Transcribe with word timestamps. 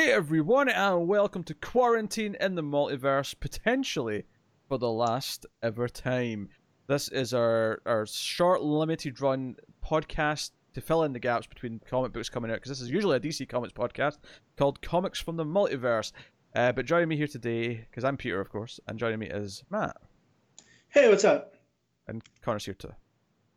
Hey 0.00 0.12
everyone, 0.12 0.70
and 0.70 1.06
welcome 1.06 1.44
to 1.44 1.52
Quarantine 1.52 2.34
in 2.40 2.54
the 2.54 2.62
Multiverse, 2.62 3.38
potentially 3.38 4.24
for 4.66 4.78
the 4.78 4.90
last 4.90 5.44
ever 5.62 5.90
time. 5.90 6.48
This 6.86 7.08
is 7.08 7.34
our, 7.34 7.82
our 7.84 8.06
short, 8.06 8.62
limited 8.62 9.20
run 9.20 9.56
podcast 9.84 10.52
to 10.72 10.80
fill 10.80 11.02
in 11.02 11.12
the 11.12 11.18
gaps 11.18 11.46
between 11.46 11.82
comic 11.86 12.14
books 12.14 12.30
coming 12.30 12.50
out, 12.50 12.54
because 12.54 12.70
this 12.70 12.80
is 12.80 12.90
usually 12.90 13.18
a 13.18 13.20
DC 13.20 13.46
Comics 13.46 13.74
podcast 13.74 14.16
called 14.56 14.80
Comics 14.80 15.20
from 15.20 15.36
the 15.36 15.44
Multiverse. 15.44 16.12
Uh, 16.54 16.72
but 16.72 16.86
joining 16.86 17.10
me 17.10 17.18
here 17.18 17.26
today, 17.26 17.86
because 17.90 18.02
I'm 18.02 18.16
Peter, 18.16 18.40
of 18.40 18.48
course, 18.48 18.80
and 18.88 18.98
joining 18.98 19.18
me 19.18 19.26
is 19.26 19.64
Matt, 19.68 19.98
Hey, 20.88 21.10
what's 21.10 21.26
up? 21.26 21.56
and 22.08 22.22
Connor's 22.40 22.64
here 22.64 22.72
too. 22.72 22.94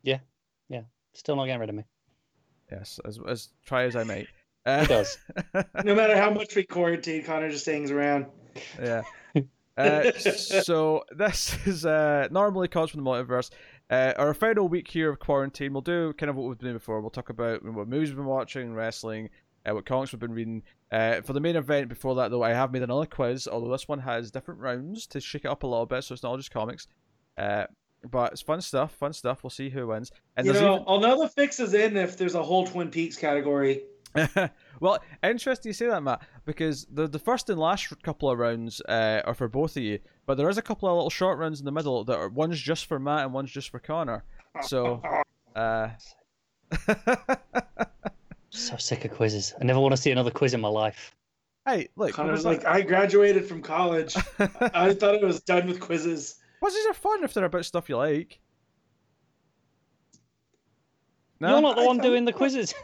Yeah, 0.01 0.19
yeah. 0.67 0.81
Still 1.13 1.37
not 1.37 1.45
getting 1.45 1.61
rid 1.61 1.69
of 1.69 1.75
me. 1.75 1.85
Yes, 2.69 2.99
as, 3.05 3.17
as 3.29 3.47
try 3.65 3.83
as 3.83 3.95
I 3.95 4.03
might. 4.03 4.27
Uh, 4.65 4.85
does. 4.85 5.17
No 5.83 5.93
matter 5.95 6.15
how 6.15 6.29
much 6.29 6.55
we 6.55 6.63
quarantine, 6.63 7.23
Connor 7.23 7.49
just 7.49 7.65
hangs 7.65 7.91
around. 7.91 8.27
Yeah. 8.81 9.03
Uh, 9.75 10.11
so 10.19 11.03
this 11.17 11.57
is 11.65 11.83
uh, 11.83 12.27
normally 12.29 12.67
Comics 12.67 12.91
from 12.91 13.03
the 13.03 13.09
Multiverse. 13.09 13.49
Uh, 13.89 14.13
our 14.19 14.35
final 14.35 14.67
week 14.67 14.87
here 14.87 15.09
of 15.09 15.17
quarantine, 15.17 15.73
we'll 15.73 15.81
do 15.81 16.13
kind 16.13 16.29
of 16.29 16.35
what 16.35 16.47
we've 16.47 16.59
been 16.59 16.67
doing 16.67 16.77
before. 16.77 17.01
We'll 17.01 17.09
talk 17.09 17.29
about 17.29 17.65
what 17.65 17.87
movies 17.87 18.09
we've 18.09 18.17
been 18.17 18.27
watching, 18.27 18.75
wrestling, 18.75 19.29
uh, 19.65 19.73
what 19.73 19.87
comics 19.87 20.11
we've 20.11 20.19
been 20.19 20.31
reading. 20.31 20.61
Uh, 20.91 21.21
for 21.21 21.33
the 21.33 21.39
main 21.39 21.55
event 21.55 21.89
before 21.89 22.13
that, 22.13 22.29
though, 22.29 22.43
I 22.43 22.51
have 22.51 22.71
made 22.71 22.83
another 22.83 23.07
quiz, 23.07 23.47
although 23.47 23.71
this 23.71 23.87
one 23.87 23.97
has 23.97 24.29
different 24.29 24.59
rounds 24.59 25.07
to 25.07 25.19
shake 25.19 25.45
it 25.45 25.47
up 25.49 25.63
a 25.63 25.67
little 25.67 25.87
bit, 25.87 26.03
so 26.03 26.13
it's 26.13 26.21
not 26.21 26.29
all 26.29 26.37
just 26.37 26.51
comics. 26.51 26.85
Uh, 27.35 27.65
but 28.11 28.33
it's 28.33 28.43
fun 28.43 28.61
stuff, 28.61 28.93
fun 28.93 29.11
stuff. 29.11 29.43
We'll 29.43 29.49
see 29.49 29.71
who 29.71 29.87
wins. 29.87 30.11
And 30.37 30.45
you 30.45 30.53
know, 30.53 30.75
even- 30.75 30.85
I'll 30.87 30.99
know 30.99 31.19
the 31.19 31.29
fix 31.29 31.59
is 31.59 31.73
in 31.73 31.97
if 31.97 32.15
there's 32.15 32.35
a 32.35 32.43
whole 32.43 32.67
Twin 32.67 32.91
Peaks 32.91 33.17
category. 33.17 33.81
well, 34.79 34.99
interesting 35.23 35.69
you 35.69 35.73
say 35.73 35.87
that, 35.87 36.01
Matt, 36.03 36.21
because 36.45 36.85
the 36.91 37.07
the 37.07 37.19
first 37.19 37.49
and 37.49 37.59
last 37.59 37.91
couple 38.03 38.29
of 38.29 38.37
rounds 38.39 38.81
uh, 38.81 39.21
are 39.25 39.33
for 39.33 39.47
both 39.47 39.75
of 39.77 39.83
you, 39.83 39.99
but 40.25 40.35
there 40.37 40.49
is 40.49 40.57
a 40.57 40.61
couple 40.61 40.87
of 40.89 40.95
little 40.95 41.09
short 41.09 41.37
rounds 41.39 41.59
in 41.59 41.65
the 41.65 41.71
middle 41.71 42.03
that 42.03 42.15
are 42.17 42.29
one's 42.29 42.59
just 42.59 42.85
for 42.85 42.99
Matt 42.99 43.25
and 43.25 43.33
one's 43.33 43.51
just 43.51 43.69
for 43.69 43.79
Connor. 43.79 44.23
So, 44.61 45.01
uh, 45.55 45.89
So 48.51 48.77
sick 48.77 49.03
of 49.03 49.11
quizzes. 49.11 49.55
I 49.59 49.63
never 49.63 49.79
want 49.79 49.93
to 49.95 49.97
see 50.01 50.11
another 50.11 50.29
quiz 50.29 50.53
in 50.53 50.61
my 50.61 50.67
life. 50.67 51.15
hey, 51.65 51.87
look, 51.95 52.13
Connor's 52.13 52.45
what 52.45 52.57
like, 52.57 52.65
I 52.67 52.81
graduated 52.81 53.47
from 53.47 53.63
college. 53.63 54.15
I 54.39 54.93
thought 54.93 55.15
I 55.23 55.25
was 55.25 55.39
done 55.41 55.65
with 55.65 55.79
quizzes. 55.79 56.35
quizzes 56.61 56.85
are 56.85 56.93
fun 56.93 57.23
if 57.23 57.33
they're 57.33 57.45
about 57.45 57.65
stuff 57.65 57.89
you 57.89 57.97
like. 57.97 58.39
No, 61.39 61.53
You're 61.53 61.61
not 61.61 61.75
the 61.77 61.81
I 61.81 61.85
one 61.87 61.97
thought- 61.97 62.03
doing 62.03 62.25
the 62.25 62.33
quizzes. 62.33 62.75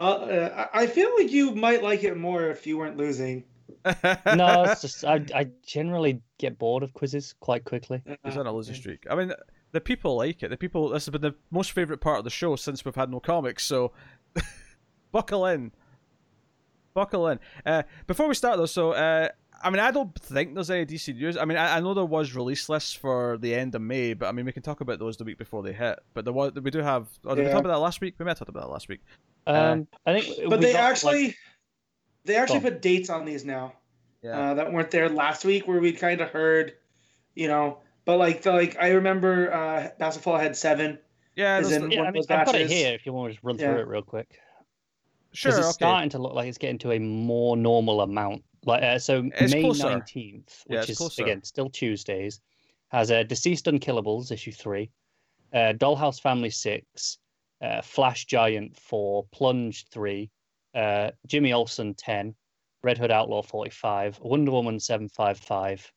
Uh, 0.00 0.06
uh, 0.06 0.68
I 0.72 0.82
I 0.82 0.86
feel 0.86 1.10
like 1.18 1.30
you 1.30 1.54
might 1.54 1.82
like 1.82 2.04
it 2.04 2.16
more 2.16 2.48
if 2.50 2.66
you 2.66 2.78
weren't 2.78 2.96
losing. 2.96 3.44
no, 3.84 4.64
it's 4.64 4.80
just 4.82 5.04
I, 5.04 5.24
I 5.34 5.48
generally 5.66 6.22
get 6.38 6.58
bored 6.58 6.82
of 6.82 6.92
quizzes 6.94 7.34
quite 7.40 7.64
quickly. 7.64 8.02
He's 8.24 8.36
on 8.36 8.46
a 8.46 8.52
losing 8.52 8.74
streak. 8.74 9.04
I 9.10 9.14
mean, 9.14 9.32
the 9.72 9.80
people 9.80 10.16
like 10.16 10.42
it. 10.42 10.48
The 10.48 10.56
people. 10.56 10.90
This 10.90 11.06
has 11.06 11.12
been 11.12 11.20
the 11.20 11.34
most 11.50 11.72
favorite 11.72 12.00
part 12.00 12.18
of 12.18 12.24
the 12.24 12.30
show 12.30 12.56
since 12.56 12.84
we've 12.84 12.94
had 12.94 13.10
no 13.10 13.20
comics. 13.20 13.64
So, 13.66 13.92
buckle 15.12 15.46
in. 15.46 15.72
Buckle 16.94 17.28
in. 17.28 17.40
Uh, 17.66 17.82
before 18.06 18.28
we 18.28 18.34
start 18.34 18.56
though, 18.56 18.66
so 18.66 18.92
uh, 18.92 19.28
I 19.64 19.70
mean, 19.70 19.80
I 19.80 19.90
don't 19.90 20.14
think 20.20 20.54
there's 20.54 20.70
any 20.70 20.84
DC 20.86 21.16
news. 21.16 21.36
I 21.36 21.44
mean, 21.46 21.56
I, 21.58 21.76
I 21.76 21.80
know 21.80 21.94
there 21.94 22.04
was 22.04 22.34
release 22.34 22.68
lists 22.68 22.92
for 22.92 23.38
the 23.38 23.54
end 23.54 23.74
of 23.74 23.80
May, 23.82 24.12
but 24.14 24.26
I 24.28 24.32
mean, 24.32 24.44
we 24.44 24.52
can 24.52 24.62
talk 24.62 24.80
about 24.82 24.98
those 24.98 25.16
the 25.16 25.24
week 25.24 25.38
before 25.38 25.62
they 25.62 25.72
hit. 25.72 25.98
But 26.12 26.24
there 26.24 26.34
was, 26.34 26.52
we 26.52 26.70
do 26.70 26.80
have. 26.80 27.08
Oh, 27.24 27.34
did 27.34 27.46
we 27.46 27.50
talk 27.50 27.60
about 27.60 27.70
that 27.72 27.78
last 27.78 28.00
week? 28.00 28.14
We 28.18 28.24
may 28.24 28.30
have 28.32 28.38
talked 28.38 28.50
about 28.50 28.64
that 28.64 28.70
last 28.70 28.88
week. 28.88 29.00
Um, 29.46 29.86
I 30.06 30.20
think, 30.20 30.48
But 30.50 30.60
they 30.60 30.72
got, 30.72 30.80
like- 30.80 30.90
actually, 30.90 31.36
they 32.24 32.36
actually 32.36 32.60
put 32.60 32.82
dates 32.82 33.10
on 33.10 33.24
these 33.24 33.44
now 33.44 33.72
Yeah. 34.22 34.50
uh, 34.50 34.54
that 34.54 34.72
weren't 34.72 34.90
there 34.90 35.08
last 35.08 35.44
week, 35.44 35.66
where 35.66 35.80
we 35.80 35.92
kind 35.92 36.20
of 36.20 36.28
heard, 36.30 36.74
you 37.34 37.48
know. 37.48 37.78
But 38.04 38.18
like, 38.18 38.42
the, 38.42 38.52
like 38.52 38.76
I 38.78 38.90
remember, 38.90 39.52
uh, 39.52 39.88
Basketball 39.98 40.36
had 40.38 40.56
seven. 40.56 40.98
yeah. 41.36 41.58
is 41.58 41.72
in- 41.72 41.90
yeah, 41.90 41.98
one 41.98 42.06
I 42.06 42.08
of 42.08 42.14
mean, 42.14 42.22
those 42.28 42.30
I've 42.36 42.46
got 42.46 42.54
it 42.54 42.70
here 42.70 42.92
if 42.94 43.06
you 43.06 43.12
want 43.14 43.30
to 43.30 43.34
just 43.34 43.44
run 43.44 43.58
Yeah. 43.58 43.72
through 43.72 43.80
it 43.82 43.88
real 43.88 44.02
quick. 44.02 44.28
sure. 45.32 45.50
Because 45.50 45.58
Okay. 45.60 45.66
it's 45.68 45.74
starting 45.74 46.10
to 46.10 46.18
look 46.18 46.32
like 46.34 46.48
it's 46.48 46.58
getting 46.58 46.78
to 46.78 46.92
a 46.92 46.98
more 46.98 47.56
normal 47.56 48.00
amount. 48.02 48.44
Like 48.66 48.82
uh, 48.82 48.98
so, 48.98 49.28
It's 49.34 49.52
May 49.52 49.68
nineteenth, 49.68 50.64
which 50.66 50.80
it's 50.80 50.90
is 50.90 50.98
closer. 50.98 51.22
again 51.22 51.42
still 51.42 51.68
Tuesdays, 51.68 52.40
has 52.88 53.10
a 53.10 53.20
uh, 53.20 53.24
DCeased 53.24 53.70
Unkillables 53.70 54.32
issue 54.32 54.52
three, 54.52 54.90
uh, 55.52 55.74
Dollhouse 55.76 56.20
Family 56.20 56.50
six, 56.50 57.18
uh, 57.62 57.82
Flash 57.82 58.24
Giant 58.24 58.76
four, 58.76 59.26
Plunge 59.32 59.86
three, 59.88 60.30
uh, 60.74 61.10
Jimmy 61.26 61.52
Olsen 61.52 61.94
ten, 61.94 62.34
Red 62.82 62.98
Hood 62.98 63.10
Outlaw 63.10 63.42
forty 63.42 63.70
five, 63.70 64.18
Wonder 64.20 64.52
Woman 64.52 64.80
seven 64.80 65.08
five 65.08 65.38
five, 65.38 65.90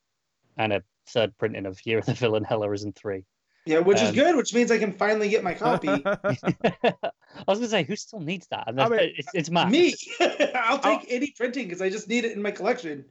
and 0.56 0.72
a 0.72 0.82
third 1.06 1.36
printing 1.38 1.66
of 1.66 1.84
Year 1.86 1.98
of 1.98 2.06
the 2.06 2.14
Villain 2.14 2.44
Hell 2.44 2.64
Arisen 2.64 2.92
three. 2.92 3.24
Yeah, 3.68 3.80
which 3.80 4.00
is 4.00 4.08
Um, 4.10 4.14
good, 4.14 4.36
which 4.36 4.54
means 4.54 4.70
I 4.70 4.78
can 4.78 4.92
finally 4.92 5.28
get 5.28 5.44
my 5.44 5.52
copy. 5.54 5.88
I 6.04 7.44
was 7.46 7.58
gonna 7.58 7.68
say, 7.68 7.82
who 7.84 7.96
still 7.96 8.20
needs 8.20 8.46
that? 8.48 8.64
And 8.66 8.80
I 8.80 8.88
mean- 8.88 9.12
it's, 9.16 9.28
it's 9.34 9.50
Matt. 9.50 9.70
Me, 9.70 9.94
I'll 10.54 10.78
take 10.78 11.04
any 11.08 11.32
printing 11.36 11.66
because 11.66 11.82
I 11.82 11.90
just 11.90 12.08
need 12.08 12.24
it 12.24 12.32
in 12.32 12.40
my 12.42 12.50
collection. 12.50 13.04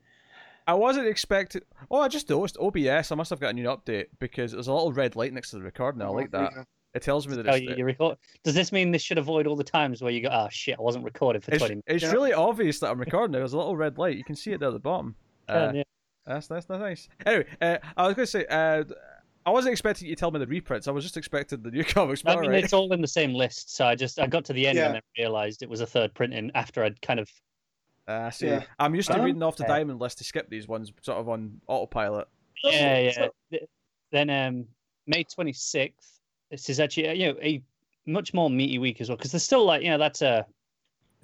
I 0.65 0.73
wasn't 0.73 1.07
expecting. 1.07 1.61
Oh, 1.89 2.01
I 2.01 2.07
just 2.09 2.29
noticed 2.29 2.57
OBS. 2.59 3.11
I 3.11 3.15
must 3.15 3.29
have 3.29 3.39
got 3.39 3.51
a 3.51 3.53
new 3.53 3.67
update 3.67 4.07
because 4.19 4.51
there's 4.51 4.67
a 4.67 4.73
little 4.73 4.91
red 4.91 5.15
light 5.15 5.31
next 5.31 5.51
to 5.51 5.57
the 5.57 5.61
record 5.63 5.95
now. 5.95 6.07
I 6.07 6.09
like 6.09 6.31
that. 6.31 6.51
It 6.93 7.03
tells 7.03 7.27
me 7.27 7.35
that 7.35 7.47
Oh, 7.47 7.53
it's. 7.53 7.61
you, 7.63 7.75
you 7.77 7.85
record. 7.85 8.17
Does 8.43 8.55
this 8.55 8.71
mean 8.71 8.91
this 8.91 9.01
should 9.03 9.17
avoid 9.19 9.45
all 9.47 9.55
the 9.55 9.63
times 9.63 10.01
where 10.01 10.11
you 10.11 10.21
go, 10.21 10.29
oh 10.31 10.47
shit, 10.49 10.75
I 10.77 10.81
wasn't 10.81 11.05
recording 11.05 11.41
for 11.41 11.51
It's, 11.51 11.59
twenty 11.59 11.75
minutes? 11.75 11.85
it's 11.87 12.03
Yeah. 12.03 12.11
really 12.11 12.33
obvious 12.33 12.79
that 12.79 12.89
I'm 12.89 12.99
recording. 12.99 13.31
There's 13.33 13.53
a 13.53 13.57
little 13.57 13.77
red 13.77 13.97
light. 13.99 14.17
You 14.17 14.23
can 14.23 14.35
see 14.35 14.51
it 14.51 14.59
there 14.59 14.69
at 14.69 14.73
the 14.73 14.79
bottom. 14.79 15.15
Uh, 15.47 15.71
yeah. 15.75 15.83
that's, 16.25 16.47
that's 16.47 16.65
that's 16.65 16.79
nice. 16.81 17.07
Anyway, 17.25 17.45
uh, 17.61 17.77
I 17.95 18.07
was 18.07 18.15
going 18.15 18.25
to 18.25 18.31
say, 18.31 18.45
uh, 18.47 18.83
I 19.47 19.49
wasn't 19.49 19.71
expecting 19.71 20.09
you 20.09 20.15
to 20.15 20.19
tell 20.19 20.29
me 20.29 20.39
the 20.39 20.45
reprints. 20.47 20.87
I 20.89 20.91
was 20.91 21.05
just 21.05 21.15
expecting 21.15 21.61
the 21.63 21.71
new 21.71 21.83
comics. 21.95 22.21
But 22.21 22.31
I 22.31 22.35
mean, 22.41 22.45
alright. 22.49 22.63
it's 22.65 22.73
all 22.73 22.91
in 22.91 23.01
the 23.01 23.07
same 23.07 23.33
list. 23.33 23.73
So 23.75 23.85
I 23.85 23.95
just 23.95 24.19
I 24.19 24.27
got 24.27 24.43
to 24.45 24.53
the 24.53 24.67
end 24.67 24.77
Yeah. 24.77 24.87
and 24.87 24.95
then 24.95 25.01
realized 25.17 25.63
it 25.63 25.69
was 25.69 25.79
a 25.81 25.85
third 25.87 26.13
printing 26.13 26.51
after 26.53 26.83
I'd 26.83 27.01
kind 27.01 27.19
of. 27.21 27.29
Uh, 28.07 28.29
see, 28.29 28.47
Yeah. 28.47 28.63
I'm 28.77 28.93
used 28.93 29.07
to 29.09 29.17
Um, 29.17 29.23
reading 29.25 29.41
off 29.43 29.55
the 29.55 29.63
okay. 29.63 29.73
diamond 29.73 29.99
list 29.99 30.17
to 30.19 30.23
skip 30.25 30.49
these 30.49 30.67
ones, 30.67 30.91
sort 31.01 31.17
of 31.17 31.29
on 31.29 31.59
autopilot. 31.67 32.27
Yeah, 32.63 32.99
yeah. 32.99 33.11
So- 33.51 33.57
Then 34.11 34.29
um, 34.29 34.65
May 35.07 35.23
twenty 35.23 35.53
sixth. 35.53 36.19
This 36.51 36.69
is 36.69 36.79
actually 36.81 37.07
uh, 37.09 37.13
you 37.13 37.25
know 37.33 37.39
a 37.41 37.61
much 38.05 38.33
more 38.33 38.49
meaty 38.49 38.79
week 38.79 38.99
as 39.01 39.09
well 39.09 39.15
because 39.17 39.31
there's 39.31 39.43
still 39.43 39.65
like 39.65 39.81
you 39.81 39.89
know 39.89 39.97
that's 39.97 40.21
a 40.21 40.45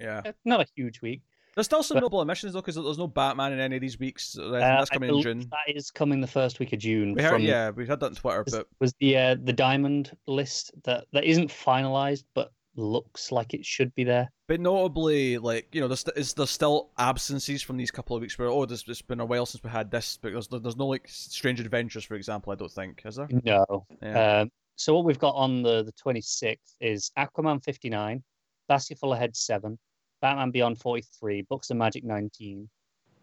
Yeah, 0.00 0.22
not 0.46 0.60
a 0.60 0.66
huge 0.74 1.00
week. 1.02 1.20
There's 1.54 1.66
still 1.66 1.82
some 1.82 1.96
But- 1.96 2.02
noble 2.02 2.22
emissions 2.22 2.52
though, 2.52 2.60
because 2.60 2.76
there's 2.76 2.98
no 2.98 3.06
Batman 3.06 3.52
in 3.52 3.60
any 3.60 3.76
of 3.76 3.80
these 3.82 3.98
weeks. 3.98 4.36
Uh, 4.38 4.50
that's 4.50 4.90
coming 4.90 5.14
in 5.14 5.22
June. 5.22 5.40
That 5.50 5.74
is 5.74 5.90
coming 5.90 6.20
the 6.20 6.26
first 6.26 6.58
week 6.58 6.72
of 6.72 6.78
June. 6.80 7.14
We 7.14 7.22
heard, 7.22 7.32
from, 7.32 7.42
yeah, 7.42 7.70
we've 7.70 7.88
had 7.88 8.00
that 8.00 8.06
on 8.06 8.14
Twitter, 8.14 8.42
was, 8.44 8.54
but 8.54 8.66
was 8.80 8.94
the 9.00 9.16
uh, 9.16 9.36
the 9.42 9.52
diamond 9.52 10.16
list 10.26 10.72
that 10.84 11.06
that 11.12 11.24
isn't 11.24 11.50
finalized 11.50 12.24
but 12.34 12.50
looks 12.76 13.30
like 13.30 13.54
it 13.54 13.64
should 13.64 13.94
be 13.94 14.04
there. 14.04 14.30
But 14.48 14.60
notably, 14.60 15.38
like 15.38 15.68
you 15.72 15.80
know, 15.80 15.88
there's 15.88 16.04
is 16.16 16.34
there's 16.34 16.50
still 16.50 16.90
absences 16.98 17.62
from 17.62 17.76
these 17.76 17.90
couple 17.90 18.16
of 18.16 18.20
weeks 18.20 18.38
where 18.38 18.48
oh, 18.48 18.66
there's 18.66 18.84
it's 18.88 19.02
been 19.02 19.20
a 19.20 19.24
while 19.24 19.46
since 19.46 19.62
we 19.62 19.70
had 19.70 19.90
this 19.90 20.18
because 20.20 20.48
there's, 20.48 20.62
there's 20.62 20.76
no 20.76 20.86
like 20.86 21.06
Strange 21.08 21.60
Adventures, 21.60 22.04
for 22.04 22.14
example. 22.14 22.52
I 22.52 22.56
don't 22.56 22.70
think 22.70 23.02
is 23.04 23.16
there. 23.16 23.28
No. 23.44 23.86
Yeah. 24.02 24.40
Um, 24.40 24.50
so 24.76 24.94
what 24.94 25.04
we've 25.04 25.18
got 25.18 25.34
on 25.34 25.62
the 25.62 25.84
the 25.84 25.92
26th 25.92 26.74
is 26.80 27.10
Aquaman 27.16 27.62
59, 27.64 28.22
Basketful 28.68 29.12
of 29.12 29.18
Heads 29.18 29.40
7, 29.40 29.78
Batman 30.24 30.50
Beyond 30.50 30.78
43, 30.80 31.42
Books 31.50 31.68
of 31.68 31.76
Magic 31.76 32.02
19, 32.02 32.66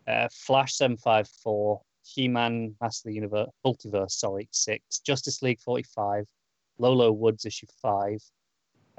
uh, 0.07 0.27
Flash 0.31 0.75
754, 0.75 1.81
He-Man 2.03 2.75
Master 2.79 3.09
of 3.09 3.11
the 3.11 3.15
Universe, 3.15 3.49
Multiverse, 3.65 4.11
sorry, 4.11 4.47
6, 4.51 4.99
Justice 4.99 5.41
League 5.41 5.59
45, 5.59 6.25
Low 6.77 6.93
Low 6.93 7.11
Woods 7.11 7.43
issue 7.47 7.65
5, 7.81 8.19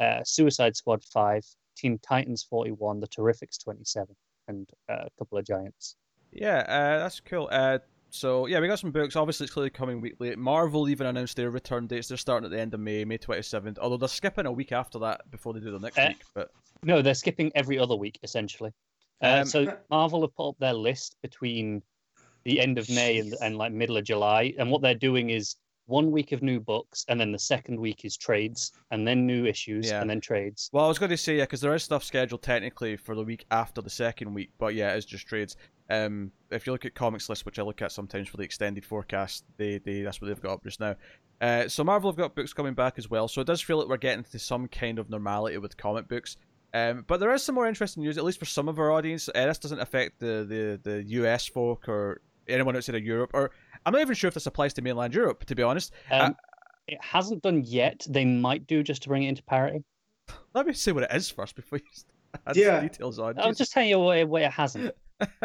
uh, 0.00 0.24
Suicide 0.24 0.74
Squad 0.74 1.04
5, 1.04 1.44
Teen 1.76 1.96
Titans 2.00 2.42
41, 2.42 2.98
The 2.98 3.06
Terrifics 3.06 3.62
27, 3.62 4.16
and 4.48 4.68
uh, 4.90 5.04
a 5.06 5.08
couple 5.16 5.38
of 5.38 5.46
Giants. 5.46 5.94
Yeah, 6.32 6.64
uh, 6.66 6.98
that's 6.98 7.20
cool. 7.20 7.48
Uh, 7.52 7.78
so 8.10 8.46
yeah, 8.46 8.58
we 8.58 8.66
got 8.66 8.80
some 8.80 8.90
books. 8.90 9.14
Obviously, 9.14 9.44
it's 9.44 9.52
clearly 9.54 9.70
coming 9.70 10.00
weekly. 10.00 10.34
Marvel 10.34 10.88
even 10.88 11.06
announced 11.06 11.36
their 11.36 11.50
return 11.50 11.86
dates. 11.86 12.08
They're 12.08 12.16
starting 12.16 12.46
at 12.46 12.50
the 12.50 12.60
end 12.60 12.74
of 12.74 12.80
May, 12.80 13.04
May 13.04 13.16
twenty 13.16 13.42
seventh. 13.42 13.78
Although 13.80 13.96
they're 13.96 14.08
skipping 14.08 14.46
a 14.46 14.52
week 14.52 14.72
after 14.72 14.98
that 14.98 15.30
before 15.30 15.54
they 15.54 15.60
do 15.60 15.70
the 15.70 15.78
next 15.78 15.96
Uh, 15.98 16.06
week. 16.08 16.22
But 16.34 16.50
No, 16.84 17.02
they're 17.02 17.14
skipping 17.14 17.52
every 17.54 17.78
other 17.78 17.94
week 17.96 18.18
essentially. 18.22 18.72
Uh, 19.22 19.40
Um, 19.40 19.46
so 19.46 19.76
Marvel 19.90 20.22
have 20.22 20.34
put 20.34 20.48
up 20.50 20.56
their 20.58 20.72
list 20.74 21.16
between 21.22 21.82
the 22.44 22.60
end 22.60 22.76
of 22.78 22.88
May 22.90 23.18
and, 23.18 23.34
and 23.40 23.56
like 23.56 23.72
middle 23.72 23.96
of 23.96 24.04
July, 24.04 24.52
and 24.58 24.70
what 24.70 24.82
they're 24.82 24.94
doing 24.96 25.30
is 25.30 25.56
one 25.86 26.10
week 26.10 26.32
of 26.32 26.42
new 26.42 26.58
books, 26.58 27.04
and 27.08 27.20
then 27.20 27.30
the 27.32 27.38
second 27.38 27.78
week 27.78 28.04
is 28.04 28.16
trades, 28.16 28.72
and 28.90 29.06
then 29.06 29.26
new 29.26 29.46
issues, 29.46 29.90
Yeah. 29.90 30.00
and 30.00 30.08
then 30.10 30.20
trades. 30.20 30.70
well, 30.72 30.84
I 30.84 30.88
was 30.88 30.98
going 30.98 31.10
to 31.10 31.16
say 31.16 31.36
yeah, 31.36 31.44
because 31.44 31.60
there 31.60 31.74
is 31.74 31.82
stuff 31.84 32.02
scheduled 32.02 32.42
technically 32.42 32.96
for 32.96 33.14
the 33.14 33.22
week 33.22 33.44
after 33.50 33.80
the 33.80 33.90
second 33.90 34.32
week. 34.34 34.50
But 34.58 34.74
yeah, 34.74 34.94
it's 34.94 35.06
just 35.06 35.26
trades. 35.26 35.56
Um, 35.90 36.32
if 36.50 36.66
you 36.66 36.72
look 36.72 36.84
at 36.84 36.94
comics 36.94 37.28
list, 37.28 37.44
which 37.44 37.58
I 37.58 37.62
look 37.62 37.82
at 37.82 37.92
sometimes 37.92 38.28
for 38.28 38.38
the 38.38 38.44
extended 38.44 38.84
forecast, 38.84 39.44
they, 39.56 39.78
they 39.78 40.02
that's 40.02 40.20
what 40.20 40.28
they've 40.28 40.40
got 40.40 40.54
up 40.54 40.64
just 40.64 40.80
now. 40.80 40.96
Uh, 41.40 41.68
so 41.68 41.84
Marvel 41.84 42.10
have 42.10 42.16
got 42.16 42.34
books 42.34 42.52
coming 42.52 42.74
back 42.74 42.94
as 42.96 43.10
well. 43.10 43.28
So 43.28 43.40
it 43.40 43.46
does 43.46 43.60
feel 43.60 43.78
like 43.78 43.88
we're 43.88 43.96
getting 43.98 44.24
to 44.24 44.38
some 44.38 44.68
kind 44.68 44.98
of 44.98 45.10
normality 45.10 45.58
with 45.58 45.76
comic 45.76 46.08
books. 46.08 46.36
Um, 46.74 47.04
but 47.06 47.20
there 47.20 47.32
is 47.32 47.42
some 47.42 47.54
more 47.54 47.66
interesting 47.66 48.02
news, 48.02 48.16
at 48.18 48.24
least 48.24 48.38
for 48.38 48.44
some 48.46 48.68
of 48.68 48.78
our 48.78 48.90
audience. 48.90 49.28
Uh, 49.34 49.46
this 49.46 49.58
doesn't 49.58 49.80
affect 49.80 50.20
the, 50.20 50.78
the, 50.84 50.90
the 50.90 51.04
US 51.20 51.46
folk 51.46 51.88
or 51.88 52.20
anyone 52.48 52.76
outside 52.76 52.94
of 52.96 53.04
Europe, 53.04 53.30
or 53.34 53.50
I'm 53.84 53.92
not 53.92 54.00
even 54.00 54.14
sure 54.14 54.28
if 54.28 54.34
this 54.34 54.46
applies 54.46 54.72
to 54.74 54.82
mainland 54.82 55.14
Europe, 55.14 55.44
to 55.46 55.54
be 55.54 55.62
honest. 55.62 55.92
Um, 56.10 56.34
it 56.88 56.98
hasn't 57.02 57.42
done 57.42 57.62
yet. 57.64 58.06
They 58.08 58.24
might 58.24 58.66
do 58.66 58.82
just 58.82 59.02
to 59.02 59.08
bring 59.08 59.24
it 59.24 59.28
into 59.28 59.42
parity. 59.42 59.84
Let 60.54 60.66
me 60.66 60.72
see 60.72 60.92
what 60.92 61.04
it 61.04 61.10
is 61.12 61.30
first 61.30 61.56
before 61.56 61.78
you 61.78 61.84
add 62.46 62.56
Yeah. 62.56 62.80
details 62.80 63.18
on. 63.18 63.38
I'll 63.38 63.52
just 63.52 63.72
tell 63.72 63.84
you 63.84 63.98
why, 63.98 64.24
why 64.24 64.40
it 64.40 64.52
hasn't. 64.52 64.94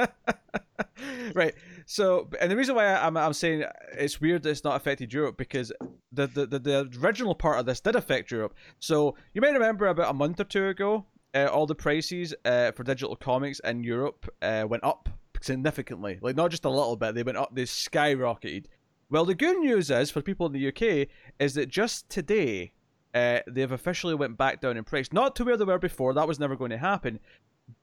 right. 1.33 1.53
So, 1.85 2.29
and 2.39 2.51
the 2.51 2.55
reason 2.55 2.75
why 2.75 2.85
I'm, 2.95 3.15
I'm 3.17 3.33
saying 3.33 3.63
it's 3.93 4.19
weird 4.19 4.43
that 4.43 4.49
it's 4.49 4.63
not 4.63 4.75
affected 4.75 5.13
Europe 5.13 5.37
because 5.37 5.71
the, 6.11 6.27
the, 6.27 6.45
the, 6.45 6.59
the 6.59 6.99
original 7.01 7.35
part 7.35 7.59
of 7.59 7.65
this 7.65 7.79
did 7.79 7.95
affect 7.95 8.31
Europe. 8.31 8.55
So, 8.79 9.15
you 9.33 9.41
may 9.41 9.51
remember 9.53 9.87
about 9.87 10.09
a 10.09 10.13
month 10.13 10.39
or 10.39 10.43
two 10.45 10.67
ago, 10.67 11.05
uh, 11.45 11.49
all 11.51 11.65
the 11.65 11.75
prices 11.75 12.33
uh, 12.45 12.71
for 12.71 12.83
digital 12.83 13.15
comics 13.15 13.59
in 13.59 13.83
Europe 13.83 14.27
uh, 14.41 14.65
went 14.67 14.83
up 14.83 15.09
significantly. 15.41 16.17
Like, 16.21 16.35
not 16.35 16.51
just 16.51 16.65
a 16.65 16.69
little 16.69 16.95
bit, 16.95 17.15
they 17.15 17.23
went 17.23 17.37
up, 17.37 17.53
they 17.53 17.63
skyrocketed. 17.63 18.65
Well, 19.09 19.25
the 19.25 19.35
good 19.35 19.57
news 19.59 19.89
is 19.91 20.11
for 20.11 20.21
people 20.21 20.47
in 20.47 20.53
the 20.53 20.67
UK 20.67 21.07
is 21.39 21.53
that 21.53 21.69
just 21.69 22.09
today, 22.09 22.71
uh, 23.13 23.39
they've 23.47 23.71
officially 23.71 24.15
went 24.15 24.37
back 24.37 24.59
down 24.61 24.77
in 24.77 24.83
price. 24.83 25.13
Not 25.13 25.35
to 25.37 25.45
where 25.45 25.57
they 25.57 25.63
were 25.65 25.79
before, 25.79 26.13
that 26.13 26.27
was 26.27 26.39
never 26.39 26.55
going 26.55 26.71
to 26.71 26.77
happen. 26.77 27.19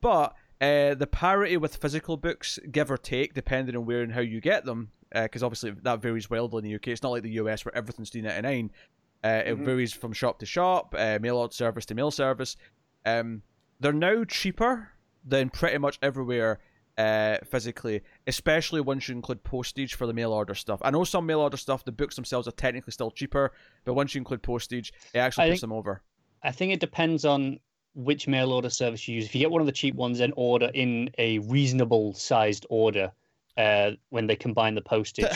But 0.00 0.34
uh, 0.60 0.94
the 0.94 1.08
parity 1.10 1.56
with 1.56 1.76
physical 1.76 2.16
books, 2.16 2.58
give 2.70 2.90
or 2.90 2.96
take, 2.98 3.34
depending 3.34 3.76
on 3.76 3.86
where 3.86 4.02
and 4.02 4.12
how 4.12 4.20
you 4.20 4.40
get 4.40 4.64
them, 4.64 4.90
because 5.12 5.42
obviously 5.42 5.70
that 5.82 6.02
varies 6.02 6.28
wildly 6.28 6.58
in 6.58 6.64
the 6.64 6.74
UK. 6.74 6.88
It's 6.88 7.02
not 7.02 7.10
like 7.12 7.22
the 7.22 7.30
US 7.42 7.64
where 7.64 7.76
everything's 7.76 8.10
three 8.10 8.22
ninety 8.22 8.42
nine. 8.42 8.70
Uh, 9.22 9.42
it 9.46 9.56
Mhm. 9.56 9.64
varies 9.64 9.92
from 9.92 10.12
shop 10.12 10.38
to 10.40 10.46
shop, 10.46 10.94
uh, 10.98 11.18
mail 11.22 11.38
order 11.38 11.52
service 11.52 11.86
to 11.86 11.94
mail 11.94 12.10
service. 12.10 12.56
Um, 13.04 13.42
they're 13.80 13.92
now 13.92 14.24
cheaper 14.24 14.90
than 15.24 15.50
pretty 15.50 15.78
much 15.78 15.98
everywhere 16.02 16.58
uh, 16.96 17.38
physically, 17.44 18.02
especially 18.26 18.80
once 18.80 19.08
you 19.08 19.14
include 19.14 19.42
postage 19.42 19.94
for 19.94 20.06
the 20.06 20.12
mail 20.12 20.32
order 20.32 20.54
stuff. 20.54 20.80
I 20.82 20.90
know 20.90 21.04
some 21.04 21.26
mail 21.26 21.40
order 21.40 21.56
stuff, 21.56 21.84
the 21.84 21.92
books 21.92 22.14
themselves 22.14 22.46
are 22.46 22.52
technically 22.52 22.92
still 22.92 23.10
cheaper, 23.10 23.52
but 23.84 23.94
once 23.94 24.14
you 24.14 24.20
include 24.20 24.42
postage, 24.42 24.92
it 25.12 25.18
actually 25.18 25.44
I 25.44 25.48
puts 25.50 25.60
think- 25.60 25.70
them 25.70 25.72
over. 25.72 26.02
I 26.42 26.52
think 26.52 26.72
it 26.74 26.80
depends 26.80 27.24
on 27.24 27.58
which 27.94 28.28
mail 28.28 28.52
order 28.52 28.68
service 28.68 29.08
you 29.08 29.14
use. 29.16 29.24
If 29.24 29.34
you 29.34 29.38
get 29.40 29.50
one 29.50 29.60
of 29.62 29.66
the 29.66 29.72
cheap 29.72 29.94
ones 29.94 30.20
and 30.20 30.32
order 30.36 30.70
in 30.74 31.10
a 31.16 31.38
reasonable 31.40 32.12
sized 32.12 32.66
order, 32.68 33.10
uh, 33.56 33.92
when 34.10 34.26
they 34.26 34.36
combine 34.36 34.74
the 34.74 34.82
postage, 34.82 35.26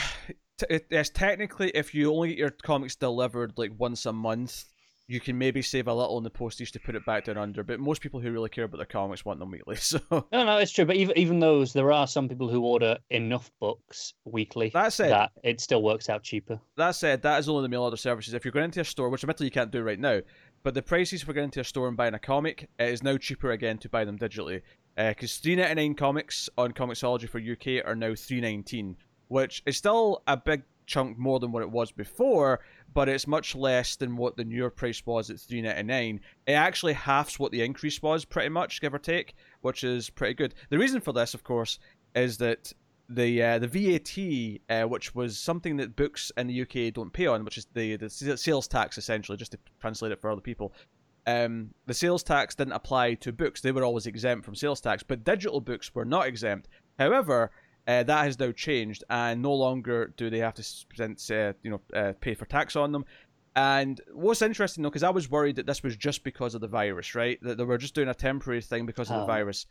T- 0.59 0.67
it- 0.69 0.87
yes, 0.91 1.09
technically, 1.09 1.71
if 1.75 1.95
you 1.95 2.13
only 2.13 2.29
get 2.31 2.39
your 2.39 2.51
comics 2.51 2.95
delivered 2.97 3.53
like 3.57 3.73
once 3.79 4.05
a 4.07 4.13
month, 4.13 4.65
you 5.11 5.21
can 5.21 5.39
maybe 5.39 5.63
save 5.63 5.89
a 5.89 5.95
little 5.95 6.17
on 6.17 6.23
the 6.23 6.31
postage 6.31 6.71
to 6.71 6.79
put 6.79 6.95
it 6.95 7.05
back 7.07 7.25
down 7.25 7.39
under. 7.39 7.65
But 7.65 7.81
most 7.81 8.03
people 8.03 8.21
who 8.21 8.31
really 8.31 8.51
care 8.51 8.65
about 8.65 8.77
their 8.77 8.85
comics 8.87 9.25
want 9.25 9.41
them 9.41 9.51
weekly. 9.51 9.77
So 9.89 10.01
no, 10.11 10.45
no, 10.45 10.59
it's 10.59 10.71
true. 10.71 10.85
But 10.85 10.97
even 10.97 11.17
even 11.17 11.41
those, 11.41 11.73
there 11.73 11.91
are 11.91 12.07
some 12.07 12.29
people 12.29 12.49
who 12.49 12.63
order 12.63 12.99
enough 13.09 13.51
books 13.59 14.13
weekly 14.27 14.71
that 14.75 14.93
said, 14.93 15.11
that 15.11 15.33
it 15.43 15.63
still 15.63 15.83
works 15.83 16.11
out 16.11 16.23
cheaper. 16.23 16.61
that 16.77 16.95
said, 16.95 17.23
that 17.23 17.39
is 17.39 17.49
only 17.49 17.63
the 17.63 17.69
mail 17.71 17.85
order 17.85 17.97
services. 17.97 18.35
If 18.35 18.45
you're 18.45 18.53
going 18.53 18.67
into 18.67 18.83
a 18.83 18.85
store, 18.85 19.09
which 19.09 19.25
admittedly 19.25 19.47
you 19.47 19.51
can't 19.51 19.71
do 19.71 19.83
right 19.83 19.99
now, 19.99 20.21
but 20.63 20.75
the 20.75 20.83
prices 20.83 21.23
for 21.23 21.33
going 21.33 21.47
into 21.47 21.61
a 21.61 21.65
store 21.65 21.89
and 21.89 21.97
buying 21.97 22.13
a 22.15 22.19
comic 22.19 22.69
it 22.79 22.89
is 22.91 23.03
now 23.03 23.17
cheaper 23.17 23.53
again 23.53 23.79
to 23.79 23.89
buy 23.89 24.05
them 24.05 24.19
digitally. 24.19 24.61
Uh, 24.99 25.11
because 25.11 25.39
three 25.39 25.57
ninety 25.57 25.75
nine 25.75 25.95
comics 25.95 26.51
on 26.59 26.73
Comixology 26.73 27.29
for 27.29 27.39
UK 27.39 27.87
are 27.87 27.95
now 27.97 28.15
three 28.15 28.43
nineteen, 28.43 28.97
which 29.29 29.63
is 29.65 29.79
still 29.79 30.23
a 30.27 30.37
big 30.37 30.65
chunk 30.89 31.19
more 31.19 31.39
than 31.39 31.53
what 31.53 31.63
it 31.63 31.71
was 31.71 31.93
before, 31.93 32.61
but 32.95 33.09
it's 33.09 33.27
much 33.27 33.55
less 33.55 33.95
than 33.95 34.17
what 34.17 34.37
the 34.37 34.45
newer 34.45 34.71
price 34.71 35.05
was 35.07 35.31
at 35.31 35.39
three 35.39 35.63
ninety 35.63 35.85
nine. 35.85 36.21
It 36.47 36.53
actually 36.53 36.95
halves 36.95 37.39
what 37.39 37.53
the 37.53 37.63
increase 37.63 38.03
was, 38.03 38.25
pretty 38.25 38.49
much, 38.49 38.81
give 38.81 38.95
or 38.95 38.99
take, 38.99 39.35
which 39.61 39.85
is 39.85 40.11
pretty 40.11 40.35
good. 40.35 40.55
The 40.71 40.79
reason 40.79 41.01
for 41.01 41.13
this, 41.13 41.35
of 41.35 41.45
course, 41.45 41.79
is 42.17 42.39
that 42.39 42.73
the 43.09 43.43
uh, 43.43 43.59
the 43.59 43.69
VAT, 43.69 44.83
uh, 44.83 44.89
which 44.89 45.15
was 45.15 45.39
something 45.39 45.77
that 45.77 45.95
books 45.95 46.33
in 46.37 46.49
the 46.49 46.63
UK 46.63 46.93
don't 46.93 47.13
pay 47.13 47.27
on, 47.27 47.45
which 47.45 47.59
is 47.59 47.67
the 47.75 47.97
the 47.97 48.11
sales 48.11 48.67
tax 48.67 48.99
essentially, 48.99 49.39
just 49.39 49.53
to 49.53 49.59
translate 49.81 50.13
it 50.13 50.21
for 50.21 50.31
other 50.31 50.41
people. 50.41 50.73
Um, 51.27 51.75
the 51.85 51.93
sales 51.93 52.23
tax 52.23 52.55
didn't 52.55 52.73
apply 52.73 53.15
to 53.15 53.33
books; 53.33 53.61
they 53.61 53.73
were 53.73 53.85
always 53.85 54.07
exempt 54.07 54.45
from 54.45 54.55
sales 54.55 54.81
tax, 54.81 55.03
but 55.03 55.25
digital 55.25 55.61
books 55.61 55.95
were 55.95 56.07
not 56.07 56.27
exempt. 56.27 56.69
However, 56.99 57.51
uh, 57.89 58.03
that 58.05 58.25
has 58.25 58.39
now 58.39 58.53
changed, 58.53 59.03
and 59.11 59.43
no 59.43 59.53
longer 59.55 60.13
do 60.17 60.29
they 60.31 60.39
have 60.39 60.55
to 60.55 60.63
spend, 60.63 61.19
uh, 61.31 61.53
you 61.63 61.71
know, 61.71 61.81
uh, 61.95 62.13
pay 62.21 62.35
for 62.35 62.45
tax 62.45 62.77
on 62.77 62.93
them. 62.93 63.05
And 63.57 64.01
what's 64.13 64.43
interesting 64.43 64.83
though, 64.83 64.91
because 64.91 65.03
I 65.03 65.11
was 65.11 65.29
worried 65.31 65.57
that 65.57 65.67
this 65.67 65.83
was 65.83 65.97
just 65.97 66.23
because 66.23 66.55
of 66.55 66.61
the 66.61 66.69
virus, 66.69 67.15
right? 67.17 67.39
That 67.43 67.59
they 67.59 67.65
were 67.65 67.79
just 67.79 67.95
doing 67.95 68.09
a 68.09 68.15
temporary 68.15 68.63
thing 68.63 68.87
because 68.87 69.11
of 69.11 69.17
the 69.17 69.23
Oh. 69.23 69.27
virus. 69.27 69.67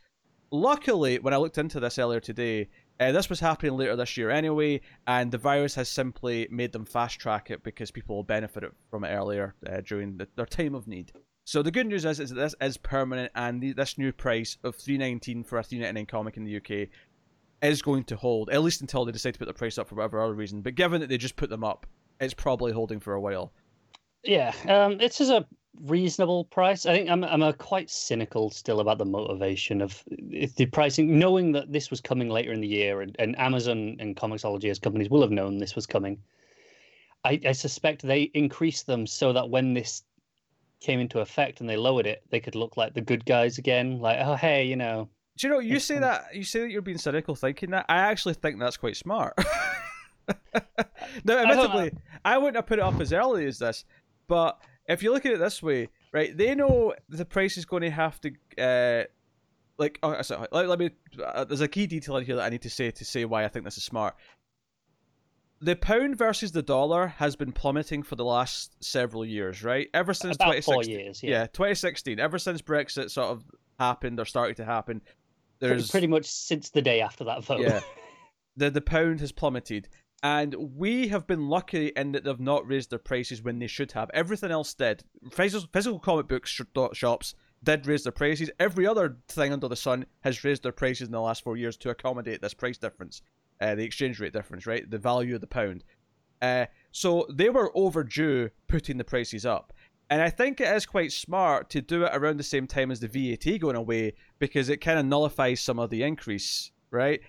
Luckily, 0.50 1.18
when 1.18 1.34
I 1.34 1.36
looked 1.36 1.58
into 1.58 1.78
this 1.78 1.98
earlier 1.98 2.20
today, 2.20 2.68
uh, 3.00 3.12
this 3.12 3.28
was 3.30 3.38
happening 3.40 3.76
later 3.76 3.96
this 3.96 4.16
year 4.16 4.30
anyway, 4.30 4.80
and 5.06 5.30
the 5.30 5.38
virus 5.38 5.74
has 5.74 5.88
simply 5.88 6.48
made 6.50 6.72
them 6.72 6.84
fast 6.86 7.20
track 7.20 7.50
it 7.50 7.62
because 7.62 7.90
people 7.90 8.16
will 8.16 8.24
benefit 8.24 8.64
from 8.90 9.04
it 9.04 9.10
earlier 9.10 9.54
uh, 9.70 9.80
during 9.82 10.16
the, 10.16 10.26
their 10.36 10.46
time 10.46 10.74
of 10.74 10.88
need. 10.88 11.12
So 11.44 11.62
the 11.62 11.70
good 11.70 11.86
news 11.86 12.04
is, 12.04 12.18
is 12.20 12.30
that 12.30 12.36
this 12.36 12.54
is 12.60 12.76
permanent, 12.76 13.30
and 13.34 13.62
the, 13.62 13.72
this 13.72 13.96
new 13.96 14.12
price 14.12 14.58
of 14.64 14.74
three 14.74 14.98
nineteen 14.98 15.44
for 15.44 15.58
a 15.58 15.62
three 15.62 15.78
ninety 15.78 15.94
nine 15.94 16.06
comic 16.06 16.36
in 16.36 16.44
the 16.44 16.56
UK 16.56 16.88
is 17.62 17.82
going 17.82 18.04
to 18.04 18.16
hold 18.16 18.50
at 18.50 18.62
least 18.62 18.80
until 18.80 19.04
they 19.04 19.12
decide 19.12 19.34
to 19.34 19.38
put 19.38 19.48
the 19.48 19.54
price 19.54 19.78
up 19.78 19.88
for 19.88 19.94
whatever 19.96 20.20
other 20.20 20.34
reason. 20.34 20.62
But 20.62 20.74
given 20.74 21.00
that 21.00 21.08
they 21.08 21.18
just 21.18 21.36
put 21.36 21.50
them 21.50 21.64
up, 21.64 21.86
it's 22.20 22.34
probably 22.34 22.72
holding 22.72 23.00
for 23.00 23.14
a 23.14 23.20
while. 23.20 23.52
Yeah, 24.24 24.52
um, 24.68 24.98
this 24.98 25.20
is 25.20 25.30
a 25.30 25.46
reasonable 25.82 26.44
price. 26.44 26.86
I 26.86 26.96
think 26.96 27.10
I'm 27.10 27.24
I'm 27.24 27.52
quite 27.54 27.90
cynical 27.90 28.50
still 28.50 28.80
about 28.80 28.98
the 28.98 29.04
motivation 29.04 29.80
of 29.80 30.02
the 30.08 30.66
pricing, 30.66 31.18
knowing 31.18 31.52
that 31.52 31.72
this 31.72 31.90
was 31.90 32.00
coming 32.00 32.28
later 32.28 32.52
in 32.52 32.60
the 32.60 32.68
year, 32.68 33.00
and, 33.00 33.14
and 33.18 33.38
Amazon 33.38 33.96
and 34.00 34.16
Comixology 34.16 34.70
as 34.70 34.78
companies 34.78 35.08
will 35.10 35.22
have 35.22 35.30
known 35.30 35.58
this 35.58 35.76
was 35.76 35.86
coming. 35.86 36.18
I, 37.24 37.40
I 37.46 37.52
suspect 37.52 38.02
they 38.02 38.22
increased 38.22 38.86
them 38.86 39.06
so 39.06 39.32
that 39.32 39.50
when 39.50 39.74
this 39.74 40.02
came 40.80 41.00
into 41.00 41.20
effect 41.20 41.60
and 41.60 41.68
they 41.68 41.76
lowered 41.76 42.06
it, 42.06 42.22
they 42.30 42.40
could 42.40 42.54
look 42.54 42.76
like 42.76 42.94
the 42.94 43.00
good 43.00 43.24
guys 43.24 43.58
again. 43.58 44.00
Like, 44.00 44.18
oh 44.20 44.34
hey, 44.34 44.64
you 44.64 44.76
know, 44.76 45.08
Do 45.38 45.46
you 45.46 45.52
know 45.52 45.60
you 45.60 45.78
say 45.78 46.00
that 46.00 46.34
you 46.34 46.42
say 46.42 46.60
that 46.60 46.70
you're 46.70 46.82
being 46.82 46.98
cynical 46.98 47.36
thinking 47.36 47.70
that? 47.70 47.86
I 47.88 47.98
actually 47.98 48.34
think 48.34 48.58
that's 48.58 48.76
quite 48.76 48.96
smart. 48.96 49.34
now, 51.24 51.38
I 51.38 51.42
admittedly, 51.42 51.92
I, 52.24 52.38
wouldn't 52.38 52.56
have 52.56 52.66
put 52.66 52.80
it 52.80 52.82
up 52.82 53.00
as 53.00 53.12
early 53.12 53.46
as 53.46 53.60
this, 53.60 53.84
but 54.26 54.60
if 54.88 55.00
you 55.00 55.12
look 55.12 55.24
at 55.26 55.32
it 55.32 55.38
this 55.38 55.62
way, 55.62 55.90
right? 56.12 56.36
They 56.36 56.56
know 56.56 56.92
the 57.08 57.24
price 57.24 57.56
is 57.56 57.64
going 57.64 57.82
to 57.82 57.90
have 57.90 58.20
to, 58.22 58.32
uh, 58.60 59.04
like, 59.78 60.00
oh, 60.02 60.20
sorry, 60.22 60.48
let, 60.50 60.68
let 60.68 60.78
me. 60.80 60.90
Uh, 61.24 61.44
there's 61.44 61.60
a 61.60 61.68
key 61.68 61.86
detail 61.86 62.16
in 62.16 62.24
here 62.24 62.36
that 62.36 62.44
I 62.44 62.48
need 62.48 62.62
to 62.62 62.70
say 62.70 62.90
to 62.90 63.04
say 63.04 63.24
why 63.24 63.44
I 63.44 63.48
think 63.48 63.64
this 63.64 63.78
is 63.78 63.84
smart. 63.84 64.16
The 65.60 65.76
pound 65.76 66.18
versus 66.18 66.50
the 66.50 66.62
dollar 66.62 67.06
has 67.06 67.36
been 67.36 67.52
plummeting 67.52 68.02
for 68.02 68.16
the 68.16 68.24
last 68.24 68.82
several 68.82 69.24
years, 69.24 69.62
right? 69.62 69.88
Ever 69.94 70.14
since 70.14 70.34
about 70.34 70.54
2016. 70.54 70.74
four 70.74 70.82
years. 70.84 71.22
Yeah. 71.22 71.30
Yeah, 71.30 71.46
2016. 71.46 72.18
Ever 72.18 72.38
since 72.40 72.60
Brexit 72.60 73.10
sort 73.10 73.28
of 73.28 73.44
happened 73.78 74.18
or 74.18 74.24
started 74.24 74.56
to 74.56 74.64
happen, 74.64 75.00
there's 75.60 75.90
pretty 75.90 76.06
much 76.06 76.26
since 76.26 76.70
the 76.70 76.82
day 76.82 77.00
after 77.00 77.24
that 77.24 77.44
vote. 77.44 77.60
yeah, 77.60 77.80
the 78.56 78.70
the 78.70 78.80
pound 78.80 79.20
has 79.20 79.32
plummeted, 79.32 79.88
and 80.22 80.54
we 80.54 81.08
have 81.08 81.26
been 81.26 81.48
lucky 81.48 81.88
in 81.96 82.12
that 82.12 82.24
they've 82.24 82.40
not 82.40 82.66
raised 82.66 82.90
their 82.90 82.98
prices 82.98 83.42
when 83.42 83.58
they 83.58 83.66
should 83.66 83.92
have. 83.92 84.10
Everything 84.12 84.50
else 84.50 84.74
did. 84.74 85.04
Physical, 85.30 85.98
comic 85.98 86.28
books 86.28 86.50
sh- 86.50 86.62
shops 86.92 87.34
did 87.62 87.86
raise 87.86 88.02
their 88.04 88.12
prices. 88.12 88.50
Every 88.58 88.86
other 88.86 89.18
thing 89.28 89.52
under 89.52 89.68
the 89.68 89.76
sun 89.76 90.06
has 90.20 90.42
raised 90.44 90.62
their 90.62 90.72
prices 90.72 91.08
in 91.08 91.12
the 91.12 91.20
last 91.20 91.42
four 91.42 91.56
years 91.56 91.76
to 91.78 91.90
accommodate 91.90 92.40
this 92.40 92.54
price 92.54 92.78
difference, 92.78 93.22
uh, 93.60 93.74
the 93.74 93.84
exchange 93.84 94.20
rate 94.20 94.32
difference, 94.32 94.66
right? 94.66 94.88
The 94.88 94.98
value 94.98 95.34
of 95.34 95.40
the 95.40 95.46
pound. 95.46 95.84
Uh, 96.40 96.66
so 96.92 97.26
they 97.30 97.50
were 97.50 97.72
overdue 97.76 98.50
putting 98.68 98.96
the 98.96 99.04
prices 99.04 99.44
up. 99.44 99.72
And 100.10 100.22
I 100.22 100.30
think 100.30 100.60
it 100.60 100.68
is 100.74 100.86
quite 100.86 101.12
smart 101.12 101.68
to 101.70 101.82
do 101.82 102.04
it 102.04 102.10
around 102.14 102.38
the 102.38 102.42
same 102.42 102.66
time 102.66 102.90
as 102.90 103.00
the 103.00 103.08
VAT 103.08 103.60
going 103.60 103.76
away 103.76 104.14
because 104.38 104.68
it 104.70 104.78
kind 104.78 104.98
of 104.98 105.04
nullifies 105.04 105.60
some 105.60 105.78
of 105.78 105.90
the 105.90 106.02
increase, 106.02 106.70
right? 106.90 107.20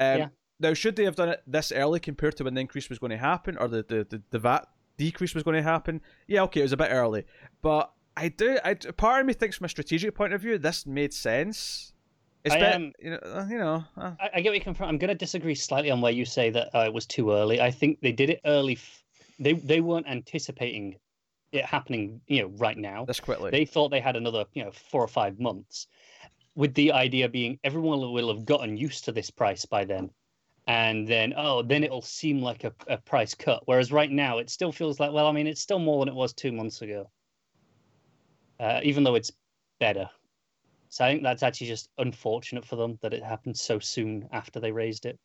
Um, 0.00 0.18
Yeah. 0.18 0.28
Now, 0.60 0.74
should 0.74 0.94
they 0.96 1.04
have 1.04 1.16
done 1.16 1.28
it 1.28 1.42
this 1.46 1.72
early 1.72 1.98
compared 1.98 2.36
to 2.36 2.44
when 2.44 2.54
the 2.54 2.60
increase 2.60 2.88
was 2.88 2.98
going 3.00 3.10
to 3.10 3.16
happen 3.18 3.58
or 3.58 3.66
the, 3.68 3.82
the, 3.82 4.04
the, 4.08 4.22
the 4.30 4.38
VAT 4.38 4.68
decrease 4.96 5.34
was 5.34 5.42
going 5.42 5.56
to 5.56 5.62
happen? 5.62 6.00
Yeah, 6.28 6.42
okay, 6.44 6.60
it 6.60 6.62
was 6.64 6.72
a 6.72 6.76
bit 6.76 6.88
early. 6.90 7.24
But 7.62 7.90
I 8.16 8.28
do, 8.28 8.58
I, 8.64 8.74
part 8.74 9.20
of 9.20 9.26
me 9.26 9.32
thinks 9.32 9.56
from 9.56 9.64
a 9.64 9.68
strategic 9.68 10.14
point 10.14 10.32
of 10.32 10.40
view, 10.40 10.58
this 10.58 10.86
made 10.86 11.12
sense. 11.12 11.92
It's 12.44 12.54
I 12.54 12.58
bet- 12.60 12.74
am- 12.74 12.92
you 13.00 13.10
know, 13.10 13.18
uh, 13.24 13.46
you 13.50 13.58
know 13.58 13.84
uh, 13.96 14.12
I, 14.20 14.30
I 14.34 14.40
get 14.40 14.50
what 14.50 14.54
you 14.54 14.60
come 14.60 14.74
from. 14.74 14.88
I'm 14.88 14.98
going 14.98 15.08
to 15.08 15.14
disagree 15.16 15.54
slightly 15.54 15.90
on 15.90 16.00
where 16.00 16.12
you 16.12 16.24
say 16.24 16.50
that 16.50 16.68
uh, 16.74 16.80
it 16.86 16.92
was 16.92 17.06
too 17.06 17.32
early. 17.32 17.60
I 17.60 17.70
think 17.70 18.00
they 18.00 18.12
did 18.12 18.30
it 18.30 18.40
early. 18.44 18.74
F- 18.74 19.02
they 19.38 19.52
they 19.54 19.80
weren't 19.80 20.06
anticipating 20.08 20.96
it 21.52 21.64
happening, 21.64 22.20
you 22.26 22.42
know, 22.42 22.48
right 22.56 22.76
now. 22.76 23.04
That's 23.04 23.20
quickly. 23.20 23.50
They 23.50 23.64
thought 23.64 23.90
they 23.90 24.00
had 24.00 24.16
another, 24.16 24.44
you 24.54 24.64
know, 24.64 24.72
four 24.72 25.02
or 25.02 25.08
five 25.08 25.38
months, 25.38 25.86
with 26.54 26.74
the 26.74 26.92
idea 26.92 27.28
being 27.28 27.58
everyone 27.62 28.00
will 28.00 28.34
have 28.34 28.44
gotten 28.44 28.76
used 28.76 29.04
to 29.04 29.12
this 29.12 29.30
price 29.30 29.64
by 29.64 29.84
then, 29.84 30.10
and 30.66 31.06
then 31.06 31.34
oh, 31.36 31.62
then 31.62 31.84
it'll 31.84 32.02
seem 32.02 32.40
like 32.40 32.64
a, 32.64 32.72
a 32.88 32.96
price 32.96 33.34
cut. 33.34 33.62
Whereas 33.66 33.92
right 33.92 34.10
now, 34.10 34.38
it 34.38 34.50
still 34.50 34.72
feels 34.72 34.98
like 34.98 35.12
well, 35.12 35.26
I 35.26 35.32
mean, 35.32 35.46
it's 35.46 35.60
still 35.60 35.78
more 35.78 36.04
than 36.04 36.12
it 36.12 36.16
was 36.16 36.32
two 36.32 36.52
months 36.52 36.82
ago, 36.82 37.10
uh, 38.60 38.80
even 38.82 39.04
though 39.04 39.14
it's 39.14 39.32
better. 39.78 40.08
So 40.88 41.06
I 41.06 41.10
think 41.10 41.22
that's 41.22 41.42
actually 41.42 41.68
just 41.68 41.88
unfortunate 41.96 42.66
for 42.66 42.76
them 42.76 42.98
that 43.00 43.14
it 43.14 43.22
happened 43.22 43.56
so 43.56 43.78
soon 43.78 44.28
after 44.30 44.60
they 44.60 44.72
raised 44.72 45.06
it. 45.06 45.18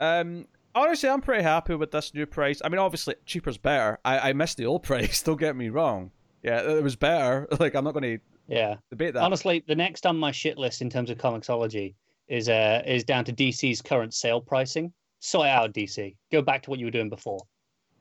Um, 0.00 0.48
honestly, 0.74 1.08
I'm 1.08 1.20
pretty 1.20 1.42
happy 1.42 1.74
with 1.74 1.90
this 1.90 2.14
new 2.14 2.26
price. 2.26 2.60
I 2.64 2.68
mean, 2.68 2.78
obviously, 2.78 3.14
cheaper's 3.26 3.58
better. 3.58 3.98
I, 4.04 4.30
I 4.30 4.32
missed 4.32 4.56
the 4.56 4.66
old 4.66 4.82
price. 4.90 5.22
Don't 5.22 5.38
get 5.38 5.56
me 5.56 5.68
wrong. 5.68 6.10
Yeah, 6.42 6.60
it 6.60 6.82
was 6.82 6.96
better. 6.96 7.46
Like, 7.60 7.74
I'm 7.74 7.84
not 7.84 7.94
going 7.94 8.18
to 8.18 8.24
Yeah. 8.48 8.76
debate 8.90 9.14
that. 9.14 9.22
Honestly, 9.22 9.62
the 9.66 9.74
next 9.74 10.04
on 10.06 10.16
my 10.18 10.30
shit 10.32 10.58
list 10.58 10.82
in 10.82 10.90
terms 10.90 11.10
of 11.10 11.18
Comixology 11.18 11.94
is 12.28 12.48
uh 12.48 12.82
is 12.86 13.04
down 13.04 13.24
to 13.26 13.32
DC's 13.32 13.82
current 13.82 14.14
sale 14.14 14.40
pricing. 14.40 14.92
Sort 15.20 15.46
out, 15.48 15.72
DC. 15.74 16.16
Go 16.32 16.42
back 16.42 16.62
to 16.62 16.70
what 16.70 16.78
you 16.78 16.86
were 16.86 16.90
doing 16.90 17.08
before. 17.10 17.40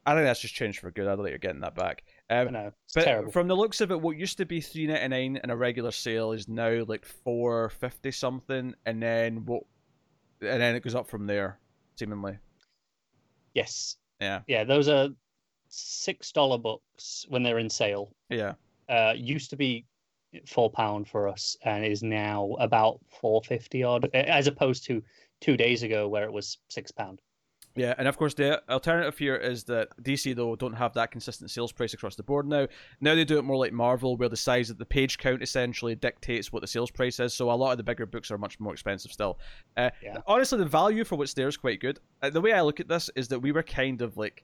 I 0.05 0.13
think 0.13 0.25
that's 0.25 0.41
just 0.41 0.53
changed 0.53 0.79
for 0.79 0.91
good. 0.91 1.05
I 1.07 1.15
don't 1.15 1.19
think 1.19 1.29
you're 1.29 1.37
getting 1.39 1.61
that 1.61 1.75
back. 1.75 2.03
Um, 2.29 2.47
I 2.49 2.51
know 2.51 2.67
it's 2.85 2.93
but 2.93 3.03
terrible. 3.05 3.31
from 3.31 3.47
the 3.47 3.55
looks 3.55 3.79
of 3.79 3.91
it, 3.91 4.01
what 4.01 4.17
used 4.17 4.37
to 4.39 4.45
be 4.45 4.59
three 4.59 4.87
ninety 4.87 5.07
nine 5.07 5.39
in 5.41 5.49
a 5.49 5.55
regular 5.55 5.91
sale 5.91 6.33
is 6.33 6.49
now 6.49 6.83
like 6.85 7.05
four 7.05 7.69
fifty 7.69 8.11
something, 8.11 8.73
and 8.85 9.01
then 9.01 9.45
what? 9.45 9.63
And 10.41 10.61
then 10.61 10.75
it 10.75 10.83
goes 10.83 10.95
up 10.95 11.07
from 11.07 11.25
there, 11.27 11.57
seemingly. 11.95 12.37
Yes. 13.53 13.97
Yeah. 14.19 14.41
Yeah, 14.47 14.63
those 14.63 14.87
are 14.87 15.09
six 15.69 16.31
dollar 16.31 16.57
books 16.57 17.25
when 17.29 17.43
they're 17.43 17.59
in 17.59 17.69
sale. 17.69 18.15
Yeah. 18.29 18.53
Uh, 18.89 19.13
used 19.15 19.49
to 19.49 19.55
be 19.55 19.85
four 20.45 20.69
pound 20.69 21.07
for 21.07 21.27
us, 21.27 21.57
and 21.63 21.85
is 21.85 22.03
now 22.03 22.55
about 22.59 22.99
four 23.07 23.41
fifty 23.43 23.83
odd, 23.83 24.09
as 24.13 24.47
opposed 24.47 24.85
to 24.85 25.03
two 25.41 25.57
days 25.57 25.83
ago 25.83 26.07
where 26.07 26.23
it 26.23 26.31
was 26.31 26.57
six 26.69 26.91
pound. 26.91 27.21
Yeah, 27.75 27.95
and 27.97 28.07
of 28.07 28.17
course 28.17 28.35
the 28.35 28.61
alternative 28.69 29.17
here 29.17 29.35
is 29.35 29.63
that 29.65 29.89
DC 30.03 30.35
though 30.35 30.55
don't 30.55 30.73
have 30.73 30.93
that 30.93 31.11
consistent 31.11 31.49
sales 31.49 31.71
price 31.71 31.93
across 31.93 32.15
the 32.15 32.23
board 32.23 32.47
now. 32.47 32.67
Now 33.01 33.15
they 33.15 33.25
do 33.25 33.39
it 33.39 33.43
more 33.43 33.57
like 33.57 33.73
Marvel, 33.73 34.15
where 34.15 34.29
the 34.29 34.37
size 34.37 34.69
of 34.69 34.77
the 34.77 34.85
page 34.85 35.17
count 35.17 35.41
essentially 35.41 35.95
dictates 35.95 36.51
what 36.53 36.61
the 36.61 36.67
sales 36.67 36.91
price 36.91 37.19
is. 37.19 37.33
So 37.33 37.49
a 37.49 37.53
lot 37.53 37.71
of 37.71 37.77
the 37.77 37.83
bigger 37.83 38.05
books 38.05 38.29
are 38.29 38.37
much 38.37 38.59
more 38.59 38.73
expensive 38.73 39.11
still. 39.11 39.39
Uh, 39.75 39.89
Yeah. 40.03 40.17
Honestly, 40.27 40.59
the 40.59 40.65
value 40.65 41.03
for 41.03 41.15
what's 41.15 41.33
there 41.33 41.47
is 41.47 41.57
quite 41.57 41.79
good. 41.79 41.99
Uh, 42.21 42.29
the 42.29 42.41
way 42.41 42.53
I 42.53 42.61
look 42.61 42.79
at 42.79 42.87
this 42.87 43.09
is 43.15 43.27
that 43.29 43.39
we 43.39 43.51
were 43.51 43.63
kind 43.63 44.01
of 44.01 44.17
like 44.17 44.43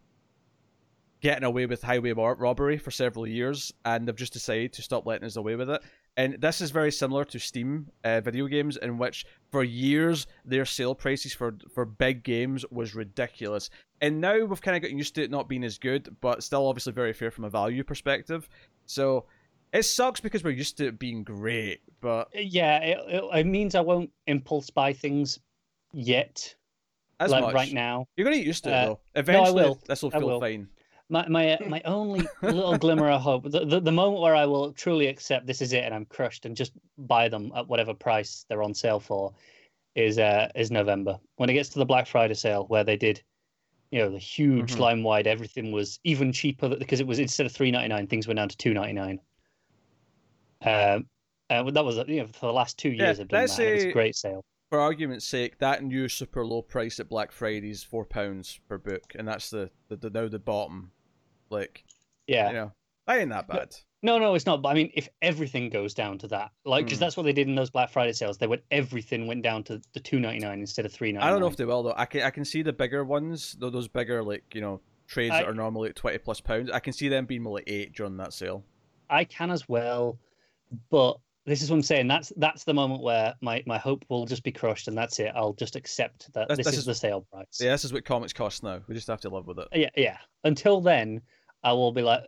getting 1.21 1.43
away 1.43 1.65
with 1.65 1.81
highway 1.81 2.13
robbery 2.13 2.77
for 2.77 2.91
several 2.91 3.27
years, 3.27 3.73
and 3.85 4.07
they've 4.07 4.15
just 4.15 4.33
decided 4.33 4.73
to 4.73 4.81
stop 4.81 5.05
letting 5.05 5.25
us 5.25 5.35
away 5.35 5.55
with 5.55 5.69
it. 5.69 5.81
And 6.19 6.33
this 6.41 6.59
is 6.59 6.69
very 6.69 6.91
similar 6.91 7.23
to 7.23 7.39
Steam 7.39 7.89
uh, 8.03 8.19
video 8.19 8.45
games, 8.47 8.75
in 8.75 8.97
which 8.97 9.25
for 9.51 9.63
years 9.63 10.27
their 10.43 10.65
sale 10.65 10.93
prices 10.93 11.33
for 11.33 11.55
for 11.73 11.85
big 11.85 12.23
games 12.23 12.65
was 12.71 12.93
ridiculous. 12.93 13.69
And 14.01 14.19
now 14.19 14.43
we've 14.43 14.61
kind 14.61 14.75
of 14.75 14.81
gotten 14.81 14.97
used 14.97 15.15
to 15.15 15.23
it 15.23 15.31
not 15.31 15.47
being 15.47 15.63
as 15.63 15.77
good, 15.77 16.13
but 16.19 16.43
still 16.43 16.67
obviously 16.67 16.91
very 16.91 17.13
fair 17.13 17.31
from 17.31 17.45
a 17.45 17.49
value 17.49 17.85
perspective. 17.85 18.49
So 18.85 19.27
it 19.71 19.83
sucks 19.83 20.19
because 20.19 20.43
we're 20.43 20.49
used 20.63 20.75
to 20.79 20.87
it 20.87 20.99
being 20.99 21.23
great, 21.23 21.79
but 22.01 22.27
Yeah, 22.33 22.79
it, 22.79 22.97
it, 23.07 23.23
it 23.39 23.45
means 23.45 23.73
I 23.73 23.81
won't 23.81 24.11
impulse 24.27 24.69
buy 24.69 24.91
things 24.91 25.39
yet, 25.93 26.53
as 27.21 27.31
like 27.31 27.43
much 27.43 27.53
right 27.53 27.71
now. 27.71 28.07
you're 28.17 28.25
gonna 28.25 28.37
get 28.37 28.45
used 28.45 28.65
to 28.65 28.71
it 28.71 28.73
Uh, 28.73 28.85
though. 28.87 28.99
Eventually, 29.15 29.63
will. 29.63 29.79
this 29.87 30.03
will 30.03 30.11
feel 30.11 30.27
will. 30.27 30.39
fine. 30.41 30.67
My 31.11 31.27
my 31.27 31.53
uh, 31.53 31.67
my 31.67 31.81
only 31.85 32.31
little 32.43 32.75
glimmer 32.75 33.09
of 33.09 33.21
hope, 33.21 33.43
the, 33.49 33.65
the 33.65 33.79
the 33.79 33.91
moment 33.91 34.21
where 34.21 34.35
I 34.35 34.45
will 34.45 34.71
truly 34.73 35.07
accept 35.07 35.47
this 35.47 35.61
is 35.61 35.73
it 35.73 35.83
and 35.83 35.93
I'm 35.93 36.05
crushed 36.05 36.45
and 36.45 36.55
just 36.55 36.73
buy 36.99 37.27
them 37.29 37.51
at 37.55 37.67
whatever 37.67 37.93
price 37.95 38.45
they're 38.47 38.61
on 38.61 38.75
sale 38.75 38.99
for, 38.99 39.33
is 39.95 40.19
uh 40.19 40.49
is 40.55 40.69
November 40.69 41.19
when 41.37 41.49
it 41.49 41.53
gets 41.53 41.69
to 41.69 41.79
the 41.79 41.85
Black 41.85 42.05
Friday 42.05 42.35
sale 42.35 42.65
where 42.67 42.83
they 42.83 42.95
did, 42.95 43.23
you 43.89 43.99
know, 43.99 44.09
the 44.11 44.19
huge 44.19 44.75
Mhm. 44.75 44.79
line 44.79 45.03
wide 45.03 45.25
everything 45.25 45.71
was 45.71 45.99
even 46.03 46.31
cheaper 46.31 46.69
because 46.75 46.99
it 46.99 47.07
was 47.07 47.17
instead 47.17 47.47
of 47.47 47.51
three 47.51 47.71
ninety 47.71 47.89
nine 47.89 48.05
things 48.05 48.27
went 48.27 48.37
down 48.37 48.49
to 48.49 48.57
two 48.57 48.75
ninety 48.75 48.93
nine. 48.93 49.19
Um, 50.61 51.07
uh, 51.49 51.63
that 51.71 51.85
was 51.85 51.97
you 52.07 52.21
know 52.21 52.27
for 52.27 52.45
the 52.45 52.53
last 52.53 52.77
two 52.77 52.89
Yeah, 52.91 53.05
years 53.07 53.19
I've 53.19 53.29
done 53.29 53.45
that. 53.47 53.59
and 53.59 53.69
It 53.69 53.73
was 53.73 53.83
a 53.85 53.93
great 53.93 54.15
sale. 54.15 54.45
For 54.69 54.79
argument's 54.79 55.25
sake, 55.25 55.57
that 55.57 55.83
new 55.83 56.07
super 56.07 56.45
low 56.45 56.61
price 56.61 56.99
at 56.99 57.09
Black 57.09 57.31
Friday 57.31 57.71
is 57.71 57.83
four 57.83 58.05
pounds 58.05 58.59
per 58.67 58.77
book, 58.77 59.15
and 59.15 59.27
that's 59.27 59.49
the, 59.49 59.71
the, 59.87 59.95
the 59.95 60.11
now 60.11 60.27
the 60.27 60.37
bottom. 60.37 60.91
Like, 61.49 61.83
Yeah. 62.27 62.47
you 62.49 62.53
know, 62.53 62.71
that 63.07 63.19
ain't 63.19 63.29
that 63.31 63.47
bad. 63.47 63.75
No, 64.01 64.17
no, 64.17 64.33
it's 64.35 64.45
not. 64.45 64.61
But 64.61 64.69
I 64.69 64.73
mean, 64.75 64.91
if 64.93 65.09
everything 65.21 65.69
goes 65.69 65.93
down 65.93 66.17
to 66.19 66.27
that, 66.29 66.51
like, 66.63 66.85
because 66.85 66.99
Mm. 66.99 67.01
that's 67.01 67.17
what 67.17 67.23
they 67.23 67.33
did 67.33 67.47
in 67.49 67.55
those 67.55 67.69
Black 67.69 67.89
Friday 67.89 68.13
sales. 68.13 68.37
They 68.37 68.47
went 68.47 68.63
everything 68.71 69.27
went 69.27 69.41
down 69.43 69.63
to 69.65 69.81
the 69.93 69.99
two 69.99 70.19
ninety 70.21 70.39
nine 70.39 70.59
instead 70.61 70.85
of 70.85 70.93
three 70.93 71.11
ninety 71.11 71.19
nine. 71.25 71.27
I 71.27 71.31
don't 71.31 71.41
know 71.41 71.47
if 71.47 71.57
they 71.57 71.65
will 71.65 71.83
though. 71.83 71.93
I 71.97 72.05
can 72.05 72.21
I 72.21 72.29
can 72.29 72.45
see 72.45 72.61
the 72.61 72.71
bigger 72.71 73.03
ones, 73.03 73.57
though 73.59 73.69
those 73.69 73.89
bigger 73.89 74.23
like 74.23 74.55
you 74.55 74.61
know 74.61 74.79
trades 75.07 75.31
that 75.33 75.45
are 75.45 75.53
normally 75.53 75.89
at 75.89 75.95
twenty 75.97 76.17
plus 76.17 76.39
pounds. 76.39 76.69
I 76.71 76.79
can 76.79 76.93
see 76.93 77.09
them 77.09 77.25
being 77.25 77.41
more 77.43 77.55
like 77.55 77.65
eight 77.67 77.91
during 77.93 78.15
that 78.17 78.31
sale. 78.31 78.63
I 79.09 79.25
can 79.25 79.51
as 79.51 79.67
well, 79.67 80.17
but 80.89 81.17
this 81.45 81.61
is 81.61 81.69
what 81.69 81.77
I'm 81.77 81.81
saying. 81.81 82.07
That's 82.07 82.31
that's 82.37 82.63
the 82.63 82.73
moment 82.73 83.01
where 83.01 83.33
my, 83.41 83.63
my 83.65 83.77
hope 83.79 84.05
will 84.07 84.25
just 84.25 84.43
be 84.43 84.51
crushed, 84.51 84.87
and 84.87 84.97
that's 84.97 85.19
it. 85.19 85.31
I'll 85.35 85.53
just 85.53 85.75
accept 85.75 86.31
that 86.33 86.47
this, 86.47 86.59
this 86.59 86.67
is, 86.67 86.77
is- 86.79 86.85
the 86.85 86.95
sale 86.95 87.25
price. 87.33 87.59
Yeah, 87.59 87.71
this 87.71 87.83
is 87.83 87.91
what 87.91 88.05
comics 88.05 88.33
cost 88.33 88.63
now. 88.63 88.79
We 88.87 88.93
just 88.95 89.07
have 89.07 89.21
to 89.21 89.29
live 89.29 89.47
with 89.47 89.59
it. 89.59 89.67
yeah, 89.73 89.89
yeah. 89.97 90.17
Until 90.43 90.79
then, 90.79 91.21
I 91.63 91.73
will 91.73 91.91
be 91.91 92.01
like, 92.01 92.23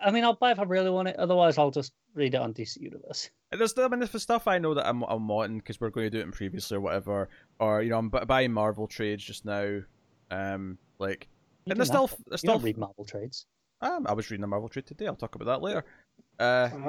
I 0.00 0.10
mean, 0.10 0.24
I'll 0.24 0.34
buy 0.34 0.50
if 0.52 0.58
I 0.58 0.62
really 0.64 0.90
want 0.90 1.08
it. 1.08 1.16
Otherwise, 1.16 1.58
I'll 1.58 1.70
just 1.70 1.92
read 2.14 2.34
it 2.34 2.38
on 2.40 2.52
DC 2.54 2.80
Universe. 2.80 3.30
And 3.52 3.60
There's, 3.60 3.76
I 3.78 3.86
mean, 3.88 4.00
there's 4.00 4.20
stuff 4.22 4.48
I 4.48 4.58
know 4.58 4.74
that 4.74 4.86
I'm, 4.86 5.02
I'm 5.02 5.28
wanting 5.28 5.58
because 5.58 5.80
we're 5.80 5.90
going 5.90 6.06
to 6.06 6.10
do 6.10 6.18
it 6.20 6.24
in 6.24 6.32
previously 6.32 6.76
or 6.76 6.80
whatever, 6.80 7.28
or 7.60 7.82
you 7.82 7.90
know, 7.90 7.98
I'm 7.98 8.08
bu- 8.08 8.24
buying 8.24 8.52
Marvel 8.52 8.86
trades 8.86 9.22
just 9.24 9.44
now. 9.44 9.80
Um, 10.30 10.78
like, 10.98 11.28
You 11.66 11.70
and 11.72 11.78
there's 11.78 11.88
do 11.90 11.92
still, 11.92 12.06
that. 12.08 12.16
there's 12.28 12.42
You 12.42 12.48
don't 12.48 12.58
still. 12.58 12.66
read 12.66 12.78
Marvel 12.78 13.04
trades. 13.04 13.46
Um, 13.80 14.06
I 14.06 14.14
was 14.14 14.30
reading 14.30 14.44
a 14.44 14.46
Marvel 14.48 14.68
trade 14.68 14.86
today. 14.86 15.06
I'll 15.06 15.14
talk 15.16 15.34
about 15.34 15.46
that 15.46 15.62
later. 15.62 15.84
Uh, 16.38 16.70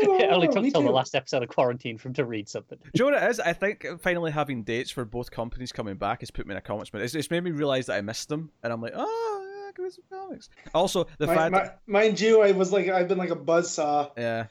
Oh, 0.00 0.20
it 0.20 0.30
only 0.30 0.46
took 0.48 0.62
me 0.62 0.70
till 0.70 0.82
the 0.82 0.90
last 0.90 1.14
episode 1.16 1.42
of 1.42 1.48
quarantine 1.48 1.98
for 1.98 2.08
him 2.08 2.14
to 2.14 2.24
read 2.24 2.48
something. 2.48 2.78
Do 2.78 2.90
you 2.94 3.10
know 3.10 3.16
what 3.16 3.22
it 3.24 3.30
is? 3.30 3.40
I 3.40 3.52
think 3.52 3.84
finally 4.00 4.30
having 4.30 4.62
dates 4.62 4.90
for 4.90 5.04
both 5.04 5.30
companies 5.30 5.72
coming 5.72 5.96
back 5.96 6.20
has 6.20 6.30
put 6.30 6.46
me 6.46 6.52
in 6.52 6.58
a 6.58 6.60
comments, 6.60 6.90
but 6.90 7.00
It's, 7.00 7.14
it's 7.16 7.30
made 7.30 7.42
me 7.42 7.50
realize 7.50 7.86
that 7.86 7.96
I 7.96 8.00
missed 8.02 8.28
them, 8.28 8.50
and 8.62 8.72
I'm 8.72 8.80
like, 8.80 8.92
oh, 8.94 9.47
yeah, 9.78 9.84
give 9.84 9.92
some 9.92 10.04
comics. 10.10 10.48
Also, 10.74 11.06
the 11.18 11.26
Mi- 11.26 11.34
fact, 11.34 11.52
mi- 11.86 11.92
mind 11.92 12.20
you, 12.20 12.42
I 12.42 12.52
was 12.52 12.72
like, 12.72 12.88
I've 12.88 13.08
been 13.08 13.18
like 13.18 13.30
a 13.30 13.36
buzzsaw 13.36 14.10
yeah, 14.16 14.46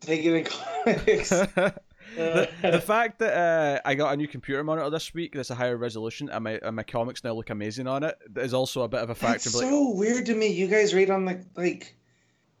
taking 0.00 0.36
in 0.36 0.44
comics. 0.44 1.28
the, 1.56 1.74
Uh, 2.18 2.46
the 2.70 2.80
fact 2.84 3.18
that 3.20 3.32
uh, 3.32 3.80
I 3.88 3.94
got 3.94 4.12
a 4.12 4.16
new 4.16 4.28
computer 4.28 4.62
monitor 4.62 4.90
this 4.90 5.14
week 5.14 5.34
that's 5.34 5.50
a 5.50 5.54
higher 5.54 5.76
resolution, 5.76 6.28
and 6.28 6.44
my 6.44 6.58
and 6.62 6.76
my 6.76 6.82
comics 6.82 7.24
now 7.24 7.32
look 7.32 7.48
amazing 7.50 7.86
on 7.86 8.02
it, 8.02 8.16
is 8.36 8.52
also 8.52 8.82
a 8.82 8.88
bit 8.88 9.00
of 9.00 9.08
a 9.10 9.14
factor. 9.14 9.48
That's 9.50 9.52
but 9.52 9.62
like, 9.62 9.70
so 9.70 9.90
weird 9.90 10.26
to 10.26 10.34
me. 10.34 10.48
You 10.48 10.66
guys 10.68 10.92
read 10.94 11.10
on 11.10 11.24
the 11.24 11.44
like. 11.56 11.96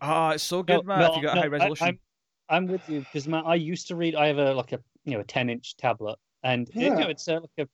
ah, 0.00 0.30
it's 0.30 0.42
so 0.44 0.62
good, 0.62 0.86
man. 0.86 1.02
if 1.10 1.16
you 1.16 1.22
got 1.22 1.36
a 1.36 1.40
high 1.40 1.46
I- 1.46 1.48
resolution, 1.48 1.86
I'm, 1.88 1.98
I'm 2.48 2.66
with 2.68 2.88
you 2.88 3.00
because 3.00 3.28
I 3.28 3.54
used 3.56 3.88
to 3.88 3.96
read. 3.96 4.14
I 4.14 4.26
have 4.28 4.38
a 4.38 4.54
like 4.54 4.72
a 4.72 4.80
you 5.04 5.12
know 5.14 5.20
a 5.20 5.24
10 5.24 5.50
inch 5.50 5.76
tablet, 5.76 6.18
and 6.44 6.68
it- 6.70 6.74
you 6.76 6.82
Yeah. 6.86 6.94
know, 6.94 7.08
it's 7.08 7.26
a, 7.28 7.34
like 7.40 7.50
a, 7.58 7.68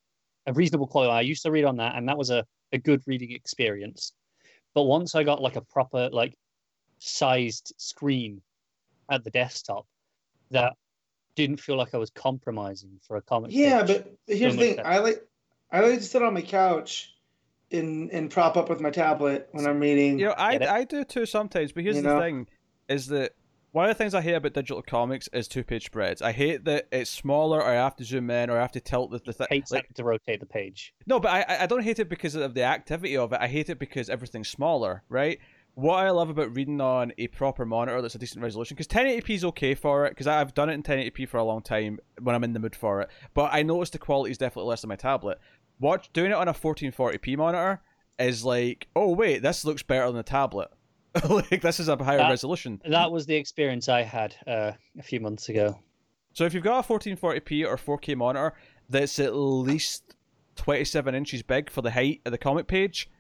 a 0.47 0.53
reasonable 0.55 0.87
quality. 0.89 1.13
I 1.13 1.21
used 1.21 1.43
to 1.45 1.51
read 1.53 1.65
on 1.65 1.77
that, 1.77 1.95
and 1.95 2.09
that 2.09 2.17
was 2.19 2.31
a, 2.31 2.45
a 2.73 2.79
good 2.79 3.03
reading 3.07 3.33
experience. 3.33 4.13
But 4.75 4.83
once 4.85 5.15
I 5.15 5.25
got 5.25 5.43
like 5.43 5.57
a 5.57 5.61
proper 5.63 6.09
like 6.13 6.35
sized 6.99 7.73
screen 7.79 8.41
at 9.11 9.25
the 9.25 9.31
desktop, 9.31 9.87
that 10.51 10.75
didn't 11.35 11.61
feel 11.61 11.77
like 11.77 11.95
I 11.95 11.99
was 11.99 12.11
compromising 12.11 12.99
for 13.07 13.17
a 13.17 13.23
comic. 13.23 13.51
Yeah, 13.53 13.85
page. 13.85 14.05
but 14.27 14.37
here's 14.37 14.55
so 14.55 14.61
the 14.61 14.67
thing. 14.67 14.77
better. 14.77 14.89
I 14.89 14.99
like 14.99 15.27
I 15.71 15.81
like 15.81 15.99
to 15.99 16.05
sit 16.05 16.23
on 16.23 16.35
my 16.35 16.43
couch, 16.43 17.15
and 17.71 18.11
and 18.11 18.31
prop 18.31 18.57
up 18.57 18.69
with 18.69 18.81
my 18.81 18.91
tablet 18.91 19.49
when 19.53 19.67
I'm 19.67 19.81
reading. 19.81 20.19
You 20.19 20.27
know, 20.27 20.35
I 20.37 20.59
I 20.59 20.85
do 20.85 21.05
too 21.05 21.27
sometimes. 21.27 21.73
But 21.73 21.85
here's 21.85 21.97
You 21.97 22.03
the 22.03 22.15
know? 22.15 22.21
thing: 22.21 22.47
is 22.89 23.07
that 23.09 23.33
one 23.73 23.85
of 23.85 23.91
the 23.91 23.95
things 24.03 24.15
I 24.15 24.21
hate 24.23 24.35
about 24.35 24.55
digital 24.55 24.83
comics 24.83 25.29
is 25.33 25.47
two 25.49 25.63
page 25.63 25.85
spreads. 25.87 26.23
I 26.23 26.33
hate 26.33 26.65
that 26.65 26.89
it's 26.91 27.11
smaller, 27.11 27.59
or 27.63 27.69
I 27.71 27.75
have 27.75 27.97
to 27.97 28.05
zoom 28.05 28.31
in, 28.31 28.49
or 28.51 28.59
I 28.59 28.63
have 28.63 28.73
to 28.73 28.81
tilt 28.81 29.11
the, 29.11 29.19
the 29.19 29.33
thing. 29.33 29.47
hates 29.51 29.71
Like, 29.73 29.93
to 29.95 30.05
rotate 30.05 30.41
the 30.41 30.47
page. 30.47 30.95
no, 31.07 31.21
but 31.21 31.31
I 31.31 31.43
I- 31.43 31.63
I 31.65 31.67
don't 31.67 31.83
hate 31.83 31.99
it 31.99 32.09
because 32.09 32.35
of 32.35 32.55
the 32.55 32.63
activity 32.63 33.17
of 33.17 33.33
it. 33.33 33.41
I 33.41 33.47
hate 33.49 33.69
it 33.69 33.79
because 33.79 34.09
everything's 34.09 34.49
smaller, 34.49 35.03
right? 35.09 35.39
What 35.75 36.05
I 36.05 36.11
love 36.11 36.29
about 36.29 36.57
reading 36.57 36.81
on 36.81 37.13
a 37.19 37.29
proper 37.29 37.65
monitor 37.65 38.03
that's 38.03 38.17
a 38.17 38.19
decent 38.19 38.43
resolution, 38.43 38.75
because 38.75 38.89
1080p 38.89 39.31
is 39.35 39.45
okay 39.45 39.75
for 39.77 40.07
it, 40.07 40.11
because 40.11 40.27
I've 40.27 40.53
done 40.55 40.69
it 40.71 40.75
in 40.75 40.83
1080p 40.83 41.29
for 41.29 41.37
a 41.37 41.45
long 41.45 41.63
time 41.63 42.01
when 42.21 42.35
I'm 42.35 42.43
in 42.43 42.53
the 42.53 42.59
mood 42.59 42.75
for 42.75 43.01
it. 43.01 43.11
But 43.33 43.51
I 43.53 43.63
noticed 43.63 43.93
the 43.93 43.99
quality 44.01 44.33
is 44.33 44.39
definitely 44.39 44.71
less 44.71 44.81
than 44.81 44.89
my 44.89 44.97
tablet. 44.97 45.39
Watch 45.79 46.13
doing 46.13 46.33
it 46.33 46.35
on 46.35 46.49
a 46.49 46.53
1440p 46.55 47.37
monitor 47.37 47.81
is 48.19 48.45
like, 48.45 48.89
oh 48.97 49.13
wait, 49.15 49.43
this 49.43 49.65
looks 49.65 49.85
better 49.85 50.07
than 50.07 50.17
the 50.17 50.25
tablet. 50.25 50.69
like 51.29 51.61
this 51.63 51.81
is 51.81 51.89
a 51.89 51.97
higher 51.97 52.19
That- 52.19 52.31
resolution. 52.31 52.81
That 52.85 53.11
was 53.11 53.27
the 53.27 53.35
experience 53.35 53.89
I 53.89 54.03
had 54.03 54.35
uh, 54.47 54.73
a 54.99 55.03
few 55.03 55.21
months 55.21 55.49
ago. 55.49 55.79
So 56.35 56.45
if 56.45 56.55
you've 56.55 56.63
got 56.65 56.85
a 56.85 56.89
1440p 56.93 57.67
or 57.67 57.77
4K 57.99 58.17
monitor 58.17 58.55
that's 58.89 59.19
at 59.19 59.35
least 59.35 60.15
27 60.57 61.15
inches 61.15 61.43
big 61.43 61.71
for 61.71 61.83
the 61.83 61.91
height 61.91 62.21
of 62.25 62.33
the 62.33 62.39
comic 62.39 62.67
page, 62.69 63.11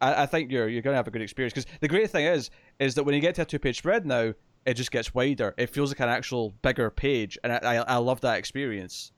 I, 0.00 0.24
I 0.24 0.26
think 0.26 0.50
you're 0.50 0.68
you're 0.68 0.82
gonna 0.82 0.96
have 0.96 1.08
a 1.08 1.10
good 1.10 1.22
experience. 1.22 1.54
Because 1.54 1.70
the 1.80 1.88
great 1.88 2.10
thing 2.10 2.26
is, 2.26 2.50
is 2.78 2.94
that 2.96 3.04
when 3.04 3.14
you 3.14 3.20
get 3.20 3.34
to 3.36 3.42
a 3.42 3.44
two-page 3.44 3.78
spread 3.78 4.04
now, 4.06 4.34
it 4.66 4.74
just 4.74 4.90
gets 4.90 5.14
wider. 5.14 5.54
It 5.56 5.70
feels 5.70 5.90
like 5.90 6.00
an 6.00 6.08
actual 6.08 6.50
bigger 6.62 6.90
page, 6.90 7.38
and 7.42 7.52
I 7.52 7.58
I, 7.58 7.74
I 7.76 7.96
love 7.96 8.20
that 8.22 8.38
experience. 8.38 9.12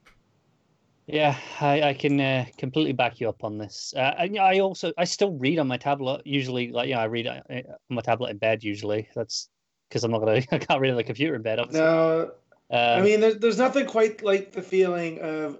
Yeah, 1.07 1.37
I, 1.59 1.81
I 1.81 1.93
can 1.93 2.19
uh, 2.21 2.45
completely 2.57 2.93
back 2.93 3.19
you 3.19 3.27
up 3.27 3.43
on 3.43 3.57
this. 3.57 3.93
Uh, 3.95 4.13
and 4.17 4.35
yeah, 4.35 4.43
I 4.43 4.59
also 4.59 4.93
I 4.97 5.03
still 5.03 5.33
read 5.33 5.59
on 5.59 5.67
my 5.67 5.77
tablet. 5.77 6.21
Usually, 6.25 6.71
like 6.71 6.87
yeah, 6.89 6.99
I 6.99 7.05
read 7.05 7.27
uh, 7.27 7.41
on 7.49 7.63
my 7.89 8.01
tablet 8.01 8.29
in 8.29 8.37
bed. 8.37 8.63
Usually, 8.63 9.07
that's 9.15 9.49
because 9.89 10.03
I'm 10.03 10.11
not 10.11 10.19
gonna 10.19 10.41
I 10.51 10.57
can't 10.57 10.79
read 10.79 10.91
on 10.91 10.97
the 10.97 11.03
computer 11.03 11.35
in 11.35 11.41
bed. 11.41 11.59
Obviously. 11.59 11.81
No, 11.81 12.31
Um, 12.69 12.79
I 12.79 13.01
mean, 13.01 13.19
there's, 13.19 13.37
there's 13.37 13.57
nothing 13.57 13.85
quite 13.87 14.23
like 14.23 14.51
the 14.51 14.61
feeling 14.61 15.19
of 15.19 15.59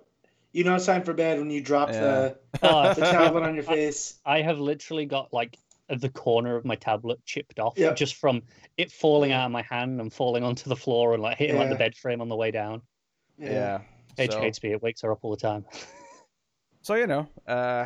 you 0.54 0.64
know 0.64 0.76
it's 0.76 0.86
time 0.86 1.04
for 1.04 1.14
bed 1.14 1.40
when 1.40 1.50
you 1.50 1.62
drop 1.62 1.92
the, 1.92 2.38
oh, 2.64 2.94
the 2.94 3.02
tablet 3.02 3.44
on 3.44 3.56
your 3.56 3.64
face. 3.64 4.20
I 4.26 4.42
have 4.42 4.60
literally 4.60 5.06
got 5.06 5.34
like 5.34 5.58
the 5.90 6.10
corner 6.10 6.56
of 6.56 6.64
my 6.64 6.76
tablet 6.76 7.20
chipped 7.26 7.60
off 7.60 7.78
Yep. 7.78 7.98
just 7.98 8.16
from 8.16 8.44
it 8.78 8.92
falling 8.92 9.34
out 9.34 9.46
of 9.48 9.52
my 9.52 9.64
hand 9.64 10.00
and 10.00 10.14
falling 10.14 10.44
onto 10.44 10.70
the 10.70 10.76
floor 10.76 11.14
and 11.14 11.22
like 11.22 11.38
hitting 11.38 11.58
like 11.58 11.70
the 11.70 11.76
bed 11.76 11.96
frame 11.96 12.22
on 12.22 12.30
the 12.30 12.36
way 12.36 12.52
down. 12.52 12.82
yeah. 13.38 13.82
H 14.18 14.32
so- 14.32 14.40
hates 14.40 14.62
me. 14.64 14.72
It 14.72 14.82
wakes 14.82 15.02
her 15.02 15.12
up 15.12 15.20
all 15.22 15.32
the 15.32 15.38
time. 15.38 15.66
So 16.84 16.96
you 16.96 17.06
know, 17.06 17.28
uh, 17.48 17.86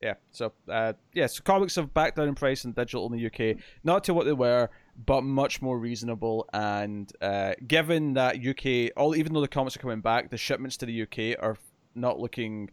yeah. 0.00 0.14
So 0.30 0.52
uh, 0.70 0.92
yeah, 1.12 1.26
so 1.26 1.42
comics 1.42 1.74
have 1.76 1.92
backed 1.92 2.16
down 2.16 2.28
in 2.28 2.34
price 2.34 2.64
and 2.64 2.74
digital 2.74 3.12
in 3.12 3.18
the 3.18 3.26
UK, 3.26 3.56
not 3.82 4.04
to 4.04 4.14
what 4.14 4.24
they 4.24 4.32
were, 4.32 4.70
but 5.04 5.22
much 5.22 5.60
more 5.60 5.78
reasonable. 5.78 6.48
And 6.52 7.10
uh, 7.20 7.54
given 7.66 8.14
that 8.14 8.36
UK, 8.36 8.92
all 8.96 9.16
even 9.16 9.32
though 9.32 9.40
the 9.40 9.48
comics 9.48 9.76
are 9.76 9.80
coming 9.80 10.00
back, 10.00 10.30
the 10.30 10.36
shipments 10.36 10.76
to 10.78 10.86
the 10.86 11.02
UK 11.02 11.42
are 11.42 11.56
not 11.94 12.20
looking 12.20 12.70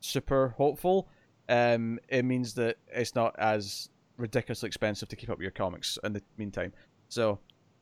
super 0.00 0.48
hopeful. 0.56 1.08
Um, 1.48 1.98
it 2.08 2.24
means 2.24 2.54
that 2.54 2.76
it's 2.88 3.14
not 3.14 3.34
as 3.38 3.90
ridiculously 4.16 4.66
expensive 4.66 5.08
to 5.08 5.16
keep 5.16 5.30
up 5.30 5.38
with 5.38 5.42
your 5.42 5.50
comics 5.50 5.98
in 6.02 6.12
the 6.12 6.22
meantime. 6.36 6.72
So, 7.08 7.38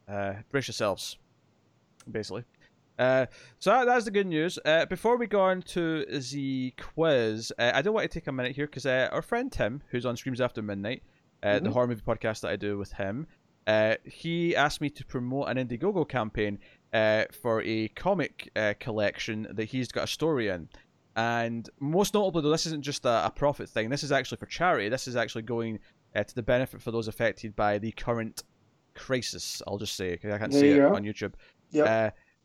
uh, 0.09 0.35
brace 0.51 0.69
yourselves, 0.69 1.19
basically. 2.11 2.45
Uh, 3.01 3.27
so 3.59 3.71
that, 3.71 3.87
that's 3.87 4.05
the 4.05 4.11
good 4.11 4.27
news. 4.27 4.59
Uh, 4.65 4.85
before 4.87 5.17
we 5.17 5.27
go 5.27 5.41
on 5.41 5.63
to 5.63 6.05
the 6.31 6.73
quiz, 6.79 7.51
uh, 7.59 7.73
I 7.75 7.81
do 7.83 7.91
want 7.93 8.09
to 8.11 8.21
take 8.21 8.27
a 8.27 8.33
minute 8.33 8.55
here 8.55 8.67
because 8.67 8.85
uh, 8.87 9.09
our 9.11 9.23
friend 9.23 9.51
Tim, 9.51 9.83
who's 9.91 10.05
on 10.05 10.17
Screams 10.17 10.41
After 10.41 10.61
Midnight, 10.61 11.03
uh, 11.43 11.59
the 11.61 11.71
Mhm. 11.71 11.73
horror 11.73 11.87
movie 11.89 12.03
podcast 12.03 12.43
that 12.43 12.51
I 12.51 12.57
do 12.57 12.77
with 12.77 12.93
him, 12.93 13.27
uh, 13.67 13.95
he 14.05 14.55
asked 14.55 14.81
me 14.83 14.91
to 14.91 15.05
promote 15.07 15.49
an 15.49 15.57
Indiegogo 15.57 16.07
campaign 16.09 16.59
uh, 16.93 17.25
for 17.41 17.63
a 17.63 17.89
comic 17.89 18.51
uh, 18.55 18.75
collection 18.81 19.47
that 19.53 19.65
he's 19.65 19.89
got 19.91 20.05
a 20.05 20.07
story 20.07 20.49
in. 20.49 20.69
And 21.17 21.69
most 21.81 22.13
notably, 22.15 22.43
though, 22.43 22.51
this 22.51 22.67
isn't 22.67 22.83
just 22.83 23.05
a, 23.07 23.27
a 23.27 23.31
profit 23.31 23.69
thing. 23.71 23.89
This 23.89 24.03
is 24.03 24.13
actually 24.13 24.39
for 24.39 24.47
charity. 24.47 24.89
This 24.91 25.09
is 25.09 25.17
actually 25.17 25.43
going 25.43 25.79
uh, 26.15 26.25
to 26.25 26.35
the 26.35 26.43
benefit 26.43 26.83
for 26.83 26.91
those 26.91 27.09
affected 27.09 27.57
by 27.57 27.79
the 27.79 27.93
current 27.93 28.43
crisis. 28.95 29.63
I'll 29.67 29.79
just 29.79 29.95
say 29.97 30.17
'cause 30.17 30.33
I 30.33 30.39
can't 30.39 30.53
There 30.53 30.65
you 30.67 30.75
it 30.75 30.89
go. 30.91 30.95
on 30.97 31.05
YouTube. 31.05 31.33
Yep. 31.71 31.87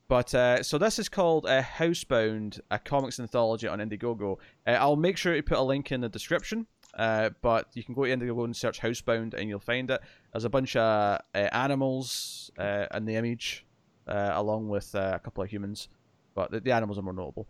But 0.08 0.36
uh, 0.36 0.62
so 0.62 0.78
this 0.78 1.00
is 1.00 1.10
called 1.10 1.46
uh, 1.46 1.64
Housebound, 1.64 2.60
a 2.70 2.78
comics 2.78 3.20
anthology 3.20 3.68
on 3.68 3.80
Indiegogo. 3.80 4.38
Uh, 4.68 4.72
I'll 4.72 4.96
make 4.96 5.18
sure 5.18 5.34
to 5.34 5.42
put 5.42 5.58
a 5.58 5.64
link 5.64 5.92
in 5.92 6.02
the 6.02 6.10
description. 6.10 6.68
Uh, 6.96 7.30
but 7.42 7.68
you 7.74 7.84
can 7.84 7.94
go 7.94 8.06
to 8.06 8.16
Indiegogo 8.16 8.46
and 8.46 8.56
search 8.56 8.80
Housebound, 8.80 9.34
and 9.34 9.50
you'll 9.50 9.60
find 9.60 9.92
it. 9.92 10.00
There's 10.32 10.46
a 10.46 10.50
bunch 10.50 10.76
of 10.76 11.20
uh, 11.34 11.38
animals 11.38 12.52
uh, 12.58 12.86
in 12.94 13.06
the 13.06 13.16
image, 13.16 13.66
uh, 14.08 14.32
along 14.34 14.70
with 14.70 14.96
uh, 14.96 15.14
a 15.16 15.20
couple 15.20 15.44
of 15.44 15.50
humans, 15.50 15.90
but 16.36 16.52
the, 16.52 16.62
the 16.62 16.72
animals 16.72 16.98
are 16.98 17.02
more 17.02 17.14
notable. 17.14 17.48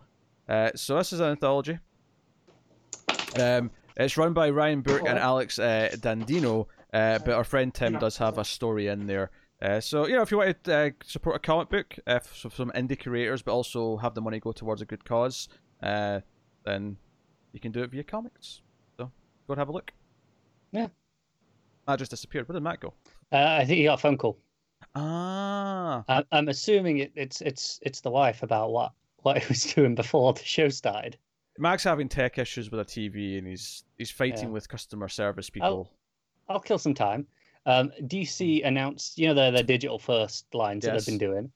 Uh, 0.50 0.72
so 0.76 0.98
this 0.98 1.14
is 1.14 1.20
an 1.20 1.30
anthology. 1.30 1.78
Um, 3.40 3.70
it's 3.98 4.18
run 4.18 4.34
by 4.34 4.50
Ryan 4.50 4.82
Burke 4.82 5.08
and 5.08 5.20
Alex 5.20 5.60
uh, 5.60 5.90
Dandino, 5.94 6.68
uh, 6.94 7.20
but 7.20 7.34
our 7.34 7.44
friend 7.44 7.74
Tim 7.74 8.00
does 8.00 8.18
have 8.18 8.38
a 8.38 8.46
story 8.46 8.88
in 8.88 9.06
there. 9.06 9.30
Uh, 9.62 9.80
so 9.80 10.06
you 10.08 10.16
know, 10.16 10.22
if 10.22 10.32
you 10.32 10.38
want 10.38 10.64
to 10.64 10.76
uh, 10.76 10.90
support 11.04 11.36
a 11.36 11.40
comic 11.40 11.70
book 11.70 11.96
uh, 12.08 12.20
for 12.20 12.50
some 12.50 12.72
indie 12.72 13.00
creators, 13.02 13.42
but 13.42 13.54
also 13.54 13.98
have 13.98 14.14
the 14.14 14.22
money 14.22 14.40
go 14.40 14.52
towards 14.52 14.82
a 14.82 14.86
good 14.86 15.04
cause, 15.06 15.48
uh, 15.82 16.20
then 16.66 16.98
you 17.54 17.60
can 17.60 17.72
do 17.72 17.82
it 17.84 17.90
via 17.92 18.04
comics. 18.04 18.62
So 18.98 19.06
go 19.48 19.54
and 19.54 19.58
have 19.60 19.70
a 19.70 19.72
look. 19.72 19.92
Yeah. 20.72 20.88
Matt 21.88 22.00
just 22.00 22.12
disappeared. 22.12 22.50
Where 22.50 22.54
did 22.54 22.64
Matt 22.64 22.82
go? 22.82 22.94
Uh, 23.32 23.38
I 23.60 23.66
think 23.66 23.78
he 23.78 23.86
got 23.86 23.94
a 23.96 24.02
phone 24.02 24.18
call. 24.18 24.38
Ah, 24.96 26.04
I, 26.08 26.24
I'm 26.32 26.48
assuming 26.50 27.00
it, 27.00 27.12
it's 27.16 27.42
it's 27.42 27.80
it's 27.82 28.02
the 28.02 28.10
wife 28.12 28.44
about 28.44 28.72
what 28.72 28.92
what 29.18 29.38
he 29.42 29.48
was 29.48 29.74
doing 29.74 29.96
before 29.96 30.34
the 30.34 30.44
show 30.44 30.70
started. 30.70 31.18
Mac's 31.58 31.84
having 31.86 32.10
tech 32.10 32.38
issues 32.38 32.70
with 32.72 32.82
a 32.82 32.86
TV, 32.86 33.38
and 33.38 33.48
he's 33.48 33.84
he's 33.98 34.12
fighting 34.12 34.46
Yeah. 34.50 34.54
with 34.54 34.68
customer 34.68 35.08
service 35.08 35.50
people. 35.50 35.92
I'll 36.50 36.60
kill 36.60 36.78
some 36.78 36.94
time. 36.94 37.26
Um, 37.68 37.92
DC 38.04 38.66
announced, 38.66 39.18
you 39.18 39.28
know, 39.28 39.34
their 39.34 39.52
their 39.52 39.64
digital 39.64 39.98
first 40.00 40.54
lines 40.54 40.86
that 40.86 40.94
they've 40.94 41.06
been 41.06 41.18
doing. 41.18 41.52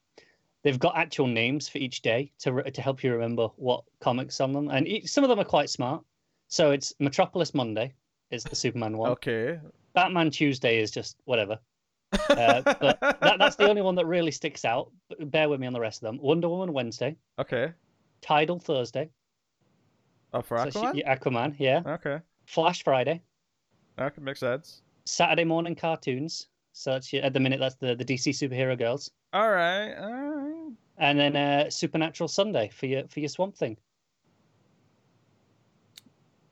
They've 0.63 0.79
got 0.79 0.97
actual 0.97 1.27
names 1.27 1.69
for 1.69 1.77
each 1.77 2.01
day 2.01 2.31
to 2.39 2.51
re- 2.53 2.71
to 2.71 2.81
help 2.81 3.03
you 3.03 3.13
remember 3.13 3.47
what 3.55 3.83
comics 4.01 4.41
on 4.41 4.51
them, 4.51 4.69
and 4.69 4.87
each, 4.87 5.07
some 5.07 5.23
of 5.23 5.29
them 5.29 5.39
are 5.39 5.43
quite 5.45 5.69
smart. 5.69 6.03
So 6.47 6.71
it's 6.71 6.93
Metropolis 6.99 7.53
Monday 7.53 7.93
is 8.31 8.43
the 8.43 8.55
Superman 8.55 8.97
one. 8.97 9.11
Okay. 9.11 9.59
Batman 9.93 10.31
Tuesday 10.31 10.79
is 10.79 10.91
just 10.91 11.17
whatever. 11.25 11.59
Uh, 12.29 12.61
but 12.79 12.99
That, 13.21 13.37
that's 13.39 13.55
the 13.55 13.67
only 13.69 13.81
one 13.83 13.93
that 13.95 14.05
really 14.05 14.31
sticks 14.31 14.63
out. 14.65 14.91
Bear 15.19 15.47
with 15.49 15.59
me 15.59 15.67
on 15.67 15.73
the 15.73 15.79
rest 15.79 16.01
of 16.01 16.07
them. 16.07 16.19
Wonder 16.21 16.47
Woman 16.49 16.73
Wednesday, 16.73 17.15
okay. 17.39 17.71
Tidal 18.21 18.59
Thursday, 18.59 19.09
Oh, 20.33 20.41
for 20.41 20.57
so 20.57 20.69
she- 20.69 20.79
Aquaman. 20.79 20.95
yeah, 20.95 21.15
Aquaman, 21.15 21.55
yeah. 21.57 21.81
Okay. 21.85 22.19
Flash 22.45 22.83
Friday, 22.83 23.21
That 23.97 24.13
can 24.15 24.23
make 24.23 24.37
sense. 24.37 24.81
Saturday 25.09 25.43
morning 25.43 25.75
cartoons. 25.75 26.47
So 26.73 26.91
that's, 26.91 27.13
at 27.13 27.33
the 27.33 27.39
minute 27.39 27.59
that's 27.59 27.75
the, 27.75 27.95
the 27.95 28.05
DC 28.05 28.29
superhero 28.29 28.77
girls. 28.77 29.11
All 29.33 29.49
right. 29.49 29.93
All 29.95 30.13
right. 30.13 30.71
and 30.97 31.19
then 31.19 31.35
uh, 31.35 31.69
Supernatural 31.69 32.27
Sunday 32.27 32.69
for 32.73 32.85
your 32.85 33.07
for 33.07 33.19
your 33.19 33.29
Swamp 33.29 33.57
Thing. 33.57 33.77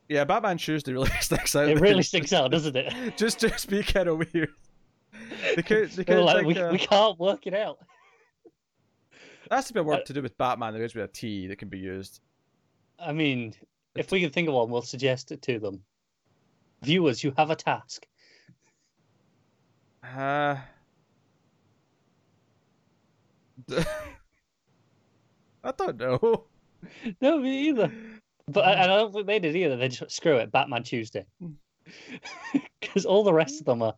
Yeah, 0.10 0.24
Batman 0.24 0.58
Tuesday 0.58 0.94
really 0.94 1.10
sticks 1.22 1.56
out. 1.56 1.70
It 1.70 1.76
there. 1.76 1.84
really 1.84 2.04
sticks 2.04 2.34
out, 2.34 2.52
doesn't 2.52 2.76
it? 2.76 2.94
just 3.18 3.40
just 3.40 3.70
be 3.70 3.84
kind 3.84 4.10
of 4.10 4.18
weird. 4.18 4.50
They 5.56 5.62
could, 5.64 5.92
they 5.92 6.02
We're 6.02 6.04
could 6.04 6.24
like, 6.24 6.36
like, 6.38 6.46
we, 6.46 6.58
uh, 6.58 6.72
we 6.72 6.78
can't 6.78 7.20
work 7.20 7.48
it 7.48 7.54
out. 7.54 7.80
that's 9.50 9.70
a 9.70 9.74
bit 9.74 9.80
of 9.82 9.86
work 9.86 10.02
uh, 10.02 10.06
to 10.06 10.14
do 10.14 10.22
with 10.22 10.38
Batman. 10.38 10.74
There 10.74 10.84
is 10.84 10.96
with 10.96 11.06
a 11.06 11.08
T 11.08 11.48
that 11.48 11.58
can 11.58 11.70
be 11.70 11.80
used. 11.80 12.22
I 13.00 13.14
mean, 13.14 13.54
if 13.96 14.12
we 14.12 14.22
can 14.22 14.30
think 14.30 14.48
of 14.48 14.56
one, 14.56 14.70
we'll 14.70 14.82
suggest 14.82 15.32
it 15.32 15.42
to 15.44 15.60
them. 15.60 15.82
Viewers, 16.84 17.24
you 17.24 17.34
have 17.38 17.50
a 17.50 17.56
task. 17.56 18.06
Uh, 20.16 20.58
I 25.64 25.72
don't 25.78 25.98
know. 25.98 26.44
No, 27.22 27.40
me 27.40 27.70
either. 27.70 27.92
But 28.48 28.66
I, 28.66 28.84
I 28.84 28.88
don't 28.88 29.12
think 29.12 29.26
they 29.26 29.40
did 29.40 29.56
either. 29.56 29.76
They 29.76 29.88
just 29.90 30.16
screw 30.16 30.38
it, 30.38 30.52
Batman 30.52 30.84
Tuesday, 30.84 31.26
because 32.80 33.04
all 33.04 33.24
the 33.24 33.34
rest 33.34 33.60
of 33.60 33.66
them 33.66 33.82
are 33.82 33.96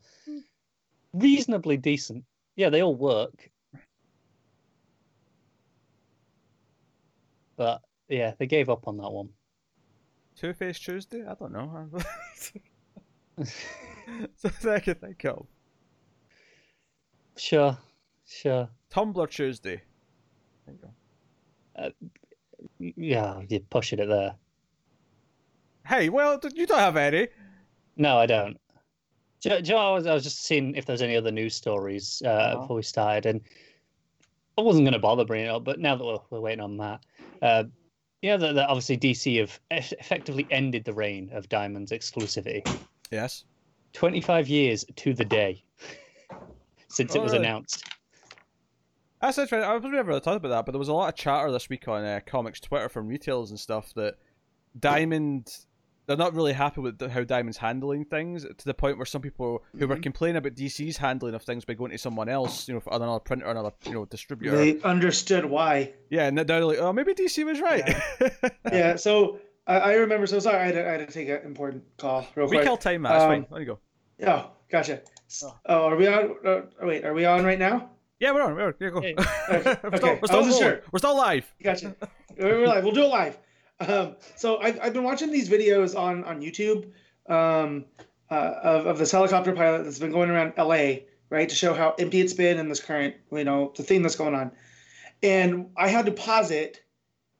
reasonably 1.13 1.75
decent. 1.75 2.23
Yeah, 2.55 2.69
they 2.69 2.81
all 2.81 2.95
work. 2.95 3.49
But 7.57 7.81
yeah, 8.07 8.33
they 8.39 8.47
gave 8.47 8.69
up 8.69 8.87
on 8.87 8.95
that 8.97 9.11
one. 9.11 9.29
Two 10.37 10.53
Face 10.53 10.79
Tuesday? 10.79 11.25
I 11.27 11.33
don't 11.35 11.51
know. 11.51 11.89
Something 14.37 14.71
I 14.71 14.79
can 14.79 14.95
think 14.95 15.25
of. 15.25 15.45
Sure, 17.39 17.77
sure. 18.27 18.67
Tumbler 18.89 19.27
Tuesday. 19.27 19.81
There 20.65 20.75
you 20.75 20.81
go. 20.81 20.91
Yeah, 22.97 23.41
you're 23.47 23.61
pushing 23.61 23.99
it 23.99 24.07
there. 24.07 24.35
Hey, 25.87 26.09
well, 26.09 26.37
you 26.53 26.65
don't 26.67 26.79
have 26.79 26.97
any. 26.97 27.29
No, 27.95 28.17
I 28.17 28.25
don't. 28.25 28.59
Do, 29.41 29.51
you- 29.55 29.61
know, 29.73 29.77
I 29.77 29.91
was, 29.93 30.05
I 30.05 30.13
was 30.13 30.23
just 30.23 30.43
seeing 30.43 30.75
if 30.75 30.85
there's 30.85 31.01
any 31.01 31.15
other 31.15 31.31
news 31.31 31.55
stories 31.55 32.21
uh, 32.25 32.29
Uh-huh. 32.29 32.59
before 32.61 32.75
we 32.75 32.83
started, 32.83 33.25
and 33.25 33.41
I 34.57 34.61
wasn't 34.61 34.83
going 34.85 34.93
to 34.93 34.99
bother 34.99 35.23
bringing 35.23 35.47
it 35.47 35.51
up, 35.51 35.63
but 35.63 35.79
now 35.79 35.95
that 35.95 36.03
we're, 36.03 36.19
we're 36.29 36.41
waiting 36.41 36.59
on 36.59 36.75
Matt, 36.75 37.05
uh, 37.41 37.63
you 38.21 38.31
know 38.31 38.37
that, 38.37 38.55
that 38.55 38.67
obviously 38.67 38.97
DC 38.97 39.39
have 39.39 39.57
effectively 39.71 40.45
ended 40.51 40.83
the 40.83 40.93
reign 40.93 41.29
of 41.31 41.47
Diamond's 41.47 41.93
exclusivity. 41.93 42.67
Yes. 43.11 43.45
25 43.93 44.49
years 44.49 44.83
to 44.97 45.13
the 45.13 45.23
day 45.23 45.63
since 46.89 47.15
it 47.15 47.21
was 47.21 47.31
really? 47.33 47.45
announced. 47.45 47.83
That's 49.21 49.37
interesting. 49.37 49.69
I 49.69 49.73
was 49.73 49.83
never 49.83 50.07
really 50.09 50.19
thought 50.21 50.37
about 50.37 50.49
that, 50.49 50.65
but 50.65 50.71
there 50.71 50.79
was 50.79 50.87
a 50.87 50.93
lot 50.93 51.09
of 51.09 51.15
chatter 51.15 51.51
this 51.51 51.67
week 51.69 51.87
on 51.87 52.03
uh, 52.05 52.19
comics 52.25 52.59
Twitter 52.59 52.87
from 52.87 53.07
retailers 53.07 53.49
and 53.49 53.59
stuff 53.59 53.93
that 53.95 54.15
Diamond 54.77 55.49
they're 56.05 56.17
not 56.17 56.33
really 56.33 56.53
happy 56.53 56.81
with 56.81 56.99
how 57.11 57.23
Diamond's 57.23 57.57
handling 57.57 58.03
things 58.03 58.43
to 58.43 58.65
the 58.65 58.73
point 58.73 58.97
where 58.97 59.05
some 59.05 59.21
people 59.21 59.63
who 59.77 59.87
were 59.87 59.95
Mhm. 59.95 60.01
complaining 60.01 60.37
about 60.37 60.55
DC's 60.55 60.97
handling 60.97 61.35
of 61.35 61.43
things 61.43 61.65
by 61.65 61.75
going 61.75 61.91
to 61.91 61.99
someone 61.99 62.27
else, 62.27 62.67
you 62.67 62.73
know, 62.73 62.79
for 62.79 62.91
another 62.95 63.19
printer, 63.19 63.45
or 63.45 63.51
another 63.51 63.71
you 63.85 63.91
know 63.93 64.05
distributor. 64.05 64.57
They 64.57 64.81
understood 64.81 65.45
why. 65.45 65.93
Yeah, 66.09 66.25
and 66.25 66.35
they're 66.39 66.65
like, 66.65 66.79
oh, 66.79 66.91
maybe 66.93 67.13
DC 67.13 67.43
was 67.45 67.59
right. 67.61 67.83
Yeah. 68.71 68.95
So 68.95 69.37
I, 69.67 69.79
I 69.79 69.93
remember. 69.95 70.25
So 70.25 70.39
sorry, 70.39 70.57
I 70.57 70.65
had, 70.65 70.73
to, 70.75 70.87
I 70.87 70.91
had 70.93 71.07
to 71.07 71.13
take 71.13 71.29
an 71.29 71.41
important 71.45 71.83
call 71.97 72.25
real 72.35 72.47
we 72.47 72.55
quick. 72.57 72.63
kill 72.63 72.77
time, 72.77 73.03
Matt. 73.03 73.15
It's 73.15 73.23
Um, 73.23 73.29
fine. 73.29 73.45
There 73.51 73.59
you 73.59 73.65
go. 73.67 73.79
Oh, 74.25 74.51
gotcha. 74.71 75.01
Oh. 75.43 75.55
Oh, 75.65 75.83
are 75.89 75.95
we 75.95 76.07
on? 76.07 76.35
Uh, 76.45 76.61
wait, 76.81 77.05
are 77.05 77.13
we 77.13 77.25
on 77.25 77.43
right 77.45 77.59
now? 77.59 77.89
Yeah, 78.19 78.31
we're 78.33 78.41
on. 78.41 78.55
We're 78.55 78.67
on. 78.67 78.73
Yeah, 78.79 78.89
go. 78.89 79.01
Yeah. 79.03 79.13
we're, 79.17 79.61
still, 79.61 79.77
Okay, 80.09 80.19
we're, 80.21 80.27
still 80.27 80.41
wasn't 80.41 80.55
sure. 80.57 80.81
we're 80.91 80.99
still 80.99 81.15
live. 81.17 81.53
Gotcha. 81.63 81.95
We're 82.37 82.67
live. 82.67 82.83
We'll 82.83 82.93
do 82.93 83.03
it 83.03 83.07
live. 83.07 83.37
Um, 83.79 84.15
so 84.35 84.57
I've, 84.59 84.79
I've 84.81 84.93
been 84.93 85.03
watching 85.03 85.31
these 85.31 85.49
videos 85.49 85.97
on 85.97 86.23
on 86.25 86.41
YouTube 86.41 86.91
um, 87.29 87.85
uh, 88.29 88.33
of 88.61 88.85
of 88.87 88.97
this 88.97 89.11
helicopter 89.11 89.53
pilot 89.53 89.83
that's 89.85 89.99
been 89.99 90.11
going 90.11 90.29
around 90.29 90.53
LA, 90.57 91.05
right, 91.29 91.47
to 91.47 91.55
show 91.55 91.73
how 91.73 91.95
empty 91.97 92.19
it's 92.19 92.33
been 92.33 92.57
in 92.59 92.67
this 92.67 92.81
current, 92.81 93.15
you 93.31 93.43
know, 93.45 93.71
the 93.77 93.83
thing 93.83 94.01
that's 94.01 94.15
going 94.17 94.35
on. 94.35 94.51
and 95.23 95.69
I 95.77 95.87
had 95.87 96.05
to 96.07 96.11
pause 96.11 96.51
it, 96.51 96.83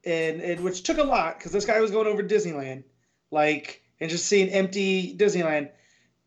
and, 0.05 0.39
and 0.41 0.61
which 0.63 0.83
took 0.83 0.97
a 0.97 1.03
lot 1.03 1.37
because 1.37 1.51
this 1.51 1.65
guy 1.65 1.81
was 1.81 1.91
going 1.91 2.07
over 2.07 2.23
Disneyland, 2.23 2.83
like 3.31 3.83
and 3.99 4.09
just 4.09 4.27
seeing 4.27 4.47
empty 4.49 5.17
Disneyland, 5.17 5.71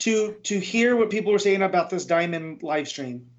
to 0.02 0.32
to 0.42 0.58
hear 0.58 0.96
what 0.96 1.10
people 1.10 1.32
were 1.32 1.38
saying 1.38 1.62
about 1.62 1.88
this 1.88 2.06
Diamond 2.06 2.64
live 2.64 2.88
stream, 2.88 3.30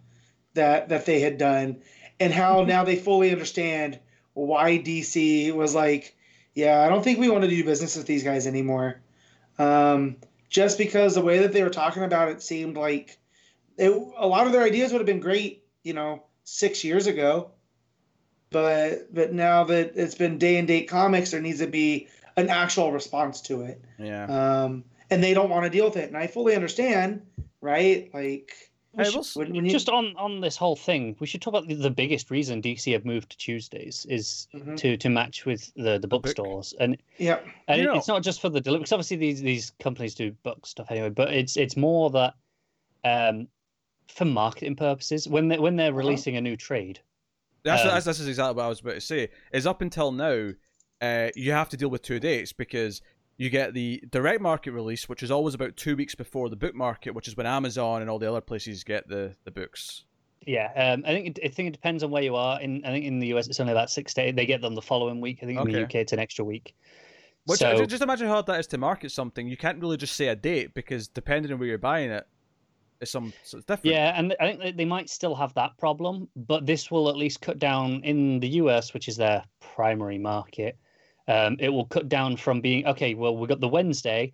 that 0.53 0.89
that 0.89 1.05
they 1.05 1.19
had 1.19 1.37
done, 1.37 1.81
and 2.21 2.31
how 2.31 2.63
now 2.63 2.85
they 2.85 2.95
fully 2.95 3.31
understand 3.31 3.99
why 4.33 4.77
DC 4.77 5.53
was 5.53 5.75
like, 5.75 6.15
yeah, 6.55 6.81
I 6.81 6.87
don't 6.87 7.03
think 7.03 7.19
we 7.19 7.27
want 7.27 7.43
to 7.43 7.49
do 7.49 7.63
business 7.65 7.97
with 7.97 8.07
these 8.07 8.23
guys 8.23 8.47
anymore. 8.47 9.01
Um, 9.59 10.15
just 10.49 10.77
because 10.77 11.15
the 11.15 11.21
way 11.21 11.39
that 11.39 11.51
they 11.51 11.63
were 11.63 11.69
talking 11.69 12.03
about 12.03 12.29
it 12.29 12.41
seemed 12.41 12.77
like 12.77 13.17
it, 13.77 13.91
a 13.91 14.25
lot 14.25 14.47
of 14.47 14.53
their 14.53 14.63
ideas 14.63 14.93
would 14.93 14.99
have 14.99 15.05
been 15.05 15.19
great, 15.19 15.65
you 15.83 15.93
know, 15.93 16.23
six 16.45 16.83
years 16.83 17.07
ago. 17.07 17.51
But 18.51 19.13
but 19.13 19.33
now 19.33 19.65
that 19.65 19.93
it's 19.95 20.15
been 20.15 20.37
day 20.37 20.57
and 20.57 20.67
date 20.67 20.87
comics, 20.87 21.31
there 21.31 21.41
needs 21.41 21.59
to 21.59 21.67
be 21.67 22.07
an 22.37 22.49
actual 22.49 22.93
response 22.93 23.41
to 23.41 23.63
it. 23.63 23.83
Yeah. 23.99 24.25
Um, 24.25 24.85
and 25.13 25.23
they 25.23 25.33
don't 25.33 25.49
want 25.49 25.63
to 25.65 25.69
deal 25.69 25.85
with 25.85 25.97
it, 25.97 26.09
and 26.09 26.17
I 26.17 26.27
fully 26.27 26.55
understand, 26.55 27.21
right? 27.61 28.09
Like, 28.13 28.51
Hey, 28.95 29.05
should- 29.05 29.15
we'll 29.15 29.45
when, 29.45 29.55
when 29.55 29.65
you, 29.65 29.71
Just 29.71 29.89
on 29.89 30.15
on 30.17 30.39
this 30.41 30.55
whole 30.55 30.75
thing, 30.75 31.15
we 31.19 31.25
should 31.25 31.41
talk 31.41 31.53
about 31.55 31.67
the, 31.67 31.73
the 31.73 31.89
biggest 31.89 32.29
reason 32.29 32.61
DC 32.61 32.93
have 32.93 33.05
moved 33.05 33.31
to 33.31 33.37
Tuesdays 33.37 34.05
is 34.07 34.47
Mhm. 34.53 34.77
to 34.77 34.97
to 34.97 35.09
match 35.09 35.45
with 35.45 35.71
the 35.75 35.97
the 35.97 36.07
bookstores, 36.07 36.73
and 36.79 36.97
yeah, 37.17 37.39
and 37.67 37.77
You 37.81 37.83
it- 37.83 37.87
know- 37.87 37.97
it's 37.97 38.07
not 38.07 38.21
just 38.23 38.39
for 38.41 38.49
the 38.49 38.61
delivery. 38.61 38.81
Because 38.83 38.91
obviously 38.93 39.17
these 39.17 39.41
these 39.41 39.71
companies 39.79 40.13
do 40.13 40.31
book 40.43 40.65
stuff 40.67 40.91
anyway, 40.91 41.09
but 41.09 41.33
it's 41.33 41.57
it's 41.57 41.75
more 41.77 42.11
that 42.11 42.33
um 43.03 43.47
for 44.09 44.25
marketing 44.25 44.75
purposes 44.75 45.27
when 45.27 45.47
they 45.47 45.57
when 45.57 45.75
they're 45.75 45.87
Uh-huh. 45.89 45.97
releasing 45.97 46.35
a 46.37 46.41
new 46.41 46.55
trade. 46.55 46.99
That's, 47.63 47.81
Um, 47.83 47.87
that's, 47.89 48.05
that's 48.05 48.19
exactly 48.19 48.55
what 48.57 48.65
I 48.65 48.69
was 48.69 48.81
about 48.81 48.95
to 48.95 49.01
say. 49.01 49.29
Is 49.53 49.65
up 49.65 49.81
until 49.81 50.11
now, 50.11 50.51
uh, 51.01 51.29
you 51.35 51.51
have 51.53 51.69
to 51.69 51.77
deal 51.77 51.89
with 51.89 52.01
two 52.03 52.19
dates 52.19 52.51
because 52.53 53.01
you 53.43 53.49
get 53.49 53.73
the 53.73 54.01
direct 54.09 54.41
market 54.41 54.71
release, 54.71 55.09
which 55.09 55.21
is 55.21 55.29
always 55.29 55.53
about 55.53 55.75
two 55.75 55.97
weeks 55.97 56.15
before 56.15 56.49
the 56.49 56.55
book 56.55 56.73
market, 56.73 57.13
which 57.13 57.27
is 57.27 57.35
when 57.35 57.45
Amazon 57.45 58.01
and 58.01 58.09
all 58.09 58.17
the 58.17 58.29
other 58.29 58.39
places 58.39 58.83
get 58.83 59.07
the, 59.09 59.35
the 59.43 59.51
books. 59.51 60.05
Yeah, 60.47 60.71
um, 60.75 61.03
I 61.05 61.13
think 61.13 61.27
it, 61.27 61.39
I 61.43 61.49
think 61.49 61.67
it 61.67 61.71
depends 61.71 62.03
on 62.03 62.11
where 62.11 62.23
you 62.23 62.35
are. 62.35 62.59
In 62.61 62.83
I 62.85 62.89
think 62.89 63.05
in 63.05 63.19
the 63.19 63.27
US 63.33 63.47
it's 63.47 63.59
only 63.59 63.73
about 63.73 63.89
six 63.89 64.13
days. 64.13 64.33
They 64.35 64.45
get 64.45 64.61
them 64.61 64.75
the 64.75 64.81
following 64.81 65.19
week. 65.19 65.39
I 65.41 65.45
think 65.45 65.59
in 65.59 65.71
the 65.71 65.83
UK 65.83 65.95
it's 65.95 66.13
an 66.13 66.19
extra 66.19 66.45
week. 66.45 66.73
Which 67.45 67.59
so, 67.59 67.85
just 67.85 68.01
imagine 68.01 68.27
how 68.27 68.33
hard 68.33 68.45
that 68.45 68.59
is 68.61 68.67
to 68.67 68.77
market 68.77 69.11
something. 69.11 69.47
You 69.47 69.57
can't 69.57 69.79
really 69.81 69.97
just 69.97 70.15
say 70.15 70.27
a 70.29 70.35
date 70.35 70.73
because 70.73 71.09
depending 71.09 71.51
on 71.51 71.59
where 71.59 71.67
you're 71.67 71.77
buying 71.77 72.09
it, 72.09 72.25
it's 73.01 73.11
some 73.11 73.33
so 73.43 73.57
it's 73.57 73.65
different. 73.65 73.93
Yeah, 73.93 74.13
and 74.17 74.33
I 74.39 74.55
think 74.55 74.77
they 74.77 74.85
might 74.85 75.09
still 75.09 75.35
have 75.35 75.53
that 75.55 75.77
problem, 75.77 76.29
but 76.35 76.65
this 76.65 76.89
will 76.89 77.09
at 77.09 77.17
least 77.17 77.41
cut 77.41 77.59
down 77.59 78.01
in 78.03 78.39
the 78.39 78.47
US, 78.61 78.93
which 78.93 79.09
is 79.09 79.17
their 79.17 79.43
primary 79.59 80.17
market. 80.17 80.77
Um, 81.27 81.55
it 81.59 81.69
will 81.69 81.85
cut 81.85 82.09
down 82.09 82.35
from 82.37 82.61
being 82.61 82.85
okay. 82.87 83.13
Well, 83.13 83.37
we've 83.37 83.49
got 83.49 83.61
the 83.61 83.67
Wednesday, 83.67 84.33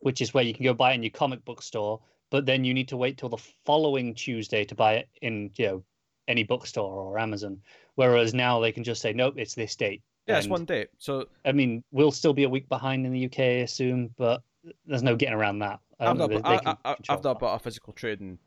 which 0.00 0.20
is 0.20 0.32
where 0.32 0.44
you 0.44 0.54
can 0.54 0.64
go 0.64 0.72
buy 0.74 0.92
it 0.92 0.94
in 0.96 1.02
your 1.02 1.10
comic 1.10 1.44
book 1.44 1.62
store, 1.62 2.00
but 2.30 2.46
then 2.46 2.64
you 2.64 2.72
need 2.72 2.88
to 2.88 2.96
wait 2.96 3.18
till 3.18 3.28
the 3.28 3.42
following 3.66 4.14
Tuesday 4.14 4.64
to 4.64 4.74
buy 4.74 4.94
it 4.94 5.08
in 5.22 5.50
you 5.56 5.66
know 5.66 5.84
any 6.28 6.42
bookstore 6.44 6.94
or 7.00 7.18
Amazon. 7.18 7.60
Whereas 7.96 8.32
now 8.32 8.60
they 8.60 8.72
can 8.72 8.84
just 8.84 9.02
say, 9.02 9.12
nope, 9.12 9.34
it's 9.36 9.54
this 9.54 9.76
date. 9.76 10.02
yeah, 10.26 10.38
it's 10.38 10.48
one 10.48 10.64
date. 10.64 10.88
So 10.98 11.26
I 11.44 11.52
mean, 11.52 11.82
we'll 11.90 12.12
still 12.12 12.32
be 12.32 12.44
a 12.44 12.48
week 12.48 12.68
behind 12.68 13.04
in 13.04 13.12
the 13.12 13.26
UK, 13.26 13.38
I 13.40 13.42
assume, 13.62 14.10
but 14.16 14.42
there's 14.86 15.02
no 15.02 15.16
getting 15.16 15.34
around 15.34 15.58
that. 15.60 15.80
I 15.98 16.04
I've 16.04 16.16
don't 16.16 16.18
not, 16.18 16.30
know, 16.30 16.36
bu- 16.40 16.48
they 16.48 16.56
I, 16.56 16.76
I, 16.84 16.96
I've 17.10 17.22
not 17.22 17.22
that. 17.22 17.38
bought 17.40 17.56
a 17.56 17.58
physical 17.58 17.92
trade 17.92 18.20
in 18.20 18.38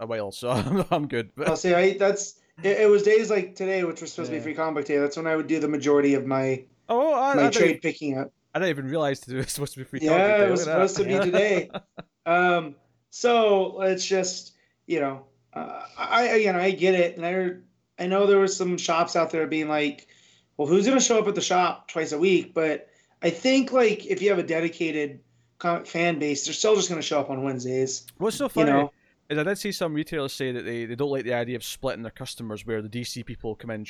a 0.00 0.06
while, 0.06 0.32
so 0.32 0.50
I'm, 0.50 0.84
I'm 0.90 1.08
good. 1.08 1.30
But 1.36 1.48
I'll 1.48 1.56
say 1.56 1.74
I 1.74 1.98
that's 1.98 2.40
it, 2.62 2.80
it 2.82 2.88
was 2.88 3.02
days 3.02 3.30
like 3.30 3.54
today, 3.56 3.84
which 3.84 4.00
was 4.00 4.12
supposed 4.12 4.30
to 4.30 4.36
be 4.36 4.42
free 4.42 4.54
comic 4.54 4.74
book 4.74 4.84
day. 4.86 4.98
That's 4.98 5.16
when 5.16 5.26
I 5.26 5.36
would 5.36 5.46
do 5.48 5.60
the 5.60 5.68
majority 5.68 6.14
of 6.14 6.24
my 6.26 6.64
oh, 6.88 7.14
I, 7.14 7.32
I, 7.32 7.34
my 7.34 7.42
didn't, 7.42 7.54
trade 7.54 7.82
picking 7.82 8.18
up. 8.18 8.32
I 8.54 8.58
didn't 8.58 8.70
even 8.70 8.88
realize 8.88 9.26
it 9.26 9.34
was 9.34 9.52
supposed 9.52 9.72
to 9.74 9.80
be 9.80 9.84
free. 9.84 10.00
Yeah, 10.02 10.36
comic 10.36 10.48
it 10.48 10.50
was 10.50 10.64
supposed 10.64 10.96
to 10.96 11.04
be 11.04 11.18
today. 11.18 11.70
Um, 12.26 12.74
so 13.10 13.82
it's 13.82 14.06
just 14.06 14.54
you 14.86 14.98
know, 14.98 15.26
uh, 15.52 15.82
I 15.98 16.28
I- 16.30 16.34
you 16.36 16.50
know 16.52 16.58
I 16.58 16.70
get 16.70 16.94
it, 16.94 17.18
and 17.18 17.26
I 17.26 18.02
I 18.02 18.06
know 18.06 18.26
there 18.26 18.38
was 18.38 18.56
some 18.56 18.78
shops 18.78 19.14
out 19.14 19.30
there 19.30 19.46
being 19.46 19.68
like, 19.68 20.08
well, 20.56 20.66
who's 20.66 20.86
gonna 20.86 21.02
show 21.02 21.18
up 21.18 21.28
at 21.28 21.34
the 21.34 21.42
shop 21.42 21.88
twice 21.88 22.12
a 22.12 22.18
week? 22.18 22.54
But 22.54 22.88
I 23.20 23.28
think 23.28 23.72
like 23.72 24.06
if 24.06 24.22
you 24.22 24.30
have 24.30 24.38
a 24.38 24.42
dedicated 24.42 25.20
comic 25.58 25.86
fan 25.86 26.18
base, 26.18 26.46
they're 26.46 26.54
still 26.54 26.74
just 26.76 26.88
gonna 26.88 27.02
show 27.02 27.20
up 27.20 27.28
on 27.28 27.42
Wednesdays. 27.42 28.06
What's 28.16 28.38
so 28.38 28.44
You 28.46 28.48
funny 28.48 28.70
know, 28.70 28.90
is 29.28 29.38
I 29.38 29.42
did 29.42 29.58
see 29.58 29.72
some 29.72 29.94
retailers 29.94 30.32
say 30.32 30.52
that 30.52 30.62
they, 30.64 30.84
they 30.84 30.94
don't 30.94 31.10
like 31.10 31.24
the 31.24 31.34
idea 31.34 31.56
of 31.56 31.64
splitting 31.64 32.02
their 32.02 32.10
customers 32.10 32.66
where 32.66 32.82
the 32.82 32.88
DC 32.88 33.24
people 33.24 33.54
come 33.54 33.70
in 33.70 33.86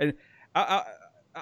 and 0.00 0.14
I, 0.54 0.60
I, 0.60 0.82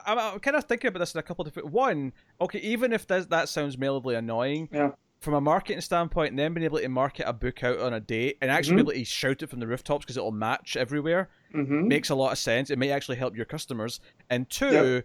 I 0.07 0.15
I'm 0.33 0.41
kind 0.41 0.57
of 0.57 0.65
thinking 0.65 0.89
about 0.89 0.99
this 1.01 1.15
in 1.15 1.19
a 1.19 1.23
couple 1.23 1.43
of 1.43 1.49
different 1.53 1.73
one 1.73 2.13
okay 2.41 2.59
even 2.61 2.93
if 2.93 3.07
that 3.07 3.31
that 3.31 3.49
sounds 3.49 3.79
mildly 3.79 4.15
annoying 4.15 4.69
Yeah. 4.73 4.91
from 5.21 5.35
a 5.35 5.41
marketing 5.41 5.81
standpoint 5.81 6.31
and 6.31 6.39
then 6.39 6.53
being 6.55 6.65
able 6.65 6.79
to 6.79 6.89
market 6.89 7.29
a 7.29 7.33
book 7.33 7.63
out 7.65 7.79
on 7.81 7.95
a 7.95 8.01
date 8.01 8.39
and 8.41 8.51
actually 8.51 8.75
Mhm. 8.75 8.77
be 8.77 8.81
able 8.83 8.93
to 8.93 9.05
shout 9.05 9.43
it 9.43 9.49
from 9.49 9.61
the 9.61 9.67
rooftops 9.67 10.05
because 10.05 10.17
it'll 10.17 10.33
match 10.33 10.77
everywhere 10.77 11.29
hmm 11.53 11.89
makes 11.89 12.11
a 12.11 12.15
lot 12.15 12.33
of 12.33 12.39
sense 12.39 12.71
it 12.71 12.79
may 12.79 12.91
actually 12.91 13.17
help 13.17 13.35
your 13.37 13.47
customers 13.47 14.01
and 14.31 14.49
two 14.51 15.03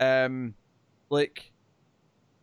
um 0.00 0.54
like 1.10 1.52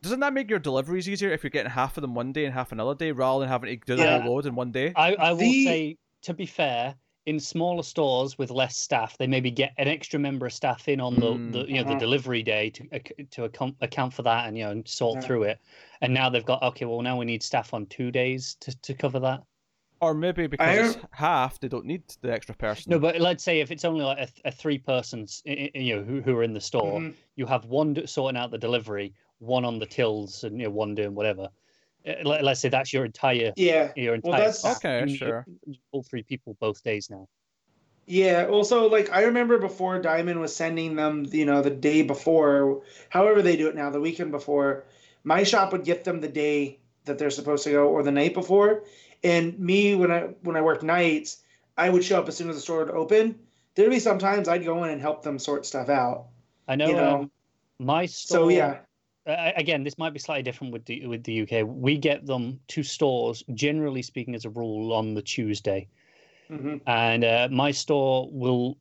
doesn't 0.01 0.19
that 0.21 0.33
make 0.33 0.49
your 0.49 0.57
deliveries 0.59 1.07
easier 1.07 1.31
if 1.31 1.43
you're 1.43 1.51
getting 1.51 1.69
half 1.71 1.95
of 1.97 2.01
them 2.01 2.15
one 2.15 2.31
day 2.31 2.45
and 2.45 2.53
half 2.53 2.71
another 2.71 2.95
day 2.95 3.11
rather 3.11 3.41
than 3.41 3.49
having 3.49 3.69
to 3.79 3.85
do 3.85 3.95
the 3.95 4.01
Yeah. 4.03 4.19
whole 4.19 4.33
load 4.35 4.45
in 4.47 4.55
one 4.55 4.71
day 4.71 4.93
I, 4.95 5.13
I 5.15 5.31
will 5.33 5.39
The- 5.39 5.63
say, 5.65 5.97
to 6.23 6.33
be 6.33 6.45
fair, 6.47 6.95
in 7.25 7.39
smaller 7.39 7.83
stores 7.83 8.37
with 8.37 8.49
less 8.49 8.75
staff, 8.75 9.17
they 9.17 9.27
maybe 9.27 9.51
get 9.51 9.73
an 9.77 9.87
extra 9.87 10.19
member 10.19 10.47
of 10.47 10.53
staff 10.53 10.87
in 10.87 10.99
on 10.99 11.15
the, 11.15 11.33
Mm. 11.33 11.51
the 11.53 11.65
you 11.67 11.75
know 11.75 11.81
Uh-huh. 11.81 11.99
delivery 11.99 12.41
day 12.43 12.69
to 12.71 12.99
to 13.31 13.43
account, 13.45 13.75
account 13.81 14.13
for 14.13 14.23
that 14.23 14.47
and 14.47 14.57
you 14.57 14.63
know 14.63 14.71
and 14.71 14.87
sort 14.87 15.17
Yeah. 15.17 15.27
through 15.27 15.43
it. 15.43 15.59
And 16.01 16.13
now 16.13 16.29
they've 16.29 16.45
got 16.45 16.63
okay, 16.63 16.85
well 16.85 17.01
now 17.01 17.17
we 17.17 17.25
need 17.25 17.43
staff 17.43 17.73
on 17.73 17.85
two 17.85 18.11
days 18.11 18.55
to, 18.61 18.75
to 18.81 18.93
cover 18.93 19.19
that. 19.19 19.43
Or 19.99 20.15
maybe 20.15 20.47
because 20.47 20.95
it's 20.95 21.05
half, 21.11 21.59
they 21.59 21.67
don't 21.67 21.85
need 21.85 22.01
the 22.21 22.31
extra 22.33 22.55
person. 22.55 22.89
No, 22.89 22.97
but 22.97 23.21
let's 23.21 23.43
say 23.43 23.59
if 23.59 23.69
it's 23.69 23.85
only 23.85 24.03
like 24.03 24.17
a, 24.17 24.47
a 24.47 24.51
three 24.51 24.79
persons, 24.79 25.43
you 25.45 25.95
know, 25.95 26.01
who, 26.01 26.21
who 26.21 26.35
are 26.35 26.41
in 26.41 26.53
the 26.53 26.61
store, 26.61 27.01
Mhm. 27.01 27.13
you 27.35 27.45
have 27.45 27.65
one 27.65 28.07
sorting 28.07 28.35
out 28.35 28.49
the 28.49 28.57
delivery, 28.57 29.13
one 29.37 29.63
on 29.63 29.77
the 29.77 29.85
tills, 29.85 30.43
and 30.43 30.57
you 30.57 30.63
know, 30.63 30.71
one 30.71 30.95
doing 30.95 31.13
whatever. 31.13 31.49
Uh, 32.07 32.13
Let, 32.23 32.43
let's 32.43 32.59
say 32.59 32.69
that's 32.69 32.91
your 32.91 33.05
entire 33.05 33.53
yeah. 33.55 33.91
your 33.95 34.15
entire. 34.15 34.31
Well, 34.31 34.39
that's- 34.39 34.59
staff. 34.59 34.77
Okay, 34.77 35.11
You- 35.11 35.17
sure. 35.17 35.45
All 35.91 36.03
three 36.03 36.23
people 36.23 36.57
both 36.59 36.83
days 36.83 37.09
now. 37.09 37.27
Yeah, 38.07 38.47
also 38.49 38.89
like 38.89 39.11
I 39.11 39.23
remember 39.23 39.57
before 39.59 39.99
Diamond 40.01 40.41
was 40.41 40.55
sending 40.55 40.95
them, 40.95 41.27
you 41.31 41.45
know, 41.45 41.61
the 41.61 41.69
day 41.69 42.01
before, 42.01 42.81
however 43.09 43.41
they 43.41 43.55
do 43.55 43.67
it 43.67 43.75
now, 43.75 43.89
the 43.89 44.01
weekend 44.01 44.31
before, 44.31 44.85
my 45.23 45.43
shop 45.43 45.71
would 45.71 45.85
get 45.85 46.03
them 46.03 46.19
the 46.19 46.27
day 46.27 46.79
that 47.05 47.17
they're 47.17 47.29
supposed 47.29 47.63
to 47.65 47.71
go 47.71 47.87
or 47.87 48.03
the 48.03 48.11
night 48.11 48.33
before. 48.33 48.83
And 49.23 49.57
me 49.59 49.95
when 49.95 50.11
I 50.11 50.21
when 50.41 50.55
I 50.55 50.61
worked 50.61 50.83
nights, 50.83 51.43
I 51.77 51.89
would 51.89 52.03
show 52.03 52.19
up 52.19 52.27
as 52.27 52.35
soon 52.35 52.49
as 52.49 52.55
the 52.55 52.61
store 52.61 52.79
would 52.85 52.89
open. 52.93 53.39
There'd 53.75 53.91
be 53.91 53.99
sometimes 53.99 54.47
I'd 54.47 54.65
go 54.65 54.83
in 54.83 54.89
and 54.89 54.99
help 54.99 55.23
them 55.23 55.37
sort 55.39 55.65
stuff 55.65 55.87
out. 55.87 56.25
I 56.67 56.75
know. 56.75 56.87
You 56.87 56.95
know. 56.95 57.15
um, 57.21 57.31
my 57.79 58.07
store. 58.07 58.37
So 58.37 58.47
yeah. 58.49 58.79
Uh, 59.27 59.51
again, 59.55 59.83
this 59.83 59.97
might 59.97 60.13
be 60.13 60.19
slightly 60.19 60.43
different 60.43 60.73
with 60.73 60.85
the 60.85 61.05
with 61.05 61.23
the 61.23 61.41
UK. 61.41 61.67
We 61.67 61.97
get 61.97 62.25
them 62.25 62.59
to 62.69 62.83
stores, 62.83 63.43
generally 63.53 64.01
speaking, 64.01 64.35
as 64.35 64.45
a 64.45 64.49
rule, 64.49 64.93
on 64.93 65.13
the 65.13 65.21
Tuesday, 65.21 65.87
hmm 66.49 66.77
and 66.87 67.23
uh, 67.23 67.47
my 67.51 67.71
store 67.71 68.29
will 68.31 68.77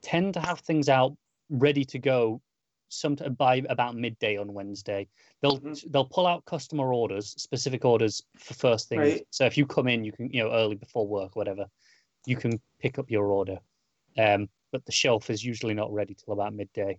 tend 0.00 0.34
to 0.34 0.40
have 0.40 0.60
things 0.60 0.88
out 0.88 1.16
ready 1.50 1.84
to 1.84 1.98
go 1.98 2.40
some 2.88 3.14
by 3.14 3.62
about 3.68 3.96
midday 3.96 4.36
on 4.36 4.52
Wednesday. 4.52 5.08
They'll 5.40 5.60
Mhm. 5.60 5.90
they'll 5.90 6.04
pull 6.04 6.26
out 6.26 6.44
customer 6.44 6.92
orders, 6.92 7.28
specific 7.40 7.84
orders 7.84 8.22
for 8.36 8.54
first 8.54 8.88
things. 8.88 9.00
Right. 9.00 9.26
So 9.30 9.46
if 9.46 9.56
you 9.56 9.66
come 9.66 9.88
in, 9.88 10.04
you 10.04 10.12
can 10.12 10.30
you 10.30 10.42
know 10.42 10.52
early 10.52 10.76
before 10.76 11.06
work, 11.06 11.36
whatever, 11.36 11.66
you 12.26 12.36
can 12.36 12.60
pick 12.80 12.98
up 12.98 13.10
your 13.10 13.26
order. 13.26 13.58
Um, 14.18 14.48
but 14.72 14.84
the 14.84 14.92
shelf 14.92 15.30
is 15.30 15.44
usually 15.44 15.74
not 15.74 15.92
ready 15.92 16.14
till 16.14 16.32
about 16.32 16.54
midday. 16.54 16.98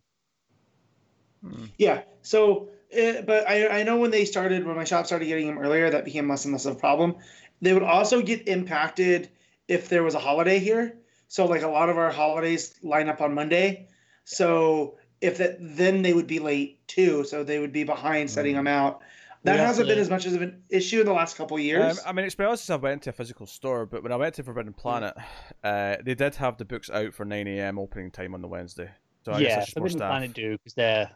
Hmm. 1.41 1.65
Yeah. 1.77 2.03
So, 2.21 2.69
uh, 2.97 3.21
but 3.23 3.47
I, 3.47 3.79
I 3.79 3.83
know 3.83 3.97
when 3.97 4.11
they 4.11 4.25
started, 4.25 4.65
when 4.65 4.75
my 4.75 4.83
shop 4.83 5.05
started 5.05 5.25
getting 5.25 5.47
them 5.47 5.57
earlier, 5.57 5.89
that 5.89 6.05
became 6.05 6.29
less 6.29 6.45
and 6.45 6.53
less 6.53 6.65
of 6.65 6.75
a 6.75 6.79
problem. 6.79 7.15
They 7.61 7.73
would 7.73 7.83
also 7.83 8.21
get 8.21 8.47
impacted 8.47 9.29
if 9.67 9.89
there 9.89 10.03
was 10.03 10.15
a 10.15 10.19
holiday 10.19 10.59
here. 10.59 10.97
So, 11.27 11.45
like 11.45 11.63
a 11.63 11.67
lot 11.67 11.89
of 11.89 11.97
our 11.97 12.11
holidays 12.11 12.75
line 12.83 13.09
up 13.09 13.21
on 13.21 13.33
Monday. 13.33 13.87
So, 14.25 14.97
if 15.21 15.37
that, 15.37 15.57
then 15.59 16.01
they 16.01 16.13
would 16.13 16.27
be 16.27 16.39
late 16.39 16.85
too. 16.87 17.23
So 17.23 17.43
they 17.43 17.59
would 17.59 17.71
be 17.73 17.83
behind 17.83 18.29
setting 18.29 18.53
Mm. 18.53 18.57
them 18.57 18.67
out. 18.67 19.01
That 19.43 19.53
We 19.53 19.57
have 19.57 19.67
hasn't 19.67 19.87
been 19.89 19.99
as 19.99 20.09
much 20.09 20.25
of 20.25 20.41
an 20.41 20.63
issue 20.69 21.01
in 21.01 21.05
the 21.05 21.11
last 21.13 21.35
couple 21.35 21.57
of 21.57 21.61
Um, 21.61 21.65
years. 21.65 21.99
I 22.05 22.13
mean, 22.13 22.25
it's 22.25 22.35
been 22.35 22.47
a 22.47 22.55
since 22.55 22.69
I 22.69 22.75
went 22.77 23.01
to 23.03 23.09
a 23.09 23.13
physical 23.13 23.45
store, 23.45 23.85
but 23.85 24.03
when 24.03 24.11
I 24.11 24.15
went 24.15 24.35
to 24.35 24.43
Forbidden 24.43 24.73
Planet, 24.73 25.15
uh, 25.63 25.97
they 26.03 26.15
did 26.15 26.35
have 26.35 26.57
the 26.57 26.65
books 26.65 26.89
out 26.89 27.13
for 27.13 27.25
9 27.25 27.47
a.m. 27.47 27.77
opening 27.77 28.11
time 28.11 28.33
on 28.35 28.41
the 28.41 28.47
Wednesday. 28.47 28.89
So 29.25 29.33
I 29.33 29.41
guess 29.41 29.49
yeah, 29.49 29.55
that's 29.55 29.65
just 29.67 29.77
more 29.77 29.87
Forbidden 29.87 29.97
staff. 29.97 30.09
Planet 30.11 30.33
do 30.33 30.51
because 30.57 30.73
they're 30.75 31.11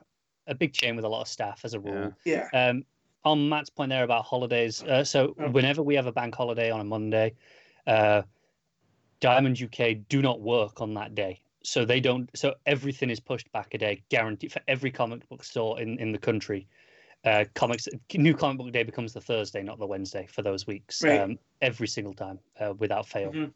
a 0.47 0.55
big 0.55 0.73
chain 0.73 0.95
with 0.95 1.05
a 1.05 1.09
lot 1.09 1.21
of 1.21 1.27
staff 1.27 1.61
as 1.63 1.73
a 1.73 1.79
rule. 1.79 2.13
Yeah. 2.25 2.47
yeah. 2.53 2.69
Um, 2.69 2.83
on 3.25 3.49
Matt's 3.49 3.69
point 3.69 3.89
there 3.89 4.03
about 4.03 4.23
holidays, 4.25 4.83
uh, 4.83 5.03
so 5.03 5.35
Oh. 5.39 5.49
whenever 5.49 5.83
we 5.83 5.95
have 5.95 6.05
a 6.07 6.11
bank 6.11 6.33
holiday 6.35 6.71
on 6.71 6.79
a 6.79 6.83
Monday, 6.83 7.33
uh, 7.85 8.21
Diamond 9.19 9.59
UK 9.61 9.95
do 10.09 10.21
not 10.21 10.41
work 10.41 10.81
on 10.81 10.93
that 10.95 11.15
day. 11.15 11.41
so 11.63 11.83
they 11.83 11.99
don't. 11.99 12.29
So 12.33 12.53
everything 12.65 13.09
is 13.09 13.19
pushed 13.19 13.51
back 13.51 13.73
a 13.73 13.77
day, 13.77 14.01
guaranteed 14.07 14.53
for 14.53 14.61
every 14.69 14.89
comic 14.89 15.27
book 15.27 15.43
store 15.43 15.81
in 15.81 15.99
in 15.99 16.13
the 16.13 16.17
country. 16.17 16.65
Uh, 17.25 17.43
comics 17.55 17.89
new 18.13 18.33
comic 18.33 18.57
book 18.59 18.71
day 18.71 18.83
becomes 18.83 19.11
the 19.11 19.19
Thursday, 19.19 19.61
not 19.63 19.77
the 19.77 19.85
Wednesday 19.85 20.25
for 20.27 20.43
those 20.43 20.65
weeks. 20.65 21.03
Right. 21.03 21.19
Um, 21.19 21.37
every 21.61 21.87
single 21.89 22.13
time, 22.13 22.39
uh, 22.61 22.73
without 22.77 23.05
fail. 23.05 23.31
Mhm. 23.33 23.51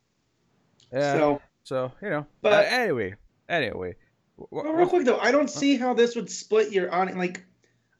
Yeah. 0.92 1.14
So, 1.14 1.42
So 1.64 1.92
you 2.02 2.10
know. 2.10 2.26
But- 2.42 2.54
uh, 2.66 2.68
anyway, 2.70 3.16
anyway. 3.48 3.96
Wh- 4.42 4.50
wh- 4.50 4.54
well, 4.54 4.74
real 4.74 4.88
quick 4.88 5.06
though, 5.06 5.20
I 5.20 5.32
don't 5.32 5.50
see 5.50 5.78
how 5.78 5.94
this 5.94 6.16
would 6.16 6.30
split 6.30 6.72
your 6.72 6.92
on. 6.92 7.16
Like, 7.18 7.44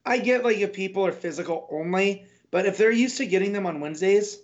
I 0.06 0.18
get 0.18 0.44
like 0.44 0.58
if 0.58 0.74
people 0.74 1.06
are 1.06 1.12
physical 1.12 1.68
only, 1.72 2.26
but 2.50 2.66
if 2.66 2.78
they're 2.78 2.92
used 2.92 3.18
to 3.18 3.26
getting 3.26 3.54
them 3.54 3.66
on 3.66 3.80
Wednesdays, 3.80 4.38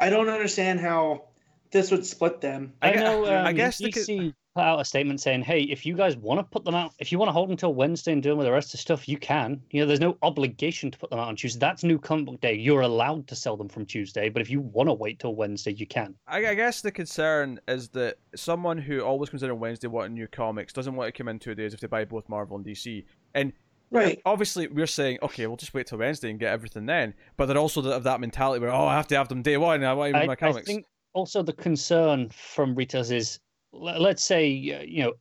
I 0.00 0.10
don't 0.10 0.28
understand 0.28 0.80
how 0.80 1.28
this 1.70 1.90
would 1.90 2.04
split 2.06 2.40
them. 2.40 2.74
I 2.82 2.92
I, 2.92 2.96
know. 2.96 3.26
Um, 3.26 3.46
I 3.46 3.52
guess 3.52 3.78
they 3.78 3.90
could- 3.90 4.06
DC 4.06 4.34
put 4.54 4.62
out 4.62 4.80
a 4.80 4.84
statement 4.84 5.20
saying, 5.20 5.42
"Hey, 5.42 5.62
if 5.62 5.84
you 5.84 5.94
guys 5.96 6.16
want 6.16 6.38
to 6.38 6.44
put 6.44 6.64
them 6.64 6.74
out, 6.74 6.92
if 7.00 7.10
you 7.10 7.18
want 7.18 7.28
to 7.28 7.32
hold 7.32 7.50
until 7.50 7.74
Wednesday 7.74 8.12
and 8.12 8.22
do 8.22 8.30
them 8.30 8.38
with 8.38 8.46
the 8.46 8.52
rest 8.52 8.68
of 8.68 8.72
the 8.72 8.78
stuff, 8.78 9.08
you 9.08 9.18
can. 9.18 9.60
You 9.70 9.80
know, 9.80 9.86
there's 9.86 10.00
no 10.00 10.16
obligation 10.22 10.90
to 10.90 10.98
put 10.98 11.10
them 11.10 11.18
out 11.18 11.28
on 11.28 11.36
Tuesday. 11.36 11.58
That's 11.58 11.82
New 11.82 11.98
Comic 11.98 12.26
Book 12.26 12.40
Day. 12.40 12.54
You're 12.54 12.82
allowed 12.82 13.26
to 13.28 13.34
sell 13.36 13.56
them 13.56 13.68
from 13.68 13.84
Tuesday, 13.84 14.28
but 14.28 14.40
if 14.40 14.50
you 14.50 14.60
want 14.60 14.88
to 14.88 14.92
wait 14.94 15.18
till 15.18 15.34
Wednesday, 15.34 15.72
you 15.72 15.86
can. 15.86 16.14
I, 16.28 16.46
I 16.46 16.54
guess 16.54 16.80
the 16.82 16.92
concern 16.92 17.58
is 17.66 17.88
that 17.90 18.16
someone 18.36 18.78
who 18.78 19.00
always 19.00 19.30
comes 19.30 19.42
in 19.42 19.50
on 19.50 19.58
Wednesday 19.58 19.88
wanting 19.88 20.14
new 20.14 20.28
comics 20.28 20.72
doesn't 20.72 20.94
want 20.94 21.12
to 21.12 21.18
come 21.18 21.28
in 21.28 21.38
two 21.38 21.54
days 21.54 21.74
if 21.74 21.80
they 21.80 21.86
buy 21.88 22.04
both 22.04 22.28
Marvel 22.28 22.56
and 22.56 22.64
DC. 22.64 23.04
And 23.34 23.52
Right. 23.90 24.20
obviously, 24.24 24.66
we're 24.66 24.86
saying, 24.88 25.18
okay, 25.22 25.46
we'll 25.46 25.56
just 25.56 25.72
wait 25.74 25.86
till 25.86 25.98
Wednesday 25.98 26.28
and 26.30 26.40
get 26.40 26.52
everything 26.52 26.86
then. 26.86 27.14
But 27.36 27.46
they're 27.46 27.58
also 27.58 27.80
of 27.90 28.02
that 28.04 28.18
mentality 28.20 28.60
where, 28.60 28.72
oh, 28.72 28.86
I 28.86 28.94
have 28.94 29.06
to 29.08 29.16
have 29.16 29.28
them 29.28 29.42
day 29.42 29.56
one. 29.56 29.84
I 29.84 29.92
want 29.94 30.14
to 30.14 30.18
I, 30.20 30.26
my 30.26 30.32
I 30.32 30.36
comics. 30.36 30.66
think 30.66 30.86
also 31.12 31.42
the 31.42 31.52
concern 31.52 32.28
from 32.30 32.74
retailers 32.74 33.12
is, 33.12 33.38
le- 33.38 33.40
let's 33.74 34.24
say, 34.24 34.46
you 34.48 35.02
know, 35.04 35.12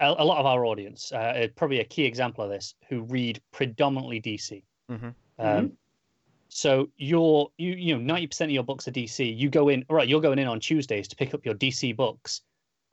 a, 0.00 0.14
a 0.18 0.24
lot 0.24 0.38
of 0.38 0.46
our 0.46 0.64
audience, 0.66 1.12
uh, 1.12 1.46
probably 1.56 1.80
a 1.80 1.84
key 1.84 2.04
example 2.04 2.44
of 2.44 2.50
this, 2.50 2.74
who 2.88 3.02
read 3.02 3.40
predominantly 3.52 4.20
DC. 4.20 4.62
Mhm. 4.90 5.14
Um, 5.38 5.72
So 6.50 6.88
your 6.96 7.50
you 7.58 7.72
you 7.74 7.94
know 7.94 8.00
ninety 8.00 8.26
percent 8.26 8.50
of 8.50 8.54
your 8.54 8.62
books 8.64 8.88
are 8.88 8.90
DC. 8.92 9.36
You 9.36 9.50
go 9.50 9.68
in 9.68 9.84
all 9.90 9.96
right. 9.96 10.08
You're 10.08 10.20
going 10.22 10.38
in 10.38 10.48
on 10.48 10.60
Tuesdays 10.60 11.06
to 11.08 11.16
pick 11.16 11.34
up 11.34 11.44
your 11.44 11.54
DC 11.54 11.94
books. 11.94 12.42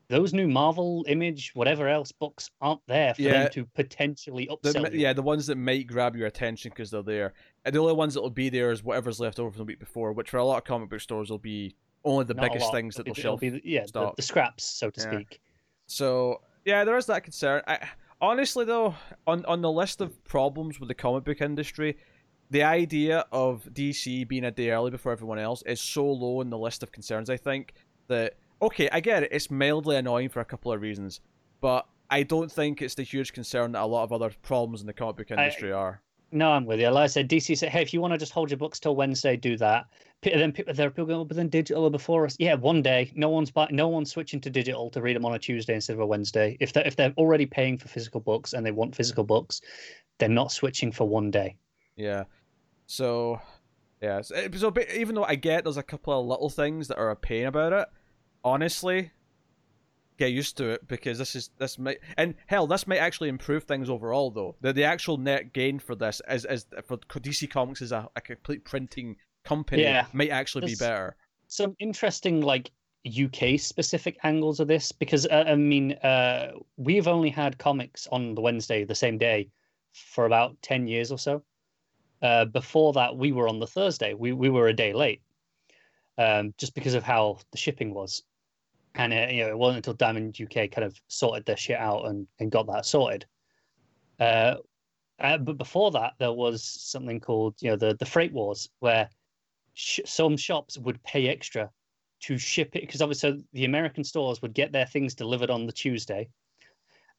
Those 0.08 0.34
new 0.34 0.48
Marvel, 0.48 1.04
Image, 1.08 1.52
whatever 1.56 1.88
else 1.88 2.12
books 2.12 2.52
aren't 2.62 2.82
there 2.88 3.14
for 3.16 3.22
Yeah. 3.24 3.44
them 3.44 3.52
to 3.54 3.66
potentially 3.74 4.48
upsell. 4.48 4.94
you. 4.94 5.00
yeah, 5.00 5.14
the 5.14 5.22
ones 5.24 5.48
that 5.48 5.56
might 5.56 5.88
grab 5.88 6.16
your 6.16 6.28
attention 6.28 6.70
because 6.70 6.92
they're 6.92 7.02
there. 7.02 7.34
And 7.64 7.74
the 7.74 7.80
only 7.80 7.94
ones 7.94 8.14
that 8.14 8.22
will 8.22 8.30
be 8.30 8.50
there 8.50 8.72
is 8.72 8.84
whatever's 8.84 9.20
left 9.20 9.40
over 9.40 9.50
from 9.50 9.58
the 9.60 9.64
week 9.66 9.80
before, 9.80 10.12
which 10.14 10.30
for 10.30 10.38
a 10.38 10.46
lot 10.46 10.58
of 10.58 10.64
comic 10.64 10.90
book 10.90 11.02
stores 11.02 11.32
will 11.32 11.40
be 11.40 11.76
only 12.06 12.24
the 12.26 12.34
Not 12.34 12.44
biggest 12.44 12.66
lot. 12.66 12.74
things 12.74 12.96
that 12.96 13.06
they'll 13.06 13.14
shelf. 13.16 13.40
be 13.42 13.62
yeah, 13.66 13.86
the, 13.92 14.12
the 14.16 14.22
scraps, 14.22 14.64
so 14.64 14.90
to 14.90 15.02
Yeah. 15.02 15.12
speak. 15.12 15.40
So 15.88 16.42
yeah, 16.64 16.84
there 16.84 16.98
is 16.98 17.06
that 17.08 17.24
concern. 17.24 17.62
I, 17.68 17.80
honestly, 18.22 18.66
though, 18.66 18.96
on 19.28 19.44
on 19.46 19.62
the 19.62 19.72
list 19.72 20.02
of 20.02 20.24
problems 20.24 20.80
with 20.80 20.88
the 20.90 20.96
comic 20.96 21.24
book 21.26 21.42
industry, 21.42 21.98
the 22.50 22.64
idea 22.64 23.26
of 23.32 23.68
DC 23.74 24.28
being 24.28 24.46
a 24.46 24.52
day 24.52 24.70
early 24.72 24.92
before 24.92 25.12
everyone 25.12 25.40
else 25.40 25.62
is 25.64 25.82
so 25.82 26.06
low 26.06 26.42
in 26.42 26.50
the 26.50 26.58
list 26.58 26.84
of 26.84 26.92
concerns. 26.92 27.30
I 27.30 27.38
think 27.38 27.74
that 28.08 28.36
okay, 28.62 28.90
I 28.92 29.00
get 29.00 29.24
it. 29.24 29.30
It's 29.32 29.52
mildly 29.52 29.98
annoying 29.98 30.30
for 30.30 30.40
a 30.40 30.46
couple 30.46 30.72
of 30.72 30.82
reasons, 30.82 31.22
but 31.62 31.86
I 32.10 32.24
don't 32.24 32.52
think 32.52 32.82
it's 32.82 32.96
the 32.96 33.04
huge 33.04 33.34
concern 33.34 33.72
that 33.74 33.82
a 33.82 33.86
lot 33.86 34.04
of 34.04 34.14
other 34.14 34.32
problems 34.44 34.82
in 34.82 34.88
the 34.88 34.94
comic 34.94 35.18
book 35.18 35.32
I- 35.32 35.44
industry 35.44 35.72
are. 35.72 36.02
No, 36.32 36.52
I'm 36.52 36.66
with 36.66 36.80
you. 36.82 36.90
Like 36.90 37.04
I 37.04 37.08
said, 37.08 37.30
DC 37.30 37.56
said, 37.58 37.70
hey, 37.70 37.82
if 37.82 37.94
you 37.94 38.02
want 38.02 38.12
to 38.14 38.18
just 38.18 38.34
hold 38.34 38.50
your 38.50 38.58
books 38.58 38.80
till 38.80 38.96
Wednesday, 38.96 39.38
do 39.38 39.56
that. 39.58 39.86
Then 40.22 40.54
there 40.74 40.88
are 40.88 40.92
people 40.92 41.06
going, 41.06 41.20
"Oh, 41.20 41.26
but 41.26 41.38
then 41.38 41.50
digital 41.50 41.88
before 41.90 42.26
us. 42.26 42.36
Yeah, 42.40 42.56
one 42.56 42.82
day, 42.82 43.12
no 43.16 43.30
one's 43.30 43.52
buy, 43.52 43.68
no 43.72 43.88
one's 43.88 44.12
switching 44.12 44.42
to 44.42 44.50
digital 44.50 44.90
to 44.90 45.02
read 45.02 45.16
them 45.16 45.26
on 45.26 45.36
a 45.36 45.40
Tuesday 45.40 45.76
instead 45.76 45.94
of 45.94 46.00
a 46.00 46.06
Wednesday. 46.06 46.58
If 46.60 46.74
they 46.74 46.82
are 46.82 46.88
if 46.88 46.96
they're 46.96 47.14
already 47.18 47.46
paying 47.46 47.78
for 47.78 47.88
physical 47.88 48.22
books 48.22 48.54
and 48.54 48.66
they 48.66 48.72
want 48.72 48.96
physical 48.96 49.24
books, 49.24 49.62
they're 50.18 50.30
not 50.30 50.52
switching 50.52 50.92
for 50.92 51.08
one 51.08 51.30
day. 51.30 51.58
Yeah. 51.96 52.24
So, 52.88 53.40
yeah. 54.02 54.22
So, 54.22 54.36
eh, 54.36 54.50
so 54.56 54.72
ba- 54.72 55.00
even 55.00 55.16
though 55.16 55.24
I 55.24 55.36
get 55.36 55.64
there's 55.64 55.78
a 55.78 55.84
couple 55.84 56.20
of 56.20 56.26
little 56.26 56.50
things 56.50 56.88
that 56.88 56.98
are 56.98 57.12
a 57.12 57.16
pain 57.16 57.46
about 57.46 57.74
it, 57.74 57.88
honestly, 58.44 59.12
get 60.18 60.32
used 60.32 60.58
to 60.58 60.70
it 60.70 60.88
because 60.88 61.18
this 61.18 61.36
is 61.36 61.50
this 61.58 61.78
might 61.78 62.00
and 62.18 62.36
hell 62.48 62.68
this 62.68 62.88
might 62.88 62.98
actually 62.98 63.30
improve 63.30 63.64
things 63.64 63.90
overall 63.90 64.32
though. 64.32 64.56
The 64.62 64.74
the 64.74 64.84
actual 64.84 65.18
net 65.18 65.54
gain 65.54 65.80
for 65.80 65.96
this 65.96 66.22
is 66.30 66.46
is 66.46 66.66
for 66.86 66.98
DC 66.98 67.50
Comics 67.50 67.82
is 67.82 67.92
a, 67.92 68.08
a 68.16 68.22
complete 68.22 68.64
printing 68.64 69.18
company 69.46 69.84
Yeah. 69.84 70.08
might 70.14 70.32
actually 70.32 70.66
be 70.66 70.76
better. 70.76 71.16
Some 71.48 71.76
interesting 71.80 72.42
like 72.42 72.72
UK 73.06 73.60
specific 73.60 74.18
angles 74.24 74.60
of 74.60 74.68
this 74.68 74.92
because 74.92 75.28
uh, 75.28 75.46
I 75.48 75.56
mean 75.56 75.94
uh, 75.94 76.54
we've 76.78 77.08
only 77.08 77.30
had 77.30 77.58
comics 77.58 78.08
on 78.12 78.34
the 78.34 78.42
Wednesday 78.42 78.84
the 78.84 78.96
same 78.96 79.18
day 79.18 79.50
for 79.94 80.26
about 80.26 80.60
ten 80.62 80.88
years 80.88 81.12
or 81.12 81.20
so. 81.20 81.44
Uh, 82.22 82.46
before 82.46 82.94
that, 82.94 83.16
we 83.16 83.32
were 83.32 83.48
on 83.48 83.60
the 83.60 83.68
Thursday. 83.68 84.14
We 84.14 84.34
we 84.34 84.50
were 84.50 84.68
a 84.68 84.74
day 84.74 84.94
late, 84.94 85.22
um, 86.18 86.54
just 86.58 86.74
because 86.74 86.96
of 86.96 87.04
how 87.04 87.40
the 87.52 87.58
shipping 87.58 87.94
was, 87.94 88.24
and 88.96 89.14
uh, 89.14 89.28
you 89.30 89.44
know 89.44 89.50
it 89.50 89.58
wasn't 89.58 89.78
until 89.78 89.94
Diamond 89.94 90.38
UK 90.42 90.72
kind 90.72 90.86
of 90.86 91.00
sorted 91.08 91.46
their 91.46 91.58
shit 91.58 91.78
out 91.78 92.08
and, 92.08 92.28
and 92.40 92.52
got 92.52 92.66
that 92.68 92.86
sorted. 92.86 93.26
Uh, 94.20 94.56
uh, 95.20 95.38
but 95.38 95.58
before 95.58 95.92
that, 95.92 96.14
there 96.18 96.34
was 96.34 96.64
something 96.64 97.20
called 97.20 97.56
you 97.60 97.70
know 97.70 97.76
the 97.76 97.96
the 98.00 98.06
freight 98.06 98.34
wars 98.34 98.68
where 98.80 99.10
sh- 99.76 100.00
some 100.06 100.36
shops 100.36 100.78
would 100.78 101.02
pay 101.04 101.30
extra 101.30 101.70
to 102.22 102.38
ship 102.38 102.76
it 102.76 102.82
because 102.82 103.02
obviously 103.02 103.44
the 103.54 103.66
American 103.66 104.04
stores 104.04 104.42
would 104.42 104.54
get 104.54 104.72
their 104.72 104.88
things 104.88 105.14
delivered 105.14 105.52
on 105.52 105.68
the 105.68 105.72
Tuesday, 105.72 106.28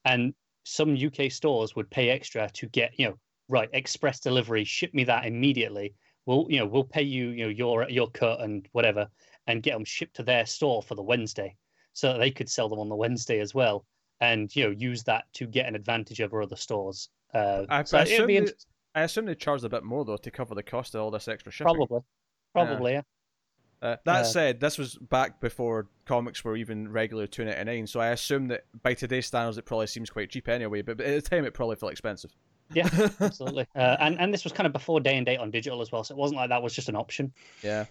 and 0.05 0.35
some 0.65 0.97
UK 0.97 1.31
stores 1.31 1.77
would 1.77 1.89
pay 1.91 2.11
extra 2.11 2.51
to 2.51 2.67
get 2.67 2.99
you 2.99 3.07
know 3.07 3.19
right 3.49 3.69
express 3.73 4.19
delivery 4.19 4.65
ship 4.65 4.93
me 4.93 5.05
that 5.05 5.27
immediately. 5.27 5.95
We'll 6.25 6.47
you 6.49 6.59
know 6.59 6.67
we'll 6.67 6.85
pay 6.85 7.03
you 7.03 7.29
you 7.29 7.45
know 7.45 7.51
your 7.51 7.89
your 7.89 8.11
cut 8.11 8.41
and 8.41 8.67
whatever 8.73 9.07
and 9.47 9.63
get 9.63 9.75
them 9.75 9.85
shipped 9.85 10.17
to 10.17 10.25
their 10.25 10.45
store 10.45 10.83
for 10.83 10.97
the 10.97 11.03
wednesday 11.03 11.55
so 11.93 12.13
that 12.13 12.19
they 12.19 12.33
could 12.33 12.51
sell 12.51 12.69
them 12.69 12.81
on 12.81 12.89
the 12.89 12.97
wednesday 12.97 13.39
as 13.39 13.55
well 13.55 13.87
and 14.21 14.55
you 14.57 14.65
know 14.65 14.71
use 14.71 15.05
that 15.05 15.25
to 15.35 15.47
get 15.47 15.67
an 15.67 15.75
advantage 15.75 16.21
over 16.21 16.43
other 16.43 16.57
stores. 16.57 17.11
Uh 17.33 17.65
I, 17.69 17.85
so 17.85 17.99
I 17.99 18.03
assume 18.03 18.27
be 18.27 18.41
they, 18.41 18.53
I 18.95 19.03
assume 19.03 19.27
they 19.27 19.35
charged 19.35 19.65
a 19.65 19.69
bit 19.69 19.85
more 19.85 20.05
though 20.05 20.17
to 20.17 20.31
cover 20.31 20.55
the 20.55 20.63
cost 20.63 20.95
of 20.95 21.03
all 21.03 21.11
this 21.11 21.29
extra 21.29 21.53
shipping. 21.53 21.75
probably 21.75 22.01
probably 22.65 22.93
yeah. 22.93 23.03
Uh, 23.83 23.97
that 24.05 24.23
Uh, 24.23 24.25
said, 24.25 24.61
this 24.61 24.79
was 24.79 24.97
back 24.97 25.39
before 25.41 25.89
comics 26.07 26.43
were 26.43 26.57
even 26.57 26.91
regular 26.91 27.27
two 27.27 27.45
ninety 27.45 27.65
nine, 27.65 27.87
so 27.87 28.01
I 28.01 28.09
assume 28.09 28.49
that 28.49 28.65
by 28.83 28.95
today's 28.95 29.27
standards 29.27 29.59
it 29.59 29.67
probably 29.67 29.87
seems 29.87 30.09
quite 30.11 30.31
cheap 30.31 30.49
anyway. 30.49 30.83
But 30.83 31.01
at 31.01 31.23
the 31.23 31.29
time, 31.29 31.45
it 31.45 31.55
probably 31.55 31.77
felt 31.77 31.93
expensive. 31.93 32.33
Yeah, 32.73 32.89
absolutely 33.21 33.67
uh, 33.77 33.97
and 34.01 34.19
and 34.19 34.35
this 34.35 34.43
was 34.43 34.53
kind 34.53 34.67
of 34.67 34.73
before 34.73 34.99
day 34.99 35.17
and 35.17 35.25
date 35.25 35.39
on 35.39 35.53
digital 35.53 35.81
as 35.83 35.93
well 35.93 36.03
so 36.03 36.13
it 36.17 36.19
wasn't 36.19 36.39
like 36.39 36.49
that 36.49 36.65
was 36.65 36.75
just 36.75 36.89
an 36.89 36.97
option 36.97 37.33
yeah. 37.63 37.85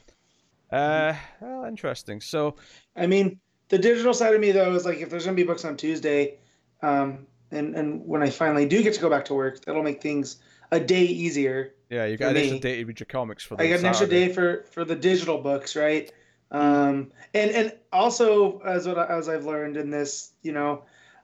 Uh, 0.72 1.16
well, 1.40 1.66
interesting. 1.66 2.22
So 2.22 2.56
I 2.96 3.08
mean, 3.08 3.40
the 3.70 3.78
digital 3.78 4.14
side 4.14 4.34
of 4.34 4.42
me 4.42 4.52
though 4.52 4.74
is 4.76 4.86
like 4.86 4.98
if 4.98 5.10
there's 5.10 5.26
gonna 5.26 5.36
be 5.36 5.44
books 5.44 5.66
on 5.66 5.78
Tuesday, 5.78 6.40
um, 6.82 7.26
and 7.52 7.76
and 7.76 8.06
when 8.06 8.24
I 8.24 8.30
finally 8.30 8.66
do 8.66 8.82
get 8.84 8.94
to 8.96 9.02
go 9.02 9.10
back 9.10 9.26
to 9.26 9.34
work, 9.34 9.64
that'll 9.66 9.84
make 9.84 10.02
things 10.02 10.38
a 10.72 10.80
day 10.80 11.04
easier. 11.04 11.74
Yeah, 11.90 12.06
you 12.06 12.18
got 12.18 12.32
an 12.32 12.38
extra 12.38 12.60
day 12.60 12.78
to 12.78 12.86
read 12.86 13.00
your 13.00 13.06
comics 13.08 13.44
for. 13.44 13.56
The 13.56 13.64
I 13.64 13.70
got 13.70 13.80
an 13.80 13.86
extra 13.86 14.08
day 14.08 14.30
for 14.32 14.64
for 14.72 14.86
the 14.86 14.96
digital 14.96 15.40
books, 15.40 15.76
right? 15.76 16.12
Um, 16.52 17.12
and 17.34 17.52
and 17.52 17.74
also 17.92 18.60
as 18.60 18.88
what 18.88 18.98
I- 18.98 19.08
as 19.08 19.28
I've 19.30 19.46
learned 19.46 19.78
in 19.78 19.90
this, 19.90 20.32
you 20.42 20.52
know, 20.52 20.84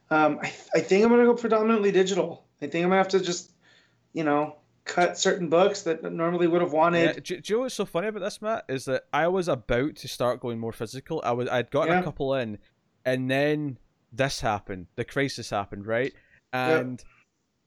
um, 0.09 0.39
I 0.41 0.51
I 0.75 0.79
think 0.81 1.03
I'm 1.03 1.09
gonna 1.11 1.25
go 1.25 1.35
predominantly 1.35 1.91
digital. 1.91 2.45
I 2.61 2.67
think 2.67 2.83
I'm 2.83 2.89
gonna 2.89 2.97
have 2.97 3.07
to 3.09 3.19
just, 3.19 3.51
you 4.13 4.23
know, 4.23 4.55
cut 4.83 5.17
certain 5.17 5.47
books 5.49 5.83
that 5.83 6.03
normally 6.11 6.47
would 6.47 6.61
have 6.61 6.73
Yeah, 6.73 6.77
wanted. 6.79 7.23
do, 7.23 7.39
do 7.39 7.53
you 7.53 7.57
know 7.57 7.63
what's 7.63 7.75
so 7.75 7.85
funny 7.85 8.07
about 8.07 8.21
this, 8.21 8.41
Matt? 8.41 8.65
Is 8.67 8.85
that 8.85 9.03
I 9.13 9.27
was 9.27 9.47
about 9.47 9.95
to 9.97 10.07
start 10.07 10.39
going 10.41 10.59
more 10.59 10.73
physical. 10.73 11.21
I 11.23 11.31
was 11.31 11.47
I'd 11.49 11.71
gotten 11.71 11.89
Yeah. 11.93 11.99
a 12.01 12.03
couple 12.03 12.33
in, 12.35 12.57
and 13.05 13.29
then 13.29 13.77
this 14.11 14.41
happened. 14.41 14.87
The 14.95 15.05
crisis 15.05 15.49
happened, 15.51 15.85
right? 15.85 16.13
And 16.51 17.01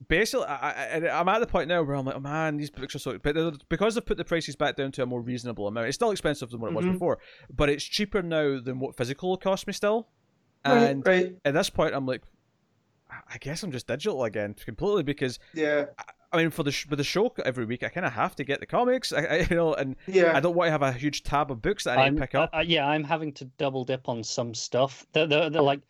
basically, 0.07 0.45
I, 0.45 0.97
I, 0.97 1.19
I'm 1.19 1.27
at 1.29 1.39
the 1.39 1.47
point 1.47 1.67
now 1.67 1.81
where 1.83 1.95
I'm 1.95 2.05
like, 2.05 2.15
oh 2.15 2.19
man, 2.19 2.57
these 2.57 2.69
books 2.69 2.95
are 2.95 2.99
so. 2.99 3.17
But 3.17 3.35
because 3.69 3.95
they've 3.95 4.05
put 4.05 4.17
the 4.17 4.25
prices 4.25 4.55
back 4.55 4.75
down 4.75 4.91
to 4.93 5.03
a 5.03 5.05
more 5.05 5.21
reasonable 5.21 5.67
amount, 5.67 5.87
it's 5.87 5.95
still 5.95 6.11
expensive 6.11 6.49
than 6.51 6.59
what 6.61 6.71
it 6.71 6.75
was 6.75 6.85
Mhm. 6.85 6.93
before, 6.93 7.19
but 7.53 7.69
it's 7.69 7.83
cheaper 7.83 8.21
now 8.21 8.59
than 8.59 8.79
what 8.79 8.95
physical 8.95 9.29
will 9.29 9.37
cost 9.37 9.67
me 9.67 9.73
still. 9.73 10.07
And 10.63 11.05
right, 11.05 11.35
at 11.45 11.53
this 11.53 11.69
point, 11.69 11.93
I'm 11.93 12.05
like, 12.07 12.23
I 13.09 13.37
guess 13.39 13.61
I'm 13.63 13.71
just 13.71 13.87
digital 13.87 14.23
again 14.23 14.55
completely 14.55 15.03
because 15.03 15.37
yeah, 15.53 15.85
I 16.33 16.37
mean, 16.37 16.49
for 16.49 16.63
the 16.63 16.71
sh- 16.71 16.87
with 16.89 16.97
the 16.97 17.03
show 17.03 17.31
every 17.45 17.65
week, 17.65 17.83
I 17.83 17.89
kind 17.89 18.05
of 18.05 18.13
have 18.13 18.35
to 18.37 18.43
get 18.43 18.59
the 18.59 18.65
comics, 18.65 19.13
I, 19.13 19.21
I 19.25 19.35
you 19.49 19.55
know, 19.55 19.73
and 19.75 19.95
yeah. 20.07 20.35
I 20.35 20.39
don't 20.39 20.55
want 20.55 20.67
to 20.67 20.71
have 20.71 20.81
a 20.81 20.91
huge 20.91 21.23
tab 21.23 21.51
of 21.51 21.61
books 21.61 21.83
that 21.83 21.97
I 21.97 22.09
need 22.09 22.15
to 22.15 22.21
pick 22.21 22.35
up. 22.35 22.49
uh, 22.53 22.57
uh, 22.57 22.61
yeah, 22.61 22.87
I'm 22.87 23.03
having 23.03 23.31
to 23.33 23.45
double 23.57 23.85
dip 23.85 24.09
on 24.09 24.23
some 24.23 24.53
stuff. 24.55 25.05
They're, 25.13 25.27
they're, 25.27 25.49
they're 25.51 25.61
like, 25.61 25.81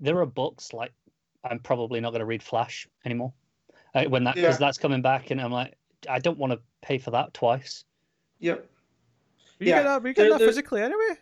there 0.00 0.18
are 0.18 0.26
books 0.26 0.72
like 0.72 0.92
I'm 1.48 1.60
probably 1.60 2.00
not 2.00 2.10
going 2.10 2.20
to 2.20 2.26
read 2.26 2.42
Flash 2.42 2.88
anymore 3.04 3.32
uh, 3.94 4.04
when 4.04 4.24
that 4.24 4.34
because 4.34 4.54
Yeah. 4.54 4.66
that's 4.66 4.78
coming 4.78 5.02
back, 5.02 5.30
and 5.30 5.40
I'm 5.40 5.52
like, 5.52 5.74
I 6.08 6.18
don't 6.18 6.38
want 6.38 6.52
to 6.52 6.60
pay 6.82 6.98
for 6.98 7.10
that 7.12 7.32
twice. 7.34 7.84
Yep. 8.40 8.66
you 9.60 9.68
yeah, 9.68 9.82
get 9.82 9.84
that, 9.84 10.08
you 10.08 10.14
get 10.14 10.22
there- 10.22 10.38
that 10.38 10.44
physically 10.44 10.82
anyway. 10.82 11.18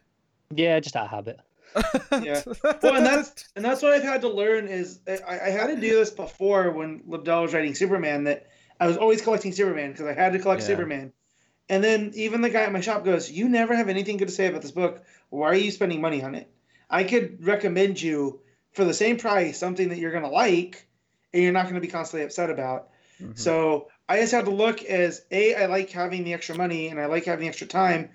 Yeah, 0.54 0.80
just 0.80 0.96
out 0.96 1.04
of 1.04 1.10
habit. 1.10 1.40
Yeah. 2.22 2.42
Well, 2.82 2.96
and 2.96 3.06
that's 3.06 3.48
and 3.56 3.64
that's 3.64 3.80
what 3.82 3.92
I've 3.94 4.02
had 4.02 4.20
to 4.22 4.28
learn 4.28 4.68
is 4.68 5.00
I, 5.08 5.38
I 5.46 5.50
had 5.50 5.68
to 5.68 5.76
do 5.80 5.96
this 5.96 6.10
before 6.10 6.70
when 6.72 7.00
Libdell 7.08 7.42
was 7.42 7.54
writing 7.54 7.74
Superman 7.74 8.24
that 8.24 8.48
I 8.80 8.86
was 8.86 8.96
always 8.98 9.22
collecting 9.22 9.52
Superman 9.52 9.92
because 9.92 10.06
I 10.06 10.12
had 10.12 10.32
to 10.34 10.38
collect 10.38 10.60
Yeah. 10.62 10.66
Superman. 10.68 11.12
And 11.70 11.82
then 11.82 12.10
even 12.14 12.42
the 12.42 12.50
guy 12.50 12.62
at 12.62 12.72
my 12.72 12.80
shop 12.82 13.04
goes, 13.04 13.30
"You 13.30 13.48
never 13.48 13.74
have 13.74 13.88
anything 13.88 14.16
good 14.18 14.28
to 14.28 14.34
say 14.34 14.48
about 14.48 14.60
this 14.62 14.72
book. 14.72 15.02
Why 15.30 15.48
are 15.48 15.54
you 15.54 15.70
spending 15.70 16.00
money 16.02 16.22
on 16.22 16.34
it? 16.34 16.50
I 16.90 17.04
could 17.04 17.46
recommend 17.46 18.02
you 18.02 18.40
for 18.72 18.84
the 18.84 18.92
same 18.92 19.16
price 19.16 19.56
something 19.58 19.88
that 19.88 19.98
you're 19.98 20.12
gonna 20.12 20.28
like, 20.30 20.86
and 21.32 21.42
you're 21.42 21.52
not 21.52 21.66
gonna 21.66 21.80
be 21.80 21.88
constantly 21.88 22.24
upset 22.24 22.50
about." 22.50 22.88
Mhm. 23.20 23.38
So 23.38 23.88
I 24.08 24.18
just 24.20 24.32
had 24.32 24.44
to 24.46 24.50
look 24.50 24.82
as 24.84 25.24
a 25.30 25.54
I 25.54 25.66
like 25.66 25.90
having 25.90 26.24
the 26.24 26.34
extra 26.34 26.56
money 26.56 26.88
and 26.88 27.00
I 27.00 27.06
like 27.06 27.24
having 27.24 27.42
the 27.42 27.48
extra 27.48 27.66
time, 27.66 28.10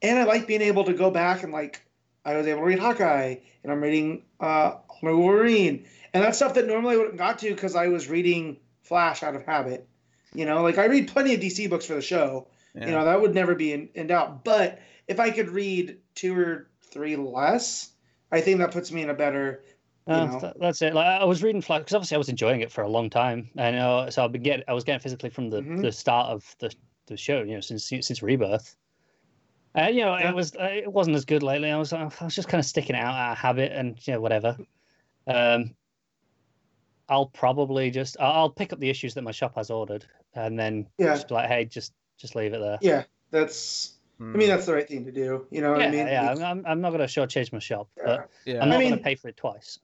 and 0.00 0.18
I 0.18 0.24
like 0.24 0.46
being 0.46 0.62
able 0.62 0.84
to 0.84 0.92
go 0.92 1.10
back 1.10 1.42
and 1.42 1.52
like 1.52 1.80
I 2.24 2.36
was 2.36 2.46
able 2.46 2.60
to 2.60 2.66
read 2.66 2.78
Hawkeye 2.78 3.36
and 3.62 3.72
I'm 3.72 3.80
reading 3.80 4.22
uh 4.40 4.76
Wolverine 5.02 5.86
and 6.14 6.22
that's 6.22 6.36
stuff 6.36 6.54
that 6.54 6.66
normally 6.66 6.94
I 6.94 6.98
wouldn't 6.98 7.18
got 7.18 7.38
to 7.40 7.50
because 7.50 7.74
I 7.74 7.88
was 7.88 8.08
reading 8.08 8.58
Flash 8.82 9.22
out 9.22 9.34
of 9.34 9.44
habit. 9.44 9.88
You 10.34 10.44
know, 10.44 10.62
like 10.62 10.78
I 10.78 10.86
read 10.86 11.08
plenty 11.08 11.34
of 11.34 11.40
DC 11.40 11.68
books 11.68 11.86
for 11.86 11.94
the 11.94 12.02
show. 12.02 12.48
Yeah. 12.74 12.86
You 12.86 12.92
know, 12.92 13.04
that 13.04 13.20
would 13.20 13.34
never 13.34 13.54
be 13.54 13.72
in, 13.72 13.88
in 13.94 14.06
doubt. 14.06 14.44
But 14.44 14.80
if 15.06 15.20
I 15.20 15.30
could 15.30 15.50
read 15.50 15.98
two 16.14 16.38
or 16.38 16.68
three 16.90 17.16
less, 17.16 17.90
I 18.30 18.40
think 18.40 18.58
that 18.58 18.72
puts 18.72 18.90
me 18.90 19.02
in 19.02 19.10
a 19.10 19.14
better. 19.14 19.62
You 20.06 20.12
Uh, 20.14 20.26
know. 20.26 20.40
th- 20.40 20.54
that's 20.58 20.82
it. 20.82 20.94
Like 20.94 21.06
I 21.06 21.24
was 21.24 21.42
reading 21.42 21.62
Flash 21.62 21.80
because 21.80 21.94
obviously 21.94 22.16
I 22.16 22.18
was 22.18 22.28
enjoying 22.28 22.60
it 22.60 22.72
for 22.72 22.82
a 22.82 22.88
long 22.88 23.08
time, 23.08 23.50
and 23.56 23.76
uh, 23.76 24.10
so 24.10 24.24
I've 24.24 24.32
been 24.32 24.42
getting, 24.42 24.64
I 24.66 24.72
was 24.72 24.84
getting 24.84 25.00
physically 25.00 25.30
from 25.30 25.48
the, 25.50 25.62
Mhm. 25.62 25.80
the 25.80 25.92
start 25.92 26.28
of 26.30 26.56
the, 26.58 26.74
the 27.06 27.16
show, 27.16 27.42
you 27.42 27.54
know, 27.54 27.60
since 27.60 27.84
since 27.86 28.22
Rebirth. 28.22 28.76
And 29.74 29.94
you 29.96 30.02
know, 30.02 30.16
Yeah. 30.16 30.30
it 30.30 30.34
was 30.34 30.54
uh, 30.56 30.70
it 30.70 30.92
wasn't 30.92 31.16
as 31.16 31.24
good 31.24 31.42
lately. 31.42 31.70
I 31.70 31.78
was 31.78 31.92
I 31.92 32.04
was 32.20 32.34
just 32.34 32.48
kind 32.48 32.58
of 32.58 32.66
sticking 32.66 32.96
out 32.96 33.14
out 33.14 33.32
of 33.32 33.38
habit, 33.38 33.72
and 33.72 33.96
you 34.06 34.14
know, 34.14 34.20
whatever. 34.20 34.56
Um, 35.26 35.76
I'll 37.08 37.26
probably 37.26 37.90
just 37.90 38.16
I'll, 38.20 38.32
I'll 38.32 38.50
pick 38.50 38.72
up 38.72 38.80
the 38.80 38.90
issues 38.90 39.14
that 39.14 39.22
my 39.22 39.32
shop 39.32 39.54
has 39.54 39.70
ordered, 39.70 40.04
and 40.34 40.58
then 40.58 40.88
Yeah. 40.98 41.14
just 41.14 41.28
be 41.28 41.34
like, 41.34 41.48
hey, 41.48 41.64
just 41.64 41.92
just 42.18 42.34
leave 42.34 42.52
it 42.54 42.60
there. 42.60 42.78
Yeah, 42.80 43.04
that's. 43.30 43.98
I 44.18 44.24
Hmm. 44.24 44.38
mean, 44.38 44.48
that's 44.48 44.66
the 44.66 44.74
right 44.74 44.86
thing 44.86 45.04
to 45.04 45.12
do. 45.12 45.46
You 45.50 45.62
know 45.62 45.72
what 45.72 45.80
yeah, 45.80 45.88
I 45.88 45.90
mean? 45.90 46.06
yeah. 46.06 46.30
Like, 46.32 46.40
I'm, 46.42 46.58
I'm, 46.58 46.66
I'm 46.66 46.80
not 46.80 46.90
going 46.90 47.00
to 47.00 47.06
shortchange 47.06 47.52
my 47.52 47.58
shop, 47.58 47.88
but 47.96 48.30
yeah. 48.46 48.62
I'm 48.62 48.68
not 48.68 48.78
I 48.78 48.84
going 48.84 48.96
to 48.96 49.02
pay 49.02 49.14
for 49.14 49.28
it 49.28 49.36
twice. 49.36 49.78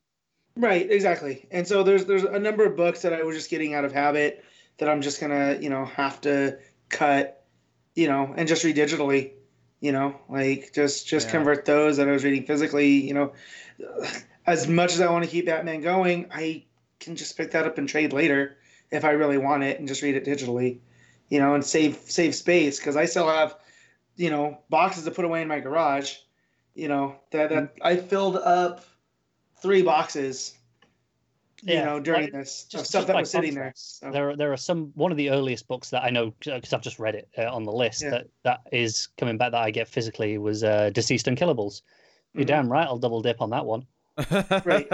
Right, 0.59 0.90
exactly. 0.90 1.47
And 1.53 1.66
so 1.66 1.85
there's 1.85 2.05
there's 2.07 2.25
a 2.25 2.38
number 2.38 2.66
of 2.66 2.77
books 2.77 3.03
that 3.03 3.12
I 3.12 3.23
was 3.23 3.37
just 3.37 3.49
getting 3.49 3.75
out 3.75 3.85
of 3.85 3.92
habit 3.92 4.44
that 4.79 4.88
I'm 4.88 5.01
just 5.01 5.21
gonna 5.21 5.57
you 5.61 5.71
know 5.71 5.85
have 5.85 6.21
to 6.23 6.59
cut, 6.88 7.44
you 7.94 8.09
know, 8.09 8.35
and 8.37 8.49
just 8.49 8.64
read 8.64 8.75
digitally, 8.75 9.31
you 9.81 9.92
know, 9.92 10.16
like 10.29 10.73
just 10.75 11.07
just 11.07 11.29
Yeah. 11.29 11.33
convert 11.33 11.64
those 11.64 11.97
that 11.99 12.09
I 12.09 12.11
was 12.12 12.25
reading 12.25 12.44
physically. 12.44 12.88
You 12.88 13.14
know, 13.14 13.33
as 14.47 14.66
much 14.66 14.94
as 14.94 15.01
I 15.01 15.09
want 15.12 15.25
to 15.25 15.31
keep 15.31 15.47
Batman 15.47 15.81
going, 15.81 16.27
I 16.33 16.64
can 16.99 17.14
just 17.14 17.37
pick 17.37 17.53
that 17.53 17.64
up 17.64 17.79
and 17.79 17.88
trade 17.88 18.12
later 18.12 18.57
if 18.90 19.05
I 19.05 19.11
really 19.12 19.38
want 19.38 19.62
it 19.62 19.79
and 19.79 19.87
just 19.87 20.03
read 20.03 20.16
it 20.16 20.25
digitally, 20.25 20.81
you 21.29 21.38
know, 21.38 21.55
and 21.55 21.64
save 21.64 21.99
save 22.07 22.35
space 22.35 22.81
because 22.81 22.97
I 22.97 23.05
still 23.05 23.29
have, 23.29 23.55
you 24.16 24.31
know, 24.31 24.59
boxes 24.71 25.05
to 25.05 25.12
put 25.12 25.25
away 25.25 25.40
in 25.40 25.47
my 25.47 25.61
garage, 25.61 26.16
you 26.75 26.88
know, 26.88 27.14
that 27.31 27.51
that 27.51 27.77
mm-hmm. 27.77 27.87
I 27.87 27.94
filled 27.94 28.38
up 28.38 28.85
three 29.62 29.83
boxes 29.83 30.55
you 31.62 31.75
Yeah, 31.75 31.87
know, 31.87 31.99
during 32.01 32.23
like, 32.25 32.33
this 32.33 32.64
just 32.71 32.87
stuff 32.87 33.01
just 33.01 33.07
that 33.09 33.12
by 33.14 33.21
was 33.21 33.31
sitting 33.33 33.55
there. 33.55 33.73
So, 33.75 34.12
There, 34.12 34.31
are- 34.31 34.37
there 34.37 34.53
are 34.53 34.57
some 34.57 34.92
one 34.94 35.11
of 35.11 35.16
the 35.16 35.31
earliest 35.31 35.66
books 35.66 35.90
that 35.90 36.05
I 36.05 36.11
know 36.11 36.33
because 36.44 36.73
I've 36.73 36.83
just 36.83 37.01
read 37.01 37.16
it 37.16 37.29
uh, 37.37 37.53
on 37.53 37.64
the 37.64 37.73
list 37.73 38.03
Yeah. 38.03 38.11
that 38.11 38.27
that 38.44 38.61
is 38.71 39.09
coming 39.18 39.37
back 39.38 39.51
that 39.53 39.61
I 39.61 39.71
get 39.73 39.88
physically 39.88 40.38
was 40.38 40.62
uh, 40.62 40.90
DCeased 40.94 41.27
Unkillables. 41.37 41.83
You're 42.35 42.44
Mhm. 42.44 42.47
damn 42.49 42.71
right, 42.73 42.87
I'll 42.87 42.99
double 42.99 43.23
dip 43.23 43.40
on 43.42 43.51
that 43.51 43.66
one. 43.66 43.87
right. 44.64 44.87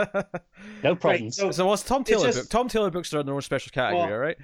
No 0.83 0.95
problems. 0.97 1.37
so- 1.37 1.51
So 1.51 1.67
what's 1.67 1.83
Tom 1.83 2.03
Taylor 2.05 2.27
just- 2.29 2.39
book? 2.45 2.49
Tom 2.49 2.69
Taylor 2.69 2.91
books 2.91 3.13
are 3.13 3.21
in 3.21 3.27
their 3.27 3.35
own 3.35 3.43
special 3.43 3.71
category, 3.71 4.07
Well- 4.07 4.13
all 4.15 4.19
right? 4.19 4.37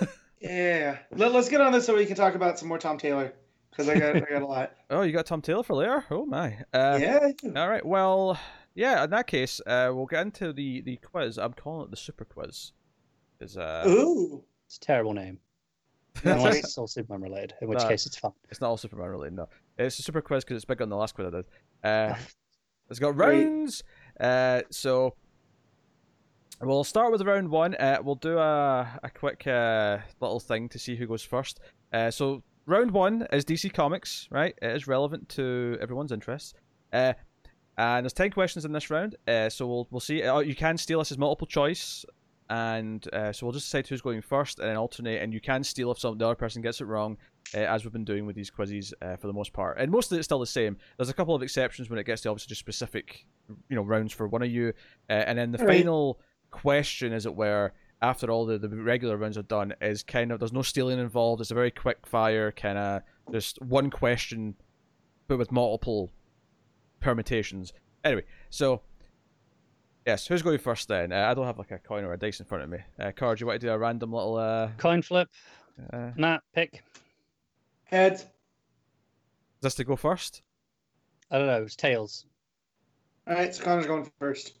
yeah, 0.40 0.96
Let, 1.14 1.34
us 1.34 1.48
get 1.50 1.60
on 1.60 1.72
this 1.72 1.84
so 1.86 1.94
we 1.94 2.06
can 2.06 2.16
talk 2.16 2.34
about 2.34 2.58
some 2.58 2.68
more 2.68 2.78
Tom 2.78 2.96
Taylor 2.96 3.34
because 3.70 3.88
I 3.88 3.98
got 3.98 4.16
I 4.16 4.20
got 4.20 4.40
a 4.42 4.46
lot. 4.46 4.72
Oh, 4.90 5.02
you 5.02 5.12
got 5.12 5.26
Tom 5.26 5.42
Taylor 5.42 5.62
for 5.62 5.74
later? 5.74 6.04
Oh 6.10 6.24
my. 6.24 6.56
Uh, 6.72 6.98
yeah, 7.00 7.32
All 7.56 7.68
right. 7.68 7.84
Well, 7.84 8.38
yeah. 8.76 9.02
In 9.02 9.10
that 9.10 9.26
case, 9.26 9.60
uh, 9.66 9.90
we'll 9.92 10.06
get 10.06 10.22
into 10.22 10.52
the 10.52 10.80
the 10.82 10.96
quiz. 10.98 11.36
I'm 11.38 11.52
calling 11.54 11.86
it 11.86 11.90
the 11.90 11.96
super 11.96 12.24
quiz. 12.24 12.72
Is 13.40 13.56
uh, 13.56 13.84
Ooh, 13.88 14.44
It's 14.66 14.76
a 14.76 14.80
terrible 14.80 15.12
name. 15.12 15.38
Unless 16.24 16.56
it's 16.58 16.78
all 16.78 16.86
Superman 16.86 17.20
related, 17.22 17.54
in 17.60 17.68
which 17.68 17.78
No. 17.80 17.88
case 17.88 18.06
it's 18.06 18.16
fun. 18.16 18.32
it's 18.50 18.60
not 18.60 18.68
all 18.70 18.76
Superman 18.78 19.08
related. 19.10 19.34
No, 19.36 19.48
it's 19.76 19.98
a 19.98 20.02
super 20.02 20.22
quiz 20.22 20.44
because 20.44 20.56
it's 20.56 20.64
bigger 20.64 20.84
than 20.84 20.88
the 20.90 20.96
last 20.96 21.14
quiz 21.14 21.26
I 21.26 21.30
did. 21.30 21.44
Uh, 21.84 22.14
it's 22.90 22.98
got 22.98 23.16
rounds. 23.16 23.82
Uh, 24.18 24.62
so 24.70 25.14
we'll 26.62 26.84
start 26.84 27.12
with 27.12 27.20
round 27.22 27.50
one. 27.50 27.74
Uh, 27.74 27.98
we'll 28.02 28.14
do 28.14 28.38
a 28.38 28.98
a 29.02 29.10
quick 29.10 29.46
uh 29.46 29.98
little 30.20 30.40
thing 30.40 30.68
to 30.70 30.78
see 30.78 30.96
who 30.96 31.06
goes 31.06 31.22
first. 31.22 31.60
Uh, 31.92 32.10
so 32.10 32.42
round 32.64 32.90
one 32.92 33.26
is 33.32 33.44
DC 33.44 33.72
Comics, 33.74 34.26
right? 34.30 34.54
It 34.62 34.74
is 34.74 34.86
relevant 34.86 35.28
to 35.30 35.76
everyone's 35.82 36.12
interests. 36.12 36.54
Uh, 36.92 37.12
and 37.78 38.04
there's 38.04 38.12
ten 38.12 38.30
questions 38.30 38.64
in 38.64 38.72
this 38.72 38.90
round. 38.90 39.16
Uh, 39.26 39.48
so 39.48 39.66
we'll 39.66 39.88
we'll 39.90 40.00
see. 40.00 40.22
Uh, 40.22 40.38
you 40.40 40.54
can 40.54 40.76
steal 40.76 40.98
this 40.98 41.10
as 41.12 41.18
multiple 41.18 41.46
choice, 41.46 42.04
and 42.48 43.06
uh, 43.12 43.32
so 43.32 43.46
we'll 43.46 43.52
just 43.52 43.66
decide 43.66 43.86
who's 43.86 44.00
going 44.00 44.22
first 44.22 44.58
and 44.58 44.68
then 44.68 44.76
alternate. 44.76 45.20
And 45.22 45.32
you 45.32 45.40
can 45.40 45.64
steal 45.64 45.90
if 45.90 45.98
some 45.98 46.16
the 46.18 46.24
other 46.26 46.34
person 46.34 46.62
gets 46.62 46.80
it 46.80 46.84
wrong, 46.84 47.16
uh, 47.54 47.58
as 47.58 47.84
we've 47.84 47.92
been 47.92 48.04
doing 48.04 48.24
with 48.26 48.36
these 48.36 48.50
quizzes 48.50 48.94
uh, 49.02 49.16
for 49.16 49.26
the 49.26 49.32
most 49.32 49.52
part. 49.52 49.78
And 49.78 49.90
most 49.90 50.10
of 50.12 50.18
it's 50.18 50.26
still 50.26 50.38
the 50.38 50.46
same. 50.46 50.76
There's 50.96 51.08
a 51.10 51.14
couple 51.14 51.34
of 51.34 51.42
exceptions 51.42 51.90
when 51.90 51.98
it 51.98 52.04
gets 52.04 52.22
to 52.22 52.30
obviously 52.30 52.48
just 52.50 52.60
specific, 52.60 53.26
you 53.68 53.76
know, 53.76 53.82
rounds 53.82 54.12
for 54.12 54.28
one 54.28 54.42
of 54.42 54.50
you. 54.50 54.72
Uh, 55.10 55.12
and 55.12 55.38
then 55.38 55.52
the 55.52 55.58
Right. 55.58 55.78
final 55.78 56.20
question, 56.50 57.12
as 57.12 57.26
it 57.26 57.34
were, 57.34 57.72
after 58.02 58.30
all 58.30 58.46
the, 58.46 58.58
the 58.58 58.68
regular 58.68 59.16
rounds 59.16 59.36
are 59.38 59.42
done, 59.42 59.74
is 59.80 60.02
kind 60.02 60.30
of 60.30 60.38
there's 60.38 60.52
no 60.52 60.62
stealing 60.62 60.98
involved. 60.98 61.40
It's 61.40 61.50
a 61.50 61.54
very 61.54 61.70
quick 61.70 62.06
fire 62.06 62.52
kind 62.52 62.78
of 62.78 63.02
just 63.32 63.60
one 63.62 63.90
question, 63.90 64.54
but 65.28 65.38
with 65.38 65.50
multiple 65.50 66.10
permutations. 67.06 67.72
Anyway, 68.04 68.24
so 68.50 68.82
yes, 70.04 70.26
who's 70.26 70.42
going 70.42 70.58
first 70.58 70.88
then? 70.88 71.12
Uh, 71.12 71.28
I 71.30 71.34
don't 71.34 71.46
have 71.46 71.56
like 71.58 71.70
a 71.70 71.78
coin 71.78 72.04
or 72.04 72.12
a 72.12 72.18
dice 72.18 72.40
in 72.40 72.46
front 72.46 72.64
of 72.64 72.70
me. 72.70 72.78
Uh, 72.98 73.12
Car, 73.12 73.36
do 73.36 73.40
you 73.42 73.46
want 73.46 73.60
to 73.60 73.66
do 73.66 73.72
a 73.72 73.78
random 73.78 74.12
little? 74.12 74.36
Uh, 74.36 74.70
Coin 74.76 75.02
flip, 75.02 75.28
uh, 75.92 76.10
Matt, 76.16 76.42
pick. 76.52 76.82
heads. 77.84 78.22
is 78.22 78.26
this 79.62 79.74
to 79.76 79.84
go 79.84 79.94
first? 79.94 80.42
I 81.30 81.38
don't 81.38 81.46
know, 81.46 81.62
it's 81.62 81.76
tails. 81.76 82.26
All 83.28 83.34
right, 83.34 83.54
so 83.54 83.62
Connor's 83.62 83.86
going 83.86 84.10
first. 84.18 84.54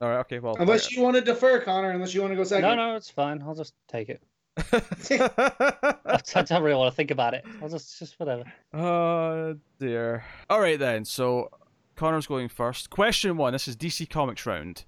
All 0.00 0.08
right. 0.10 0.18
Okay. 0.18 0.40
Well. 0.40 0.56
Unless 0.58 0.92
you 0.92 1.02
want 1.02 1.16
to 1.16 1.22
defer, 1.22 1.58
Connor. 1.60 1.90
Unless 1.90 2.12
you 2.12 2.20
want 2.20 2.30
to 2.32 2.36
go 2.36 2.44
second. 2.44 2.68
No, 2.68 2.74
no, 2.74 2.96
it's 2.96 3.08
fine. 3.08 3.40
I'll 3.40 3.54
just 3.54 3.72
take 3.88 4.10
it. 4.10 4.22
I 4.72 6.42
don't 6.42 6.62
really 6.62 6.76
want 6.76 6.92
to 6.92 6.96
think 6.96 7.10
about 7.10 7.32
it. 7.32 7.46
I'll 7.62 7.70
just, 7.70 7.98
just 7.98 8.20
whatever. 8.20 8.44
Oh 8.74 9.56
dear. 9.78 10.22
All 10.50 10.60
right 10.60 10.78
then. 10.78 11.06
So 11.06 11.50
Connor's 11.96 12.26
going 12.26 12.48
first. 12.48 12.90
Question 12.90 13.36
one. 13.36 13.54
This 13.54 13.66
is 13.66 13.76
DC 13.76 14.08
Comics 14.08 14.44
round. 14.44 14.84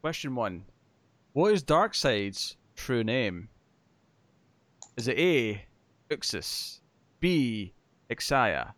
Question 0.00 0.34
one. 0.36 0.64
What 1.32 1.52
is 1.52 1.64
Darkseid's 1.64 2.56
true 2.76 3.02
name? 3.02 3.48
Is 4.96 5.08
it 5.08 5.18
A. 5.18 5.64
Uxas, 6.10 6.80
B. 7.18 7.74
Izaya, 8.08 8.72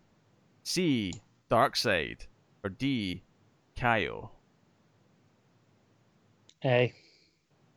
C. 0.63 1.13
Darkseid, 1.51 2.25
or 2.63 2.71
D. 2.71 3.21
Kaio? 3.75 4.29
A. 6.65 6.91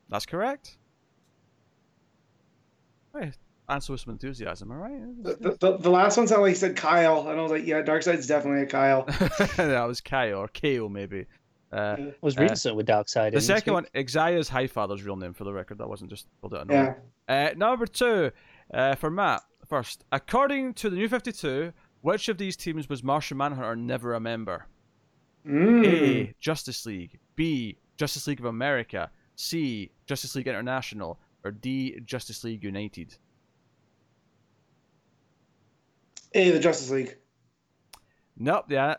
That's 0.09 0.25
correct. 0.25 0.79
Right. 3.13 3.37
Answer 3.71 3.93
with 3.93 4.01
some 4.03 4.13
enthusiasm. 4.13 4.71
All 4.73 4.79
right. 4.79 5.01
The, 5.23 5.57
the, 5.61 5.77
the 5.79 5.91
last 5.91 6.17
one 6.17 6.27
sounded 6.27 6.43
like 6.43 6.49
he 6.51 6.55
said 6.57 6.77
Kyle, 6.77 7.29
and 7.29 7.39
I 7.39 7.43
was 7.43 7.53
like, 7.53 7.65
yeah, 7.67 7.83
Darkseid's 7.83 8.27
definitely 8.27 8.63
a 8.63 8.67
Kyle. 8.67 9.05
that 9.57 9.85
was 9.87 10.01
Kyle 10.01 10.39
or 10.39 10.49
Ko 10.49 10.89
maybe. 10.89 11.27
Uh, 11.73 11.97
I 11.99 12.15
was 12.21 12.37
Uh, 12.37 12.41
reading 12.43 12.57
something 12.57 12.77
with 12.77 12.89
Darkseid. 12.89 13.33
The 13.33 13.41
second 13.41 13.75
one, 13.75 13.87
Izaya's 13.95 14.49
High 14.49 14.67
Father's 14.67 15.05
real 15.05 15.15
name 15.17 15.33
for 15.35 15.45
the 15.45 15.53
record. 15.53 15.79
That 15.79 15.89
wasn't 15.89 16.11
just 16.11 16.27
pulled 16.41 16.53
out 16.55 16.63
of 16.63 16.71
Yeah. 16.71 16.83
nowhere. 16.83 17.03
Uh, 17.29 17.51
number 17.57 17.87
two, 17.87 18.33
uh, 18.75 18.97
for 18.97 19.09
Matt, 19.09 19.43
first. 19.69 20.05
According 20.11 20.75
to 20.75 20.91
the 20.91 20.97
New 20.97 21.09
52, 21.09 21.73
which 22.01 22.29
of 22.29 22.39
these 22.39 22.57
teams 22.57 22.89
was 22.89 23.05
Martian 23.05 23.37
Manhunter 23.39 23.77
never 23.77 24.15
a 24.15 24.21
member? 24.21 24.67
Mm. 25.47 25.87
A. 25.87 26.35
Justice 26.41 26.85
League. 26.87 27.19
B. 27.37 27.79
Justice 27.97 28.27
League 28.27 28.41
of 28.41 28.47
America. 28.47 29.11
C. 29.37 29.91
Justice 30.07 30.35
League 30.35 30.49
International. 30.49 31.21
Or 31.45 31.53
D. 31.53 32.01
Justice 32.05 32.43
League 32.45 32.65
United. 32.65 33.17
A, 36.35 36.51
the 36.51 36.61
Justice 36.61 36.91
League. 36.91 37.17
Nope, 38.37 38.67
yeah. 38.69 38.97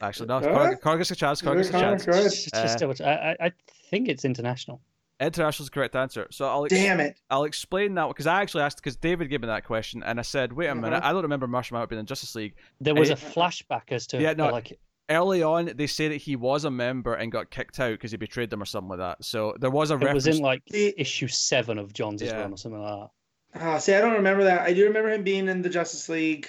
Actually, 0.00 0.26
no. 0.26 0.40
Huh? 0.40 0.52
Car, 0.52 0.76
Car 0.76 1.00
a 1.00 1.04
chance. 1.04 1.40
Car 1.40 1.56
gets 1.56 1.68
a 1.68 1.72
chance. 1.72 2.04
go 2.04 2.12
ahead. 2.12 2.24
Just, 2.24 2.50
just 2.52 2.78
double 2.78 2.94
check. 2.94 3.06
I, 3.06 3.36
I 3.40 3.46
I 3.46 3.52
think 3.90 4.08
it's 4.08 4.24
international. 4.24 4.80
International 5.20 5.62
is 5.64 5.68
the 5.68 5.74
correct 5.74 5.94
answer. 5.94 6.26
So 6.32 6.46
I'll 6.48 6.64
ex- 6.64 6.74
Damn 6.74 6.98
it. 6.98 7.20
I'll 7.30 7.44
explain 7.44 7.94
that 7.94 8.08
because 8.08 8.26
I 8.26 8.42
actually 8.42 8.64
asked 8.64 8.78
because 8.78 8.96
David 8.96 9.30
gave 9.30 9.40
me 9.40 9.46
that 9.46 9.64
question 9.64 10.02
and 10.02 10.18
I 10.18 10.22
said, 10.22 10.52
wait 10.52 10.66
a 10.66 10.74
minute, 10.74 10.96
Uh-huh. 10.96 11.08
I 11.08 11.12
don't 11.12 11.22
remember 11.22 11.46
Martian 11.46 11.74
Manhunter 11.76 11.90
being 11.90 12.00
in 12.00 12.06
Justice 12.06 12.34
League. 12.34 12.54
There 12.80 12.94
was 12.96 13.10
a 13.10 13.12
Uh, 13.12 13.16
flashback 13.16 13.92
as 13.92 14.08
to 14.08 14.20
Yeah, 14.20 14.32
no, 14.32 14.50
like 14.50 14.76
early 15.08 15.42
on 15.44 15.70
they 15.76 15.86
say 15.86 16.08
that 16.08 16.16
he 16.16 16.34
was 16.34 16.64
a 16.64 16.70
member 16.70 17.14
and 17.14 17.30
got 17.30 17.50
kicked 17.52 17.78
out 17.78 17.92
because 17.92 18.10
he 18.10 18.16
betrayed 18.16 18.50
them 18.50 18.60
or 18.62 18.66
something 18.66 18.88
like 18.88 18.98
that. 18.98 19.24
So 19.24 19.54
there 19.60 19.70
was 19.70 19.92
a 19.92 19.94
It 19.94 19.98
reference. 19.98 20.26
was 20.26 20.36
in 20.38 20.42
like 20.42 20.62
See- 20.72 20.94
issue 20.96 21.28
seven 21.28 21.78
of 21.78 21.92
John's 21.92 22.20
Yeah. 22.22 22.40
run 22.40 22.52
or 22.52 22.56
something 22.56 22.80
like 22.82 23.00
that. 23.02 23.10
Ah, 23.54 23.78
see, 23.78 23.94
I 23.94 24.00
don't 24.00 24.14
remember 24.14 24.44
that. 24.44 24.62
I 24.62 24.72
do 24.72 24.84
remember 24.84 25.10
him 25.10 25.22
being 25.22 25.48
in 25.48 25.62
the 25.62 25.68
Justice 25.68 26.08
League 26.08 26.46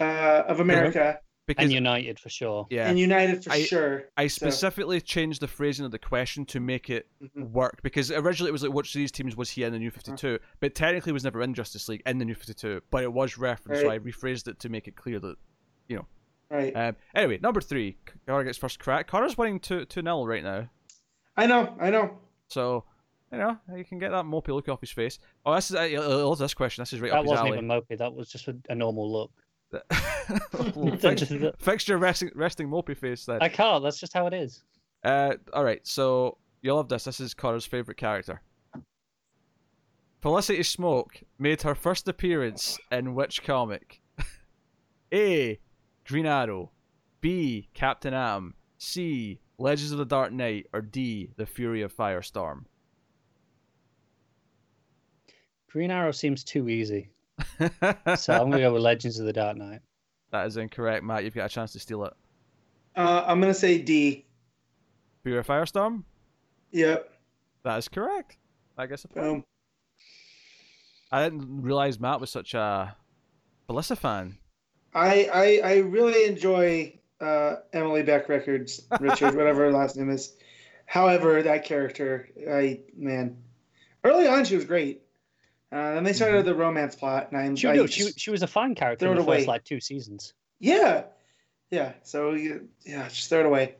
uh, 0.00 0.42
of 0.48 0.60
America 0.60 1.20
because 1.46 1.64
And 1.64 1.72
United 1.72 2.18
for 2.18 2.30
sure. 2.30 2.66
yeah, 2.70 2.88
and 2.88 2.98
United 2.98 3.44
for 3.44 3.52
I- 3.52 3.62
sure. 3.62 4.04
I 4.16 4.26
so- 4.28 4.46
specifically 4.46 5.00
changed 5.02 5.42
the 5.42 5.48
phrasing 5.48 5.84
of 5.84 5.90
the 5.90 5.98
question 5.98 6.46
to 6.46 6.60
make 6.60 6.88
it 6.88 7.06
Mhm. 7.22 7.50
work 7.50 7.80
because 7.82 8.10
originally 8.10 8.48
it 8.48 8.52
was 8.52 8.62
like 8.62 8.72
which 8.72 8.94
of 8.94 8.98
these 8.98 9.12
teams 9.12 9.36
was 9.36 9.50
he 9.50 9.62
in 9.64 9.72
the 9.72 9.78
New 9.78 9.90
Fifty 9.90 10.12
Two, 10.16 10.38
but 10.60 10.74
technically 10.74 11.10
he 11.10 11.12
was 11.12 11.24
never 11.24 11.42
in 11.42 11.52
Justice 11.52 11.86
League 11.88 12.02
in 12.06 12.16
the 12.18 12.24
New 12.24 12.34
Fifty 12.34 12.54
Two, 12.54 12.80
but 12.90 13.02
it 13.02 13.12
was 13.12 13.36
referenced, 13.36 13.82
so 13.82 13.90
I 13.90 13.98
rephrased 13.98 14.48
it 14.48 14.58
to 14.60 14.68
make 14.70 14.88
it 14.88 14.96
clear 14.96 15.20
that. 15.20 15.36
You 15.88 15.96
know. 15.96 16.06
Right. 16.50 16.74
Um, 16.74 16.96
anyway, 17.14 17.38
number 17.42 17.60
three, 17.60 17.98
Connor 18.26 18.44
gets 18.44 18.56
first 18.56 18.78
crack. 18.78 19.06
Connor's 19.06 19.36
winning 19.36 19.60
two 19.60 19.84
two 19.84 20.00
0 20.00 20.24
right 20.24 20.42
now, 20.42 20.70
I 21.36 21.46
know. 21.46 21.76
I 21.78 21.90
know. 21.90 22.18
so 22.48 22.84
you 23.34 23.40
know 23.40 23.76
you 23.76 23.84
can 23.84 23.98
get 23.98 24.10
that 24.10 24.24
mopey 24.24 24.48
look 24.48 24.68
off 24.68 24.80
his 24.80 24.90
face. 24.90 25.18
Oh, 25.44 25.54
this 25.54 25.70
is 25.70 25.76
uh, 25.76 25.80
I 25.80 25.96
love 25.96 26.38
this 26.38 26.54
question. 26.54 26.82
This 26.82 26.92
is 26.92 27.00
right 27.00 27.12
That 27.12 27.24
wasn't 27.24 27.48
even 27.48 27.66
mopey. 27.66 27.98
That 27.98 28.14
was 28.14 28.28
just 28.28 28.48
a, 28.48 28.56
a 28.68 28.74
normal 28.74 29.10
look. 29.10 29.30
Well, 30.74 30.96
fix, 31.00 31.22
fix 31.58 31.88
your 31.88 31.98
resting 31.98 32.30
resting 32.34 32.68
mopey 32.68 32.96
face 32.96 33.26
then. 33.26 33.38
I 33.42 33.48
can't. 33.50 33.82
That's 33.82 34.00
just 34.00 34.14
how 34.14 34.26
it 34.26 34.32
is. 34.32 34.62
Uh, 35.02 35.34
all 35.52 35.64
right, 35.64 35.86
so 35.86 36.38
you'll 36.62 36.76
love 36.76 36.88
this. 36.88 37.04
This 37.04 37.20
is 37.20 37.34
Connor's 37.34 37.66
favorite 37.66 37.98
character. 37.98 38.40
Felicity 40.22 40.62
Smoak 40.62 41.22
made 41.38 41.60
her 41.60 41.74
first 41.74 42.08
appearance 42.08 42.78
in 42.90 43.14
which 43.14 43.44
comic? 43.44 44.00
A. 45.12 45.60
Green 46.06 46.24
Arrow. 46.24 46.70
B. 47.20 47.68
Captain 47.74 48.14
Atom. 48.14 48.54
C. 48.78 49.40
Legends 49.58 49.92
of 49.92 49.98
the 49.98 50.06
Dark 50.06 50.32
Knight. 50.32 50.66
Or 50.72 50.80
D. 50.80 51.28
The 51.36 51.44
Fury 51.44 51.82
of 51.82 51.94
Firestorm. 51.94 52.64
Green 55.74 55.90
Arrow 55.90 56.12
seems 56.12 56.44
too 56.44 56.68
easy, 56.68 57.10
so 57.58 57.68
I'm 58.32 58.48
gonna 58.48 58.60
go 58.60 58.72
with 58.72 58.82
Legends 58.90 59.18
of 59.18 59.26
the 59.26 59.32
Dark 59.32 59.56
Knight. 59.56 59.80
that 60.30 60.46
is 60.46 60.56
incorrect, 60.56 61.02
Matt. 61.02 61.24
You've 61.24 61.34
got 61.34 61.46
a 61.46 61.48
chance 61.48 61.72
to 61.72 61.80
steal 61.80 62.04
it. 62.04 62.12
Uh, 62.94 63.24
I'm 63.26 63.40
gonna 63.40 63.52
say 63.52 63.78
D. 63.78 64.24
Fury 65.24 65.36
of 65.36 65.44
Firestorm. 65.48 66.04
Yep. 66.70 67.12
That 67.64 67.78
is 67.78 67.88
correct. 67.88 68.36
I 68.78 68.86
guess. 68.86 69.04
Boom. 69.04 69.42
I 71.10 71.24
didn't 71.24 71.62
realize 71.62 71.98
Matt 71.98 72.20
was 72.20 72.30
such 72.30 72.54
a 72.54 72.94
Felissa 73.68 73.98
fan. 73.98 74.38
I 74.94 75.24
I, 75.24 75.60
I 75.70 75.76
really 75.78 76.26
enjoy 76.26 77.00
uh, 77.20 77.56
Emily 77.72 78.04
Bett 78.04 78.28
Rickards, 78.28 78.80
Richard, 79.00 79.34
whatever 79.36 79.62
her 79.64 79.72
last 79.72 79.96
name 79.96 80.10
is. 80.10 80.36
However, 80.86 81.42
that 81.42 81.64
character, 81.64 82.28
I 82.48 82.78
man, 82.96 83.38
early 84.04 84.28
on 84.28 84.44
she 84.44 84.54
was 84.54 84.66
great. 84.66 85.00
Uh, 85.74 85.94
then 85.94 86.04
they 86.04 86.12
started 86.12 86.44
the 86.44 86.54
romance 86.54 86.94
plot, 86.94 87.28
and 87.32 87.40
I'm 87.40 87.56
She, 87.56 87.66
I 87.66 87.74
no, 87.74 87.86
she, 87.86 88.12
she 88.12 88.30
was 88.30 88.42
a 88.42 88.46
fine 88.46 88.76
character 88.76 89.06
Throw 89.06 89.12
in 89.12 89.18
it 89.18 89.22
the 89.22 89.26
first 89.26 89.48
like 89.48 89.64
two 89.64 89.80
seasons. 89.80 90.32
yeah, 90.60 91.02
yeah. 91.70 91.94
So 92.04 92.32
yeah, 92.32 93.08
just 93.08 93.28
throw 93.28 93.40
it 93.40 93.46
away. 93.46 93.74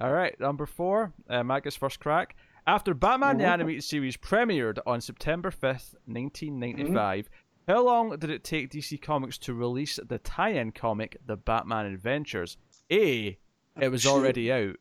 All 0.00 0.12
right, 0.12 0.38
number 0.38 0.66
four, 0.66 1.12
uh, 1.30 1.42
Matt 1.42 1.64
gets 1.64 1.76
first 1.76 1.98
crack. 1.98 2.36
After 2.66 2.92
Batman 2.94 3.38
the 3.38 3.44
Mhm. 3.44 3.48
Animated 3.52 3.84
Series 3.84 4.16
premiered 4.16 4.78
on 4.86 5.00
September 5.00 5.50
5th, 5.50 5.94
1995, 6.06 7.28
how 7.66 7.82
long 7.84 8.10
did 8.18 8.28
it 8.30 8.44
take 8.44 8.70
DC 8.70 8.98
Comics 9.00 9.38
to 9.38 9.54
release 9.54 9.98
the 10.06 10.18
tie 10.18 10.50
in 10.50 10.72
comic, 10.72 11.16
The 11.24 11.36
Batman 11.36 11.86
Adventures? 11.86 12.56
A. 12.90 13.38
It 13.80 13.88
was 13.88 14.04
already 14.06 14.52
out. 14.52 14.76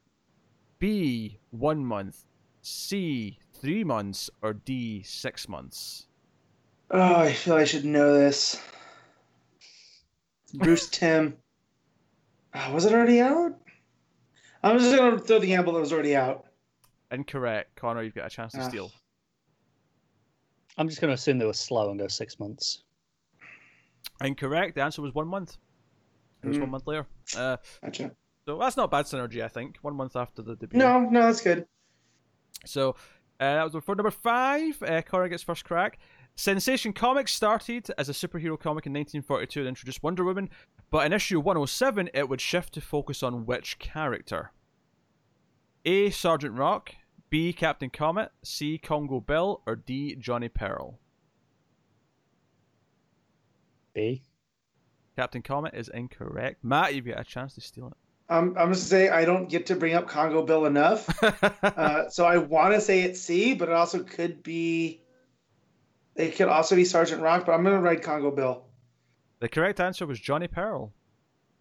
B. 0.79 1.39
One 1.51 1.85
month. 1.85 2.25
C. 2.61 3.39
Three 3.61 3.83
months. 3.83 4.29
Or 4.41 4.53
D. 4.53 5.03
Six 5.03 5.47
months. 5.47 6.07
Oh, 6.89 7.15
I 7.21 7.31
feel 7.33 7.53
I 7.55 7.63
should 7.63 7.85
know 7.85 8.13
this. 8.13 8.61
Bruce 10.55 10.89
Timm. 10.91 11.37
Uh, 12.53 12.71
was 12.73 12.85
it 12.85 12.91
already 12.93 13.21
out? 13.21 13.53
I'm 14.63 14.77
just 14.77 14.95
gonna 14.95 15.17
throw 15.17 15.39
the 15.39 15.47
gamble 15.47 15.73
that 15.73 15.79
was 15.79 15.93
already 15.93 16.15
out. 16.15 16.45
Incorrect. 17.11 17.75
Connor, 17.75 18.03
you've 18.03 18.13
got 18.15 18.27
a 18.27 18.29
chance 18.29 18.51
to 18.53 18.59
Ah. 18.61 18.67
steal. 18.67 18.91
I'm 20.77 20.87
just 20.89 20.99
gonna 21.01 21.13
assume 21.13 21.37
they 21.37 21.45
were 21.45 21.53
slow 21.53 21.89
and 21.91 21.99
go 21.99 22.07
six 22.07 22.39
months. 22.39 22.83
Incorrect. 24.21 24.75
The 24.75 24.81
answer 24.81 25.01
was 25.01 25.13
one 25.13 25.27
month. 25.27 25.57
It 26.43 26.47
was 26.47 26.57
Mm. 26.57 26.61
one 26.61 26.69
month 26.71 26.87
later. 26.87 27.07
Uh, 27.37 27.57
Gotcha. 27.81 28.11
so 28.45 28.57
that's 28.57 28.75
not 28.77 28.91
bad 28.91 29.05
synergy, 29.05 29.43
I 29.43 29.47
think. 29.47 29.77
One 29.81 29.95
month 29.95 30.15
after 30.15 30.41
the 30.41 30.55
debut. 30.55 30.77
No, 30.79 30.99
no, 31.01 31.21
that's 31.23 31.41
good. 31.41 31.67
So 32.65 32.95
uh, 33.41 33.55
that 33.55 33.73
was 33.73 33.83
for 33.83 33.95
number 33.95 34.11
five. 34.11 34.81
Uh, 34.83 35.01
Connor 35.01 35.27
gets 35.27 35.41
first 35.41 35.65
crack. 35.65 35.97
Sensation 36.35 36.93
Comics 36.93 37.33
started 37.33 37.89
as 37.97 38.07
a 38.07 38.13
superhero 38.13 38.57
comic 38.57 38.85
in 38.85 38.93
1942 38.93 39.61
and 39.61 39.67
introduced 39.67 40.03
Wonder 40.03 40.23
Woman, 40.23 40.49
but 40.91 41.05
in 41.05 41.11
issue 41.11 41.39
107 41.39 42.09
it 42.13 42.29
would 42.29 42.39
shift 42.39 42.73
to 42.75 42.81
focus 42.81 43.23
on 43.23 43.45
which 43.45 43.79
character? 43.79 44.51
A. 45.85 46.11
Sergeant 46.11 46.55
Rock, 46.55 46.93
B. 47.31 47.51
Captain 47.51 47.89
Comet, 47.89 48.31
C. 48.43 48.77
Congo 48.77 49.19
Bill, 49.19 49.61
or 49.65 49.75
D. 49.75 50.15
Johnny 50.15 50.47
Peril? 50.47 50.99
B. 53.93 54.21
Captain 55.15 55.41
Comet 55.41 55.73
is 55.73 55.89
incorrect. 55.89 56.63
Matt, 56.63 56.93
you've 56.93 57.07
got 57.07 57.19
a 57.19 57.23
chance 57.23 57.55
to 57.55 57.61
steal 57.61 57.91
I'm, 58.31 58.57
I'm 58.57 58.73
just 58.73 58.87
say 58.87 59.09
I 59.09 59.25
don't 59.25 59.49
get 59.49 59.65
to 59.67 59.75
bring 59.75 59.93
up 59.93 60.07
Congo 60.07 60.41
Bill 60.43 60.65
enough. 60.65 61.07
Uh, 61.63 62.09
so 62.09 62.25
I 62.25 62.37
want 62.37 62.73
to 62.73 62.81
say 62.81 63.01
it's 63.01 63.21
C, 63.21 63.53
but 63.53 63.69
it 63.69 63.73
also 63.75 64.03
could 64.03 64.41
be. 64.43 65.01
It 66.15 66.35
could 66.35 66.47
also 66.47 66.75
be 66.75 66.85
Sergeant 66.85 67.21
Rock, 67.21 67.45
but 67.45 67.53
I'm 67.53 67.63
gonna 67.63 67.79
write 67.81 68.01
Congo 68.03 68.31
Bill. 68.31 68.63
the 69.39 69.47
correct 69.49 69.79
answer 69.79 70.05
was 70.05 70.19
Johnny 70.19 70.47
Peril. 70.47 70.91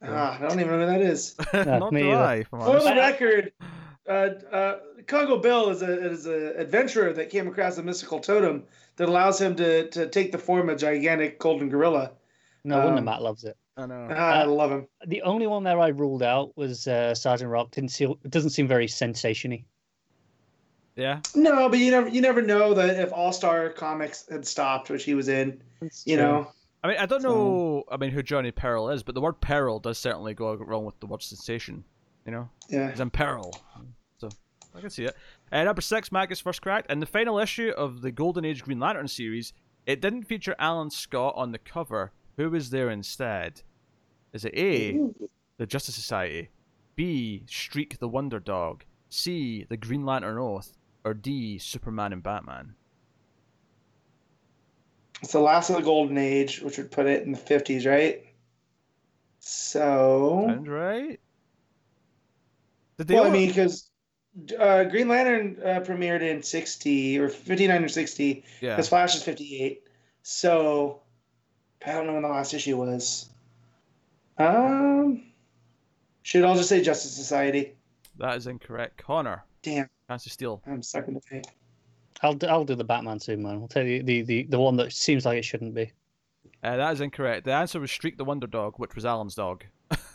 Ah, 0.03 0.37
I 0.37 0.41
don't 0.49 0.59
even 0.59 0.69
know 0.73 0.81
who 0.81 0.87
that 0.87 1.01
is. 1.03 1.37
Not 1.55 1.93
me 1.93 2.03
do 2.03 2.11
either. 2.13 2.23
I, 2.23 2.43
For 2.45 2.81
the 2.81 2.95
record, 2.97 3.53
uh, 4.09 4.13
uh, 4.13 4.79
Congo 5.07 5.39
Bill 5.39 5.71
is 5.71 5.83
a 5.83 6.11
is 6.11 6.27
an 6.27 6.55
adventurer 6.57 7.13
that 7.13 7.31
came 7.31 7.47
across 7.47 7.79
a 7.79 7.83
mystical 7.83 8.19
totem 8.21 8.65
that 8.97 9.09
allows 9.09 9.41
him 9.41 9.55
to 9.57 9.89
to 9.91 10.09
take 10.09 10.33
the 10.33 10.39
form 10.39 10.69
of 10.69 10.77
a 10.77 10.79
gigantic 10.79 11.39
golden 11.39 11.69
gorilla. 11.69 12.13
No 12.65 12.79
wonder 12.79 12.99
Um, 12.99 13.05
Matt 13.05 13.23
loves 13.23 13.45
it. 13.45 13.57
I 13.77 13.87
know. 13.87 14.09
Ah, 14.11 14.41
I 14.41 14.45
love 14.45 14.71
him. 14.71 14.87
The 15.07 15.23
only 15.23 15.47
one 15.47 15.65
there 15.65 15.79
I 15.79 15.89
ruled 15.89 16.23
out 16.23 16.57
was 16.57 16.87
uh, 16.87 17.15
Sergeant 17.15 17.51
Rock. 17.51 17.71
Didn't 17.71 17.91
see. 17.91 18.05
It 18.05 18.31
doesn't 18.31 18.51
seem 18.51 18.69
very 18.69 18.87
sensationy. 18.87 19.65
Yeah. 20.97 21.21
No, 21.35 21.69
but 21.69 21.79
you 21.79 21.91
never 21.91 22.09
you 22.09 22.21
never 22.21 22.43
know 22.43 22.75
that 22.75 22.97
if 23.01 23.13
All 23.13 23.33
Star 23.33 23.71
Comics 23.71 24.27
had 24.31 24.47
stopped, 24.47 24.91
which 24.91 25.05
he 25.05 25.15
was 25.15 25.29
in, 25.29 25.63
you 26.05 26.17
know. 26.17 26.51
I 26.83 26.89
mean, 26.89 26.97
I 26.99 27.07
don't 27.07 27.23
So- 27.23 27.29
know. 27.29 27.85
I 27.91 27.97
mean, 27.97 28.11
who 28.11 28.23
Johnny 28.23 28.51
Peril 28.51 28.91
is, 28.91 29.03
but 29.03 29.15
the 29.15 29.21
word 29.21 29.41
peril 29.41 29.79
does 29.81 29.99
certainly 29.99 30.35
go 30.35 30.55
wrong 30.55 30.85
with 30.85 30.99
the 31.01 31.07
word 31.07 31.23
sensation. 31.23 31.85
You 32.27 32.33
know, 32.33 32.49
Yeah. 32.69 32.91
he's 32.91 33.01
in 33.01 33.11
peril, 33.11 33.55
so 34.19 34.29
I 34.75 34.81
can 34.81 34.91
see 34.91 35.05
it. 35.05 35.17
Uh, 35.51 35.65
number 35.65 35.81
six, 35.81 36.13
Magus 36.13 36.41
first 36.41 36.61
cracked. 36.61 36.87
and 36.91 37.01
the 37.01 37.07
final 37.07 37.39
issue 37.39 37.71
of 37.77 38.03
the 38.03 38.11
Golden 38.11 38.45
Age 38.45 38.63
Green 38.63 38.79
Lantern 38.79 39.09
series, 39.09 39.53
it 39.87 40.01
didn't 40.03 40.25
feature 40.25 40.55
Alan 40.59 40.91
Scott 40.91 41.35
on 41.37 41.53
the 41.53 41.59
cover. 41.59 42.13
Who 42.41 42.49
was 42.49 42.71
there 42.71 42.89
instead? 42.89 43.61
Is 44.33 44.47
it 44.47 44.55
A, 44.57 44.99
the 45.59 45.67
Justice 45.67 45.95
Society, 45.95 46.49
B, 46.97 47.43
Streak 47.47 47.99
the 47.99 48.09
Wonder 48.09 48.41
Dog, 48.41 48.83
C, 49.11 49.67
the 49.69 49.77
Green 49.77 50.07
Lantern 50.07 50.39
Oath, 50.39 50.73
or 51.05 51.13
D, 51.13 51.59
Superman 51.59 52.15
and 52.15 52.23
Batman? 52.23 52.75
It's 55.23 55.33
the 55.33 55.41
last 55.41 55.69
of 55.69 55.77
the 55.77 55.83
golden 55.83 56.17
age, 56.17 56.63
which 56.63 56.79
would 56.79 56.91
put 56.91 57.05
it 57.05 57.25
in 57.25 57.33
the 57.33 57.37
fifties, 57.37 57.85
right? 57.85 58.25
So 59.41 60.47
Sound 60.49 60.67
right? 60.67 61.21
Did 62.97 63.07
they 63.07 63.17
well, 63.17 63.27
I 63.27 63.31
mean, 63.31 63.49
because 63.49 63.91
uh, 64.59 64.85
Green 64.85 65.09
Lantern 65.09 65.59
uh, 65.63 65.81
premiered 65.81 66.23
in 66.23 66.43
sixty 66.43 67.19
or 67.19 67.29
fifty 67.29 67.67
nine 67.67 67.85
or 67.85 67.89
sixty, 67.89 68.45
yeah. 68.63 68.77
because 68.77 68.89
Flash 68.89 69.15
is 69.15 69.23
fifty 69.23 69.63
eight. 69.63 69.83
So 70.23 71.03
I 71.87 71.93
don't 71.93 72.07
know 72.07 72.15
when 72.15 72.23
the 72.23 72.29
last 72.29 72.53
issue 72.55 72.77
was. 72.77 73.31
Um, 74.39 75.23
should 76.23 76.45
I 76.45 76.55
just 76.57 76.69
say 76.69 76.83
Justice 76.83 77.13
Society? 77.15 77.75
That 78.19 78.37
is 78.37 78.47
incorrect. 78.47 79.03
Connor, 79.03 79.45
Damn, 79.63 79.89
chance 80.09 80.25
to 80.25 80.31
steal. 80.31 80.63
I'm 80.67 80.83
stuck 80.83 81.09
in 81.09 81.15
the 81.15 81.21
paint. 81.21 81.47
I'll 82.23 82.35
do, 82.35 82.47
I'll 82.47 82.65
do 82.65 82.75
the 82.75 82.85
Batman 82.85 83.19
Superman. 83.19 83.61
I'll 83.63 83.69
tell 83.69 83.85
you 83.85 84.03
the, 84.03 84.23
the, 84.23 84.43
the 84.45 84.61
one 84.61 84.77
that 84.77 84.93
seems 84.93 85.25
like 85.25 85.39
it 85.39 85.45
shouldn't 85.45 85.75
be. 85.75 85.91
Uh, 86.63 86.77
that 86.77 86.93
is 86.93 87.01
incorrect. 87.01 87.47
The 87.47 87.53
answer 87.53 87.81
was 87.81 87.91
Streak 87.91 88.19
the 88.19 88.25
Wonder 88.25 88.47
Dog, 88.47 88.75
which 88.77 88.95
was 88.95 89.07
Alan's 89.07 89.35
dog. 89.35 89.65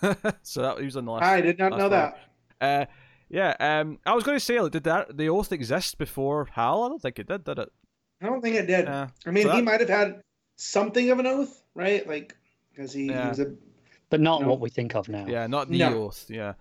so 0.44 0.62
that 0.62 0.78
he 0.78 0.86
was 0.86 0.98
on 0.98 1.06
the 1.06 1.12
list. 1.12 1.24
I 1.24 1.42
did 1.42 1.58
not 1.58 1.72
know 1.72 1.90
one. 1.90 1.92
that. 1.92 2.20
Uh, 2.62 2.86
yeah. 3.30 3.56
Um, 3.60 3.98
I 4.06 4.14
was 4.14 4.24
going 4.24 4.38
to 4.38 4.44
say, 4.44 4.60
like, 4.62 4.72
did 4.72 4.84
that 4.84 5.18
the 5.18 5.30
oath 5.30 5.52
exist 5.52 5.98
before 5.98 6.48
Hal? 6.52 6.84
I 6.84 6.90
don't 6.90 7.02
think 7.02 7.18
it 7.18 7.28
did. 7.28 7.44
Did 7.44 7.58
it? 7.60 7.70
I 8.22 8.28
don't 8.28 8.42
think 8.42 8.56
it 8.56 8.68
did. 8.68 8.88
Uh, 8.88 9.08
I 9.26 9.32
mean, 9.32 9.44
so 9.46 9.52
he 9.52 9.58
that- 9.58 9.64
might 9.64 9.80
have 9.80 9.90
had 9.90 10.22
something 10.56 11.10
of 11.12 11.20
an 11.20 11.28
oath, 11.28 11.64
right? 11.74 12.08
Like, 12.08 12.36
because 12.72 12.94
he, 12.94 13.04
he 13.04 13.10
Yeah. 13.10 13.30
was 13.30 13.40
a 13.40 13.54
but 14.10 14.22
not 14.22 14.42
No. 14.42 14.50
what 14.50 14.60
we 14.60 14.70
think 14.70 14.96
of 14.96 15.10
now. 15.10 15.26
Yeah, 15.28 15.48
not 15.48 15.70
the 15.70 15.80
No. 15.80 16.04
oath. 16.06 16.26
Yeah. 16.30 16.54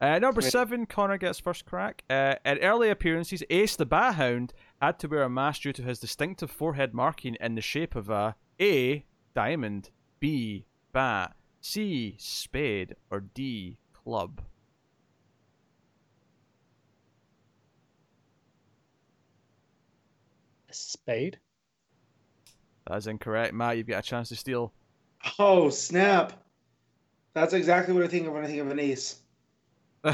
Uh, 0.00 0.18
number 0.18 0.40
Right. 0.40 0.50
seven, 0.50 0.86
Connor 0.86 1.18
gets 1.18 1.38
first 1.38 1.64
crack. 1.64 2.04
Uh, 2.08 2.36
in 2.44 2.58
early 2.58 2.90
appearances, 2.90 3.42
Ace 3.50 3.76
the 3.76 3.86
Bat 3.86 4.14
Hound 4.16 4.52
had 4.80 4.98
to 5.00 5.08
wear 5.08 5.22
a 5.22 5.28
mask 5.30 5.62
due 5.62 5.72
to 5.74 5.82
his 5.82 5.98
distinctive 5.98 6.50
forehead 6.50 6.94
marking 6.94 7.36
in 7.40 7.54
the 7.54 7.60
shape 7.60 7.94
of 7.96 8.08
a 8.10 8.36
A. 8.60 9.04
Diamond, 9.34 9.90
B. 10.20 10.66
Bat, 10.92 11.34
C. 11.60 12.16
Spade, 12.18 12.96
or 13.10 13.20
D. 13.20 13.78
Club. 13.92 14.42
A 20.68 20.74
spade. 20.74 21.38
That 22.86 22.96
is 22.98 23.06
incorrect. 23.06 23.54
Matt, 23.54 23.76
you've 23.76 23.86
got 23.86 24.00
a 24.00 24.06
chance 24.06 24.28
to 24.30 24.36
steal. 24.36 24.72
Oh 25.38 25.70
snap! 25.70 26.32
That's 27.34 27.52
exactly 27.54 27.94
what 27.94 28.02
I 28.02 28.08
think 28.08 28.26
of 28.26 28.32
when 28.32 28.44
I 28.44 28.48
think 28.48 28.60
of 28.60 28.70
an 28.70 28.80
ace. 28.80 29.16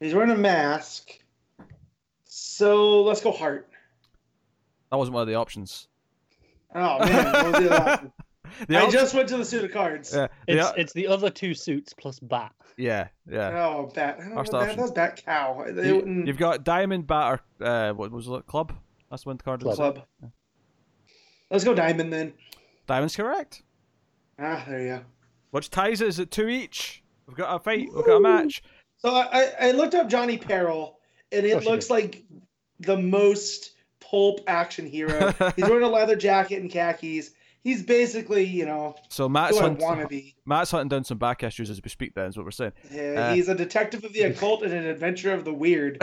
He's 0.00 0.14
wearing 0.14 0.30
a 0.30 0.36
mask. 0.36 1.10
So 2.24 3.02
let's 3.02 3.20
go 3.20 3.32
heart. 3.32 3.68
That 4.90 4.96
wasn't 4.96 5.14
one 5.14 5.22
of 5.22 5.28
the 5.28 5.34
options. 5.34 5.88
Oh 6.74 6.98
man, 7.04 7.32
what 7.32 7.44
was 7.52 7.52
the 7.68 7.70
other? 7.82 8.12
The 8.68 8.76
I 8.78 8.82
option- 8.84 8.92
just 9.00 9.14
went 9.14 9.28
to 9.30 9.36
the 9.36 9.44
suit 9.44 9.64
of 9.64 9.72
cards. 9.72 10.14
Yeah, 10.14 10.28
the 10.46 10.52
It's 10.58 10.66
o- 10.66 10.74
it's 10.76 10.92
the 10.92 11.06
other 11.08 11.30
two 11.30 11.52
suits 11.54 11.92
plus 11.92 12.18
bat. 12.20 12.52
yeah, 12.76 13.08
yeah. 13.30 13.66
Oh, 13.66 13.90
bat. 13.94 14.16
I 14.18 14.20
don't 14.22 14.30
know 14.30 14.36
First 14.36 14.52
what 14.52 14.60
bat, 14.60 14.68
option. 14.70 14.76
that 14.76 14.82
was 14.82 14.90
bat 14.92 15.22
cow. 15.24 15.64
They 15.70 15.88
You, 15.88 15.96
wouldn't- 15.96 16.26
you've 16.26 16.38
got 16.38 16.64
Diamond, 16.64 17.06
Bat, 17.06 17.40
or 17.60 17.66
uh, 17.66 17.92
what 17.92 18.10
was 18.10 18.26
it? 18.28 18.46
Club. 18.46 18.72
That's 19.10 19.24
the 19.24 19.28
one 19.30 19.38
card. 19.38 19.60
Club. 19.60 19.76
club. 19.76 20.02
Let's 21.50 21.64
go 21.64 21.74
diamond 21.74 22.12
then. 22.12 22.32
Diamond's 22.86 23.16
correct. 23.16 23.62
Ah, 24.38 24.64
there 24.68 24.80
you 24.80 24.88
go. 24.88 25.00
Which 25.50 25.70
ties 25.70 26.02
us 26.02 26.18
at 26.18 26.30
two 26.30 26.48
each. 26.48 27.02
We've 27.26 27.36
got 27.36 27.54
a 27.54 27.58
fight. 27.58 27.88
We've 27.94 28.04
got 28.04 28.16
a 28.16 28.20
match. 28.20 28.62
So 28.98 29.14
I, 29.14 29.28
I, 29.32 29.52
I 29.68 29.70
looked 29.72 29.94
up 29.94 30.08
Johnny 30.08 30.36
Peril, 30.38 30.98
and 31.32 31.44
it 31.46 31.52
course 31.52 31.64
looks 31.66 31.86
did. 31.86 31.92
like 31.92 32.24
the 32.80 32.96
most 32.96 33.72
pulp 34.00 34.40
action 34.46 34.86
hero. 34.86 35.32
He's 35.56 35.68
wearing 35.68 35.84
a 35.84 35.88
leather 35.88 36.16
jacket 36.16 36.60
and 36.60 36.70
khakis. 36.70 37.30
He's 37.62 37.82
basically, 37.82 38.44
you 38.44 38.64
know, 38.66 38.94
So 39.08 39.28
Matt's 39.28 39.58
who 39.58 39.64
I 39.64 39.68
want 39.70 40.00
to 40.00 40.06
be. 40.06 40.36
Matt's 40.46 40.70
hunting 40.70 40.88
down 40.88 41.04
some 41.04 41.18
back 41.18 41.42
issues 41.42 41.68
as 41.70 41.80
we 41.82 41.90
speak. 41.90 42.14
Then 42.14 42.26
is 42.26 42.36
what 42.36 42.44
we're 42.44 42.50
saying. 42.52 42.72
Yeah, 42.90 43.02
Uh, 43.30 43.34
he's 43.34 43.48
a 43.48 43.54
detective 43.54 44.04
of 44.04 44.12
the 44.12 44.22
occult 44.22 44.62
and 44.62 44.72
an 44.72 44.86
adventurer 44.86 45.34
of 45.34 45.44
the 45.44 45.52
weird. 45.52 45.98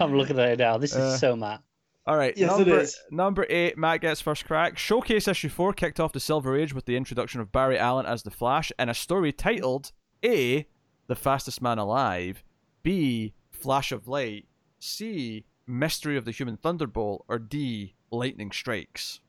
I'm 0.00 0.16
looking 0.16 0.38
at 0.38 0.48
it 0.50 0.58
now. 0.58 0.76
This 0.78 0.92
is 0.92 0.98
Uh, 0.98 1.16
so 1.18 1.36
Matt. 1.36 1.62
All 2.06 2.16
right. 2.16 2.36
Yes, 2.36 2.52
it 2.58 2.66
number, 2.66 2.80
is. 2.80 2.98
Number 3.10 3.46
eight, 3.48 3.78
Matt 3.78 4.00
gets 4.00 4.20
first 4.20 4.44
crack. 4.44 4.76
Showcase 4.76 5.28
issue 5.28 5.48
four 5.48 5.72
kicked 5.72 6.00
off 6.00 6.12
the 6.12 6.20
Silver 6.20 6.56
Age 6.56 6.74
with 6.74 6.84
the 6.84 6.96
introduction 6.96 7.40
of 7.40 7.52
Barry 7.52 7.78
Allen 7.78 8.06
as 8.06 8.24
the 8.24 8.30
Flash 8.30 8.72
and 8.78 8.90
a 8.90 8.94
story 8.94 9.32
titled 9.32 9.92
A, 10.24 10.66
The 11.06 11.14
Fastest 11.14 11.62
Man 11.62 11.78
Alive, 11.78 12.42
B, 12.82 13.34
Flash 13.50 13.92
of 13.92 14.08
Light, 14.08 14.46
C, 14.80 15.44
Mystery 15.66 16.16
of 16.16 16.24
the 16.24 16.32
Human 16.32 16.56
Thunderbolt, 16.56 17.24
or 17.28 17.38
D, 17.38 17.94
Lightning 18.10 18.50
Strikes. 18.50 19.20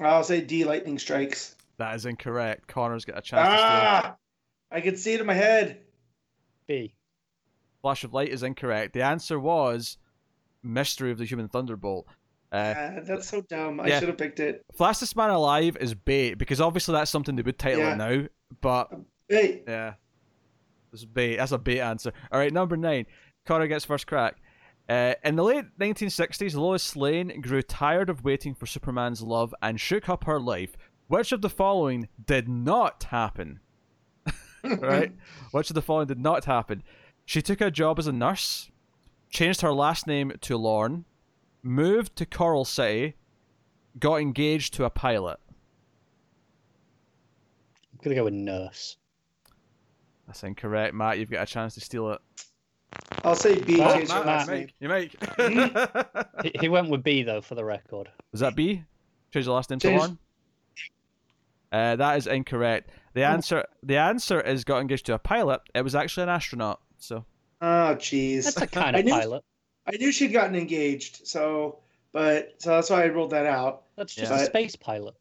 I'll 0.00 0.24
say 0.24 0.40
D. 0.40 0.64
Lightning 0.64 0.98
strikes. 0.98 1.56
That 1.78 1.94
is 1.94 2.06
incorrect. 2.06 2.66
Connor's 2.66 3.04
got 3.04 3.18
a 3.18 3.22
chance 3.22 3.48
to 3.48 3.56
steal. 3.56 3.68
Ah, 3.68 4.16
I 4.70 4.80
can 4.80 4.96
see 4.96 5.14
it 5.14 5.20
in 5.20 5.26
my 5.26 5.34
head. 5.34 5.80
B. 6.66 6.94
Flash 7.82 8.04
of 8.04 8.14
Light 8.14 8.30
is 8.30 8.42
incorrect. 8.42 8.92
The 8.92 9.02
answer 9.02 9.38
was 9.38 9.98
Mystery 10.64 11.10
of 11.10 11.18
the 11.18 11.24
Human 11.24 11.48
Thunderbolt. 11.48 12.06
Uh, 12.52 12.74
Ah, 12.76 12.90
that's 13.02 13.28
so 13.28 13.40
dumb. 13.42 13.80
I 13.80 13.98
should 13.98 14.08
have 14.08 14.18
picked 14.18 14.40
it. 14.40 14.64
Fastest 14.76 15.16
Man 15.16 15.30
Alive 15.30 15.76
is 15.80 15.94
bait 15.94 16.34
because 16.34 16.60
obviously 16.60 16.92
that's 16.94 17.10
something 17.10 17.36
they 17.36 17.42
would 17.42 17.58
title 17.58 17.80
Yeah. 17.80 17.92
it 17.94 17.96
now. 17.96 18.26
But 18.60 18.92
Hey, 19.28 19.62
yeah, 19.66 19.94
is 20.92 21.04
bait. 21.04 21.36
That's 21.36 21.52
a 21.52 21.58
bait 21.58 21.80
answer. 21.80 22.12
All 22.30 22.38
right, 22.38 22.52
number 22.52 22.76
nine. 22.76 23.06
Connor 23.46 23.66
gets 23.66 23.84
first 23.84 24.06
crack. 24.06 24.36
Uh, 24.88 25.14
in 25.24 25.34
the 25.36 25.42
late 25.42 25.64
1960s, 25.80 26.54
Lois 26.54 26.94
Lane 26.94 27.40
grew 27.40 27.62
tired 27.62 28.10
of 28.10 28.22
waiting 28.22 28.54
for 28.54 28.66
Superman's 28.66 29.22
love 29.22 29.54
and 29.62 29.80
shook 29.80 30.08
up 30.08 30.24
her 30.24 30.38
life. 30.38 30.76
Which 31.08 31.32
of 31.32 31.40
the 31.42 31.50
following 31.50 32.08
did 32.24 32.48
not 32.48 33.04
happen? 33.04 33.60
right? 34.64 35.12
Which 35.52 35.70
of 35.70 35.74
the 35.74 35.82
following 35.82 36.06
did 36.06 36.18
not 36.20 36.44
happen? 36.44 36.82
She 37.24 37.40
took 37.42 37.60
a 37.62 37.70
job 37.70 37.98
as 37.98 38.06
a 38.06 38.12
nurse, 38.12 38.70
changed 39.34 39.60
her 39.62 39.72
last 39.72 40.06
name 40.06 40.32
to 40.42 40.56
Lorne, 40.56 41.04
moved 41.62 42.14
to 42.16 42.24
Coral 42.24 42.64
City, 42.64 43.14
got 43.98 44.16
engaged 44.20 44.72
to 44.74 44.84
a 44.84 44.90
pilot. 44.90 45.38
I'm 47.92 47.98
gonna 48.02 48.14
go 48.16 48.24
with 48.24 48.32
nurse. 48.34 48.96
That's 50.26 50.42
incorrect, 50.44 50.94
Matt. 50.94 51.18
You've 51.18 51.30
got 51.30 51.42
a 51.42 51.46
chance 51.52 51.74
to 51.74 51.80
steal 51.80 52.12
it. 52.12 52.20
I'll 53.24 53.34
say 53.34 53.60
B. 53.60 53.80
Oh, 53.82 53.92
change 53.94 54.08
her 54.10 54.18
Matt, 54.18 54.26
last 54.26 54.48
Matt. 54.48 54.56
name. 54.58 54.68
You 54.78 54.88
make. 54.88 55.16
He, 56.42 56.52
he 56.60 56.68
went 56.68 56.88
with 56.88 57.02
B 57.02 57.22
though 57.24 57.40
for 57.40 57.56
the 57.56 57.64
record. 57.64 58.08
Was 58.32 58.40
that 58.40 58.54
B? 58.54 58.84
Change 59.32 59.46
the 59.46 59.52
last 59.52 59.68
name 59.70 59.80
to 59.80 59.88
Change- 59.88 60.00
Lorne. 60.00 60.18
Uh, 61.72 61.96
that 61.96 62.16
is 62.18 62.28
incorrect. 62.28 62.90
The 63.14 63.24
answer, 63.24 63.64
the 63.82 63.96
answer 63.96 64.40
is 64.40 64.62
got 64.62 64.80
engaged 64.80 65.06
to 65.06 65.14
a 65.14 65.18
pilot. 65.18 65.60
It 65.74 65.82
was 65.82 65.96
actually 65.96 66.22
an 66.24 66.28
astronaut. 66.28 66.80
So 66.98 67.24
Oh, 67.60 67.96
jeez. 67.98 68.44
That's 68.44 68.60
a 68.62 68.66
kind 68.66 68.96
I 68.96 69.00
of 69.00 69.04
knew- 69.04 69.12
pilot. 69.12 69.44
I 69.86 69.96
knew 69.96 70.10
she'd 70.12 70.32
gotten 70.32 70.54
engaged, 70.56 71.26
so 71.26 71.78
but 72.12 72.54
so 72.58 72.70
that's 72.70 72.88
why 72.88 73.02
I 73.02 73.06
ruled 73.06 73.30
that 73.32 73.44
out. 73.44 73.82
That's 73.96 74.14
just 74.14 74.32
Yeah. 74.32 74.40
a 74.40 74.46
space 74.46 74.76
pilot. 74.76 75.14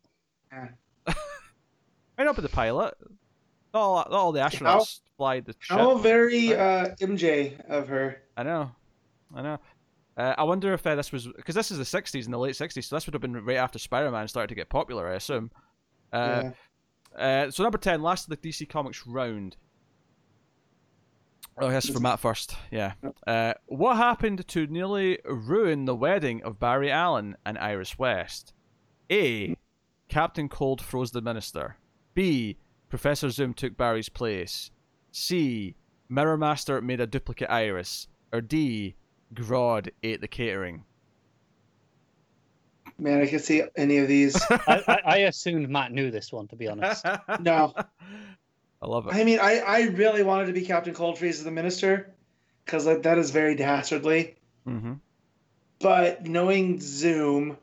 might 1.07 2.23
not 2.25 2.35
be 2.35 2.41
the 2.41 2.49
pilot. 2.49 2.93
All, 3.73 3.97
all 4.03 4.31
the 4.31 4.39
astronauts 4.39 4.99
fly 5.17 5.39
the 5.39 5.55
ship. 5.59 5.77
How 5.77 5.97
very 5.97 6.53
uh, 6.55 6.89
MJ 7.01 7.59
of 7.69 7.87
her. 7.87 8.21
I 8.37 8.43
know, 8.43 8.71
I 9.35 9.41
know. 9.41 9.59
Uh, 10.15 10.35
I 10.37 10.43
wonder 10.43 10.73
if 10.73 10.85
uh, 10.85 10.93
this 10.95 11.11
was 11.11 11.27
because 11.27 11.55
this 11.55 11.71
is 11.71 11.77
the 11.79 11.83
'60s 12.01 12.25
in 12.25 12.31
the 12.31 12.37
late 12.37 12.53
'60s, 12.55 12.83
so 12.85 12.95
this 12.95 13.07
would 13.07 13.15
have 13.15 13.21
been 13.21 13.33
right 13.43 13.57
after 13.57 13.79
Spider-Man 13.79 14.27
started 14.27 14.49
to 14.49 14.55
get 14.55 14.69
popular, 14.69 15.09
I 15.09 15.15
assume. 15.15 15.49
Uh, 16.11 16.51
yeah. 17.17 17.45
uh, 17.47 17.51
so 17.51 17.63
number 17.63 17.79
ten, 17.79 18.03
last 18.03 18.29
of 18.29 18.39
the 18.39 18.49
DC 18.49 18.69
Comics 18.69 19.05
round. 19.07 19.57
Oh, 21.57 21.69
yes, 21.69 21.87
for 21.87 21.99
Matt 21.99 22.19
first. 22.19 22.55
Yeah. 22.71 22.93
Uh, 23.27 23.53
what 23.67 23.97
happened 23.97 24.47
to 24.47 24.67
nearly 24.67 25.19
ruin 25.25 25.85
the 25.85 25.95
wedding 25.95 26.41
of 26.43 26.59
Barry 26.59 26.91
Allen 26.91 27.37
and 27.45 27.57
Iris 27.57 27.99
West? 27.99 28.53
A. 29.11 29.55
Captain 30.09 30.49
Cold 30.49 30.81
froze 30.81 31.11
the 31.11 31.21
minister. 31.21 31.77
B. 32.13 32.57
Professor 32.89 33.29
Zoom 33.29 33.53
took 33.53 33.77
Barry's 33.77 34.09
place. 34.09 34.71
C. 35.11 35.75
Mirror 36.09 36.37
Master 36.37 36.81
made 36.81 36.99
a 36.99 37.07
duplicate 37.07 37.49
Iris. 37.49 38.07
Or 38.31 38.41
D. 38.41 38.95
Grodd 39.33 39.89
ate 40.01 40.21
the 40.21 40.27
catering. 40.27 40.85
Man, 42.97 43.21
I 43.21 43.25
can 43.27 43.39
see 43.39 43.63
any 43.75 43.97
of 43.97 44.07
these. 44.07 44.35
I, 44.49 44.83
I, 44.87 44.99
I 45.05 45.17
assumed 45.17 45.69
Matt 45.69 45.91
knew 45.91 46.11
this 46.11 46.31
one, 46.31 46.47
to 46.47 46.55
be 46.55 46.67
honest. 46.67 47.05
No. 47.39 47.73
I 48.83 48.87
love 48.87 49.07
it. 49.07 49.13
I 49.13 49.23
mean, 49.23 49.39
I, 49.39 49.59
I 49.59 49.81
really 49.83 50.23
wanted 50.23 50.47
to 50.47 50.53
be 50.53 50.65
Captain 50.65 50.93
Coldfreeze 50.93 51.29
as 51.29 51.43
the 51.45 51.51
minister, 51.51 52.13
because 52.65 52.85
like, 52.85 53.03
that 53.03 53.17
is 53.17 53.31
very 53.31 53.55
dastardly. 53.55 54.35
hmm 54.65 54.93
But 55.79 56.25
knowing 56.25 56.81
Zoom, 56.81 57.57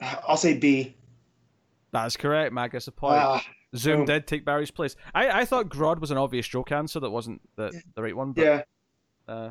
I'll 0.00 0.36
say 0.36 0.58
B. 0.58 0.96
That 1.92 2.06
is 2.06 2.16
correct. 2.16 2.52
Matt 2.52 2.72
gets 2.72 2.88
a 2.88 2.92
point. 2.92 3.22
Ah, 3.22 3.44
Zoom 3.76 3.98
boom. 3.98 4.06
did 4.06 4.26
take 4.26 4.44
Barry's 4.44 4.72
place. 4.72 4.96
I, 5.14 5.42
I 5.42 5.44
thought 5.44 5.68
Grodd 5.68 6.00
was 6.00 6.10
an 6.10 6.18
obvious 6.18 6.48
joke 6.48 6.72
answer 6.72 6.98
that 6.98 7.10
wasn't 7.10 7.40
the, 7.54 7.70
the 7.94 8.02
right 8.02 8.16
one. 8.16 8.32
But, 8.32 8.44
yeah. 8.44 8.62
Uh, 9.28 9.50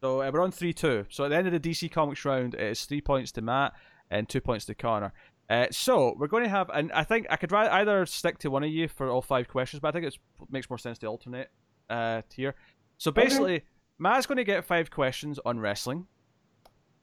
so 0.00 0.22
uh, 0.22 0.30
we're 0.32 0.40
on 0.40 0.50
3 0.50 0.72
2. 0.72 1.06
So 1.08 1.24
at 1.24 1.28
the 1.28 1.36
end 1.36 1.46
of 1.46 1.52
the 1.52 1.70
DC 1.70 1.88
Comics 1.92 2.24
round, 2.24 2.54
it 2.54 2.60
is 2.60 2.84
three 2.84 3.00
points 3.00 3.30
to 3.32 3.42
Matt 3.42 3.74
and 4.10 4.28
two 4.28 4.40
points 4.40 4.64
to 4.66 4.74
Connor. 4.74 5.12
Uh, 5.50 5.66
so 5.70 6.14
we're 6.18 6.28
going 6.28 6.44
to 6.44 6.48
have, 6.48 6.70
and 6.72 6.90
I 6.92 7.04
think 7.04 7.26
I 7.28 7.36
could 7.36 7.52
either 7.52 8.06
stick 8.06 8.38
to 8.38 8.50
one 8.50 8.64
of 8.64 8.70
you 8.70 8.88
for 8.88 9.10
all 9.10 9.20
five 9.22 9.48
questions, 9.48 9.80
but 9.80 9.88
I 9.88 9.92
think 9.92 10.06
it 10.06 10.16
makes 10.50 10.70
more 10.70 10.78
sense 10.78 10.98
to 11.00 11.06
alternate 11.06 11.48
uh, 11.90 12.22
here. 12.32 12.54
So 12.96 13.10
basically, 13.10 13.62
Matt's 13.98 14.26
going 14.26 14.38
to 14.38 14.44
get 14.44 14.64
five 14.64 14.90
questions 14.90 15.38
on 15.44 15.60
wrestling 15.60 16.06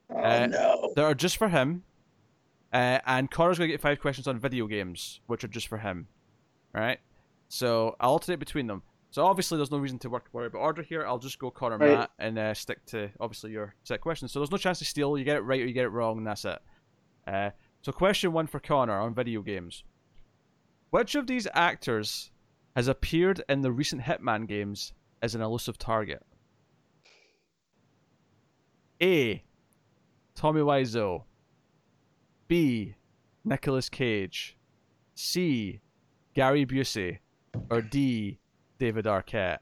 Oh, 0.10 0.16
Uh, 0.24 0.48
no. 0.48 0.94
that 0.96 1.04
are 1.04 1.14
just 1.14 1.38
for 1.38 1.50
him, 1.50 1.84
uh, 2.74 3.00
and 3.06 3.30
Connor's 3.30 3.58
going 3.60 3.68
to 3.68 3.74
get 3.74 3.82
five 3.82 4.00
questions 4.00 4.28
on 4.28 4.40
video 4.40 4.66
games, 4.66 5.20
which 5.28 5.44
are 5.44 5.48
just 5.50 5.68
for 5.68 5.78
him. 5.78 6.08
Right? 6.74 7.00
So 7.50 7.96
I'll 8.00 8.12
alternate 8.12 8.40
between 8.40 8.68
them. 8.68 8.82
So 9.12 9.26
obviously, 9.26 9.58
there's 9.58 9.72
no 9.72 9.78
reason 9.80 9.98
to 10.00 10.10
work 10.10 10.30
worry 10.34 10.48
about 10.48 10.60
order 10.60 10.82
here. 10.84 11.06
I'll 11.06 11.18
just 11.20 11.40
go 11.40 11.50
Connor 11.52 11.78
Right. 11.78 11.98
Matt 11.98 12.12
and 12.20 12.38
uh, 12.38 12.54
stick 12.54 12.86
to 12.88 13.10
obviously 13.20 13.52
your 13.52 13.74
set 13.84 14.02
questions. 14.02 14.32
So 14.32 14.40
there's 14.40 14.52
no 14.52 14.58
chance 14.58 14.80
to 14.80 14.86
steal. 14.86 15.18
You 15.18 15.24
get 15.24 15.38
it 15.38 15.42
right 15.42 15.62
or 15.62 15.66
you 15.66 15.74
get 15.74 15.86
it 15.86 15.90
wrong, 15.90 16.20
and 16.20 16.28
that's 16.28 16.46
it. 16.46 16.60
Uh, 17.28 17.50
so 17.82 17.92
question 17.92 18.32
one 18.32 18.48
for 18.48 18.60
Connor 18.60 19.00
on 19.00 19.14
video 19.14 19.42
games: 19.42 19.84
Which 20.90 21.16
of 21.16 21.28
these 21.28 21.48
actors 21.54 22.32
has 22.76 22.88
appeared 22.88 23.44
in 23.50 23.62
the 23.62 23.72
recent 23.72 24.02
Hitman 24.02 24.48
games 24.48 24.94
as 25.22 25.36
an 25.36 25.42
elusive 25.42 25.78
target? 25.78 26.26
A. 29.02 29.44
Tommy 30.36 30.62
Wiseau. 30.62 31.24
B. 32.48 32.96
Nicolas 33.46 33.90
Cage. 33.90 34.58
C. 35.16 35.80
Gary 36.34 36.66
Busey, 36.66 37.20
or 37.70 37.82
D. 37.82 38.40
David 38.78 39.06
Arquette? 39.06 39.60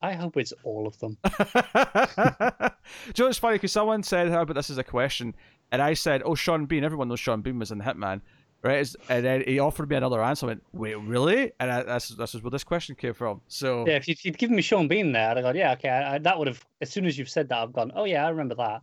I 0.00 0.12
hope 0.12 0.36
it's 0.36 0.52
all 0.64 0.86
of 0.86 0.98
them. 0.98 1.16
Do 1.24 1.30
you 1.30 3.14
know 3.18 3.26
what's 3.26 3.38
funny? 3.38 3.56
Because 3.56 3.72
someone 3.72 4.02
said, 4.02 4.30
"How 4.30 4.42
about 4.42 4.54
this 4.54 4.70
as 4.70 4.78
a 4.78 4.84
question?" 4.84 5.34
And 5.74 5.82
I 5.82 5.94
said, 5.94 6.22
"Oh, 6.24 6.36
Sean 6.36 6.66
Bean. 6.66 6.84
Everyone 6.84 7.08
knows 7.08 7.18
Sean 7.18 7.42
Bean 7.42 7.58
was 7.58 7.72
in 7.72 7.78
the 7.78 7.84
Hitman, 7.84 8.20
right?" 8.62 8.88
And 9.08 9.24
then 9.24 9.42
he 9.44 9.58
offered 9.58 9.90
me 9.90 9.96
another 9.96 10.22
answer. 10.22 10.46
I 10.46 10.50
went, 10.50 10.62
"Wait, 10.72 10.94
really?" 10.94 11.50
And 11.58 11.68
I, 11.68 11.82
that's 11.82 12.10
that's 12.10 12.34
where 12.40 12.50
this 12.52 12.62
question 12.62 12.94
came 12.94 13.12
from. 13.12 13.40
So 13.48 13.84
Yeah, 13.84 13.96
if 13.96 14.06
you'd, 14.06 14.24
you'd 14.24 14.38
given 14.38 14.54
me 14.54 14.62
Sean 14.62 14.86
Bean 14.86 15.10
there, 15.10 15.30
I'd 15.30 15.36
have 15.36 15.44
gone, 15.44 15.56
yeah, 15.56 15.72
okay. 15.72 15.88
I, 15.88 16.14
I, 16.14 16.18
that 16.18 16.38
would 16.38 16.46
have, 16.46 16.64
as 16.80 16.90
soon 16.90 17.06
as 17.06 17.18
you've 17.18 17.28
said 17.28 17.48
that, 17.48 17.58
I've 17.58 17.72
gone, 17.72 17.90
oh, 17.96 18.04
yeah, 18.04 18.24
I 18.24 18.28
remember 18.30 18.54
that. 18.54 18.82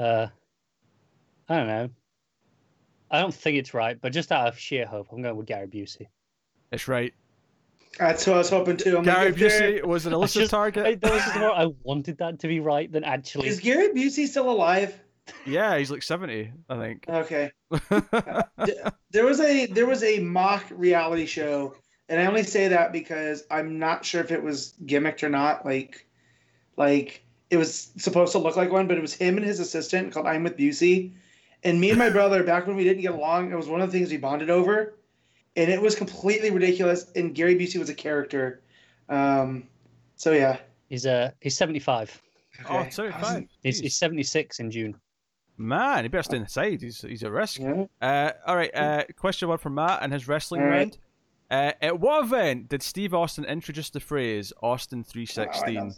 Uh, 0.00 0.26
I 1.48 1.56
don't 1.56 1.66
know. 1.66 1.88
I 3.10 3.20
don't 3.20 3.34
think 3.34 3.58
it's 3.58 3.74
right, 3.74 4.00
but 4.00 4.12
just 4.12 4.30
out 4.30 4.46
of 4.46 4.56
sheer 4.56 4.86
hope, 4.86 5.08
I'm 5.10 5.20
going 5.22 5.34
with 5.36 5.46
Gary 5.46 5.66
Busey. 5.66 6.06
it's 6.70 6.86
right. 6.86 7.12
That's 7.98 8.24
what 8.28 8.34
I 8.34 8.38
was 8.38 8.50
hoping 8.50 8.76
too. 8.76 8.98
I'm 8.98 9.02
Gary 9.02 9.32
like, 9.32 9.40
if 9.40 9.52
Busey 9.52 9.84
was 9.84 10.06
an 10.06 10.12
I 10.14 10.16
illicit 10.16 10.42
just- 10.42 10.54
I, 10.54 10.56
target. 10.70 11.00
that 11.00 11.10
was 11.12 11.20
just 11.24 11.36
more, 11.40 11.50
I 11.50 11.66
wanted 11.82 12.18
that 12.18 12.38
to 12.38 12.46
be 12.46 12.60
right 12.60 12.90
than 12.90 13.02
actually. 13.02 13.48
is 13.48 13.58
Gary 13.58 13.88
Busey 13.88 14.28
still 14.28 14.48
alive? 14.48 14.96
Yeah, 15.46 15.76
he's 15.78 15.90
like 15.90 16.02
seventy, 16.02 16.52
I 16.68 16.76
think. 16.76 17.04
Okay. 17.08 17.50
There 19.12 19.24
was 19.24 19.40
a 19.40 19.66
there 19.66 19.86
was 19.86 20.04
a 20.04 20.20
mock 20.20 20.64
reality 20.70 21.26
show, 21.26 21.74
and 22.08 22.20
I 22.20 22.26
only 22.26 22.44
say 22.44 22.68
that 22.68 22.92
because 22.92 23.42
I'm 23.50 23.78
not 23.78 24.04
sure 24.04 24.20
if 24.20 24.30
it 24.30 24.40
was 24.42 24.74
gimmicked 24.84 25.24
or 25.24 25.28
not. 25.28 25.64
Like, 25.66 26.06
like 26.76 27.24
it 27.50 27.56
was 27.56 27.90
supposed 27.96 28.32
to 28.32 28.38
look 28.38 28.54
like 28.56 28.70
one, 28.70 28.86
but 28.86 28.96
it 28.96 29.00
was 29.00 29.12
him 29.12 29.36
and 29.36 29.44
his 29.44 29.58
assistant 29.58 30.12
called 30.12 30.26
I'm 30.28 30.44
with 30.44 30.56
Busey, 30.56 31.10
and 31.64 31.80
me 31.80 31.90
and 31.90 31.98
my 31.98 32.08
brother 32.08 32.44
back 32.52 32.68
when 32.68 32.76
we 32.76 32.84
didn't 32.84 33.02
get 33.02 33.14
along, 33.14 33.50
it 33.50 33.56
was 33.56 33.66
one 33.66 33.80
of 33.80 33.90
the 33.90 33.98
things 33.98 34.12
we 34.12 34.16
bonded 34.16 34.48
over, 34.48 34.94
and 35.56 35.68
it 35.68 35.82
was 35.82 35.96
completely 35.96 36.50
ridiculous. 36.50 37.10
And 37.16 37.34
Gary 37.34 37.56
Busey 37.56 37.78
was 37.80 37.90
a 37.90 37.94
character. 37.94 38.62
Um, 39.08 39.64
so 40.14 40.30
yeah. 40.30 40.58
He's 40.88 41.04
uh, 41.04 41.32
he's 41.40 41.56
75. 41.56 42.22
oh, 42.68 42.78
Okay. 42.78 42.90
75. 42.90 43.48
He's, 43.64 43.80
he's 43.80 43.96
76 43.96 44.60
in 44.60 44.70
June. 44.70 44.94
Man, 45.60 46.04
he 46.04 46.08
better 46.08 46.22
stay 46.22 46.38
inside. 46.38 46.80
He's 46.80 47.02
he's 47.02 47.22
at 47.22 47.30
risk. 47.30 47.60
Yeah. 47.60 47.84
Uh, 48.00 48.32
all 48.46 48.56
right. 48.56 48.74
Uh, 48.74 49.04
question 49.16 49.48
one 49.48 49.58
from 49.58 49.74
Matt 49.74 49.98
and 50.02 50.12
his 50.12 50.26
wrestling 50.26 50.62
right. 50.62 50.70
round. 50.70 50.98
Uh, 51.50 51.72
at 51.82 52.00
what 52.00 52.24
event 52.24 52.68
did 52.68 52.82
Steve 52.82 53.12
Austin 53.12 53.44
introduce 53.44 53.90
the 53.90 54.00
phrase 54.00 54.52
Austin 54.62 55.00
Oh, 55.00 55.08
I 55.08 55.12
316? 55.12 55.94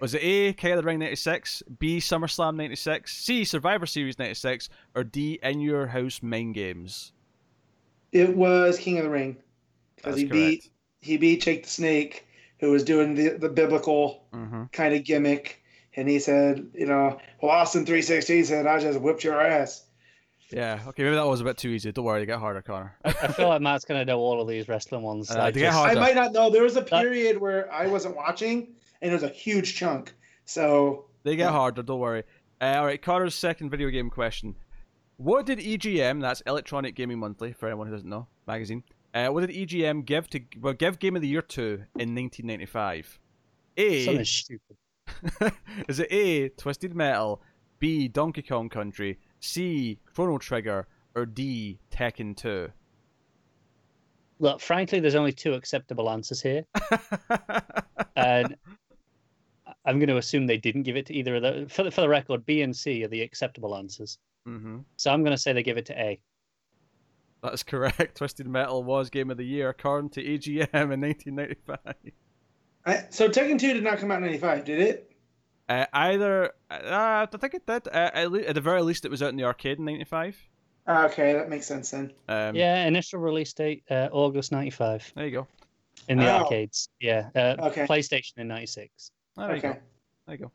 Was 0.00 0.14
it 0.14 0.22
A, 0.24 0.52
King 0.54 0.72
of 0.72 0.78
the 0.78 0.82
Ring 0.82 0.98
96, 0.98 1.62
B, 1.78 1.98
SummerSlam 1.98 2.56
96, 2.56 3.14
C, 3.16 3.44
Survivor 3.44 3.86
Series 3.86 4.18
96, 4.18 4.68
or 4.96 5.04
D, 5.04 5.38
In 5.44 5.60
Your 5.60 5.86
House 5.86 6.20
Mind 6.22 6.54
Games? 6.54 7.12
It 8.10 8.36
was 8.36 8.76
King 8.78 8.98
of 8.98 9.04
the 9.04 9.10
Ring 9.10 9.36
because 9.94 10.16
he 10.16 10.24
beat 10.24 10.68
he 11.00 11.16
beat 11.16 11.42
Jake 11.42 11.62
the 11.62 11.70
Snake, 11.70 12.26
who 12.58 12.72
was 12.72 12.82
doing 12.82 13.14
the 13.14 13.30
the 13.38 13.48
biblical 13.48 14.24
Mm-hmm. 14.34 14.64
kind 14.72 14.94
of 14.94 15.04
gimmick, 15.04 15.61
and 15.96 16.08
he 16.08 16.18
said, 16.18 16.70
you 16.74 16.86
know, 16.86 17.18
well, 17.40 17.52
Austin 17.52 17.86
three 17.86 18.02
sixteen 18.02 18.44
said, 18.44 18.66
"I 18.66 18.78
just 18.78 19.00
whipped 19.00 19.24
your 19.24 19.40
ass." 19.40 19.84
Yeah, 20.50 20.80
okay, 20.88 21.02
maybe 21.04 21.16
that 21.16 21.26
was 21.26 21.40
a 21.40 21.44
bit 21.44 21.56
too 21.56 21.70
easy. 21.70 21.90
Don't 21.92 22.04
worry, 22.04 22.20
they 22.20 22.26
get 22.26 22.38
harder, 22.38 22.60
Connor. 22.60 22.94
I 23.04 23.28
feel 23.28 23.48
like 23.48 23.62
Matt's 23.62 23.86
going 23.86 24.00
to 24.00 24.04
know 24.04 24.18
all 24.18 24.40
of 24.40 24.48
these 24.48 24.68
wrestling 24.68 25.02
ones. 25.02 25.30
Uh, 25.30 25.38
like 25.38 25.54
get 25.54 25.72
just- 25.72 25.78
I 25.78 25.94
might 25.94 26.14
not 26.14 26.32
know. 26.32 26.50
There 26.50 26.62
was 26.62 26.76
a 26.76 26.82
period 26.82 27.38
where 27.38 27.72
I 27.72 27.86
wasn't 27.86 28.16
watching, 28.16 28.74
and 29.00 29.10
it 29.10 29.14
was 29.14 29.22
a 29.22 29.28
huge 29.30 29.76
chunk. 29.76 30.12
So 30.44 31.06
They 31.22 31.36
get 31.36 31.50
harder, 31.50 31.82
don't 31.82 32.00
worry. 32.00 32.24
Uh, 32.60 32.74
all 32.76 32.84
right, 32.84 33.00
Connor's 33.00 33.34
second 33.34 33.70
video 33.70 33.88
game 33.88 34.10
question. 34.10 34.56
What 35.16 35.46
did 35.46 35.58
EGM, 35.58 36.20
that's 36.20 36.42
Electronic 36.42 36.96
Gaming 36.96 37.18
Monthly, 37.18 37.52
for 37.52 37.66
anyone 37.66 37.86
who 37.86 37.92
doesn't 37.94 38.08
know, 38.08 38.26
magazine, 38.46 38.82
uh, 39.14 39.28
what 39.28 39.46
did 39.46 39.56
EGM 39.56 40.04
give 40.04 40.28
to 40.30 40.40
well, 40.60 40.74
give 40.74 40.98
Game 40.98 41.16
of 41.16 41.22
the 41.22 41.28
Year 41.28 41.42
to 41.42 41.84
in 41.98 42.14
1995? 42.14 43.18
A, 43.78 44.04
something 44.04 44.24
stupid. 44.24 44.76
is 45.88 46.00
it 46.00 46.12
A, 46.12 46.48
Twisted 46.50 46.94
Metal, 46.94 47.42
B, 47.78 48.08
Donkey 48.08 48.42
Kong 48.42 48.68
Country, 48.68 49.18
C, 49.40 49.98
Chrono 50.14 50.38
Trigger, 50.38 50.86
or 51.14 51.26
D, 51.26 51.78
Tekken 51.90 52.36
2? 52.36 52.70
Look, 54.38 54.60
frankly, 54.60 55.00
there's 55.00 55.14
only 55.14 55.32
two 55.32 55.54
acceptable 55.54 56.10
answers 56.10 56.42
here, 56.42 56.64
and 58.16 58.56
I'm 59.84 59.98
going 59.98 60.08
to 60.08 60.16
assume 60.16 60.46
they 60.46 60.56
didn't 60.56 60.82
give 60.82 60.96
it 60.96 61.06
to 61.06 61.14
either 61.14 61.36
of 61.36 61.42
those. 61.42 61.72
For 61.72 61.84
the, 61.84 61.90
for 61.90 62.00
the 62.00 62.08
record, 62.08 62.44
B 62.44 62.62
and 62.62 62.74
C 62.74 63.04
are 63.04 63.08
the 63.08 63.22
acceptable 63.22 63.76
answers. 63.76 64.18
hmm 64.44 64.78
So 64.96 65.12
I'm 65.12 65.22
going 65.22 65.36
to 65.36 65.40
say 65.40 65.52
they 65.52 65.62
give 65.62 65.76
it 65.76 65.86
to 65.86 66.00
A. 66.00 66.20
That's 67.42 67.62
correct. 67.62 68.16
Twisted 68.16 68.46
Metal 68.46 68.82
was 68.82 69.10
Game 69.10 69.30
of 69.30 69.36
the 69.36 69.44
Year 69.44 69.68
according 69.70 70.10
to 70.10 70.22
EGM 70.22 70.92
in 70.92 71.00
1995. 71.00 71.78
I, 72.84 73.04
so 73.10 73.28
Tekken 73.28 73.58
two 73.58 73.72
did 73.74 73.84
not 73.84 73.98
come 73.98 74.10
out 74.10 74.16
in 74.18 74.22
ninety 74.24 74.38
five, 74.38 74.64
did 74.64 74.80
it? 74.80 75.12
Uh, 75.68 75.86
either, 75.92 76.46
uh, 76.70 77.26
I 77.32 77.36
think 77.38 77.54
it 77.54 77.66
did. 77.66 77.86
Uh, 77.88 78.10
at, 78.12 78.30
le- 78.32 78.40
at 78.42 78.54
the 78.54 78.60
very 78.60 78.82
least, 78.82 79.04
it 79.04 79.10
was 79.10 79.22
out 79.22 79.30
in 79.30 79.36
the 79.36 79.44
arcade 79.44 79.78
in 79.78 79.84
'95. 79.84 80.36
Ah, 80.88 81.04
Okay, 81.06 81.32
that 81.34 81.48
makes 81.48 81.66
sense 81.66 81.90
then. 81.92 82.12
Um, 82.28 82.56
Yeah, 82.56 82.84
initial 82.86 83.20
release 83.20 83.52
date 83.52 83.84
uh, 83.90 84.08
August 84.10 84.50
'95 84.50 85.12
There 85.14 85.24
you 85.26 85.30
go. 85.30 85.46
in 86.08 86.18
the 86.18 86.26
Oh. 86.28 86.42
arcades. 86.42 86.88
Yeah, 87.00 87.30
uh, 87.36 87.54
Okay. 87.68 87.86
PlayStation 87.86 88.38
in 88.38 88.48
'96. 88.48 89.12
Oh, 89.38 89.46
there 89.46 89.56
you 89.56 89.62
go. 89.62 89.76
There 90.26 90.36
you 90.36 90.50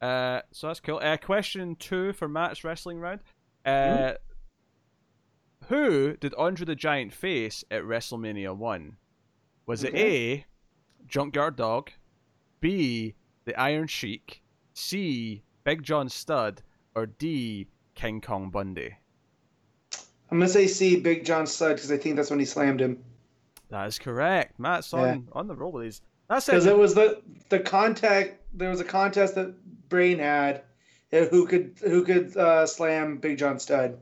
go. 0.00 0.06
Uh, 0.06 0.42
so 0.50 0.66
that's 0.66 0.80
cool. 0.80 0.98
Uh, 1.00 1.16
question 1.16 1.76
two 1.76 2.12
for 2.12 2.28
Matt's 2.28 2.64
wrestling 2.64 2.98
round. 2.98 3.20
Uh, 3.64 4.14
Who 5.68 6.16
did 6.16 6.34
Andre 6.34 6.66
the 6.66 6.74
Giant 6.74 7.12
face 7.12 7.62
at 7.70 7.82
WrestleMania 7.84 8.56
One? 8.56 8.96
Was 9.66 9.84
it 9.84 9.94
A. 9.94 10.44
Junkyard 11.06 11.56
Dog, 11.56 11.90
B. 12.60 13.14
The 13.44 13.58
Iron 13.60 13.88
Sheik, 13.88 14.42
C. 14.74 15.42
Big 15.64 15.82
John 15.82 16.08
Studd, 16.08 16.62
or 16.94 17.06
D. 17.06 17.66
King 17.94 18.20
Kong 18.20 18.50
Bundy? 18.50 18.94
I'm 20.30 20.38
gonna 20.38 20.48
say 20.48 20.66
C, 20.66 20.98
Big 21.00 21.24
John 21.24 21.46
Studd, 21.46 21.76
because 21.76 21.90
I 21.92 21.96
think 21.98 22.16
that's 22.16 22.30
when 22.30 22.38
he 22.38 22.44
slammed 22.44 22.80
him. 22.80 23.02
That 23.68 23.86
is 23.86 23.98
correct. 23.98 24.58
Matt's 24.58 24.92
on, 24.94 25.06
Yeah. 25.06 25.16
on 25.32 25.46
the 25.48 25.54
roll 25.56 25.72
with 25.72 25.84
these. 25.84 26.02
That's 26.28 26.46
Because 26.46 26.66
it. 26.66 26.76
was 26.76 26.94
the 26.94 27.20
the 27.48 27.58
contact. 27.60 28.40
There 28.54 28.70
was 28.70 28.80
a 28.80 28.84
contest 28.84 29.34
that 29.34 29.54
Brain 29.88 30.18
had, 30.18 30.62
uh, 31.12 31.24
who 31.26 31.46
could 31.46 31.76
who 31.82 32.02
could 32.04 32.34
uh, 32.36 32.66
slam 32.66 33.18
Big 33.18 33.38
John 33.38 33.58
Studd, 33.58 33.98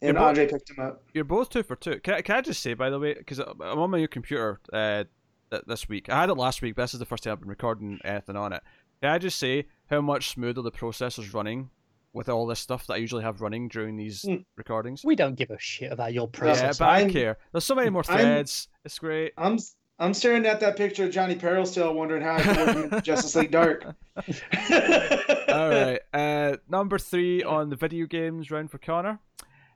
and 0.00 0.16
but- 0.16 0.22
Andre 0.22 0.46
picked 0.46 0.70
him 0.70 0.78
up. 0.78 1.02
You're 1.12 1.24
both 1.24 1.50
two 1.50 1.62
for 1.62 1.76
two. 1.76 1.98
Can 2.00 2.14
I, 2.14 2.22
can 2.22 2.36
I 2.36 2.40
just 2.40 2.62
say, 2.62 2.72
by 2.74 2.88
the 2.88 2.98
way, 2.98 3.14
because 3.14 3.38
I'm 3.40 3.60
on 3.60 3.90
my 3.90 3.98
new 3.98 4.08
computer 4.08 4.60
uh, 4.72 5.04
th- 5.50 5.64
this 5.66 5.88
week. 5.88 6.08
I 6.08 6.20
had 6.20 6.30
it 6.30 6.34
last 6.34 6.62
week, 6.62 6.74
but 6.76 6.82
this 6.82 6.94
is 6.94 7.00
the 7.00 7.06
first 7.06 7.24
time 7.24 7.32
I've 7.32 7.40
been 7.40 7.48
recording 7.48 8.00
anything 8.04 8.36
on 8.36 8.52
it. 8.52 8.62
Can 9.02 9.10
I 9.10 9.18
just 9.18 9.38
say 9.38 9.66
how 9.88 10.00
much 10.00 10.30
smoother 10.30 10.62
the 10.62 10.70
processor's 10.72 11.32
running 11.34 11.70
with 12.12 12.28
all 12.28 12.46
this 12.46 12.58
stuff 12.60 12.86
that 12.86 12.94
I 12.94 12.96
usually 12.96 13.22
have 13.22 13.40
running 13.40 13.68
during 13.68 13.96
these 13.96 14.22
Mm. 14.22 14.44
recordings? 14.56 15.04
We 15.04 15.16
don't 15.16 15.36
give 15.36 15.50
a 15.50 15.58
shit 15.58 15.92
about 15.92 16.12
your 16.12 16.28
processor. 16.28 16.62
Yeah, 16.62 16.72
but 16.78 16.88
I 16.88 16.98
I'm- 17.00 17.10
care. 17.10 17.38
There's 17.52 17.64
so 17.64 17.74
many 17.74 17.90
more 17.90 18.04
I'm- 18.08 18.18
threads. 18.18 18.68
It's 18.84 18.98
great. 18.98 19.32
I'm 19.38 19.58
I'm 19.98 20.14
staring 20.14 20.46
at 20.46 20.60
that 20.60 20.78
picture 20.78 21.04
of 21.04 21.10
Johnny 21.10 21.34
Peril 21.34 21.66
still, 21.66 21.92
wondering 21.92 22.22
how 22.22 22.36
I 22.36 22.40
can 22.42 22.56
work 22.66 22.92
in 22.94 23.02
Justice 23.02 23.36
League 23.36 23.50
Dark. 23.50 23.84
All 24.16 25.68
right. 25.68 26.00
Uh, 26.12 26.56
number 26.68 26.98
three 26.98 27.42
on 27.42 27.68
the 27.70 27.76
video 27.76 28.06
games 28.06 28.50
round 28.50 28.70
for 28.70 28.78
Connor. 28.78 29.18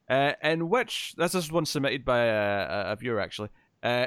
Uh, 0.09 0.33
in 0.43 0.68
which 0.68 1.14
this 1.16 1.35
is 1.35 1.51
one 1.53 1.64
submitted 1.66 2.05
by 2.05 2.20
a, 2.25 2.33
a- 2.89 2.93
a 2.93 2.97
viewer 2.97 3.20
actually. 3.20 3.49
Uh, 3.83 4.07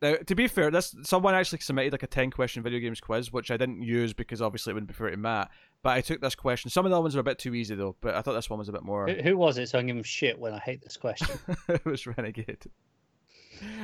now, 0.00 0.14
to 0.14 0.34
be 0.34 0.46
fair, 0.46 0.70
this 0.70 0.94
someone 1.02 1.34
actually 1.34 1.58
submitted 1.60 1.92
like 1.92 2.02
a 2.02 2.06
ten 2.06 2.30
question 2.30 2.62
video 2.62 2.78
games 2.78 3.00
quiz, 3.00 3.32
which 3.32 3.50
I 3.50 3.56
didn't 3.56 3.82
use 3.82 4.12
because 4.12 4.40
obviously 4.40 4.70
it 4.70 4.74
wouldn't 4.74 4.88
be 4.88 4.94
fair 4.94 5.10
to 5.10 5.16
Matt. 5.16 5.50
But 5.82 5.90
I 5.90 6.00
took 6.00 6.20
this 6.20 6.34
question. 6.34 6.70
Some 6.70 6.86
of 6.86 6.90
the 6.90 6.96
other 6.96 7.02
ones 7.02 7.16
are 7.16 7.20
a 7.20 7.24
bit 7.24 7.38
too 7.38 7.54
easy 7.54 7.74
though, 7.74 7.96
but 8.00 8.14
I 8.14 8.22
thought 8.22 8.34
this 8.34 8.48
one 8.48 8.58
was 8.58 8.68
a 8.68 8.72
bit 8.72 8.84
more. 8.84 9.08
Who, 9.08 9.14
who 9.22 9.36
was 9.36 9.58
it? 9.58 9.68
So 9.68 9.78
I 9.78 9.82
give 9.82 9.96
him 9.96 10.02
shit 10.02 10.38
when 10.38 10.52
I 10.52 10.58
hate 10.58 10.82
this 10.82 10.96
question. 10.96 11.38
it 11.68 11.84
was 11.84 12.06
Renegade. 12.06 12.66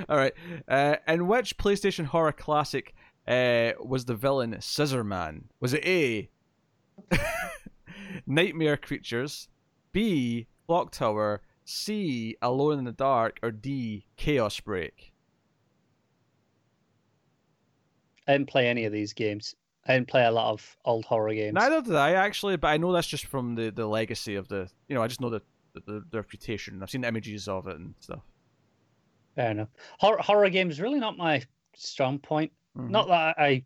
All 0.08 0.16
right. 0.16 0.34
Uh, 0.68 0.96
in 1.08 1.26
which 1.26 1.56
PlayStation 1.56 2.04
horror 2.04 2.32
classic 2.32 2.94
uh, 3.26 3.72
was 3.80 4.04
the 4.04 4.14
villain 4.14 4.56
Scissor 4.60 5.02
Man? 5.02 5.44
Was 5.60 5.74
it 5.74 5.84
A. 5.84 6.30
Nightmare 8.26 8.76
Creatures, 8.76 9.48
B. 9.92 10.46
Clock 10.66 10.92
Tower, 10.92 11.42
C. 11.64 12.36
Alone 12.40 12.78
in 12.78 12.84
the 12.84 12.92
Dark, 12.92 13.38
or 13.42 13.50
D. 13.50 14.06
Chaos 14.16 14.60
Break? 14.60 15.13
I 18.26 18.32
didn't 18.32 18.48
play 18.48 18.68
any 18.68 18.84
of 18.84 18.92
these 18.92 19.12
games. 19.12 19.54
I 19.86 19.94
didn't 19.94 20.08
play 20.08 20.24
a 20.24 20.30
lot 20.30 20.52
of 20.52 20.76
old 20.84 21.04
horror 21.04 21.34
games. 21.34 21.54
Neither 21.54 21.82
did 21.82 21.94
I 21.94 22.12
actually, 22.12 22.56
but 22.56 22.68
I 22.68 22.78
know 22.78 22.92
that's 22.92 23.06
just 23.06 23.26
from 23.26 23.54
the, 23.54 23.70
the 23.70 23.86
legacy 23.86 24.34
of 24.36 24.48
the. 24.48 24.68
You 24.88 24.94
know, 24.94 25.02
I 25.02 25.08
just 25.08 25.20
know 25.20 25.30
the, 25.30 25.42
the, 25.74 26.04
the, 26.10 26.18
reputation. 26.18 26.82
I've 26.82 26.90
seen 26.90 27.04
images 27.04 27.48
of 27.48 27.66
it 27.66 27.76
and 27.76 27.94
stuff. 28.00 28.22
Fair 29.34 29.50
enough. 29.50 29.68
Horror, 29.98 30.18
horror 30.20 30.48
games 30.48 30.80
really 30.80 31.00
not 31.00 31.18
my 31.18 31.42
strong 31.76 32.18
point. 32.18 32.52
Mhm. 32.78 32.90
Not 32.90 33.08
that 33.08 33.38
I. 33.38 33.64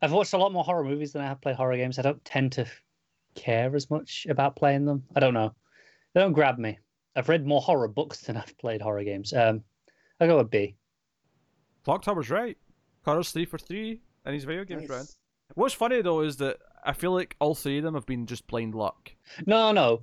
I've 0.00 0.12
watched 0.12 0.32
a 0.32 0.38
lot 0.38 0.52
more 0.52 0.64
horror 0.64 0.84
movies 0.84 1.12
than 1.12 1.22
I 1.22 1.26
have 1.26 1.40
played 1.40 1.56
horror 1.56 1.76
games. 1.76 1.98
I 1.98 2.02
don't 2.02 2.24
tend 2.24 2.52
to 2.52 2.66
care 3.34 3.74
as 3.74 3.90
much 3.90 4.26
about 4.28 4.56
playing 4.56 4.84
them. 4.84 5.04
I 5.16 5.20
don't 5.20 5.34
know. 5.34 5.54
They 6.14 6.20
don't 6.20 6.32
grab 6.32 6.58
me. 6.58 6.78
I've 7.16 7.28
read 7.28 7.46
more 7.46 7.60
horror 7.60 7.88
books 7.88 8.22
than 8.22 8.36
I've 8.36 8.56
played 8.58 8.80
horror 8.80 9.04
games. 9.04 9.32
Um, 9.32 9.64
I'll 10.20 10.28
go 10.28 10.38
with 10.38 10.50
B. 10.50 10.76
Clock 11.84 12.02
Tower's 12.02 12.30
right. 12.30 12.56
Connor's 13.04 13.30
three 13.32 13.44
for 13.44 13.58
three, 13.58 14.00
and 14.24 14.34
he's 14.34 14.44
video 14.44 14.64
games 14.64 14.82
Nice. 14.82 14.90
round. 14.90 15.08
What's 15.54 15.74
funny 15.74 16.00
though 16.02 16.20
is 16.20 16.36
that 16.38 16.58
I 16.84 16.92
feel 16.92 17.12
like 17.12 17.36
all 17.40 17.54
three 17.54 17.78
of 17.78 17.84
them 17.84 17.94
have 17.94 18.06
been 18.06 18.26
just 18.26 18.46
plain 18.46 18.70
luck. 18.72 19.12
No, 19.46 19.72
no. 19.72 20.02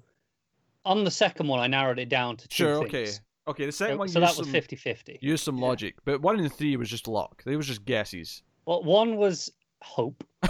On 0.85 1.03
the 1.03 1.11
second 1.11 1.47
one, 1.47 1.59
I 1.59 1.67
narrowed 1.67 1.99
it 1.99 2.09
down 2.09 2.37
to 2.37 2.47
two 2.47 2.63
Sure, 2.63 2.87
things. 2.87 2.93
okay. 2.93 3.51
Okay, 3.51 3.65
the 3.65 3.71
second 3.71 3.95
So, 3.95 3.99
one 3.99 4.07
so 4.09 4.19
used 4.19 4.31
that 4.33 4.37
was 4.39 4.47
some, 4.47 4.51
50 4.53 4.75
50. 4.75 5.19
used 5.21 5.43
some 5.43 5.57
Yeah. 5.57 5.65
logic, 5.65 5.95
but 6.05 6.21
one 6.21 6.39
and 6.39 6.53
three 6.53 6.75
was 6.77 6.89
just 6.89 7.07
luck. 7.07 7.43
They 7.45 7.55
was 7.55 7.65
just 7.67 7.83
guesses. 7.85 8.43
Well, 8.65 8.83
one 8.83 9.15
was 9.17 9.51
hope. 9.81 10.23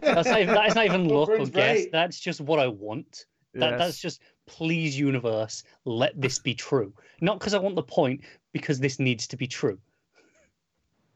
That's 0.00 0.28
not 0.28 0.40
even, 0.40 0.54
that 0.54 0.68
is 0.68 0.74
not 0.74 0.86
even 0.86 1.08
luck 1.08 1.28
or 1.28 1.38
guess. 1.46 1.54
right. 1.54 1.88
That's 1.92 2.18
just 2.20 2.40
what 2.40 2.58
I 2.60 2.68
want. 2.68 3.26
That, 3.54 3.70
Yes. 3.72 3.78
That's 3.78 3.98
just, 4.00 4.22
please, 4.46 4.98
universe, 4.98 5.64
let 5.84 6.18
this 6.20 6.38
be 6.38 6.54
true. 6.54 6.92
Not 7.20 7.38
because 7.40 7.52
I 7.54 7.58
want 7.58 7.74
the 7.74 7.82
point, 7.82 8.22
because 8.52 8.78
this 8.78 8.98
needs 8.98 9.26
to 9.28 9.36
be 9.36 9.46
true. 9.46 9.78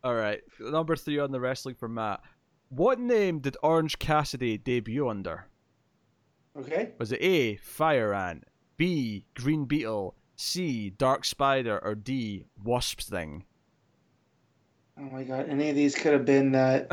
All 0.05 0.15
right, 0.15 0.41
number 0.59 0.97
three 0.97 1.19
on 1.19 1.31
the 1.31 1.41
wrestling 1.41 1.77
for 1.77 1.89
Matt. 1.89 2.21
What 2.71 2.99
name 2.99 3.39
did 3.39 3.57
Orange 3.63 3.99
Cassidy 3.99 4.59
debut 4.59 5.09
under? 5.09 5.47
Okay. 6.59 6.91
Was 6.99 7.13
it 7.13 7.23
A. 7.23 7.57
Fire 7.57 8.13
Ant, 8.13 8.45
B. 8.77 9.27
Green 9.35 9.65
Beetle, 9.65 10.15
C. 10.37 10.91
Dark 10.91 11.25
Spider, 11.25 11.79
or 11.83 11.95
D. 11.95 12.47
Wasp 12.65 13.01
Thing? 13.01 13.45
Oh 14.99 15.03
my 15.05 15.23
god, 15.23 15.49
any 15.49 15.71
of 15.71 15.77
these 15.77 15.95
could 15.95 16.13
have 16.13 16.25
been 16.25 16.53
that. 16.53 16.89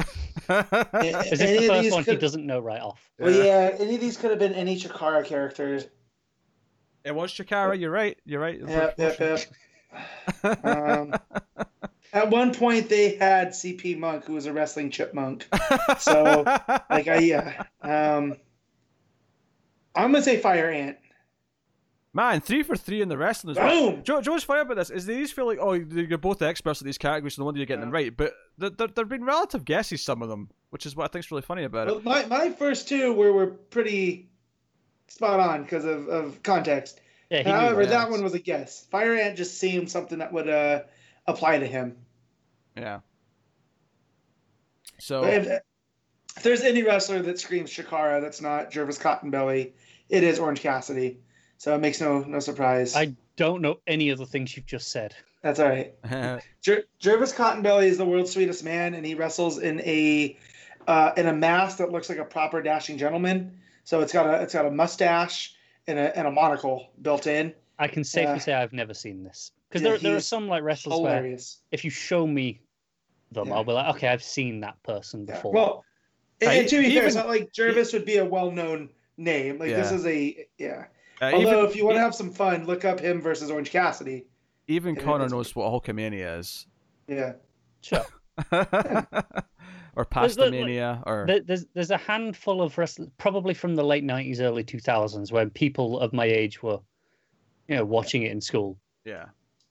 Is 1.32 1.42
any 1.42 1.52
this 1.52 1.62
the 1.62 1.68
first 1.68 1.82
these 1.82 1.92
one 1.92 2.04
he 2.04 2.16
doesn't 2.16 2.46
know 2.46 2.60
right 2.60 2.82
off? 2.82 3.10
Well, 3.20 3.32
yeah, 3.32 3.76
any 3.80 3.96
of 3.96 4.02
these 4.02 4.18
could 4.18 4.30
have 4.30 4.40
been 4.40 4.54
any 4.54 4.80
Chikara 4.80 5.26
characters. 5.26 5.88
It 7.04 7.14
was 7.14 7.32
Chikara. 7.32 7.80
You're 7.80 7.92
right. 7.92 8.18
You're 8.26 8.42
right. 8.42 8.60
Yep, 8.60 8.96
yep, 8.98 9.20
yep. 9.20 9.46
Um, 10.64 11.14
At 12.12 12.30
one 12.30 12.54
point, 12.54 12.90
they 12.90 13.16
had 13.16 13.50
CP 13.50 13.98
Monk, 13.98 14.26
who 14.26 14.34
was 14.34 14.46
a 14.48 14.54
wrestling 14.54 14.90
chipmunk. 14.90 15.48
So, 16.00 16.44
Like, 16.90 17.08
I 17.08 17.20
yeah. 17.20 17.64
Um, 17.82 18.36
I'm 19.96 20.12
gonna 20.12 20.22
say 20.24 20.38
Fire 20.38 20.70
Ant. 20.70 20.98
Man, 22.12 22.42
three 22.42 22.64
for 22.64 22.76
three 22.76 23.02
in 23.02 23.10
the 23.10 23.18
wrestling 23.18 23.52
as 23.52 23.58
well. 23.58 23.92
Boom. 23.92 24.04
Joe, 24.04 24.22
Joe's 24.22 24.44
funny 24.44 24.62
about 24.62 24.78
this 24.78 24.90
is 24.90 25.06
these 25.06 25.32
feel 25.32 25.46
like 25.46 25.60
oh 25.62 25.74
you're 25.74 26.18
both 26.18 26.42
experts 26.42 26.82
at 26.82 26.86
these 26.86 26.98
categories, 26.98 27.36
so 27.36 27.42
no 27.42 27.46
wonder 27.46 27.60
you're 27.60 27.68
getting 27.68 27.82
them 27.82 27.92
right. 27.92 28.16
But 28.16 28.34
there 28.58 28.72
there 28.72 28.88
there've 28.88 29.08
been 29.10 29.24
relative 29.24 29.64
guesses, 29.64 30.02
some 30.04 30.24
of 30.24 30.30
them, 30.30 30.50
which 30.72 30.86
is 30.88 30.96
what 30.96 31.04
I 31.06 31.08
think's 31.10 31.30
really 31.30 31.44
funny 31.44 31.64
about 31.66 31.88
Well, 31.88 31.98
it. 31.98 32.04
my 32.04 32.26
my 32.26 32.50
first 32.50 32.88
two 32.88 33.14
were 33.14 33.32
were 33.32 33.48
pretty 33.48 34.30
spot 35.08 35.40
on 35.40 35.62
because 35.64 35.86
of 35.86 36.08
of 36.08 36.42
context. 36.42 37.00
Yeah, 37.30 37.44
However, 37.48 37.82
right. 37.82 37.90
that 37.90 38.10
one 38.10 38.24
was 38.24 38.34
a 38.34 38.40
guess. 38.40 38.88
Fire 38.90 39.14
Ant 39.14 39.38
just 39.38 39.60
seemed 39.60 39.92
something 39.92 40.18
that 40.18 40.34
would 40.34 40.50
uh 40.50 40.82
apply 41.30 41.60
to 41.60 41.68
him. 41.68 41.96
Yeah. 42.76 43.00
So 45.00 45.24
if, 45.24 45.48
if 45.48 46.44
there's 46.44 46.62
any 46.62 46.84
wrestler 46.84 47.22
that 47.22 47.40
screams 47.40 47.72
Chikara 47.72 48.22
that's 48.22 48.42
not 48.42 48.72
Jervis 48.72 49.00
Cottonbelly, 49.00 49.72
it 50.10 50.24
is 50.24 50.40
Orange 50.40 50.62
Cassidy. 50.62 51.20
So 51.58 51.76
it 51.76 51.80
makes 51.80 52.00
no 52.02 52.20
no 52.22 52.40
surprise. 52.40 52.96
I 52.96 53.16
don't 53.36 53.62
know 53.62 53.78
any 53.88 54.10
of 54.10 54.18
the 54.18 54.26
things 54.26 54.56
you've 54.56 54.66
just 54.66 54.92
said. 54.92 55.16
That's 55.42 55.60
all 55.60 55.70
right. 55.70 55.94
Jer- 56.62 56.86
Jervis 57.00 57.34
Cottonbelly 57.34 57.86
is 57.86 57.98
the 57.98 58.06
world's 58.06 58.32
sweetest 58.32 58.64
man, 58.64 58.94
and 58.94 59.06
he 59.06 59.14
wrestles 59.16 59.60
in 59.60 59.80
a 59.82 60.38
uh, 60.88 61.12
in 61.18 61.28
a 61.28 61.34
mask 61.34 61.78
that 61.78 61.92
looks 61.92 62.10
like 62.10 62.18
a 62.18 62.26
proper 62.26 62.62
dashing 62.62 62.98
gentleman. 62.98 63.60
So 63.84 64.02
it's 64.02 64.14
got 64.14 64.26
a 64.26 64.42
it's 64.42 64.54
got 64.54 64.66
a 64.66 64.72
mustache 64.72 65.56
and 65.88 66.00
a 66.00 66.18
and 66.18 66.28
a 66.28 66.32
monocle 66.32 66.92
built 67.02 67.28
in. 67.28 67.54
I 67.78 67.88
can 67.88 68.04
safely 68.04 68.34
Yeah. 68.36 68.40
say 68.40 68.54
I've 68.54 68.74
never 68.74 68.94
seen 68.94 69.24
this 69.24 69.52
because 69.70 69.82
Yeah, 69.84 69.90
there 69.92 69.98
there 70.00 70.16
are 70.16 70.20
some 70.22 70.48
like 70.48 70.64
wrestlers 70.64 71.00
where 71.00 71.38
if 71.72 71.84
you 71.86 71.90
show 71.92 72.26
me 72.28 72.62
them, 73.32 73.48
Yeah. 73.48 73.54
I'll 73.56 73.64
be 73.64 73.72
like, 73.74 73.96
okay, 73.96 74.08
I've 74.08 74.24
seen 74.24 74.60
that 74.62 74.82
person 74.84 75.26
Yeah. 75.28 75.36
before. 75.36 75.52
Well, 75.54 75.86
and, 76.42 76.50
Uh, 76.50 76.54
and 76.54 76.68
to 76.70 76.78
be 76.78 76.84
fair, 76.84 76.92
even- 76.94 77.06
it's 77.06 77.16
not 77.16 77.28
like 77.28 77.52
Jervis 77.54 77.94
would 77.94 78.06
be 78.06 78.18
a 78.18 78.26
well 78.26 78.52
known 78.52 78.90
name. 79.18 79.60
Like 79.60 79.70
this 79.72 79.92
is 79.92 80.06
a 80.06 80.48
yeah. 80.58 80.86
uh, 81.22 81.26
Although 81.34 81.38
even 81.60 81.66
if 81.70 81.76
you 81.76 81.86
want 81.86 81.98
to 81.98 82.02
have 82.02 82.16
some 82.16 82.32
fun, 82.32 82.66
look 82.66 82.86
up 82.86 83.00
him 83.00 83.22
versus 83.22 83.52
Orange 83.52 83.70
Cassidy. 83.72 84.26
even 84.68 84.96
Yeah, 84.96 85.02
Connor 85.02 85.26
it's- 85.26 85.32
knows 85.32 85.56
what 85.56 85.72
Hulkamania 85.72 86.40
is, 86.40 86.66
Yeah. 87.08 87.34
sure. 87.82 88.06
or 88.52 90.08
There's 90.14 90.36
the- 90.36 90.44
Pastamania, 90.46 91.04
or 91.06 91.26
there's 91.46 91.66
there's 91.74 91.92
a 91.92 91.98
handful 91.98 92.62
of 92.62 92.78
wrestlers, 92.78 93.10
probably 93.18 93.54
from 93.54 93.76
the 93.76 93.84
late 93.84 94.04
'90s, 94.04 94.40
early 94.40 94.64
2000s, 94.64 95.32
when 95.32 95.50
people 95.50 96.00
of 96.00 96.14
my 96.14 96.26
age 96.26 96.64
were, 96.64 96.80
you 97.68 97.76
know, 97.76 97.86
watching 97.86 98.24
it 98.24 98.32
in 98.32 98.42
school. 98.42 98.78
yeah. 99.06 99.26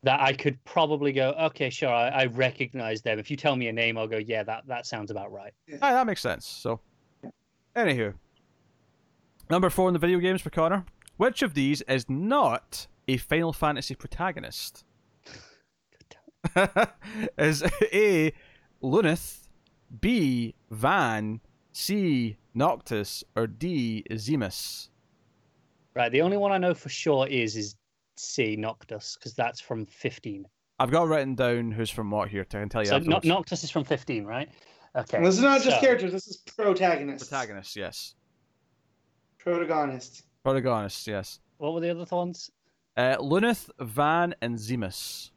That 0.05 0.21
I 0.21 0.33
could 0.33 0.63
probably 0.65 1.13
go, 1.13 1.31
okay, 1.33 1.71
sure, 1.71 1.91
I, 1.91 2.09
I 2.09 2.27
recognize 2.27 3.03
them. 3.03 3.19
If 3.19 3.31
you 3.31 3.37
tell 3.37 3.57
me 3.57 3.67
a 3.67 3.73
name, 3.73 3.99
I'll 3.99 4.07
go, 4.07 4.19
yeah, 4.19 4.45
that 4.45 4.65
that 4.69 4.87
sounds 4.87 5.11
about 5.11 5.33
right. 5.33 5.53
Ah, 5.83 5.93
that 5.93 6.07
makes 6.07 6.21
sense. 6.21 6.47
So, 6.47 6.81
anywho, 7.75 8.15
number 9.51 9.71
four 9.71 9.89
in 9.89 9.93
the 9.95 9.99
video 9.99 10.19
games 10.21 10.41
for 10.41 10.51
Connor. 10.51 10.85
Which 11.17 11.43
of 11.43 11.55
these 11.55 11.83
is 11.83 12.09
not 12.09 12.87
a 13.09 13.17
Final 13.17 13.53
Fantasy 13.53 13.97
protagonist? 13.97 14.85
is 17.39 17.65
A. 17.93 18.33
Luneth, 18.83 19.49
B. 20.01 20.55
Vaan, 20.73 21.41
C. 21.73 22.37
Noctis, 22.55 23.25
or 23.35 23.47
D. 23.47 24.05
Zemus? 24.13 24.91
Right. 25.95 26.13
The 26.13 26.23
only 26.23 26.37
one 26.37 26.53
I 26.53 26.59
know 26.59 26.75
for 26.75 26.89
sure 26.89 27.27
is 27.27 27.57
is 27.57 27.75
C 28.19 28.57
Noctis 28.57 29.17
because 29.19 29.35
that's 29.35 29.61
from 29.61 29.87
15. 29.87 30.47
I've 30.81 30.91
got 30.91 31.09
written 31.09 31.35
down 31.35 31.73
who's 31.73 31.91
from 31.91 32.11
what 32.11 32.29
here. 32.29 32.43
I 32.43 32.45
can 32.45 32.69
tell 32.69 32.83
you. 32.83 32.89
So 32.89 32.99
no, 32.99 33.17
afterwards. 33.17 33.27
Noctis 33.27 33.65
is 33.65 33.71
from 33.71 33.85
15, 33.85 34.25
right? 34.25 34.49
Okay. 34.97 35.17
And 35.19 35.27
this 35.27 35.37
is 35.37 35.43
not 35.43 35.63
just 35.63 35.77
so- 35.77 35.81
characters. 35.81 36.13
This 36.13 36.29
is 36.29 36.37
protagonists. 36.39 37.29
Protagonist, 37.29 37.77
yes. 37.77 38.15
Protagonists. 39.39 40.23
Protagonist, 40.45 41.07
yes. 41.07 41.41
What 41.59 41.75
were 41.75 41.81
the 41.81 41.91
other 41.91 42.07
ones? 42.15 42.51
Uh, 42.97 43.17
Luneth, 43.19 43.69
Vaan, 43.81 44.33
and 44.41 44.57
Zemus. 44.59 45.31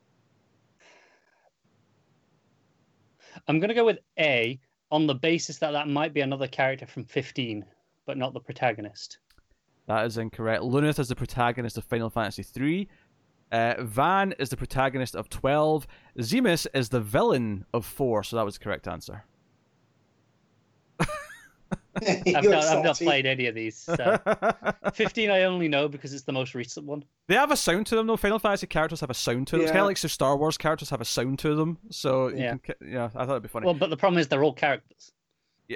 I'm 3.48 3.60
going 3.60 3.70
to 3.70 3.76
go 3.76 3.86
with 3.86 4.00
A 4.20 4.60
on 4.92 5.08
the 5.08 5.16
basis 5.16 5.58
that 5.60 5.72
that 5.72 5.88
might 5.88 6.14
be 6.14 6.22
another 6.22 6.48
character 6.48 6.86
from 6.86 7.06
15, 7.06 7.66
but 8.06 8.18
not 8.18 8.34
the 8.34 8.40
protagonist. 8.40 9.20
That 9.92 10.06
is 10.06 10.18
incorrect. 10.18 10.64
Luneth 10.64 11.00
is 11.00 11.10
the 11.10 11.16
protagonist 11.18 11.78
of 11.78 11.84
Final 11.84 12.10
Fantasy 12.10 12.46
III. 12.58 12.88
Uh, 13.52 13.74
Vaan 13.80 14.34
is 14.40 14.48
the 14.48 14.56
protagonist 14.56 15.18
of 15.18 15.28
12. 15.28 15.86
Zemus 16.20 16.66
is 16.74 16.88
the 16.88 17.02
villain 17.02 17.66
of 17.74 17.86
4, 17.86 18.24
so 18.24 18.38
that 18.38 18.46
was 18.46 18.58
the 18.58 18.64
correct 18.64 18.88
answer. 18.88 19.26
I've, 21.02 22.46
not, 22.46 22.64
I've 22.64 22.84
not 22.86 22.98
played 23.00 23.26
any 23.26 23.48
of 23.48 23.56
these. 23.56 23.76
So. 23.76 24.18
15 24.94 25.30
I 25.30 25.42
only 25.44 25.68
know 25.68 25.90
because 25.90 26.14
it's 26.14 26.24
the 26.24 26.32
most 26.32 26.56
recent 26.56 26.86
one. 26.86 27.04
they 27.28 27.36
have 27.36 27.52
a 27.52 27.58
sound 27.58 27.86
to 27.88 27.96
them, 27.98 28.08
though. 28.08 28.16
Final 28.16 28.40
Fantasy 28.40 28.68
characters 28.68 29.02
have 29.02 29.10
a 29.10 29.14
sound 29.14 29.48
to 29.48 29.58
them. 29.58 29.64
It's 29.64 29.72
kind 29.72 29.82
of 29.82 29.88
like 29.88 29.98
so 29.98 30.08
Star 30.08 30.38
Wars 30.38 30.58
characters 30.58 30.90
have 30.90 31.02
a 31.02 31.06
sound 31.06 31.38
to 31.40 31.54
them. 31.54 31.80
So, 31.90 32.30
you 32.30 32.38
Yeah. 32.38 32.56
can, 32.64 32.76
yeah, 32.90 33.06
I 33.14 33.26
thought 33.26 33.32
it'd 33.32 33.44
be 33.44 33.50
funny. 33.50 33.66
Well, 33.66 33.74
but 33.76 33.90
the 33.90 33.98
problem 33.98 34.20
is 34.22 34.30
they're 34.30 34.42
all 34.46 34.54
characters. 34.54 35.12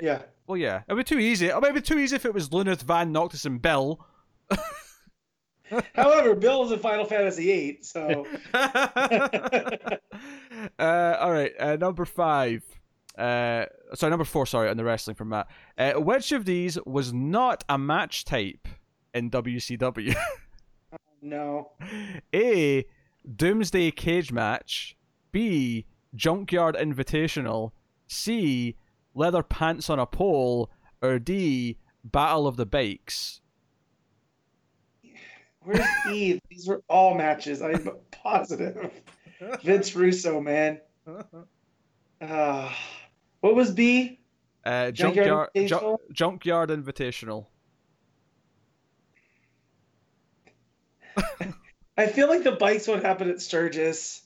Yeah. 0.03 0.21
Well, 0.47 0.57
yeah, 0.57 0.81
it'd 0.87 0.97
be 0.97 1.03
too 1.03 1.19
easy. 1.19 1.47
It 1.47 1.59
would 1.59 1.73
be 1.73 1.81
too 1.81 1.97
easy 1.97 2.15
if 2.15 2.25
it 2.25 2.33
was 2.33 2.49
Luneth, 2.49 2.83
Vaan, 2.83 3.11
Noctis, 3.11 3.45
and 3.45 3.61
Bill. 3.61 4.05
However, 5.95 6.35
Bill 6.35 6.63
is 6.65 6.71
in 6.71 6.79
Final 6.79 7.05
Fantasy 7.05 7.45
VIII, 7.45 7.79
so 7.81 8.27
uh, 8.53 9.97
all 10.79 11.31
right, 11.31 11.51
uh, 11.59 11.75
number 11.77 12.05
five. 12.05 12.63
Uh, 13.17 13.65
sorry, 13.93 14.11
number 14.11 14.25
four. 14.25 14.45
Sorry, 14.45 14.69
on 14.69 14.77
the 14.77 14.83
wrestling 14.83 15.15
from 15.15 15.29
Matt. 15.29 15.47
Uh, 15.77 15.93
which 15.93 16.31
of 16.31 16.45
these 16.45 16.77
was 16.85 17.13
not 17.13 17.63
a 17.67 17.77
match 17.77 18.25
type 18.25 18.67
in 19.13 19.31
WCW? 19.31 20.15
no. 21.21 21.71
A. 22.33 22.85
Doomsday 23.35 23.91
Cage 23.91 24.31
Match. 24.31 24.95
B. 25.31 25.85
Junkyard 26.13 26.75
Invitational. 26.75 27.71
C. 28.07 28.75
Leather 29.15 29.41
Pants 29.41 29.89
on 29.89 29.97
a 29.97 30.05
Pole. 30.05 30.69
Or 31.01 31.17
D. 31.19 31.77
Battle 32.03 32.45
of 32.47 32.57
the 32.57 32.65
Bikes. 32.65 33.41
Where's 35.61 35.81
E? 36.11 36.39
These 36.49 36.67
were 36.67 36.83
all 36.87 37.15
matches. 37.15 37.61
I'm 37.61 37.89
positive. 38.11 38.91
Vince 39.63 39.95
Russo, 39.95 40.39
man. 40.39 40.79
Uh, 42.21 42.71
what 43.41 43.55
was 43.55 43.71
B? 43.71 44.19
Uh, 44.63 44.91
Junkyard 44.91 45.49
Junkyard, 45.49 45.49
Ju- 45.55 45.75
Invitational? 45.75 45.97
Junkyard 46.11 46.69
Invitational. 46.69 47.45
I 51.97 52.07
feel 52.07 52.27
like 52.27 52.43
the 52.43 52.51
bikes 52.53 52.87
would 52.87 53.03
happen 53.03 53.29
at 53.29 53.41
Sturgis. 53.41 54.21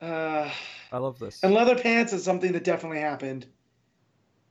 Uh, 0.00 0.50
I 0.92 0.98
love 0.98 1.18
this. 1.18 1.42
and 1.42 1.54
leather 1.54 1.76
pants 1.76 2.12
is 2.12 2.22
something 2.24 2.52
that 2.52 2.64
definitely 2.64 3.00
happened. 3.00 3.46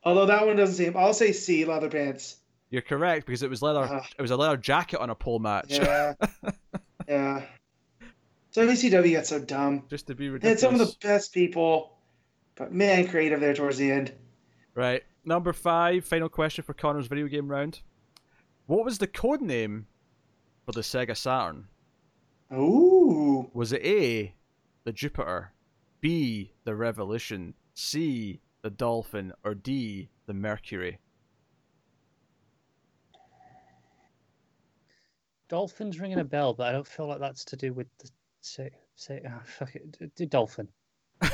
Although 0.06 0.26
that 0.26 0.46
one 0.46 0.56
doesn't 0.56 0.76
seem. 0.76 0.98
I'll 0.98 1.14
say 1.14 1.32
C, 1.32 1.66
leather 1.66 1.90
pants. 1.90 2.38
You're 2.70 2.82
correct 2.82 3.26
because 3.26 3.44
it 3.44 3.50
was 3.50 3.62
leather. 3.62 3.84
Ugh. 3.84 4.06
It 4.18 4.22
was 4.22 4.32
a 4.32 4.38
leather 4.38 4.58
jacket 4.58 5.00
on 5.00 5.10
a 5.10 5.16
pole 5.16 5.40
match. 5.40 5.68
Yeah. 5.70 6.14
yeah. 7.08 7.44
WCW 8.54 9.14
got 9.14 9.28
so 9.28 9.40
dumb. 9.40 9.84
Just 9.90 10.08
to 10.08 10.16
be 10.16 10.30
ridiculous. 10.30 10.62
They 10.62 10.68
had 10.68 10.74
some 10.74 10.82
of 10.82 10.88
the 10.88 10.96
best 11.08 11.34
people, 11.34 11.98
but 12.56 12.72
man, 12.74 13.08
creative 13.08 13.40
there 13.40 13.54
towards 13.54 13.78
the 13.78 13.92
end. 13.92 14.12
Right. 14.76 15.04
Number 15.26 15.54
five, 15.54 16.04
final 16.04 16.30
question 16.30 16.64
for 16.64 16.74
Connor's 16.74 17.08
video 17.08 17.28
game 17.28 17.48
round. 17.48 17.82
What 18.66 18.86
was 18.86 18.98
the 18.98 19.08
code 19.08 19.42
name 19.42 19.88
for 20.66 20.72
the 20.72 20.82
Sega 20.82 21.16
Saturn? 21.16 21.68
Ooh. 22.52 23.50
Was 23.54 23.72
it 23.72 23.84
A, 23.84 24.34
the 24.84 24.92
Jupiter, 24.92 25.52
B, 26.02 26.54
the 26.64 26.76
Revolution, 26.76 27.54
C, 27.74 28.40
the 28.64 28.70
Dolphin, 28.72 29.32
or 29.44 29.54
D, 29.54 30.10
the 30.26 30.34
Mercury? 30.34 30.98
Dolphins 35.50 36.00
ringing 36.00 36.20
a 36.20 36.24
bell, 36.24 36.54
but 36.54 36.68
I 36.68 36.72
don't 36.72 36.88
feel 36.88 37.08
like 37.08 37.20
that's 37.20 37.46
to 37.46 37.56
do 37.56 37.74
with 37.74 37.88
the 38.00 38.10
say 38.42 38.72
say 38.96 39.22
ah, 39.30 39.42
fuck 39.46 39.76
it, 39.76 39.98
d- 40.00 40.10
d- 40.16 40.26
dolphin. 40.26 40.68
Do 41.22 41.30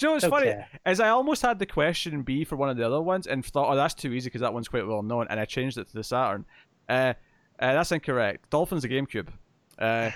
you 0.00 0.08
know 0.08 0.12
what's 0.12 0.22
Don't 0.22 0.30
funny? 0.30 0.46
care. 0.46 0.68
Is 0.86 1.00
I 1.00 1.08
almost 1.08 1.42
had 1.42 1.58
the 1.58 1.66
question 1.66 2.22
B 2.22 2.44
for 2.44 2.54
one 2.56 2.68
of 2.68 2.76
the 2.76 2.86
other 2.86 3.00
ones 3.00 3.26
and 3.26 3.44
thought, 3.44 3.72
oh, 3.72 3.74
that's 3.76 3.94
too 3.94 4.12
easy 4.12 4.26
because 4.28 4.42
that 4.42 4.52
one's 4.52 4.68
quite 4.68 4.86
well 4.86 5.02
known, 5.02 5.26
and 5.30 5.40
I 5.40 5.44
changed 5.44 5.78
it 5.78 5.88
to 5.88 5.92
the 5.94 6.04
Saturn. 6.04 6.44
Uh, 6.88 7.14
uh, 7.58 7.72
that's 7.72 7.90
incorrect. 7.90 8.50
Dolphin's 8.50 8.84
a 8.84 8.88
GameCube. 8.88 9.28
Uh, 9.78 10.10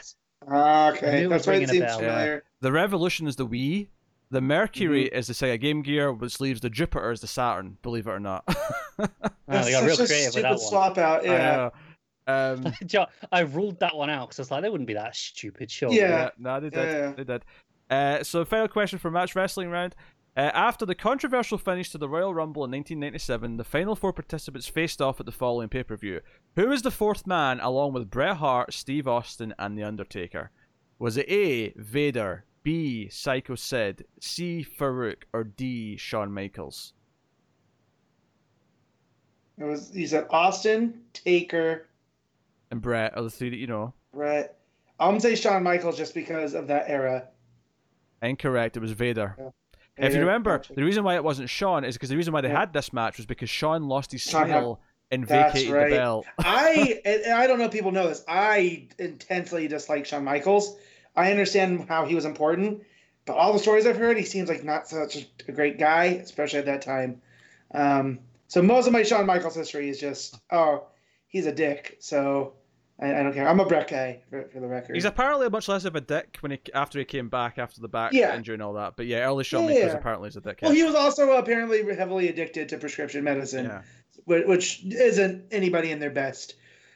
Ah, 0.49 0.91
Okay, 0.91 1.27
that's 1.27 1.31
was 1.31 1.47
why 1.47 1.55
it 1.55 1.69
seems 1.69 1.85
bell. 1.87 1.99
familiar. 1.99 2.45
the 2.61 2.73
Revolution 2.73 3.27
is 3.29 3.37
the 3.37 3.47
Wii. 3.47 3.87
The 4.33 4.41
Mercury 4.41 5.05
is 5.09 5.27
the 5.27 5.35
Sega 5.35 5.61
Game 5.61 5.83
Gear, 5.83 6.13
which 6.13 6.41
leaves 6.41 6.61
the 6.63 6.71
Jupiter 6.71 7.11
as 7.11 7.21
the 7.21 7.27
Saturn. 7.27 7.77
Believe 7.83 8.07
it 8.07 8.11
or 8.11 8.19
not. 8.19 8.45
That's 9.47 9.67
they 9.67 9.73
got 9.73 9.85
real 9.85 9.97
creative 9.97 10.35
with 10.35 10.43
that 10.43 10.51
one. 10.53 10.59
swap 10.59 10.99
out. 10.99 11.23
I 11.29 11.33
Yeah. 11.35 11.57
know. 11.57 11.73
Um, 12.27 13.07
I 13.33 13.41
ruled 13.41 13.79
that 13.81 13.95
one 13.95 14.09
out 14.09 14.29
because 14.29 14.39
I 14.39 14.43
was 14.43 14.51
like, 14.51 14.63
they 14.63 14.71
wouldn't 14.71 14.87
be 14.89 14.95
that 14.95 15.15
stupid, 15.15 15.71
sure. 15.71 15.93
Yeah. 15.93 16.09
yeah, 16.09 16.31
no, 16.39 16.61
they 16.61 16.71
did. 16.71 16.89
Yeah. 16.89 17.13
They 17.13 17.25
did. 17.25 17.45
Uh, 17.91 18.23
so, 18.25 18.45
final 18.45 18.69
question 18.69 18.99
for 18.99 19.11
match 19.11 19.37
wrestling 19.37 19.69
round. 19.69 19.95
Uh, 20.35 20.51
after 20.55 20.87
the 20.87 20.95
controversial 20.95 21.59
finish 21.59 21.91
to 21.91 21.99
the 21.99 22.09
Royal 22.09 22.33
Rumble 22.33 22.65
in 22.65 22.71
1997, 22.71 23.59
the 23.59 23.65
final 23.65 23.95
four 23.95 24.15
participants 24.15 24.67
faced 24.67 25.03
off 25.03 25.21
at 25.21 25.27
the 25.27 25.33
following 25.33 25.69
pay 25.69 25.83
per 25.83 25.95
view. 25.97 26.21
Who 26.57 26.69
was 26.69 26.81
the 26.81 26.91
fourth 26.91 27.27
man, 27.27 27.61
along 27.61 27.93
with 27.93 28.09
Bret 28.11 28.39
Hart, 28.39 28.73
Steve 28.73 29.07
Austin, 29.07 29.53
and 29.59 29.77
The 29.77 29.83
Undertaker? 29.83 30.51
Was 30.99 31.19
it 31.19 31.29
A. 31.29 31.75
Vader, 31.77 32.47
B. 32.63 33.09
Psycho 33.09 33.55
Sid, 33.55 34.05
C. 34.21 34.65
Faarooq, 34.79 35.23
or 35.33 35.45
D. 35.45 35.97
Shawn 35.97 36.33
Michaels? 36.33 36.93
It 39.59 39.65
was. 39.65 39.95
You 39.95 40.07
said 40.07 40.27
Austin, 40.31 41.03
Taker, 41.13 41.87
And 42.71 42.81
Bret 42.81 43.17
are 43.17 43.23
the 43.23 43.31
three 43.31 43.51
that 43.51 43.57
you 43.57 43.67
know. 43.67 43.93
Bret. 44.13 44.59
I'm 44.99 45.11
gonna 45.11 45.21
say 45.21 45.35
Shawn 45.35 45.63
Michaels 45.63 45.97
just 45.97 46.15
because 46.15 46.55
of 46.55 46.67
that 46.69 46.85
era. 46.89 47.29
Incorrect. 48.23 48.77
It 48.77 48.81
was 48.81 48.93
Vader. 48.93 49.35
Yeah. 49.39 49.49
If 49.99 50.15
you 50.15 50.21
remember, 50.21 50.57
gotcha. 50.59 50.73
the 50.75 50.85
reason 50.85 51.05
why 51.05 51.17
it 51.17 51.25
wasn't 51.25 51.51
Shawn 51.51 51.85
is 51.85 51.97
because 51.97 52.09
the 52.09 52.17
reason 52.17 52.33
why 52.33 52.41
they 52.41 52.49
Yeah. 52.49 52.61
had 52.61 52.73
this 52.73 52.93
match 52.93 53.19
was 53.19 53.27
because 53.27 53.51
Shawn 53.51 53.89
lost 53.89 54.11
his 54.13 54.23
smile 54.23 54.81
and 55.11 55.27
vacated 55.27 55.71
right. 55.71 55.91
the 55.91 55.97
belt. 55.97 56.27
I 56.39 57.01
I 57.35 57.47
don't 57.47 57.59
know 57.59 57.67
if 57.67 57.73
people 57.73 57.93
know 57.93 58.09
this. 58.09 58.25
I 58.27 58.89
intensely 58.99 59.69
dislike 59.69 60.07
Shawn 60.07 60.25
Michaels. 60.25 60.77
I 61.17 61.31
understand 61.31 61.87
how 61.89 62.07
he 62.07 62.15
was 62.15 62.25
important, 62.25 62.83
but 63.27 63.37
all 63.37 63.53
the 63.53 63.59
stories 63.59 63.87
I've 63.87 63.97
heard, 63.97 64.17
he 64.17 64.25
seems 64.25 64.49
like 64.49 64.65
not 64.65 64.89
such 64.89 65.27
a 65.47 65.53
great 65.53 65.79
guy, 65.79 66.05
especially 66.05 66.59
at 66.61 66.67
that 66.67 66.83
time. 66.83 67.21
Um, 67.75 68.19
so 68.49 68.63
most 68.63 68.87
of 68.87 68.93
my 68.93 69.03
Shawn 69.03 69.27
Michaels 69.27 69.55
history 69.55 69.89
is 69.89 69.99
just, 70.01 70.39
oh, 70.51 70.87
he's 71.29 71.47
a 71.47 71.53
dick. 71.53 71.97
So 72.01 72.55
I, 73.01 73.15
I 73.15 73.23
don't 73.23 73.33
care. 73.33 73.49
I'm 73.49 73.61
a 73.61 73.65
Bret 73.67 73.89
guy 73.89 74.23
for, 74.31 74.49
for 74.53 74.61
the 74.61 74.67
record. 74.67 74.95
He's 74.95 75.05
apparently 75.05 75.49
much 75.49 75.69
less 75.69 75.85
of 75.85 75.97
a 75.97 76.01
dick 76.01 76.37
when 76.41 76.53
he 76.53 76.61
after 76.75 76.99
he 76.99 77.05
came 77.05 77.29
back 77.29 77.59
after 77.59 77.81
the 77.81 77.89
back 77.89 78.13
Yeah. 78.13 78.35
injury 78.37 78.55
and 78.55 78.63
all 78.63 78.75
that. 78.75 78.97
But 78.97 79.07
yeah, 79.07 79.21
early 79.21 79.45
Shawn 79.45 79.63
Yeah, 79.65 79.69
Michaels 79.71 79.93
yeah. 79.93 79.99
apparently 79.99 80.29
is 80.29 80.37
a 80.37 80.41
dickhead. 80.41 80.63
well, 80.63 80.73
he 80.73 80.83
was 80.83 80.95
also 80.95 81.33
apparently 81.33 81.83
heavily 81.95 82.29
addicted 82.29 82.69
to 82.71 82.79
prescription 82.79 83.25
medicine. 83.25 83.67
yeah. 83.67 83.83
whi- 84.27 84.45
which 84.47 84.85
isn't 84.85 85.47
anybody 85.53 85.91
in 85.91 85.99
their 86.01 86.11
best. 86.11 86.55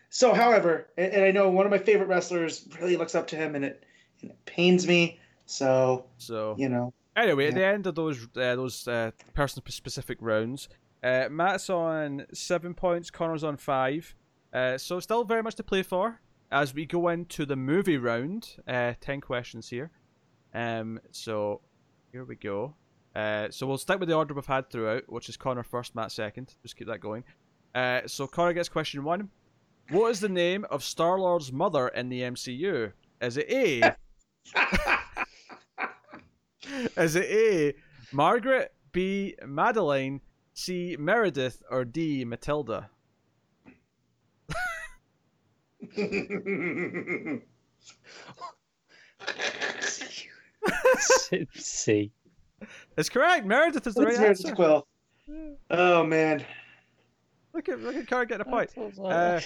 So, 0.08 0.32
however, 0.34 0.86
and 0.96 1.22
I 1.24 1.30
know 1.32 1.50
one 1.50 1.66
of 1.66 1.70
my 1.72 1.78
favorite 1.78 2.06
wrestlers 2.06 2.66
really 2.80 2.96
looks 2.96 3.14
up 3.14 3.26
to 3.28 3.36
him, 3.36 3.54
and 3.56 3.64
it, 3.64 3.84
and 4.26 4.32
it 4.32 4.44
pains 4.44 4.86
me. 4.86 5.20
So, 5.46 6.06
So 6.18 6.56
you 6.58 6.68
know, 6.68 6.92
anyway, 7.16 7.48
at 7.48 7.54
the 7.54 7.64
end 7.64 7.86
of 7.86 7.94
those 7.94 8.24
uh, 8.36 8.56
those 8.56 8.86
uh, 8.88 9.12
person 9.34 9.62
specific 9.68 10.18
rounds, 10.20 10.68
uh, 11.04 11.28
Matt's 11.30 11.70
on 11.70 12.26
seven 12.32 12.74
points, 12.74 13.10
Connor's 13.10 13.44
on 13.44 13.56
five. 13.56 14.14
Uh, 14.52 14.78
so 14.78 14.98
still 15.00 15.24
very 15.24 15.42
much 15.42 15.54
to 15.56 15.62
play 15.62 15.82
for 15.82 16.20
as 16.50 16.74
we 16.74 16.86
go 16.86 17.08
into 17.08 17.46
the 17.46 17.56
movie 17.56 17.98
round. 17.98 18.56
Uh, 18.66 18.94
ten 19.00 19.20
questions 19.20 19.68
here. 19.68 19.90
Um, 20.54 20.98
so 21.12 21.60
here 22.12 22.24
we 22.24 22.34
go. 22.34 22.74
Uh, 23.14 23.48
so 23.50 23.66
we'll 23.66 23.78
stick 23.78 24.00
with 24.00 24.08
the 24.08 24.14
order 24.14 24.34
we've 24.34 24.44
had 24.44 24.68
throughout, 24.70 25.04
which 25.08 25.28
is 25.28 25.36
Connor 25.36 25.62
first, 25.62 25.94
Matt 25.94 26.12
second. 26.12 26.54
Just 26.62 26.76
keep 26.76 26.88
that 26.88 27.00
going. 27.00 27.24
Uh, 27.74 28.00
so 28.06 28.26
Connor 28.26 28.52
gets 28.52 28.68
question 28.68 29.04
one. 29.04 29.30
What 29.90 30.10
is 30.10 30.20
the 30.20 30.28
name 30.28 30.66
of 30.70 30.82
Star 30.82 31.18
Lord's 31.18 31.52
mother 31.52 31.88
in 31.88 32.08
the 32.08 32.22
MCU? 32.22 32.92
Is 33.20 33.36
it 33.36 33.46
A? 33.48 33.94
Is 36.96 37.16
it 37.16 37.24
A. 37.24 37.74
Margaret, 38.12 38.72
B. 38.92 39.34
Madeline, 39.46 40.20
C. 40.54 40.96
Meredith, 40.98 41.62
or 41.70 41.84
D. 41.84 42.24
Matilda? 42.24 42.88
See. 51.54 52.10
It's 52.96 53.08
correct. 53.08 53.46
Meredith 53.46 53.86
is 53.86 53.94
the 53.94 54.04
right 54.04 54.18
Meredith 54.18 54.46
answer. 54.46 54.54
Quill. 54.54 54.86
Oh 55.70 56.04
man, 56.04 56.44
Look 57.56 57.70
at 57.70 57.80
look 57.80 57.96
at 57.96 58.06
Connor 58.06 58.26
getting 58.26 58.46
a 58.46 58.50
point. 58.50 58.70
Uh, 59.02 59.40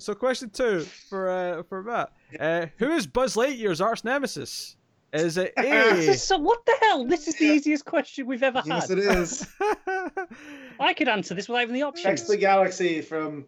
so 0.00 0.14
question 0.14 0.50
two 0.50 0.80
for 0.80 1.28
uh, 1.30 1.62
for 1.64 1.82
Matt. 1.82 2.12
Uh, 2.38 2.66
who 2.78 2.90
is 2.92 3.06
Buzz 3.06 3.34
Lightyear's 3.36 3.80
arch 3.80 4.02
nemesis? 4.04 4.76
Is 5.12 5.36
it 5.38 5.52
This 5.56 6.08
A? 6.08 6.10
is 6.12 6.22
so, 6.28 6.38
what 6.38 6.64
the 6.66 6.74
hell? 6.82 7.04
This 7.04 7.26
is 7.28 7.34
the 7.36 7.44
easiest 7.46 7.84
question 7.84 8.26
we've 8.26 8.42
ever 8.42 8.62
yes 8.64 8.88
had. 8.88 8.98
Yes, 8.98 9.08
it 9.08 9.16
is. 9.18 9.46
I 10.80 10.94
could 10.94 11.08
answer 11.08 11.34
this 11.34 11.48
without 11.48 11.62
even 11.62 11.74
the 11.74 11.82
options. 11.82 12.04
Next 12.06 12.22
the 12.28 12.36
galaxy 12.36 13.00
from 13.02 13.46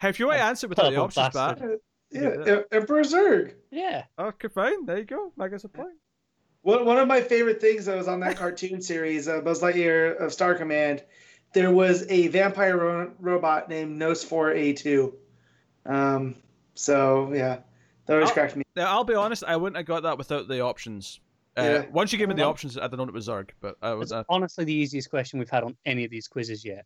Hey, 0.00 0.10
if 0.10 0.18
you 0.20 0.26
want 0.26 0.38
to 0.38 0.44
answer 0.44 0.68
without 0.68 0.90
the 0.90 0.96
Purple 0.96 1.22
options, 1.22 1.34
Matt. 1.34 1.80
yeah, 2.10 2.52
Em- 2.54 2.64
Emperor 2.70 3.02
Zurg. 3.02 3.54
Yeah. 3.70 4.04
Okay, 4.18 4.48
fine. 4.48 4.84
There 4.86 4.98
you 4.98 5.04
go. 5.04 5.32
That 5.38 5.50
gets 5.50 5.64
a 5.64 5.68
point. 5.68 5.94
One, 6.62 6.84
one 6.84 6.98
of 6.98 7.08
my 7.08 7.20
favorite 7.20 7.60
things 7.60 7.86
that 7.86 7.96
was 7.96 8.06
on 8.08 8.20
that 8.20 8.36
cartoon 8.36 8.80
series, 8.82 9.26
uh, 9.26 9.40
Buzz 9.40 9.60
Lightyear 9.62 10.20
of 10.20 10.32
Star 10.32 10.54
Command, 10.54 11.02
there 11.54 11.70
was 11.70 12.04
a 12.10 12.28
vampire 12.28 12.76
ro- 12.76 13.12
robot 13.18 13.68
named 13.68 14.00
Nos4A2. 14.00 15.14
Um, 15.88 16.36
so 16.74 17.32
yeah, 17.34 17.58
that 18.06 18.14
always 18.14 18.30
Oh. 18.30 18.32
cracked 18.34 18.54
me. 18.56 18.62
Now, 18.76 18.86
I'll 18.92 19.04
be 19.04 19.14
honest. 19.14 19.42
I 19.44 19.56
wouldn't 19.56 19.76
have 19.76 19.86
got 19.86 20.02
that 20.04 20.16
without 20.18 20.46
the 20.48 20.60
options. 20.60 21.18
Uh, 21.56 21.62
Yeah. 21.62 21.86
Once 21.90 22.12
you 22.12 22.18
gave 22.18 22.28
me 22.28 22.34
the 22.34 22.44
options, 22.44 22.76
I'd 22.76 22.82
have 22.82 22.92
known 22.92 23.08
it 23.08 23.14
was 23.14 23.26
Zurg. 23.26 23.50
But 23.60 23.76
I 23.82 23.94
was. 23.94 24.12
Uh... 24.12 24.22
honestly 24.28 24.64
the 24.64 24.72
easiest 24.74 25.10
question 25.10 25.38
we've 25.40 25.50
had 25.50 25.64
on 25.64 25.76
any 25.86 26.04
of 26.04 26.10
these 26.10 26.28
quizzes 26.28 26.64
yet. 26.64 26.84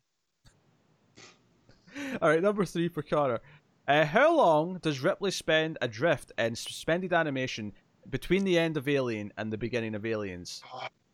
All 2.23 2.29
right, 2.29 2.43
number 2.43 2.65
three 2.65 2.89
for 2.89 3.03
Connor. 3.03 3.41
Uh, 3.89 4.05
how 4.05 4.35
long 4.35 4.79
does 4.79 5.01
Ripley 5.03 5.31
spend 5.31 5.77
adrift 5.83 6.33
in 6.39 6.55
suspended 6.55 7.13
animation 7.13 7.73
between 8.11 8.45
the 8.45 8.59
end 8.59 8.77
of 8.77 8.89
Alien 8.89 9.33
and 9.37 9.53
the 9.53 9.59
beginning 9.59 9.95
of 9.95 10.07
Aliens? 10.07 10.63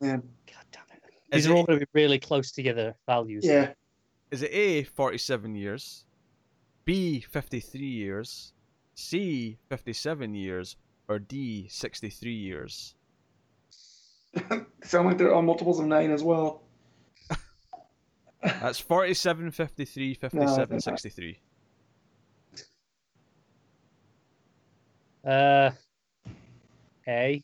Man. 0.01 0.23
God 0.47 0.65
damn 0.71 0.83
it. 0.93 1.03
Is 1.37 1.45
These 1.45 1.47
are 1.49 1.55
it- 1.55 1.57
all 1.57 1.65
going 1.65 1.81
to 1.81 1.87
be 1.87 1.91
really 2.03 2.19
close 2.19 2.53
together 2.53 2.95
values. 3.07 3.45
Yeah. 3.45 3.73
Is 4.31 4.43
it 4.43 4.51
A, 4.53 4.85
47 4.85 5.55
years, 5.55 6.05
B, 6.89 7.21
53 7.21 7.85
years, 7.85 8.55
C, 8.95 9.59
57 9.69 10.35
years, 10.35 10.77
or 11.07 11.19
D, 11.19 11.69
63 11.69 12.33
years? 12.33 12.95
Sound 14.85 15.07
like 15.07 15.19
they're 15.19 15.35
all 15.35 15.43
multiples 15.43 15.81
of 15.81 15.85
nine 15.85 16.11
as 16.11 16.23
well. 16.23 16.63
That's 18.43 18.79
47, 18.79 19.51
53, 19.51 20.15
57, 20.19 20.69
not. 20.71 20.83
63. 20.83 21.39
Uh, 25.27 25.71
A. 27.07 27.43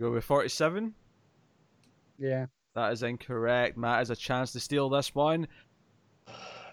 Go 0.00 0.10
with 0.10 0.24
47. 0.24 0.92
Yeah. 2.18 2.46
That 2.74 2.92
is 2.92 3.04
incorrect. 3.04 3.76
Matt 3.76 3.98
has 3.98 4.10
a 4.10 4.16
chance 4.16 4.50
to 4.50 4.58
steal 4.58 4.88
this 4.88 5.14
one. 5.14 5.46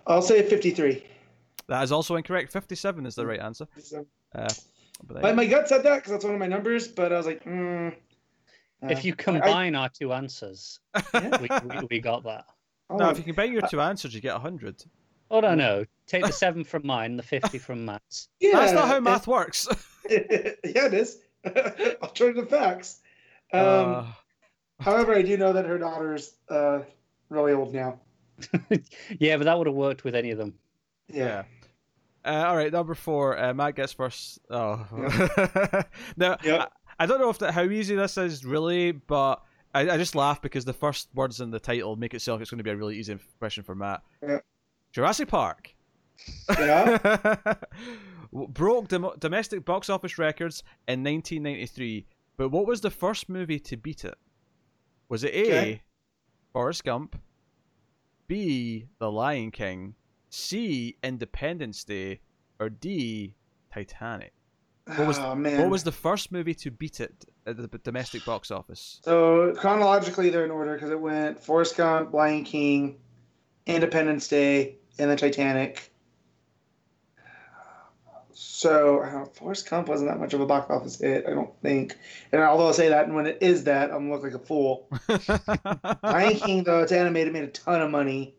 I'll 0.07 0.23
say 0.23 0.41
53. 0.41 1.03
That 1.69 1.83
is 1.83 1.91
also 1.91 2.15
incorrect. 2.15 2.51
57 2.51 3.05
is 3.05 3.15
the 3.15 3.25
right 3.25 3.39
answer. 3.39 3.67
Uh, 4.35 4.47
but 5.07 5.21
My, 5.21 5.29
then- 5.29 5.35
my 5.37 5.45
gut 5.45 5.69
said 5.69 5.83
that 5.83 5.97
because 5.97 6.11
that's 6.11 6.25
one 6.25 6.33
of 6.33 6.39
my 6.39 6.47
numbers, 6.47 6.87
but 6.87 7.13
I 7.13 7.17
was 7.17 7.25
like, 7.25 7.43
mm, 7.45 7.95
If 8.83 8.97
uh, 8.99 9.01
you 9.03 9.15
combine 9.15 9.75
our 9.75 9.87
two 9.89 10.11
answers, 10.11 10.79
we, 11.13 11.19
we, 11.21 11.87
we 11.91 11.99
got 11.99 12.23
that. 12.23 12.45
oh, 12.89 12.97
no, 12.97 13.09
if 13.09 13.17
you 13.19 13.23
combine 13.23 13.53
your 13.53 13.61
two 13.69 13.79
answers, 13.81 14.13
you 14.13 14.19
get 14.21 14.33
100. 14.33 14.83
Oh 15.31 15.39
no, 15.41 15.53
no. 15.53 15.85
Take 16.07 16.25
the 16.25 16.31
seven 16.33 16.63
from 16.63 16.87
mine, 16.87 17.15
the 17.15 17.21
fifty 17.21 17.59
from 17.59 17.85
Matt's. 17.85 18.29
Yeah, 18.39 18.53
That's 18.53 18.73
not 18.73 18.87
how 18.87 18.99
math 18.99 19.27
works. 19.27 19.67
yeah, 20.09 20.17
it 20.63 20.93
is. 20.95 21.19
Alternative 22.01 22.49
facts. 22.49 23.01
Um, 23.53 23.61
Uh, 23.61 24.05
however, 24.79 25.13
I 25.13 25.21
do 25.21 25.37
know 25.37 25.53
that 25.53 25.65
her 25.67 25.77
daughter's 25.77 26.33
uh, 26.49 26.79
really 27.29 27.53
old 27.53 27.75
now. 27.75 27.99
yeah, 29.19 29.37
but 29.37 29.43
that 29.43 29.55
would 29.55 29.67
have 29.67 29.75
worked 29.75 30.03
with 30.03 30.15
any 30.15 30.31
of 30.31 30.39
them. 30.39 30.55
Yeah. 31.07 31.43
Uh, 32.25 32.43
all 32.47 32.55
right, 32.57 32.71
number 32.71 32.93
four. 32.95 33.37
Uh, 33.37 33.53
Matt 33.53 33.75
gets 33.75 33.93
first. 33.93 34.39
Oh, 34.49 34.85
now 36.17 36.37
Yep. 36.43 36.71
I, 36.99 37.03
I 37.03 37.05
don't 37.05 37.19
know 37.19 37.29
if 37.29 37.39
that, 37.39 37.53
how 37.53 37.63
easy 37.63 37.95
this 37.95 38.17
is 38.17 38.43
really, 38.43 38.91
but 38.91 39.41
I, 39.73 39.89
I 39.91 39.97
just 39.97 40.15
laugh 40.15 40.41
because 40.41 40.65
the 40.65 40.73
first 40.73 41.07
words 41.15 41.39
in 41.39 41.49
the 41.51 41.59
title 41.59 41.95
make 41.95 42.13
it 42.13 42.21
sound 42.21 42.35
like 42.37 42.41
it's 42.41 42.51
going 42.51 42.57
to 42.57 42.63
be 42.63 42.71
a 42.71 42.75
really 42.75 42.97
easy 42.97 43.17
question 43.39 43.63
for 43.63 43.73
Matt. 43.75 44.01
Yep. 44.21 44.43
Jurassic 44.91 45.27
Park. 45.29 45.73
Yeah. 46.49 47.55
Broke 48.33 48.89
dom- 48.89 49.13
domestic 49.19 49.63
box 49.65 49.89
office 49.89 50.17
records 50.17 50.61
in 50.87 51.03
1993, 51.03 52.05
but 52.37 52.49
what 52.49 52.67
was 52.67 52.81
the 52.81 52.91
first 52.91 53.29
movie 53.29 53.59
to 53.61 53.77
beat 53.77 54.03
it? 54.03 54.15
Was 55.07 55.23
it 55.23 55.33
A. 55.33 55.41
Okay. 55.45 55.81
Forrest 56.53 56.83
Gump, 56.83 57.19
B. 58.27 58.85
The 58.99 59.09
Lion 59.11 59.51
King, 59.51 59.95
C. 60.29 60.97
Independence 61.03 61.83
Day, 61.83 62.19
or 62.59 62.69
D. 62.69 63.35
Titanic? 63.73 64.33
What 64.85 65.07
was- 65.07 65.19
oh. 65.19 65.35
What 65.35 65.69
was 65.69 65.83
the 65.83 65.91
first 65.91 66.31
movie 66.31 66.55
to 66.55 66.71
beat 66.71 66.99
it 66.99 67.25
at 67.45 67.57
the 67.57 67.67
domestic 67.79 68.25
box 68.25 68.49
office? 68.51 68.99
So 69.03 69.53
chronologically, 69.55 70.29
they're 70.29 70.45
in 70.45 70.51
order 70.51 70.73
because 70.73 70.89
it 70.91 70.99
went 70.99 71.43
Forrest 71.43 71.77
Gump, 71.77 72.13
Lion 72.13 72.43
King, 72.43 72.97
Independence 73.67 74.27
Day, 74.27 74.77
and 74.97 75.11
the 75.11 75.15
Titanic. 75.15 75.91
So 78.31 79.01
don't, 79.03 79.25
Forrest 79.25 79.69
Gump 79.69 79.89
wasn't 79.89 80.09
that 80.09 80.19
much 80.19 80.33
of 80.33 80.41
a 80.41 80.45
box 80.45 80.69
office 80.71 80.99
hit, 80.99 81.25
I 81.27 81.31
don't 81.31 81.53
think. 81.61 81.95
And 82.31 82.41
although 82.41 82.69
I 82.69 82.71
say 82.71 82.89
that, 82.89 83.05
and 83.05 83.13
when 83.15 83.25
it 83.25 83.37
is 83.41 83.65
that, 83.65 83.91
I'm 83.91 84.09
look 84.09 84.23
like 84.23 84.33
a 84.33 84.39
fool. 84.39 84.89
Lion 86.03 86.35
King, 86.35 86.63
though 86.63 86.81
it's 86.81 86.91
animated, 86.91 87.33
made 87.33 87.43
a 87.43 87.47
ton 87.47 87.81
of 87.81 87.91
money. 87.91 88.35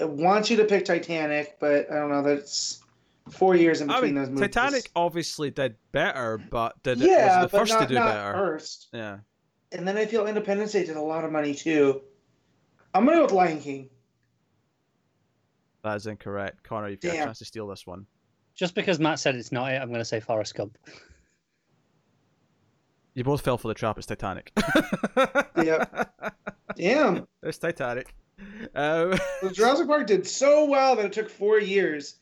I 0.00 0.04
want 0.04 0.50
you 0.50 0.56
to 0.58 0.64
pick 0.64 0.84
Titanic, 0.84 1.56
but 1.60 1.90
I 1.90 1.94
don't 1.96 2.10
know. 2.10 2.22
That's 2.22 2.82
four 3.30 3.54
years 3.54 3.80
in 3.80 3.90
I 3.90 3.94
between 3.94 4.14
mean, 4.14 4.22
those 4.22 4.30
movies. 4.30 4.54
Titanic 4.54 4.90
obviously 4.96 5.50
did 5.50 5.76
better, 5.92 6.38
but 6.38 6.82
did 6.82 7.00
it 7.02 7.08
was 7.08 7.50
the 7.50 7.58
first 7.58 7.72
not, 7.72 7.82
to 7.82 7.86
do 7.86 7.94
not 7.94 8.14
better. 8.14 8.32
first. 8.32 8.88
Yeah. 8.92 9.18
And 9.72 9.86
then 9.86 9.96
I 9.96 10.06
feel 10.06 10.26
Independence 10.26 10.72
Day 10.72 10.84
did 10.84 10.96
a 10.96 11.02
lot 11.02 11.24
of 11.24 11.32
money 11.32 11.54
too. 11.54 12.02
I'm 12.94 13.04
gonna 13.04 13.18
go 13.18 13.22
with 13.24 13.32
Lion 13.32 13.60
King. 13.60 13.88
That 15.82 15.96
is 15.96 16.06
incorrect. 16.06 16.62
Connor, 16.62 16.88
you've 16.88 17.00
got 17.00 17.14
a 17.14 17.16
chance 17.16 17.38
to 17.38 17.44
steal 17.44 17.66
this 17.66 17.86
one. 17.86 18.06
Just 18.54 18.74
because 18.74 18.98
Matt 19.00 19.18
said 19.18 19.34
it's 19.34 19.50
not 19.50 19.72
it, 19.72 19.76
I'm 19.80 19.88
going 19.88 20.00
to 20.00 20.04
say 20.04 20.20
Forrest 20.20 20.54
Gump. 20.54 20.78
You 23.14 23.24
both 23.24 23.40
fell 23.40 23.58
for 23.58 23.68
the 23.68 23.74
trap. 23.74 23.98
It's 23.98 24.06
Titanic. 24.06 24.52
Yep. 25.56 26.10
Damn, 26.76 27.26
It's 27.42 27.58
Titanic. 27.58 28.14
Um, 28.74 29.10
the 29.42 29.50
Jurassic 29.52 29.86
Park 29.86 30.06
did 30.06 30.26
so 30.26 30.64
well 30.64 30.96
that 30.96 31.04
it 31.04 31.12
took 31.12 31.28
four 31.30 31.60
years. 31.60 32.16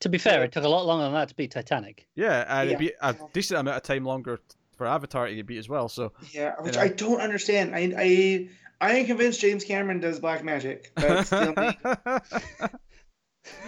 To 0.00 0.08
be 0.08 0.18
fair, 0.18 0.44
it 0.44 0.52
took 0.52 0.64
a 0.64 0.68
lot 0.68 0.86
longer 0.86 1.04
than 1.04 1.12
that 1.14 1.28
to 1.28 1.34
beat 1.34 1.50
Titanic. 1.50 2.06
yeah, 2.14 2.44
and 2.48 2.68
it'd 2.68 2.78
be 2.78 2.92
a 3.00 3.14
decent 3.32 3.60
amount 3.60 3.76
of 3.76 3.82
time 3.82 4.04
longer 4.04 4.40
for 4.76 4.86
Avatar 4.86 5.26
to 5.26 5.34
get 5.34 5.46
beat 5.46 5.58
as 5.58 5.68
well. 5.68 5.88
So 5.88 6.12
Yeah, 6.32 6.54
which 6.60 6.76
know. 6.76 6.82
I 6.82 6.88
don't 6.88 7.20
understand. 7.20 7.74
I 7.74 7.92
I 7.96 8.48
I 8.80 8.92
am 8.96 9.06
convinced 9.06 9.40
James 9.40 9.64
Cameron 9.64 10.00
does 10.00 10.20
black 10.20 10.42
magic. 10.44 10.92
That's. 10.96 11.30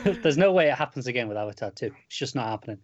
There's 0.04 0.38
no 0.38 0.52
way 0.52 0.68
it 0.68 0.74
happens 0.74 1.06
again 1.06 1.28
with 1.28 1.36
Avatar 1.36 1.70
2. 1.70 1.86
It's 2.06 2.16
just 2.18 2.34
not 2.34 2.46
happening. 2.48 2.78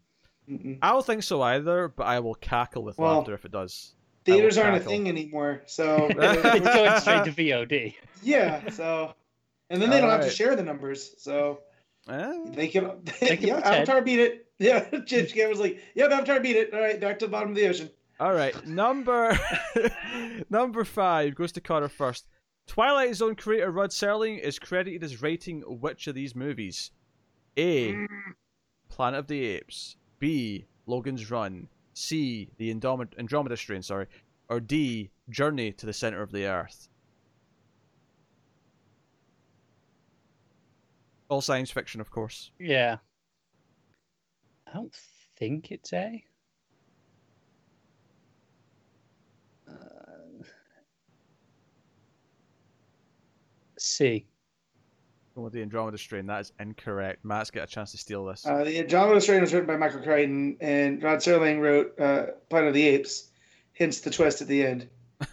Mm-mm. 0.49 0.79
I 0.81 0.91
don't 0.91 1.05
think 1.05 1.23
so 1.23 1.43
either, 1.43 1.89
but 1.89 2.07
I 2.07 2.21
will 2.21 2.35
cackle 2.35 2.83
with 2.83 2.99
Well, 2.99 3.17
laughter 3.19 3.35
if 3.35 3.45
it 3.45 3.53
does. 3.53 3.95
Theaters 4.33 4.59
aren't 4.59 4.77
a 4.77 4.81
thing 4.81 5.09
anymore, 5.09 5.63
so 5.67 6.07
it's 6.11 6.65
going 6.67 7.01
straight 7.01 7.25
to 7.25 7.33
VOD. 7.33 7.95
yeah. 8.23 8.69
So, 8.71 9.15
and 9.71 9.81
then 9.83 9.91
they 9.91 10.01
don't 10.01 10.11
have 10.11 10.23
to 10.25 10.31
share 10.31 10.57
the 10.57 10.63
numbers, 10.63 11.15
so 11.19 11.61
Eh, 12.09 12.33
they 12.53 12.69
can. 12.69 12.91
They 13.21 13.37
can 13.37 13.47
yeah, 13.49 13.55
pretend. 13.55 13.75
Avatar 13.77 14.03
beat 14.03 14.19
it. 14.21 14.47
Yeah, 14.59 14.89
James 15.05 15.33
Cameron 15.33 15.51
was 15.51 15.61
like, 15.61 15.79
"Yep, 15.95 16.11
Avatar 16.11 16.41
beat 16.41 16.57
it. 16.57 16.73
All 16.73 16.81
right, 16.81 16.99
back 17.01 17.19
to 17.19 17.27
the 17.27 17.31
bottom 17.31 17.51
of 17.51 17.57
the 17.57 17.69
ocean." 17.69 17.91
All 18.21 18.33
right, 18.33 18.67
number 18.67 19.39
number 20.51 20.85
five 20.85 21.35
goes 21.35 21.53
to 21.53 21.61
Connor 21.61 21.89
first. 21.89 22.27
Twilight 22.67 23.15
Zone 23.15 23.35
creator 23.35 23.71
Rod 23.71 23.91
Serling 23.91 24.41
is 24.41 24.59
credited 24.59 25.05
as 25.05 25.23
writing 25.23 25.63
which 25.67 26.07
of 26.07 26.15
these 26.15 26.35
movies? 26.35 26.91
A. 27.59 27.95
Planet 28.89 29.21
of 29.21 29.27
the 29.27 29.45
Apes. 29.47 29.97
B. 30.19 30.67
Logan's 30.87 31.31
Run. 31.31 31.69
C. 31.99 32.49
The 32.59 32.71
Andromeda, 32.71 33.19
Andromeda 33.19 33.57
Strain. 33.57 33.83
Sorry, 33.83 34.07
or 34.49 34.61
D. 34.61 35.11
Journey 35.31 35.73
to 35.73 35.85
the 35.85 35.93
Center 35.93 36.23
of 36.23 36.31
the 36.31 36.47
Earth. 36.47 36.89
All 41.29 41.41
science 41.41 41.73
fiction, 41.73 42.01
of 42.01 42.11
course. 42.11 42.53
Yeah. 42.61 42.99
I 44.69 44.75
don't 44.75 44.95
think 45.37 45.73
it's 45.73 45.93
A. 45.93 46.25
Uh, 49.69 49.73
C. 53.77 54.28
Going 55.39 55.45
with 55.45 55.53
the 55.53 55.63
Andromeda 55.63 55.97
Strain. 55.99 56.27
That 56.27 56.41
is 56.41 56.53
incorrect. 56.59 57.25
Matt's 57.25 57.53
got 57.53 57.63
a 57.63 57.67
chance 57.69 57.93
to 57.93 57.97
steal 57.97 58.25
this. 58.25 58.45
Uh, 58.45 58.65
the 58.65 58.81
Andromeda 58.81 59.21
Strain 59.21 59.41
was 59.41 59.55
written 59.55 59.69
by 59.69 59.77
Michael 59.77 60.01
Crichton, 60.01 60.57
and 60.61 61.01
Rod 61.01 61.19
Serling 61.19 61.61
wrote 61.61 61.97
uh, 62.01 62.33
Planet 62.51 62.67
of 62.67 62.75
the 62.75 62.85
Apes. 62.85 63.31
Hence 63.73 64.01
the 64.01 64.11
twist 64.11 64.43
at 64.43 64.49
the 64.49 64.67
end. 64.67 64.89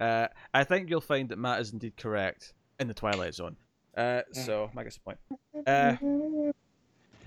uh, 0.00 0.28
I 0.54 0.64
think 0.64 0.88
you'll 0.88 1.02
find 1.02 1.28
that 1.28 1.36
Matt 1.36 1.60
is 1.60 1.74
indeed 1.74 1.98
correct 1.98 2.54
in 2.80 2.88
the 2.88 2.94
Twilight 2.94 3.34
Zone. 3.34 3.58
Uh, 3.94 4.22
so 4.32 4.70
Matt 4.72 4.86
gets 4.86 4.96
a 4.96 5.00
point. 5.00 5.18
Uh, 5.66 5.96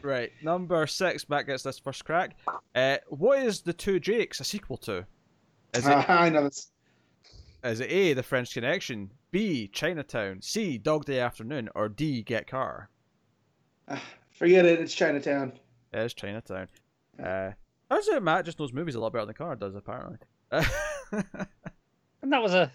right, 0.01 0.31
number 0.41 0.87
six. 0.87 1.29
Matt 1.29 1.45
gets 1.45 1.61
this 1.61 1.77
first 1.77 2.05
crack. 2.05 2.35
Uh, 2.73 2.97
what 3.09 3.37
is 3.37 3.61
the 3.61 3.73
Two 3.73 3.99
Jakes 3.99 4.39
a 4.39 4.43
sequel 4.43 4.77
to? 4.77 5.05
Is 5.75 5.85
it 5.85 5.91
I 6.09 6.29
know 6.29 6.45
this. 6.45 6.71
Is 7.65 7.79
it 7.79 7.89
A. 7.91 8.13
The 8.13 8.23
French 8.23 8.53
Connection, 8.53 9.11
B. 9.31 9.67
Chinatown, 9.67 10.41
C. 10.41 10.77
Dog 10.77 11.05
Day 11.05 11.19
Afternoon, 11.19 11.69
or 11.75 11.89
D. 11.89 12.21
Get 12.21 12.47
Car? 12.47 12.89
Ah, 13.87 14.01
Forget 14.31 14.65
it. 14.65 14.79
It's 14.79 14.93
Chinatown. 14.93 15.53
It 15.93 15.99
is 15.99 16.13
Chinatown. 16.13 16.67
Uh, 17.23 17.51
how's 17.89 18.07
it? 18.07 18.21
Matt 18.21 18.45
just 18.45 18.59
knows 18.59 18.73
movies 18.73 18.95
a 18.95 18.99
lot 18.99 19.13
better 19.13 19.25
than 19.25 19.35
Connor 19.35 19.55
does, 19.55 19.75
apparently. 19.75 20.17
And 22.21 22.33
that 22.33 22.41
was 22.41 22.55
a 22.55 22.71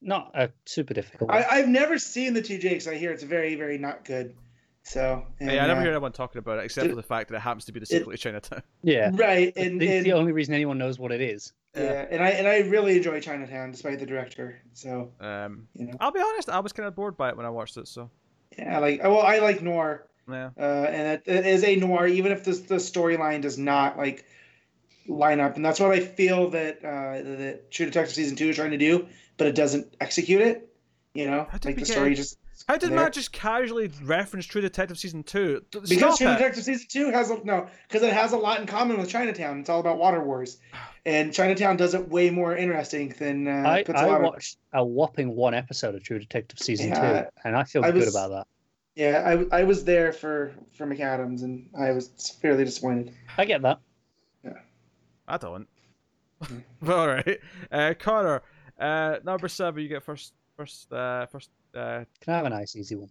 not 0.00 0.30
a 0.34 0.48
super 0.64 0.94
difficult 0.94 1.28
one. 1.28 1.36
I, 1.36 1.46
I've 1.58 1.68
never 1.68 1.98
seen 1.98 2.32
the 2.32 2.40
two 2.40 2.56
Jakes. 2.56 2.86
I 2.86 2.94
hear 2.94 3.12
it's 3.12 3.22
very, 3.22 3.54
very 3.54 3.76
not 3.76 4.06
good. 4.06 4.34
So 4.84 5.22
and, 5.38 5.50
yeah, 5.50 5.64
I 5.64 5.66
never 5.66 5.80
uh, 5.80 5.82
hear 5.82 5.92
anyone 5.92 6.12
talking 6.12 6.38
about 6.38 6.60
it 6.60 6.64
except 6.64 6.84
did- 6.84 6.90
for 6.92 6.96
the 6.96 7.02
fact 7.02 7.28
that 7.28 7.36
it 7.36 7.40
happens 7.40 7.66
to 7.66 7.72
be 7.72 7.80
the 7.80 7.84
sequel 7.84 8.12
to 8.12 8.16
Chinatown. 8.16 8.62
yeah. 8.82 9.10
right. 9.12 9.52
And, 9.54 9.82
it's 9.82 9.92
and 9.92 10.06
the 10.06 10.14
only 10.14 10.32
reason 10.32 10.54
anyone 10.54 10.78
knows 10.78 10.98
what 10.98 11.12
it 11.12 11.20
is. 11.20 11.52
Yeah, 11.76 12.06
and 12.10 12.22
I 12.22 12.30
and 12.30 12.48
I 12.48 12.58
really 12.60 12.96
enjoy 12.96 13.20
Chinatown 13.20 13.70
despite 13.70 13.98
the 13.98 14.06
director. 14.06 14.60
So 14.72 15.12
Um, 15.20 15.68
you 15.74 15.86
know, 15.86 15.94
I'll 16.00 16.12
be 16.12 16.20
honest, 16.20 16.48
I 16.48 16.60
was 16.60 16.72
kind 16.72 16.86
of 16.86 16.94
bored 16.94 17.16
by 17.16 17.30
it 17.30 17.36
when 17.36 17.46
I 17.46 17.50
watched 17.50 17.76
it. 17.76 17.88
So 17.88 18.10
yeah, 18.58 18.78
like 18.78 19.02
well, 19.02 19.20
I 19.20 19.38
like 19.38 19.62
noir, 19.62 20.06
yeah, 20.28 20.50
uh, 20.58 20.62
and 20.62 21.08
it, 21.08 21.22
it 21.26 21.46
is 21.46 21.64
a 21.64 21.76
noir, 21.76 22.06
even 22.06 22.32
if 22.32 22.44
the 22.44 22.52
the 22.52 22.76
storyline 22.76 23.42
does 23.42 23.58
not 23.58 23.98
like 23.98 24.24
line 25.08 25.40
up, 25.40 25.56
and 25.56 25.64
that's 25.64 25.80
what 25.80 25.92
I 25.92 26.00
feel 26.00 26.50
that 26.50 26.78
uh, 26.84 27.22
that 27.22 27.70
True 27.70 27.86
Detective 27.86 28.14
season 28.14 28.36
two 28.36 28.48
is 28.48 28.56
trying 28.56 28.70
to 28.72 28.78
do, 28.78 29.06
but 29.36 29.46
it 29.46 29.54
doesn't 29.54 29.94
execute 30.00 30.40
it. 30.40 30.72
You 31.14 31.26
know, 31.26 31.46
like 31.64 31.76
the 31.76 31.86
story 31.86 32.14
just 32.14 32.38
how 32.68 32.76
did 32.76 32.90
there. 32.90 32.96
Matt 32.96 33.12
just 33.12 33.32
casually 33.32 33.90
reference 34.02 34.46
True 34.46 34.60
Detective 34.60 34.98
season 34.98 35.22
two? 35.22 35.62
Th- 35.72 35.88
because 35.88 36.18
True 36.18 36.28
it! 36.28 36.32
Detective 36.34 36.64
season 36.64 36.86
two 36.88 37.10
has 37.10 37.30
a, 37.30 37.42
no 37.44 37.66
because 37.88 38.02
it 38.02 38.12
has 38.12 38.32
a 38.32 38.36
lot 38.36 38.60
in 38.60 38.66
common 38.66 38.98
with 38.98 39.08
Chinatown. 39.08 39.60
It's 39.60 39.68
all 39.68 39.80
about 39.80 39.98
water 39.98 40.22
wars, 40.22 40.58
and 41.04 41.32
Chinatown 41.32 41.76
does 41.76 41.94
it 41.94 42.08
way 42.08 42.30
more 42.30 42.56
interesting 42.56 43.14
than 43.18 43.46
uh, 43.48 43.68
I, 43.68 43.82
puts 43.82 44.00
a 44.00 44.02
I 44.02 44.06
lot 44.06 44.16
of- 44.20 44.22
watched 44.24 44.58
a 44.72 44.84
whopping 44.84 45.34
one 45.36 45.54
episode 45.54 45.94
of 45.94 46.02
True 46.02 46.18
Detective 46.18 46.58
season 46.58 46.88
Yeah, 46.90 47.22
two, 47.22 47.28
and 47.44 47.56
I 47.56 47.64
feel 47.64 47.84
I 47.84 47.90
good 47.90 48.04
was- 48.06 48.14
about 48.14 48.30
that. 48.30 48.46
Yeah, 48.94 49.44
I, 49.52 49.60
I 49.60 49.64
was 49.64 49.84
there 49.84 50.10
for 50.12 50.54
for 50.76 50.86
McAdams, 50.86 51.42
and 51.42 51.68
I 51.78 51.92
was 51.92 52.08
fairly 52.40 52.64
disappointed. 52.64 53.12
I 53.36 53.44
get 53.44 53.60
that. 53.60 53.78
Yeah, 54.42 54.52
I 55.28 55.36
don't. 55.36 55.68
Hmm. 56.42 56.58
all 56.90 57.06
right, 57.06 57.38
uh, 57.70 57.92
Connor, 57.98 58.42
uh, 58.80 59.16
number 59.22 59.48
seven. 59.48 59.82
You 59.82 59.88
get 59.90 60.02
first, 60.02 60.32
first, 60.56 60.90
uh, 60.94 61.26
first. 61.26 61.50
Uh, 61.76 62.04
Can 62.20 62.32
I 62.34 62.36
have 62.38 62.46
a 62.46 62.50
nice 62.50 62.74
easy 62.74 62.96
one? 62.96 63.10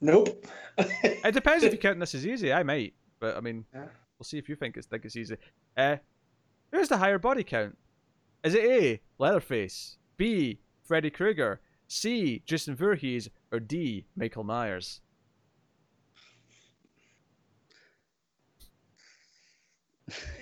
Nope. 0.00 0.46
it 0.78 1.34
depends 1.34 1.64
if 1.64 1.72
you 1.72 1.78
count 1.86 1.98
this 2.00 2.14
as 2.14 2.26
easy. 2.26 2.52
I 2.52 2.62
might, 2.62 2.94
but 3.18 3.36
I 3.36 3.40
mean, 3.40 3.64
Yeah. 3.74 3.86
we'll 4.18 4.24
see 4.24 4.38
if 4.38 4.48
you 4.48 4.54
think 4.54 4.76
it's 4.76 4.86
think 4.86 5.04
it's 5.04 5.16
easy. 5.16 5.36
Uh, 5.76 5.96
who's 6.72 6.88
the 6.88 6.96
higher 6.98 7.18
body 7.18 7.42
count? 7.44 7.76
Is 8.44 8.54
it 8.54 8.64
A. 8.64 9.00
Leatherface, 9.18 9.98
B. 10.16 10.60
Freddy 10.84 11.10
Krueger, 11.10 11.60
C. 11.88 12.42
Jason 12.46 12.74
Voorhees, 12.74 13.28
or 13.52 13.60
D. 13.60 14.06
Michael 14.16 14.44
Myers? 14.44 15.00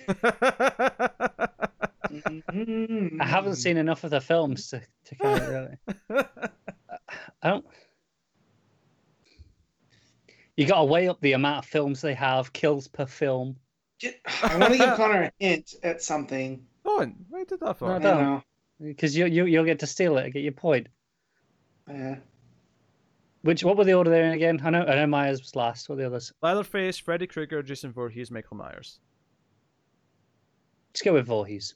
Mm-hmm. 2.09 3.21
I 3.21 3.25
haven't 3.25 3.55
seen 3.57 3.77
enough 3.77 4.03
of 4.03 4.09
the 4.09 4.19
films 4.21 4.69
to, 4.69 4.81
to 5.05 5.15
kind 5.15 5.43
of 5.43 5.49
really. 6.09 6.23
I 7.41 7.49
don't. 7.49 7.65
You 10.57 10.65
got 10.65 10.79
to 10.79 10.83
weigh 10.85 11.07
up 11.07 11.21
the 11.21 11.33
amount 11.33 11.59
of 11.59 11.65
films 11.69 12.01
they 12.01 12.13
have, 12.13 12.51
kills 12.51 12.87
per 12.87 13.05
film. 13.05 13.55
I 14.43 14.57
want 14.57 14.73
to 14.73 14.77
give 14.77 14.95
Connor 14.95 15.23
a 15.23 15.31
hint 15.39 15.75
at 15.83 16.01
something. 16.01 16.65
Go 16.85 17.01
on. 17.01 17.15
Why 17.29 17.43
did 17.45 17.59
that 17.61 17.81
No. 17.81 17.87
I 17.87 17.99
don't. 17.99 18.21
know. 18.21 18.43
Because 18.81 19.15
you, 19.15 19.25
you 19.25 19.45
you'll 19.45 19.65
get 19.65 19.79
to 19.79 19.87
steal 19.87 20.17
it 20.17 20.25
and 20.25 20.33
get 20.33 20.43
your 20.43 20.53
point. 20.53 20.87
Yeah. 21.89 22.15
Which 23.41 23.63
what 23.63 23.77
were 23.77 23.83
the 23.85 23.93
order 23.93 24.09
there 24.09 24.31
again? 24.31 24.59
I 24.63 24.69
know 24.69 24.83
I 24.85 24.95
know 24.95 25.07
Myers 25.07 25.41
was 25.41 25.55
last. 25.55 25.87
What 25.87 25.95
were 25.95 26.01
the 26.01 26.07
others? 26.07 26.33
Leatherface, 26.41 26.97
Freddy 26.97 27.27
Krueger, 27.27 27.63
Jason 27.63 27.91
Voorhees, 27.91 28.31
Michael 28.31 28.57
Myers. 28.57 28.99
Let's 30.89 31.01
go 31.01 31.13
with 31.13 31.25
Voorhees. 31.27 31.75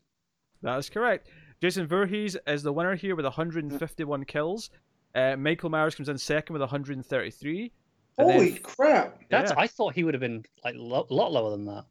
That 0.61 0.77
is 0.77 0.89
correct. 0.89 1.29
Jason 1.61 1.87
Voorhees 1.87 2.35
is 2.47 2.63
the 2.63 2.73
winner 2.73 2.95
here 2.95 3.15
with 3.15 3.25
151 3.25 4.25
kills. 4.25 4.69
Uh, 5.15 5.35
Michael 5.37 5.69
Myers 5.69 5.95
comes 5.95 6.09
in 6.09 6.17
second 6.17 6.53
with 6.53 6.61
133. 6.61 7.71
And 8.17 8.29
then- 8.29 8.35
Holy 8.37 8.53
crap! 8.59 9.19
That's 9.29 9.51
Yeah. 9.51 9.59
I 9.59 9.67
thought 9.67 9.93
he 9.95 10.03
would 10.03 10.13
have 10.13 10.21
been 10.21 10.43
like 10.63 10.75
a 10.75 10.79
lo- 10.79 11.07
lot 11.09 11.31
lower 11.31 11.51
than 11.51 11.65
that. 11.65 11.85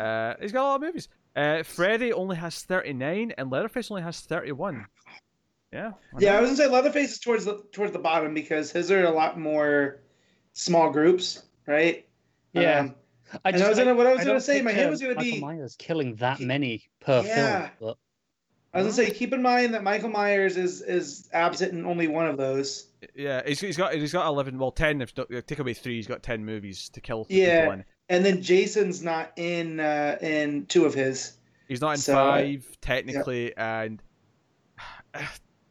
Uh, 0.00 0.34
he's 0.40 0.52
got 0.52 0.62
a 0.62 0.68
lot 0.68 0.74
of 0.76 0.80
movies. 0.82 1.08
Uh, 1.36 1.62
Freddy 1.62 2.12
only 2.12 2.36
has 2.36 2.62
39, 2.62 3.32
and 3.38 3.50
Leatherface 3.50 3.90
only 3.90 4.02
has 4.02 4.20
31. 4.20 4.86
Yeah. 5.72 5.92
I 6.14 6.18
Yeah, 6.18 6.36
I 6.36 6.40
was 6.40 6.50
gonna 6.50 6.56
say 6.56 6.66
Leatherface 6.68 7.12
is 7.12 7.18
towards 7.20 7.44
the 7.44 7.62
towards 7.72 7.92
the 7.92 7.98
bottom 8.00 8.34
because 8.34 8.72
his 8.72 8.90
are 8.90 9.04
a 9.04 9.10
lot 9.10 9.38
more 9.38 10.00
small 10.52 10.90
groups, 10.90 11.44
right? 11.66 12.06
Yeah. 12.52 12.80
Um, 12.80 12.94
And 13.44 13.62
I 13.62 13.68
was 13.68 13.78
gonna- 13.78 13.94
what 13.94 14.08
I 14.08 14.14
was 14.14 14.24
gonna 14.24 14.40
say, 14.40 14.60
my 14.60 14.70
picture 14.72 14.82
head 14.82 14.90
was 14.90 15.00
gonna 15.00 15.14
Michael 15.14 15.30
be- 15.32 15.40
Myers 15.40 15.76
killing 15.78 16.16
that 16.16 16.40
many 16.40 16.88
per 16.98 17.22
Yeah. 17.22 17.68
film. 17.68 17.70
But 17.80 17.98
I 18.72 18.82
was 18.82 18.96
gonna 18.96 19.08
say, 19.08 19.12
keep 19.12 19.32
in 19.32 19.42
mind 19.42 19.74
that 19.74 19.82
Michael 19.82 20.10
Myers 20.10 20.56
is 20.56 20.80
is 20.80 21.28
absent 21.32 21.72
in 21.72 21.84
only 21.84 22.06
one 22.06 22.26
of 22.26 22.36
those. 22.36 22.86
Yeah, 23.14 23.42
he's, 23.44 23.60
he's 23.60 23.76
got 23.76 23.94
he's 23.94 24.12
got 24.12 24.26
11, 24.26 24.58
well 24.58 24.70
10 24.70 25.00
if 25.02 25.12
you 25.16 25.42
take 25.42 25.58
away 25.58 25.74
3, 25.74 25.96
he's 25.96 26.06
got 26.06 26.22
10 26.22 26.44
movies 26.44 26.88
to 26.90 27.00
kill 27.00 27.26
Yeah. 27.28 27.82
And 28.08 28.24
then 28.24 28.42
Jason's 28.42 29.02
not 29.02 29.32
in 29.36 29.80
uh, 29.80 30.18
in 30.20 30.66
two 30.66 30.84
of 30.84 30.94
his. 30.94 31.36
He's 31.68 31.80
not 31.80 31.92
in 31.92 31.98
So, 31.98 32.18
uh, 32.18 32.38
5 32.38 32.78
technically 32.80 33.56
and 33.56 34.02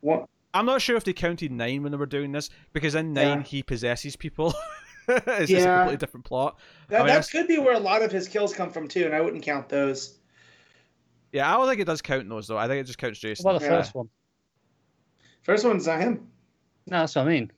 One, 0.02 0.26
I'm 0.54 0.66
not 0.66 0.82
sure 0.82 0.98
if 0.98 1.04
they 1.04 1.14
counted 1.14 1.52
9 1.52 1.84
when 1.84 1.92
they 1.92 1.98
were 1.98 2.06
doing 2.06 2.32
this 2.32 2.50
because 2.74 2.96
in 2.96 3.14
9 3.14 3.26
Yeah. 3.26 3.44
he 3.44 3.64
possesses 3.64 4.16
people. 4.16 4.54
it's 5.08 5.50
just 5.50 5.66
a 5.66 5.70
completely 5.70 5.98
different 5.98 6.26
plot. 6.26 6.60
that 6.90 7.02
I 7.02 7.04
mean, 7.06 7.14
that 7.14 7.30
could 7.30 7.48
be 7.48 7.58
where 7.60 7.76
a 7.76 7.80
lot 7.80 8.02
of 8.02 8.12
his 8.12 8.28
kills 8.28 8.54
come 8.54 8.72
from 8.72 8.88
too, 8.88 9.06
and 9.06 9.16
I 9.16 9.22
wouldn't 9.22 9.44
count 9.44 9.70
those. 9.70 10.19
Yeah, 11.32 11.54
I 11.54 11.58
don't 11.58 11.68
think 11.68 11.82
it 11.82 11.86
does 11.86 12.02
count 12.02 12.28
those 12.30 12.48
though. 12.48 12.58
I 12.58 12.68
think 12.68 12.82
it 12.82 12.86
just 12.86 12.98
counts 12.98 13.20
Jason. 13.20 13.44
what 13.44 13.52
about 13.52 13.62
the 13.62 13.66
Yeah. 13.68 13.78
first 13.82 13.96
one? 13.96 14.10
First 15.42 15.66
one's 15.66 15.88
not 15.88 16.00
him. 16.02 16.28
No, 16.88 17.00
that's 17.00 17.16
what 17.16 17.28
I 17.28 17.30
mean. 17.30 17.52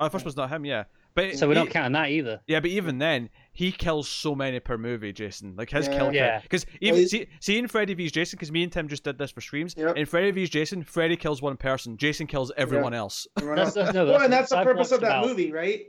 Oh, 0.00 0.04
the 0.06 0.10
first 0.10 0.24
one's 0.24 0.36
not 0.36 0.50
him, 0.50 0.64
yeah. 0.64 0.84
But 1.14 1.36
So 1.38 1.48
we're 1.48 1.54
he- 1.54 1.60
not 1.60 1.70
counting 1.70 1.92
that 1.92 2.10
either. 2.10 2.40
Yeah, 2.46 2.60
but 2.60 2.68
even 2.70 2.98
then, 2.98 3.30
he 3.52 3.72
kills 3.72 4.06
so 4.06 4.34
many 4.34 4.60
per 4.60 4.76
movie, 4.76 5.12
Jason. 5.14 5.54
Like 5.56 5.70
his 5.70 5.88
Yeah. 5.88 5.96
kill 5.98 6.14
Yeah. 6.14 6.40
Because 6.40 6.66
even 6.82 6.96
he's- 6.98 7.10
see, 7.10 7.26
see 7.40 7.58
in 7.58 7.68
Freddy 7.68 7.94
vs 7.94 8.12
Jason, 8.12 8.36
because 8.36 8.52
me 8.52 8.62
and 8.62 8.70
Tim 8.70 8.86
just 8.86 9.02
did 9.04 9.16
this 9.16 9.30
for 9.30 9.40
streams. 9.40 9.74
Yep. 9.78 9.96
In 9.96 10.04
Freddy 10.06 10.30
vs 10.30 10.50
Jason, 10.50 10.82
Freddy 10.84 11.16
kills 11.16 11.40
one 11.40 11.56
person, 11.56 11.96
Jason 11.96 12.26
kills 12.26 12.52
everyone 12.58 12.92
else. 12.92 13.26
Everyone 13.38 13.56
That's- 13.56 13.68
else- 13.68 13.74
that's- 13.86 13.94
no, 13.94 14.04
well, 14.04 14.12
that's- 14.12 14.24
and 14.24 14.32
that's 14.32 14.50
the 14.50 14.58
I've 14.58 14.66
purpose 14.66 14.92
of 14.92 15.00
that 15.00 15.06
about- 15.06 15.26
movie, 15.26 15.52
right? 15.52 15.86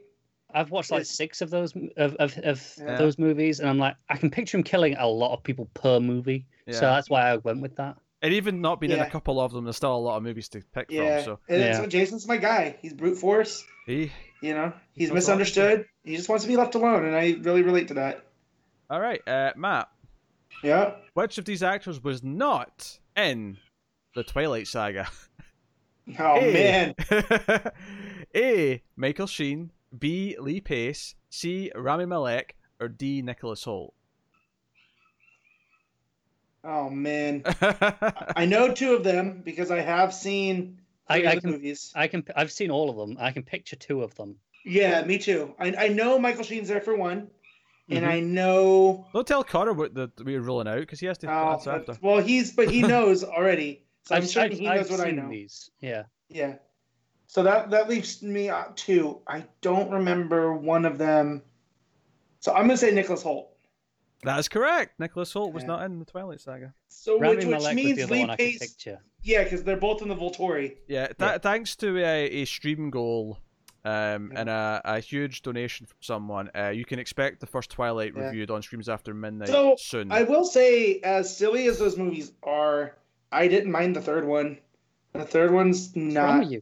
I've 0.60 0.72
watched 0.72 0.92
like 0.92 1.06
six 1.06 1.42
of 1.42 1.50
those 1.50 1.74
of 1.98 2.16
of, 2.16 2.38
of 2.40 2.74
Yeah. 2.78 2.98
those 2.98 3.18
movies, 3.18 3.60
and 3.60 3.70
I'm 3.70 3.78
like, 3.78 3.96
I 4.10 4.18
can 4.18 4.30
picture 4.30 4.58
him 4.58 4.64
killing 4.64 4.96
a 4.98 5.08
lot 5.08 5.34
of 5.34 5.44
people 5.44 5.70
per 5.74 6.00
movie. 6.00 6.46
Yeah. 6.66 6.74
So 6.76 6.82
that's 6.82 7.10
why 7.10 7.30
I 7.32 7.38
went 7.38 7.62
with 7.62 7.76
that. 7.78 7.98
And 8.24 8.34
even 8.34 8.62
not 8.62 8.80
being 8.82 8.92
in 8.92 9.00
a 9.00 9.10
couple 9.10 9.40
of 9.40 9.52
them, 9.54 9.64
there's 9.64 9.76
still 9.76 9.96
a 9.96 9.98
lot 9.98 10.18
of 10.18 10.24
movies 10.24 10.50
to 10.50 10.62
pick 10.74 10.90
Yeah. 10.90 11.18
from. 11.18 11.26
So 11.26 11.40
And 11.50 11.62
it's- 11.62 11.80
Yeah. 11.80 11.86
Jason's 11.86 12.28
my 12.28 12.38
guy. 12.38 12.76
He's 12.82 12.94
brute 12.94 13.18
force. 13.18 13.64
he. 13.86 14.12
You 14.42 14.54
know, 14.54 14.74
he's 14.94 15.10
No 15.10 15.16
misunderstood. 15.16 15.86
He 16.04 16.16
just 16.16 16.28
wants 16.30 16.44
to 16.44 16.48
be 16.48 16.58
left 16.58 16.76
alone, 16.76 17.06
and 17.06 17.16
I 17.16 17.36
really 17.42 17.62
relate 17.64 17.88
to 17.90 17.94
that. 17.96 18.24
All 18.90 19.00
right, 19.00 19.22
uh, 19.28 19.52
Matt. 19.56 19.90
Yeah. 20.64 20.94
Which 21.14 21.38
of 21.38 21.46
these 21.46 21.62
actors 21.64 22.04
was 22.04 22.24
not 22.24 23.00
in 23.16 23.58
the 24.16 24.24
Twilight 24.24 24.68
Saga? 24.68 25.08
Oh 26.20 26.40
Hey. 26.40 26.94
man. 27.10 27.72
A. 28.36 28.82
Michael 28.96 29.28
Sheen. 29.28 29.72
B. 29.98 30.36
Lee 30.40 30.62
Pace. 30.62 31.16
C. 31.30 31.72
Rami 31.76 32.06
Malek. 32.06 32.56
Or 32.80 32.88
D. 32.88 33.22
Nicholas 33.22 33.64
Hoult. 33.66 33.94
Oh 36.64 36.90
man. 36.90 37.44
I 38.36 38.46
know 38.46 38.74
two 38.74 38.94
of 38.94 39.04
them 39.04 39.42
because 39.44 39.72
I 39.72 39.80
have 39.82 40.14
seen 40.14 40.82
I- 41.08 41.26
I 41.26 41.36
can- 41.40 41.52
movies. 41.52 41.92
I 41.96 42.08
can 42.08 42.24
I've 42.36 42.52
seen 42.52 42.72
all 42.72 42.90
of 42.90 42.98
them. 42.98 43.18
I 43.20 43.32
can 43.32 43.44
picture 43.44 43.76
two 43.76 44.02
of 44.04 44.14
them. 44.16 44.36
Yeah, 44.66 45.04
me 45.06 45.18
too. 45.18 45.56
I, 45.60 45.74
I 45.78 45.88
know 45.88 46.20
Michael 46.20 46.44
Sheen's 46.44 46.68
there 46.68 46.82
for 46.82 46.94
one, 46.96 47.30
and 47.90 48.04
Mhm. 48.04 48.10
I 48.10 48.20
know. 48.20 49.06
Don't 49.14 49.26
tell 49.26 49.44
Connor 49.46 49.72
what 49.72 49.94
the, 49.94 50.12
we're 50.26 50.42
ruling 50.42 50.68
out 50.68 50.80
because 50.82 51.00
he 51.00 51.06
has 51.06 51.18
to 51.20 51.32
Oh, 51.32 51.54
answer 51.54 51.72
after. 51.72 51.98
well, 52.02 52.18
he's 52.22 52.52
but 52.52 52.70
he 52.70 52.82
knows 52.94 53.24
already, 53.24 53.86
so 54.04 54.16
I'm 54.16 54.24
I've, 54.24 54.28
certain 54.28 54.52
I've- 54.54 54.60
he 54.60 54.68
I've 54.68 54.90
knows 54.90 55.00
what 55.00 55.08
I 55.08 55.12
know. 55.12 55.30
These. 55.30 55.72
Yeah. 55.80 56.04
Yeah. 56.28 56.56
So 57.28 57.44
that 57.44 57.70
that 57.72 57.90
leaves 57.90 58.24
me 58.24 58.50
at 58.50 58.76
two. 58.78 59.20
I 59.28 59.44
don't 59.62 59.92
remember 59.92 60.54
one 60.54 60.86
of 60.86 60.98
them. 60.98 61.44
So 62.40 62.54
I'm 62.54 62.64
gonna 62.64 62.78
say 62.78 62.92
Nicholas 62.92 63.24
Hoult. 63.24 63.48
That 64.24 64.40
is 64.40 64.48
correct. 64.48 65.00
Nicholas 65.00 65.32
Hoult 65.34 65.54
was 65.54 65.64
Yeah. 65.64 65.68
not 65.68 65.84
in 65.84 66.00
the 66.00 66.06
Twilight 66.06 66.42
Saga. 66.42 66.74
So 66.88 67.20
Rami 67.20 67.36
which 67.36 67.46
which 67.46 67.52
Malek 67.52 67.76
means 67.76 68.02
other 68.04 68.14
Lee 68.14 68.20
one 68.22 68.30
I 68.32 68.36
can 68.38 68.46
Pace. 68.46 68.88
Yeah, 69.22 69.44
because 69.44 69.64
they're 69.64 69.78
both 69.78 70.02
in 70.02 70.08
the 70.08 70.16
Volturi. 70.16 70.78
Yeah, 70.88 71.08
th- 71.08 71.16
Yeah. 71.20 71.38
thanks 71.38 71.76
to 71.78 71.98
a, 72.00 72.26
a 72.26 72.46
stream 72.46 72.90
goal 72.90 73.40
um, 73.86 74.32
Yeah. 74.34 74.40
and 74.42 74.50
a, 74.50 74.82
a 74.86 75.00
huge 75.00 75.44
donation 75.44 75.86
from 75.86 75.98
someone, 76.02 76.50
uh, 76.56 76.70
you 76.70 76.84
can 76.86 77.00
expect 77.00 77.40
the 77.40 77.46
first 77.48 77.70
Twilight 77.70 78.14
Yeah. 78.16 78.24
reviewed 78.26 78.52
on 78.52 78.62
streams 78.62 78.90
after 78.90 79.14
midnight 79.14 79.50
So, 79.50 79.76
soon. 79.78 80.12
I 80.12 80.24
will 80.24 80.44
say, 80.46 81.00
as 81.02 81.36
silly 81.38 81.68
as 81.68 81.80
those 81.80 81.96
movies 81.98 82.32
are, 82.44 82.98
I 83.32 83.48
didn't 83.48 83.72
mind 83.72 83.96
the 83.96 84.02
third 84.02 84.26
one. 84.26 84.58
The 85.14 85.24
third 85.26 85.52
one's 85.54 85.92
wrong 85.96 86.14
not 86.14 86.40
with 86.40 86.52
you? 86.52 86.62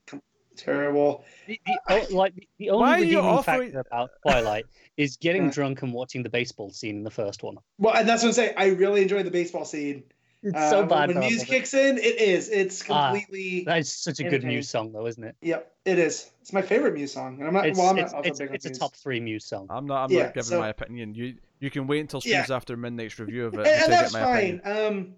Terrible. 0.57 1.23
The, 1.47 1.59
the, 1.65 1.79
oh, 1.89 2.05
like 2.15 2.35
the, 2.35 2.47
the 2.59 2.71
Why 2.71 2.91
are 2.91 2.95
only 2.95 3.07
you 3.09 3.17
redeeming 3.17 3.37
offering- 3.37 3.71
factor 3.73 3.79
about 3.91 4.09
Twilight 4.23 4.65
is 4.97 5.17
getting 5.17 5.49
drunk 5.49 5.81
and 5.81 5.93
watching 5.93 6.23
the 6.23 6.29
baseball 6.29 6.69
scene 6.71 6.97
in 6.97 7.03
the 7.03 7.11
first 7.11 7.43
one. 7.43 7.57
Well, 7.77 7.95
and 7.95 8.07
that's 8.07 8.23
what 8.23 8.29
I'm 8.29 8.33
saying. 8.33 8.53
I 8.57 8.67
really 8.67 9.01
enjoyed 9.01 9.25
the 9.25 9.31
baseball 9.31 9.65
scene. 9.65 10.03
It's 10.43 10.55
Uh, 10.55 10.69
so 10.69 10.79
when- 10.81 10.89
bad. 10.89 11.07
when 11.09 11.17
but 11.17 11.27
music 11.27 11.47
kicks 11.47 11.73
in. 11.73 11.97
It 11.97 12.21
is. 12.21 12.49
It's 12.49 12.83
Ah, 12.89 13.11
completely. 13.11 13.63
That 13.65 13.79
is 13.79 13.91
such 13.93 14.19
a 14.19 14.23
good 14.23 14.33
entertaining. 14.33 14.55
Muse 14.57 14.69
song, 14.69 14.91
though, 14.91 15.07
isn't 15.07 15.23
it? 15.23 15.35
Yep, 15.41 15.71
it 15.85 15.97
is. 15.99 16.29
It's 16.41 16.53
my 16.53 16.61
favorite 16.61 16.93
Muse 16.93 17.11
song, 17.13 17.37
and 17.39 17.47
I'm 17.47 17.53
not. 17.53 17.65
It's, 17.65 17.79
well, 17.79 17.89
I'm 17.89 17.97
it's, 17.97 18.13
not 18.13 18.25
it's, 18.27 18.39
big 18.39 18.51
it's 18.53 18.65
a 18.65 18.69
top 18.69 18.95
three 18.95 19.19
Muse 19.19 19.45
song. 19.45 19.65
I'm 19.71 19.87
not. 19.87 20.03
I'm 20.05 20.11
Yeah, 20.11 20.23
not 20.25 20.33
giving 20.35 20.43
so- 20.49 20.59
my 20.59 20.69
opinion. 20.69 21.15
You 21.15 21.35
you 21.59 21.71
can 21.71 21.87
wait 21.87 22.01
until 22.01 22.21
Yeah. 22.23 22.43
streams 22.43 22.51
after 22.51 22.77
midnight's 22.77 23.17
review 23.17 23.45
of 23.47 23.53
it 23.55 23.59
and, 23.61 23.67
until 23.67 23.83
and 23.85 23.93
that's 23.93 24.11
get 24.13 24.19
my 24.21 24.25
fine. 24.25 24.59
opinion. 24.63 24.87
Um, 24.87 25.15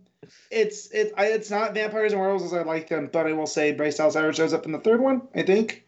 it's 0.51 0.89
it. 0.91 1.13
I, 1.17 1.27
it's 1.27 1.49
not 1.49 1.73
vampires 1.73 2.11
and 2.11 2.21
werewolves 2.21 2.43
as 2.43 2.53
I 2.53 2.63
like 2.63 2.89
them, 2.89 3.09
but 3.11 3.27
I 3.27 3.33
will 3.33 3.47
say 3.47 3.71
Bryce 3.71 3.97
Dallas 3.97 4.15
Howard 4.15 4.35
shows 4.35 4.53
up 4.53 4.65
in 4.65 4.71
the 4.71 4.79
third 4.79 5.01
one. 5.01 5.27
I 5.35 5.43
think. 5.43 5.85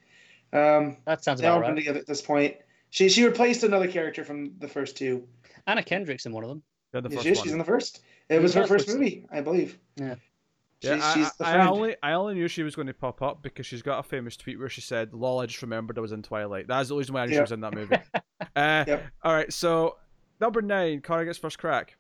Um, 0.52 0.98
That 1.06 1.24
sounds 1.24 1.42
they 1.42 1.48
all 1.48 1.58
about 1.58 1.68
come 1.68 1.76
right. 1.76 1.80
together 1.80 2.00
at 2.00 2.08
this 2.08 2.22
point. 2.22 2.56
She 2.90 3.10
she 3.10 3.26
replaced 3.26 3.64
another 3.64 3.88
character 3.88 4.24
from 4.24 4.54
the 4.60 4.68
first 4.68 4.98
two. 4.98 5.28
Anna 5.68 5.84
Kendrick's 5.84 6.26
in 6.26 6.32
one 6.32 6.44
of 6.44 6.50
them. 6.50 6.64
Yeah, 6.94 7.02
the 7.02 7.10
first 7.10 7.24
she 7.24 7.32
one. 7.32 7.44
She's 7.44 7.52
in 7.52 7.60
the 7.60 7.64
first. 7.66 8.02
It 8.30 8.38
In 8.38 8.44
was 8.44 8.54
the 8.54 8.62
her 8.62 8.68
first 8.68 8.86
first 8.88 8.98
movie, 8.98 9.26
I 9.32 9.42
believe. 9.42 9.78
Yeah. 9.96 10.16
Yeah, 10.82 10.96
She's, 10.96 11.04
I, 11.04 11.14
she's 11.14 11.34
the 11.34 11.46
I, 11.46 11.58
I 11.58 11.68
only 11.68 11.96
I 12.02 12.14
only 12.14 12.36
knew 12.36 12.48
she 12.48 12.64
was 12.64 12.74
going 12.74 12.88
to 12.88 12.94
pop 12.94 13.22
up 13.22 13.44
because 13.44 13.66
she's 13.66 13.82
got 13.82 14.00
a 14.00 14.04
famous 14.04 14.38
tweet 14.38 14.58
where 14.58 14.70
she 14.70 14.80
said, 14.80 15.14
"Lol, 15.14 15.40
I 15.40 15.46
just 15.46 15.62
remembered 15.62 15.98
I 15.98 16.02
was 16.02 16.14
in 16.14 16.24
Twilight." 16.24 16.68
That's 16.70 16.88
the 16.88 16.96
reason 16.96 17.14
why 17.14 17.24
I 17.24 17.26
knew 17.26 17.34
she 17.36 17.42
was 17.42 17.52
in 17.52 17.60
that 17.62 17.74
movie. 17.76 17.98
uh, 18.56 18.86
Yep. 18.88 19.06
All 19.24 19.34
right, 19.34 19.52
so 19.52 19.98
number 20.40 20.62
nine, 20.62 21.02
Connor 21.02 21.26
gets 21.26 21.38
first 21.38 21.60
crack. 21.60 21.98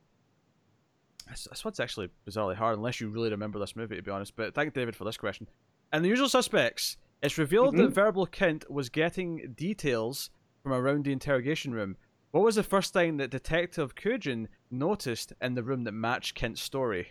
This, 1.30 1.48
this 1.50 1.64
one's 1.64 1.80
actually 1.80 2.10
bizarrely 2.28 2.56
hard, 2.56 2.78
unless 2.78 3.00
you 3.00 3.10
really 3.10 3.30
remember 3.30 3.60
this 3.60 3.76
movie, 3.76 3.96
to 3.96 4.02
be 4.02 4.12
honest. 4.12 4.36
But 4.36 4.54
thank 4.54 4.74
David 4.74 4.96
for 4.96 5.04
this 5.04 5.18
question. 5.18 5.48
And 5.92 6.04
the 6.04 6.10
usual 6.10 6.30
suspects. 6.30 6.98
It's 7.22 7.38
revealed 7.38 7.76
that 7.76 7.84
mm-hmm. 7.84 7.94
Verbal 7.94 8.28
Kint 8.28 8.70
was 8.70 8.90
getting 8.90 9.54
details 9.56 10.30
from 10.64 10.72
around 10.72 11.04
the 11.04 11.12
interrogation 11.12 11.74
room. 11.74 11.98
What 12.32 12.44
was 12.44 12.56
the 12.56 12.64
first 12.64 12.94
thing 12.94 13.18
that 13.18 13.30
Detective 13.30 13.96
Kujan 13.96 14.48
noticed 14.72 15.34
in 15.42 15.56
the 15.56 15.64
room 15.64 15.84
that 15.84 15.92
matched 15.92 16.40
Kint's 16.40 16.62
story? 16.62 17.08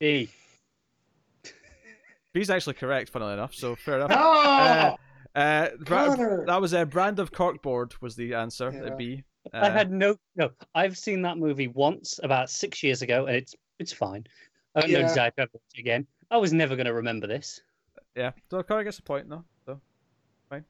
B. 0.00 0.30
He's 2.34 2.50
actually 2.50 2.74
correct, 2.74 3.10
funnily 3.10 3.34
enough. 3.34 3.54
So 3.54 3.76
fair 3.76 3.96
enough. 3.96 4.10
Oh, 4.12 4.96
Uh, 5.36 5.68
Bra- 5.80 6.16
that 6.46 6.62
was 6.62 6.72
a 6.72 6.86
brand 6.86 7.18
of 7.18 7.30
corkboard 7.30 7.92
was 8.00 8.16
the 8.16 8.32
answer. 8.32 8.72
Yeah. 8.72 8.84
Uh, 8.84 8.86
at 8.86 8.98
B. 9.52 9.58
I 9.58 9.68
Uh, 9.68 9.72
had 9.72 9.90
no 9.90 10.16
no. 10.36 10.50
I've 10.74 10.96
seen 10.98 11.22
that 11.22 11.38
movie 11.38 11.68
once 11.68 12.20
about 12.22 12.50
six 12.50 12.82
years 12.82 13.02
ago, 13.02 13.26
and 13.26 13.36
it's 13.36 13.54
it's 13.78 13.92
fine. 13.92 14.24
I 14.74 14.80
don't 14.82 14.90
know 14.92 14.98
Yeah. 15.00 15.08
desire 15.08 15.30
to 15.32 15.40
ever 15.42 15.50
watch 15.54 15.62
it 15.74 15.80
again. 15.80 16.06
I 16.30 16.36
was 16.38 16.52
never 16.52 16.76
going 16.76 16.86
to 16.86 16.94
remember 16.94 17.26
this. 17.26 17.60
Yeah, 18.14 18.32
so 18.50 18.62
Connor 18.62 18.84
gets 18.84 18.98
a 18.98 19.02
point, 19.02 19.28
though. 19.28 19.44
So, 19.66 19.80
fine. 20.50 20.64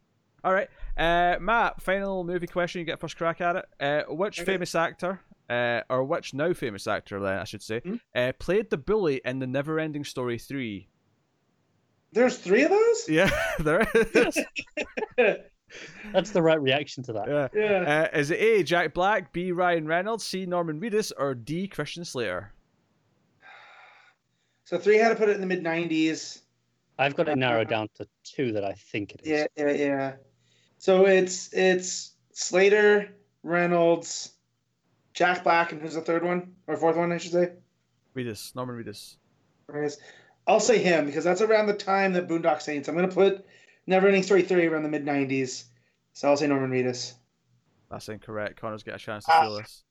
All 0.44 0.52
right, 0.52 0.68
uh, 0.96 1.36
Matt. 1.40 1.80
Final 1.82 2.24
movie 2.24 2.46
question. 2.46 2.80
You 2.80 2.84
get 2.84 3.00
first 3.00 3.16
crack 3.16 3.40
at 3.40 3.56
it. 3.56 3.64
Uh, 3.80 4.02
which 4.12 4.40
Okay. 4.40 4.52
famous 4.52 4.74
actor, 4.74 5.20
uh, 5.48 5.80
or 5.88 6.04
which 6.04 6.34
now 6.34 6.52
famous 6.52 6.86
actor, 6.86 7.18
then 7.20 7.38
I 7.38 7.44
should 7.44 7.62
say, 7.62 7.80
Hmm? 7.80 7.94
uh, 8.14 8.32
played 8.38 8.70
the 8.70 8.76
bully 8.76 9.20
in 9.24 9.38
the 9.38 9.46
Never-Ending 9.46 10.04
Story 10.04 10.38
three? 10.38 10.88
There's 12.12 12.38
three 12.38 12.62
of 12.64 12.70
those. 12.70 13.08
Yeah, 13.08 13.30
there 13.58 13.86
is. 14.14 14.38
That's 16.12 16.30
the 16.30 16.42
right 16.42 16.60
reaction 16.60 17.02
to 17.04 17.12
that. 17.14 17.28
yeah. 17.28 17.48
Yeah. 17.54 18.08
Uh, 18.12 18.18
is 18.18 18.30
it 18.30 18.40
A. 18.40 18.62
Jack 18.62 18.94
Black, 18.94 19.32
B. 19.32 19.52
Ryan 19.52 19.86
Reynolds, 19.86 20.24
C. 20.24 20.46
Norman 20.46 20.80
Reedus, 20.80 21.12
or 21.16 21.34
D. 21.34 21.66
Christian 21.68 22.04
Slater? 22.04 22.52
So 24.64 24.78
three 24.78 24.96
had 24.96 25.10
to 25.10 25.16
put 25.16 25.28
it 25.28 25.34
in 25.34 25.40
the 25.40 25.46
mid 25.46 25.62
'90s. 25.62 26.40
I've 26.98 27.14
got 27.14 27.28
it 27.28 27.36
narrowed 27.36 27.68
down 27.68 27.88
to 27.96 28.08
two 28.24 28.52
that 28.52 28.64
I 28.64 28.72
think 28.72 29.12
it 29.12 29.20
is. 29.22 29.28
Yeah, 29.28 29.46
yeah, 29.56 29.72
yeah. 29.72 30.12
So 30.78 31.06
it's 31.06 31.52
it's 31.52 32.12
Slater, 32.32 33.14
Reynolds, 33.42 34.32
Jack 35.14 35.44
Black, 35.44 35.72
and 35.72 35.80
who's 35.80 35.94
the 35.94 36.00
third 36.00 36.24
one 36.24 36.54
or 36.66 36.76
fourth 36.76 36.96
one? 36.96 37.12
I 37.12 37.18
should 37.18 37.32
say. 37.32 37.52
Reedus, 38.16 38.54
Norman 38.56 38.82
Reedus. 38.82 39.16
Yes. 39.72 39.98
I'll 40.46 40.60
say 40.60 40.78
him 40.78 41.06
because 41.06 41.24
that's 41.24 41.40
around 41.40 41.66
the 41.66 41.74
time 41.74 42.12
that 42.14 42.28
Boondock 42.28 42.62
Saints. 42.62 42.88
I'm 42.88 42.94
gonna 42.94 43.08
put 43.08 43.44
Neverending 43.88 44.24
Story 44.24 44.42
three 44.42 44.66
around 44.66 44.82
the 44.82 44.88
mid 44.88 45.04
'90s. 45.04 45.64
So 46.12 46.28
I'll 46.28 46.36
say 46.36 46.46
Norman 46.46 46.70
Reedus. 46.70 47.14
That's 47.90 48.08
incorrect. 48.08 48.60
Connor's 48.60 48.82
get 48.82 48.94
a 48.94 48.98
chance 48.98 49.24
to 49.26 49.32
Ah. 49.32 49.42
feel 49.42 49.56
this. 49.58 49.84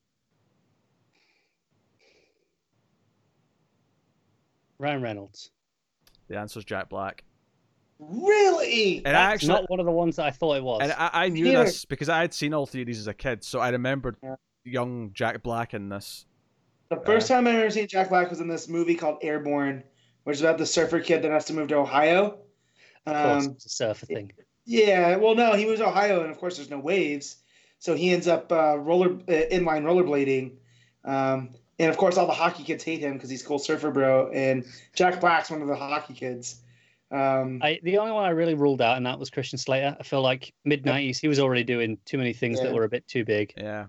Ryan 4.79 5.01
Reynolds. 5.01 5.51
The 6.27 6.37
answer 6.37 6.59
is 6.59 6.65
Jack 6.65 6.89
Black. 6.89 7.23
Really? 7.99 8.97
And 9.05 9.07
I 9.07 9.11
That's 9.11 9.33
actually, 9.35 9.47
not 9.49 9.69
one 9.69 9.79
of 9.79 9.85
the 9.85 9.91
ones 9.91 10.17
that 10.17 10.25
I 10.25 10.31
thought 10.31 10.57
it 10.57 10.63
was. 10.63 10.81
and 10.81 10.91
I, 10.91 11.09
I 11.13 11.29
knew 11.29 11.45
Neither. 11.45 11.63
this 11.65 11.85
because 11.85 12.09
I 12.09 12.19
had 12.19 12.33
seen 12.33 12.53
all 12.53 12.65
three 12.65 12.81
of 12.81 12.87
these 12.87 12.99
as 12.99 13.07
a 13.07 13.13
kid, 13.13 13.43
so 13.43 13.59
I 13.59 13.69
remembered 13.69 14.17
Yeah. 14.21 14.35
young 14.65 15.11
Jack 15.13 15.41
Black 15.43 15.73
in 15.73 15.87
this. 15.87 16.25
The 16.89 16.97
first 17.05 17.27
time 17.29 17.47
I 17.47 17.51
ever 17.51 17.69
seen 17.69 17.87
Jack 17.87 18.09
Black 18.09 18.29
was 18.29 18.41
in 18.41 18.47
this 18.49 18.67
movie 18.67 18.95
called 18.95 19.19
Airborne, 19.21 19.83
which 20.25 20.35
is 20.35 20.41
about 20.41 20.57
the 20.57 20.65
surfer 20.65 20.99
kid 20.99 21.21
that 21.23 21.31
has 21.31 21.45
to 21.45 21.53
move 21.53 21.69
to 21.69 21.75
Ohio. 21.77 22.39
Of 23.05 23.13
course, 23.13 23.45
Um, 23.45 23.51
it's 23.53 23.65
a 23.65 23.69
surfer 23.69 24.05
thing. 24.05 24.31
yeah, 24.65 25.15
well, 25.17 25.35
no, 25.35 25.53
he 25.53 25.65
was 25.65 25.81
Ohio, 25.81 26.21
and 26.21 26.31
of 26.31 26.37
course, 26.37 26.57
there's 26.57 26.69
no 26.69 26.79
waves, 26.79 27.37
so 27.79 27.95
he 27.95 28.09
ends 28.11 28.27
up 28.27 28.51
uh, 28.51 28.77
roller 28.77 29.11
uh, 29.13 29.47
inline 29.51 29.83
rollerblading, 29.83 30.53
um, 31.03 31.49
and 31.79 31.89
of 31.89 31.97
course, 31.97 32.17
all 32.17 32.25
the 32.27 32.33
hockey 32.33 32.63
kids 32.63 32.83
hate 32.83 32.99
him 33.01 33.13
because 33.13 33.29
he's 33.29 33.43
cool 33.43 33.59
surfer 33.59 33.91
bro, 33.91 34.29
and 34.31 34.65
Jack 34.95 35.19
Black's 35.21 35.51
one 35.51 35.61
of 35.61 35.67
the 35.67 35.75
hockey 35.75 36.13
kids. 36.13 36.61
Um, 37.11 37.59
I, 37.61 37.79
the 37.83 37.99
only 37.99 38.11
one 38.11 38.25
I 38.25 38.29
really 38.29 38.55
ruled 38.55 38.81
out, 38.81 38.97
and 38.97 39.05
that 39.05 39.19
was 39.19 39.29
Christian 39.29 39.59
Slater. 39.59 39.95
I 39.99 40.03
feel 40.03 40.21
like 40.23 40.53
mid 40.65 40.83
'90s, 40.83 41.19
he 41.19 41.27
was 41.27 41.39
already 41.39 41.63
doing 41.63 41.97
too 42.05 42.17
many 42.17 42.33
things 42.33 42.57
Yeah. 42.57 42.65
that 42.65 42.73
were 42.73 42.83
a 42.83 42.89
bit 42.89 43.07
too 43.07 43.23
big. 43.23 43.53
Yeah. 43.55 43.85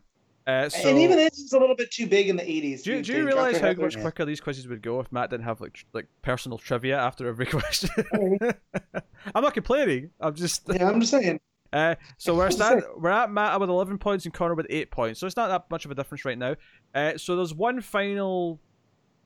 Uh, 0.46 0.68
so, 0.68 0.90
and 0.90 0.98
even 0.98 1.16
this 1.16 1.38
is 1.38 1.52
a 1.52 1.58
little 1.58 1.74
bit 1.74 1.90
too 1.90 2.06
big 2.06 2.28
in 2.28 2.36
the 2.36 2.42
80s. 2.42 2.84
do 2.84 2.92
you, 2.92 3.02
do 3.02 3.16
you 3.16 3.26
realize 3.26 3.58
how 3.58 3.72
much 3.72 4.00
quicker 4.00 4.24
these 4.24 4.40
quizzes 4.40 4.68
would 4.68 4.80
go 4.80 5.00
if 5.00 5.10
Matt 5.10 5.30
didn't 5.30 5.44
have 5.44 5.60
like 5.60 5.72
tr- 5.72 5.84
like 5.92 6.06
personal 6.22 6.56
trivia 6.56 6.96
after 6.96 7.26
every 7.26 7.46
question? 7.46 7.90
I'm 9.34 9.42
not 9.42 9.54
complaining. 9.54 10.10
I'm 10.20 10.34
just. 10.34 10.62
Yeah, 10.72 10.88
I'm 10.88 11.00
just 11.00 11.12
saying. 11.12 11.40
Uh, 11.72 11.96
so 12.16 12.32
we're 12.32 12.44
What's 12.44 12.56
stand, 12.56 12.82
we're 12.96 13.10
at 13.10 13.30
Matt 13.30 13.58
with 13.60 13.68
11 13.68 13.98
points 13.98 14.24
and 14.24 14.32
Connor 14.32 14.54
with 14.54 14.68
8 14.70 14.90
points. 14.92 15.20
So 15.20 15.26
it's 15.26 15.36
not 15.36 15.48
that 15.48 15.64
much 15.68 15.84
of 15.84 15.90
a 15.90 15.94
difference 15.96 16.24
right 16.24 16.38
now. 16.38 16.54
Uh, 16.94 17.18
so 17.18 17.36
there's 17.36 17.52
one 17.52 17.80
final 17.80 18.60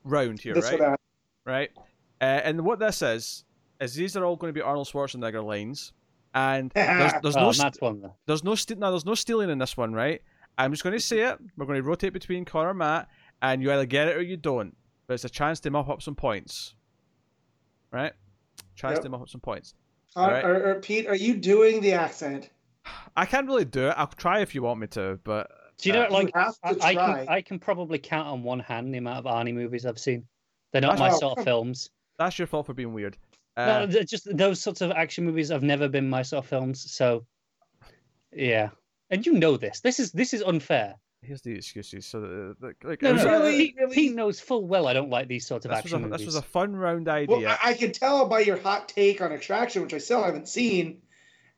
round 0.04 0.40
here, 0.40 0.54
This 0.54 0.72
right? 0.72 0.96
Right. 1.44 1.70
Uh, 2.20 2.24
and 2.24 2.64
what 2.64 2.78
this 2.78 3.02
is 3.02 3.44
is 3.80 3.94
these 3.94 4.16
are 4.16 4.24
all 4.24 4.36
going 4.36 4.52
to 4.52 4.58
be 4.58 4.62
Arnold 4.62 4.88
Schwarzenegger 4.88 5.44
lines, 5.44 5.92
and 6.34 6.70
there's, 6.74 7.12
there's 7.22 7.36
oh, 7.36 7.40
no 7.42 7.52
st- 7.52 7.80
one. 7.80 8.10
There's 8.26 8.42
no 8.42 8.54
st- 8.54 8.78
no 8.78 8.90
there's 8.90 9.06
no 9.06 9.14
stealing 9.14 9.50
in 9.50 9.58
this 9.58 9.76
one, 9.76 9.92
right? 9.92 10.22
I'm 10.60 10.72
just 10.72 10.82
going 10.82 10.92
to 10.92 11.00
say 11.00 11.20
it. 11.20 11.38
We're 11.56 11.66
going 11.66 11.80
to 11.80 11.82
rotate 11.88 12.12
between 12.12 12.44
Connor 12.44 12.70
and 12.70 12.78
Matt, 12.78 13.08
and 13.42 13.62
you 13.62 13.72
either 13.72 13.86
get 13.86 14.08
it 14.08 14.16
or 14.16 14.22
you 14.22 14.36
don't. 14.36 14.76
But 15.06 15.14
it's 15.14 15.24
a 15.24 15.28
chance 15.30 15.58
to 15.60 15.70
mop 15.70 15.88
up 15.88 16.02
some 16.02 16.14
points, 16.14 16.74
right? 17.90 18.12
Chance 18.76 18.96
Yep. 18.96 19.02
to 19.02 19.08
mop 19.08 19.22
up 19.22 19.28
some 19.28 19.40
points. 19.40 19.74
Uh, 20.16 20.20
Alright. 20.20 20.44
or, 20.44 20.70
or 20.70 20.74
Pete, 20.80 21.06
are 21.06 21.14
you 21.16 21.34
doing 21.36 21.80
the 21.80 21.92
accent? 21.92 22.50
I 23.16 23.26
can't 23.26 23.46
really 23.46 23.64
do 23.64 23.88
it. 23.88 23.94
I'll 23.96 24.06
try 24.06 24.40
if 24.40 24.54
you 24.54 24.62
want 24.62 24.80
me 24.80 24.86
to, 24.88 25.18
but 25.24 25.50
Do 25.78 25.88
you 25.88 25.94
know, 25.94 26.04
Uh, 26.04 26.10
like, 26.10 26.26
you 26.34 26.40
I, 26.62 26.74
I 26.82 26.94
can 26.94 27.28
I 27.28 27.40
can 27.42 27.58
probably 27.58 27.98
count 27.98 28.28
on 28.28 28.42
one 28.42 28.60
hand 28.60 28.92
the 28.94 28.98
amount 28.98 29.18
of 29.18 29.24
Arnie 29.24 29.54
movies 29.54 29.86
I've 29.86 29.98
seen. 29.98 30.26
They're 30.72 30.82
not 30.82 30.98
my 30.98 31.08
Wow. 31.10 31.18
sort 31.18 31.38
of 31.38 31.44
films. 31.44 31.88
that's 32.18 32.38
your 32.38 32.46
fault 32.46 32.66
for 32.66 32.74
being 32.74 32.92
weird. 32.92 33.16
Uh, 33.56 33.86
no, 33.90 34.02
just 34.02 34.28
those 34.36 34.60
sorts 34.60 34.80
of 34.80 34.90
action 34.92 35.24
movies 35.24 35.48
have 35.48 35.62
never 35.62 35.88
been 35.88 36.08
my 36.08 36.22
sort 36.22 36.44
of 36.44 36.48
films. 36.48 36.90
So, 36.92 37.24
yeah, 38.32 38.70
and 39.10 39.26
you 39.26 39.32
know 39.32 39.56
this. 39.56 39.80
This 39.80 40.00
is 40.00 40.12
this 40.12 40.32
is 40.32 40.42
unfair. 40.42 40.94
Here's 41.22 41.42
the 41.42 41.52
excuses. 41.52 42.06
So, 42.06 42.24
uh, 42.24 42.66
like, 42.66 42.76
like, 42.82 43.02
No, 43.02 43.10
it 43.10 43.16
no, 43.16 43.40
Really? 43.40 43.58
Pete, 43.58 43.74
really? 43.78 43.94
Pete 43.94 44.14
knows 44.14 44.40
full 44.40 44.66
well 44.66 44.88
I 44.88 44.94
don't 44.94 45.10
like 45.10 45.28
these 45.28 45.46
sorts 45.46 45.66
of 45.66 45.70
this, 45.70 45.82
was 45.82 45.92
action 45.92 46.04
a, 46.04 46.08
movies. 46.08 46.18
this 46.18 46.26
was 46.26 46.36
a 46.36 46.42
fun 46.42 46.74
round 46.74 47.08
idea. 47.08 47.36
Well, 47.36 47.46
I, 47.62 47.70
I 47.70 47.74
can 47.74 47.92
tell 47.92 48.26
by 48.26 48.40
your 48.40 48.56
hot 48.56 48.88
take 48.88 49.20
on 49.20 49.30
Extraction, 49.30 49.82
which 49.82 49.92
I 49.92 49.98
still 49.98 50.22
haven't 50.22 50.48
seen, 50.48 51.02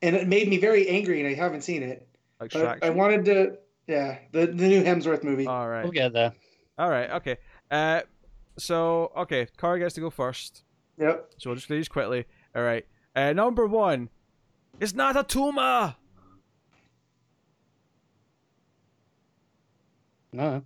and 0.01 0.17
it 0.17 0.27
made 0.27 0.49
me 0.49 0.57
very 0.57 0.89
angry, 0.89 1.21
and 1.21 1.29
I 1.29 1.33
haven't 1.33 1.61
seen 1.61 1.81
it. 1.81 2.07
But 2.39 2.45
Extraction. 2.45 2.83
I 2.83 2.89
wanted 2.89 3.25
to, 3.25 3.57
yeah, 3.87 4.17
the 4.33 4.47
the 4.47 4.67
new 4.67 4.83
Hemsworth 4.83 5.23
movie. 5.23 5.47
All 5.47 5.69
right. 5.69 5.83
We'll 5.83 5.93
get 5.93 6.11
there. 6.11 6.33
All 6.77 6.89
right. 6.89 7.09
Okay. 7.11 7.37
Uh, 7.71 8.01
so 8.57 9.13
okay, 9.15 9.47
Cara 9.57 9.79
gets 9.79 9.95
to 9.95 10.01
go 10.01 10.09
first. 10.09 10.63
Yep. 10.97 11.31
So 11.37 11.49
we'll 11.49 11.55
just 11.55 11.69
do 11.69 11.75
these 11.75 11.87
quickly. 11.87 12.25
All 12.53 12.63
right. 12.63 12.85
Uh, 13.15 13.31
number 13.31 13.65
one, 13.65 14.09
it's 14.81 14.93
not 14.93 15.15
a 15.15 15.23
tumor. 15.23 15.95
No, 20.33 20.43
uh-huh. 20.43 20.61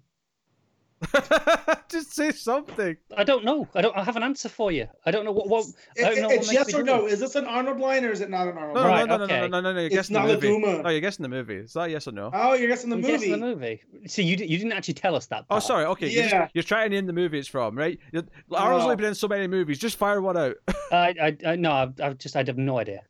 just 1.90 2.16
say 2.16 2.32
something. 2.32 2.98
I 3.16 3.24
don't 3.24 3.46
know. 3.46 3.68
I 3.76 3.82
don't. 3.82 3.96
I 3.96 4.04
have 4.04 4.16
an 4.16 4.24
answer 4.24 4.50
for 4.50 4.72
you. 4.72 4.88
I 5.06 5.12
don't 5.12 5.26
know 5.26 5.32
what. 5.32 5.48
what 5.48 5.66
I 6.00 6.16
don't 6.16 6.22
know 6.24 6.30
it's 6.32 6.48
what 6.48 6.54
yes 6.56 6.74
or 6.74 6.82
no. 6.84 7.06
it. 7.06 7.12
Is 7.14 7.20
this 7.20 7.36
an 7.36 7.46
Arnold 7.46 7.80
line 7.80 8.04
or 8.04 8.10
is 8.12 8.22
it 8.22 8.32
not 8.32 8.48
an 8.48 8.58
Arnold 8.58 8.76
No, 8.78 8.82
line? 8.82 8.90
no, 8.92 8.96
Right, 8.96 9.08
no, 9.10 9.18
no, 9.18 9.24
okay. 9.26 9.42
no, 9.42 9.48
no, 9.48 9.62
no, 9.62 9.74
no. 9.74 9.80
You're 9.80 9.86
It's 9.88 9.96
guessing 9.96 10.16
not 10.16 10.26
the 10.26 10.32
a 10.32 10.36
movie. 10.36 10.48
tumor. 10.48 10.82
No, 10.84 10.90
you're 10.90 11.02
guessing 11.02 11.22
the 11.24 11.30
movie. 11.30 11.56
Is 11.58 11.74
that 11.74 11.92
yes 11.92 12.08
or 12.08 12.14
no? 12.14 12.32
Oh, 12.34 12.54
you're 12.56 12.68
guessing 12.68 12.90
the 12.90 12.96
I'm 12.96 13.02
movie. 13.02 13.14
guessing 13.14 13.32
the 13.32 13.38
movie. 13.38 13.82
See, 14.08 14.24
you 14.24 14.38
you 14.38 14.58
didn't 14.58 14.72
actually 14.74 14.96
tell 14.96 15.16
us 15.16 15.28
that. 15.28 15.46
Oh, 15.52 15.60
sorry. 15.60 15.86
Okay. 15.86 16.10
You're, 16.10 16.24
just- 16.24 16.34
Yeah. 16.34 16.48
you're 16.56 16.64
trying 16.64 16.90
to 16.90 16.96
name 16.96 17.06
the 17.06 17.14
movie 17.14 17.38
it's 17.38 17.48
from, 17.48 17.78
right? 17.78 18.00
You're, 18.12 18.24
Arnold's 18.52 18.82
No. 18.82 18.86
only 18.86 18.96
been 18.96 19.06
in 19.06 19.16
so 19.16 19.28
many 19.28 19.46
movies. 19.46 19.78
Just 19.78 19.98
fire 19.98 20.20
one 20.20 20.36
out. 20.36 20.56
I, 20.92 21.14
I, 21.22 21.38
I 21.52 21.56
no. 21.58 21.74
I've, 21.74 22.02
I've 22.02 22.18
just 22.18 22.36
I 22.36 22.44
have 22.44 22.58
no 22.58 22.80
idea. 22.80 23.02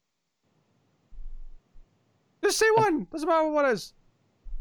just 2.44 2.58
say 2.58 2.68
one. 2.76 3.08
Doesn't 3.12 3.28
matter 3.30 3.48
what 3.50 3.66
it 3.66 3.72
is. 3.74 3.94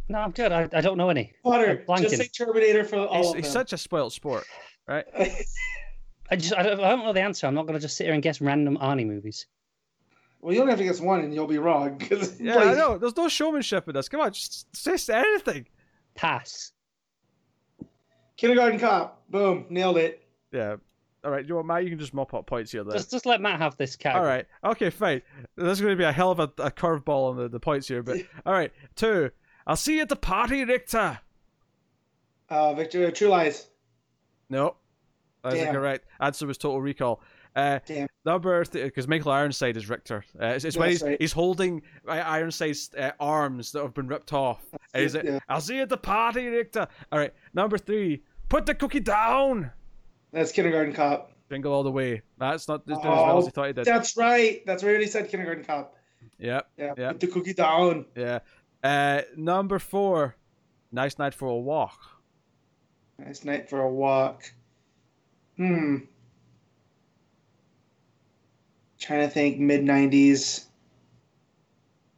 No, 0.09 0.19
I'm 0.19 0.31
good. 0.31 0.53
I, 0.53 0.69
I 0.73 0.81
don't 0.81 0.97
know 0.97 1.09
any. 1.11 1.33
Potter, 1.43 1.85
I'm 1.89 2.03
just 2.03 2.15
blanking. 2.15 2.19
say 2.19 2.29
Terminator 2.29 2.85
for 2.85 2.97
all 2.97 3.17
He's, 3.17 3.29
of 3.31 3.35
he's 3.37 3.45
them. 3.45 3.53
such 3.53 3.73
a 3.73 3.79
spoiled 3.79 4.13
sport, 4.13 4.45
right? 4.87 5.05
I 6.31 6.37
just 6.37 6.55
I 6.55 6.63
don't, 6.63 6.81
I 6.81 6.89
don't 6.91 7.05
know 7.05 7.13
the 7.13 7.21
answer. 7.23 7.47
I'm 7.47 7.55
not 7.55 7.67
gonna 7.67 7.79
just 7.81 7.97
sit 7.97 8.05
here 8.05 8.15
and 8.15 8.23
guess 8.23 8.41
random 8.41 8.77
Arnie 8.79 9.07
movies. 9.07 9.47
well, 10.41 10.55
you 10.55 10.61
only 10.61 10.71
have 10.73 10.79
to 10.79 10.85
guess 10.85 11.01
one, 11.01 11.21
and 11.21 11.35
you'll 11.35 11.47
be 11.47 11.59
wrong. 11.59 11.99
'cause, 11.99 12.41
Yeah, 12.41 12.57
like, 12.57 12.69
I 12.69 12.75
know. 12.75 12.99
There's 12.99 13.17
no 13.17 13.29
showmanship 13.29 13.89
in 13.89 13.95
this. 13.95 14.09
Come 14.09 14.21
on, 14.21 14.33
just 14.33 14.67
say 14.75 15.15
anything. 15.15 15.67
Pass. 16.15 16.73
Kindergarten 18.37 18.79
Cop. 18.79 19.23
Boom, 19.31 19.67
nailed 19.71 19.99
it. 19.99 20.23
Yeah. 20.53 20.77
All 21.25 21.31
right. 21.31 21.43
You 21.43 21.51
know 21.51 21.57
what, 21.57 21.67
Matt? 21.67 21.85
You 21.85 21.91
can 21.91 21.99
just 21.99 22.15
mop 22.15 22.35
up 22.35 22.47
points 22.47 22.71
here. 22.71 22.85
Then. 22.85 22.93
Just 22.93 23.11
just 23.11 23.27
let 23.27 23.41
Matt 23.41 23.59
have 23.59 23.77
this 23.77 23.95
All 23.97 24.03
category. 24.03 24.29
right. 24.29 24.47
Okay. 24.65 24.91
Fine. 24.91 25.23
There's 25.57 25.81
going 25.81 25.93
to 25.93 25.97
be 25.97 26.05
a 26.05 26.13
hell 26.13 26.31
of 26.31 26.39
a, 26.39 26.45
a 26.59 26.71
curveball 26.71 27.31
on 27.31 27.37
the, 27.37 27.49
the 27.49 27.59
points 27.61 27.89
here, 27.89 28.03
but 28.03 28.19
all 28.47 28.53
right. 28.53 28.73
Two. 28.95 29.31
I'll 29.67 29.77
see 29.77 29.97
you 29.97 30.03
at 30.03 30.09
the 30.09 30.17
party, 30.17 30.65
Richter. 30.65 31.19
Uh, 32.49 32.75
Victor, 32.75 33.11
True 33.11 33.29
Lies. 33.29 33.67
No, 34.49 34.77
that's 35.43 35.57
Damn. 35.57 35.75
correct. 35.75 36.07
Answer 36.21 36.47
was 36.47 36.59
Total 36.59 36.81
Recall. 36.81 37.21
Uh, 37.57 37.81
Damn. 37.87 38.07
Number 38.25 38.65
because 38.65 39.09
Michael 39.09 39.33
Ironside 39.33 39.77
is 39.77 39.89
Richter. 39.89 40.25
Uh, 40.41 40.47
it's 40.49 40.65
it's 40.65 40.77
when 40.77 40.91
he's, 40.91 41.03
right. 41.03 41.17
he's 41.21 41.33
holding 41.33 41.83
uh, 42.07 42.13
Ironside's 42.13 42.91
uh, 42.97 43.13
arms 43.19 43.73
that 43.73 43.83
have 43.83 43.95
been 43.95 44.07
ripped 44.09 44.33
off. 44.33 44.63
He's 44.95 45.15
like, 45.15 45.25
Yeah. 45.25 45.39
I'll 45.49 45.61
see 45.61 45.77
you 45.77 45.83
at 45.83 45.89
the 45.89 45.97
party, 45.97 46.47
Richter. 46.47 46.87
All 47.11 47.19
right. 47.19 47.33
Number 47.55 47.79
three. 47.79 48.23
Put 48.49 48.67
the 48.67 48.75
cookie 48.75 49.01
down. 49.01 49.73
That's 50.33 50.53
Kindergarten 50.53 50.93
Cop. 50.93 51.33
Jingle 51.51 51.73
all 51.73 51.83
the 51.83 51.91
way. 51.91 52.23
That's 52.39 52.69
not 52.69 52.83
as 52.89 52.99
doing 52.99 52.99
as 52.99 53.05
well 53.05 53.39
as 53.39 53.45
he 53.45 53.49
Oh, 53.49 53.51
thought 53.53 53.67
he 53.69 53.73
did. 53.73 53.85
That's 53.87 54.17
right. 54.17 54.63
That's 54.67 54.85
right. 54.85 55.01
He 55.01 55.07
said 55.07 55.29
Kindergarten 55.29 55.65
Cop. 55.65 55.97
Yep. 56.39 56.69
Yeah. 56.77 56.95
Yeah. 56.99 57.13
Put 57.13 57.21
the 57.21 57.27
cookie 57.29 57.55
down. 57.55 58.05
Yeah. 58.15 58.41
Uh, 58.87 59.23
number 59.37 59.81
four. 59.81 60.37
Nice 60.93 61.19
night 61.19 61.35
for 61.35 61.49
a 61.49 61.57
walk. 61.57 61.99
Nice 63.19 63.45
night 63.45 63.69
for 63.69 63.81
a 63.81 63.91
walk. 63.91 64.53
Hmm. 65.57 65.97
Trying 69.01 69.27
to 69.27 69.29
think 69.29 69.59
mid 69.59 69.83
nineties. 69.83 70.67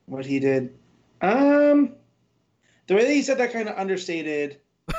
What 0.05 0.27
he 0.27 0.41
did. 0.41 0.77
Um 1.23 1.95
the 2.87 2.95
way 2.95 3.05
that 3.05 3.13
he 3.13 3.23
said 3.23 3.39
that 3.39 3.53
kind 3.53 3.69
of 3.69 3.77
understated. 3.79 4.61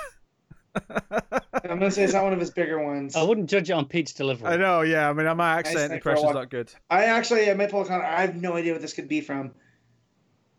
I'm 0.90 1.78
gonna 1.78 1.92
say 1.92 2.04
it's 2.04 2.14
not 2.14 2.24
one 2.24 2.34
of 2.34 2.40
his 2.40 2.52
bigger 2.52 2.84
ones. 2.84 3.16
I 3.16 3.22
wouldn't 3.22 3.50
judge 3.50 3.70
it 3.70 3.74
on 3.74 3.86
Pete's 3.86 4.14
delivery. 4.14 4.48
I 4.50 4.58
know, 4.58 4.82
yeah. 4.82 5.10
I 5.10 5.14
mean, 5.14 5.26
my 5.38 5.56
Nice 5.56 5.68
accent 5.68 5.92
night 5.92 6.02
for 6.02 6.10
a 6.10 6.14
impression's 6.14 6.34
not 6.34 6.50
good. 6.50 6.74
I 6.90 7.06
actually 7.06 7.50
I 7.50 7.54
might 7.54 7.70
pull 7.70 7.82
a 7.82 7.86
con 7.86 8.02
I 8.02 8.22
have 8.22 8.36
no 8.36 8.56
idea 8.56 8.74
what 8.74 8.82
this 8.82 8.94
could 8.94 9.08
be 9.08 9.22
from. 9.22 9.52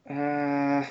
Uh, 0.08 0.84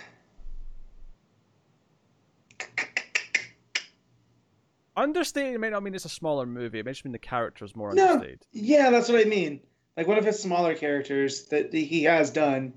Understated 5.02 5.60
may 5.60 5.70
not 5.70 5.84
mean 5.84 5.96
it's 5.96 6.06
a 6.06 6.10
smaller 6.10 6.46
movie. 6.46 6.80
It 6.80 6.86
may 6.86 6.92
just 6.92 7.06
mean 7.06 7.12
the 7.12 7.20
character's 7.20 7.76
more 7.76 7.94
No. 7.94 8.14
understated. 8.14 8.46
yeah, 8.52 8.90
that's 8.90 9.10
what 9.10 9.20
I 9.26 9.30
mean. 9.30 9.62
Like 9.98 10.08
one 10.08 10.18
of 10.18 10.26
his 10.26 10.40
smaller 10.40 10.76
characters 10.76 11.46
that 11.48 11.74
he 11.74 12.04
has 12.04 12.30
done. 12.32 12.74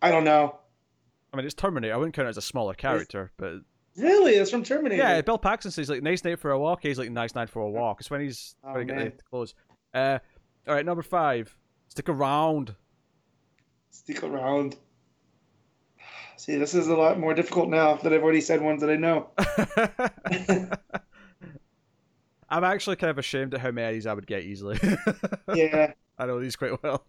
I 0.00 0.10
don't 0.10 0.24
know. 0.24 0.58
I 1.32 1.36
mean, 1.36 1.44
it's 1.46 1.54
Terminator. 1.54 1.92
I 1.94 1.96
wouldn't 1.96 2.14
count 2.14 2.26
it 2.26 2.30
as 2.30 2.36
a 2.36 2.42
smaller 2.42 2.74
character, 2.74 3.30
but 3.36 3.54
Really, 3.96 4.34
it's 4.34 4.50
from 4.50 4.62
Terminator. 4.62 5.02
yeah, 5.02 5.20
Bill 5.22 5.38
Paxton 5.38 5.72
says 5.72 5.88
like 5.90 6.02
"nice 6.02 6.22
night 6.24 6.38
for 6.38 6.52
a 6.52 6.58
walk." 6.58 6.80
He's 6.82 6.98
like 6.98 7.10
"nice 7.10 7.34
night 7.34 7.50
for 7.50 7.60
a 7.62 7.68
walk." 7.68 8.00
It's 8.00 8.10
when 8.10 8.20
he's 8.20 8.54
Oh, 8.64 8.72
when 8.74 8.80
he 8.82 8.86
get 8.86 8.96
man. 8.96 9.12
the 9.16 9.22
clothes. 9.24 9.54
Uh, 9.92 10.18
all 10.68 10.74
right, 10.74 10.86
number 10.86 11.02
five. 11.02 11.54
Stick 11.88 12.08
around. 12.08 12.74
Stick 13.90 14.22
around. 14.22 14.76
See, 16.38 16.56
this 16.56 16.72
is 16.72 16.86
a 16.86 16.94
lot 16.94 17.18
more 17.18 17.34
difficult 17.34 17.68
now 17.68 17.96
that 17.96 18.12
I've 18.12 18.22
already 18.22 18.40
said 18.40 18.62
ones 18.62 18.80
that 18.80 18.90
I 18.90 18.96
know. 18.96 19.30
I'm 22.48 22.64
actually 22.64 22.96
kind 22.96 23.10
of 23.10 23.18
ashamed 23.18 23.54
at 23.54 23.60
how 23.60 23.72
many 23.72 23.88
of 23.88 23.94
these 23.94 24.06
I 24.06 24.14
would 24.14 24.26
get 24.26 24.44
easily. 24.44 24.78
yeah. 25.54 25.92
I 26.16 26.26
know 26.26 26.40
these 26.40 26.54
quite 26.54 26.80
well. 26.82 27.04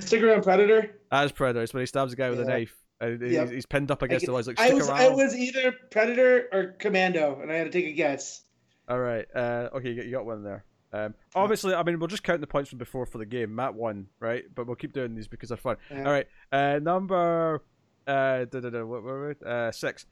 Stick 0.00 0.22
around, 0.22 0.42
Predator. 0.42 0.98
As 1.10 1.32
Predator, 1.32 1.62
it's 1.62 1.74
when 1.74 1.82
he 1.82 1.86
stabs 1.86 2.14
a 2.14 2.16
guy 2.16 2.30
with 2.30 2.40
a 2.40 2.44
knife. 2.44 2.74
And 3.00 3.20
he's, 3.20 3.32
Yep. 3.32 3.50
he's 3.50 3.66
pinned 3.66 3.90
up 3.90 4.00
against 4.02 4.24
the 4.26 4.32
wall. 4.32 4.38
He's 4.38 4.46
like, 4.46 4.58
I 4.60 4.72
was 4.72 4.88
around. 4.88 5.00
I 5.00 5.08
was 5.10 5.36
either 5.36 5.74
Predator 5.90 6.48
or 6.52 6.76
Commando, 6.78 7.40
and 7.40 7.50
I 7.50 7.56
had 7.56 7.64
to 7.64 7.70
take 7.70 7.86
a 7.86 7.92
guess. 7.92 8.42
All 8.88 8.98
right. 8.98 9.26
Uh, 9.34 9.68
okay, 9.74 9.90
you 9.90 9.96
got, 9.96 10.04
you 10.06 10.12
got 10.12 10.24
one 10.24 10.42
there. 10.44 10.64
Um, 10.92 11.14
obviously, 11.34 11.74
I 11.74 11.82
mean, 11.82 11.98
we'll 11.98 12.08
just 12.08 12.22
count 12.22 12.40
the 12.40 12.46
points 12.46 12.70
from 12.70 12.78
before 12.78 13.06
for 13.06 13.18
the 13.18 13.26
game. 13.26 13.54
Matt 13.54 13.74
won, 13.74 14.08
right? 14.20 14.44
But 14.54 14.66
we'll 14.66 14.76
keep 14.76 14.92
doing 14.92 15.14
these 15.14 15.28
because 15.28 15.48
they're 15.48 15.58
fun. 15.58 15.76
Yeah. 15.90 16.04
All 16.04 16.12
right. 16.12 16.26
Uh, 16.50 16.78
number 16.82 17.62
uh, 18.06 18.44
da, 18.46 18.60
da, 18.60 18.70
da, 18.70 18.84
what, 18.84 19.02
what, 19.02 19.14
what, 19.40 19.42
uh, 19.46 19.72
six. 19.72 20.06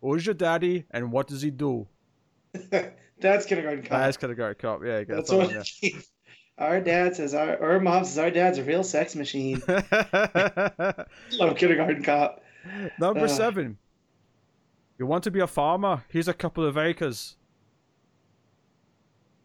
Who's 0.00 0.24
your 0.26 0.34
daddy 0.34 0.84
and 0.90 1.10
what 1.12 1.26
does 1.26 1.42
he 1.42 1.50
do? 1.50 1.86
Dad's 3.20 3.46
kindergarten 3.46 3.82
cop. 3.82 3.98
That's 3.98 4.16
kindergarten 4.16 4.56
cop. 4.60 4.80
Yeah, 4.84 5.02
That's 5.04 5.28
that 5.30 5.36
what 5.36 6.04
our 6.58 6.80
dad 6.80 7.16
says. 7.16 7.34
Our 7.34 7.56
or 7.56 7.80
mom 7.80 8.04
says 8.04 8.16
our 8.18 8.30
dad's 8.30 8.58
a 8.58 8.62
real 8.64 8.84
sex 8.84 9.16
machine. 9.16 9.60
Love 9.68 11.56
kindergarten 11.56 12.02
cop. 12.04 12.42
number 13.00 13.24
Uh. 13.24 13.28
seven. 13.28 13.76
You 14.98 15.06
want 15.06 15.24
to 15.24 15.30
be 15.32 15.40
a 15.40 15.46
farmer? 15.48 16.04
Here's 16.08 16.28
a 16.28 16.34
couple 16.34 16.64
of 16.64 16.76
acres. 16.78 17.36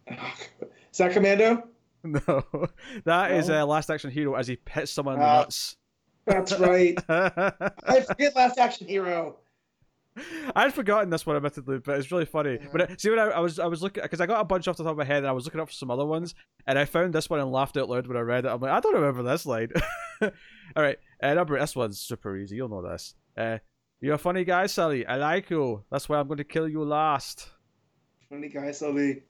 Is 0.07 0.97
that 0.97 1.11
Commando? 1.13 1.67
No, 2.03 2.43
that 3.05 3.31
is 3.31 3.47
No? 3.47 3.61
uh, 3.61 3.65
Last 3.65 3.89
Action 3.89 4.11
Hero 4.11 4.35
as 4.35 4.47
he 4.47 4.57
hits 4.69 4.91
someone 4.91 5.15
in 5.15 5.19
the 5.21 5.25
Ah. 5.25 5.39
nuts. 5.41 5.77
That's 6.25 6.57
right. 6.59 6.97
I 7.09 8.01
forget 8.01 8.35
Last 8.35 8.57
Action 8.57 8.87
Hero. 8.87 9.37
I'd 10.55 10.73
forgotten 10.73 11.09
this 11.09 11.25
one 11.25 11.35
admittedly, 11.35 11.79
but 11.79 11.97
it's 11.97 12.11
really 12.11 12.25
funny. 12.25 12.59
Yeah. 12.61 12.67
But 12.71 12.81
uh, 12.81 12.95
see, 12.97 13.09
when 13.09 13.19
I, 13.19 13.29
I 13.29 13.39
was 13.39 13.57
I 13.59 13.65
was 13.65 13.81
looking 13.81 14.03
because 14.03 14.21
I 14.21 14.25
got 14.27 14.41
a 14.41 14.45
bunch 14.45 14.67
off 14.67 14.77
the 14.77 14.83
top 14.83 14.91
of 14.91 14.97
my 14.97 15.03
head, 15.03 15.17
and 15.17 15.27
I 15.27 15.31
was 15.31 15.45
looking 15.45 15.59
up 15.59 15.69
for 15.69 15.73
some 15.73 15.89
other 15.89 16.05
ones, 16.05 16.35
and 16.67 16.77
I 16.77 16.85
found 16.85 17.13
this 17.13 17.29
one 17.29 17.39
and 17.39 17.51
laughed 17.51 17.77
out 17.77 17.89
loud 17.89 18.05
when 18.07 18.17
I 18.17 18.21
read 18.21 18.45
it. 18.45 18.49
I'm 18.49 18.61
like, 18.61 18.71
I 18.71 18.79
don't 18.79 18.93
remember 18.93 19.23
this 19.23 19.45
line. 19.45 19.69
All 20.21 20.29
right, 20.75 20.97
uh, 21.21 21.33
number 21.33 21.59
this 21.59 21.75
one's 21.75 21.99
super 21.99 22.37
easy. 22.37 22.57
You'll 22.57 22.69
know 22.69 22.87
this. 22.87 23.15
Uh, 23.35 23.57
you're 24.01 24.15
a 24.15 24.19
funny 24.19 24.43
guy, 24.43 24.67
Sally. 24.67 25.05
I 25.05 25.15
like 25.15 25.49
you. 25.49 25.83
That's 25.89 26.07
why 26.07 26.19
I'm 26.19 26.27
going 26.27 26.37
to 26.37 26.43
kill 26.43 26.67
you 26.67 26.83
last. 26.83 27.49
Funny 28.29 28.49
guy, 28.49 28.71
Sally. 28.71 29.23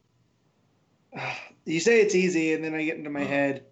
You 1.66 1.80
say 1.80 2.02
it's 2.02 2.14
easy, 2.14 2.52
and 2.52 2.62
then 2.62 2.76
I 2.76 2.84
get 2.84 2.98
into 2.98 3.10
my 3.10 3.24
head. 3.24 3.68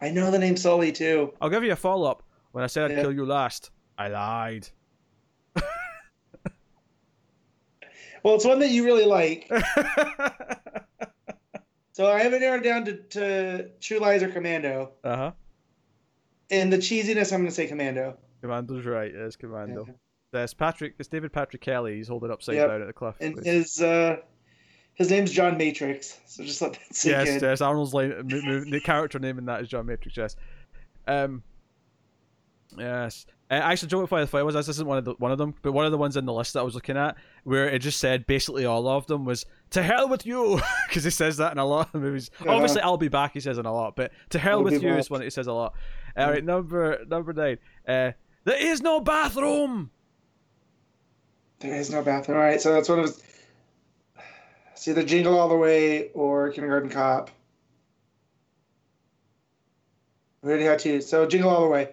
I 0.00 0.10
know 0.10 0.30
the 0.30 0.38
name 0.38 0.56
Sully 0.56 0.92
too. 0.92 1.32
I'll 1.40 1.50
give 1.50 1.62
you 1.64 1.72
a 1.72 1.76
follow 1.76 2.10
up. 2.10 2.22
When 2.52 2.64
I 2.64 2.66
said 2.66 2.90
I'd 2.90 2.96
kill 3.02 3.12
you 3.12 3.24
last, 3.26 3.70
I 3.98 4.08
lied. 4.08 4.68
Well, 8.22 8.34
it's 8.34 8.44
one 8.44 8.58
that 8.58 8.68
you 8.70 8.84
really 8.84 9.06
like. 9.06 9.50
So 11.92 12.10
I 12.10 12.20
have 12.22 12.32
it 12.32 12.40
narrowed 12.40 12.62
down 12.62 12.86
to, 12.86 12.96
to 12.96 13.68
True 13.80 13.98
Lies 13.98 14.22
or 14.22 14.28
Commando. 14.30 14.92
uh 15.04 15.16
huh. 15.16 15.32
And 16.50 16.72
the 16.72 16.78
cheesiness, 16.78 17.30
I'm 17.30 17.40
going 17.40 17.48
to 17.50 17.54
say 17.54 17.66
Commando. 17.66 18.16
Commando's 18.40 18.86
right. 18.86 19.12
It's 19.14 19.36
Commando. 19.36 19.84
Yeah. 19.86 19.92
That's 20.32 20.54
Patrick. 20.54 20.94
It's 20.98 21.08
David 21.10 21.30
Patrick 21.30 21.60
Kelly. 21.60 21.96
He's 21.96 22.08
holding 22.08 22.30
upside 22.30 22.54
Yep. 22.54 22.68
down 22.68 22.80
at 22.80 22.86
the 22.86 22.92
cliff. 22.94 23.16
And 23.20 23.44
his 23.44 23.82
uh, 23.82 24.16
his 25.00 25.10
name's 25.10 25.32
John 25.32 25.56
Matrix. 25.56 26.20
So 26.26 26.44
just 26.44 26.60
let 26.60 26.74
that 26.74 26.94
sink 26.94 27.12
yes, 27.12 27.28
in. 27.28 27.40
yes. 27.40 27.62
Arnold's 27.62 27.94
mo- 27.94 28.22
the 28.22 28.80
character 28.84 29.18
name 29.18 29.38
in 29.38 29.46
that 29.46 29.62
is 29.62 29.68
John 29.68 29.86
Matrix. 29.86 30.14
Yes. 30.14 30.36
Um. 31.08 31.42
Yes. 32.76 33.24
Uh, 33.50 33.54
actually, 33.54 33.88
Joe, 33.88 34.00
what 34.00 34.10
funny 34.10 34.44
was 34.44 34.54
this 34.54 34.68
isn't 34.68 34.86
one 34.86 34.98
of 34.98 35.06
the 35.06 35.14
one 35.14 35.32
of 35.32 35.38
them, 35.38 35.54
but 35.62 35.72
one 35.72 35.86
of 35.86 35.90
the 35.90 35.96
ones 35.96 36.18
in 36.18 36.26
the 36.26 36.34
list 36.34 36.52
that 36.52 36.60
I 36.60 36.62
was 36.64 36.74
looking 36.74 36.98
at, 36.98 37.16
where 37.44 37.66
it 37.66 37.78
just 37.78 37.98
said 37.98 38.26
basically 38.26 38.66
all 38.66 38.86
of 38.86 39.06
them 39.06 39.24
was 39.24 39.46
"to 39.70 39.82
hell 39.82 40.06
with 40.06 40.26
you" 40.26 40.60
because 40.88 41.02
he 41.02 41.10
says 41.10 41.38
that 41.38 41.50
in 41.52 41.58
a 41.58 41.64
lot 41.64 41.88
of 41.94 42.02
movies. 42.02 42.30
Uh-huh. 42.38 42.52
Obviously, 42.52 42.82
"I'll 42.82 42.98
be 42.98 43.08
back" 43.08 43.32
he 43.32 43.40
says 43.40 43.56
in 43.56 43.64
a 43.64 43.72
lot, 43.72 43.96
but 43.96 44.12
"to 44.28 44.38
hell 44.38 44.58
I'll 44.58 44.64
with 44.64 44.82
you" 44.82 44.94
is 44.96 45.08
one 45.08 45.20
that 45.20 45.24
he 45.24 45.30
says 45.30 45.46
a 45.46 45.52
lot. 45.54 45.74
All 46.14 46.30
right, 46.30 46.44
number 46.44 47.02
number 47.08 47.32
nine. 47.32 47.56
Uh, 47.88 48.12
there 48.44 48.62
is 48.62 48.82
no 48.82 49.00
bathroom. 49.00 49.90
There 51.60 51.74
is 51.74 51.90
no 51.90 52.02
bathroom. 52.02 52.36
All 52.36 52.44
right, 52.44 52.60
so 52.60 52.74
that's 52.74 52.88
one 52.90 52.98
of. 52.98 53.16
It's 54.80 54.88
either 54.88 55.02
Jingle 55.02 55.38
All 55.38 55.46
the 55.50 55.58
Way 55.58 56.08
or 56.14 56.48
Kindergarten 56.52 56.88
Cop. 56.88 57.30
We 60.40 60.48
already 60.48 60.64
had 60.64 60.78
two. 60.78 61.02
So 61.02 61.26
Jingle 61.26 61.50
All 61.50 61.60
the 61.64 61.68
Way. 61.68 61.90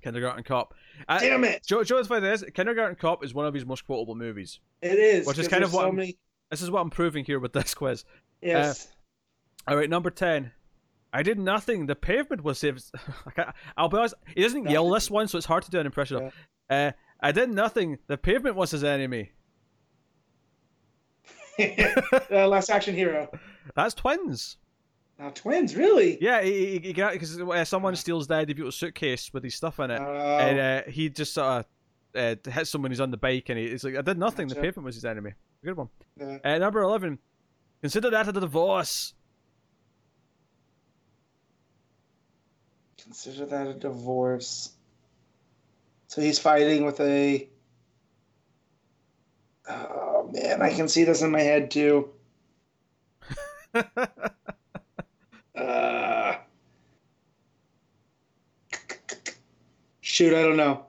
Kindergarten 0.00 0.44
Cop. 0.44 0.74
Uh, 1.08 1.18
Damn 1.18 1.42
it! 1.42 1.66
Joe, 1.66 1.82
Joe, 1.82 1.96
what's 1.96 2.06
funny 2.06 2.28
is 2.28 2.44
Kindergarten 2.54 2.94
Cop 2.94 3.24
is 3.24 3.34
one 3.34 3.46
of 3.46 3.52
his 3.54 3.66
most 3.66 3.84
quotable 3.84 4.14
movies. 4.14 4.60
It 4.80 4.96
is. 4.96 5.26
Which 5.26 5.40
is 5.40 5.48
kind 5.48 5.64
of 5.64 5.74
what 5.74 5.80
so 5.80 5.86
I'm- 5.86 5.96
many. 5.96 6.16
This 6.52 6.62
is 6.62 6.70
what 6.70 6.82
I'm 6.82 6.90
proving 6.90 7.24
here 7.24 7.40
with 7.40 7.52
this 7.52 7.74
quiz. 7.74 8.04
Yes. 8.40 8.86
All 9.66 9.76
right, 9.76 9.90
number 9.90 10.10
ten. 10.10 10.52
I 11.12 11.24
did 11.24 11.40
nothing. 11.40 11.86
The 11.86 11.96
pavement 11.96 12.44
was 12.44 12.60
saved. 12.60 12.92
I 13.26 13.30
can't, 13.32 13.48
I'll 13.76 13.88
be 13.88 13.96
honest. 13.98 14.14
He 14.36 14.42
doesn't 14.42 14.70
yell 14.70 14.88
this 14.88 15.10
one, 15.10 15.26
so 15.26 15.36
it's 15.36 15.48
hard 15.48 15.64
to 15.64 15.70
do 15.72 15.80
an 15.80 15.86
impression 15.86 16.18
of. 16.26 16.32
Uh, 16.70 16.92
I 17.20 17.32
did 17.32 17.50
nothing. 17.50 17.98
The 18.06 18.16
pavement 18.16 18.54
was 18.54 18.70
his 18.70 18.84
enemy. 18.84 19.32
uh, 22.30 22.48
Last 22.48 22.70
Action 22.70 22.94
Hero. 22.94 23.28
That's 23.74 23.94
twins. 23.94 24.56
Now 25.18 25.30
twins, 25.30 25.76
really? 25.76 26.18
Yeah, 26.20 26.42
he, 26.42 26.92
got 26.92 27.12
because 27.12 27.40
uh, 27.40 27.64
someone 27.64 27.94
steals 27.94 28.26
Daddy 28.26 28.52
Beautiful 28.52 28.72
suitcase 28.72 29.32
with 29.32 29.44
his 29.44 29.54
stuff 29.54 29.78
in 29.78 29.90
it, 29.90 30.00
Oh, 30.00 30.38
and 30.38 30.58
uh, 30.58 30.90
he 30.90 31.08
just 31.08 31.34
sort 31.34 31.46
of 31.46 31.66
uh, 32.46 32.50
hits 32.50 32.70
someone 32.70 32.90
who's 32.90 33.00
on 33.00 33.10
the 33.12 33.16
bike, 33.16 33.48
and 33.48 33.58
he, 33.58 33.70
he's 33.70 33.84
like, 33.84 33.96
"I 33.96 34.02
did 34.02 34.18
nothing. 34.18 34.48
The 34.48 34.56
pavement 34.56 34.84
was 34.84 34.96
his 34.96 35.04
enemy." 35.04 35.34
Good 35.64 35.76
one. 35.76 35.88
yeah. 36.18 36.38
Uh, 36.44 36.58
number 36.58 36.82
eleven. 36.82 37.18
Consider 37.80 38.10
that 38.10 38.26
a 38.26 38.32
divorce. 38.32 39.14
Consider 43.00 43.46
that 43.46 43.66
a 43.68 43.74
divorce. 43.74 44.72
So 46.08 46.20
he's 46.22 46.38
fighting 46.38 46.84
with 46.84 46.98
a. 47.00 47.48
Oh 49.68 50.13
man, 50.34 50.62
I 50.62 50.72
can 50.74 50.88
see 50.88 51.04
this 51.04 51.22
in 51.22 51.30
my 51.30 51.40
head 51.40 51.70
too. 51.70 52.10
Uh, 55.56 56.34
shoot, 60.00 60.34
I 60.34 60.42
don't 60.42 60.56
know. 60.56 60.86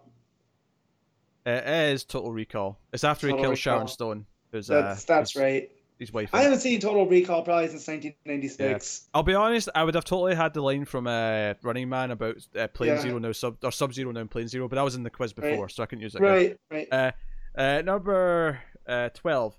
It 1.46 1.68
is 1.94 2.04
Total 2.04 2.32
Recall. 2.32 2.80
It's 2.92 3.04
after 3.04 3.28
he 3.28 3.34
Total 3.34 3.46
kills 3.46 3.60
Sharon 3.60 3.88
Stone. 3.88 4.26
Who's, 4.52 4.68
That's 4.68 5.04
uh, 5.04 5.06
that's 5.08 5.36
right. 5.36 5.70
His 6.00 6.12
wife. 6.12 6.32
I 6.34 6.42
haven't 6.42 6.60
seen 6.60 6.80
Total 6.80 7.06
Recall 7.08 7.44
probably 7.44 7.68
since 7.68 7.88
1996. 7.88 8.60
Yeah. 9.08 9.12
I'll 9.14 9.24
be 9.24 9.36
honest. 9.36 9.70
I 9.76 9.84
would 9.84 9.94
have 9.94 10.04
totally 10.04 10.34
had 10.34 10.54
the 10.56 10.62
line 10.62 10.84
from 10.86 11.06
uh, 11.08 11.54
Running 11.62 11.88
Man 11.88 12.10
about 12.12 12.38
uh, 12.58 12.68
Plain 12.70 12.90
Yeah. 12.96 13.02
Zero 13.02 13.20
now 13.20 13.32
sub 13.32 13.58
or 13.64 13.72
Sub 13.72 13.94
Zero 13.94 14.12
now 14.12 14.26
Plain 14.26 14.48
Zero, 14.48 14.68
but 14.68 14.78
that 14.78 14.82
was 14.82 14.96
in 14.96 15.04
the 15.04 15.12
quiz 15.12 15.34
Right. 15.38 15.52
before, 15.52 15.70
so 15.70 15.84
I 15.84 15.86
couldn't 15.86 16.02
use 16.02 16.16
it. 16.16 16.22
Right, 16.22 16.60
right. 16.72 16.88
Uh, 16.92 17.12
uh, 17.56 17.82
number 17.86 18.60
uh, 18.88 19.10
twelve. 19.10 19.56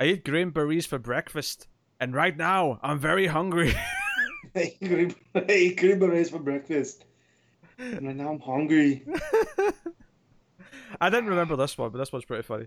I 0.00 0.06
eat 0.06 0.24
green 0.24 0.50
berries 0.50 0.86
for 0.86 0.98
breakfast, 0.98 1.68
and 2.00 2.14
right 2.14 2.36
now 2.36 2.80
I'm 2.82 2.98
very 2.98 3.26
hungry. 3.26 3.74
I 4.54 4.74
ate 5.48 5.78
cream 5.78 5.98
berets 5.98 6.30
for 6.30 6.38
breakfast, 6.38 7.04
and 7.78 8.06
right 8.06 8.16
now 8.16 8.30
I'm 8.32 8.40
hungry. 8.40 9.04
I 11.00 11.08
didn't 11.08 11.30
remember 11.30 11.56
this 11.56 11.78
one, 11.78 11.90
but 11.90 11.98
this 11.98 12.12
one's 12.12 12.26
pretty 12.26 12.42
funny. 12.42 12.66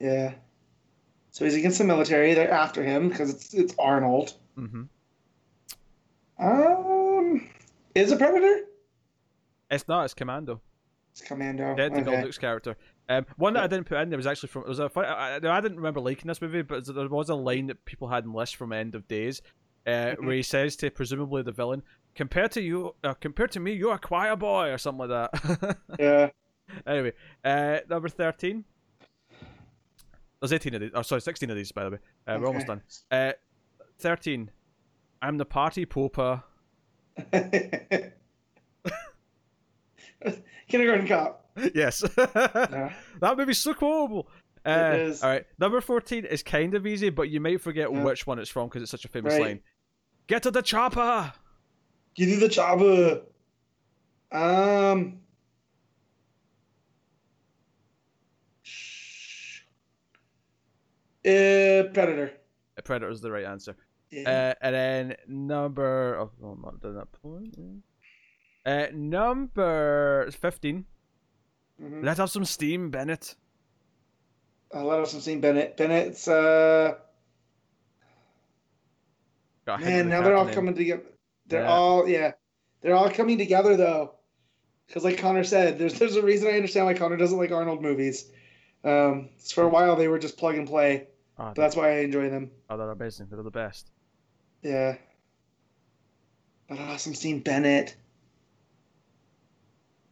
Yeah. 0.00 0.34
So 1.30 1.44
he's 1.44 1.54
against 1.54 1.78
the 1.78 1.84
military. 1.84 2.34
They're 2.34 2.50
after 2.50 2.82
him 2.82 3.08
because 3.08 3.30
it's 3.30 3.54
it's 3.54 3.74
Arnold. 3.78 4.34
Mm-hmm. 4.58 4.84
Um, 6.44 7.48
is 7.94 8.10
it 8.10 8.18
Predator? 8.18 8.66
It's 9.70 9.86
not. 9.86 10.04
It's 10.04 10.14
Commando. 10.14 10.60
It's 11.12 11.20
Commando. 11.20 11.76
Dead 11.76 11.92
Okay. 11.92 12.02
Goldrick's 12.02 12.38
character. 12.38 12.76
Um, 13.08 13.26
one 13.36 13.52
that 13.54 13.62
I 13.64 13.66
didn't 13.66 13.86
put 13.86 13.98
in 13.98 14.08
there 14.08 14.16
was 14.16 14.26
actually 14.26 14.48
from. 14.48 14.62
It 14.62 14.68
was 14.68 14.78
a. 14.78 14.88
fun- 14.88 15.04
I, 15.04 15.36
I 15.36 15.60
didn't 15.60 15.76
remember 15.76 16.00
liking 16.00 16.28
this 16.28 16.40
movie, 16.40 16.62
but 16.62 16.86
there 16.86 17.08
was 17.08 17.28
a 17.28 17.34
line 17.34 17.66
that 17.66 17.84
people 17.84 18.08
had 18.08 18.24
in 18.24 18.32
lists 18.32 18.54
from 18.54 18.72
End 18.72 18.94
of 18.94 19.06
Days, 19.08 19.42
uh, 19.86 20.14
where 20.18 20.36
he 20.36 20.42
says 20.42 20.74
to 20.76 20.90
presumably 20.90 21.42
the 21.42 21.52
villain, 21.52 21.82
"Compared 22.14 22.50
to 22.52 22.62
you, 22.62 22.94
uh, 23.04 23.12
compared 23.14 23.52
to 23.52 23.60
me, 23.60 23.72
you're 23.72 23.94
a 23.94 23.98
choir 23.98 24.36
boy," 24.36 24.70
or 24.70 24.78
something 24.78 25.06
like 25.08 25.30
that. 25.30 25.76
Yeah. 25.98 26.30
anyway, 26.86 27.12
uh, 27.44 27.80
number 27.90 28.08
thirteen. 28.08 28.64
There's 30.40 30.52
eighteen 30.54 30.74
of 30.74 30.80
these. 30.80 30.90
Oh, 30.94 31.02
sorry, 31.02 31.20
sixteen 31.20 31.50
of 31.50 31.56
these, 31.56 31.72
by 31.72 31.84
the 31.84 31.90
way. 31.90 31.98
Uh, 32.26 32.38
We're 32.40 32.46
almost 32.46 32.66
done. 32.66 32.80
Uh, 33.10 33.32
thirteen. 33.98 34.50
I'm 35.20 35.36
the 35.38 35.44
party 35.44 35.84
pooper. 35.86 36.42
Kindergarten 40.68 41.06
Cop. 41.06 41.43
yes. 41.74 42.02
Yeah. 42.18 42.92
That 43.20 43.36
movie's 43.36 43.58
so 43.60 43.74
quotable. 43.74 44.28
Uh, 44.66 44.92
It 44.94 45.00
is. 45.00 45.22
All 45.22 45.30
right, 45.30 45.44
number 45.58 45.80
fourteen 45.80 46.24
is 46.24 46.42
kind 46.42 46.74
of 46.74 46.86
easy, 46.86 47.10
but 47.10 47.28
you 47.30 47.40
might 47.40 47.60
forget 47.60 47.92
Yeah. 47.92 48.02
which 48.02 48.26
one 48.26 48.38
it's 48.38 48.50
from 48.50 48.68
because 48.68 48.82
it's 48.82 48.90
such 48.90 49.04
a 49.04 49.08
famous 49.08 49.34
Right. 49.34 49.42
line. 49.42 49.60
Get 50.26 50.42
to 50.44 50.50
the 50.50 50.62
chopper. 50.62 51.32
Get 52.14 52.26
to 52.26 52.36
the 52.40 52.48
chopper. 52.48 53.22
Um. 54.32 55.20
Uh, 61.24 61.88
Predator. 61.94 62.32
Predator 62.84 63.10
is 63.10 63.20
the 63.20 63.30
right 63.30 63.44
answer. 63.44 63.76
Yeah. 64.10 64.28
Uh, 64.28 64.54
and 64.60 64.74
then 64.74 65.16
number 65.26 66.16
oh, 66.20 66.30
no, 66.40 66.48
I'm 66.48 66.60
not 66.62 66.80
doing 66.80 66.94
that 66.96 67.10
point. 67.12 67.56
Uh, 68.66 68.86
number 68.92 70.30
fifteen. 70.32 70.84
Mhm. 71.82 72.04
Let 72.04 72.20
off 72.20 72.30
some 72.30 72.44
steam, 72.44 72.90
Bennett. 72.90 73.34
Uh, 74.74 74.84
let 74.84 75.00
us 75.00 75.12
some 75.12 75.20
steam, 75.20 75.40
Bennett. 75.40 75.76
Bennett's. 75.76 76.26
Uh, 76.28 76.94
Got 79.66 79.80
a 79.80 79.84
hint 79.84 80.00
of 80.00 80.06
man, 80.06 80.08
now 80.08 80.22
they're 80.22 80.36
all 80.36 80.48
coming 80.48 80.74
together. 80.74 81.02
They're 81.46 81.62
Yeah. 81.62 81.72
all 81.72 82.08
yeah. 82.08 82.32
They're 82.82 82.94
all 82.94 83.10
coming 83.10 83.38
together 83.38 83.76
though. 83.76 84.14
Because 84.86 85.04
like 85.04 85.18
Connor 85.18 85.44
said, 85.44 85.78
there's 85.78 85.98
there's 85.98 86.16
a 86.16 86.22
reason 86.22 86.48
I 86.48 86.52
understand 86.56 86.86
why 86.86 86.94
Connor 86.94 87.16
doesn't 87.16 87.38
like 87.38 87.50
Arnold 87.50 87.80
movies. 87.82 88.30
Um, 88.84 89.30
for 89.52 89.64
a 89.64 89.68
while 89.68 89.96
they 89.96 90.08
were 90.08 90.18
just 90.18 90.36
plug 90.36 90.56
and 90.56 90.68
play. 90.68 91.08
Oh, 91.38 91.44
but 91.46 91.54
that's 91.56 91.74
why 91.76 91.88
I 91.96 92.00
enjoy 92.00 92.28
them. 92.28 92.50
oh, 92.68 92.76
they're 92.76 92.90
amazing. 92.90 93.28
They're 93.30 93.42
the 93.42 93.50
best. 93.50 93.90
Yeah. 94.62 94.96
But 96.68 96.78
awesome 96.78 97.14
seeing 97.14 97.40
Bennett. 97.40 97.96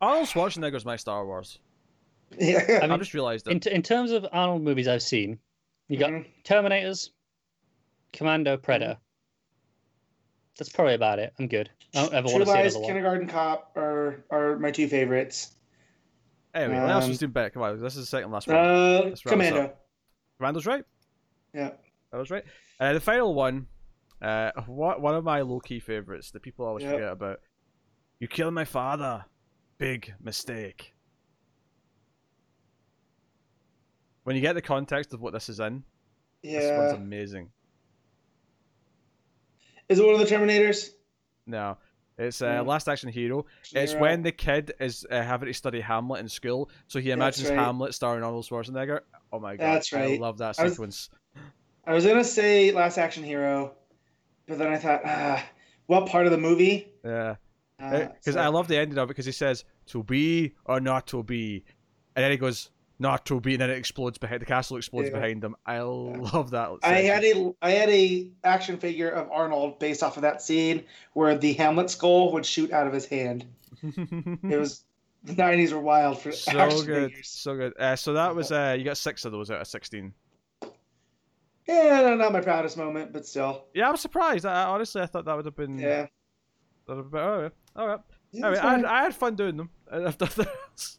Arnold 0.02 0.26
Schwarzenegger's 0.28 0.84
my 0.84 0.96
Star 0.96 1.24
Wars. 1.24 1.58
Yeah. 2.38 2.64
I 2.82 2.84
I 2.84 2.86
mean, 2.88 2.98
just 2.98 3.14
realized 3.14 3.46
In, 3.48 3.60
t- 3.60 3.70
in 3.70 3.82
terms 3.82 4.10
of 4.10 4.26
Arnold 4.32 4.62
movies 4.62 4.88
I've 4.88 5.02
seen, 5.02 5.38
you 5.88 5.96
got 5.98 6.10
Mhm. 6.10 6.26
Terminators, 6.44 7.10
Commando, 8.12 8.56
Predator. 8.56 8.98
That's 10.58 10.70
probably 10.70 10.94
about 10.94 11.18
it. 11.18 11.32
I'm 11.38 11.46
good. 11.48 11.70
I 11.94 12.02
don't 12.02 12.14
ever 12.14 12.28
True 12.28 12.38
want 12.38 12.44
to 12.44 12.50
see 12.50 12.52
Lies, 12.58 12.74
another 12.74 12.80
one. 12.80 12.88
Kindergarten 12.88 13.28
Cop 13.28 13.76
are 13.76 14.24
are 14.30 14.58
my 14.58 14.70
two 14.70 14.88
favorites. 14.88 15.56
Anyway, 16.54 16.78
what 16.80 16.90
else 16.90 17.04
um, 17.04 17.10
was 17.10 17.18
doing 17.18 17.32
better? 17.32 17.50
Come 17.50 17.62
on, 17.62 17.80
this 17.80 17.96
is 17.96 18.02
the 18.02 18.06
second 18.06 18.30
last 18.30 18.46
one. 18.48 18.56
Uh, 18.56 18.60
Let's 18.60 19.04
wrap 19.04 19.12
this 19.14 19.22
Commando. 19.22 19.72
Randall's 20.38 20.66
right. 20.66 20.84
Yeah. 21.54 21.70
That 22.10 22.18
was 22.18 22.30
right. 22.30 22.44
Uh, 22.80 22.92
the 22.94 23.00
final 23.00 23.32
one, 23.34 23.66
uh, 24.20 24.50
what 24.66 25.00
one 25.00 25.14
of 25.14 25.24
my 25.24 25.40
low 25.42 25.60
key 25.60 25.80
favorites 25.80 26.30
that 26.32 26.42
people 26.42 26.66
always 26.66 26.82
Yep. 26.84 26.92
forget 26.94 27.12
about. 27.12 27.40
You 28.20 28.28
killed 28.28 28.52
my 28.54 28.64
father. 28.64 29.24
Big 29.82 30.14
mistake. 30.22 30.94
When 34.22 34.36
you 34.36 34.40
get 34.40 34.52
the 34.52 34.62
context 34.62 35.12
of 35.12 35.20
what 35.20 35.32
this 35.32 35.48
is 35.48 35.58
in, 35.58 35.82
yeah. 36.44 36.60
this 36.60 36.78
one's 36.78 36.92
amazing. 36.92 37.50
Is 39.88 39.98
it 39.98 40.06
one 40.06 40.14
of 40.14 40.20
the 40.20 40.32
Terminators? 40.32 40.90
No, 41.48 41.78
it's 42.16 42.40
uh, 42.40 42.58
No. 42.58 42.62
Last 42.62 42.88
Action 42.88 43.08
Hero. 43.08 43.44
It's 43.72 43.92
when 43.96 44.22
the 44.22 44.30
kid 44.30 44.72
is 44.78 45.04
uh, 45.10 45.20
having 45.20 45.48
to 45.48 45.52
study 45.52 45.80
Hamlet 45.80 46.20
in 46.20 46.28
school, 46.28 46.70
so 46.86 47.00
he 47.00 47.10
imagines 47.10 47.50
right. 47.50 47.58
Hamlet 47.58 47.92
starring 47.92 48.22
Arnold 48.22 48.46
Schwarzenegger. 48.46 49.00
Oh 49.32 49.40
my 49.40 49.56
god, 49.56 49.64
That's 49.64 49.92
right. 49.92 50.12
I 50.12 50.16
love 50.22 50.38
that 50.38 50.60
I 50.60 50.62
was- 50.62 50.74
sequence. 50.74 51.10
I 51.84 51.92
was 51.92 52.06
gonna 52.06 52.22
say 52.22 52.70
Last 52.70 52.98
Action 52.98 53.24
Hero, 53.24 53.74
but 54.46 54.58
then 54.58 54.68
I 54.68 54.78
thought, 54.78 55.00
ah, 55.04 55.44
what 55.86 56.06
part 56.06 56.26
of 56.26 56.30
the 56.30 56.38
movie? 56.38 56.86
Yeah. 57.04 57.34
Uh, 57.82 58.08
Because 58.14 58.34
so- 58.34 58.40
I 58.40 58.48
love 58.48 58.68
the 58.68 58.76
ending 58.78 58.98
of 58.98 59.04
it 59.04 59.08
because 59.08 59.26
he 59.26 59.32
says 59.32 59.64
to 59.86 60.02
be 60.02 60.54
or 60.64 60.80
not 60.80 61.06
to 61.08 61.22
be, 61.22 61.64
and 62.16 62.22
then 62.24 62.30
he 62.30 62.36
goes 62.36 62.70
not 62.98 63.26
to 63.26 63.40
be, 63.40 63.54
and 63.54 63.60
then 63.62 63.70
it 63.70 63.76
explodes 63.78 64.18
behind 64.18 64.40
the 64.40 64.46
castle 64.46 64.76
explodes 64.76 65.08
Yeah. 65.08 65.14
behind 65.16 65.42
them. 65.42 65.56
I 65.66 65.80
love 65.80 66.50
that. 66.50 66.70
I 66.84 66.98
had 67.00 67.24
a 67.24 67.52
I 67.60 67.70
had 67.72 67.88
a 67.88 68.30
action 68.44 68.78
figure 68.78 69.08
of 69.10 69.28
Arnold 69.32 69.80
based 69.80 70.02
off 70.04 70.16
of 70.16 70.22
that 70.22 70.40
scene 70.40 70.84
where 71.14 71.36
the 71.36 71.54
Hamlet 71.54 71.90
skull 71.90 72.32
would 72.34 72.46
shoot 72.46 72.70
out 72.72 72.86
of 72.86 72.92
his 72.92 73.06
hand. 73.06 73.44
It 73.82 74.56
was 74.58 74.84
the 75.24 75.34
nineties 75.34 75.72
were 75.74 75.80
wild 75.80 76.20
for 76.20 76.30
so 76.30 76.56
action 76.56 76.84
good, 76.86 77.10
figures. 77.10 77.28
so 77.28 77.56
good. 77.56 77.72
Uh, 77.78 77.96
so 77.96 78.12
that 78.12 78.36
was 78.36 78.52
uh, 78.52 78.76
you 78.78 78.84
got 78.84 78.96
six 78.98 79.24
of 79.24 79.32
those 79.32 79.50
out 79.50 79.60
of 79.60 79.66
sixteen. 79.66 80.12
Yeah, 81.66 82.14
not 82.16 82.32
my 82.32 82.40
proudest 82.40 82.76
moment, 82.76 83.12
but 83.12 83.24
still. 83.26 83.64
Yeah, 83.72 83.88
I 83.88 83.90
was 83.92 84.00
surprised. 84.00 84.44
I, 84.44 84.64
honestly, 84.64 85.00
I 85.00 85.06
thought 85.06 85.24
that 85.24 85.36
would 85.36 85.44
have 85.44 85.56
been. 85.56 85.78
Yeah. 85.78 86.06
That 86.86 86.96
would 86.96 87.04
have 87.04 87.10
been 87.10 87.20
all 87.20 87.42
right. 87.42 87.52
All 87.76 87.86
right. 87.86 88.00
Yeah, 88.32 88.48
I, 88.48 88.50
I, 88.68 88.70
had. 88.76 88.84
I 88.84 89.02
had 89.02 89.14
fun 89.14 89.34
doing 89.34 89.56
them. 89.56 89.70
This. 89.90 90.98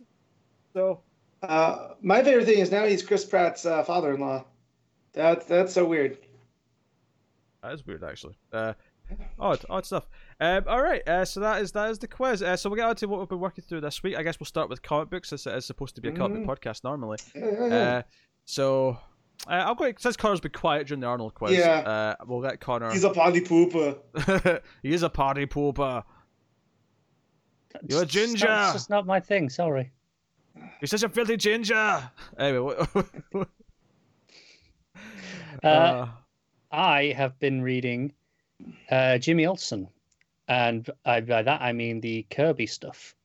So 0.73 1.01
Uh, 1.41 1.89
my 2.01 2.23
favorite 2.23 2.45
thing 2.45 2.59
is 2.59 2.71
now 2.71 2.85
he's 2.85 3.03
Chris 3.03 3.25
Pratt's 3.25 3.65
uh, 3.65 3.83
father-in-law. 3.83 4.45
That 5.13 5.47
that's 5.47 5.73
so 5.73 5.85
weird. 5.85 6.17
That 7.61 7.73
is 7.73 7.85
weird, 7.85 8.03
actually. 8.03 8.35
Uh, 8.51 8.73
odd, 9.39 9.63
odd 9.69 9.85
stuff. 9.85 10.07
Um, 10.39 10.63
all 10.67 10.81
right, 10.81 11.07
uh, 11.07 11.25
so 11.25 11.39
that 11.41 11.61
is 11.61 11.71
that 11.73 11.89
is 11.91 11.99
the 11.99 12.07
quiz. 12.07 12.41
Uh, 12.41 12.55
so 12.55 12.69
we'll 12.69 12.77
get 12.77 12.87
on 12.87 12.95
to 12.97 13.07
what 13.07 13.19
we've 13.19 13.29
been 13.29 13.39
working 13.39 13.63
through 13.63 13.81
this 13.81 14.01
week. 14.03 14.15
I 14.17 14.23
guess 14.23 14.39
we'll 14.39 14.45
start 14.45 14.69
with 14.69 14.81
comic 14.81 15.09
books, 15.09 15.31
as 15.33 15.45
it 15.45 15.55
is 15.55 15.65
supposed 15.65 15.95
to 15.95 16.01
be 16.01 16.09
a 16.09 16.11
comic 16.11 16.39
Mm. 16.41 16.45
book 16.45 16.59
podcast 16.61 16.83
normally. 16.83 17.17
Uh, 17.71 18.01
so 18.45 18.97
uh, 19.47 19.51
I'll 19.53 19.75
go 19.75 19.91
since 19.97 20.17
Connor's 20.17 20.39
been 20.41 20.51
quiet 20.51 20.87
during 20.87 21.01
the 21.01 21.07
Arnold 21.07 21.33
quiz. 21.35 21.57
Yeah. 21.57 22.15
Uh, 22.19 22.25
we'll 22.25 22.41
get 22.41 22.59
Connor. 22.59 22.91
he's 22.91 23.03
a 23.03 23.09
party 23.11 23.41
pooper. 23.41 24.61
he 24.83 24.93
is 24.93 25.03
a 25.03 25.09
party 25.09 25.45
pooper. 25.45 26.03
You're 27.87 28.03
a 28.03 28.05
ginger. 28.05 28.47
not- 28.47 28.63
It's 28.65 28.73
just 28.73 28.89
not 28.89 29.05
my 29.05 29.19
thing. 29.19 29.49
Sorry. 29.49 29.91
You're 30.79 30.87
such 30.87 31.03
a 31.03 31.09
filthy 31.09 31.37
ginger. 31.37 32.09
Anyway, 32.37 32.75
what, 33.31 33.47
Uh, 35.63 36.07
I 36.71 37.13
have 37.15 37.37
been 37.39 37.61
reading 37.61 38.11
uh, 38.91 39.17
Jimmy 39.17 39.45
Olsen, 39.45 39.87
and 40.47 40.89
I, 41.05 41.21
by 41.21 41.41
that 41.43 41.61
I 41.61 41.71
mean 41.71 42.01
the 42.01 42.25
Kirby 42.31 42.65
stuff. 42.67 43.15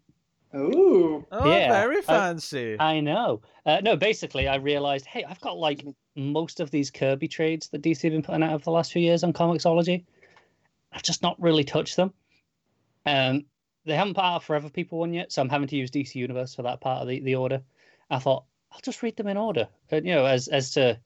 Ooh. 0.54 1.26
oh, 1.32 1.50
yeah, 1.50 1.68
very 1.68 1.98
I- 1.98 2.02
fancy. 2.02 2.76
I 2.78 3.00
know. 3.00 3.42
Uh, 3.66 3.80
no, 3.82 3.96
basically, 3.96 4.46
I 4.48 4.56
realized, 4.56 5.06
hey, 5.06 5.24
I've 5.24 5.40
got 5.40 5.58
like 5.58 5.84
most 6.16 6.60
of 6.60 6.70
these 6.70 6.90
Kirby 6.90 7.28
trades 7.28 7.68
that 7.68 7.82
DC 7.82 8.02
have 8.02 8.12
been 8.12 8.22
putting 8.22 8.42
out 8.42 8.52
over 8.52 8.64
the 8.64 8.70
last 8.70 8.92
few 8.92 9.02
years 9.02 9.24
on 9.24 9.32
Comixology. 9.32 10.04
I've 10.92 11.02
just 11.02 11.22
not 11.22 11.40
really 11.40 11.64
touched 11.64 11.96
them. 11.96 12.12
Um, 13.04 13.44
they 13.88 13.96
haven't 13.96 14.14
put 14.14 14.24
out 14.24 14.36
a 14.36 14.40
Forever 14.40 14.70
People 14.70 14.98
one 14.98 15.12
yet, 15.14 15.32
so 15.32 15.42
I'm 15.42 15.48
having 15.48 15.68
to 15.68 15.76
use 15.76 15.90
DC 15.90 16.14
Universe 16.14 16.54
for 16.54 16.62
that 16.62 16.80
part 16.80 17.02
of 17.02 17.08
the, 17.08 17.20
the 17.20 17.34
order. 17.34 17.62
I 18.10 18.18
thought 18.18 18.44
I'll 18.72 18.80
just 18.80 19.02
read 19.02 19.16
them 19.16 19.26
in 19.26 19.36
order, 19.36 19.68
and, 19.90 20.06
you 20.06 20.14
know, 20.14 20.26
as 20.26 20.48
as 20.48 20.70
to 20.72 21.00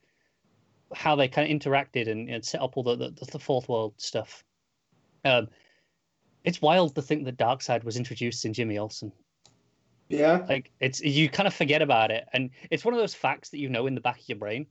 how 0.94 1.16
they 1.16 1.28
kind 1.28 1.50
of 1.50 1.60
interacted 1.60 2.08
and, 2.10 2.28
and 2.28 2.44
set 2.44 2.60
up 2.60 2.76
all 2.76 2.82
the, 2.82 2.96
the 2.96 3.26
the 3.30 3.38
fourth 3.38 3.68
world 3.68 3.94
stuff. 3.96 4.44
Um, 5.24 5.48
it's 6.44 6.60
wild 6.60 6.94
to 6.96 7.02
think 7.02 7.24
that 7.24 7.38
Darkseid 7.38 7.84
was 7.84 7.96
introduced 7.96 8.44
in 8.44 8.52
Jimmy 8.52 8.78
Olsen 8.78 9.12
Yeah. 10.08 10.44
like 10.48 10.70
it's 10.80 11.00
you 11.00 11.28
kind 11.28 11.46
of 11.46 11.54
forget 11.54 11.82
about 11.82 12.10
it 12.10 12.26
and 12.32 12.50
it's 12.70 12.84
one 12.84 12.94
of 12.94 13.00
those 13.00 13.14
facts 13.14 13.50
that 13.50 13.58
you 13.58 13.68
know 13.68 13.86
in 13.86 13.94
the 13.94 14.00
back 14.00 14.20
of 14.20 14.28
your 14.28 14.38
brain 14.38 14.66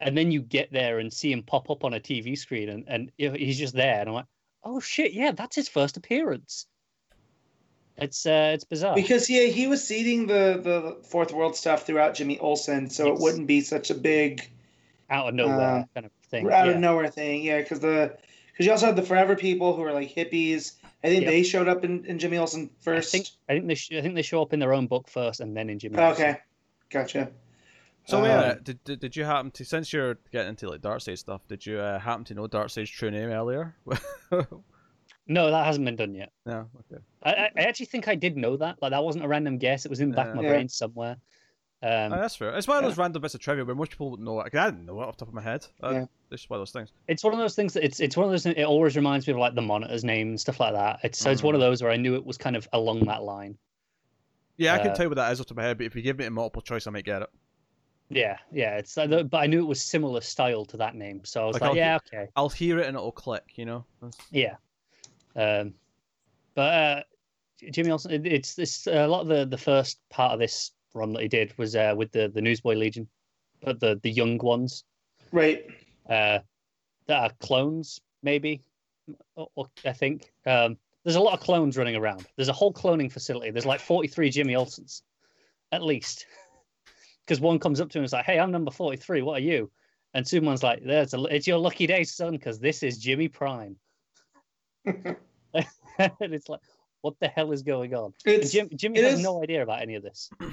and 0.00 0.16
then 0.16 0.30
you 0.32 0.40
get 0.42 0.72
there 0.72 0.98
and 0.98 1.12
see 1.12 1.30
him 1.30 1.42
pop 1.42 1.70
up 1.70 1.84
on 1.84 1.94
a 1.94 2.00
tv 2.00 2.36
screen 2.36 2.68
and, 2.68 2.84
and 2.88 3.12
he's 3.18 3.58
just 3.58 3.74
there 3.74 4.00
and 4.00 4.08
i'm 4.08 4.14
like 4.14 4.26
oh 4.64 4.80
shit 4.80 5.12
yeah 5.12 5.30
that's 5.30 5.56
his 5.56 5.68
first 5.68 5.96
appearance 5.96 6.66
it's 7.98 8.26
uh 8.26 8.50
it's 8.54 8.64
bizarre 8.64 8.94
Because 8.94 9.28
yeah, 9.30 9.44
he 9.46 9.66
was 9.66 9.82
seeding 9.86 10.26
the 10.26 10.60
the 10.62 11.04
fourth 11.06 11.32
world 11.32 11.56
stuff 11.56 11.86
throughout 11.86 12.14
Jimmy 12.14 12.38
Olsen, 12.38 12.90
so 12.90 13.06
Yes. 13.06 13.18
it 13.18 13.22
wouldn't 13.22 13.46
be 13.46 13.60
such 13.60 13.90
a 13.90 13.94
big 13.94 14.50
out 15.10 15.28
of 15.28 15.34
nowhere 15.34 15.60
uh, 15.60 15.84
kind 15.94 16.06
of 16.06 16.12
thing 16.28 16.46
out 16.50 16.66
yeah. 16.66 16.72
of 16.72 16.78
nowhere 16.80 17.08
thing. 17.08 17.42
Yeah, 17.42 17.58
because 17.60 17.80
the 17.80 18.16
because 18.52 18.66
you 18.66 18.72
also 18.72 18.86
had 18.86 18.96
the 18.96 19.02
Forever 19.02 19.36
People 19.36 19.74
who 19.76 19.82
were 19.82 19.92
like 19.92 20.14
hippies. 20.14 20.72
I 21.02 21.08
think 21.08 21.22
Yep. 21.24 21.30
they 21.30 21.42
showed 21.42 21.68
up 21.68 21.84
in, 21.84 22.04
in 22.06 22.18
Jimmy 22.18 22.38
Olsen 22.38 22.70
I 22.80 22.82
first. 22.84 23.12
think 23.12 23.26
I 23.48 23.52
think 23.52 23.66
they 23.66 23.74
sh- 23.74 23.92
I 23.92 24.00
think 24.00 24.14
they 24.14 24.22
show 24.22 24.40
up 24.40 24.52
in 24.54 24.58
their 24.58 24.72
own 24.72 24.86
book 24.86 25.06
first 25.08 25.40
and 25.40 25.54
then 25.56 25.68
in 25.68 25.78
Jimmy 25.78 25.98
Olsen. 25.98 26.24
okay, 26.24 26.38
gotcha. 26.90 27.30
So 28.06 28.24
yeah, 28.24 28.40
Um, 28.52 28.58
did, 28.64 28.84
did 28.84 29.00
did 29.00 29.16
you 29.16 29.24
happen 29.24 29.50
to 29.52 29.64
since 29.64 29.92
you're 29.92 30.18
getting 30.32 30.50
into 30.50 30.68
like 30.68 30.80
Darkseid 30.80 31.18
stuff? 31.18 31.46
Did 31.46 31.64
you 31.66 31.78
uh, 31.78 31.98
happen 31.98 32.24
to 32.24 32.34
know 32.34 32.46
Darkseid's 32.48 32.88
true 32.90 33.10
name 33.10 33.28
earlier? 33.30 33.74
no 35.26 35.50
that 35.50 35.64
hasn't 35.64 35.84
been 35.84 35.96
done 35.96 36.14
yet 36.14 36.30
no. 36.46 36.68
Okay. 36.92 37.02
I, 37.22 37.32
I 37.32 37.50
I 37.56 37.62
actually 37.62 37.86
think 37.86 38.08
I 38.08 38.14
did 38.14 38.36
know 38.36 38.56
that 38.58 38.80
like 38.82 38.90
that 38.90 39.02
wasn't 39.02 39.24
a 39.24 39.28
random 39.28 39.58
guess 39.58 39.84
it 39.84 39.88
was 39.90 40.00
in 40.00 40.10
the 40.10 40.16
back 40.16 40.28
of 40.28 40.34
my 40.36 40.42
Yeah. 40.42 40.48
brain 40.50 40.68
somewhere 40.68 41.16
Um, 41.82 42.14
Oh, 42.14 42.20
that's 42.20 42.36
fair. 42.36 42.56
It's 42.56 42.66
one 42.66 42.78
of 42.78 42.84
those 42.84 42.96
Yeah. 42.96 43.02
random 43.02 43.20
bits 43.20 43.34
of 43.34 43.40
trivia 43.40 43.62
where 43.62 43.74
most 43.74 43.90
people 43.90 44.10
would 44.12 44.20
know 44.20 44.40
it. 44.40 44.50
'cause 44.50 44.58
I 44.58 44.70
didn't 44.70 44.86
know 44.86 45.02
it 45.02 45.04
off 45.06 45.16
the 45.18 45.26
top 45.26 45.28
of 45.28 45.34
my 45.34 45.42
head. 45.42 45.66
Uh, 45.82 45.90
Yeah. 45.90 46.00
It's 46.30 46.40
just 46.42 46.48
one 46.48 46.56
of 46.58 46.60
those 46.62 46.70
things. 46.72 46.90
it's 47.08 47.22
one 47.22 47.34
of 47.34 47.38
those 47.38 47.54
things 47.54 47.74
that 47.74 47.84
it's 47.84 48.00
it's 48.00 48.16
one 48.16 48.24
of 48.24 48.30
those. 48.32 48.46
It 48.46 48.62
always 48.64 48.96
reminds 48.96 49.26
me 49.26 49.32
of 49.34 49.38
like 49.38 49.54
the 49.54 49.60
monitor's 49.60 50.02
name 50.02 50.28
and 50.28 50.40
stuff 50.40 50.60
like 50.60 50.72
that. 50.72 51.00
It's 51.02 51.18
so 51.18 51.30
it's 51.30 51.42
one 51.42 51.54
of 51.54 51.60
those 51.60 51.82
where 51.82 51.92
I 51.92 51.96
knew 51.98 52.14
it 52.14 52.24
was 52.24 52.38
kind 52.38 52.56
of 52.56 52.66
along 52.72 53.00
that 53.00 53.22
line. 53.22 53.58
Yeah, 54.56 54.74
I 54.74 54.78
can 54.78 54.92
Uh, 54.92 54.94
tell 54.94 55.04
you 55.04 55.10
what 55.10 55.16
that 55.16 55.30
is 55.32 55.40
off 55.40 55.46
the 55.46 55.48
top 55.48 55.58
of 55.58 55.62
my 55.62 55.64
head, 55.64 55.76
but 55.78 55.84
if 55.86 55.94
you 55.94 56.00
give 56.00 56.16
me 56.18 56.24
a 56.24 56.30
multiple 56.30 56.62
choice, 56.62 56.86
I 56.86 56.90
might 56.90 57.04
get 57.04 57.20
it. 57.22 57.28
Yeah, 58.08 58.38
yeah. 58.50 58.76
It's 58.78 58.96
like 58.96 59.10
the- 59.10 59.24
but 59.24 59.38
I 59.42 59.46
knew 59.46 59.58
it 59.60 59.66
was 59.66 59.82
similar 59.82 60.22
style 60.22 60.64
to 60.66 60.76
that 60.78 60.94
name, 60.94 61.22
so 61.24 61.42
I 61.42 61.46
was 61.46 61.54
Like, 61.54 61.62
like, 61.62 61.70
I'll- 61.72 61.76
yeah, 61.76 61.96
okay, 61.96 62.28
I'll 62.36 62.48
hear 62.48 62.78
it 62.78 62.86
and 62.86 62.96
it'll 62.96 63.12
click, 63.12 63.44
you 63.56 63.66
know? 63.66 63.84
That's- 64.00 64.26
yeah. 64.30 64.56
Um, 65.36 65.74
but 66.54 66.74
uh, 66.74 67.02
Jimmy 67.70 67.90
Olsen, 67.90 68.12
it, 68.12 68.26
it's 68.26 68.54
this 68.54 68.86
a 68.86 69.06
lot 69.06 69.22
of 69.22 69.28
the 69.28 69.46
the 69.46 69.58
first 69.58 69.98
part 70.10 70.32
of 70.32 70.38
this 70.38 70.72
run 70.94 71.12
that 71.12 71.22
he 71.22 71.28
did 71.28 71.56
was 71.58 71.74
uh, 71.76 71.94
with 71.96 72.12
the 72.12 72.28
the 72.28 72.42
Newsboy 72.42 72.74
Legion, 72.74 73.08
but 73.60 73.80
the 73.80 73.98
the 74.02 74.10
young 74.10 74.38
ones. 74.38 74.84
Right. 75.32 75.66
uh, 76.08 76.38
that 77.06 77.20
are 77.20 77.30
clones, 77.40 78.00
maybe. 78.22 78.62
I 79.84 79.92
think 79.92 80.32
um, 80.46 80.78
there's 81.02 81.16
a 81.16 81.20
lot 81.20 81.34
of 81.34 81.40
clones 81.40 81.76
running 81.76 81.96
around. 81.96 82.26
There's 82.36 82.48
a 82.48 82.54
whole 82.54 82.72
cloning 82.72 83.12
facility. 83.12 83.50
There's 83.50 83.66
like 83.66 83.80
43 83.80 84.30
Jimmy 84.30 84.54
Olsens, 84.54 85.02
at 85.72 85.82
least. 85.82 86.26
Because 87.26 87.40
one 87.40 87.58
comes 87.58 87.80
up 87.80 87.88
to 87.88 87.96
him 87.96 88.02
and 88.02 88.04
is 88.04 88.12
like, 88.12 88.26
"Hey, 88.26 88.38
I'm 88.38 88.50
number 88.50 88.70
43. 88.70 89.22
What 89.22 89.40
are 89.40 89.42
you?" 89.42 89.70
And 90.12 90.28
Superman's 90.28 90.62
like, 90.62 90.84
"There's 90.84 91.14
a, 91.14 91.22
it's 91.24 91.46
your 91.46 91.56
lucky 91.56 91.86
day, 91.86 92.04
son, 92.04 92.32
because 92.32 92.58
this 92.58 92.82
is 92.82 92.98
Jimmy 92.98 93.28
Prime." 93.28 93.76
And 94.84 95.16
it's 96.20 96.48
like, 96.48 96.60
what 97.00 97.14
the 97.20 97.28
hell 97.28 97.52
is 97.52 97.62
going 97.62 97.94
on? 97.94 98.14
Jim, 98.24 98.68
Jimmy 98.74 99.00
has 99.02 99.14
is- 99.14 99.22
no 99.22 99.42
idea 99.42 99.62
about 99.62 99.82
any 99.82 99.94
of 99.94 100.02
this. 100.02 100.30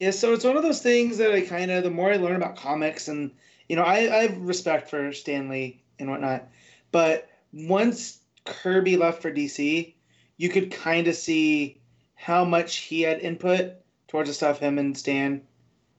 Yeah, 0.00 0.12
so 0.12 0.32
it's 0.32 0.44
one 0.44 0.56
of 0.56 0.62
those 0.62 0.80
things 0.80 1.18
that 1.18 1.32
I 1.32 1.40
kind 1.40 1.72
of 1.72 1.82
the 1.82 1.90
more 1.90 2.12
I 2.12 2.18
learn 2.18 2.36
about 2.36 2.54
comics 2.54 3.08
and 3.08 3.32
you 3.68 3.74
know 3.74 3.82
I, 3.82 3.96
I 3.96 4.22
have 4.28 4.38
respect 4.38 4.88
for 4.88 5.12
Stan 5.12 5.48
Lee 5.48 5.82
and 5.98 6.08
whatnot, 6.08 6.46
but 6.92 7.28
once 7.52 8.20
Kirby 8.44 8.96
left 8.96 9.20
for 9.20 9.32
DC, 9.32 9.94
you 10.36 10.48
could 10.50 10.70
kind 10.70 11.08
of 11.08 11.16
see 11.16 11.80
how 12.14 12.44
much 12.44 12.76
he 12.76 13.02
had 13.02 13.18
input 13.18 13.72
towards 14.06 14.30
the 14.30 14.34
stuff 14.34 14.60
him 14.60 14.78
and 14.78 14.96
Stan 14.96 15.42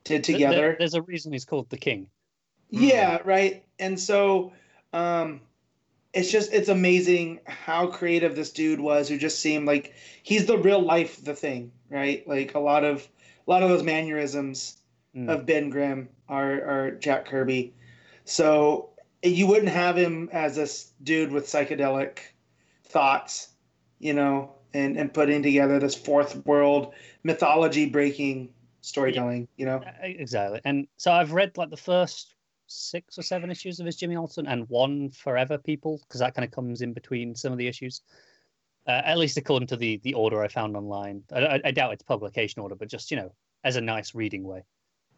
did 0.06 0.24
Th- 0.24 0.38
there- 0.38 0.48
together. 0.48 0.76
there's 0.80 0.94
a 0.94 1.02
reason 1.02 1.34
he's 1.34 1.44
called 1.44 1.70
the 1.70 1.78
King. 1.78 2.08
Yeah, 2.70 3.18
right. 3.26 3.66
And 3.80 4.00
so 4.00 4.54
um 4.94 5.42
it's 6.20 6.32
just 6.32 6.54
it's 6.54 6.70
amazing 6.70 7.40
how 7.46 7.88
creative 7.88 8.36
this 8.36 8.52
dude 8.52 8.80
was 8.80 9.08
who 9.10 9.18
just 9.18 9.40
seemed 9.40 9.66
like 9.66 9.94
he's 10.24 10.46
the 10.46 10.58
real 10.58 10.82
life 10.82 11.24
the 11.24 11.34
thing, 11.36 11.72
right? 11.90 12.28
Like 12.28 12.56
a 12.56 12.60
lot 12.60 12.84
of 12.84 13.08
a 13.48 13.52
lot 13.52 13.64
of 13.64 13.70
those 13.70 13.84
mannerisms 13.84 14.76
Mm. 15.16 15.28
of 15.28 15.46
Ben 15.46 15.72
Grimm 15.72 16.08
are 16.28 16.54
are 16.64 16.92
Jack 16.92 17.26
Kirby. 17.26 17.74
So 18.26 18.90
you 19.24 19.48
wouldn't 19.48 19.72
have 19.72 19.98
him 19.98 20.30
as 20.32 20.56
this 20.56 20.92
dude 21.02 21.32
with 21.32 21.48
psychedelic 21.48 22.20
thoughts, 22.84 23.50
you 23.98 24.14
know, 24.14 24.54
and 24.74 24.98
and 24.98 25.12
putting 25.12 25.42
together 25.42 25.80
this 25.80 25.96
fourth 25.96 26.46
world 26.46 26.94
mythology 27.24 27.90
breaking 27.90 28.50
storytelling, 28.82 29.48
you 29.58 29.66
know. 29.66 29.82
Exactly. 30.02 30.62
And 30.64 30.88
so 30.98 31.12
I've 31.12 31.32
read 31.32 31.58
like 31.58 31.72
the 31.72 31.78
first 31.78 32.36
six 32.70 33.18
or 33.18 33.22
seven 33.22 33.52
issues 33.52 33.80
of 33.80 33.86
his 33.86 33.96
Jimmy 33.96 34.16
Olsen 34.16 34.48
and 34.48 34.70
one 34.70 35.10
Forever 35.10 35.58
People 35.58 36.00
because 36.08 36.20
that 36.20 36.36
kind 36.36 36.46
of 36.46 36.52
comes 36.52 36.82
in 36.82 36.94
between 36.94 37.36
some 37.36 37.52
of 37.52 37.58
the 37.58 37.68
issues. 37.68 38.02
Uh, 38.88 39.02
at 39.04 39.18
least 39.18 39.38
according 39.38 39.68
to 39.68 39.76
the 39.76 39.98
the 40.04 40.14
order 40.14 40.42
I 40.42 40.48
found 40.48 40.76
online. 40.76 41.24
I, 41.34 41.40
I, 41.46 41.62
I 41.66 41.72
doubt 41.72 41.94
it's 41.94 42.04
publication 42.04 42.62
order, 42.62 42.76
but 42.76 42.90
just 42.90 43.12
you 43.12 43.18
know, 43.18 43.32
as 43.64 43.76
a 43.76 43.82
nice 43.82 44.16
reading 44.16 44.44
way. 44.44 44.64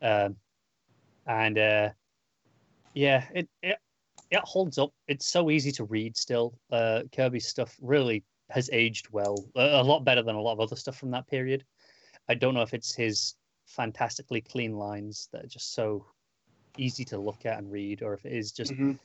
Um, 0.01 0.35
and 1.27 1.57
uh, 1.57 1.89
yeah, 2.93 3.25
it, 3.33 3.47
it 3.61 3.77
it 4.31 4.41
holds 4.43 4.77
up. 4.77 4.91
It's 5.07 5.27
so 5.27 5.49
easy 5.49 5.71
to 5.73 5.83
read 5.85 6.17
still. 6.17 6.57
Uh, 6.71 7.03
Kirby's 7.11 7.47
stuff 7.47 7.77
really 7.81 8.23
has 8.49 8.69
aged 8.73 9.07
well, 9.11 9.45
a, 9.55 9.81
a 9.81 9.83
lot 9.83 10.03
better 10.03 10.23
than 10.23 10.35
a 10.35 10.41
lot 10.41 10.53
of 10.53 10.59
other 10.59 10.75
stuff 10.75 10.97
from 10.97 11.11
that 11.11 11.27
period. 11.27 11.63
I 12.27 12.35
don't 12.35 12.53
know 12.53 12.61
if 12.61 12.73
it's 12.73 12.93
his 12.93 13.35
fantastically 13.65 14.41
clean 14.41 14.73
lines 14.73 15.29
that 15.31 15.45
are 15.45 15.47
just 15.47 15.73
so 15.73 16.05
easy 16.77 17.05
to 17.05 17.17
look 17.19 17.45
at 17.45 17.57
and 17.59 17.71
read, 17.71 18.01
or 18.03 18.13
if 18.13 18.25
it 18.25 18.33
is 18.33 18.51
just 18.51 18.73
Mhm. 18.73 18.99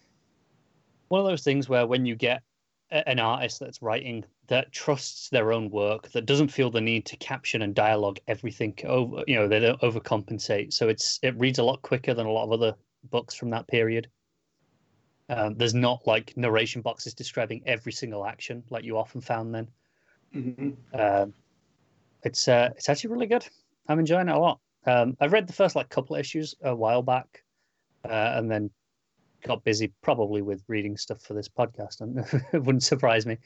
one 1.08 1.20
of 1.20 1.26
those 1.26 1.44
things 1.44 1.68
where 1.68 1.86
when 1.86 2.06
you 2.06 2.14
get 2.16 2.42
an 2.90 3.18
artist 3.18 3.58
that's 3.58 3.82
writing 3.82 4.24
that 4.46 4.70
trusts 4.72 5.28
their 5.30 5.52
own 5.52 5.70
work, 5.70 6.08
that 6.12 6.26
doesn't 6.26 6.48
feel 6.48 6.70
the 6.70 6.80
need 6.80 7.04
to 7.06 7.16
caption 7.16 7.62
and 7.62 7.74
dialogue 7.74 8.18
everything 8.28 8.74
over, 8.84 9.24
you 9.26 9.34
know, 9.34 9.48
they 9.48 9.58
don't 9.58 9.80
overcompensate. 9.80 10.72
So 10.72 10.88
it's 10.88 11.18
it 11.22 11.36
reads 11.36 11.58
a 11.58 11.64
lot 11.64 11.82
quicker 11.82 12.14
than 12.14 12.26
a 12.26 12.30
lot 12.30 12.44
of 12.44 12.52
other 12.52 12.76
books 13.04 13.34
from 13.34 13.50
that 13.50 13.66
period. 13.66 14.10
Um, 15.28 15.56
there's 15.56 15.74
not 15.74 16.06
like 16.06 16.36
narration 16.36 16.82
boxes 16.82 17.14
describing 17.14 17.62
every 17.66 17.92
single 17.92 18.24
action 18.24 18.64
like 18.70 18.84
you 18.84 18.96
often 18.96 19.20
found 19.20 19.54
then. 19.54 19.68
Mhm. 20.32 20.76
Um, 20.92 21.34
it's 22.24 22.48
uh, 22.48 22.70
it's 22.76 22.88
actually 22.88 23.12
really 23.12 23.26
good. 23.26 23.48
I'm 23.88 24.00
enjoying 24.00 24.28
it 24.28 24.36
a 24.36 24.40
lot. 24.40 24.60
Um, 24.86 25.16
I've 25.20 25.32
read 25.32 25.46
the 25.48 25.54
first 25.54 25.76
like 25.76 25.88
couple 25.90 26.16
of 26.16 26.20
issues 26.20 26.54
a 26.62 26.76
while 26.76 27.02
back, 27.02 27.44
uh, 28.10 28.38
and 28.38 28.50
then 28.50 28.70
got 29.44 29.62
busy 29.64 29.92
probably 30.02 30.42
with 30.42 30.62
reading 30.68 30.96
stuff 30.96 31.20
for 31.22 31.34
this 31.34 31.48
podcast, 31.48 32.00
and 32.00 32.18
it 32.52 32.62
wouldn't 32.62 32.82
surprise 32.82 33.26
me 33.26 33.38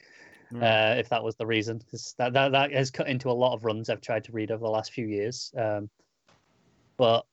Mm. 0.53 0.61
uh, 0.63 0.99
if 0.99 1.07
that 1.07 1.23
was 1.23 1.35
the 1.37 1.45
reason. 1.45 1.79
'cause 1.89 2.13
that, 2.17 2.33
that 2.33 2.51
that 2.51 2.73
has 2.73 2.91
cut 2.91 3.07
into 3.07 3.31
a 3.31 3.31
lot 3.31 3.53
of 3.53 3.63
runs 3.63 3.89
I've 3.89 4.01
tried 4.01 4.25
to 4.25 4.33
read 4.33 4.51
over 4.51 4.61
the 4.65 4.69
last 4.69 4.91
few 4.91 5.07
years. 5.07 5.49
Um, 5.55 5.89
but 6.97 7.25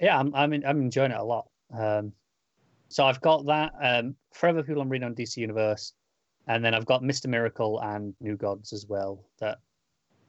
yeah, 0.00 0.18
I'm 0.18 0.34
I'm, 0.34 0.54
en- 0.54 0.64
I'm 0.64 0.80
enjoying 0.80 1.10
it 1.10 1.18
a 1.18 1.22
lot. 1.22 1.48
Um, 1.70 2.12
so 2.88 3.04
I've 3.04 3.20
got 3.20 3.44
that 3.44 3.74
um, 3.82 4.16
Forever 4.32 4.62
People 4.62 4.80
I'm 4.80 4.88
reading 4.88 5.04
on 5.06 5.14
DC 5.14 5.36
Universe, 5.36 5.92
and 6.46 6.64
then 6.64 6.72
I've 6.72 6.86
got 6.86 7.02
Mister 7.02 7.28
Miracle 7.28 7.78
and 7.82 8.14
New 8.20 8.38
Gods 8.38 8.72
as 8.72 8.86
well 8.86 9.22
that 9.38 9.58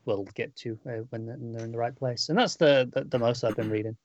we'll 0.04 0.26
get 0.36 0.54
to 0.58 0.78
uh, 0.86 1.04
when 1.12 1.26
they're 1.26 1.38
when 1.38 1.54
they're 1.54 1.64
in 1.66 1.72
the 1.72 1.78
right 1.78 1.96
place. 1.96 2.28
And 2.28 2.38
that's 2.38 2.58
the 2.58 2.90
the, 2.94 3.06
the 3.06 3.20
most 3.20 3.46
I've 3.46 3.56
been 3.56 3.70
reading. 3.70 3.96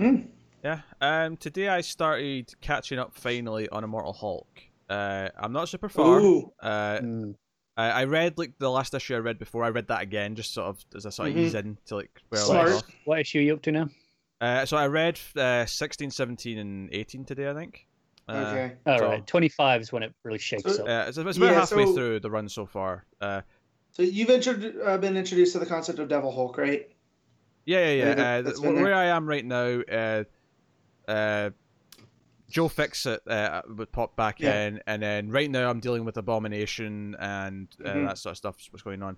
Mm. 0.00 0.26
Yeah. 0.64 0.80
Um. 1.00 1.36
Today 1.36 1.68
I 1.68 1.82
started 1.82 2.52
catching 2.60 2.98
up 2.98 3.14
finally 3.14 3.68
on 3.68 3.84
Immortal 3.84 4.14
Hulk. 4.14 4.48
Uh, 4.88 5.28
I'm 5.38 5.52
not 5.52 5.68
super 5.68 5.88
far. 5.88 6.20
Ooh. 6.20 6.52
Uh, 6.60 6.98
Mm. 7.02 7.34
I, 7.76 7.90
I 7.90 8.04
read 8.04 8.38
like 8.38 8.52
the 8.58 8.70
last 8.70 8.94
issue 8.94 9.14
I 9.16 9.18
read 9.18 9.38
before. 9.38 9.64
I 9.64 9.68
read 9.68 9.88
that 9.88 10.00
again, 10.00 10.36
just 10.36 10.54
sort 10.54 10.68
of 10.68 10.84
as 10.94 11.06
I 11.06 11.10
sort 11.10 11.30
of 11.30 11.34
Mhm. 11.34 11.38
ease 11.40 11.54
in 11.54 11.76
to 11.86 11.96
like 11.96 12.22
where 12.28 12.40
I 12.40 12.44
Smart. 12.44 12.68
left 12.70 12.84
off. 12.84 12.94
What 13.04 13.18
issue 13.20 13.40
are 13.40 13.42
you 13.42 13.54
up 13.54 13.62
to 13.62 13.72
now? 13.72 13.88
Uh, 14.40 14.64
so 14.64 14.76
I 14.76 14.86
read 14.86 15.18
uh, 15.36 15.66
16, 15.66 16.10
17, 16.10 16.58
and 16.58 16.88
18 16.92 17.24
today, 17.24 17.50
I 17.50 17.54
think. 17.54 17.86
Uh, 18.28 18.32
Okay. 18.32 18.72
All 18.86 18.98
so- 18.98 19.06
right, 19.08 19.26
25 19.26 19.80
is 19.82 19.92
when 19.92 20.02
it 20.04 20.14
really 20.22 20.38
shakes 20.38 20.62
So- 20.76 20.82
up. 20.84 20.88
Uh, 20.88 21.08
it's, 21.08 21.18
it's 21.18 21.36
about 21.36 21.46
Yeah, 21.46 21.54
halfway 21.54 21.84
so- 21.84 21.94
through 21.94 22.20
the 22.20 22.30
run 22.30 22.48
so 22.48 22.64
far. 22.64 23.04
Uh, 23.20 23.42
So 23.90 24.02
you've 24.02 24.30
intro- 24.30 24.82
uh, 24.84 24.96
been 24.98 25.16
introduced 25.16 25.52
to 25.54 25.58
the 25.58 25.66
concept 25.66 25.98
of 25.98 26.08
Devil 26.08 26.30
Hulk, 26.32 26.56
right? 26.56 26.88
yeah, 27.66 27.78
yeah, 27.78 27.92
yeah. 27.92 28.04
Yeah, 28.04 28.10
uh, 28.38 28.42
that's 28.42 28.60
th- 28.60 28.72
been 28.72 28.82
where. 28.82 28.94
I 28.94 29.06
am 29.06 29.26
right 29.28 29.44
now, 29.44 29.82
uh, 31.08 31.10
uh, 31.10 31.50
Joe 32.50 32.68
Fixit 32.68 33.26
uh, 33.26 33.62
would 33.68 33.90
pop 33.90 34.16
back 34.16 34.38
Yeah. 34.40 34.66
in, 34.66 34.80
and 34.86 35.02
then 35.02 35.30
right 35.30 35.50
now 35.50 35.70
I'm 35.70 35.80
dealing 35.80 36.04
with 36.04 36.16
Abomination 36.18 37.16
and 37.18 37.68
uh, 37.84 37.88
Mhm. 37.88 38.06
that 38.08 38.18
sort 38.18 38.32
of 38.32 38.36
stuff. 38.36 38.56
What's 38.70 38.82
going 38.82 39.02
on? 39.02 39.16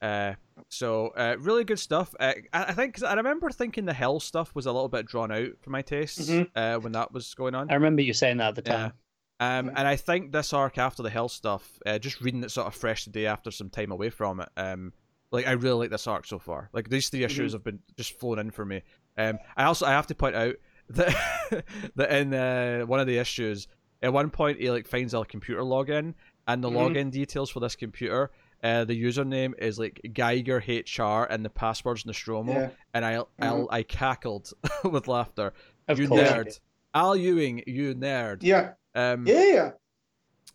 Uh, 0.00 0.34
so 0.68 1.08
uh, 1.08 1.36
really 1.38 1.62
good 1.64 1.78
stuff. 1.78 2.12
Uh, 2.18 2.32
I, 2.52 2.64
I 2.64 2.72
think 2.72 2.94
'cause 2.94 3.04
I 3.04 3.14
remember 3.14 3.50
thinking 3.50 3.84
the 3.84 3.92
Hell 3.92 4.18
stuff 4.20 4.52
was 4.54 4.66
a 4.66 4.72
little 4.72 4.88
bit 4.88 5.06
drawn 5.06 5.30
out 5.30 5.50
for 5.60 5.70
my 5.70 5.82
tastes 5.82 6.28
Mhm. 6.28 6.50
uh, 6.56 6.80
when 6.80 6.92
that 6.92 7.12
was 7.12 7.34
going 7.34 7.54
on. 7.54 7.70
I 7.70 7.74
remember 7.74 8.02
you 8.02 8.12
saying 8.12 8.38
that 8.38 8.58
at 8.58 8.64
the 8.64 8.70
Yeah. 8.70 8.76
time. 8.78 8.92
Um, 9.38 9.66
Yeah. 9.66 9.74
and 9.76 9.88
I 9.88 9.96
think 9.96 10.32
this 10.32 10.52
arc 10.52 10.76
after 10.78 11.02
the 11.04 11.10
Hell 11.10 11.28
stuff, 11.28 11.78
uh, 11.86 11.98
just 11.98 12.20
reading 12.20 12.42
it 12.42 12.50
sort 12.50 12.66
of 12.66 12.74
fresh 12.74 13.04
today 13.04 13.26
after 13.26 13.50
some 13.52 13.70
time 13.70 13.92
away 13.92 14.10
from 14.10 14.40
it, 14.40 14.48
um, 14.56 14.92
like 15.30 15.46
I 15.46 15.52
really 15.52 15.78
like 15.80 15.90
this 15.90 16.06
arc 16.06 16.26
so 16.26 16.38
far. 16.40 16.68
Like 16.72 16.88
these 16.88 17.08
three 17.08 17.22
issues 17.24 17.52
have 17.52 17.62
been 17.64 17.80
just 17.96 18.18
flown 18.18 18.38
in 18.40 18.50
for 18.50 18.64
me. 18.64 18.82
Um, 19.16 19.38
I 19.56 19.64
also 19.64 19.86
I 19.86 19.90
have 19.90 20.06
to 20.08 20.14
point 20.16 20.34
out 20.34 20.56
that 20.90 21.64
that 21.96 22.10
in 22.12 22.34
uh, 22.34 22.80
one 22.86 23.00
of 23.00 23.06
the 23.06 23.18
issues, 23.18 23.68
at 24.02 24.12
one 24.12 24.30
point 24.30 24.58
he 24.60 24.70
like 24.70 24.86
finds 24.86 25.14
a 25.14 25.24
computer 25.24 25.62
login, 25.62 26.14
and 26.46 26.62
the 26.62 26.70
Mhm. 26.70 26.94
login 26.94 27.10
details 27.10 27.50
for 27.50 27.60
this 27.60 27.76
computer. 27.76 28.30
Uh, 28.62 28.84
the 28.84 29.00
username 29.02 29.52
is 29.58 29.76
like 29.78 30.00
Giger 30.04 30.60
HR 30.60 31.24
and 31.28 31.44
the 31.44 31.50
password's 31.50 32.06
Nostromo, 32.06 32.52
Yeah. 32.52 32.70
and 32.94 33.04
I 33.04 33.22
I 33.40 33.64
I 33.70 33.82
cackled 33.82 34.52
with 34.84 35.08
laughter. 35.08 35.52
Of 35.88 35.98
you 35.98 36.06
course. 36.08 36.20
you 36.20 36.26
nerd, 36.26 36.44
did. 36.44 36.58
Al 36.94 37.16
Ewing, 37.16 37.64
you 37.66 37.94
nerd. 37.94 38.38
Yeah. 38.42 38.74
Um, 38.94 39.26
Yeah. 39.26 39.44
Yeah. 39.44 39.70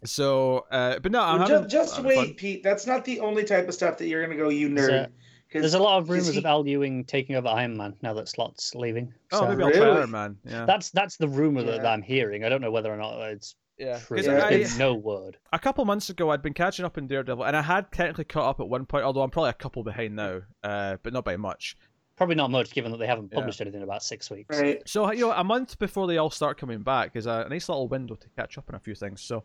so, 0.06 0.66
uh, 0.72 1.00
but 1.00 1.12
no, 1.12 1.22
I'm 1.22 1.40
Well, 1.40 1.48
having 1.50 1.70
just 1.70 2.00
I'm 2.00 2.06
wait, 2.06 2.16
fun. 2.16 2.34
Pete. 2.36 2.64
That's 2.64 2.86
not 2.88 3.04
the 3.04 3.20
only 3.20 3.44
type 3.44 3.68
of 3.68 3.74
stuff 3.74 3.98
that 3.98 4.08
you're 4.08 4.22
gonna 4.24 4.38
go, 4.38 4.50
you 4.50 4.74
There's 4.74 4.90
nerd. 4.90 5.12
A- 5.58 5.62
'Cause- 5.62 5.72
There's 5.72 5.74
a 5.82 5.84
lot 5.84 5.98
of 6.00 6.10
rumors 6.10 6.34
he- 6.34 6.38
of 6.38 6.46
Al 6.46 6.68
Ewing 6.68 7.04
taking 7.06 7.36
over 7.36 7.48
Iron 7.48 7.76
Man 7.78 7.96
now 8.02 8.14
that 8.14 8.28
Slott's 8.30 8.74
leaving. 8.76 9.14
Oh, 9.32 9.40
So 9.42 9.48
maybe 9.50 9.64
I'll 9.64 9.70
Really? 9.70 9.80
try 9.82 9.98
Iron 10.00 10.12
Man. 10.12 10.38
Yeah, 10.46 10.66
that's 10.66 10.90
that's 10.92 11.18
the 11.18 11.28
rumor 11.28 11.64
that, 11.64 11.82
that 11.82 11.86
I'm 11.86 12.02
hearing. 12.02 12.44
I 12.44 12.50
don't 12.50 12.62
know 12.62 12.72
whether 12.72 12.92
or 12.94 12.98
not 12.98 13.20
it's 13.30 13.56
yeah. 13.78 14.00
true. 14.00 14.18
'Cause 14.18 14.26
There's 14.26 14.78
no 14.80 14.94
word. 14.94 15.38
a 15.54 15.60
couple 15.60 15.84
months 15.86 16.10
ago, 16.10 16.30
I'd 16.32 16.42
been 16.42 16.54
catching 16.54 16.86
up 16.86 16.98
in 16.98 17.08
Daredevil, 17.08 17.44
and 17.46 17.56
I 17.56 17.62
had 17.62 17.92
technically 17.92 18.26
caught 18.26 18.50
up 18.50 18.60
at 18.60 18.68
one 18.68 18.86
point, 18.86 19.04
although 19.04 19.22
I'm 19.24 19.30
probably 19.30 19.50
a 19.52 19.54
couple 19.54 19.84
behind 19.84 20.16
now, 20.16 20.42
uh, 20.64 20.98
but 21.04 21.14
not 21.14 21.26
by 21.26 21.38
much. 21.38 21.76
probably 22.16 22.34
not 22.36 22.50
much 22.50 22.72
given 22.74 22.92
that 22.92 22.98
they 22.98 23.06
haven't 23.06 23.30
Yeah. 23.32 23.38
published 23.38 23.62
anything 23.62 23.78
in 23.80 23.84
about 23.84 24.02
six 24.02 24.32
weeks. 24.32 24.60
Right. 24.60 24.82
So 24.90 25.12
you 25.12 25.28
know, 25.28 25.32
a 25.34 25.44
month 25.44 25.78
before 25.78 26.08
they 26.08 26.18
all 26.18 26.32
start 26.32 26.58
coming 26.58 26.82
back 26.82 27.16
is 27.16 27.28
a 27.28 27.48
nice 27.48 27.70
little 27.70 27.88
window 27.88 28.16
to 28.16 28.30
catch 28.30 28.58
up 28.58 28.66
on 28.70 28.74
a 28.76 28.80
few 28.80 28.96
things. 28.96 29.22
So, 29.22 29.44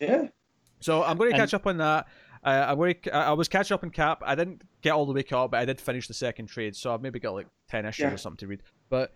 Yeah. 0.00 0.26
so 0.80 1.04
I'm 1.04 1.16
going 1.16 1.30
to 1.30 1.36
And- 1.36 1.42
catch 1.42 1.54
up 1.54 1.64
on 1.64 1.76
that. 1.76 2.08
Uh, 2.44 2.66
I'm 2.68 2.94
I 3.12 3.32
was 3.32 3.48
catching 3.48 3.74
up 3.74 3.84
in 3.84 3.90
Cap. 3.90 4.22
I 4.26 4.34
didn't 4.34 4.62
get 4.80 4.90
all 4.92 5.06
the 5.06 5.12
way 5.12 5.22
caught, 5.22 5.44
up, 5.44 5.50
but 5.52 5.60
I 5.60 5.64
did 5.64 5.80
finish 5.80 6.08
the 6.08 6.14
second 6.14 6.46
trade, 6.46 6.74
so 6.74 6.92
I've 6.92 7.00
maybe 7.00 7.20
got 7.20 7.34
like 7.34 7.46
ten 7.68 7.86
issues 7.86 8.02
Yeah. 8.04 8.12
or 8.12 8.16
something 8.16 8.38
to 8.38 8.46
read. 8.48 8.62
But 8.88 9.12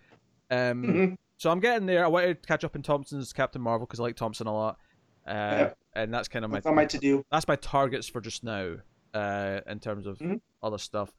um, 0.51 0.83
Mhm. 0.85 1.17
so 1.37 1.51
I'm 1.51 1.59
getting 1.59 1.87
there. 1.87 2.05
I 2.05 2.09
wanted 2.09 2.41
to 2.43 2.47
catch 2.47 2.63
up 2.63 2.77
in 2.77 2.83
Thompson's 2.83 3.33
Captain 3.33 3.61
Marvel 3.61 3.85
because 3.87 3.99
I 3.99 4.05
like 4.05 4.15
Thompson 4.17 4.47
a 4.47 4.53
lot, 4.55 4.79
uh, 5.27 5.31
Yeah. 5.33 5.73
and 5.95 6.15
that's 6.15 6.29
kind 6.29 6.45
of 6.45 6.53
my 6.53 6.61
my 6.71 6.85
to 6.85 6.99
do. 6.99 7.25
that's 7.33 7.49
my 7.49 7.57
targets 7.57 8.07
for 8.09 8.21
just 8.21 8.45
now, 8.45 8.77
uh, 9.13 9.61
in 9.67 9.81
terms 9.81 10.07
of 10.07 10.19
Mhm. 10.19 10.41
other 10.63 10.79
stuff. 10.79 11.13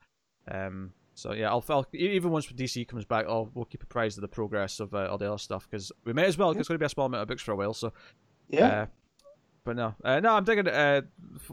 Um, 0.49 0.93
so 1.13 1.33
yeah, 1.33 1.49
I'll, 1.49 1.65
I'll 1.67 1.85
even 1.91 2.31
once 2.31 2.47
DC 2.47 2.85
comes 2.87 3.03
back, 3.03 3.25
I'll 3.27 3.51
we'll 3.53 3.65
keep 3.65 3.83
apprised 3.83 4.17
of 4.17 4.21
the 4.21 4.27
progress 4.29 4.79
of 4.79 4.93
uh, 4.93 5.07
all 5.11 5.17
the 5.17 5.27
other 5.27 5.37
stuff 5.39 5.67
because 5.69 5.91
we 6.05 6.13
may 6.13 6.23
as 6.25 6.37
well. 6.37 6.53
'cause 6.53 6.61
It's 6.61 6.67
going 6.69 6.75
to 6.75 6.79
be 6.79 6.85
a 6.85 6.89
small 6.89 7.07
amount 7.07 7.23
of 7.23 7.27
books 7.27 7.41
for 7.41 7.51
a 7.51 7.55
while, 7.57 7.73
so 7.73 7.91
Yeah. 8.47 8.85
Uh, 9.67 9.73
but 9.73 9.75
no, 9.75 9.95
uh, 10.03 10.19
no, 10.19 10.33
I'm 10.35 10.43
digging 10.43 10.67
uh, 10.67 11.01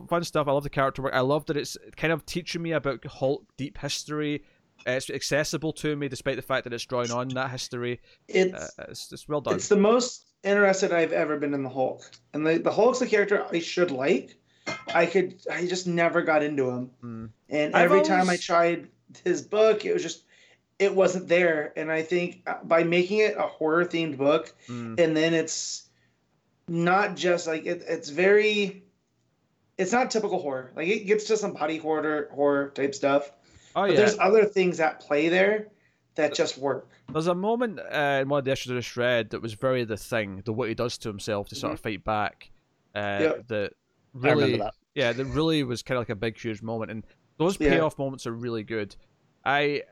fun 0.09 0.25
stuff. 0.25 0.49
I 0.49 0.53
love 0.53 0.63
the 0.63 0.71
character 0.71 1.03
work. 1.03 1.15
I 1.15 1.21
love 1.21 1.47
that 1.47 1.57
it's 1.57 1.77
kind 1.97 2.13
of 2.13 2.25
teaching 2.27 2.63
me 2.63 2.73
about 2.73 3.05
Hulk 3.05 3.45
deep 3.57 3.79
history. 3.79 4.45
Uh, 4.87 4.93
it's 4.93 5.09
accessible 5.11 5.73
to 5.73 5.97
me, 5.97 6.09
despite 6.09 6.37
the 6.37 6.43
fact 6.43 6.65
that 6.65 6.73
it's 6.73 6.85
drawing 6.85 7.11
on 7.11 7.29
that 7.29 7.51
history. 7.51 8.01
it's 8.29 8.55
Uh, 8.79 8.85
it's, 8.89 9.13
it's 9.13 9.29
well 9.29 9.41
done. 9.41 9.55
it's 9.55 9.69
the 9.69 9.77
most 9.77 10.27
interested 10.43 10.93
I've 10.93 11.13
ever 11.13 11.39
been 11.39 11.55
in 11.55 11.63
the 11.63 11.71
Hulk, 11.71 12.03
and 12.33 12.47
the 12.47 12.59
the 12.59 12.73
Hulk's 12.73 13.01
a 13.01 13.07
character 13.07 13.45
I 13.51 13.61
should 13.61 13.91
like. 13.91 14.37
I 14.95 15.05
could, 15.07 15.35
I 15.53 15.67
just 15.67 15.87
never 15.87 16.23
got 16.23 16.43
into 16.43 16.71
him, 16.71 16.91
Mm. 17.03 17.31
and 17.51 17.75
I've 17.77 17.85
every 17.85 18.03
time 18.03 18.31
I 18.31 18.37
tried 18.37 18.89
his 19.23 19.43
book, 19.43 19.85
it 19.85 19.93
was 19.93 20.03
just, 20.03 20.25
it 20.79 20.95
wasn't 20.95 21.29
there. 21.29 21.73
And 21.77 21.93
I 21.93 22.01
think 22.03 22.43
uh, 22.47 22.55
by 22.65 22.83
making 22.83 23.19
it 23.19 23.37
a 23.37 23.43
horror 23.47 23.85
themed 23.85 24.17
book, 24.17 24.53
Mm. 24.69 24.99
and 24.99 25.15
then 25.17 25.35
it's 25.35 25.84
not 26.69 27.17
just 27.17 27.47
like 27.47 27.67
it, 27.67 27.83
it's 27.87 28.09
very, 28.09 28.83
it's 29.79 29.93
not 29.93 30.11
typical 30.11 30.41
horror. 30.41 30.73
Like 30.77 30.89
it 30.89 31.05
gets 31.07 31.25
to 31.25 31.37
some 31.37 31.53
body 31.53 31.79
horror 31.79 32.29
horror 32.33 32.71
type 32.71 32.95
stuff, 32.95 33.31
Oh 33.77 33.83
but 33.83 33.91
yeah, 33.91 33.97
there's 33.97 34.19
other 34.19 34.45
things 34.45 34.81
at 34.81 35.01
play 35.01 35.29
there 35.29 35.69
that 36.15 36.35
just 36.35 36.57
work. 36.59 36.89
There's 37.13 37.27
a 37.27 37.35
moment 37.35 37.81
uh, 37.81 38.21
in 38.23 38.29
one 38.29 38.39
of 38.39 38.45
the 38.45 38.53
issues 38.53 38.73
I 38.73 38.77
just 38.77 38.97
read 38.97 39.31
that 39.31 39.43
was 39.43 39.55
very 39.55 39.85
the 39.85 39.97
thing, 39.97 40.43
the 40.45 40.53
what 40.53 40.69
he 40.69 40.75
does 40.75 40.97
to 40.99 41.09
himself 41.09 41.49
to 41.49 41.55
sort 41.55 41.73
of 41.73 41.81
fight 41.81 42.05
back. 42.05 42.51
Uh, 42.95 42.99
Mm-hmm. 43.01 43.23
Yep. 43.23 43.47
That 43.49 43.73
really, 44.13 44.45
remember 44.45 44.65
that. 44.67 44.75
yeah, 44.95 45.13
that 45.13 45.25
really 45.25 45.65
was 45.65 45.83
kind 45.83 45.97
of 45.97 46.03
like 46.03 46.09
a 46.11 46.15
big, 46.15 46.39
huge 46.39 46.63
moment, 46.63 46.93
and 46.93 47.05
those 47.37 47.59
Yeah. 47.59 47.71
payoff 47.71 47.99
moments 47.99 48.27
are 48.29 48.33
really 48.33 48.63
good. 48.63 48.95
I, 49.45 49.83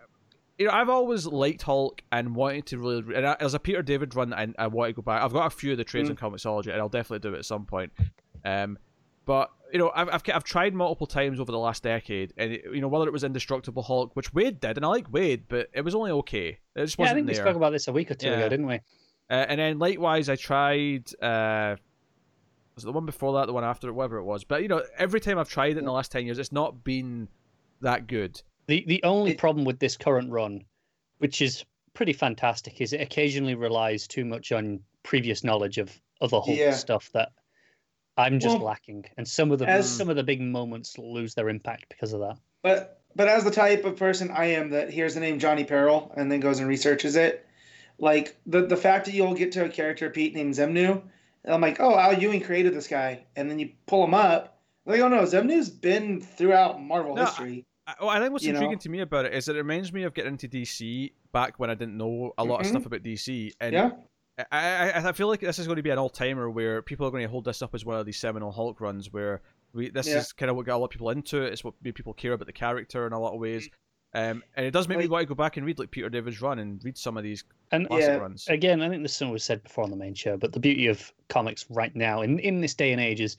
you 0.63 0.69
know, 0.69 0.75
I've 0.75 0.89
always 0.89 1.27
liked 1.27 1.63
Hulk 1.63 2.03
and 2.11 2.35
wanted 2.35 2.67
to 2.67 2.79
really, 2.79 3.15
and 3.17 3.27
I, 3.27 3.37
as 3.41 3.55
a 3.55 3.59
Peter 3.59 3.83
David 3.83 4.15
run, 4.15 4.33
I, 4.33 4.49
I 4.59 4.67
want 4.69 4.89
to 4.89 4.93
go 4.95 5.03
back. 5.03 5.23
I've 5.23 5.33
got 5.33 5.47
a 5.47 5.51
few 5.51 5.73
of 5.73 5.79
the 5.79 5.85
trades 5.85 6.09
Mm. 6.09 6.13
in 6.13 6.17
Comixology, 6.17 6.69
and 6.73 6.81
I'll 6.81 6.89
definitely 6.89 7.29
do 7.29 7.35
it 7.35 7.39
at 7.39 7.45
some 7.45 7.67
point. 7.67 7.93
Um, 8.45 8.79
but 9.25 9.51
you 9.73 9.79
know, 9.79 9.91
I've, 9.95 10.09
I've 10.09 10.23
I've 10.35 10.45
tried 10.45 10.75
multiple 10.75 11.07
times 11.07 11.39
over 11.41 11.53
the 11.53 11.59
last 11.59 11.83
decade, 11.83 12.33
and 12.37 12.53
it, 12.53 12.65
you 12.73 12.81
know 12.81 12.89
whether 12.89 13.07
it 13.07 13.13
was 13.13 13.25
Indestructible 13.25 13.83
Hulk, 13.83 14.11
which 14.15 14.33
Waid 14.33 14.61
did, 14.61 14.77
and 14.77 14.85
I 14.85 14.89
like 14.89 15.11
Waid, 15.11 15.43
but 15.49 15.69
it 15.73 15.83
was 15.83 15.95
only 15.95 16.11
okay. 16.13 16.59
It 16.75 16.85
just 16.85 16.99
Yeah, 16.99 17.05
I 17.05 17.09
wasn't 17.09 17.17
think 17.19 17.29
we 17.29 17.35
spoke 17.35 17.57
about 17.57 17.71
this 17.73 17.89
a 17.89 17.93
week 17.93 18.11
or 18.11 18.15
two 18.15 18.29
Yeah. 18.29 18.37
ago, 18.39 18.49
didn't 18.49 18.67
we? 18.67 18.75
Uh, 19.31 19.47
and 19.49 19.61
then 19.61 19.79
likewise, 19.79 20.29
I 20.29 20.37
tried. 20.37 21.11
Uh, 21.23 21.77
was 22.75 22.85
it 22.85 22.87
the 22.87 22.93
one 22.93 23.07
before 23.07 23.35
that, 23.35 23.47
the 23.47 23.53
one 23.53 23.65
after 23.65 23.89
it, 23.89 23.93
whatever 23.93 24.17
it 24.19 24.25
was? 24.25 24.45
But 24.45 24.63
you 24.63 24.69
know, 24.69 24.83
every 24.99 25.21
time 25.21 25.39
I've 25.39 25.49
tried 25.49 25.73
it 25.73 25.79
in 25.79 25.85
the 25.85 25.93
last 25.93 26.11
ten 26.13 26.25
years, 26.27 26.39
it's 26.39 26.53
not 26.53 26.83
been 26.85 27.29
that 27.81 28.07
good. 28.07 28.43
The 28.73 28.85
the 28.87 29.03
only 29.03 29.33
It- 29.33 29.39
problem 29.39 29.67
with 29.67 29.81
this 29.81 29.99
current 29.99 30.31
run, 30.31 30.65
which 31.19 31.43
is 31.43 31.63
pretty 31.93 32.15
fantastic, 32.15 32.81
is 32.81 32.95
it 32.95 33.03
occasionally 33.03 33.55
relies 33.55 34.09
too 34.09 34.25
much 34.25 34.51
on 34.51 34.81
previous 35.03 35.45
knowledge 35.45 35.77
of 35.77 36.01
other 36.23 36.41
Hulk 36.41 36.57
Yeah. 36.57 36.71
stuff 36.73 37.11
that 37.13 37.33
I'm 38.17 38.41
just 38.41 38.57
Well, 38.57 38.65
lacking, 38.69 39.05
and 39.19 39.29
some 39.29 39.53
of 39.53 39.59
the 39.59 39.69
as- 39.69 39.95
some 39.95 40.09
of 40.09 40.17
the 40.17 40.23
big 40.23 40.41
moments 40.41 40.97
lose 40.97 41.35
their 41.35 41.51
impact 41.51 41.91
because 41.91 42.15
of 42.15 42.21
that. 42.21 42.39
But 42.63 43.03
but 43.15 43.29
as 43.29 43.45
the 43.45 43.51
type 43.51 43.85
of 43.85 43.97
person 43.97 44.31
I 44.31 44.47
am 44.47 44.71
that 44.71 44.89
hears 44.89 45.13
the 45.13 45.21
name 45.21 45.39
Johnny 45.39 45.65
Peril 45.65 46.11
and 46.17 46.33
then 46.33 46.41
goes 46.41 46.59
and 46.59 46.67
researches 46.67 47.15
it, 47.15 47.45
like 47.99 48.37
the 48.47 48.63
the 48.63 48.77
fact 48.79 49.05
that 49.05 49.13
you'll 49.13 49.35
get 49.35 49.53
to 49.53 49.67
a 49.67 49.69
character 49.69 50.09
Pete 50.09 50.35
named 50.35 50.55
Xemnu, 50.55 51.03
and 51.45 51.55
I'm 51.55 51.61
like, 51.61 51.79
oh, 51.79 51.99
Al 51.99 52.15
Ewing 52.19 52.41
created 52.41 52.73
this 52.73 52.89
guy, 52.89 53.25
and 53.37 53.51
then 53.51 53.59
you 53.59 53.73
pull 53.85 54.03
him 54.03 54.15
up, 54.15 54.63
like, 54.87 55.01
oh 55.03 55.09
no, 55.09 55.25
Xemnu's 55.25 55.69
been 55.69 56.23
throughout 56.23 56.81
Marvel 56.81 57.17
No, 57.17 57.27
history. 57.27 57.67
I, 57.87 57.95
well, 58.01 58.11
I 58.11 58.21
think 58.21 58.33
what's 58.33 58.45
You 58.45 58.53
know? 58.53 58.59
intriguing 58.61 58.79
to 58.81 58.89
me 58.89 59.01
about 59.01 59.25
it 59.27 59.35
is 59.35 59.49
it 59.49 59.57
reminds 59.57 59.93
me 59.93 60.05
of 60.05 60.15
getting 60.15 60.33
into 60.33 60.49
DC 60.49 61.13
back 61.33 61.59
when 61.59 61.71
I 61.71 61.75
didn't 61.75 61.97
know 61.97 62.33
a 62.39 62.45
lot 62.45 62.61
of 62.61 62.67
Mhm. 62.67 62.71
stuff 62.71 62.87
about 62.87 63.03
DC, 63.03 63.53
and 63.61 63.73
Yeah, 63.75 63.91
I, 64.51 64.91
I 64.93 65.09
I 65.09 65.13
feel 65.13 65.29
like 65.29 65.41
this 65.41 65.59
is 65.59 65.67
going 65.67 65.77
to 65.77 65.83
be 65.83 65.91
an 65.91 65.99
all 65.99 66.09
timer 66.11 66.49
where 66.49 66.81
people 66.83 67.07
are 67.07 67.11
going 67.11 67.25
to 67.25 67.29
hold 67.31 67.45
this 67.45 67.61
up 67.63 67.75
as 67.75 67.85
one 67.85 67.99
of 67.99 68.07
these 68.07 68.19
seminal 68.19 68.53
Hulk 68.53 68.81
runs 68.81 69.13
where 69.13 69.41
we 69.73 69.91
this 69.91 70.07
Yeah. 70.09 70.19
is 70.19 70.33
kind 70.33 70.51
of 70.51 70.57
what 70.57 70.67
got 70.67 70.77
a 70.77 70.79
lot 70.79 70.87
of 70.87 70.91
people 70.91 71.11
into 71.11 71.43
it. 71.43 71.53
It's 71.53 71.65
what 71.65 71.75
made 71.83 71.95
people 71.95 72.15
care 72.15 72.33
about 72.35 72.47
the 72.47 72.53
character 72.53 73.07
in 73.07 73.13
a 73.13 73.19
lot 73.21 73.35
of 73.35 73.41
ways. 73.41 73.69
Mm. 73.69 73.73
Um, 74.15 74.43
and 74.57 74.67
it 74.67 74.73
does 74.73 74.89
make 74.89 74.99
me 74.99 75.09
want 75.09 75.23
to 75.23 75.27
go 75.27 75.35
back 75.35 75.57
and 75.57 75.65
read 75.65 75.79
like 75.79 75.91
Peter 75.91 76.11
David's 76.11 76.43
run 76.43 76.59
and 76.59 76.85
read 76.85 76.99
some 76.99 77.17
of 77.17 77.23
these 77.25 77.45
And 77.73 77.89
classic 77.89 78.11
Yeah. 78.11 78.17
runs. 78.17 78.47
again, 78.49 78.83
I 78.83 78.91
think 78.91 79.03
this 79.03 79.15
something 79.17 79.33
was 79.33 79.43
said 79.43 79.63
before 79.63 79.85
on 79.85 79.91
the 79.91 79.97
main 79.97 80.13
show, 80.15 80.37
but 80.37 80.53
the 80.53 80.61
beauty 80.61 80.87
of 80.87 81.11
comics 81.31 81.65
right 81.71 81.97
now, 81.97 82.21
in, 82.21 82.39
in 82.39 82.61
this 82.61 82.75
day 82.75 82.93
and 82.93 83.01
age, 83.01 83.23
is 83.23 83.39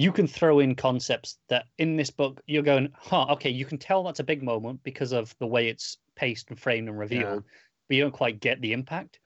you 0.00 0.12
can 0.12 0.28
throw 0.28 0.60
in 0.60 0.76
concepts 0.76 1.38
that 1.48 1.64
in 1.78 1.96
this 1.96 2.08
book 2.10 2.40
you're 2.46 2.62
going, 2.62 2.88
huh, 2.96 3.26
okay, 3.30 3.50
you 3.50 3.64
can 3.64 3.78
tell 3.78 4.04
that's 4.04 4.20
a 4.20 4.24
big 4.24 4.44
moment 4.44 4.80
because 4.84 5.10
of 5.12 5.34
the 5.40 5.46
way 5.46 5.66
it's 5.66 5.98
paced 6.14 6.48
and 6.50 6.58
framed 6.60 6.88
and 6.88 6.96
revealed, 6.96 7.42
but 7.88 7.96
you 7.96 8.02
don't 8.04 8.12
quite 8.12 8.38
get 8.38 8.60
the 8.60 8.72
impact. 8.72 9.18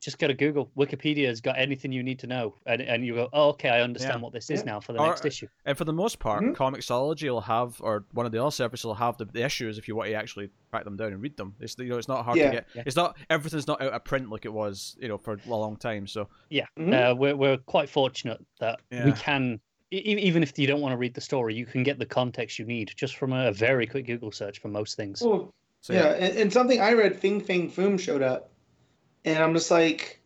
Just 0.00 0.18
go 0.18 0.26
to 0.28 0.34
Google. 0.34 0.70
Wikipedia's 0.76 1.40
got 1.40 1.58
anything 1.58 1.90
you 1.92 2.02
need 2.04 2.18
to 2.20 2.26
know, 2.28 2.54
and, 2.66 2.80
and 2.82 3.04
you 3.06 3.14
go, 3.14 3.28
oh, 3.32 3.50
okay, 3.50 3.68
I 3.68 3.80
understand 3.82 4.14
Yeah. 4.18 4.20
what 4.22 4.32
this 4.32 4.48
is 4.50 4.60
Yeah. 4.60 4.66
now 4.72 4.80
for 4.80 4.92
the 4.92 5.00
Or- 5.00 5.08
next 5.08 5.24
issue. 5.24 5.46
And 5.64 5.76
for 5.78 5.84
the 5.84 5.92
most 5.92 6.18
part, 6.20 6.42
Mhm. 6.42 6.54
Comixology 6.56 7.28
will 7.30 7.40
have, 7.40 7.80
or 7.80 8.04
one 8.12 8.24
of 8.26 8.30
the 8.32 8.40
other 8.40 8.50
services 8.52 8.84
will 8.84 8.94
have 8.94 9.16
the, 9.18 9.24
the 9.26 9.44
issues 9.44 9.76
if 9.78 9.86
you 9.88 9.94
want 9.96 10.08
to 10.08 10.14
actually 10.14 10.50
track 10.70 10.84
them 10.84 10.96
down 10.96 11.12
and 11.12 11.20
read 11.22 11.36
them. 11.36 11.54
It's 11.60 11.76
you 11.78 11.86
know 11.88 11.98
it's 11.98 12.06
not 12.08 12.24
hard 12.24 12.36
Yeah. 12.38 12.46
to 12.46 12.56
get. 12.58 12.66
Yeah. 12.74 12.82
It's 12.86 12.94
not 12.96 13.16
everything's 13.30 13.66
not 13.68 13.80
out 13.82 13.92
of 13.92 14.04
print 14.04 14.28
like 14.30 14.44
it 14.44 14.52
was 14.52 14.96
you 15.00 15.08
know 15.08 15.18
for 15.18 15.34
a 15.34 15.48
long 15.48 15.76
time. 15.76 16.06
So 16.08 16.28
Yeah, 16.48 16.66
Mhm. 16.78 16.92
uh, 17.12 17.14
we're 17.16 17.34
we're 17.36 17.56
quite 17.58 17.88
fortunate 17.88 18.44
that 18.60 18.80
we 18.92 19.12
can, 19.12 19.60
even 19.90 20.42
if 20.42 20.58
you 20.58 20.66
don't 20.66 20.80
want 20.80 20.92
to 20.92 20.96
read 20.96 21.14
the 21.14 21.20
story, 21.20 21.54
you 21.54 21.66
can 21.66 21.82
get 21.82 21.98
the 21.98 22.06
context 22.06 22.58
you 22.58 22.64
need 22.64 22.92
just 22.94 23.16
from 23.16 23.32
a 23.32 23.52
very 23.52 23.86
quick 23.86 24.06
Google 24.06 24.32
search 24.32 24.58
for 24.58 24.68
most 24.68 24.96
things. 24.96 25.22
well, 25.22 25.54
so 25.80 25.92
yeah, 25.92 26.08
And, 26.08 26.36
and 26.36 26.52
something 26.52 26.80
I 26.80 26.92
read, 26.92 27.18
Fin 27.18 27.40
Fang 27.40 27.70
Foom 27.70 27.98
showed 27.98 28.22
up, 28.22 28.52
and 29.24 29.42
I'm 29.42 29.54
just 29.54 29.70
like, 29.70 30.20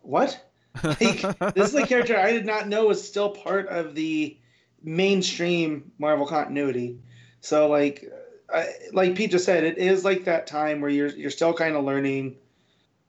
what? 0.00 0.40
Like, 0.82 1.22
this 1.54 1.68
is 1.68 1.74
a 1.74 1.86
character 1.86 2.18
I 2.18 2.32
did 2.32 2.46
not 2.46 2.66
know 2.66 2.86
was 2.86 3.06
still 3.06 3.30
part 3.30 3.68
of 3.68 3.94
the 3.94 4.36
mainstream 4.82 5.92
Marvel 5.98 6.26
continuity. 6.26 6.98
So 7.40 7.68
like, 7.68 8.04
I, 8.52 8.68
like 8.92 9.14
Pete 9.14 9.30
just 9.30 9.44
said, 9.44 9.64
it 9.64 9.78
is 9.78 10.04
like 10.04 10.24
that 10.24 10.46
time 10.46 10.80
where 10.80 10.90
you're 10.90 11.08
you're 11.08 11.30
still 11.30 11.54
kind 11.54 11.76
of 11.76 11.84
learning 11.84 12.36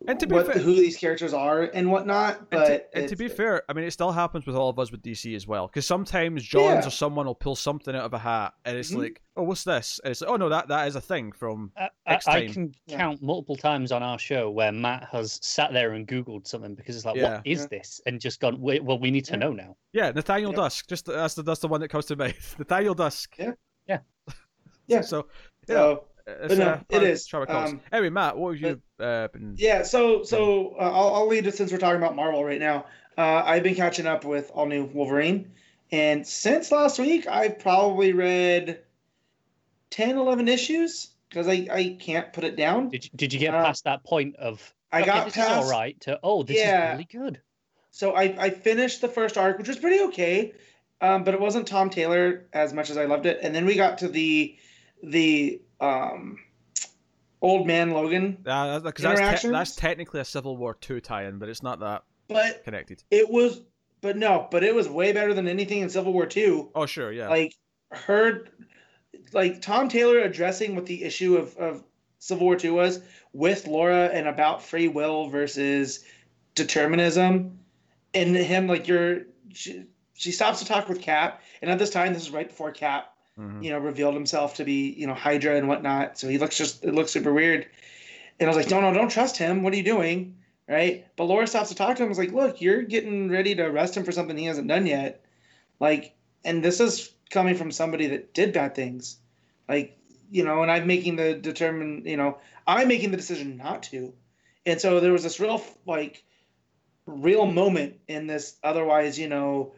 And 0.08 0.20
to 0.20 0.28
be 0.28 0.36
what 0.36 0.46
fair- 0.48 0.62
who 0.62 0.76
these 0.76 0.98
characters 0.98 1.34
are 1.34 1.62
and 1.64 1.90
whatnot. 1.90 2.38
And 2.40 2.50
But 2.52 2.68
to, 2.92 2.98
and 3.00 3.10
to 3.10 3.16
be 3.16 3.28
fair, 3.28 3.64
I 3.70 3.74
mean, 3.74 3.86
it 3.86 3.92
still 3.92 4.12
happens 4.12 4.46
with 4.46 4.56
all 4.56 4.70
of 4.70 4.78
us 4.78 4.92
with 4.92 5.02
DC 5.02 5.36
as 5.36 5.48
well. 5.48 5.68
Because 5.68 5.86
sometimes 5.88 6.44
Johns 6.44 6.84
Yeah. 6.84 6.88
or 6.88 6.92
someone 6.92 7.26
will 7.26 7.34
pull 7.34 7.56
something 7.56 7.96
out 7.96 8.04
of 8.04 8.14
a 8.14 8.20
hat, 8.20 8.54
and 8.66 8.78
it's 8.78 8.92
Mhm. 8.92 8.98
like, 8.98 9.22
"Oh, 9.38 9.44
what's 9.44 9.64
this?" 9.64 10.00
And 10.04 10.12
it's 10.12 10.22
like, 10.22 10.30
"Oh 10.30 10.36
no, 10.36 10.50
that 10.50 10.68
that 10.68 10.88
is 10.90 10.96
a 10.96 11.02
thing 11.02 11.32
from." 11.32 11.72
I, 11.78 11.90
I, 12.06 12.12
Next 12.12 12.28
I 12.28 12.48
can 12.48 12.74
Yeah. 12.88 12.98
count 12.98 13.22
multiple 13.24 13.56
times 13.56 13.92
on 13.92 14.04
our 14.04 14.20
show 14.20 14.52
where 14.52 14.72
Matt 14.72 15.06
has 15.12 15.40
sat 15.42 15.72
there 15.74 15.94
and 15.94 16.06
Googled 16.08 16.46
something 16.46 16.76
because 16.76 16.96
it's 16.98 17.06
like, 17.06 17.16
Yeah. 17.16 17.38
what 17.38 17.48
is 17.48 17.62
Yeah. 17.62 17.68
this? 17.80 18.02
And 18.06 18.20
just 18.20 18.40
gone, 18.42 18.60
wait, 18.62 18.84
well, 18.84 19.00
we 19.00 19.10
need 19.12 19.26
to 19.26 19.34
Yeah. 19.34 19.40
know 19.40 19.54
now. 19.54 19.78
Yeah, 19.94 20.12
Nathaniel 20.12 20.52
Yeah. 20.52 20.58
Dusk. 20.58 20.88
Just 20.88 21.06
that's 21.06 21.36
the 21.36 21.42
that's 21.44 21.62
the 21.62 21.68
one 21.70 21.80
that 21.82 21.88
comes 21.88 22.06
to 22.08 22.16
mind. 22.18 22.36
Nathaniel 22.60 22.94
Dusk. 22.96 23.36
Yeah. 23.40 23.54
Yeah. 23.88 24.00
Yeah. 24.88 25.02
So 25.02 25.28
yeah, 25.68 25.76
so 25.76 26.06
it's, 26.28 26.56
no, 26.56 26.70
uh, 26.70 26.74
it 26.90 26.90
part 26.90 27.04
of 27.04 27.10
is. 27.10 27.26
Trevor 27.26 27.46
Cox. 27.46 27.72
Um, 27.72 27.82
anyway, 27.92 28.10
Matt, 28.10 28.38
what 28.38 28.56
have 28.58 28.62
you 28.62 28.82
uh, 29.04 29.28
been? 29.30 29.56
Yeah, 29.58 29.84
so 29.84 30.24
so 30.24 30.76
uh, 30.80 30.84
I'll, 30.92 31.16
I'll 31.16 31.28
lead 31.28 31.48
it 31.48 31.56
since 31.56 31.72
we're 31.72 31.78
talking 31.78 31.98
about 32.02 32.16
Marvel 32.16 32.44
right 32.44 32.60
now. 32.60 32.86
Uh, 33.18 33.44
I've 33.46 33.64
been 33.64 33.76
catching 33.76 34.08
up 34.08 34.26
with 34.26 34.52
all 34.54 34.66
new 34.66 34.86
Wolverine, 34.86 35.52
and 35.92 36.26
since 36.28 36.72
last 36.72 37.00
week, 37.00 37.28
I've 37.28 37.60
probably 37.60 38.12
read 38.14 38.82
10, 39.92 40.18
11 40.18 40.48
issues 40.48 41.10
because 41.30 41.48
I, 41.48 41.68
I 41.72 41.98
can't 42.00 42.32
put 42.34 42.44
it 42.44 42.56
down. 42.56 42.90
Did 42.90 43.06
you, 43.06 43.10
did 43.16 43.34
you 43.34 43.40
get 43.40 43.54
Uh, 43.54 43.64
past 43.64 43.84
that 43.86 44.04
point 44.04 44.36
of, 44.38 44.74
I 44.92 45.02
okay, 45.02 45.06
got 45.06 45.26
this 45.26 45.36
past. 45.36 45.52
all 45.52 45.70
right, 45.70 46.00
to, 46.02 46.20
oh, 46.24 46.44
this 46.44 46.58
Yeah. 46.58 46.88
is 46.88 46.92
really 46.94 47.08
good. 47.12 47.42
So 47.92 48.12
I, 48.14 48.24
I 48.38 48.50
finished 48.50 49.02
the 49.02 49.08
first 49.08 49.38
arc, 49.38 49.58
which 49.58 49.68
was 49.70 49.78
pretty 49.78 50.02
okay, 50.06 50.54
um, 51.02 51.24
but 51.24 51.34
it 51.34 51.40
wasn't 51.40 51.68
Tom 51.68 51.90
Taylor 51.90 52.46
as 52.52 52.74
much 52.74 52.90
as 52.90 52.98
I 52.98 53.06
loved 53.06 53.26
it. 53.26 53.40
And 53.42 53.56
then 53.56 53.66
we 53.66 53.76
got 53.76 54.00
to 54.00 54.08
the 54.10 54.58
the 55.04 55.62
um, 55.86 56.40
old 57.42 57.68
man 57.68 57.92
Logan, 57.92 58.38
Uh, 58.46 58.80
because 58.80 59.04
that's, 59.04 59.42
te- 59.42 59.50
that's 59.50 59.76
technically 59.76 60.20
a 60.20 60.26
Civil 60.26 60.58
War 60.58 60.76
two 60.80 61.00
tie-in, 61.00 61.38
but 61.40 61.50
it's 61.50 61.64
not 61.64 61.80
that 61.80 62.04
but 62.28 62.64
connected. 62.64 63.04
it 63.12 63.30
was, 63.30 63.62
but 64.02 64.18
no, 64.18 64.48
but 64.52 64.64
it 64.64 64.74
was 64.74 64.90
way 64.90 65.14
better 65.14 65.34
than 65.34 65.48
anything 65.48 65.82
in 65.82 65.90
Civil 65.90 66.14
War 66.14 66.26
Two. 66.26 66.72
Oh 66.74 66.86
sure, 66.86 67.12
yeah. 67.12 67.30
like 67.30 67.54
heard 67.92 68.50
like 69.32 69.62
Tom 69.62 69.90
Taylor 69.90 70.20
addressing 70.20 70.76
what 70.76 70.86
the 70.86 71.04
issue 71.04 71.36
of, 71.38 71.56
of 71.58 71.84
Civil 72.20 72.46
War 72.48 72.56
Two 72.56 72.74
was 72.74 73.02
with 73.34 73.68
Laura 73.68 74.06
and 74.08 74.28
about 74.28 74.64
free 74.64 74.88
will 74.88 75.30
versus 75.30 76.04
determinism, 76.56 77.60
and 78.14 78.36
him 78.36 78.68
like 78.68 78.88
you're 78.88 79.22
she, 79.54 79.86
she 80.16 80.32
stops 80.32 80.60
to 80.60 80.66
talk 80.66 80.90
with 80.90 81.02
Cap, 81.02 81.42
and 81.62 81.70
at 81.70 81.78
this 81.78 81.90
time 81.90 82.14
this 82.14 82.24
is 82.24 82.32
right 82.32 82.48
before 82.48 82.72
Cap 82.72 83.15
Mhm. 83.40 83.64
you 83.64 83.70
know, 83.70 83.80
revealed 83.80 84.14
himself 84.14 84.56
to 84.56 84.64
be, 84.64 84.92
you 84.92 85.08
know, 85.08 85.14
Hydra 85.14 85.58
and 85.58 85.68
whatnot. 85.68 86.18
So 86.18 86.30
he 86.30 86.38
looks 86.38 86.58
just, 86.58 86.84
it 86.86 86.94
looks 86.94 87.12
super 87.12 87.34
weird. 87.34 87.68
And 88.40 88.50
I 88.50 88.54
was 88.56 88.58
like, 88.58 88.72
no, 88.72 88.80
no, 88.82 88.94
don't 88.94 89.12
trust 89.12 89.38
him. 89.38 89.62
What 89.62 89.74
are 89.74 89.78
you 89.78 89.84
doing? 89.84 90.38
Right. 90.68 91.06
But 91.16 91.26
Laura 91.26 91.46
stops 91.46 91.70
to 91.70 91.76
talk 91.76 91.98
to 91.98 92.04
him. 92.04 92.08
I 92.08 92.10
was 92.10 92.18
like, 92.18 92.32
look, 92.32 92.60
you're 92.62 92.82
getting 92.82 93.30
ready 93.30 93.54
to 93.56 93.64
arrest 93.66 93.96
him 93.96 94.04
for 94.04 94.12
something 94.12 94.36
he 94.38 94.46
hasn't 94.46 94.68
done 94.68 94.86
yet. 94.88 95.24
Like, 95.80 96.16
and 96.44 96.64
this 96.64 96.80
is 96.80 97.14
coming 97.30 97.56
from 97.56 97.72
somebody 97.72 98.08
that 98.08 98.34
did 98.34 98.54
bad 98.54 98.74
things. 98.74 99.18
Like, 99.68 99.98
you 100.32 100.44
know, 100.44 100.62
and 100.64 100.72
I'm 100.72 100.88
making 100.88 101.18
the 101.18 101.36
determine, 101.36 102.04
you 102.06 102.18
know, 102.18 102.40
I'm 102.66 102.88
making 102.88 103.12
the 103.12 103.18
decision 103.18 103.58
not 103.58 103.84
to. 103.84 104.14
And 104.66 104.82
so 104.82 105.00
there 105.00 105.12
was 105.12 105.24
this 105.24 105.40
real, 105.40 105.62
like, 105.86 106.24
real 107.06 107.46
moment 107.46 108.00
in 108.08 108.26
this 108.26 108.58
otherwise, 108.64 109.20
you 109.20 109.28
know, 109.28 109.74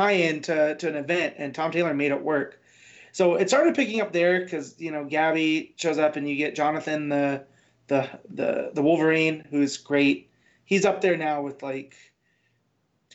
tie-in 0.00 0.40
to, 0.42 0.74
to 0.76 0.88
an 0.88 0.96
event, 0.96 1.34
and 1.38 1.54
Tom 1.54 1.70
Taylor 1.70 1.94
made 1.94 2.10
it 2.12 2.22
work. 2.22 2.60
So 3.12 3.34
it 3.34 3.48
started 3.48 3.74
picking 3.74 4.00
up 4.00 4.12
there 4.12 4.40
because 4.40 4.74
you 4.78 4.90
know 4.92 5.04
Gabby 5.04 5.74
shows 5.76 5.98
up, 5.98 6.16
and 6.16 6.28
you 6.28 6.36
get 6.36 6.54
Jonathan 6.54 7.08
the 7.08 7.44
the 7.88 8.08
the 8.28 8.70
the 8.74 8.82
Wolverine, 8.82 9.44
who's 9.50 9.76
great. 9.76 10.30
He's 10.64 10.84
up 10.84 11.00
there 11.00 11.16
now 11.16 11.42
with 11.42 11.62
like 11.62 11.96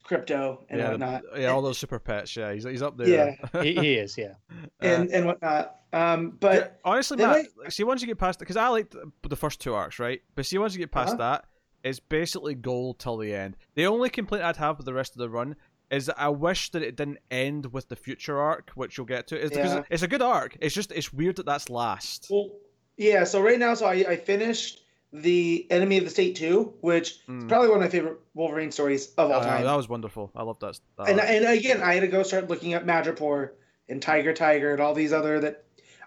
Krypto 0.08 0.60
and 0.70 0.80
yeah, 0.80 0.92
whatnot. 0.92 1.24
yeah, 1.38 1.48
all 1.48 1.62
those 1.62 1.78
super 1.78 1.98
pets. 1.98 2.36
Yeah, 2.36 2.54
he's 2.54 2.64
he's 2.66 2.82
up 2.82 2.98
there. 2.98 3.08
Yeah. 3.08 3.36
he, 3.64 3.74
he 3.74 3.94
is, 3.96 4.18
yeah. 4.18 4.34
and 4.80 5.10
and 5.12 5.26
whatnot. 5.26 5.78
Um, 5.94 6.38
but 6.40 6.80
honestly, 6.84 7.16
then 7.18 7.30
Matt, 7.30 7.46
like, 7.58 7.72
see 7.72 7.84
once 7.86 8.02
you 8.02 8.08
get 8.08 8.18
past 8.18 8.38
because 8.38 8.58
I 8.58 8.68
liked 8.68 8.96
the 9.28 9.36
first 9.36 9.62
two 9.62 9.74
arcs, 9.74 9.98
right? 9.98 10.22
But 10.36 10.46
see 10.46 10.58
once 10.58 10.74
you 10.74 10.80
get 10.80 10.92
past 10.92 11.14
Uh-huh. 11.14 11.18
that, 11.40 11.46
it's 11.86 12.00
basically 12.02 12.54
gold 12.54 13.00
till 13.00 13.16
the 13.18 13.34
end. 13.34 13.56
The 13.76 13.86
only 13.88 14.10
complaint 14.10 14.44
I'd 14.44 14.58
have 14.58 14.76
with 14.78 14.86
the 14.86 14.94
rest 14.94 15.14
of 15.14 15.20
the 15.20 15.30
run 15.30 15.56
is 15.92 16.08
that 16.08 16.20
I 16.20 16.30
wish 16.30 16.72
that 16.72 16.82
it 16.82 16.96
didn't 16.96 17.20
end 17.32 17.72
with 17.74 17.90
the 17.90 17.96
future 17.96 18.40
arc, 18.40 18.72
which 18.76 18.98
you'll 18.98 19.06
get 19.06 19.28
to. 19.28 19.40
Is 19.40 19.52
because 19.52 19.74
Yeah. 19.74 19.84
it's 19.90 20.04
a 20.04 20.08
good 20.08 20.22
arc. 20.22 20.58
It's 20.62 20.74
just 20.76 20.92
it's 20.92 21.12
weird 21.14 21.36
that 21.38 21.46
that's 21.46 21.70
last. 21.70 22.28
well, 22.30 22.50
yeah. 22.98 23.24
So 23.24 23.42
right 23.42 23.60
now, 23.60 23.74
so 23.76 23.86
I, 23.86 23.94
I 23.94 24.16
finished 24.18 24.82
the 25.14 25.66
Enemy 25.70 26.00
of 26.00 26.04
the 26.04 26.10
State 26.10 26.36
two, 26.36 26.74
which 26.82 27.12
is 27.12 27.18
Mm. 27.30 27.48
probably 27.48 27.70
one 27.70 27.78
of 27.78 27.84
my 27.84 27.90
favorite 27.90 28.18
Wolverine 28.34 28.72
stories 28.72 29.14
of 29.18 29.32
all 29.32 29.40
Uh, 29.40 29.46
time. 29.46 29.64
that 29.64 29.76
was 29.76 29.88
wonderful. 29.88 30.32
I 30.36 30.44
love 30.44 30.60
that. 30.60 30.80
that 30.98 31.10
and 31.10 31.20
and 31.22 31.46
again, 31.46 31.82
I 31.82 31.94
had 31.94 32.02
to 32.02 32.08
go 32.08 32.24
start 32.24 32.50
looking 32.50 32.74
at 32.74 32.86
Madripoor 32.86 33.52
and 33.88 34.02
Tiger 34.02 34.34
Tiger 34.34 34.72
and 34.74 34.82
all 34.82 34.94
these 34.94 35.14
other 35.14 35.40
that 35.42 35.64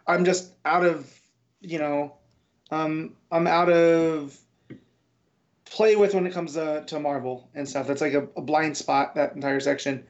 I'm 0.07 0.25
just 0.25 0.53
out 0.65 0.85
of, 0.85 1.11
you 1.61 1.79
know, 1.79 2.15
um, 2.71 3.15
I'm 3.31 3.47
out 3.47 3.71
of 3.71 4.37
play 5.71 5.97
with 5.97 6.15
when 6.15 6.27
it 6.27 6.33
comes 6.33 6.55
to, 6.55 6.85
to 6.87 6.99
Marvel 7.01 7.49
and 7.55 7.69
stuff. 7.69 7.87
That's 7.87 8.01
like 8.01 8.15
a, 8.15 8.29
a 8.37 8.43
blind 8.43 8.77
spot 8.77 9.15
that 9.15 9.35
entire 9.35 9.61
section. 9.61 10.07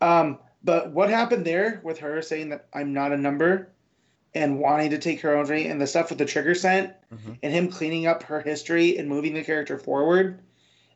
Um, 0.00 0.38
but 0.64 0.90
what 0.92 1.10
happened 1.10 1.44
there 1.44 1.80
with 1.84 1.98
her 2.00 2.20
saying 2.22 2.50
that 2.50 2.66
I'm 2.74 2.92
not 2.92 3.12
a 3.12 3.16
number 3.16 3.70
and 4.34 4.58
wanting 4.58 4.90
to 4.90 4.98
take 4.98 5.20
her 5.22 5.36
own 5.36 5.46
journey 5.46 5.66
and 5.68 5.80
the 5.80 5.86
stuff 5.86 6.10
with 6.10 6.18
the 6.18 6.24
trigger 6.24 6.54
scent 6.54 6.92
Mhm. 7.12 7.38
and 7.42 7.52
him 7.52 7.68
cleaning 7.68 8.06
up 8.06 8.22
her 8.24 8.40
history 8.40 8.98
and 8.98 9.08
moving 9.08 9.34
the 9.34 9.42
character 9.42 9.78
forward, 9.78 10.40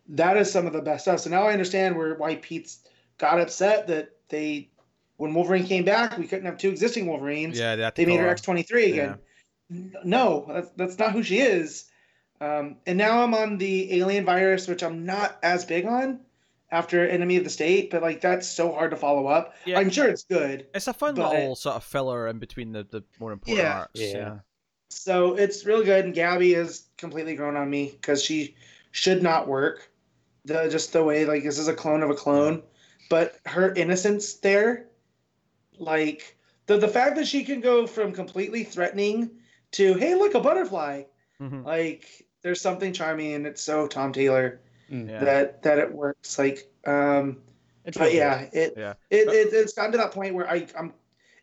that 0.09 0.37
is 0.37 0.51
some 0.53 0.66
of 0.66 0.73
the 0.73 0.83
best 0.83 1.05
stuff. 1.05 1.20
So 1.20 1.31
now 1.31 1.45
I 1.45 1.53
understand 1.53 1.97
where 1.97 2.15
why 2.15 2.37
Pete's 2.37 2.81
got 3.19 3.41
upset 3.41 3.87
that 3.87 4.11
they 4.29 4.69
when 5.16 5.33
Wolverine 5.35 5.65
came 5.65 5.85
back, 5.85 6.19
we 6.19 6.27
couldn't 6.27 6.47
have 6.47 6.59
two 6.59 6.70
existing 6.70 7.07
Wolverines. 7.07 7.59
yeah, 7.59 7.77
they, 7.77 7.91
they 7.95 8.07
made 8.07 8.19
her 8.20 8.29
X 8.29 8.41
twenty 8.43 8.62
three 8.62 8.91
again. 8.93 9.19
N- 9.70 9.95
No, 10.05 10.45
that's 10.49 10.70
that's 10.77 10.99
not 10.99 11.12
who 11.12 11.23
she 11.23 11.39
is. 11.39 11.85
Um, 12.43 12.77
and 12.86 12.98
now 12.98 13.23
I'm 13.23 13.35
on 13.35 13.56
the 13.59 14.01
alien 14.01 14.24
virus, 14.24 14.66
which 14.66 14.82
I'm 14.82 15.05
not 15.06 15.39
as 15.44 15.64
big 15.64 15.86
on 15.86 16.19
after 16.73 17.06
Enemy 17.09 17.36
of 17.36 17.44
the 17.44 17.51
State, 17.51 17.90
but 17.90 18.02
like 18.02 18.20
that's 18.20 18.48
so 18.48 18.73
hard 18.73 18.90
to 18.90 18.97
follow 18.97 19.27
up. 19.28 19.55
Yeah. 19.64 19.78
I'm 19.78 19.90
sure 19.90 20.09
it's 20.09 20.24
good. 20.24 20.66
It's 20.74 20.89
a 20.89 20.93
fun 20.93 21.14
but- 21.14 21.32
little 21.32 21.55
sort 21.55 21.77
of 21.77 21.85
filler 21.85 22.27
in 22.28 22.39
between 22.40 22.73
the, 22.73 22.82
the 22.90 23.05
more 23.20 23.31
important 23.32 23.64
Yeah. 23.64 23.78
arcs. 23.78 24.01
Yeah. 24.01 24.16
Yeah. 24.16 24.39
So 24.90 25.35
it's 25.36 25.64
really 25.64 25.85
good, 25.85 26.05
and 26.05 26.14
Gabby 26.14 26.55
is 26.55 26.89
completely 26.98 27.35
grown 27.36 27.56
on 27.56 27.70
me 27.70 27.90
because 27.93 28.23
she 28.23 28.56
should 28.90 29.23
not 29.23 29.47
work. 29.48 29.89
The 30.44 30.69
just 30.69 30.93
the 30.93 31.05
way 31.05 31.24
like 31.24 31.44
this 31.44 31.59
is 31.59 31.69
a 31.69 31.74
clone 31.74 32.02
of 32.02 32.10
a 32.10 32.14
clone, 32.14 32.62
but 33.09 33.36
her 33.47 33.73
innocence 33.74 34.35
there, 34.35 34.89
like 35.78 36.36
the 36.66 36.77
the 36.78 36.89
fact 36.89 37.16
that 37.16 37.27
she 37.28 37.44
can 37.44 37.60
go 37.60 37.86
from 37.86 38.12
completely 38.12 38.64
threatening 38.64 39.31
to 39.73 39.94
hey 39.94 40.14
look 40.16 40.35
a 40.35 40.40
butterfly, 40.40 41.05
Mhm. 41.40 41.64
like 41.64 42.27
there's 42.43 42.60
something 42.60 42.93
charming 42.93 43.35
and 43.35 43.47
it's 43.47 43.62
so 43.62 43.86
Tom 43.86 44.12
Taylor 44.12 44.60
Mm. 44.90 45.09
Yeah. 45.09 45.24
that 45.24 45.62
that 45.62 45.78
it 45.78 45.93
works. 45.93 46.39
Like 46.39 46.70
um, 46.86 47.39
It's 47.86 47.97
but 47.97 48.05
really 48.05 48.19
yeah, 48.19 48.48
it, 48.52 48.74
Yeah. 48.77 48.94
it, 49.10 49.28
it 49.28 49.52
it's 49.55 49.73
gotten 49.73 49.93
to 49.93 49.98
that 49.98 50.12
point 50.12 50.35
where 50.35 50.48
I 50.48 50.66
I'm. 50.78 50.93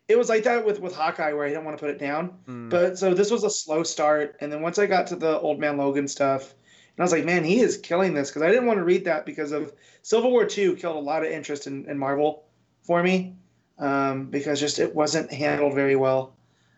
It 0.08 0.18
was 0.18 0.28
like 0.28 0.44
that 0.44 0.64
with 0.64 0.80
with 0.80 0.94
Hawkeye 0.94 1.32
where 1.32 1.46
I 1.46 1.48
didn't 1.48 1.64
want 1.64 1.76
to 1.76 1.80
put 1.80 1.90
it 1.90 1.98
down. 1.98 2.38
Mm. 2.46 2.70
But 2.70 2.98
so 2.98 3.12
this 3.12 3.30
was 3.30 3.42
a 3.44 3.50
slow 3.50 3.82
start, 3.82 4.36
and 4.40 4.52
then 4.52 4.62
once 4.62 4.78
I 4.78 4.86
got 4.86 5.06
to 5.08 5.16
the 5.16 5.38
Old 5.40 5.58
Man 5.58 5.76
Logan 5.76 6.06
stuff, 6.06 6.52
and 6.52 7.00
I 7.00 7.02
was 7.02 7.12
like, 7.12 7.24
man, 7.24 7.42
he 7.44 7.60
is 7.60 7.76
killing 7.76 8.14
this 8.14 8.30
because 8.30 8.42
I 8.42 8.48
didn't 8.50 8.66
want 8.66 8.78
to 8.78 8.84
read 8.84 9.04
that 9.06 9.26
because 9.26 9.50
of 9.52 9.72
Civil 10.02 10.30
War 10.30 10.44
Two 10.44 10.76
killed 10.76 10.96
a 10.96 11.00
lot 11.00 11.24
of 11.24 11.30
interest 11.32 11.66
in, 11.66 11.88
in 11.88 11.98
Marvel 11.98 12.44
for 12.82 13.02
me 13.02 13.34
um, 13.78 14.26
because 14.26 14.60
just 14.60 14.78
it 14.78 14.94
wasn't 14.94 15.32
handled 15.32 15.74
very 15.74 15.96
well. 15.96 16.34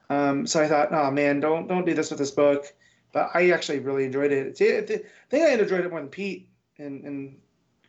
Um, 0.09 0.47
so 0.47 0.63
I 0.63 0.69
thought, 0.69 0.93
oh 0.93 1.11
man, 1.11 1.41
don't 1.41 1.69
don't 1.69 1.85
do 1.85 1.93
this 1.95 2.11
with 2.11 2.19
this 2.19 2.31
book. 2.31 2.65
But 3.13 3.31
I 3.35 3.51
actually 3.51 3.79
really 3.81 4.05
enjoyed 4.05 4.33
it. 4.33 4.57
See, 4.57 4.77
I 4.77 4.81
thi- 4.81 4.95
I 4.95 5.01
think 5.31 5.45
I 5.45 5.51
enjoyed 5.51 5.85
it 5.85 5.91
more 5.91 6.01
than 6.01 6.09
Pete 6.09 6.49
and, 6.79 7.05
and 7.05 7.39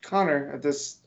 Connor 0.02 0.52
at 0.54 0.62
this 0.62 0.98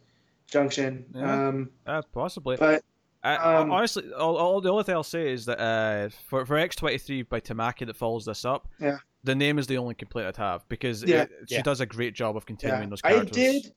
junction. 0.46 1.04
Yeah. 1.14 1.48
Um, 1.48 1.70
Uh, 1.86 2.02
possibly. 2.12 2.56
but 2.56 2.82
I, 3.22 3.36
Um, 3.56 3.70
honestly, 3.72 4.10
all, 4.12 4.36
all 4.36 4.60
the 4.60 4.70
only 4.70 4.84
thing 4.84 4.94
I'll 4.94 5.02
say 5.02 5.32
is 5.32 5.46
that 5.46 5.60
uh, 5.60 6.08
for 6.28 6.46
for 6.46 6.56
X 6.56 6.76
twenty 6.76 6.98
three 6.98 7.22
by 7.22 7.40
Tamaki 7.40 7.84
that 7.86 7.96
follows 7.96 8.24
this 8.24 8.44
up, 8.44 8.68
Yeah. 8.80 8.98
the 9.24 9.34
name 9.34 9.58
is 9.58 9.66
the 9.66 9.76
only 9.78 9.94
complaint 9.94 10.28
I'd 10.28 10.36
have 10.36 10.66
because 10.68 11.02
Yeah. 11.02 11.22
it, 11.22 11.30
she 11.48 11.54
Yeah. 11.56 11.62
does 11.62 11.80
a 11.80 11.86
great 11.86 12.14
job 12.14 12.36
of 12.36 12.46
continuing 12.46 12.82
Yeah, 12.84 12.88
those 12.88 13.00
I 13.04 13.10
characters. 13.12 13.36
did. 13.36 13.72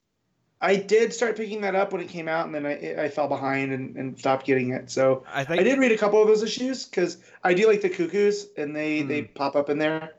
I 0.61 0.75
did 0.75 1.13
start 1.13 1.37
picking 1.37 1.61
that 1.61 1.73
up 1.73 1.93
when 1.93 2.01
it 2.01 2.09
came 2.09 2.27
out, 2.27 2.45
and 2.45 2.53
then 2.53 2.65
I, 2.65 3.03
I 3.05 3.09
fell 3.09 3.29
behind 3.29 3.71
and, 3.71 3.95
and 3.95 4.19
stopped 4.19 4.45
getting 4.45 4.71
it. 4.71 4.91
So 4.91 5.23
I 5.33 5.45
think 5.45 5.61
I 5.61 5.63
did 5.63 5.79
read 5.79 5.93
a 5.93 5.97
couple 5.97 6.21
of 6.21 6.27
those 6.27 6.43
issues 6.43 6.85
because 6.85 7.17
I 7.45 7.53
do 7.53 7.65
like 7.67 7.79
the 7.81 7.89
cuckoos, 7.89 8.47
and 8.57 8.75
they 8.75 9.01
they 9.01 9.23
pop 9.23 9.55
up 9.55 9.69
in 9.69 9.79
there. 9.79 10.15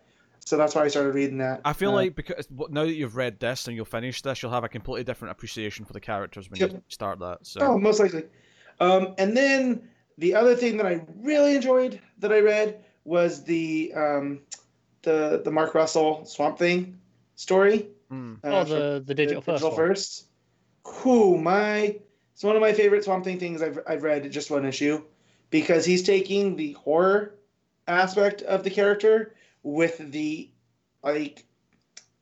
So 0.50 0.56
that's 0.56 0.74
why 0.74 0.82
I 0.82 0.88
started 0.88 1.14
reading 1.14 1.38
that. 1.38 1.60
I 1.64 1.72
feel 1.72 1.90
Uh, 1.90 1.94
like 2.02 2.16
because 2.16 2.48
now 2.50 2.82
that 2.84 2.94
you've 2.94 3.14
read 3.14 3.38
this 3.38 3.68
and 3.68 3.76
you'll 3.76 3.84
finish 3.84 4.20
this, 4.20 4.42
you'll 4.42 4.50
have 4.50 4.64
a 4.64 4.68
completely 4.68 5.04
different 5.04 5.30
appreciation 5.30 5.84
for 5.84 5.92
the 5.92 6.00
characters 6.00 6.50
when 6.50 6.58
you 6.58 6.82
start 6.88 7.20
that. 7.20 7.46
So 7.46 7.60
oh, 7.60 7.78
most 7.78 8.00
likely. 8.00 8.24
Um, 8.80 9.14
and 9.16 9.36
then 9.36 9.88
the 10.18 10.34
other 10.34 10.56
thing 10.56 10.76
that 10.78 10.86
I 10.86 11.02
really 11.22 11.54
enjoyed 11.54 12.00
that 12.18 12.32
I 12.32 12.40
read 12.40 12.84
was 13.04 13.44
the 13.44 13.92
um, 13.94 14.40
the 15.02 15.40
the 15.44 15.52
Mark 15.52 15.72
Russell 15.76 16.24
Swamp 16.24 16.58
Thing 16.58 16.98
story. 17.36 17.86
Mm. 18.10 18.38
uh, 18.42 18.48
Oh, 18.48 18.64
the, 18.64 19.04
the 19.06 19.14
digital 19.14 19.40
first. 19.40 19.62
digital 19.62 19.70
one. 19.70 19.76
first. 19.76 20.26
Who 20.84 21.38
my 21.38 21.94
it's 22.32 22.42
one 22.42 22.56
of 22.56 22.60
my 22.60 22.72
favorite 22.72 23.04
Swamp 23.04 23.22
Thing 23.22 23.38
things 23.38 23.62
I've 23.62 23.78
I've 23.86 24.02
read 24.02 24.28
just 24.32 24.50
one 24.50 24.64
issue 24.64 25.04
because 25.50 25.84
he's 25.84 26.02
taking 26.02 26.56
the 26.56 26.72
horror 26.72 27.36
aspect 27.86 28.42
of 28.42 28.64
the 28.64 28.70
character 28.70 29.36
with 29.62 29.98
the 30.12 30.50
like 31.02 31.44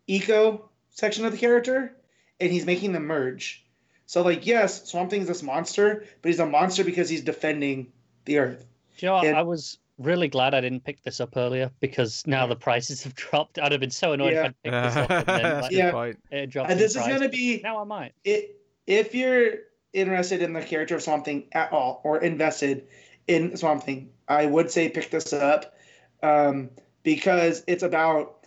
eco 0.07 0.69
section 0.91 1.25
of 1.25 1.33
the 1.33 1.39
character 1.39 1.95
and 2.41 2.51
he's 2.53 2.67
making 2.67 2.93
them 2.93 3.07
merge. 3.07 3.65
So 4.07 4.23
like 4.23 4.47
yes, 4.47 4.89
Swamp 4.89 5.11
Thing's 5.11 5.29
this 5.29 5.43
monster, 5.43 6.05
but 6.23 6.29
he's 6.29 6.39
a 6.41 6.47
monster 6.47 6.85
because 6.85 7.09
he's 7.09 7.23
defending 7.23 7.93
the 8.25 8.39
earth. 8.39 8.67
Do 8.97 9.07
you 9.07 9.13
know. 9.13 9.19
And- 9.19 9.37
I 9.37 9.43
was 9.43 9.79
really 9.99 10.29
glad 10.29 10.55
I 10.55 10.61
didn't 10.61 10.85
pick 10.85 11.03
this 11.03 11.21
up 11.21 11.37
earlier 11.37 11.73
because 11.81 12.25
now 12.27 12.47
the 12.47 12.55
prices 12.57 13.03
have 13.03 13.15
dropped. 13.17 13.59
I'd 13.59 13.73
have 13.73 13.81
been 13.81 13.91
so 13.91 14.13
annoyed 14.13 14.33
Yeah. 14.33 14.41
if 14.41 14.47
I'd 14.47 14.63
picked 14.63 14.85
this 14.85 14.97
up 14.97 15.11
and 15.11 15.27
then 15.45 15.61
like, 15.61 15.73
Yeah. 15.73 16.13
it 16.39 16.47
dropped. 16.51 16.71
And 16.71 16.79
this 16.81 16.95
is 16.97 17.03
gonna 17.07 17.19
but 17.21 17.33
be 17.33 17.61
Now 17.63 17.81
I 17.81 17.85
might. 17.85 18.13
it, 18.25 18.57
if 18.87 19.15
you're 19.15 19.55
interested 19.93 20.41
in 20.43 20.53
the 20.53 20.63
character 20.63 20.95
of 20.95 21.03
Swamp 21.03 21.25
Thing 21.25 21.49
at 21.53 21.73
all 21.73 22.01
or 22.05 22.19
invested 22.23 22.87
in 23.27 23.57
Swamp 23.57 23.83
Thing, 23.83 24.11
I 24.29 24.47
would 24.47 24.71
say 24.71 24.89
pick 24.89 25.11
this 25.11 25.33
up 25.33 25.75
um, 26.23 26.71
because 27.09 27.65
it's 27.67 27.83
about 27.83 28.45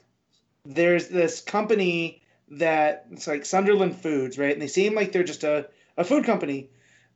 there's 0.65 1.07
this 1.07 1.41
company 1.41 2.21
that 2.47 3.07
it's 3.09 3.25
like 3.25 3.43
Sunderland 3.43 3.95
Foods, 3.95 4.38
right? 4.38 4.53
And 4.53 4.61
they 4.61 4.67
seem 4.67 4.93
like 4.93 5.11
they're 5.11 5.23
just 5.23 5.43
a, 5.43 5.67
a 5.97 6.03
food 6.03 6.25
company, 6.25 6.69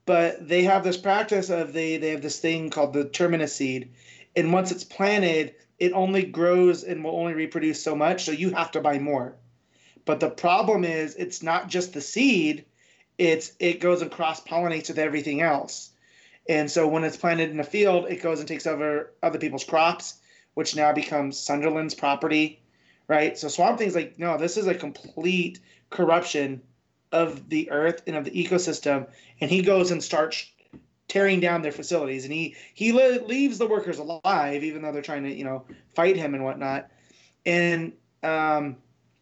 but 0.07 0.47
they 0.47 0.63
have 0.63 0.83
this 0.83 0.97
practice 0.97 1.51
of 1.51 1.71
they 1.71 1.97
they 1.97 2.09
have 2.09 2.23
this 2.23 2.39
thing 2.39 2.71
called 2.71 2.93
the 2.93 3.07
terminus 3.07 3.53
seed, 3.53 3.91
and 4.35 4.53
once 4.53 4.71
it's 4.71 4.83
planted, 4.83 5.53
it 5.77 5.93
only 5.93 6.23
grows 6.23 6.83
and 6.83 7.03
will 7.03 7.15
only 7.15 7.35
reproduce 7.35 7.79
so 7.79 7.95
much, 7.95 8.23
so 8.23 8.31
you 8.31 8.49
have 8.49 8.71
to 8.71 8.81
buy 8.81 8.97
more. 8.97 9.35
But 10.03 10.21
the 10.21 10.31
problem 10.31 10.83
is, 10.83 11.13
it's 11.13 11.43
not 11.43 11.69
just 11.69 11.93
the 11.93 12.01
seed; 12.01 12.65
it's 13.19 13.51
it 13.59 13.81
goes 13.81 14.01
and 14.01 14.09
cross 14.09 14.41
pollinates 14.41 14.87
with 14.87 14.97
everything 14.97 15.41
else. 15.41 15.91
And 16.49 16.71
so 16.71 16.87
when 16.87 17.03
it's 17.03 17.17
planted 17.17 17.51
in 17.51 17.59
a 17.59 17.63
field, 17.63 18.07
it 18.09 18.23
goes 18.23 18.39
and 18.39 18.47
takes 18.47 18.65
over 18.65 19.13
other 19.21 19.37
people's 19.37 19.63
crops, 19.63 20.15
which 20.55 20.75
now 20.75 20.91
becomes 20.91 21.37
Sunderland's 21.37 21.93
property, 21.93 22.61
right? 23.07 23.37
So 23.37 23.47
Swamp 23.47 23.77
Thing's 23.77 23.95
like, 23.95 24.17
no, 24.17 24.37
this 24.37 24.57
is 24.57 24.67
a 24.67 24.73
complete 24.73 25.59
corruption 25.89 26.61
of 27.11 27.47
the 27.49 27.69
earth 27.71 28.01
and 28.07 28.15
of 28.15 28.25
the 28.25 28.31
ecosystem. 28.31 29.07
And 29.39 29.51
he 29.51 29.61
goes 29.61 29.91
and 29.91 30.03
starts 30.03 30.49
tearing 31.07 31.39
down 31.39 31.61
their 31.61 31.71
facilities, 31.71 32.25
and 32.25 32.33
he 32.33 32.55
he 32.73 32.91
leaves 32.91 33.57
the 33.57 33.67
workers 33.67 33.99
alive, 33.99 34.63
even 34.63 34.81
though 34.81 34.91
they're 34.91 35.01
trying 35.01 35.23
to 35.23 35.33
you 35.33 35.43
know 35.43 35.65
fight 35.93 36.17
him 36.17 36.33
and 36.33 36.43
whatnot. 36.43 36.89
And 37.45 37.93
um, 38.23 38.77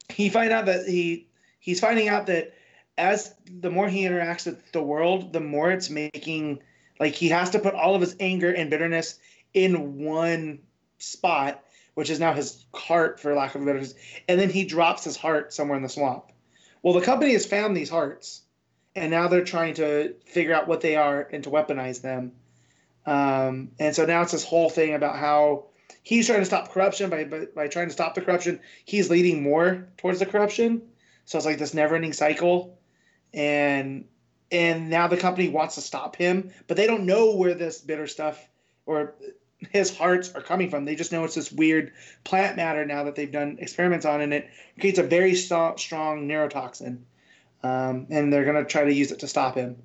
he 0.10 0.30
find 0.30 0.51
out 0.51 0.65
that 0.68 0.88
he 0.88 1.27
he's 1.60 1.80
finding 1.80 2.07
out 2.07 2.27
that 2.27 2.53
as 2.97 3.34
the 3.45 3.69
more 3.69 3.89
he 3.89 4.03
interacts 4.03 4.45
with 4.45 4.72
the 4.72 4.81
world, 4.81 5.34
the 5.34 5.39
more 5.39 5.72
it's 5.72 5.89
making 5.89 6.60
like 6.99 7.14
he 7.14 7.30
has 7.30 7.49
to 7.51 7.60
put 7.60 7.73
all 7.73 7.95
of 7.95 8.01
his 8.01 8.15
anger 8.19 8.51
and 8.51 8.69
bitterness 8.69 9.19
in 9.53 9.97
one 10.03 10.60
spot, 11.03 11.63
which 11.93 12.09
is 12.09 12.19
now 12.19 12.34
his 12.34 12.65
heart, 12.73 13.19
for 13.19 13.34
lack 13.35 13.55
of 13.55 13.61
a 13.61 13.65
better, 13.65 13.85
and 14.27 14.39
then 14.39 14.49
he 14.49 14.65
drops 14.65 15.03
his 15.03 15.17
heart 15.17 15.53
somewhere 15.53 15.77
in 15.77 15.84
the 15.84 15.89
swamp. 15.89 16.31
Well, 16.81 16.93
the 16.93 17.01
company 17.01 17.34
has 17.34 17.45
found 17.45 17.75
these 17.75 17.89
hearts, 17.89 18.41
and 18.95 19.11
now 19.11 19.27
they're 19.27 19.43
trying 19.43 19.75
to 19.75 20.15
figure 20.25 20.53
out 20.53 20.67
what 20.67 20.81
they 20.81 20.95
are 20.95 21.21
and 21.31 21.43
to 21.43 21.49
weaponize 21.49 22.01
them. 22.01 22.34
Um, 23.05 23.71
and 23.80 23.95
so 23.95 24.05
now 24.05 24.21
it's 24.21 24.31
this 24.31 24.45
whole 24.45 24.69
thing 24.69 24.93
about 24.93 25.17
how 25.17 25.65
he's 26.03 26.27
trying 26.27 26.39
to 26.39 26.45
stop 26.45 26.71
corruption 26.71 27.09
by, 27.09 27.25
by, 27.25 27.45
by 27.55 27.67
trying 27.67 27.88
to 27.88 27.93
stop 27.93 28.15
the 28.15 28.21
corruption. 28.21 28.59
He's 28.85 29.09
leading 29.09 29.43
more 29.43 29.88
towards 29.97 30.19
the 30.19 30.25
corruption. 30.25 30.81
So 31.25 31.38
it's 31.38 31.45
like 31.45 31.57
this 31.57 31.73
never-ending 31.73 32.13
cycle, 32.13 32.77
and 33.34 34.05
and 34.51 34.89
now 34.89 35.07
the 35.07 35.17
company 35.17 35.49
wants 35.49 35.75
to 35.75 35.81
stop 35.81 36.15
him, 36.15 36.51
but 36.67 36.77
they 36.77 36.85
don't 36.85 37.05
know 37.05 37.35
where 37.35 37.55
this 37.55 37.80
bitter 37.80 38.07
stuff 38.07 38.45
or 38.85 39.15
his 39.72 39.95
hearts 39.95 40.34
are 40.34 40.41
coming 40.41 40.69
from. 40.69 40.85
They 40.85 40.95
just 40.95 41.11
know 41.11 41.23
it's 41.23 41.35
this 41.35 41.52
weird 41.52 41.91
plant 42.23 42.57
matter 42.57 42.85
now 42.85 43.03
that 43.03 43.15
they've 43.15 43.31
done 43.31 43.57
experiments 43.60 44.06
on, 44.06 44.22
and 44.22 44.34
it 44.34 44.49
creates 44.80 44.99
a 44.99 45.03
very 45.03 45.35
st- 45.35 45.80
strong 45.80 46.27
neurotoxin. 46.27 46.99
Um, 47.64 48.07
and 48.10 48.31
they're 48.31 48.44
going 48.44 48.61
to 48.61 48.65
try 48.65 48.84
to 48.84 48.94
use 48.94 49.11
it 49.11 49.19
to 49.19 49.27
stop 49.27 49.56
him. 49.56 49.77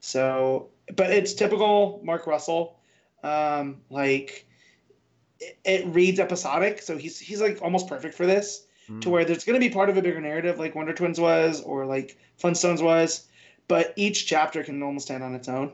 So, 0.00 0.68
but 0.94 1.10
it's 1.10 1.32
typical 1.32 2.00
Mark 2.04 2.26
Russell. 2.26 2.78
Um, 3.24 3.78
like, 3.90 4.46
it, 5.40 5.58
it, 5.64 5.86
reads 5.86 6.20
episodic, 6.20 6.82
so 6.82 6.96
he's 6.96 7.18
he's 7.18 7.40
like 7.40 7.60
almost 7.62 7.88
perfect 7.88 8.14
for 8.14 8.26
this. 8.26 8.66
Mm. 8.88 9.00
To 9.00 9.10
where 9.10 9.24
there's 9.24 9.44
going 9.44 9.58
to 9.58 9.66
be 9.66 9.72
part 9.72 9.88
of 9.88 9.96
a 9.96 10.02
bigger 10.02 10.20
narrative, 10.20 10.58
like 10.58 10.74
Wonder 10.74 10.92
Twins 10.92 11.18
was, 11.18 11.62
or 11.62 11.86
like 11.86 12.18
Flintstones 12.40 12.82
was, 12.82 13.26
but 13.66 13.94
each 13.96 14.26
chapter 14.26 14.62
can 14.62 14.82
almost 14.82 15.06
stand 15.06 15.24
on 15.24 15.34
its 15.34 15.48
own. 15.48 15.72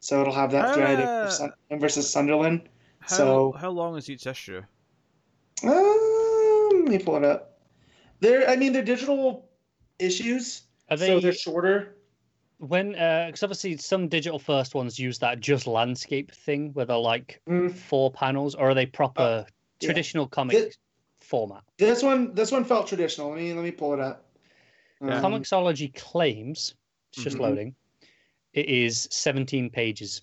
So 0.00 0.20
it'll 0.20 0.34
have 0.34 0.52
that 0.52 0.66
uh, 0.66 0.74
thread 0.74 1.52
of 1.70 1.80
versus 1.80 2.10
Sunderland. 2.10 2.68
How, 3.08 3.16
so 3.16 3.52
how 3.58 3.70
long 3.70 3.96
is 3.96 4.10
each 4.10 4.26
issue? 4.26 4.62
Um, 5.64 6.70
let 6.72 6.84
me 6.84 6.98
pull 6.98 7.16
it 7.16 7.24
up. 7.24 7.58
They're, 8.20 8.48
I 8.48 8.56
mean, 8.56 8.72
they're 8.72 8.84
digital 8.84 9.48
issues, 9.98 10.62
Are 10.90 10.96
they, 10.96 11.06
so 11.06 11.20
they're 11.20 11.32
shorter. 11.32 11.96
When, 12.58 12.90
because 12.90 13.42
uh, 13.42 13.46
obviously 13.46 13.76
some 13.78 14.08
digital 14.08 14.38
first 14.38 14.74
ones 14.74 14.98
use 14.98 15.18
that 15.20 15.40
just 15.40 15.66
landscape 15.66 16.32
thing 16.32 16.70
where 16.74 16.84
they're 16.84 16.96
like 16.96 17.40
mm. 17.48 17.72
four 17.72 18.10
panels, 18.10 18.54
or 18.54 18.70
are 18.70 18.74
they 18.74 18.86
proper 18.86 19.22
uh, 19.22 19.44
traditional 19.80 20.24
yeah. 20.24 20.30
comic 20.30 20.56
this, 20.56 20.78
format? 21.20 21.62
This 21.78 22.02
one, 22.02 22.34
this 22.34 22.52
one 22.52 22.64
felt 22.64 22.88
traditional. 22.88 23.30
Let 23.30 23.38
me 23.38 23.54
let 23.54 23.64
me 23.64 23.70
pull 23.70 23.94
it 23.94 24.00
up. 24.00 24.26
Um, 25.00 25.10
Comixology 25.10 25.94
claims 25.94 26.74
it's 27.12 27.22
just 27.22 27.36
mm-hmm. 27.36 27.44
loading. 27.44 27.74
It 28.52 28.68
is 28.68 29.08
17 29.12 29.70
pages. 29.70 30.22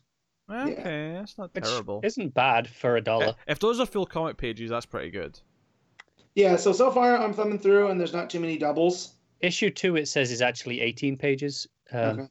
Okay, 0.49 1.13
yeah. 1.13 1.19
that's 1.19 1.37
not 1.37 1.53
terrible. 1.53 2.01
Isn't 2.03 2.33
bad 2.33 2.67
for 2.67 2.97
a 2.97 3.01
dollar. 3.01 3.35
If 3.47 3.59
those 3.59 3.79
are 3.79 3.85
full 3.85 4.05
comic 4.05 4.37
pages, 4.37 4.69
that's 4.69 4.85
pretty 4.85 5.09
good. 5.09 5.39
Yeah, 6.35 6.57
so 6.57 6.71
so 6.73 6.91
far 6.91 7.17
I'm 7.17 7.33
thumbing 7.33 7.59
through 7.59 7.87
and 7.87 7.99
there's 7.99 8.13
not 8.13 8.29
too 8.29 8.39
many 8.39 8.57
doubles. 8.57 9.13
Issue 9.39 9.69
two, 9.69 9.95
it 9.95 10.07
says, 10.07 10.31
is 10.31 10.41
actually 10.41 10.81
18 10.81 11.17
pages. 11.17 11.67
Um, 11.91 11.99
okay. 11.99 12.29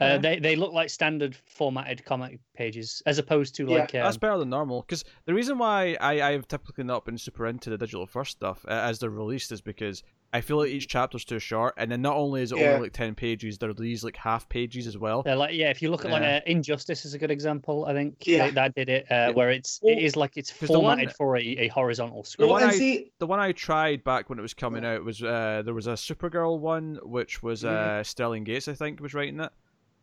Uh, 0.00 0.18
they 0.18 0.38
they 0.38 0.54
look 0.54 0.72
like 0.72 0.88
standard 0.88 1.34
formatted 1.44 2.04
comic 2.04 2.38
pages 2.54 3.02
as 3.04 3.18
opposed 3.18 3.56
to 3.56 3.66
like 3.66 3.92
yeah, 3.92 4.02
um, 4.02 4.06
that's 4.06 4.16
better 4.16 4.38
than 4.38 4.48
normal 4.48 4.82
because 4.82 5.04
the 5.24 5.34
reason 5.34 5.58
why 5.58 5.96
I 6.00 6.22
I've 6.22 6.46
typically 6.46 6.84
not 6.84 7.04
been 7.04 7.18
super 7.18 7.46
into 7.46 7.68
the 7.68 7.78
digital 7.78 8.06
first 8.06 8.30
stuff 8.30 8.64
uh, 8.68 8.70
as 8.70 9.00
they're 9.00 9.10
released 9.10 9.50
is 9.50 9.60
because 9.60 10.04
I 10.34 10.40
feel 10.40 10.56
like 10.56 10.70
each 10.70 10.88
chapter's 10.88 11.24
too 11.24 11.38
short, 11.38 11.74
and 11.76 11.92
then 11.92 12.00
not 12.00 12.16
only 12.16 12.42
is 12.42 12.52
it 12.52 12.58
yeah. 12.58 12.68
only 12.70 12.84
like 12.84 12.92
ten 12.92 13.14
pages, 13.14 13.58
there 13.58 13.68
are 13.68 13.74
these 13.74 14.02
like 14.02 14.16
half 14.16 14.48
pages 14.48 14.86
as 14.86 14.96
well. 14.96 15.22
They're 15.22 15.36
like 15.36 15.54
yeah, 15.54 15.68
if 15.68 15.82
you 15.82 15.90
look 15.90 16.06
at 16.06 16.10
yeah. 16.10 16.18
like 16.18 16.22
uh, 16.22 16.40
Injustice 16.46 17.04
is 17.04 17.12
a 17.12 17.18
good 17.18 17.30
example. 17.30 17.84
I 17.84 17.92
think 17.92 18.26
yeah. 18.26 18.50
that 18.50 18.74
did 18.74 18.88
it, 18.88 19.04
uh, 19.10 19.14
yeah. 19.14 19.30
where 19.30 19.50
it's 19.50 19.78
well, 19.82 19.96
it 19.96 20.02
is 20.02 20.16
like 20.16 20.36
it's 20.36 20.50
formatted 20.50 21.08
one, 21.08 21.14
for 21.14 21.36
a, 21.36 21.42
a 21.42 21.68
horizontal 21.68 22.24
screen. 22.24 22.48
The 22.48 22.52
one, 22.52 22.62
I, 22.62 23.04
the 23.18 23.26
one 23.26 23.40
I 23.40 23.52
tried 23.52 24.04
back 24.04 24.30
when 24.30 24.38
it 24.38 24.42
was 24.42 24.54
coming 24.54 24.84
out 24.86 25.04
was 25.04 25.22
uh, 25.22 25.62
there 25.64 25.74
was 25.74 25.86
a 25.86 25.92
Supergirl 25.92 26.58
one, 26.58 26.98
which 27.02 27.42
was 27.42 27.64
uh, 27.64 28.02
Sterling 28.02 28.44
Gates, 28.44 28.68
I 28.68 28.74
think, 28.74 29.00
was 29.00 29.12
writing 29.12 29.40
it, 29.40 29.52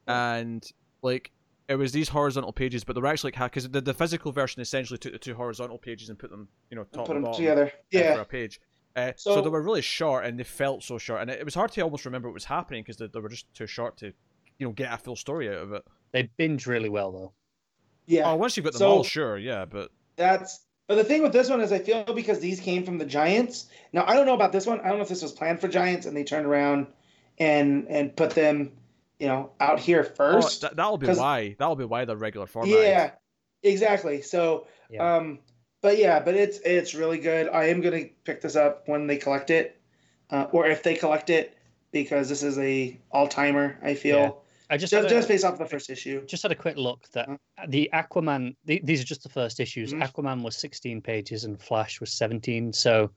and 0.07 0.63
like 1.01 1.31
it 1.69 1.75
was 1.75 1.91
these 1.91 2.09
horizontal 2.09 2.51
pages, 2.51 2.83
but 2.83 2.93
they 2.93 3.01
were 3.01 3.07
actually 3.07 3.31
like 3.31 3.51
because 3.51 3.69
the, 3.69 3.81
the 3.81 3.93
physical 3.93 4.31
version 4.31 4.61
essentially 4.61 4.97
took 4.97 5.13
the 5.13 5.19
two 5.19 5.35
horizontal 5.35 5.77
pages 5.77 6.09
and 6.09 6.17
put 6.17 6.31
them, 6.31 6.47
you 6.69 6.75
know, 6.75 6.83
top 6.91 7.05
put 7.05 7.13
them 7.13 7.23
bottom 7.23 7.37
together, 7.37 7.71
yeah, 7.91 8.15
for 8.15 8.21
a 8.21 8.25
page. 8.25 8.59
Uh, 8.95 9.11
so, 9.15 9.35
so, 9.35 9.41
they 9.41 9.49
were 9.49 9.61
really 9.61 9.81
short 9.81 10.25
and 10.25 10.39
they 10.39 10.43
felt 10.43 10.83
so 10.83 10.97
short, 10.97 11.21
and 11.21 11.29
it, 11.29 11.39
it 11.39 11.45
was 11.45 11.53
hard 11.53 11.71
to 11.71 11.81
almost 11.81 12.05
remember 12.05 12.27
what 12.27 12.33
was 12.33 12.45
happening 12.45 12.81
because 12.83 12.97
they, 12.97 13.07
they, 13.07 13.19
were 13.19 13.29
just 13.29 13.51
too 13.53 13.67
short 13.67 13.97
to, 13.97 14.07
you 14.57 14.67
know, 14.67 14.71
get 14.71 14.91
a 14.91 14.97
full 14.97 15.15
story 15.15 15.47
out 15.49 15.61
of 15.61 15.73
it. 15.73 15.83
They 16.11 16.29
binge 16.37 16.65
really 16.65 16.89
well 16.89 17.11
though. 17.11 17.33
Yeah. 18.07 18.31
Oh, 18.31 18.35
once 18.35 18.57
you've 18.57 18.63
got 18.63 18.73
them 18.73 18.79
so, 18.79 18.89
all, 18.89 19.03
sure, 19.03 19.37
yeah, 19.37 19.65
but 19.65 19.91
that's. 20.15 20.65
But 20.87 20.95
the 20.95 21.03
thing 21.03 21.21
with 21.21 21.33
this 21.33 21.51
one 21.51 21.61
is, 21.61 21.71
I 21.71 21.77
feel 21.77 22.03
because 22.15 22.39
these 22.39 22.59
came 22.59 22.83
from 22.83 22.97
the 22.97 23.05
Giants. 23.05 23.67
Now 23.93 24.05
I 24.07 24.15
don't 24.15 24.25
know 24.25 24.33
about 24.33 24.51
this 24.51 24.65
one. 24.65 24.79
I 24.79 24.87
don't 24.87 24.97
know 24.97 25.03
if 25.03 25.09
this 25.09 25.21
was 25.21 25.31
planned 25.31 25.61
for 25.61 25.67
Giants 25.67 26.07
and 26.07 26.17
they 26.17 26.23
turned 26.23 26.47
around 26.47 26.87
and 27.37 27.87
and 27.87 28.15
put 28.15 28.31
them, 28.31 28.71
you 29.19 29.27
know, 29.27 29.51
out 29.59 29.79
here 29.79 30.07
oh, 30.09 30.15
first. 30.15 30.63
Oh, 30.63 30.67
that, 30.67 30.77
that'll 30.77 30.97
be 30.97 31.07
why. 31.07 31.55
That'll 31.59 31.75
be 31.75 31.85
why 31.85 32.05
the 32.05 32.17
regular 32.17 32.47
format. 32.47 32.71
Yeah, 32.71 33.11
exactly. 33.61 34.23
So, 34.23 34.65
yeah. 34.89 35.17
um, 35.17 35.39
but 35.81 35.97
yeah, 35.97 36.19
but 36.19 36.35
it's 36.35 36.59
it's 36.59 36.93
really 36.93 37.19
good. 37.19 37.49
I 37.49 37.65
am 37.65 37.81
gonna 37.81 38.05
pick 38.23 38.41
this 38.41 38.55
up 38.55 38.87
when 38.87 39.07
they 39.07 39.17
collect 39.17 39.49
it, 39.49 39.79
uh, 40.29 40.47
or 40.51 40.67
if 40.67 40.83
they 40.83 40.95
collect 40.95 41.29
it, 41.29 41.57
because 41.91 42.29
this 42.29 42.43
is 42.43 42.57
a 42.59 42.99
all 43.11 43.27
timer. 43.27 43.77
I 43.81 43.93
feel. 43.93 44.17
Yeah. 44.17 44.31
I 44.71 44.77
just 44.77 44.91
just, 44.91 45.07
a, 45.07 45.09
just, 45.09 45.27
based 45.27 45.43
off 45.43 45.57
the 45.57 45.65
first 45.65 45.89
issue. 45.89 46.23
Just 46.27 46.43
had 46.43 46.51
a 46.51 46.55
quick 46.55 46.77
look 46.77 47.09
that 47.13 47.27
the 47.67 47.89
Aquaman. 47.91 48.55
The, 48.65 48.79
these 48.83 49.01
are 49.01 49.05
just 49.05 49.23
the 49.23 49.29
first 49.29 49.59
issues. 49.59 49.93
Mm-hmm. 49.93 50.03
Aquaman 50.03 50.43
was 50.43 50.55
16 50.57 51.01
pages 51.01 51.43
and 51.43 51.59
Flash 51.59 51.99
was 51.99 52.13
17. 52.13 52.71
So 52.73 53.09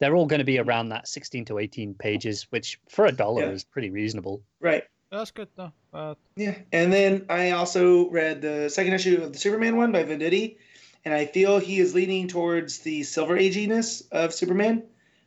they're 0.00 0.14
all 0.14 0.26
going 0.26 0.40
to 0.40 0.44
be 0.44 0.58
around 0.58 0.90
that 0.90 1.08
16 1.08 1.46
to 1.46 1.58
18 1.58 1.94
pages, 1.94 2.46
which 2.50 2.78
for 2.90 3.06
a 3.06 3.12
dollar 3.12 3.44
yeah. 3.44 3.52
is 3.52 3.64
pretty 3.64 3.88
reasonable. 3.88 4.42
Right. 4.60 4.84
That's 5.10 5.30
good 5.30 5.48
though. 5.56 5.72
Uh, 5.92 6.14
yeah, 6.36 6.54
and 6.72 6.92
then 6.92 7.24
I 7.30 7.52
also 7.52 8.10
read 8.10 8.42
the 8.42 8.68
second 8.68 8.92
issue 8.92 9.22
of 9.22 9.32
the 9.32 9.38
Superman 9.38 9.76
one 9.76 9.90
by 9.90 10.04
Venditti, 10.04 10.58
and 11.08 11.16
I 11.16 11.24
feel 11.24 11.58
he 11.58 11.78
is 11.78 11.94
leaning 11.94 12.28
towards 12.28 12.80
the 12.80 13.02
Silver 13.02 13.38
Aginess 13.38 14.02
of 14.12 14.34
Superman, 14.34 14.82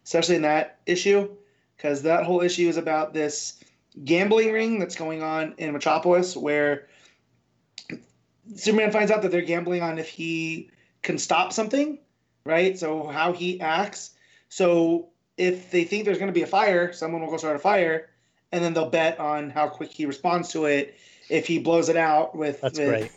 especially 0.06 0.36
in 0.36 0.44
that 0.44 0.78
issue, 0.86 1.28
because 1.76 2.03
that 2.03 2.24
whole 2.24 2.41
issue 2.41 2.70
is 2.70 2.78
about 2.78 3.16
this 3.16 3.64
gambling 4.06 4.52
ring 4.52 4.78
that's 4.78 4.95
going 4.95 5.24
on 5.24 5.56
in 5.58 5.74
Metropolis, 5.74 6.38
where 6.38 6.88
Superman 8.56 8.91
finds 8.91 9.10
out 9.10 9.24
that 9.24 9.32
they're 9.32 9.41
gambling 9.41 9.82
on 9.82 9.98
if 9.98 10.08
he 10.08 10.70
can 11.02 11.18
stop 11.18 11.52
something, 11.52 11.98
right? 12.45 12.78
So 12.78 13.08
how 13.08 13.34
he 13.34 13.60
acts. 13.60 14.12
So 14.49 15.10
if 15.36 15.72
they 15.72 15.84
think 15.84 16.06
there's 16.06 16.20
going 16.20 16.28
to 16.28 16.32
be 16.32 16.44
a 16.44 16.48
fire, 16.48 16.94
someone 16.94 17.24
will 17.24 17.32
go 17.32 17.38
start 17.38 17.56
a 17.56 17.60
fire, 17.60 18.12
and 18.52 18.64
then 18.64 18.76
they'll 18.76 18.91
bet 18.91 19.20
on 19.20 19.49
how 19.49 19.68
quick 19.68 19.91
he 19.91 20.06
responds 20.06 20.49
to 20.49 20.66
it. 20.66 20.94
If 21.28 21.48
he 21.48 21.58
blows 21.58 21.90
it 21.90 21.98
out 21.98 22.36
with, 22.36 22.62
that's 22.62 22.78
with, 22.78 22.88
great, 22.88 23.12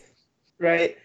right? 0.58 0.96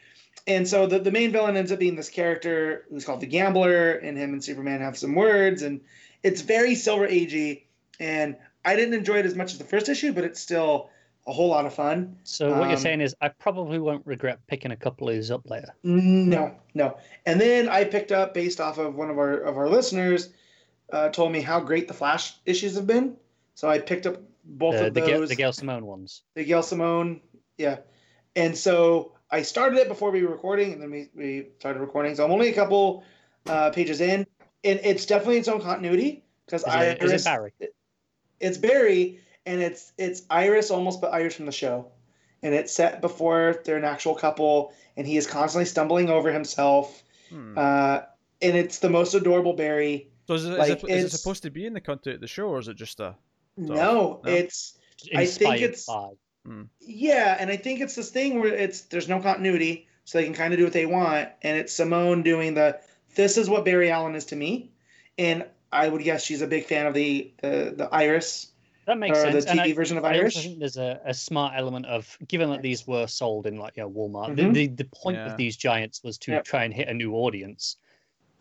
And 0.48 0.68
so 0.68 0.88
the, 0.88 0.99
the 0.99 1.11
main 1.11 1.32
villain 1.32 1.57
ends 1.57 1.72
up 1.72 1.80
being 1.80 1.95
this 1.95 2.10
character 2.10 2.86
who's 2.90 3.06
called 3.06 3.22
the 3.22 3.28
Gambler, 3.28 3.94
and 3.94 4.18
him 4.18 4.34
and 4.34 4.44
Superman 4.44 4.82
have 4.82 4.98
some 4.98 5.16
words, 5.16 5.61
and 5.61 5.82
it's 6.24 6.41
very 6.41 6.76
Silver 6.76 7.07
Agey. 7.07 7.64
And 7.99 8.38
I 8.66 8.76
didn't 8.76 8.94
enjoy 8.94 9.18
it 9.18 9.26
as 9.26 9.36
much 9.36 9.52
as 9.53 9.57
the 9.57 9.66
first 9.66 9.90
issue, 9.90 10.14
but 10.14 10.24
it's 10.24 10.40
still 10.40 10.90
a 11.28 11.34
whole 11.34 11.49
lot 11.49 11.66
of 11.66 11.74
fun. 11.74 12.18
So 12.24 12.49
what 12.49 12.64
um, 12.64 12.70
you're 12.70 12.78
saying 12.78 13.02
is, 13.02 13.16
I 13.22 13.30
probably 13.30 13.80
won't 13.80 14.06
regret 14.06 14.40
picking 14.48 14.72
a 14.72 14.76
couple 14.76 15.10
of 15.10 15.16
these 15.16 15.32
up 15.32 15.49
later. 15.49 15.74
No, 15.84 16.56
no. 16.74 16.98
And 17.26 17.40
then 17.40 17.70
I 17.70 17.84
picked 17.84 18.11
up 18.11 18.34
based 18.34 18.60
off 18.60 18.78
of 18.78 18.95
one 18.95 19.10
of 19.10 19.18
our 19.18 19.38
of 19.38 19.57
our 19.57 19.70
listeners 19.70 20.30
uh, 20.91 21.10
told 21.10 21.32
me 21.32 21.41
how 21.41 21.60
great 21.60 21.88
the 21.88 21.94
Flash 21.94 22.34
issues 22.45 22.76
have 22.76 22.88
been. 22.88 23.16
So 23.56 23.70
I 23.70 23.80
picked 23.80 24.07
up 24.07 24.18
both 24.44 24.76
the, 24.76 24.88
of 24.88 24.94
those. 24.94 25.30
The, 25.30 25.36
Gail 25.36 25.53
Simone 25.53 25.86
ones. 25.86 26.24
The 26.34 26.44
Gail 26.44 26.64
Simone, 26.64 27.22
yeah. 27.57 27.80
And 28.36 28.57
so 28.57 29.14
I 29.31 29.41
started 29.43 29.80
it 29.80 29.88
before 29.88 30.11
we 30.11 30.23
were 30.23 30.31
recording, 30.31 30.73
and 30.73 30.81
then 30.81 30.91
we, 30.91 31.10
we 31.15 31.47
started 31.60 31.80
recording. 31.80 32.15
So 32.15 32.26
I'm 32.26 32.31
only 32.31 32.49
a 32.49 32.53
couple 32.53 33.03
uh, 33.45 33.69
pages 33.72 34.01
in, 34.01 34.26
and 34.64 34.80
it's 34.84 35.06
definitely 35.06 35.38
its 35.38 35.47
own 35.47 35.61
continuity 35.61 36.23
because 36.45 36.64
I 36.64 36.93
is 36.93 37.11
it 37.11 37.23
Barry? 37.23 37.53
It, 37.60 37.76
it's 38.39 38.57
Barry, 38.57 39.19
and 39.45 39.61
it's 39.61 39.93
it's 39.97 40.23
Iris 40.30 40.72
almost, 40.72 41.01
but 41.01 41.14
Iris 41.14 41.35
from 41.35 41.45
the 41.45 41.51
show, 41.51 41.91
and 42.41 42.53
it's 42.53 42.73
set 42.73 43.01
before 43.01 43.61
they're 43.64 43.77
an 43.77 43.84
actual 43.84 44.15
couple, 44.15 44.73
and 44.97 45.06
he 45.06 45.18
is 45.18 45.27
constantly 45.27 45.65
stumbling 45.65 46.10
over 46.10 46.31
himself. 46.31 47.03
Hmm. 47.30 47.57
Uh, 47.57 48.01
and 48.41 48.57
it's 48.57 48.80
the 48.80 48.89
most 48.89 49.14
adorable 49.14 49.53
Barry. 49.53 50.10
so 50.26 50.34
is 50.34 50.45
it, 50.45 50.53
is, 50.53 50.57
like, 50.57 50.84
it, 50.84 50.89
is 50.89 51.14
it 51.14 51.18
supposed 51.18 51.43
to 51.43 51.51
be 51.51 51.65
in 51.65 51.73
the 51.73 51.81
content 51.81 52.15
of 52.15 52.22
the 52.22 52.27
show, 52.27 52.47
or 52.47 52.60
is 52.60 52.68
it 52.68 52.77
just 52.77 52.99
a? 52.99 53.15
No, 53.57 53.76
no? 53.76 54.22
it's 54.26 54.77
I 55.15 55.26
think 55.26 55.61
it's- 55.61 55.85
by. 55.85 56.10
Yeah, 56.81 57.38
and 57.39 57.49
I 57.49 57.57
think 57.57 57.81
it's 57.81 57.95
this 57.95 58.09
thing 58.09 58.39
where 58.39 58.53
it's 58.53 58.81
there's 58.81 59.07
no 59.09 59.21
continuity, 59.21 59.88
so 60.05 60.17
they 60.17 60.26
can 60.26 60.34
kind 60.34 60.53
of 60.53 60.57
do 60.59 60.63
what 60.63 60.73
they 60.73 60.85
want, 60.85 61.30
and 61.41 61.57
it's 61.57 61.73
Simone 61.73 62.23
doing 62.23 62.53
the 62.53 62.80
this 63.15 63.38
is 63.38 63.49
what 63.49 63.65
Barry 63.65 63.91
Allen 63.91 64.15
is 64.15 64.26
to 64.26 64.35
me, 64.35 64.71
and 65.17 65.45
I 65.71 65.88
would 65.88 66.03
guess 66.03 66.23
she's 66.23 66.41
a 66.41 66.47
big 66.47 66.65
fan 66.65 66.85
of 66.88 66.93
the 66.93 67.31
the, 67.41 67.73
the 67.77 67.89
Iris 67.91 68.47
That 68.85 68.97
makes 68.97 69.19
or 69.19 69.31
sense. 69.31 69.45
the 69.45 69.51
and 69.51 69.59
TV 69.59 69.69
I, 69.69 69.73
version 69.73 69.97
of 69.97 70.05
I 70.05 70.15
Irish. 70.15 70.35
think 70.35 70.59
there's 70.59 70.77
a, 70.77 70.99
a 71.05 71.13
smart 71.13 71.53
element 71.55 71.85
of 71.85 72.17
given 72.27 72.49
that 72.49 72.61
these 72.61 72.88
were 72.88 73.05
sold 73.07 73.45
in 73.45 73.57
like 73.57 73.77
you 73.77 73.84
know 73.84 73.89
Walmart. 73.89 74.30
Mhm. 74.31 74.35
The, 74.38 74.51
the 74.51 74.67
the 74.67 74.85
point 74.85 75.17
Yeah. 75.17 75.31
of 75.31 75.38
these 75.38 75.57
giants 75.57 76.03
was 76.03 76.17
to 76.19 76.31
Yep. 76.34 76.43
try 76.45 76.63
and 76.63 76.73
hit 76.73 76.88
a 76.88 76.93
new 76.93 77.13
audience. 77.13 77.77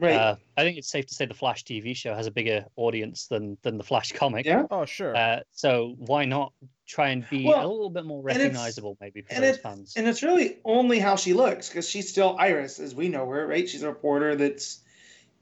Right. 0.01 0.15
Uh, 0.15 0.37
I 0.57 0.62
think 0.62 0.79
it's 0.79 0.89
safe 0.89 1.07
to 1.07 1.15
say 1.15 1.27
the 1.27 1.35
Flash 1.35 1.65
TV 1.65 1.95
show 1.97 2.15
has 2.15 2.27
a 2.27 2.31
bigger 2.31 2.65
audience 2.77 3.27
than 3.27 3.59
than 3.62 3.79
the 3.79 3.85
Flash 3.85 4.12
comic. 4.12 4.47
Yeah. 4.47 4.65
Oh 4.70 4.85
sure. 4.85 5.16
Uh, 5.16 5.41
so 5.53 5.95
why 5.99 6.25
not 6.25 6.53
try 6.87 7.09
and 7.09 7.29
be 7.29 7.45
Well, 7.45 7.59
a 7.59 7.66
little 7.69 7.91
bit 7.91 8.05
more 8.05 8.19
and 8.19 8.25
recognizable, 8.27 8.97
maybe 9.01 9.23
for 9.23 9.35
and 9.35 9.43
those 9.43 9.55
it's 9.55 9.62
fans? 9.62 9.95
and 9.97 10.07
it's 10.07 10.23
really 10.23 10.59
only 10.65 10.99
how 11.01 11.16
she 11.16 11.33
looks 11.33 11.69
because 11.69 11.89
she's 11.89 12.09
still 12.09 12.37
Iris 12.39 12.79
as 12.79 12.95
we 12.95 13.09
know 13.09 13.29
her, 13.29 13.47
right? 13.47 13.69
She's 13.69 13.83
a 13.83 13.89
reporter 13.89 14.37
that's, 14.37 14.81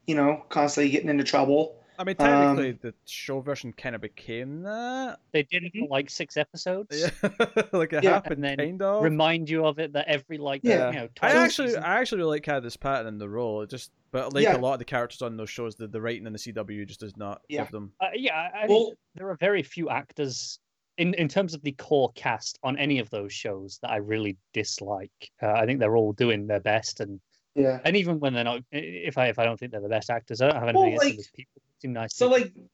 you 0.07 0.15
know, 0.15 0.43
constantly 0.49 0.89
getting 0.91 1.09
into 1.09 1.23
trouble. 1.23 1.75
I 1.99 2.03
mean, 2.03 2.15
um, 2.19 2.27
technically, 2.27 2.71
the 2.73 2.93
show 3.07 3.39
version 3.41 3.73
kind 3.73 3.95
of 3.95 4.01
became 4.01 4.61
that. 4.63 5.17
They 5.31 5.41
did 5.43 5.63
it 5.63 5.71
for 5.79 5.87
like 5.87 6.11
six 6.11 6.37
episodes. 6.37 6.95
Yeah, 6.99 7.29
like 7.71 7.91
it 7.93 8.03
Yeah, 8.03 8.11
happened, 8.11 8.33
and 8.35 8.43
then 8.43 8.57
kind 8.57 8.81
of. 8.83 9.03
Remind 9.03 9.49
you 9.49 9.65
of 9.65 9.79
it 9.79 9.93
that 9.93 10.07
every 10.07 10.37
like 10.37 10.61
Yeah. 10.63 10.91
you 10.91 10.95
know. 10.97 11.09
I 11.23 11.31
actually, 11.31 11.69
season- 11.69 11.83
I 11.83 11.99
actually 11.99 12.19
really 12.19 12.37
like 12.37 12.43
Candice 12.43 12.79
Patton 12.79 13.07
in 13.07 13.17
the 13.17 13.27
role. 13.27 13.61
It 13.63 13.71
just, 13.71 13.89
but 14.11 14.33
like 14.33 14.43
Yeah. 14.43 14.57
a 14.57 14.59
lot 14.59 14.73
of 14.73 14.79
the 14.79 14.85
characters 14.85 15.21
on 15.21 15.37
those 15.37 15.49
shows, 15.49 15.75
the, 15.75 15.87
the 15.87 16.01
writing 16.01 16.25
in 16.27 16.33
the 16.33 16.39
CW 16.39 16.85
just 16.87 16.99
does 16.99 17.17
not 17.17 17.41
Yeah. 17.49 17.63
give 17.63 17.71
them. 17.71 17.91
Uh, 17.99 18.07
yeah, 18.15 18.35
I, 18.53 18.63
I 18.63 18.67
Well- 18.67 18.93
there 19.15 19.29
are 19.29 19.35
very 19.37 19.63
few 19.63 19.89
actors 19.89 20.59
in 20.97 21.13
in 21.15 21.27
terms 21.27 21.53
of 21.53 21.61
the 21.61 21.73
core 21.73 22.11
cast 22.15 22.57
on 22.63 22.77
any 22.77 22.99
of 22.99 23.09
those 23.11 23.31
shows 23.31 23.77
that 23.81 23.91
I 23.91 23.97
really 23.97 24.35
dislike. 24.53 25.11
Uh, 25.41 25.51
I 25.51 25.65
think 25.65 25.79
they're 25.79 25.95
all 25.95 26.13
doing 26.13 26.47
their 26.47 26.59
best, 26.59 26.99
and 27.01 27.19
Yeah. 27.55 27.79
and 27.85 27.95
even 27.95 28.19
when 28.19 28.33
they're 28.33 28.43
not, 28.43 28.63
if 28.71 29.17
I 29.17 29.27
if 29.27 29.37
I 29.39 29.45
don't 29.45 29.59
think 29.59 29.71
they're 29.71 29.81
the 29.81 29.89
best 29.89 30.09
actors, 30.09 30.41
I 30.41 30.47
don't 30.47 30.55
have 30.55 30.73
Well, 30.75 30.85
anything 30.85 30.97
against 30.97 31.05
like- 31.15 31.19
as 31.19 31.27
people. 31.31 31.51
They 31.55 31.79
seem 31.81 31.93
nice. 31.93 32.15
So 32.15 32.33
people. 32.33 32.41
like, 32.61 32.69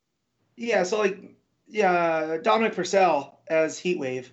yeah. 0.56 0.84
So 0.84 1.00
like, 1.00 1.18
yeah. 1.68 2.38
Dominic 2.42 2.74
Purcell 2.76 3.42
as 3.48 3.78
Heatwave 3.80 4.28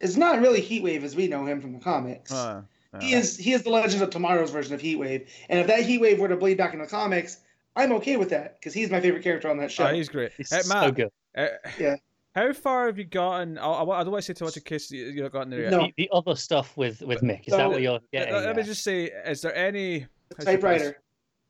is 0.00 0.16
not 0.16 0.40
really 0.40 0.62
Heatwave 0.62 1.02
as 1.02 1.16
we 1.16 1.26
know 1.26 1.46
him 1.46 1.60
from 1.60 1.72
the 1.72 1.80
comics. 1.80 2.30
Uh, 2.30 2.62
He 3.00 3.14
uh, 3.14 3.18
is 3.18 3.36
he 3.36 3.52
is 3.52 3.62
the 3.62 3.70
Legends 3.70 4.00
of 4.00 4.10
Tomorrow's 4.10 4.50
version 4.50 4.74
of 4.74 4.80
Heatwave, 4.80 5.26
and 5.48 5.60
if 5.60 5.66
that 5.66 5.80
Heatwave 5.80 6.18
were 6.18 6.28
to 6.28 6.36
bleed 6.36 6.56
back 6.58 6.72
in 6.74 6.80
the 6.80 6.86
comics, 6.86 7.38
I'm 7.76 7.92
okay 7.92 8.16
with 8.16 8.30
that 8.30 8.54
because 8.58 8.72
he's 8.74 8.90
my 8.90 9.00
favorite 9.00 9.22
character 9.22 9.48
on 9.48 9.58
that 9.58 9.70
show. 9.70 9.86
oh, 9.88 9.92
he's 9.94 10.08
great. 10.08 10.32
it's 10.38 10.54
Hey, 10.54 10.60
so 10.62 10.90
good. 10.90 11.10
uh, 11.36 11.46
Yeah. 11.78 11.96
How 12.34 12.52
far 12.52 12.84
have 12.86 12.98
you 12.98 13.04
gotten? 13.04 13.56
I, 13.56 13.62
I, 13.66 13.82
I 14.00 14.02
don't 14.04 14.12
want 14.12 14.22
to 14.22 14.26
say 14.26 14.34
too 14.34 14.44
much 14.44 14.56
in 14.58 14.62
case 14.62 14.90
you- 14.90 15.06
you've 15.06 15.32
gotten 15.32 15.48
there 15.48 15.62
yet. 15.62 15.70
No. 15.70 15.78
The, 15.86 15.92
the 15.96 16.10
other 16.12 16.36
stuff 16.36 16.76
with 16.76 17.00
with 17.00 17.22
Mick 17.22 17.40
is 17.46 17.52
So- 17.52 17.56
that 17.56 17.68
what 17.70 17.80
you're 17.80 17.98
getting? 18.12 18.34
let, 18.34 18.44
let 18.44 18.56
me 18.56 18.62
just 18.62 18.84
say, 18.84 19.04
is 19.26 19.40
there 19.40 19.54
any 19.56 20.00
The 20.00 20.04
how 20.04 20.06
should 20.06 20.08
I 20.08 20.28
put 20.36 20.36
this? 20.36 20.44
typewriter. 20.44 21.02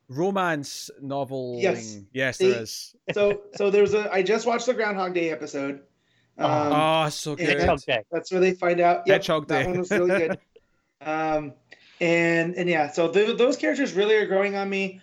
romance 0.09 0.91
novel? 1.01 1.59
Yes. 1.61 1.99
yes, 2.13 2.39
See? 2.39 2.51
there 2.53 2.63
is. 2.63 2.95
So 3.13 3.43
so 3.55 3.71
there's 3.71 3.95
a 3.95 4.13
I 4.13 4.23
just 4.23 4.47
watched 4.47 4.67
the 4.67 4.75
Groundhog 4.75 5.15
Day 5.15 5.31
episode. 5.31 5.81
Um, 6.39 6.73
oh, 6.73 7.09
so 7.09 7.35
good. 7.35 7.49
Hedgehog 7.49 7.81
Day. 7.83 8.03
That's 8.13 8.31
where 8.31 8.41
they 8.41 8.53
find 8.53 8.79
out. 8.81 9.03
Yep, 9.07 9.15
Hedgehog 9.15 9.49
that 9.49 9.63
Day. 9.63 9.69
one 9.71 9.79
was 9.79 9.91
really 9.91 10.09
good. 10.29 10.39
um, 11.01 11.53
and 12.01 12.55
and 12.55 12.69
yeah, 12.69 12.91
so 12.91 13.11
th- 13.11 13.39
those 13.39 13.57
characters 13.57 13.93
really 13.95 14.15
are 14.17 14.27
growing 14.27 14.55
on 14.57 14.69
me 14.69 15.01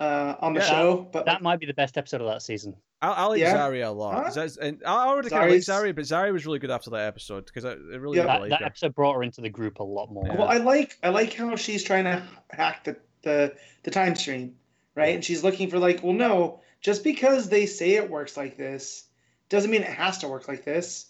uh, 0.00 0.34
on 0.40 0.54
the 0.54 0.60
Yeah, 0.60 0.66
show. 0.66 1.08
But 1.12 1.26
That 1.26 1.42
might 1.42 1.60
be 1.60 1.66
the 1.66 1.74
best 1.74 1.96
episode 1.98 2.20
of 2.20 2.26
that 2.28 2.42
season. 2.42 2.76
I, 3.02 3.08
I 3.12 3.24
like 3.26 3.40
Yeah. 3.40 3.56
Zarya 3.56 3.88
a 3.88 3.90
lot. 3.90 4.14
Huh? 4.14 4.22
That's- 4.30 4.56
and 4.56 4.82
I 4.86 5.06
already 5.06 5.28
kind 5.28 5.44
of 5.44 5.50
like 5.50 5.60
Zari's- 5.60 5.68
Zarya, 5.68 5.94
but 5.94 6.04
Zarya 6.04 6.32
was 6.32 6.46
really 6.46 6.58
good 6.58 6.70
after 6.70 6.90
that 6.90 7.06
episode 7.06 7.46
because 7.46 7.64
I 7.64 7.72
I 7.72 7.96
really 7.96 8.16
Yeah. 8.18 8.22
did 8.24 8.28
That, 8.30 8.40
like 8.42 8.50
that 8.50 8.62
episode 8.62 8.94
brought 8.94 9.14
her 9.16 9.22
into 9.22 9.40
the 9.40 9.50
group 9.50 9.80
a 9.80 9.82
lot 9.82 10.10
more. 10.10 10.26
Yeah. 10.26 10.36
well, 10.36 10.48
I 10.48 10.56
like 10.58 10.98
I 11.02 11.08
like 11.10 11.32
how 11.34 11.54
she's 11.56 11.82
trying 11.84 12.04
to 12.04 12.22
hack 12.50 12.84
the 12.84 12.96
the 13.22 13.54
the 13.82 13.90
time 13.90 14.14
stream, 14.14 14.54
right? 14.94 15.14
And 15.14 15.24
she's 15.24 15.42
looking 15.44 15.68
for 15.68 15.78
like, 15.78 16.02
well, 16.02 16.12
no, 16.12 16.60
just 16.80 17.02
because 17.04 17.48
they 17.48 17.66
say 17.66 17.92
it 17.94 18.08
works 18.10 18.36
like 18.36 18.56
this 18.56 19.04
doesn't 19.48 19.70
mean 19.70 19.82
it 19.82 19.88
has 19.88 20.18
to 20.18 20.28
work 20.28 20.48
like 20.48 20.64
this. 20.64 21.06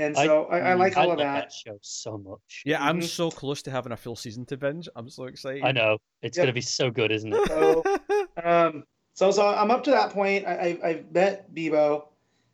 And 0.00 0.16
so 0.16 0.44
I, 0.46 0.58
I, 0.60 0.74
like 0.74 0.96
all 0.96 1.04
of 1.12 1.18
love 1.18 1.18
that. 1.18 1.52
show 1.52 1.78
so 1.82 2.18
much. 2.18 2.62
Yeah, 2.64 2.82
I'm 2.82 3.00
Mhm. 3.00 3.04
so 3.04 3.30
close 3.30 3.60
to 3.62 3.70
having 3.70 3.92
a 3.92 3.96
full 3.96 4.16
season 4.16 4.44
to 4.46 4.56
binge. 4.56 4.88
I'm 4.96 5.08
so 5.10 5.24
excited. 5.24 5.62
I 5.64 5.72
know 5.72 5.98
it's 6.22 6.36
Yep. 6.38 6.44
gonna 6.44 6.52
be 6.54 6.60
so 6.60 6.90
good, 6.90 7.10
isn't 7.12 7.32
it? 7.34 7.48
So 7.48 7.82
um, 8.44 8.84
so 9.14 9.30
so 9.30 9.46
I'm 9.46 9.70
up 9.70 9.84
to 9.84 9.90
that 9.90 10.10
point. 10.12 10.46
I 10.46 10.78
I, 10.82 10.88
I 10.90 11.04
met 11.12 11.54
Beebo. 11.54 12.06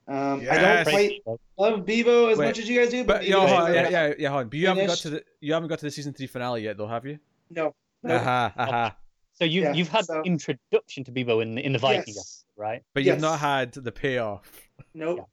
Um, 0.08 0.40
I 0.48 0.58
don't 0.58 0.84
quite 0.88 1.20
love 1.58 1.80
Beebo 1.84 2.30
as 2.30 2.38
Wait, 2.38 2.46
much 2.46 2.58
as 2.60 2.68
you 2.68 2.78
guys 2.80 2.90
do, 2.90 3.04
but, 3.04 3.14
But 3.18 3.22
Beebo 3.22 3.28
yeah, 3.28 3.36
hold 3.48 3.50
on, 3.60 3.74
yeah, 3.74 3.88
yeah, 3.88 4.14
yeah, 4.18 4.28
hold 4.28 4.40
on. 4.42 4.48
But 4.48 4.58
you 4.58 4.66
haven't 4.68 4.86
got 4.86 4.98
to 4.98 5.10
the 5.10 5.24
you 5.40 5.52
haven't 5.52 5.68
got 5.68 5.78
to 5.80 5.84
the 5.86 5.90
season 5.90 6.12
three 6.12 6.26
finale 6.28 6.62
yet, 6.62 6.76
though, 6.76 6.86
have 6.88 7.04
you? 7.06 7.18
no, 7.50 7.74
no. 8.02 8.14
Aha, 8.16 8.52
aha. 8.56 8.96
So 9.32 9.44
you 9.44 9.62
Yeah, 9.62 9.72
you've 9.74 9.88
had 9.88 10.04
so- 10.06 10.22
introduction 10.22 11.04
to 11.04 11.12
Beebo 11.12 11.42
in 11.42 11.58
in 11.58 11.72
the 11.72 11.78
Viking, 11.78 12.14
Yes. 12.16 12.44
right? 12.56 12.82
But 12.94 13.02
you've 13.04 13.16
Yes. 13.16 13.20
not 13.20 13.38
had 13.40 13.72
the 13.72 13.92
payoff. 13.92 14.50
Nope. 14.94 15.16
Yeah, 15.18 15.22
yeah. 15.22 15.24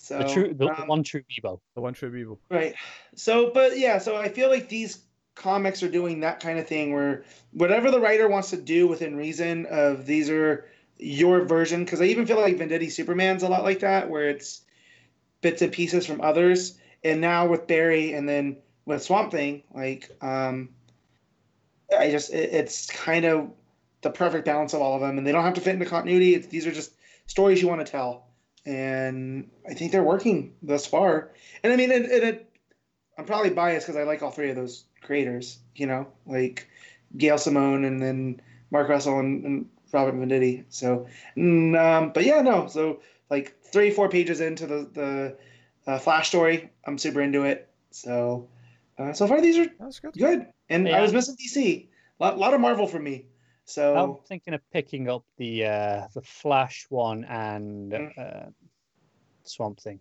So 0.00 0.18
The 0.18 0.24
true, 0.24 0.48
the, 0.48 0.66
the 0.66 0.82
um, 0.82 0.88
one 0.88 1.02
true 1.02 1.22
Beebo. 1.22 1.60
The 1.74 1.80
one 1.80 1.92
true 1.92 2.14
evil. 2.14 2.40
Right. 2.50 2.74
So, 3.14 3.50
but 3.50 3.78
yeah, 3.78 3.98
so 3.98 4.16
I 4.16 4.28
feel 4.28 4.48
like 4.48 4.68
these 4.68 5.00
comics 5.34 5.82
are 5.82 5.90
doing 5.90 6.20
that 6.20 6.40
kind 6.40 6.58
of 6.58 6.66
thing 6.66 6.92
where 6.92 7.24
whatever 7.52 7.90
the 7.90 8.00
writer 8.00 8.28
wants 8.28 8.50
to 8.50 8.56
do 8.56 8.88
within 8.88 9.16
reason 9.16 9.66
of 9.66 10.06
these 10.06 10.30
are 10.30 10.66
your 10.98 11.44
version 11.44 11.84
because 11.84 12.00
I 12.00 12.04
even 12.04 12.26
feel 12.26 12.40
like 12.40 12.56
Venditti 12.56 12.90
Superman's 12.90 13.44
a 13.44 13.48
lot 13.48 13.62
like 13.62 13.80
that 13.80 14.10
where 14.10 14.28
it's 14.28 14.62
bits 15.40 15.62
and 15.62 15.72
pieces 15.72 16.06
from 16.06 16.20
others 16.20 16.78
and 17.04 17.20
now 17.20 17.46
with 17.46 17.68
Barry 17.68 18.14
and 18.14 18.28
then 18.28 18.56
with 18.84 19.02
Swamp 19.02 19.30
Thing 19.30 19.62
like 19.72 20.10
um 20.20 20.70
I 21.96 22.10
just 22.10 22.32
it, 22.32 22.52
it's 22.52 22.86
kind 22.86 23.24
of 23.24 23.50
the 24.00 24.10
perfect 24.10 24.44
balance 24.44 24.74
of 24.74 24.82
all 24.82 24.96
of 24.96 25.02
them 25.02 25.18
and 25.18 25.26
they 25.26 25.30
don't 25.30 25.44
have 25.44 25.54
to 25.54 25.60
fit 25.60 25.74
into 25.74 25.86
continuity 25.86 26.34
it's 26.34 26.48
these 26.48 26.66
are 26.66 26.72
just 26.72 26.92
stories 27.26 27.62
you 27.62 27.68
want 27.68 27.84
to 27.84 27.90
tell 27.90 28.27
and 28.68 29.48
I 29.66 29.72
think 29.72 29.92
they're 29.92 30.02
working 30.02 30.52
thus 30.62 30.86
far 30.86 31.30
and 31.62 31.72
I 31.72 31.76
mean, 31.76 31.90
and, 31.90 32.04
and 32.04 32.24
it, 32.24 32.50
I'm 33.16 33.24
probably 33.24 33.50
biased 33.50 33.86
because 33.86 33.98
I 33.98 34.04
like 34.04 34.22
all 34.22 34.30
three 34.30 34.50
of 34.50 34.56
those 34.56 34.84
creators. 35.02 35.58
You 35.74 35.86
know, 35.86 36.06
like 36.26 36.68
Gail 37.16 37.38
Simone 37.38 37.84
and 37.84 38.00
then 38.00 38.40
Mark 38.70 38.88
Russell 38.88 39.18
and, 39.18 39.44
and 39.44 39.68
Robert 39.92 40.14
Venditti. 40.14 40.64
So, 40.68 41.06
mm, 41.36 41.76
um, 41.78 42.12
but 42.12 42.24
yeah, 42.24 42.42
no. 42.42 42.66
So 42.68 43.00
like 43.30 43.56
three, 43.62 43.90
four 43.90 44.08
pages 44.08 44.40
into 44.40 44.66
the 44.66 44.88
the 44.92 45.36
uh, 45.90 45.98
Flash 45.98 46.28
story, 46.28 46.70
I'm 46.86 46.98
super 46.98 47.22
into 47.22 47.44
it. 47.44 47.68
So, 47.90 48.48
uh, 48.98 49.12
so 49.14 49.26
far 49.26 49.40
these 49.40 49.58
are 49.58 49.66
good. 50.02 50.12
good. 50.16 50.46
And 50.68 50.88
I 50.88 51.00
was 51.00 51.12
missing 51.12 51.36
DC. 51.36 51.88
A 52.20 52.24
lot, 52.24 52.38
lot 52.38 52.54
of 52.54 52.60
Marvel 52.60 52.86
for 52.86 52.98
me. 52.98 53.24
So 53.64 53.96
I'm 53.96 54.16
thinking 54.26 54.54
of 54.54 54.60
picking 54.72 55.08
up 55.08 55.24
the 55.36 55.66
uh, 55.66 56.06
the 56.14 56.22
Flash 56.22 56.86
one 56.88 57.24
and 57.24 57.92
Mm. 57.92 58.18
uh, 58.18 58.50
Swamp 59.48 59.80
Thing. 59.80 60.00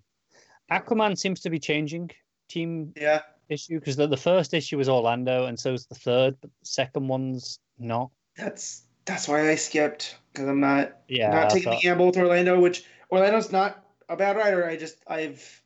Aquaman 0.72 1.18
seems 1.18 1.40
to 1.42 1.50
be 1.50 1.60
changing 1.60 2.12
team 2.50 2.94
yeah, 2.96 3.22
issue 3.50 3.80
because 3.80 3.96
the, 3.96 4.08
the 4.08 4.18
first 4.18 4.54
issue 4.54 4.78
was 4.78 4.90
Orlando 4.90 5.46
and 5.46 5.60
so 5.60 5.74
is 5.74 5.86
the 5.86 5.96
third, 5.96 6.36
but 6.42 6.50
the 6.60 6.66
second 6.66 7.08
one's 7.08 7.60
not. 7.80 8.10
that's 8.36 8.84
that's 9.06 9.28
why 9.28 9.50
I 9.50 9.56
skipped 9.56 10.18
because 10.34 10.48
I'm 10.50 10.60
not 10.60 10.98
Yeah, 11.08 11.30
not 11.32 11.50
taking 11.50 11.72
thought- 11.72 11.82
the 11.82 11.88
gamble 11.88 12.08
with 12.08 12.18
Orlando, 12.18 12.60
which 12.60 12.84
Orlando's 13.12 13.52
not 13.52 13.84
a 14.10 14.16
bad 14.18 14.36
writer. 14.38 14.66
I 14.68 14.76
just 14.76 14.98
I've 15.08 15.62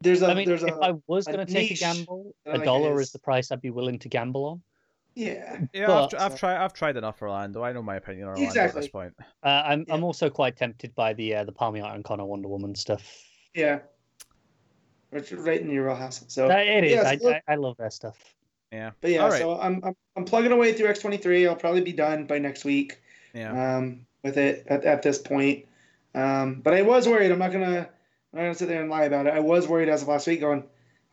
there's 0.00 0.22
a 0.22 0.28
I 0.28 0.34
mean, 0.34 0.48
there's 0.48 0.62
if 0.64 0.70
a 0.74 0.78
I 0.80 0.92
was 1.06 1.26
going 1.26 1.44
to 1.46 1.52
take 1.52 1.70
a 1.70 1.74
gamble, 1.74 2.34
a 2.46 2.58
dollar 2.58 3.00
is- 3.00 3.08
is 3.08 3.12
the 3.12 3.18
price 3.20 3.50
I'd 3.52 3.60
be 3.60 3.70
willing 3.70 3.98
to 4.00 4.08
gamble 4.08 4.44
on. 4.46 4.62
Yeah 5.14 5.60
Yeah, 5.72 5.86
But- 5.86 6.14
I've, 6.14 6.32
I've 6.32 6.38
tried. 6.38 6.56
I've 6.56 6.72
tried 6.72 6.96
enough 6.96 7.18
for 7.18 7.28
Orlando. 7.28 7.62
I 7.62 7.72
know 7.72 7.82
my 7.82 7.96
opinion 7.96 8.24
on 8.24 8.30
Orlando 8.30 8.46
at 8.48 8.50
Exactly. 8.50 8.80
this 8.82 8.90
point. 8.90 9.14
Uh, 9.42 9.62
I'm 9.66 9.84
Yeah. 9.86 9.94
I'm 9.94 10.04
also 10.04 10.30
quite 10.30 10.56
tempted 10.56 10.94
by 10.94 11.12
the 11.12 11.34
uh, 11.36 11.44
the 11.44 11.52
Palmiotti 11.52 11.94
and 11.94 12.04
Conner 12.04 12.24
Wonder 12.24 12.48
Woman 12.48 12.74
stuff. 12.74 13.02
yeah, 13.54 13.80
it's 15.12 15.30
right 15.32 15.60
in 15.60 15.70
your 15.70 15.86
wheelhouse. 15.88 16.24
So 16.28 16.50
Uh, 16.50 16.56
it 16.56 16.84
is. 16.84 16.92
yeah, 16.92 17.08
I, 17.08 17.16
so- 17.18 17.30
I, 17.30 17.40
I 17.48 17.54
love 17.56 17.76
that 17.78 17.92
stuff. 17.92 18.16
Yeah. 18.72 18.92
but 19.02 19.10
yeah, 19.10 19.18
All 19.18 19.28
right. 19.28 19.40
so 19.40 19.60
I'm, 19.60 19.80
I'm 19.84 19.94
I'm 20.16 20.24
plugging 20.24 20.52
away 20.52 20.72
through 20.72 20.88
X23. 20.88 21.46
I'll 21.46 21.56
probably 21.56 21.82
be 21.82 21.92
done 21.92 22.24
by 22.26 22.38
next 22.38 22.64
week. 22.64 23.00
Yeah. 23.34 23.76
um, 23.76 24.06
with 24.22 24.36
it 24.38 24.66
at, 24.68 24.84
at 24.84 25.02
this 25.02 25.18
point. 25.18 25.66
Um, 26.14 26.60
but 26.62 26.74
I 26.74 26.82
was 26.82 27.08
worried. 27.08 27.30
I'm 27.30 27.38
not 27.38 27.52
gonna 27.52 27.80
I'm 28.32 28.38
not 28.38 28.42
gonna 28.42 28.54
sit 28.54 28.68
there 28.68 28.80
and 28.80 28.88
lie 28.90 29.04
about 29.04 29.26
it. 29.26 29.34
I 29.34 29.40
was 29.40 29.68
worried 29.68 29.88
as 29.90 30.00
of 30.02 30.08
last 30.08 30.26
week, 30.26 30.40
going, 30.40 30.64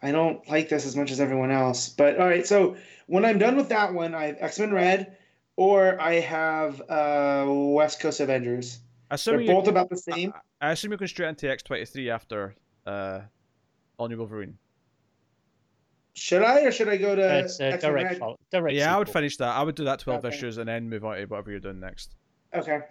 I 0.01 0.11
don't 0.11 0.47
like 0.49 0.69
this 0.69 0.85
as 0.85 0.95
much 0.95 1.11
as 1.11 1.19
everyone 1.19 1.51
else. 1.51 1.89
But 1.89 2.19
all 2.19 2.27
right, 2.27 2.47
so 2.47 2.76
when 3.07 3.26
I'm 3.26 3.38
done 3.38 3.55
with 3.57 3.69
that 3.69 3.93
one, 3.93 4.15
I 4.15 4.26
have 4.27 4.38
X 4.39 4.59
Men 4.59 4.73
Red, 4.73 5.17
or 5.57 5.99
I 6.01 6.15
have 6.21 6.81
uh, 6.89 7.45
West 7.47 7.99
Coast 7.99 8.19
Avengers. 8.19 8.80
They're 9.09 9.15
Assuming 9.15 9.47
you, 9.47 9.53
both 9.53 9.67
about 9.67 9.89
the 9.89 9.97
same. 9.97 10.34
I 10.61 10.71
assume 10.71 10.91
you're 10.91 10.97
going 10.97 11.07
straight 11.09 11.30
into 11.30 11.49
X 11.49 11.63
twenty 11.63 11.85
three 11.85 12.09
after 12.09 12.55
uh, 12.85 13.21
All 13.97 14.07
New 14.07 14.17
Wolverine. 14.17 14.57
should 16.13 16.43
I 16.43 16.61
or 16.61 16.71
should 16.71 16.89
I 16.89 16.97
go 16.97 17.15
to 17.15 17.39
it's 17.39 17.59
a 17.59 17.65
X-Men 17.73 17.91
direct, 17.91 18.09
Red? 18.11 18.19
follow, 18.19 18.39
direct 18.51 18.76
yeah, 18.76 18.95
I 18.95 18.99
would 18.99 19.09
finish 19.09 19.38
that. 19.38 19.49
I 19.55 19.63
would 19.63 19.76
do 19.76 19.84
that 19.85 19.99
twelve 19.99 20.23
Okay. 20.23 20.35
issues 20.35 20.57
and 20.59 20.67
then 20.69 20.89
move 20.89 21.03
on 21.05 21.17
to 21.17 21.26
whatever 21.26 21.51
you're 21.51 21.59
doing 21.59 21.80
next. 21.80 22.15
Okay. 22.53 22.81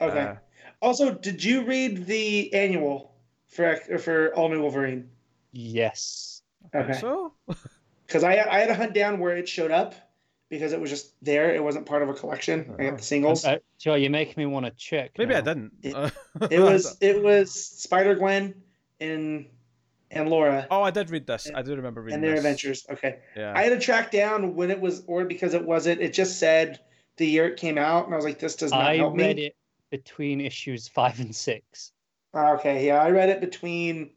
Okay. 0.00 0.20
Uh, 0.20 0.34
also, 0.82 1.12
did 1.14 1.42
you 1.42 1.64
read 1.64 2.06
the 2.06 2.52
annual 2.54 3.14
for 3.48 3.76
for 3.98 4.34
All 4.34 4.48
New 4.48 4.60
Wolverine? 4.62 5.08
Yes. 5.52 6.35
I 6.74 6.78
think 6.78 6.90
Okay. 6.90 7.00
So 7.00 7.32
Because 8.06 8.22
I 8.24 8.32
I 8.38 8.58
had 8.60 8.66
to 8.68 8.74
hunt 8.74 8.94
down 8.94 9.18
where 9.20 9.36
it 9.36 9.48
showed 9.48 9.70
up 9.70 9.94
because 10.48 10.72
it 10.72 10.80
was 10.80 10.90
just 10.90 11.12
there. 11.22 11.54
It 11.54 11.62
wasn't 11.62 11.86
part 11.86 12.02
of 12.02 12.08
a 12.08 12.14
collection. 12.14 12.74
I 12.78 12.84
got 12.84 12.98
the 12.98 13.02
singles. 13.04 13.44
Uh, 13.44 13.58
Joe, 13.78 13.94
you're 13.96 14.10
making 14.10 14.34
me 14.36 14.46
want 14.46 14.64
to 14.66 14.72
check. 14.72 15.12
maybe 15.18 15.34
I 15.34 15.40
didn't. 15.40 15.72
It- 15.82 16.12
It 16.50 16.60
was 16.60 16.96
it 17.00 17.22
was 17.22 17.52
Spider 17.52 18.14
Gwen 18.14 18.54
and 19.00 19.46
and 20.10 20.28
Laura 20.30 20.66
Oh, 20.70 20.82
I 20.82 20.92
did 20.92 21.10
read 21.10 21.26
this. 21.26 21.50
I 21.52 21.62
do 21.62 21.74
remember 21.74 22.00
reading 22.00 22.14
and 22.14 22.22
their 22.22 22.30
this. 22.32 22.40
adventures. 22.40 22.86
Okay. 22.90 23.18
Yeah. 23.36 23.52
I 23.56 23.62
had 23.64 23.70
to 23.70 23.80
track 23.80 24.12
down 24.12 24.54
when 24.54 24.70
it 24.70 24.80
was 24.80 25.02
or 25.08 25.24
because 25.24 25.52
it 25.54 25.64
wasn't. 25.64 26.00
It 26.00 26.12
just 26.12 26.38
said 26.38 26.78
the 27.16 27.26
year 27.26 27.46
it 27.48 27.56
came 27.56 27.76
out, 27.78 28.04
and 28.04 28.12
I 28.14 28.16
was 28.16 28.24
like, 28.24 28.38
this 28.38 28.54
does 28.56 28.70
not 28.70 28.82
I 28.82 28.96
help 28.98 29.16
read 29.16 29.36
me. 29.36 29.46
it 29.46 29.56
between 29.90 30.40
issues 30.40 30.86
five 30.86 31.18
and 31.18 31.34
six. 31.34 31.92
Ah, 32.34 32.52
Okay, 32.52 32.86
yeah, 32.86 33.02
I 33.02 33.10
read 33.10 33.30
it 33.30 33.40
between 33.40 34.10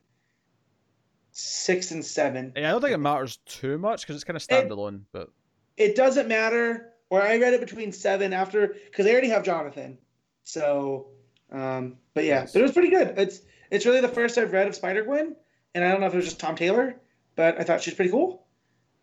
six 1.40 1.92
and 1.92 2.04
seven. 2.06 2.54
Yeah, 2.56 2.70
I 2.70 2.72
don't 2.72 2.82
think 2.82 2.94
it 2.94 2.98
matters 3.00 3.38
too 3.46 3.78
much 3.78 4.02
because 4.02 4.16
it's 4.16 4.24
kind 4.26 4.38
of 4.38 4.44
standalone. 4.44 5.02
But 5.12 5.30
It 5.78 5.96
doesn't 5.96 6.28
matter. 6.28 6.88
Or 7.12 7.22
I 7.22 7.38
read 7.40 7.54
it 7.56 7.60
between 7.60 7.92
seven 7.92 8.34
after 8.34 8.76
because 8.86 9.08
I 9.08 9.12
already 9.12 9.30
have 9.30 9.44
Jonathan. 9.44 9.98
So, 10.44 11.08
um, 11.52 11.98
but 12.14 12.24
yeah, 12.24 12.42
Yes. 12.42 12.54
but 12.54 12.60
it 12.60 12.64
was 12.64 12.72
pretty 12.74 12.90
good. 12.92 13.18
It's 13.18 13.42
it's 13.72 13.86
really 13.86 14.02
the 14.02 14.08
first 14.08 14.38
I've 14.38 14.52
read 14.52 14.68
of 14.68 14.76
Spider 14.76 15.04
Gwen, 15.04 15.36
and 15.74 15.84
I 15.84 15.92
don't 15.92 16.02
know 16.02 16.08
if 16.08 16.14
it 16.14 16.18
was 16.18 16.26
just 16.26 16.40
Tom 16.40 16.56
Taylor, 16.56 17.00
but 17.36 17.60
I 17.60 17.64
thought 17.64 17.82
she's 17.82 17.94
pretty 17.96 18.12
cool. 18.12 18.46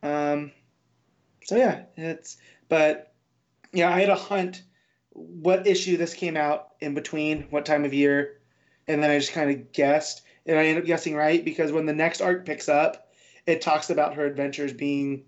Um, 0.05 0.53
so 1.45 1.57
yeah, 1.57 1.85
it's 1.97 2.37
but 2.69 3.13
yeah, 3.73 3.93
I 3.93 3.99
had 4.01 4.07
to 4.07 4.15
hunt 4.15 4.63
what 5.11 5.67
issue 5.67 5.97
this 5.97 6.15
came 6.15 6.37
out 6.37 6.69
in 6.81 6.95
between, 6.95 7.47
what 7.51 7.65
time 7.67 7.85
of 7.85 7.93
year, 7.95 8.41
and 8.87 9.03
then 9.03 9.11
I 9.11 9.19
just 9.19 9.33
kind 9.33 9.51
of 9.51 9.73
guessed, 9.73 10.23
and 10.47 10.59
I 10.59 10.67
end 10.67 10.79
up 10.79 10.85
guessing 10.85 11.15
right 11.15 11.45
because 11.45 11.73
when 11.73 11.87
the 11.87 11.93
next 11.93 12.21
arc 12.21 12.47
picks 12.47 12.69
up, 12.69 13.09
it 13.47 13.61
talks 13.61 13.91
about 13.91 14.15
her 14.15 14.25
adventures 14.27 14.73
being, 14.73 15.25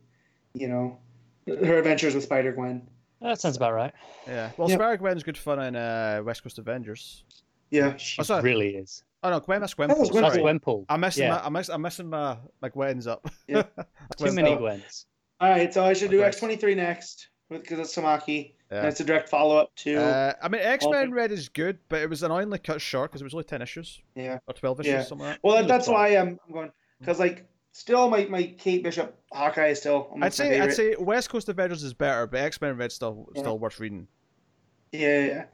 you 0.55 0.69
know, 0.69 0.99
her 1.47 1.79
adventures 1.79 2.15
with 2.15 2.25
Spider 2.25 2.53
Gwen. 2.53 2.87
That 3.21 3.41
sounds 3.41 3.57
about 3.57 3.75
right. 3.75 3.93
yeah, 4.27 4.51
well, 4.57 4.69
Yep. 4.69 4.79
Spider 4.79 4.97
Gwen's 4.99 5.23
good 5.23 5.39
fun 5.39 5.61
in 5.61 5.77
uh, 5.77 6.23
West 6.25 6.43
Coast 6.43 6.59
Avengers. 6.59 7.25
Yeah, 7.71 7.97
She 7.97 8.23
Oh, 8.29 8.41
really 8.41 8.77
is. 8.77 9.03
Oh 9.23 9.31
no, 9.31 9.41
Gwen, 9.41 9.61
that's 9.61 9.75
Gwen. 9.75 9.89
That 9.89 9.99
was 9.99 10.09
Sorry. 10.11 10.39
Gwenpool. 10.39 10.61
Gwenpool. 10.61 10.85
I'm 10.89 11.01
missing 11.01 11.25
Yeah. 11.25 11.31
my, 11.33 11.45
I'm, 11.47 11.53
miss, 11.53 11.69
I'm 11.69 11.83
missing 11.83 12.09
my 12.09 12.37
my 12.63 12.69
Gwens 12.69 13.07
up. 13.09 13.29
Yeah. 13.49 13.63
Too 14.17 14.33
many 14.33 14.51
so- 14.51 14.59
Gwens. 14.59 15.05
All 15.41 15.51
right, 15.51 15.73
so 15.75 15.85
I 15.85 15.93
should 15.93 16.11
do 16.11 16.23
X 16.23 16.39
twenty 16.39 16.57
three 16.57 16.75
next 16.75 17.29
because 17.51 17.79
it's 17.79 17.95
Tamaki, 17.97 18.39
and 18.39 18.58
Yeah. 18.71 18.87
it's 18.87 19.01
a 19.01 19.05
direct 19.05 19.29
follow 19.31 19.57
up 19.57 19.75
to 19.77 19.97
Uh, 19.97 20.33
I 20.43 20.49
mean, 20.49 20.61
X 20.61 20.85
Men 20.87 21.11
Red 21.13 21.33
is 21.33 21.49
good, 21.49 21.79
but 21.89 22.03
it 22.03 22.11
was 22.11 22.23
annoyingly 22.23 22.59
cut 22.59 22.81
short 22.83 23.11
because 23.11 23.23
it 23.23 23.25
was 23.25 23.33
only 23.35 23.45
ten 23.45 23.63
issues 23.63 24.03
yeah. 24.15 24.39
or 24.47 24.55
twelve 24.55 24.79
issues, 24.81 24.93
Yeah. 24.93 25.03
something 25.05 25.27
like 25.27 25.37
that. 25.37 25.41
Well, 25.49 25.65
It 25.65 25.69
that's 25.69 25.87
fun. 25.87 25.95
why 25.95 26.09
I'm, 26.09 26.39
I'm 26.47 26.53
going 26.53 26.71
because 27.01 27.19
like 27.19 27.47
still 27.73 28.11
my, 28.11 28.25
my 28.27 28.43
Kate 28.59 28.83
Bishop 28.83 29.17
Hawkeye 29.33 29.69
is 29.69 29.79
still 29.81 30.15
I'd 30.21 30.35
say 30.35 30.51
favorite. 30.51 30.65
I'd 30.71 30.75
say 30.75 30.97
West 30.99 31.31
Coast 31.31 31.49
Avengers 31.49 31.83
is 31.83 31.95
better, 31.95 32.27
but 32.27 32.41
X 32.41 32.61
Men 32.61 32.77
Red 32.77 32.93
still 32.93 33.29
Yeah. 33.35 33.41
still 33.43 33.59
worth 33.59 33.81
reading. 33.81 34.07
Yeah, 34.93 35.01
yeah, 35.21 35.27
yeah. 35.27 35.45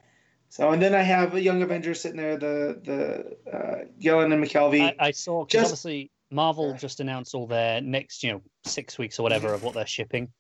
So 0.49 0.71
and 0.71 0.81
then 0.83 0.95
I 0.95 1.03
have 1.03 1.35
a 1.35 1.41
Young 1.41 1.63
Avengers 1.63 2.01
sitting 2.01 2.17
there, 2.19 2.37
the 2.37 2.81
the 2.85 3.57
uh, 3.57 3.85
Gillen 4.01 4.33
and 4.33 4.43
McKelvey. 4.45 4.83
I, 4.99 5.07
I 5.07 5.11
saw 5.13 5.45
because 5.45 5.53
Just- 5.53 5.73
obviously 5.73 6.11
Marvel 6.31 6.71
Yeah. 6.71 6.77
just 6.79 6.99
announced 7.01 7.35
all 7.35 7.47
their 7.47 7.81
next, 7.81 8.25
you 8.25 8.33
know, 8.33 8.43
six 8.65 8.99
weeks 8.99 9.21
or 9.21 9.23
whatever 9.23 9.53
of 9.53 9.63
what 9.63 9.75
they're 9.75 9.87
shipping, 9.87 10.33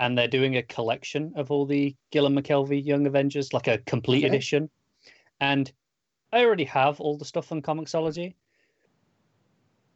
and 0.00 0.16
they're 0.18 0.26
doing 0.26 0.56
a 0.56 0.62
collection 0.62 1.32
of 1.36 1.50
all 1.52 1.66
the 1.66 1.94
Gillen 2.10 2.34
McKelvey 2.34 2.84
Young 2.84 3.06
Avengers, 3.06 3.52
like 3.52 3.68
a 3.68 3.78
complete 3.78 4.24
Okay. 4.24 4.28
edition. 4.34 4.70
And 5.40 5.70
I 6.32 6.44
already 6.44 6.64
have 6.64 7.00
all 7.00 7.16
the 7.16 7.24
stuff 7.24 7.52
on 7.52 7.62
Comixology, 7.62 8.34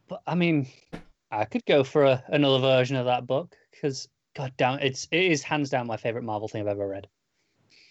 but 0.09 0.23
I 0.27 0.35
mean, 0.35 0.69
I 1.31 1.45
could 1.45 1.65
go 1.67 1.83
for 1.85 2.05
a, 2.05 2.23
another 2.29 2.61
version 2.61 2.97
of 2.97 3.07
that 3.07 3.27
book 3.27 3.57
because, 3.73 4.09
god 4.35 4.53
damn, 4.57 4.79
it's 4.81 5.09
it 5.11 5.33
is 5.33 5.43
hands 5.43 5.71
down 5.71 5.87
my 5.87 5.97
favorite 5.97 6.25
Marvel 6.25 6.49
thing 6.49 6.61
I've 6.63 6.69
ever 6.69 6.87
read. 6.87 7.09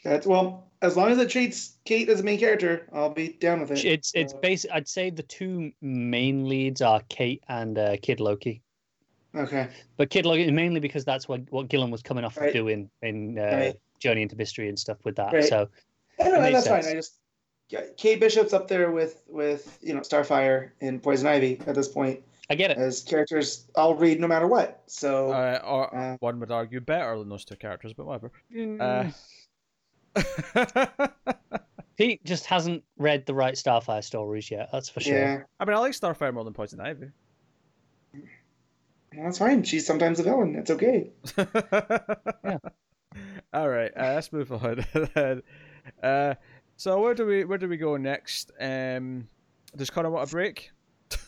That's 0.04 0.28
well, 0.28 0.70
as 0.82 0.98
long 0.98 1.10
as 1.12 1.18
it 1.18 1.30
treats 1.30 1.78
Kate 1.86 2.10
as 2.10 2.20
a 2.20 2.24
main 2.24 2.38
character, 2.40 2.88
I'll 2.92 3.10
be 3.14 3.30
down 3.30 3.62
with 3.62 3.72
it. 3.72 3.86
It's 3.86 4.12
it's 4.14 4.34
So- 4.34 4.40
basic. 4.40 4.72
I'd 4.72 4.88
say 4.88 5.10
the 5.10 5.24
two 5.24 5.72
main 5.82 6.48
leads 6.50 6.82
are 6.82 7.02
Kate 7.10 7.44
and 7.48 7.78
uh, 7.78 7.98
Kid 8.02 8.20
Loki. 8.20 8.62
Okay. 9.36 9.68
But 9.98 10.10
Kid 10.10 10.26
Loki 10.26 10.50
mainly 10.52 10.80
because 10.80 11.04
that's 11.06 11.28
what 11.28 11.42
what 11.52 11.68
Gillen 11.68 11.90
was 11.92 12.02
coming 12.04 12.24
off 12.24 12.38
Right. 12.38 12.48
of 12.50 12.54
doing 12.54 12.90
in 13.02 13.38
uh, 13.40 13.42
Right. 13.42 13.76
Journey 14.00 14.22
into 14.22 14.36
Mystery 14.36 14.70
and 14.70 14.78
stuff 14.78 14.98
with 15.06 15.16
that. 15.16 15.34
Right. 15.34 15.44
So 15.44 15.68
I 16.20 16.30
know, 16.30 16.36
It 16.36 16.42
makes 16.42 16.54
that's 16.54 16.68
fine. 16.68 16.84
sense. 16.84 16.94
I 16.94 16.96
just 16.98 17.20
yeah, 17.70 17.82
Kate 17.98 18.20
Bishop's 18.20 18.54
up 18.54 18.68
there 18.68 18.92
with 18.92 19.24
with 19.28 19.80
you 19.82 19.94
know 19.96 20.02
Starfire 20.02 20.72
and 20.82 21.02
Poison 21.02 21.26
Ivy 21.28 21.60
at 21.66 21.74
this 21.76 21.88
point 21.88 22.22
I 22.50 22.56
get 22.56 22.70
it. 22.72 22.78
as 22.78 23.02
characters 23.02 23.66
I'll 23.76 23.96
read 23.96 24.20
no 24.20 24.28
matter 24.28 24.46
what. 24.48 24.84
So 24.86 25.32
Uh, 25.32 25.60
or 25.66 25.96
Uh, 25.96 26.18
one 26.20 26.40
would 26.40 26.52
argue 26.52 26.82
better 26.82 27.18
than 27.18 27.30
those 27.30 27.46
two 27.46 27.56
characters, 27.56 27.94
but 27.94 28.06
whatever. 28.06 28.32
Mm, 28.54 28.80
Uh, 28.82 29.12
Pete 31.98 32.24
just 32.26 32.46
hasn't 32.46 32.84
read 32.98 33.26
the 33.26 33.34
right 33.34 33.54
Starfire 33.56 34.04
stories 34.04 34.50
yet. 34.52 34.70
That's 34.72 34.90
for 34.90 35.00
sure. 35.00 35.18
yeah, 35.18 35.44
I 35.60 35.66
mean, 35.66 35.76
I 35.76 35.80
like 35.80 35.94
Starfire 35.94 36.34
more 36.34 36.44
than 36.44 36.54
Poison 36.54 36.80
Ivy. 36.82 37.08
Well, 39.16 39.26
that's 39.26 39.38
fine. 39.38 39.64
She's 39.64 39.86
sometimes 39.86 40.20
a 40.20 40.24
villain. 40.24 40.56
It's 40.56 40.72
okay. 40.72 41.12
Yeah. 41.38 42.58
All 43.54 43.70
right, 43.70 43.92
uh, 43.96 44.14
let's 44.16 44.32
move 44.34 44.52
on. 44.52 44.84
uh, 46.04 46.34
so 46.78 47.00
where 47.02 47.14
do 47.14 47.26
we 47.26 47.46
where 47.46 47.58
do 47.60 47.68
we 47.68 47.78
go 47.78 47.98
next? 47.98 48.52
Um, 48.60 49.28
does 49.76 49.90
Connor 49.92 50.10
want 50.10 50.30
a 50.30 50.32
break? 50.32 50.72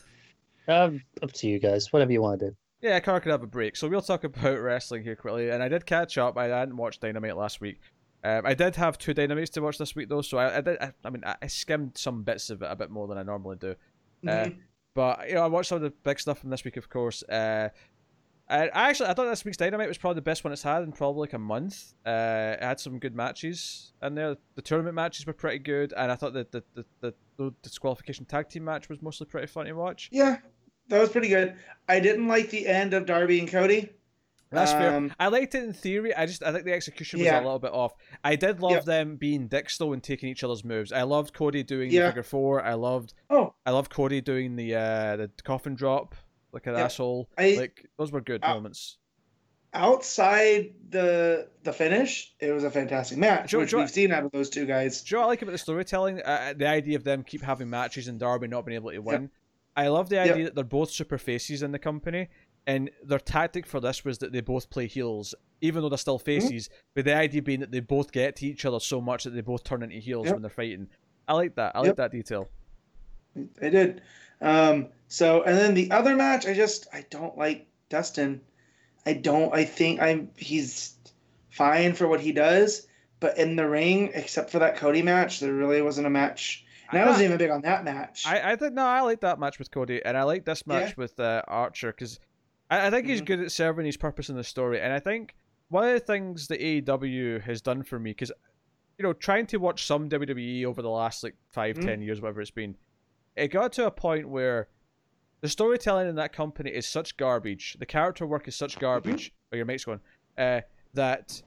Um, 0.68 1.02
up 1.22 1.30
to 1.34 1.46
you 1.46 1.60
guys. 1.60 1.92
Whatever 1.92 2.10
you 2.10 2.20
want 2.20 2.40
to 2.40 2.48
do. 2.50 2.56
Yeah, 2.80 2.98
Connor 2.98 3.20
could 3.20 3.30
have 3.30 3.44
a 3.44 3.46
break. 3.46 3.76
So 3.76 3.86
we'll 3.86 4.02
talk 4.02 4.24
about 4.24 4.58
wrestling 4.58 5.04
here 5.04 5.14
quickly. 5.14 5.50
And 5.50 5.62
I 5.62 5.68
did 5.68 5.86
catch 5.86 6.18
up. 6.18 6.36
I 6.36 6.46
hadn't 6.46 6.76
watched 6.76 7.00
Dynamite 7.02 7.36
last 7.36 7.60
week. 7.60 7.78
Um, 8.24 8.42
I 8.44 8.54
did 8.54 8.74
have 8.74 8.98
two 8.98 9.14
Dynamites 9.14 9.50
to 9.50 9.60
watch 9.60 9.78
this 9.78 9.94
week 9.94 10.08
though, 10.08 10.22
so 10.22 10.38
I, 10.38 10.56
I 10.56 10.60
did. 10.60 10.78
I, 10.80 10.90
I 11.04 11.10
mean, 11.10 11.22
I, 11.24 11.36
I 11.40 11.46
skimmed 11.46 11.96
some 11.96 12.24
bits 12.24 12.50
of 12.50 12.62
it 12.62 12.68
a 12.68 12.74
bit 12.74 12.90
more 12.90 13.06
than 13.06 13.16
I 13.16 13.22
normally 13.22 13.54
do. 13.60 13.76
Uh, 14.26 14.30
Mhm. 14.30 14.56
But 14.96 15.28
you 15.28 15.34
know, 15.34 15.42
I 15.42 15.46
watched 15.46 15.68
some 15.68 15.76
of 15.76 15.82
the 15.82 15.90
big 15.90 16.18
stuff 16.18 16.38
from 16.38 16.48
this 16.48 16.64
week, 16.64 16.78
of 16.78 16.88
course. 16.88 17.22
Uh, 17.22 17.68
I, 18.48 18.68
actually 18.68 19.10
I 19.10 19.14
thought 19.14 19.26
this 19.26 19.44
week's 19.44 19.58
Dynamite 19.58 19.88
was 19.88 19.98
probably 19.98 20.14
the 20.14 20.22
best 20.22 20.42
one 20.42 20.52
it's 20.52 20.62
had 20.62 20.82
in 20.84 20.92
probably 20.92 21.20
like 21.20 21.34
a 21.34 21.38
month. 21.38 21.92
Uh, 22.06 22.56
it 22.58 22.62
had 22.62 22.80
some 22.80 22.98
good 22.98 23.14
matches 23.14 23.92
in 24.02 24.14
there. 24.14 24.36
The 24.54 24.62
tournament 24.62 24.94
matches 24.94 25.26
were 25.26 25.34
pretty 25.34 25.58
good, 25.58 25.92
and 25.94 26.10
I 26.10 26.14
thought 26.14 26.32
that 26.32 26.50
the 26.50 26.64
the, 26.74 26.84
the, 27.00 27.14
the 27.36 27.52
disqualification 27.62 28.24
tag 28.24 28.48
team 28.48 28.64
match 28.64 28.88
was 28.88 29.02
mostly 29.02 29.26
pretty 29.26 29.48
fun 29.48 29.66
to 29.66 29.72
watch. 29.74 30.08
yeah, 30.10 30.38
that 30.88 30.98
was 30.98 31.10
pretty 31.10 31.28
good. 31.28 31.56
I 31.88 32.00
didn't 32.00 32.26
like 32.26 32.48
the 32.48 32.66
end 32.66 32.94
of 32.94 33.04
Darby 33.04 33.38
and 33.38 33.48
Cody. 33.50 33.90
That's 34.50 34.72
fair. 34.72 34.94
Um, 34.96 35.12
I 35.18 35.26
liked 35.28 35.54
it 35.56 35.64
in 35.64 35.72
theory. 35.72 36.14
I 36.14 36.24
just 36.26 36.42
I 36.42 36.52
think 36.52 36.64
the 36.64 36.72
execution 36.72 37.18
was 37.18 37.26
Yeah. 37.26 37.40
a 37.40 37.42
little 37.42 37.58
bit 37.58 37.72
off. 37.72 37.94
I 38.22 38.36
did 38.36 38.60
love 38.60 38.72
Yep. 38.72 38.84
them 38.84 39.16
being 39.16 39.48
dicks 39.48 39.76
though 39.76 39.92
and 39.92 40.02
taking 40.02 40.28
each 40.28 40.44
other's 40.44 40.64
moves. 40.64 40.92
I 40.92 41.02
loved 41.02 41.34
Cody 41.34 41.62
doing 41.64 41.90
the 41.90 41.98
figure 41.98 42.22
four. 42.22 42.62
I 42.62 42.74
loved 42.74 43.12
Oh, 43.28 43.54
I 43.66 43.72
loved 43.72 43.90
Cody 43.90 44.20
doing 44.20 44.54
the 44.56 44.74
uh 44.76 45.16
the 45.16 45.30
coffin 45.44 45.74
drop 45.74 46.14
like 46.52 46.66
an 46.66 46.74
Yep. 46.74 46.84
asshole. 46.84 47.28
I- 47.36 47.56
like 47.58 47.86
those 47.98 48.12
were 48.12 48.20
good 48.20 48.44
Uh, 48.44 48.54
moments. 48.54 48.98
outside 49.74 50.72
the 50.88 51.48
the 51.62 51.72
finish, 51.72 52.32
it 52.40 52.50
was 52.52 52.64
a 52.64 52.70
fantastic 52.70 53.18
match, 53.18 53.50
Joe- 53.50 53.58
which 53.58 53.70
Joe- 53.70 53.78
we've 53.78 53.90
seen 53.90 54.12
out 54.12 54.24
of 54.24 54.30
those 54.32 54.48
two 54.48 54.64
guys. 54.66 55.02
Do 55.02 55.14
you 55.14 55.16
know 55.16 55.20
what 55.22 55.26
I 55.26 55.28
like 55.30 55.42
about 55.42 55.52
the 55.52 55.58
storytelling? 55.58 56.22
Uh, 56.22 56.54
the 56.56 56.66
idea 56.66 56.96
of 56.96 57.04
them 57.04 57.22
keep 57.24 57.42
having 57.42 57.68
matches 57.68 58.08
and 58.08 58.18
Darby 58.18 58.46
not 58.48 58.64
being 58.64 58.76
able 58.76 58.90
to 58.92 58.98
win. 59.00 59.30
I 59.78 59.88
love 59.88 60.08
the 60.08 60.18
idea 60.18 60.36
Yep. 60.36 60.44
that 60.46 60.54
they're 60.54 60.64
both 60.64 60.90
super 60.90 61.18
faces 61.18 61.62
in 61.62 61.70
the 61.72 61.78
company, 61.78 62.28
and 62.66 62.90
their 63.04 63.18
tactic 63.18 63.66
for 63.66 63.80
this 63.80 64.04
was 64.04 64.18
that 64.18 64.32
they 64.32 64.40
both 64.40 64.68
play 64.70 64.86
heels, 64.86 65.34
even 65.60 65.82
though 65.82 65.88
they're 65.88 65.98
still 65.98 66.18
Mm-hmm. 66.18 66.24
faces. 66.24 66.68
But 66.94 67.04
the 67.04 67.14
idea 67.14 67.42
being 67.42 67.60
that 67.60 67.70
they 67.70 67.80
both 67.80 68.10
get 68.12 68.36
to 68.36 68.46
each 68.46 68.64
other 68.64 68.80
so 68.80 69.00
much 69.00 69.24
that 69.24 69.30
they 69.30 69.40
both 69.40 69.62
turn 69.64 69.82
into 69.82 69.96
heels 69.96 70.26
Yep. 70.26 70.34
when 70.34 70.42
they're 70.42 70.50
fighting. 70.50 70.88
I 71.28 71.34
like 71.34 71.54
that. 71.56 71.72
I 71.74 71.80
like 71.80 71.86
Yep. 71.88 71.96
that 71.96 72.12
detail. 72.12 72.48
I 73.62 73.68
did. 73.68 74.02
Um, 74.40 74.88
so, 75.08 75.42
and 75.42 75.56
then 75.56 75.74
the 75.74 75.90
other 75.90 76.14
match, 76.16 76.46
I 76.46 76.54
just 76.54 76.86
I 76.92 77.04
don't 77.10 77.36
like 77.38 77.66
Dustin. 77.88 78.40
I 79.04 79.12
don't. 79.12 79.54
I 79.54 79.64
think 79.64 80.00
I'm. 80.00 80.30
He's 80.36 80.94
fine 81.50 81.92
for 81.94 82.08
what 82.08 82.20
he 82.20 82.32
does, 82.32 82.86
but 83.20 83.38
in 83.38 83.56
the 83.56 83.68
ring, 83.68 84.10
except 84.14 84.50
for 84.50 84.58
that 84.58 84.76
Cody 84.76 85.02
match, 85.02 85.40
there 85.40 85.52
really 85.52 85.80
wasn't 85.82 86.06
a 86.06 86.10
match. 86.10 86.64
And 86.90 87.00
I 87.00 87.06
wasn't 87.06 87.24
even 87.26 87.38
big 87.38 87.50
on 87.50 87.62
that 87.62 87.82
match. 87.84 88.24
I, 88.26 88.52
I 88.52 88.54
did 88.56 88.72
no, 88.74 88.86
I 88.86 89.00
like 89.00 89.20
that 89.22 89.40
match 89.40 89.58
with 89.58 89.70
Cody, 89.72 90.00
and 90.04 90.16
I 90.16 90.22
like 90.22 90.44
this 90.44 90.66
match 90.66 90.90
Yeah. 90.90 90.94
with 90.98 91.18
uh, 91.18 91.42
Archer 91.48 91.92
because 91.92 92.20
I, 92.70 92.86
I 92.86 92.90
think 92.90 93.06
he's 93.06 93.22
Mhm. 93.22 93.26
good 93.26 93.40
at 93.40 93.52
serving 93.52 93.86
his 93.86 93.96
purpose 93.96 94.28
in 94.28 94.36
the 94.36 94.44
story, 94.44 94.80
and 94.80 94.92
I 94.92 94.98
think 95.00 95.34
one 95.68 95.86
of 95.88 95.94
the 95.94 96.00
things 96.00 96.48
that 96.48 96.60
AEW 96.60 97.40
has 97.42 97.60
done 97.60 97.82
for 97.82 97.98
me 97.98 98.10
because 98.10 98.32
you 98.98 99.02
know 99.02 99.12
trying 99.12 99.46
to 99.48 99.58
watch 99.58 99.84
some 99.84 100.08
WWE 100.08 100.64
over 100.64 100.80
the 100.82 100.90
last 100.90 101.22
like 101.22 101.36
five 101.48 101.76
Mhm. 101.76 101.84
ten 101.84 102.02
years 102.02 102.20
whatever 102.20 102.40
it's 102.40 102.50
been, 102.50 102.76
it 103.36 103.48
got 103.48 103.72
to 103.74 103.86
a 103.86 103.90
point 103.90 104.28
where 104.28 104.68
the 105.42 105.48
storytelling 105.48 106.08
in 106.08 106.14
that 106.16 106.32
company 106.32 106.70
is 106.70 106.86
such 106.86 107.16
garbage. 107.16 107.76
The 107.78 107.86
character 107.86 108.26
work 108.26 108.48
is 108.48 108.56
such 108.56 108.78
garbage. 108.78 109.32
Or 109.52 109.56
your 109.56 109.66
mate's 109.66 109.84
going 109.84 110.00
uh, 110.38 110.62
that 110.94 111.42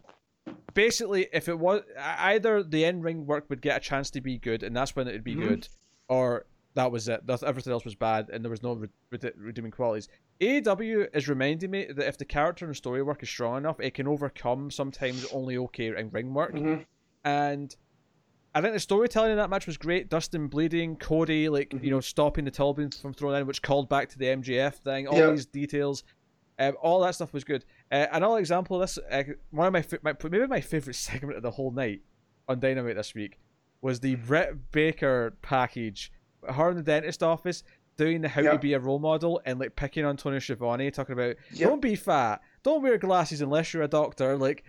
basically, 0.73 1.27
if 1.33 1.49
it 1.49 1.57
was 1.59 1.81
either 1.97 2.63
the 2.63 2.83
in 2.85 3.01
ring 3.01 3.25
work 3.25 3.49
would 3.49 3.61
get 3.61 3.77
a 3.77 3.79
chance 3.79 4.09
to 4.11 4.21
be 4.21 4.37
good, 4.37 4.63
and 4.63 4.75
that's 4.75 4.95
when 4.95 5.07
it 5.07 5.11
would 5.13 5.23
be 5.23 5.35
Mhm. 5.35 5.47
good, 5.47 5.69
or 6.07 6.45
that 6.75 6.91
was 6.91 7.07
it. 7.09 7.25
That 7.25 7.43
everything 7.43 7.73
else 7.73 7.83
was 7.85 7.95
bad, 7.95 8.29
and 8.29 8.43
there 8.43 8.49
was 8.51 8.63
no 8.63 8.73
re- 8.73 8.89
re- 9.11 9.31
redeeming 9.35 9.71
qualities. 9.71 10.07
AEW 10.41 11.07
is 11.13 11.27
reminding 11.27 11.69
me 11.71 11.85
that 11.85 12.07
if 12.07 12.17
the 12.17 12.25
character 12.25 12.65
and 12.65 12.75
story 12.75 13.03
work 13.03 13.21
is 13.23 13.29
strong 13.29 13.57
enough, 13.57 13.79
it 13.79 13.93
can 13.93 14.07
overcome 14.07 14.71
sometimes 14.71 15.25
only 15.33 15.57
okay 15.57 15.87
in 15.95 16.09
ring 16.11 16.33
work. 16.33 16.53
Mhm. 16.53 16.85
And 17.25 17.75
I 18.55 18.61
think 18.61 18.73
the 18.73 18.79
storytelling 18.79 19.31
in 19.31 19.37
that 19.37 19.49
match 19.49 19.67
was 19.67 19.77
great. 19.77 20.09
Dustin 20.09 20.47
bleeding, 20.47 20.95
Cody 20.95 21.49
like 21.49 21.69
Mhm. 21.71 21.83
you 21.83 21.91
know 21.91 21.99
stopping 21.99 22.45
the 22.45 22.51
Tolbin 22.51 22.99
from 22.99 23.13
throwing 23.13 23.41
in, 23.41 23.47
which 23.47 23.61
called 23.61 23.89
back 23.89 24.07
to 24.09 24.17
the 24.17 24.27
MJF 24.27 24.75
thing. 24.77 25.07
All 25.07 25.17
Yeah. 25.17 25.31
these 25.31 25.45
details, 25.45 26.03
um, 26.57 26.75
all 26.81 27.01
that 27.01 27.15
stuff 27.15 27.33
was 27.33 27.43
good. 27.43 27.65
Uh, 27.91 28.07
another 28.11 28.39
example 28.39 28.81
of 28.81 28.81
this, 28.81 28.97
uh, 29.11 29.23
one 29.51 29.67
of 29.67 29.73
my, 29.73 29.83
my 30.01 30.15
maybe 30.29 30.47
my 30.47 30.61
favorite 30.61 30.93
segment 30.95 31.35
of 31.35 31.43
the 31.43 31.51
whole 31.51 31.71
night 31.71 32.01
on 32.47 32.59
Dynamite 32.61 32.95
this 32.95 33.13
week 33.13 33.39
was 33.81 33.99
the 33.99 34.15
Britt 34.15 34.71
Baker 34.71 35.35
package. 35.41 36.11
Her 36.47 36.69
in 36.69 36.77
the 36.77 36.83
dentist 36.83 37.21
office 37.21 37.63
doing 37.99 38.21
the 38.21 38.27
how 38.29 38.41
Yeah. 38.41 38.51
to 38.53 38.57
be 38.59 38.73
a 38.73 38.79
role 38.79 38.97
model 38.99 39.41
and 39.45 39.59
like 39.59 39.75
picking 39.75 40.05
on 40.05 40.17
Tony 40.17 40.39
Schiavone, 40.39 40.89
talking 40.89 41.13
about 41.13 41.35
Yep. 41.51 41.69
don't 41.69 41.81
be 41.81 41.95
fat, 41.95 42.41
don't 42.63 42.81
wear 42.81 42.97
glasses 42.97 43.41
unless 43.41 43.73
you're 43.73 43.83
a 43.83 43.87
doctor. 43.87 44.35
Like 44.37 44.63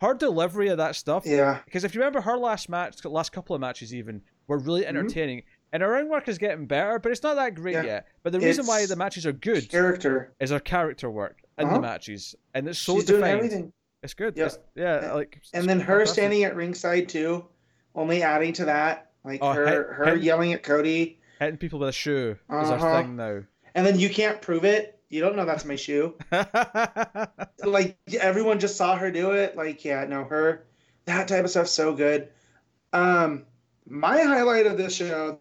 her 0.00 0.14
delivery 0.14 0.68
of 0.68 0.76
that 0.78 0.94
stuff 0.94 1.24
Yeah. 1.26 1.60
because 1.64 1.84
if 1.84 1.94
you 1.94 2.00
remember 2.00 2.20
her 2.20 2.36
last 2.36 2.68
match, 2.68 3.04
last 3.04 3.32
couple 3.32 3.54
of 3.56 3.60
matches 3.60 3.94
even 3.94 4.22
were 4.46 4.58
really 4.58 4.82
Mm-hmm. 4.82 4.96
entertaining, 4.96 5.42
and 5.72 5.82
her 5.82 5.90
ring 5.92 6.08
work 6.08 6.28
is 6.28 6.38
getting 6.38 6.66
better, 6.66 6.98
but 6.98 7.12
it's 7.12 7.22
not 7.22 7.34
that 7.34 7.54
great 7.54 7.74
Yeah. 7.74 7.82
yet. 7.84 8.06
But 8.22 8.32
the 8.32 8.40
reason 8.40 8.66
why 8.66 8.84
the 8.86 8.96
matches 8.96 9.26
are 9.26 9.32
good 9.32 9.68
Character. 9.70 10.32
is 10.40 10.50
her 10.50 10.60
character 10.60 11.10
work 11.10 11.42
in 11.58 11.66
the 11.66 11.72
Uh-huh. 11.72 11.80
matches, 11.80 12.34
and 12.54 12.68
it's 12.68 12.78
so 12.78 12.96
She's 12.96 13.04
doing 13.06 13.24
everything. 13.24 13.72
It's 14.02 14.14
good. 14.14 14.36
Yep. 14.36 14.46
It's- 14.46 14.64
yeah, 14.74 15.02
Yeah. 15.02 15.12
like 15.12 15.40
And 15.52 15.68
then 15.68 15.80
her 15.80 15.98
fantastic. 15.98 16.14
standing 16.14 16.44
at 16.44 16.56
ringside 16.56 17.08
too, 17.08 17.44
only 17.94 18.22
adding 18.22 18.52
to 18.54 18.64
that, 18.66 19.10
like 19.24 19.40
Oh, 19.42 19.52
her 19.52 19.92
her 19.92 20.16
yelling 20.16 20.52
at 20.54 20.62
Cody, 20.62 21.19
hitting 21.40 21.56
people 21.56 21.80
with 21.80 21.88
a 21.88 21.92
shoe 21.92 22.36
is 22.48 22.68
her 22.68 22.74
Uh-huh. 22.76 23.02
thing 23.02 23.16
now. 23.16 23.42
and 23.74 23.84
then 23.84 23.98
you 23.98 24.08
can't 24.10 24.40
prove 24.40 24.64
it. 24.64 24.96
You 25.08 25.20
don't 25.20 25.34
know 25.34 25.44
that's 25.44 25.64
my 25.64 25.74
shoe. 25.76 26.14
Like 27.64 27.98
everyone 28.18 28.58
just 28.60 28.76
saw 28.76 28.96
her 28.96 29.10
do 29.10 29.32
it. 29.32 29.56
Like 29.56 29.84
yeah, 29.84 30.04
no, 30.06 30.24
her 30.24 30.64
that 31.04 31.28
type 31.28 31.44
of 31.44 31.50
stuff's 31.50 31.70
so 31.72 31.92
good. 31.94 32.28
Um, 32.92 33.44
my 33.88 34.22
highlight 34.22 34.66
of 34.66 34.76
this 34.78 34.94
show, 34.94 35.40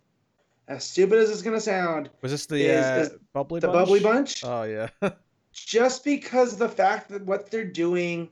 as 0.68 0.84
stupid 0.84 1.20
as 1.20 1.30
it's 1.30 1.42
gonna 1.42 1.62
sound, 1.62 2.10
Was 2.22 2.32
this 2.32 2.46
the 2.46 2.64
Is- 2.66 2.86
uh, 2.86 3.00
is 3.14 3.20
bubbly 3.34 3.60
the 3.60 3.68
bunch? 3.68 3.78
bubbly 3.78 4.00
bunch. 4.02 4.44
Oh 4.44 4.64
yeah. 4.64 4.90
just 5.54 6.04
because 6.04 6.58
the 6.58 6.70
fact 6.70 7.10
that 7.10 7.26
what 7.26 7.50
they're 7.52 7.64
doing 7.66 8.30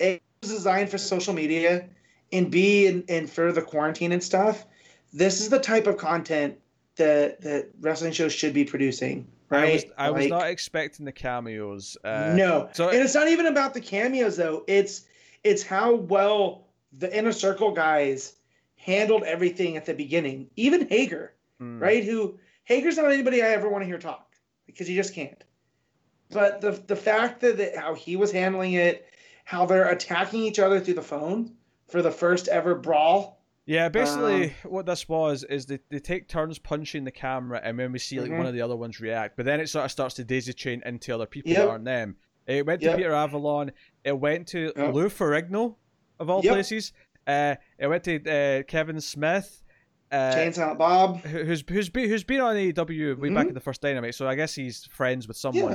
A 0.00 0.20
is 0.42 0.50
designed 0.50 0.90
for 0.90 0.98
social 0.98 1.34
media 1.34 1.88
and 2.32 2.50
B 2.50 2.86
and, 2.86 3.04
and 3.08 3.28
for 3.30 3.52
the 3.52 3.62
quarantine 3.62 4.12
and 4.12 4.22
stuff, 4.22 4.64
this 5.12 5.40
is 5.40 5.48
the 5.50 5.58
type 5.60 5.86
of 5.86 5.96
content 5.98 6.56
that 6.98 7.40
that 7.40 7.70
wrestling 7.80 8.12
shows 8.12 8.32
should 8.32 8.54
be 8.54 8.64
producing. 8.64 9.26
Right? 9.48 9.70
I 9.70 9.72
was 9.72 9.84
I 9.96 10.10
was 10.10 10.20
Like, 10.24 10.30
not 10.30 10.46
expecting 10.48 11.06
the 11.06 11.12
cameos. 11.12 11.96
Uh, 12.04 12.34
no. 12.36 12.68
so- 12.72 12.90
and 12.90 12.98
it's 12.98 13.14
not 13.14 13.28
even 13.28 13.46
about 13.46 13.74
the 13.74 13.80
cameos 13.80 14.36
though. 14.36 14.64
It's 14.66 15.06
it's 15.42 15.62
how 15.62 15.94
well 15.94 16.66
the 16.92 17.16
inner 17.16 17.32
circle 17.32 17.72
guys 17.72 18.34
handled 18.76 19.22
everything 19.24 19.76
at 19.76 19.86
the 19.86 19.94
beginning. 19.94 20.48
Even 20.56 20.88
Hager 20.88 21.32
hmm. 21.58 21.78
right? 21.78 22.04
Who 22.04 22.38
Hager's 22.64 22.96
not 22.96 23.10
anybody 23.10 23.42
I 23.42 23.48
ever 23.48 23.68
want 23.68 23.82
to 23.82 23.86
hear 23.86 23.98
talk 23.98 24.34
because 24.66 24.86
he 24.86 24.94
just 24.94 25.14
can't. 25.14 25.42
But 26.30 26.60
the 26.60 26.72
the 26.72 26.96
fact 26.96 27.40
that, 27.40 27.56
that 27.58 27.76
how 27.76 27.94
he 27.94 28.16
was 28.16 28.30
handling 28.30 28.74
it, 28.74 29.06
how 29.44 29.66
they're 29.66 29.88
attacking 29.88 30.42
each 30.42 30.58
other 30.58 30.78
through 30.80 30.94
the 30.94 31.02
phone 31.02 31.54
for 31.88 32.02
the 32.02 32.10
first 32.10 32.48
ever 32.48 32.74
brawl. 32.74 33.37
Yeah, 33.68 33.90
basically 33.90 34.44
Um, 34.44 34.50
what 34.72 34.86
this 34.86 35.06
was 35.08 35.44
is 35.44 35.66
they, 35.66 35.78
they 35.90 35.98
take 35.98 36.26
turns 36.26 36.58
punching 36.58 37.04
the 37.04 37.10
camera 37.10 37.60
and 37.62 37.78
then 37.78 37.92
we 37.92 37.98
see 37.98 38.18
like 38.18 38.30
Mhm. 38.30 38.38
one 38.38 38.46
of 38.46 38.54
the 38.54 38.62
other 38.62 38.76
ones 38.76 38.98
react. 38.98 39.36
But 39.36 39.44
then 39.44 39.60
it 39.60 39.68
sort 39.68 39.84
of 39.84 39.90
starts 39.90 40.14
to 40.14 40.24
daisy 40.24 40.54
chain 40.54 40.82
into 40.86 41.14
other 41.14 41.26
people 41.26 41.52
Yep. 41.52 41.60
that 41.60 41.68
aren't 41.68 41.84
them. 41.84 42.16
It 42.46 42.64
went 42.64 42.80
to 42.80 42.86
Yep. 42.86 42.96
Peter 42.96 43.12
Avalon. 43.12 43.72
It 44.04 44.18
went 44.18 44.48
to 44.48 44.72
Yep. 44.74 44.94
Lou 44.94 45.08
Ferrigno, 45.10 45.76
of 46.18 46.30
all 46.30 46.42
Yep. 46.42 46.52
places. 46.54 46.92
Uh, 47.26 47.56
it 47.78 47.86
went 47.88 48.04
to 48.04 48.16
uh, 48.26 48.62
Kevin 48.62 49.00
Smith. 49.02 49.62
Uh, 50.10 50.32
Chain 50.34 50.52
Silent 50.54 50.78
Bob. 50.78 51.18
who- 51.20 51.44
who's 51.44 51.62
who's 51.68 51.90
been 51.90 52.08
who's 52.08 52.24
been 52.24 52.40
on 52.40 52.56
AEW 52.56 53.16
way 53.16 53.28
back 53.28 53.44
Mhm. 53.44 53.48
in 53.48 53.54
the 53.54 53.60
first 53.60 53.82
Dynamite, 53.82 54.14
so 54.14 54.26
I 54.26 54.34
guess 54.34 54.54
he's 54.54 54.86
friends 54.86 55.28
with 55.28 55.36
Yeah. 55.36 55.40
someone. 55.40 55.72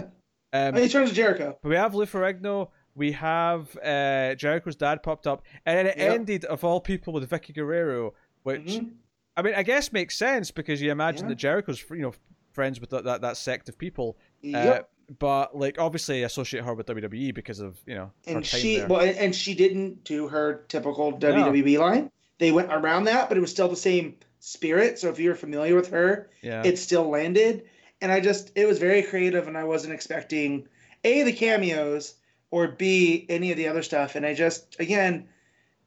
Um, 0.51 0.73
And 0.73 0.77
he 0.79 0.89
turns 0.89 1.09
to 1.09 1.15
Jericho. 1.15 1.59
but 1.61 1.69
we 1.69 1.75
have 1.75 1.93
Lou 1.93 2.07
Ferrigno, 2.07 2.69
we 2.95 3.11
have 3.13 3.75
uh, 3.83 4.35
Jericho's 4.35 4.75
dad 4.75 5.01
popped 5.03 5.27
up, 5.27 5.41
and 5.65 5.87
it 5.87 5.97
Yep. 5.97 6.11
ended 6.13 6.45
of 6.45 6.63
all 6.63 6.79
people 6.81 7.13
with 7.13 7.29
Vickie 7.29 7.53
Guerrero, 7.55 8.13
which 8.43 8.61
Mhm. 8.79 8.91
I 9.35 9.41
mean, 9.41 9.55
I 9.55 9.63
guess 9.63 9.91
makes 9.91 10.15
sense 10.15 10.51
because 10.51 10.81
you 10.81 10.91
imagine 10.91 11.25
Yeah. 11.25 11.29
that 11.29 11.35
Jericho's 11.35 11.83
you 11.89 11.97
know 12.03 12.13
friends 12.51 12.79
with 12.79 12.91
that 12.91 13.03
that, 13.05 13.21
that 13.21 13.37
sect 13.37 13.67
of 13.69 13.77
people, 13.77 14.17
Yep. 14.41 14.83
uh, 14.83 15.13
but 15.19 15.57
like 15.57 15.79
obviously 15.79 16.21
associate 16.23 16.63
her 16.63 16.73
with 16.75 16.85
WWE 16.87 17.31
because 17.33 17.59
of 17.59 17.79
you 17.87 17.95
know 17.95 18.11
and 18.27 18.45
she 18.45 18.77
there. 18.77 18.87
well, 18.87 19.01
and 19.01 19.35
she 19.35 19.53
didn't 19.55 20.03
do 20.03 20.27
her 20.27 20.63
typical 20.67 21.11
WWE 21.13 21.77
line. 21.79 22.11
They 22.39 22.51
went 22.51 22.71
around 22.71 23.05
that, 23.05 23.27
but 23.29 23.37
it 23.37 23.41
was 23.41 23.51
still 23.51 23.69
the 23.69 23.75
same 23.75 24.17
spirit. 24.39 24.99
So 24.99 25.09
if 25.09 25.17
you're 25.19 25.35
familiar 25.35 25.75
with 25.75 25.89
her, 25.89 26.29
yeah, 26.41 26.61
it 26.63 26.77
still 26.77 27.09
landed 27.09 27.63
and 28.01 28.11
i 28.11 28.19
just 28.19 28.51
it 28.55 28.65
was 28.67 28.79
very 28.79 29.01
creative 29.01 29.47
and 29.47 29.57
i 29.57 29.63
wasn't 29.63 29.93
expecting 29.93 30.67
a 31.05 31.23
the 31.23 31.31
cameos 31.31 32.15
or 32.53 32.67
b 32.67 33.25
any 33.29 33.49
of 33.49 33.57
the 33.57 33.67
other 33.67 33.81
stuff. 33.81 34.15
And 34.15 34.23
i 34.27 34.33
just 34.35 34.79
again 34.79 35.27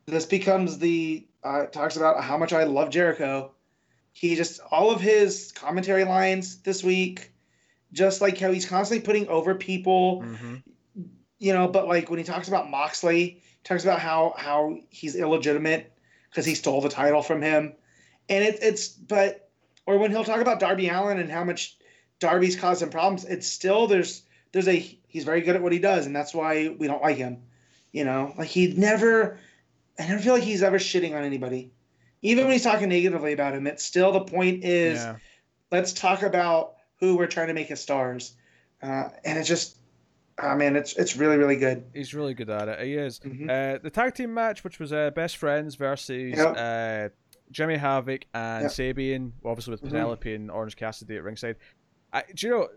this 0.07 0.27
becomes 0.27 0.79
the 0.79 1.25
uh, 1.45 1.67
talks 1.67 1.97
about 1.97 2.23
how 2.25 2.37
much 2.37 2.53
i 2.53 2.65
love 2.65 2.91
jericho. 2.91 3.53
He 4.13 4.35
just 4.35 4.61
all 4.73 4.91
of 4.91 5.01
his 5.01 5.53
commentary 5.53 6.05
lines 6.05 6.59
this 6.63 6.83
week 6.83 7.31
just 7.93 8.21
like 8.21 8.37
how 8.39 8.51
he's 8.51 8.67
constantly 8.67 9.05
putting 9.07 9.29
over 9.29 9.55
people 9.55 10.23
Mhm. 10.23 10.63
you 11.39 11.53
know 11.53 11.69
but 11.69 11.87
like 11.87 12.11
when 12.11 12.19
he 12.19 12.25
talks 12.25 12.49
about 12.49 12.69
moxley 12.69 13.23
he 13.25 13.43
talks 13.63 13.85
about 13.85 14.01
how 14.01 14.35
how 14.37 14.77
he's 14.91 15.15
illegitimate 15.15 15.93
because 16.29 16.45
he 16.45 16.55
stole 16.57 16.81
the 16.81 16.89
title 16.89 17.23
from 17.23 17.41
him. 17.43 17.75
And 18.29 18.43
it, 18.45 18.59
it's 18.61 18.89
but 18.89 19.51
or 19.87 19.99
when 19.99 20.11
he'll 20.11 20.25
talk 20.25 20.41
about 20.41 20.59
darby 20.59 20.89
allin 20.89 21.21
and 21.21 21.31
how 21.31 21.45
much 21.45 21.77
darby's 22.19 22.57
causing 22.57 22.91
problems 22.91 23.25
it's 23.25 23.47
still 23.47 23.87
there's 23.87 24.23
there's 24.53 24.67
a 24.69 24.99
he's 25.17 25.25
very 25.25 25.41
good 25.41 25.57
at 25.57 25.63
what 25.63 25.73
he 25.73 25.79
does 25.79 26.05
and 26.05 26.15
that's 26.15 26.35
why 26.35 26.69
we 26.79 26.87
don't 26.87 27.01
like 27.03 27.17
him 27.17 27.39
you 27.93 28.05
know 28.05 28.35
like 28.37 28.49
he 28.49 28.67
never 28.75 29.39
i 29.99 30.07
never 30.07 30.21
feel 30.21 30.35
like 30.35 30.43
he's 30.43 30.63
ever 30.63 30.79
shitting 30.79 31.17
on 31.17 31.25
anybody 31.25 31.71
even 32.21 32.45
when 32.45 32.53
he's 32.53 32.63
talking 32.63 32.91
negatively 32.91 33.33
about 33.33 33.55
him 33.55 33.67
it's 33.67 33.83
still 33.83 34.13
the 34.13 34.21
point 34.21 34.63
is 34.63 34.99
yeah. 34.99 35.17
let's 35.73 35.95
talk 35.95 36.23
about 36.23 36.75
who 37.01 37.17
we're 37.17 37.27
trying 37.27 37.47
to 37.49 37.55
make 37.55 37.71
as 37.71 37.81
stars 37.81 38.35
uh, 38.83 39.09
and 39.25 39.39
it's 39.39 39.49
just 39.49 39.79
oh 40.43 40.55
man 40.55 40.77
it's 40.77 40.93
it's 40.97 41.17
really 41.17 41.39
really 41.39 41.57
good 41.57 41.83
He's 41.95 42.13
really 42.13 42.35
good 42.35 42.51
at 42.51 42.69
it. 42.69 42.79
He 42.87 42.93
is. 42.95 43.21
Mhm. 43.21 43.49
Uh, 43.49 43.79
the 43.83 43.89
tag 43.89 44.15
team 44.15 44.35
match, 44.35 44.65
which 44.65 44.79
was 44.79 44.93
uh, 44.93 45.11
best 45.13 45.39
friends 45.39 45.77
versus 45.77 46.37
Yep. 46.37 46.55
uh, 46.59 47.09
Jimmy 47.51 47.77
Havoc 47.79 48.27
and 48.35 48.65
Yep. 48.65 48.73
Sabian, 48.73 49.33
obviously 49.47 49.71
with 49.71 49.83
Mhm. 49.83 49.89
Penelope 49.93 50.35
and 50.35 50.51
Orange 50.51 50.77
Cassidy 50.77 51.17
at 51.17 51.23
ringside. 51.25 51.57
I, 52.13 52.23
do 52.35 52.47
you 52.47 52.53
know? 52.53 52.69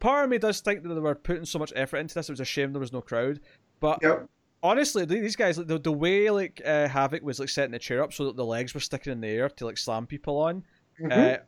Part 0.00 0.24
of 0.24 0.30
me 0.30 0.38
does 0.38 0.60
think 0.60 0.82
that 0.82 0.88
they 0.94 1.00
were 1.00 1.14
putting 1.14 1.44
so 1.44 1.58
much 1.58 1.72
effort 1.76 1.98
into 1.98 2.14
this. 2.14 2.28
It 2.28 2.32
was 2.32 2.40
a 2.40 2.44
shame 2.44 2.72
there 2.72 2.80
was 2.80 2.92
no 2.92 3.00
crowd. 3.00 3.40
But 3.80 4.00
Yep. 4.02 4.28
honestly, 4.62 5.04
these 5.04 5.36
guys, 5.36 5.58
like, 5.58 5.66
the, 5.66 5.78
the 5.78 5.92
way 5.92 6.30
like 6.30 6.60
uh, 6.64 6.88
Havoc 6.88 7.22
was 7.22 7.38
like 7.40 7.48
setting 7.48 7.72
the 7.72 7.78
chair 7.78 8.02
up 8.02 8.12
so 8.12 8.24
that 8.26 8.36
the 8.36 8.44
legs 8.44 8.74
were 8.74 8.80
sticking 8.80 9.12
in 9.12 9.20
the 9.20 9.28
air 9.28 9.48
to 9.48 9.64
like 9.64 9.78
slam 9.78 10.06
people 10.06 10.38
on. 10.38 10.64
Mhm. 11.00 11.12
Uh, 11.12 11.38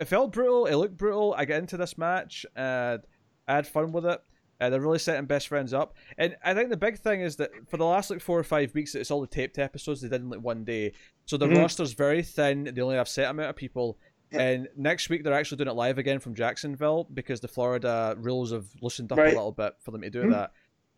it 0.00 0.06
felt 0.06 0.32
brutal. 0.32 0.66
It 0.66 0.74
looked 0.74 0.96
brutal. 0.96 1.34
I 1.36 1.44
get 1.44 1.60
into 1.60 1.76
this 1.76 1.96
match. 1.96 2.44
Uh, 2.56 2.98
I 3.46 3.54
had 3.54 3.66
fun 3.66 3.92
with 3.92 4.06
it. 4.06 4.20
Uh, 4.60 4.70
they're 4.70 4.80
really 4.80 4.98
setting 5.00 5.26
best 5.26 5.48
friends 5.48 5.74
up, 5.74 5.94
and 6.16 6.36
I 6.44 6.54
think 6.54 6.70
the 6.70 6.76
big 6.76 6.96
thing 6.98 7.20
is 7.22 7.36
that 7.36 7.50
for 7.68 7.76
the 7.76 7.84
last 7.84 8.08
like 8.08 8.20
four 8.20 8.38
or 8.38 8.44
five 8.44 8.72
weeks, 8.72 8.94
it's 8.94 9.10
all 9.10 9.20
the 9.20 9.26
taped 9.26 9.58
episodes 9.58 10.00
they 10.00 10.08
did 10.08 10.20
in 10.22 10.30
like 10.30 10.40
one 10.40 10.64
day. 10.64 10.92
So 11.26 11.36
the 11.36 11.46
Mhm. 11.46 11.58
roster's 11.58 11.92
very 11.92 12.22
thin. 12.22 12.70
They 12.72 12.80
only 12.80 12.94
have 12.96 13.08
set 13.08 13.28
amount 13.28 13.50
of 13.50 13.56
people. 13.56 13.98
Yeah. 14.30 14.40
And 14.40 14.68
next 14.76 15.08
week 15.10 15.22
they're 15.24 15.34
actually 15.34 15.58
doing 15.58 15.68
it 15.70 15.74
live 15.74 15.98
again 15.98 16.18
from 16.18 16.34
Jacksonville 16.34 17.04
because 17.12 17.40
the 17.40 17.48
Florida 17.48 18.16
rules 18.18 18.52
have 18.52 18.66
loosened 18.80 19.12
up 19.12 19.18
Right. 19.18 19.32
a 19.32 19.36
little 19.36 19.52
bit 19.52 19.74
for 19.80 19.90
them 19.90 20.02
to 20.02 20.10
do 20.10 20.24
Mhm. 20.24 20.30
that. 20.32 20.52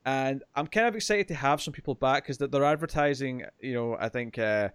And 0.04 0.42
I'm 0.54 0.66
kind 0.68 0.86
of 0.86 0.94
excited 0.94 1.28
to 1.28 1.34
have 1.34 1.60
some 1.60 1.72
people 1.74 1.94
back 1.94 2.22
because 2.24 2.38
they're 2.38 2.64
advertising. 2.64 3.44
You 3.60 3.74
know, 3.74 3.96
I 3.98 4.08
think. 4.08 4.38
Uh, 4.38 4.70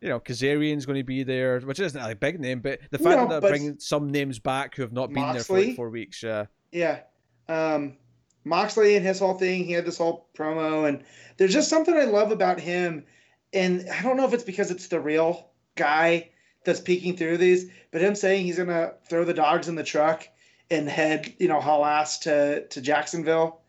you 0.00 0.10
know, 0.10 0.20
Kazarian's 0.20 0.84
going 0.84 0.98
to 0.98 1.04
be 1.04 1.22
there, 1.22 1.60
which 1.60 1.80
isn't 1.80 1.98
a 1.98 2.14
big 2.14 2.38
name, 2.38 2.60
but 2.60 2.78
the 2.90 2.98
fact 2.98 3.16
No, 3.20 3.26
that 3.28 3.40
they're 3.40 3.50
bringing 3.52 3.78
some 3.78 4.10
names 4.10 4.38
back 4.38 4.74
who 4.74 4.82
have 4.82 4.92
not 4.92 5.10
been 5.10 5.32
there 5.32 5.42
for 5.42 5.58
like 5.58 5.76
four 5.76 5.88
weeks, 5.88 6.22
yeah. 6.22 6.44
Yeah. 6.72 7.00
Um, 7.48 7.96
Moxley 8.44 8.96
and 8.96 9.06
his 9.06 9.18
whole 9.20 9.32
thing, 9.32 9.64
he 9.64 9.72
had 9.72 9.86
this 9.86 9.96
whole 9.96 10.28
promo, 10.36 10.86
and 10.86 11.04
there's 11.38 11.54
just 11.54 11.70
something 11.70 11.94
I 11.96 12.04
love 12.04 12.32
about 12.32 12.60
him. 12.60 13.06
And 13.54 13.88
I 13.88 14.02
don't 14.02 14.18
know 14.18 14.26
if 14.26 14.34
it's 14.34 14.44
because 14.44 14.70
it's 14.70 14.88
the 14.88 15.00
real 15.00 15.48
guy 15.74 16.32
that's 16.64 16.80
peeking 16.80 17.16
through 17.16 17.38
these, 17.38 17.70
but 17.90 18.00
him 18.00 18.14
saying 18.14 18.44
he's 18.44 18.56
going 18.56 18.68
to 18.68 18.94
throw 19.08 19.24
the 19.24 19.34
dogs 19.34 19.68
in 19.68 19.74
the 19.74 19.84
truck 19.84 20.26
and 20.70 20.88
head 20.88 21.32
you 21.38 21.48
know 21.48 21.60
haul 21.60 21.84
ass 21.84 22.20
to 22.20 22.66
to 22.68 22.80
Jacksonville 22.80 23.60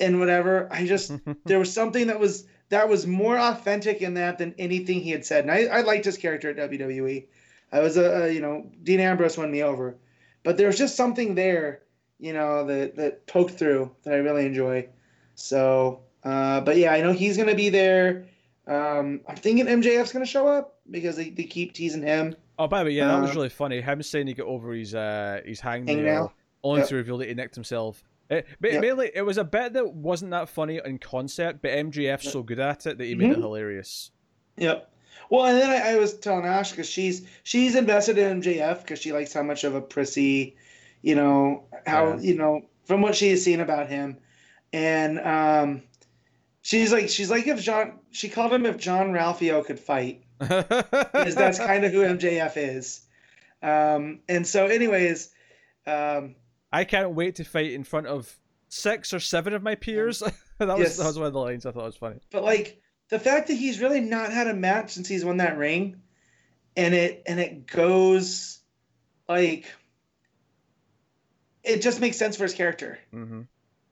and 0.00 0.18
whatever. 0.18 0.68
I 0.70 0.86
just 0.86 1.12
there 1.44 1.58
was 1.58 1.72
something 1.72 2.08
that 2.08 2.20
was 2.20 2.46
that 2.70 2.88
was 2.88 3.06
more 3.06 3.38
authentic 3.38 4.02
in 4.02 4.14
that 4.14 4.38
than 4.38 4.54
anything 4.58 5.00
he 5.00 5.10
had 5.10 5.24
said, 5.24 5.44
and 5.44 5.52
I, 5.52 5.64
I 5.64 5.80
liked 5.82 6.04
his 6.04 6.18
character 6.18 6.50
at 6.50 6.70
WWE. 6.70 7.26
I 7.72 7.80
was 7.80 7.96
a, 7.96 8.24
a 8.24 8.32
you 8.32 8.40
know 8.40 8.70
Dean 8.82 9.00
Ambrose 9.00 9.38
won 9.38 9.50
me 9.50 9.62
over, 9.62 9.96
but 10.42 10.56
there 10.56 10.66
was 10.66 10.78
just 10.78 10.96
something 10.96 11.34
there 11.34 11.82
you 12.18 12.32
know 12.32 12.66
that 12.66 12.96
that 12.96 13.26
poked 13.26 13.54
through 13.54 13.94
that 14.02 14.14
I 14.14 14.18
really 14.18 14.46
enjoy. 14.46 14.88
So, 15.34 16.00
uh, 16.24 16.60
but 16.62 16.76
yeah, 16.76 16.92
I 16.92 17.00
know 17.00 17.12
he's 17.12 17.36
gonna 17.36 17.54
be 17.54 17.68
there. 17.68 18.26
Um, 18.66 19.20
I'm 19.26 19.36
thinking 19.36 19.66
MJF's 19.66 20.12
gonna 20.12 20.26
show 20.26 20.46
up 20.46 20.77
because 20.90 21.16
they, 21.16 21.30
they 21.30 21.44
keep 21.44 21.72
teasing 21.74 22.02
him. 22.02 22.34
Oh, 22.58 22.66
by 22.66 22.80
the 22.80 22.86
way, 22.86 22.94
yeah, 22.94 23.08
that 23.08 23.20
was 23.20 23.30
Uh, 23.30 23.34
really 23.34 23.48
funny. 23.48 23.80
Him 23.80 24.02
saying 24.02 24.26
he 24.26 24.34
got 24.34 24.46
over 24.46 24.72
his 24.72 24.94
uh 24.94 25.40
his 25.44 25.60
hangnail, 25.60 25.86
Hangnail. 25.86 26.32
only 26.64 26.80
Yep. 26.80 26.88
to 26.88 26.94
reveal 26.96 27.18
that 27.18 27.28
he 27.28 27.34
nicked 27.34 27.54
himself. 27.54 28.02
It, 28.30 28.46
but 28.60 28.72
Yep. 28.72 28.80
mainly, 28.82 29.10
it 29.14 29.22
was 29.22 29.38
a 29.38 29.44
bit 29.44 29.72
that 29.74 29.94
wasn't 29.94 30.32
that 30.32 30.48
funny 30.48 30.80
in 30.84 30.98
concept, 30.98 31.62
but 31.62 31.70
MJF's 31.70 32.30
so 32.30 32.42
good 32.42 32.58
at 32.58 32.86
it 32.86 32.98
that 32.98 33.04
he 33.04 33.14
made 33.14 33.30
it 33.30 33.38
Mhm. 33.38 33.42
hilarious. 33.42 34.10
Yep. 34.58 34.90
Well, 35.30 35.46
and 35.46 35.58
then 35.58 35.70
I, 35.70 35.92
I 35.92 35.96
was 35.98 36.14
telling 36.18 36.44
Ash 36.44 36.70
because 36.70 36.88
she's 36.88 37.26
she's 37.42 37.74
invested 37.74 38.18
in 38.18 38.40
MJF 38.42 38.82
because 38.82 38.98
she 38.98 39.12
likes 39.12 39.32
how 39.32 39.42
much 39.42 39.64
of 39.64 39.74
a 39.74 39.80
prissy, 39.80 40.56
you 41.02 41.14
know, 41.14 41.64
how 41.86 42.08
Yeah. 42.14 42.20
you 42.20 42.34
know 42.34 42.62
from 42.84 43.02
what 43.02 43.14
she 43.14 43.30
has 43.30 43.42
seen 43.44 43.60
about 43.60 43.88
him, 43.88 44.18
and 44.72 45.18
um, 45.20 45.82
she's 46.62 46.92
like 46.92 47.08
she's 47.08 47.30
like 47.30 47.46
if 47.46 47.60
John 47.62 47.98
she 48.10 48.28
called 48.28 48.52
him 48.52 48.66
if 48.66 48.78
Jean-Ralphio 48.78 49.64
could 49.64 49.78
fight 49.78 50.22
because 50.38 51.34
that's 51.34 51.58
kind 51.70 51.84
of 51.84 51.92
who 51.92 52.00
MJF 52.02 52.52
is, 52.56 53.02
um, 53.62 54.20
and 54.28 54.46
so 54.46 54.66
anyways, 54.66 55.30
um, 55.86 56.34
I 56.72 56.84
can't 56.84 57.10
wait 57.12 57.36
to 57.36 57.44
fight 57.44 57.72
in 57.72 57.84
front 57.84 58.06
of 58.06 58.38
six 58.68 59.12
or 59.14 59.20
seven 59.20 59.52
of 59.54 59.62
my 59.62 59.74
peers. 59.74 60.18
that 60.58 60.68
was 60.68 60.78
Yes. 60.80 60.96
that 60.98 61.06
was 61.06 61.18
one 61.18 61.26
of 61.28 61.32
the 61.32 61.38
lines 61.40 61.64
I 61.66 61.72
thought 61.72 61.84
was 61.84 61.96
funny. 61.96 62.20
but 62.30 62.44
like 62.44 62.80
the 63.10 63.18
fact 63.18 63.48
that 63.48 63.54
he's 63.54 63.80
really 63.80 64.00
not 64.00 64.32
had 64.32 64.46
a 64.48 64.54
match 64.54 64.90
since 64.90 65.08
he's 65.08 65.24
won 65.24 65.38
that 65.38 65.56
ring 65.56 66.02
and 66.76 66.94
it 66.94 67.22
and 67.26 67.40
it 67.40 67.66
goes 67.66 68.60
like 69.28 69.64
it 71.64 71.80
just 71.82 72.00
makes 72.00 72.16
sense 72.16 72.36
for 72.36 72.42
his 72.44 72.54
character 72.54 72.98
hmm 73.10 73.42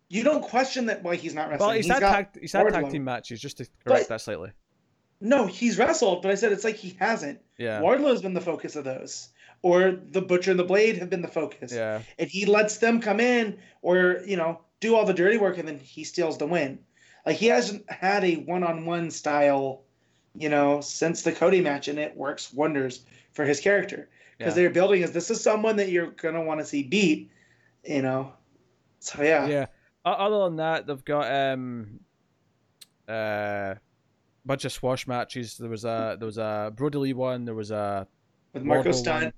you 0.09 0.23
don't 0.23 0.43
question 0.43 0.86
that 0.86 1.02
why 1.02 1.16
he's 1.16 1.35
not 1.35 1.48
wrestling 1.51 1.66
Well, 1.66 1.77
he's, 1.77 1.86
He's 1.86 1.93
had 1.94 1.98
tag, 2.01 2.28
he's 2.40 2.52
had 2.52 2.68
tag 2.73 2.90
team 2.90 3.02
matches 3.02 3.40
just 3.40 3.56
to 3.59 3.64
correct 3.85 4.02
But- 4.02 4.09
that 4.09 4.20
slightly. 4.20 4.52
No 5.20 5.47
he's 5.47 5.78
wrestled 5.78 6.22
but 6.22 6.30
i 6.30 6.34
said 6.34 6.52
it's 6.52 6.64
like 6.64 6.76
he 6.76 6.97
hasn't. 6.98 7.40
Yeah, 7.59 7.80
wardlow's 7.80 8.20
been 8.20 8.34
the 8.34 8.40
focus 8.40 8.76
of 8.76 8.84
those 8.84 9.30
or 9.62 9.93
the 10.10 10.20
butcher 10.20 10.51
and 10.51 10.60
the 10.60 10.64
blade 10.64 10.98
have 10.98 11.09
been 11.09 11.22
the 11.22 11.28
focus. 11.28 11.72
Yeah, 11.72 12.02
and 12.18 12.28
he 12.28 12.44
lets 12.44 12.76
them 12.78 13.01
come 13.01 13.18
in 13.18 13.59
or 13.80 14.20
you 14.26 14.36
know 14.36 14.60
do 14.80 14.94
all 14.94 15.06
the 15.06 15.14
dirty 15.14 15.38
work 15.38 15.56
and 15.56 15.66
then 15.66 15.78
he 15.78 16.05
steals 16.05 16.36
the 16.36 16.47
win. 16.47 16.78
Like 17.24 17.36
he 17.36 17.47
hasn't 17.47 17.90
had 17.90 18.24
a 18.24 18.36
one-on-one 18.36 19.10
style 19.10 19.82
you 20.34 20.51
know 20.51 20.82
since 20.82 21.22
the 21.22 21.32
cody 21.32 21.62
match 21.62 21.88
and 21.88 21.98
it 21.98 22.14
works 22.14 22.52
wonders 22.52 23.05
for 23.32 23.44
his 23.47 23.60
character. 23.60 24.10
Because 24.36 24.55
Yeah. 24.55 24.64
they're 24.64 24.70
building 24.70 25.02
as 25.02 25.12
this 25.12 25.30
is 25.30 25.40
someone 25.40 25.76
that 25.76 25.88
you're 25.88 26.10
gonna 26.10 26.43
want 26.43 26.60
to 26.60 26.66
see 26.66 26.82
beat 26.82 27.30
you 27.84 28.02
know? 28.02 28.32
So 28.98 29.22
yeah, 29.22 29.47
yeah. 29.47 29.66
Other 30.05 30.44
than 30.44 30.56
that, 30.56 30.86
they've 30.86 31.05
got 31.05 31.32
um, 31.32 32.01
uh, 33.09 33.76
bunch 34.47 34.64
of 34.64 34.73
squash 34.73 35.06
matches. 35.06 35.59
There 35.59 35.70
was 35.70 35.85
a 35.85 36.16
there 36.18 36.27
was 36.27 36.39
a 36.39 36.73
Brodie 36.74 36.98
Lee 36.98 37.12
one. 37.12 37.44
There 37.44 37.55
was 37.55 37.70
a 37.70 38.06
with 38.52 38.62
marko 38.62 38.93
stunt 38.93 39.24
one. 39.24 39.32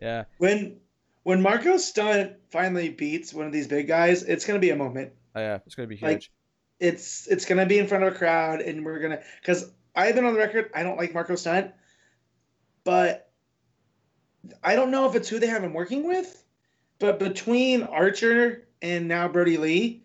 Yeah, 0.00 0.24
when 0.38 0.80
when 1.22 1.40
marko 1.42 1.76
stunt 1.76 2.32
finally 2.50 2.88
beats 2.88 3.32
one 3.32 3.46
of 3.46 3.52
these 3.52 3.68
big 3.68 3.86
guys 3.86 4.22
it's 4.24 4.44
gonna 4.44 4.58
be 4.58 4.70
a 4.70 4.76
moment 4.76 5.12
oh, 5.34 5.40
yeah, 5.40 5.58
it's 5.66 5.74
gonna 5.74 5.86
be 5.88 5.96
huge. 5.96 6.02
Like, 6.02 6.30
it's 6.80 7.26
it's 7.28 7.44
gonna 7.44 7.66
be 7.66 7.78
in 7.78 7.86
front 7.86 8.04
of 8.04 8.12
a 8.12 8.16
crowd 8.16 8.60
and 8.60 8.84
we're 8.84 8.98
gonna 8.98 9.20
because 9.40 9.70
I've 9.94 10.14
been 10.14 10.24
on 10.24 10.32
the 10.32 10.38
record 10.38 10.70
I 10.74 10.82
don't 10.82 10.96
like 10.96 11.14
Marko 11.14 11.36
Stunt, 11.36 11.72
but 12.84 13.30
I 14.62 14.74
don't 14.74 14.90
know 14.90 15.08
if 15.08 15.14
it's 15.14 15.28
who 15.28 15.38
they 15.38 15.46
have 15.46 15.62
him 15.62 15.74
working 15.74 16.06
with, 16.06 16.44
but 16.98 17.18
between 17.18 17.84
Archer 17.84 18.66
and 18.80 19.06
now 19.06 19.28
Brodie 19.28 19.58
Lee, 19.58 20.04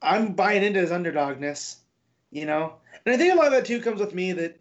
I'm 0.00 0.32
buying 0.32 0.62
into 0.62 0.80
his 0.80 0.90
underdogness, 0.90 1.76
you 2.30 2.46
know, 2.46 2.74
and 3.04 3.14
I 3.14 3.18
think 3.18 3.32
a 3.32 3.36
lot 3.36 3.46
of 3.46 3.52
that 3.52 3.64
too 3.66 3.80
comes 3.80 4.00
with 4.00 4.14
me 4.14 4.32
that 4.32 4.60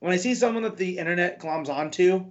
when 0.00 0.12
I 0.12 0.16
see 0.16 0.34
someone 0.34 0.62
that 0.62 0.76
the 0.76 0.98
internet 0.98 1.40
gloms 1.40 1.68
onto, 1.68 2.24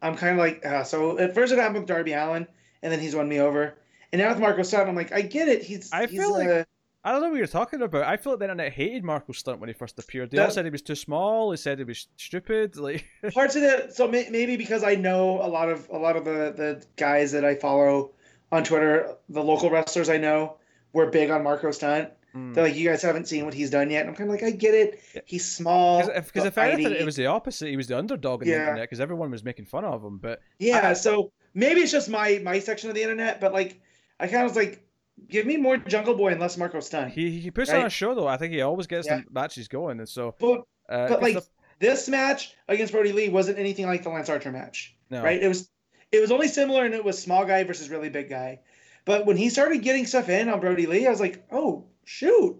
I'm 0.00 0.16
kind 0.16 0.32
of 0.32 0.38
like 0.38 0.64
uh, 0.64 0.84
so. 0.84 1.18
At 1.18 1.34
first 1.34 1.52
it 1.52 1.58
happened 1.58 1.80
with 1.80 1.88
Darby 1.88 2.12
Allin, 2.12 2.46
and 2.82 2.92
then 2.92 3.00
he's 3.00 3.14
won 3.14 3.28
me 3.28 3.40
over. 3.40 3.78
And 4.12 4.20
now 4.20 4.28
with 4.28 4.38
Marko 4.40 4.62
Stunt, 4.62 4.88
I'm 4.88 4.94
like, 4.94 5.12
I 5.12 5.22
get 5.22 5.48
it. 5.48 5.62
He's 5.62 5.92
I 5.92 6.06
he's, 6.06 6.20
feel 6.20 6.32
like- 6.32 6.48
uh, 6.48 6.64
I 7.04 7.10
don't 7.10 7.20
know 7.20 7.30
what 7.30 7.38
you're 7.38 7.48
talking 7.48 7.82
about. 7.82 8.04
I 8.04 8.16
feel 8.16 8.32
like 8.34 8.38
the 8.38 8.44
internet 8.44 8.72
hated 8.72 9.02
Marko 9.02 9.32
Stunt 9.32 9.58
when 9.58 9.68
he 9.68 9.72
first 9.72 9.98
appeared. 9.98 10.30
They 10.30 10.38
all 10.38 10.50
said 10.52 10.64
he 10.64 10.70
was 10.70 10.82
too 10.82 10.94
small. 10.94 11.50
They 11.50 11.56
said 11.56 11.78
he 11.78 11.84
was 11.84 12.06
stupid. 12.16 12.76
Like, 12.82 13.04
parts 13.34 13.56
of 13.56 13.64
it 13.64 13.92
so 13.92 14.06
may, 14.06 14.28
maybe 14.30 14.56
because 14.56 14.82
i 14.84 14.94
know 14.94 15.40
a 15.42 15.46
lot 15.48 15.68
of 15.68 15.88
a 15.90 15.98
lot 15.98 16.16
of 16.16 16.24
the 16.24 16.52
the 16.56 16.84
guys 16.96 17.32
that 17.32 17.44
i 17.44 17.54
follow 17.54 18.10
on 18.50 18.64
twitter 18.64 19.14
the 19.28 19.42
local 19.42 19.70
wrestlers 19.70 20.08
i 20.08 20.16
know 20.16 20.56
were 20.92 21.06
big 21.10 21.30
on 21.30 21.42
marko 21.44 21.70
stunt 21.70 22.10
mm. 22.34 22.54
they're 22.54 22.64
like 22.64 22.76
you 22.76 22.88
guys 22.88 23.02
haven't 23.02 23.26
seen 23.28 23.44
what 23.44 23.54
he's 23.54 23.70
done 23.70 23.90
yet 23.90 24.00
and 24.00 24.10
i'm 24.10 24.14
kind 24.14 24.28
of 24.28 24.34
like 24.34 24.42
i 24.42 24.50
get 24.50 24.74
it 24.74 25.02
he's 25.26 25.44
small 25.50 26.00
Because 26.00 26.16
if, 26.16 26.32
but 26.34 26.46
if 26.46 26.58
anything, 26.58 26.92
it 26.92 27.04
was 27.04 27.16
the 27.16 27.26
opposite. 27.26 27.68
He 27.68 27.76
was 27.76 27.86
the 27.88 27.98
underdog 27.98 28.42
in 28.42 28.48
the 28.48 28.54
internet 28.54 28.82
because 28.82 29.00
everyone 29.00 29.30
was 29.30 29.44
making 29.44 29.66
fun 29.66 29.84
of 29.84 30.02
him. 30.02 30.18
But 30.18 30.40
yeah 30.58 30.90
I- 30.90 30.92
so 30.94 31.32
maybe 31.54 31.80
it's 31.80 31.92
just 31.92 32.08
my 32.08 32.40
my 32.42 32.58
section 32.58 32.88
of 32.88 32.94
the 32.94 33.02
internet 33.02 33.40
but 33.40 33.52
like 33.52 33.80
i 34.18 34.26
kind 34.26 34.44
of 34.44 34.50
was 34.50 34.56
like 34.56 34.86
give 35.28 35.44
me 35.44 35.56
more 35.56 35.76
jungle 35.76 36.14
boy 36.14 36.30
and 36.30 36.40
less 36.40 36.56
marko 36.56 36.80
stunt 36.80 37.12
he 37.12 37.38
he 37.38 37.50
puts 37.50 37.70
on 37.70 37.84
a 37.84 37.90
show 37.90 38.14
though. 38.14 38.26
I 38.26 38.36
think 38.38 38.52
he 38.52 38.62
always 38.62 38.86
gets 38.86 39.06
Yeah. 39.06 39.18
the 39.18 39.24
matches 39.30 39.68
going, 39.68 39.98
and 39.98 40.08
so 40.08 40.34
but, 40.38 40.62
uh, 40.88 41.08
but 41.08 41.22
like 41.22 41.34
the- 41.34 41.46
this 41.78 42.08
match 42.08 42.54
against 42.68 42.92
brodie 42.92 43.12
lee 43.12 43.28
wasn't 43.28 43.58
anything 43.58 43.86
like 43.86 44.02
the 44.02 44.08
lance 44.08 44.30
archer 44.30 44.52
match 44.52 44.96
no. 45.10 45.22
right? 45.22 45.42
It 45.42 45.48
was 45.48 45.68
it 46.10 46.20
was 46.20 46.30
only 46.30 46.48
similar 46.48 46.84
and 46.84 46.94
it 46.94 47.04
was 47.04 47.20
small 47.22 47.44
guy 47.44 47.64
versus 47.64 47.88
really 47.90 48.08
big 48.10 48.28
guy. 48.28 48.60
But 49.04 49.26
when 49.26 49.36
he 49.36 49.48
started 49.50 49.82
getting 49.82 50.06
stuff 50.06 50.28
in 50.28 50.48
on 50.48 50.60
Brodie 50.60 50.86
Lee, 50.86 51.06
I 51.06 51.10
was 51.10 51.20
like, 51.20 51.44
oh 51.50 51.86
shoot. 52.04 52.56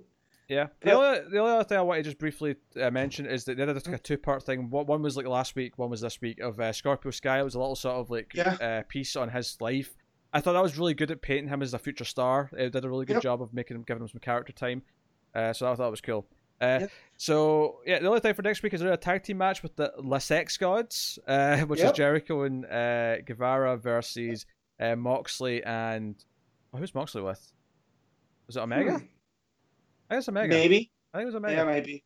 Yeah. 0.49 0.67
The, 0.81 0.89
Yep. 0.91 0.97
only, 0.97 1.19
the 1.31 1.39
only 1.39 1.53
other 1.53 1.65
thing 1.65 1.79
I 1.79 1.83
want 1.83 1.99
to 1.99 2.03
just 2.03 2.19
briefly 2.19 2.57
uh, 2.81 2.91
mention 2.91 3.27
is 3.27 3.45
that 3.45 3.57
they 3.57 3.65
did 3.65 3.75
like 3.75 3.87
a 3.95 3.99
two 3.99 4.19
part 4.19 4.43
thing. 4.43 4.69
One 4.71 4.87
one 4.87 5.03
was 5.03 5.17
like 5.17 5.27
last 5.27 5.55
week, 5.57 5.79
one 5.79 5.89
was 5.91 6.01
this 6.03 6.21
week 6.21 6.41
of 6.41 6.61
uh, 6.61 6.73
Scorpio 6.73 7.11
Sky. 7.11 7.41
It 7.41 7.45
was 7.45 7.55
a 7.55 7.59
little 7.59 7.77
sort 7.77 7.97
of 7.97 8.11
like 8.11 8.33
Yeah. 8.35 8.57
uh, 8.61 8.83
piece 8.89 9.17
on 9.17 9.31
his 9.31 9.57
life. 9.61 9.97
I 10.35 10.41
thought 10.41 10.53
that 10.55 10.63
was 10.63 10.77
really 10.79 10.95
good 10.95 11.11
at 11.11 11.23
painting 11.23 11.49
him 11.49 11.63
as 11.63 11.73
a 11.75 11.79
future 11.79 12.05
star. 12.05 12.51
It 12.57 12.73
did 12.73 12.85
a 12.85 12.89
really 12.89 13.07
good 13.07 13.15
Yep. 13.15 13.23
job 13.23 13.43
of 13.43 13.53
making 13.55 13.77
him, 13.77 13.83
giving 13.83 14.03
him 14.03 14.09
some 14.09 14.21
character 14.21 14.53
time. 14.53 14.83
Uh, 15.35 15.53
so 15.53 15.71
I 15.71 15.75
thought 15.75 15.89
it 15.89 15.91
was 15.91 16.01
cool. 16.01 16.27
Uh, 16.61 16.79
Yep. 16.83 16.91
So 17.17 17.79
yeah, 17.87 17.99
the 18.01 18.09
only 18.09 18.21
thing 18.21 18.35
for 18.35 18.43
next 18.43 18.63
week 18.63 18.75
is 18.75 18.81
there 18.81 18.93
a 18.93 18.97
tag 18.97 19.23
team 19.23 19.39
match 19.39 19.63
with 19.63 19.77
the 19.77 19.93
Le 19.99 20.21
Sex 20.21 20.57
Gods, 20.59 21.19
uh, 21.27 21.59
which 21.67 21.81
is 21.81 21.93
Jericho 21.93 22.43
and 22.43 22.67
uh, 22.67 23.19
Guevara 23.23 23.77
versus 23.79 24.45
uh, 24.81 24.97
Moxley 24.97 25.63
and 25.65 26.17
oh, 26.75 26.79
who's 26.79 26.95
Moxley 26.95 27.23
with? 27.23 27.53
Was 28.49 28.57
it 28.57 28.61
Omega? 28.61 29.01
I 30.13 30.17
think 30.17 30.19
it's 30.21 30.29
Omega. 30.29 30.55
Maybe. 30.55 30.91
I 31.15 31.19
think 31.19 31.23
it 31.23 31.27
was 31.27 31.35
Omega. 31.37 31.57
Yeah, 31.57 31.65
maybe. 31.65 32.05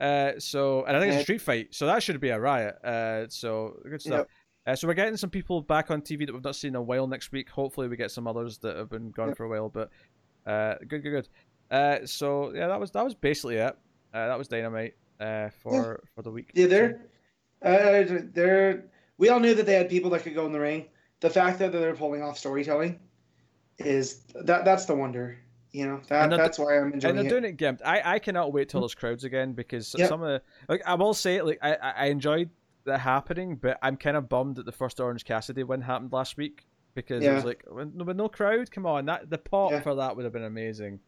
Uh, 0.00 0.32
so 0.38 0.84
and 0.84 0.96
I 0.96 1.00
think 1.00 1.12
it's 1.12 1.20
a 1.20 1.24
street 1.24 1.40
fight, 1.40 1.68
so 1.74 1.86
that 1.86 2.02
should 2.02 2.20
be 2.20 2.28
a 2.30 2.38
riot. 2.40 2.74
Uh, 2.84 3.26
so 3.28 3.80
good 3.88 4.00
stuff. 4.00 4.26
Uh, 4.66 4.76
so 4.76 4.86
we're 4.86 4.94
getting 4.94 5.16
some 5.16 5.30
people 5.30 5.62
back 5.62 5.90
on 5.90 6.02
TV 6.02 6.26
that 6.26 6.32
we've 6.32 6.44
not 6.44 6.54
seen 6.56 6.70
in 6.70 6.76
a 6.76 6.82
while 6.82 7.06
next 7.06 7.32
week. 7.32 7.48
Hopefully, 7.50 7.88
we 7.88 7.96
get 7.96 8.10
some 8.10 8.26
others 8.26 8.58
that 8.58 8.76
have 8.76 8.90
been 8.90 9.10
gone 9.10 9.28
Yep. 9.28 9.36
for 9.38 9.44
a 9.44 9.48
while. 9.48 9.68
But 9.68 9.90
uh, 10.46 10.74
good, 10.86 11.02
good, 11.02 11.10
good. 11.10 11.28
Uh, 11.70 12.06
so 12.06 12.52
yeah, 12.54 12.66
that 12.68 12.78
was 12.80 12.90
that 12.92 13.04
was 13.04 13.14
basically 13.14 13.56
it. 13.56 13.76
Uh, 14.12 14.26
that 14.28 14.38
was 14.38 14.48
Dynamite 14.48 14.94
uh, 15.18 15.48
for 15.62 16.02
for 16.14 16.22
the 16.22 16.30
week. 16.30 16.50
Yeah, 16.54 16.66
they're 16.66 17.00
uh, 17.62 18.04
they're 18.32 18.84
we 19.18 19.28
all 19.28 19.40
knew 19.40 19.54
that 19.54 19.66
they 19.66 19.74
had 19.74 19.88
people 19.88 20.10
that 20.10 20.22
could 20.22 20.34
go 20.34 20.46
in 20.46 20.52
the 20.52 20.60
ring. 20.60 20.86
The 21.20 21.30
fact 21.30 21.58
that 21.58 21.72
they're 21.72 21.94
pulling 21.94 22.22
off 22.22 22.38
storytelling 22.38 22.98
is 23.78 24.24
that 24.34 24.64
that's 24.64 24.86
the 24.86 24.94
wonder. 24.94 25.38
You 25.72 25.86
know, 25.86 26.00
that 26.08 26.30
that's 26.30 26.58
why 26.58 26.78
I'm 26.78 26.92
enjoying 26.92 27.16
it. 27.16 27.18
and 27.20 27.30
they're 27.30 27.38
it. 27.38 27.40
doing 27.42 27.44
it 27.44 27.56
gimped. 27.56 27.80
I, 27.84 28.14
I 28.14 28.18
cannot 28.18 28.52
wait 28.52 28.68
till 28.68 28.80
there's 28.80 28.94
crowds 28.94 29.24
again 29.24 29.52
because 29.52 29.94
Yep. 29.96 30.08
some 30.08 30.22
of 30.22 30.28
the 30.28 30.42
like 30.68 30.82
I 30.86 30.94
will 30.94 31.14
say 31.14 31.40
like 31.42 31.58
I 31.62 31.74
I 31.74 32.06
enjoyed 32.06 32.50
that 32.84 32.98
happening, 33.00 33.56
but 33.56 33.78
I'm 33.82 33.96
kind 33.96 34.16
of 34.16 34.28
bummed 34.28 34.56
that 34.56 34.66
the 34.66 34.72
first 34.72 34.98
Orange 35.00 35.24
Cassidy 35.24 35.62
win 35.62 35.80
happened 35.82 36.12
last 36.12 36.36
week 36.36 36.66
because 36.94 37.22
it 37.24 37.32
was 37.32 37.44
like 37.44 37.62
with, 37.70 37.94
with 37.94 38.16
no 38.16 38.28
crowd. 38.28 38.70
Come 38.70 38.86
on, 38.86 39.04
that 39.06 39.30
the 39.30 39.38
pop 39.38 39.70
Yeah. 39.70 39.80
for 39.80 39.94
that 39.94 40.16
would 40.16 40.24
have 40.24 40.32
been 40.32 40.44
amazing. 40.44 40.98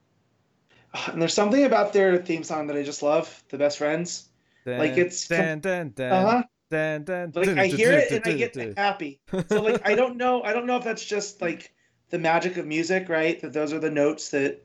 And 1.10 1.20
there's 1.20 1.32
something 1.34 1.64
about 1.64 1.92
their 1.92 2.18
theme 2.18 2.44
song 2.44 2.66
that 2.66 2.76
I 2.76 2.82
just 2.82 3.02
love, 3.02 3.42
The 3.48 3.56
Best 3.58 3.78
Friends. 3.78 4.28
Like, 4.66 4.94
Dun, 4.94 5.06
it's 5.06 5.26
com- 5.26 5.36
dun, 5.38 5.60
dun, 5.60 5.92
dun, 5.96 6.12
Uh-huh. 6.12 6.42
dun, 6.70 7.04
dun, 7.04 7.32
Like 7.34 7.48
I 7.48 7.66
hear 7.66 7.92
it 7.92 8.12
and 8.12 8.22
I 8.24 8.32
get 8.36 8.78
happy. 8.78 9.20
So 9.48 9.62
like 9.62 9.80
I 9.88 9.94
don't 9.94 10.16
know 10.18 10.42
I 10.42 10.52
don't 10.52 10.66
know 10.66 10.76
if 10.76 10.84
that's 10.84 11.04
just 11.04 11.40
like 11.42 11.72
the 12.12 12.20
magic 12.20 12.58
of 12.58 12.66
music, 12.66 13.10
right? 13.10 13.40
That 13.42 13.54
those 13.54 13.74
are 13.74 13.80
the 13.80 13.90
notes 13.90 14.30
that 14.30 14.64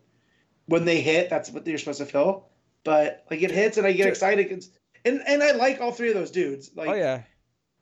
when 0.67 0.85
they 0.85 1.01
hit, 1.01 1.29
that's 1.29 1.49
what 1.51 1.67
you're 1.67 1.79
supposed 1.79 1.99
to 1.99 2.05
feel. 2.05 2.49
But 2.83 3.25
like 3.31 3.41
it 3.41 3.51
hits 3.51 3.77
and 3.77 3.87
I 3.87 3.93
get 3.93 4.09
excited 4.09 4.65
and 5.05 5.21
and 5.27 5.43
I 5.43 5.51
like 5.53 5.81
all 5.81 5.91
three 5.91 6.09
of 6.09 6.15
those 6.15 6.31
dudes. 6.31 6.71
Like 6.75 6.89
Oh 6.89 6.93
yeah, 6.93 7.23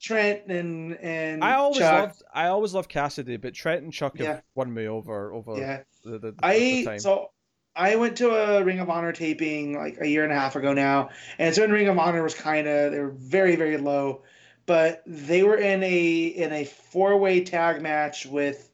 Trent 0.01 0.47
and 0.47 0.95
and 0.97 1.43
I 1.43 1.53
always 1.55 1.79
Chuck. 1.79 1.91
loved 1.91 2.23
I 2.33 2.47
always 2.47 2.73
loved 2.73 2.89
Cassidy, 2.89 3.37
but 3.37 3.53
Trent 3.53 3.83
and 3.83 3.93
Chuck 3.93 4.17
have 4.19 4.43
won 4.55 4.73
me 4.73 4.87
over 4.87 5.33
over 5.33 5.55
Yeah, 5.59 5.83
the, 6.03 6.11
the, 6.19 6.31
the, 6.31 6.31
the 6.31 6.43
I 6.47 6.83
time. 6.83 6.99
so 6.99 7.31
I 7.75 7.95
went 7.97 8.17
to 8.17 8.29
a 8.31 8.63
Ring 8.63 8.79
of 8.79 8.89
Honor 8.89 9.11
taping 9.11 9.75
like 9.75 9.97
a 9.99 10.07
year 10.07 10.23
and 10.23 10.31
a 10.31 10.35
half 10.35 10.55
ago 10.55 10.73
now, 10.73 11.09
and 11.37 11.53
so 11.53 11.61
when 11.61 11.71
Ring 11.71 11.87
of 11.87 11.97
Honor 11.97 12.23
was 12.23 12.35
kind 12.35 12.67
of 12.67 12.91
they 12.91 12.99
were 12.99 13.11
very 13.11 13.55
very 13.55 13.77
low, 13.77 14.23
but 14.65 15.03
they 15.05 15.43
were 15.43 15.57
in 15.57 15.83
a 15.83 16.25
in 16.25 16.53
a 16.53 16.65
four 16.65 17.17
way 17.17 17.43
tag 17.43 17.81
match 17.81 18.25
with, 18.25 18.71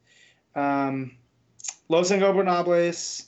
um, 0.56 1.11
Los 1.90 2.11
Ingobernables, 2.11 3.28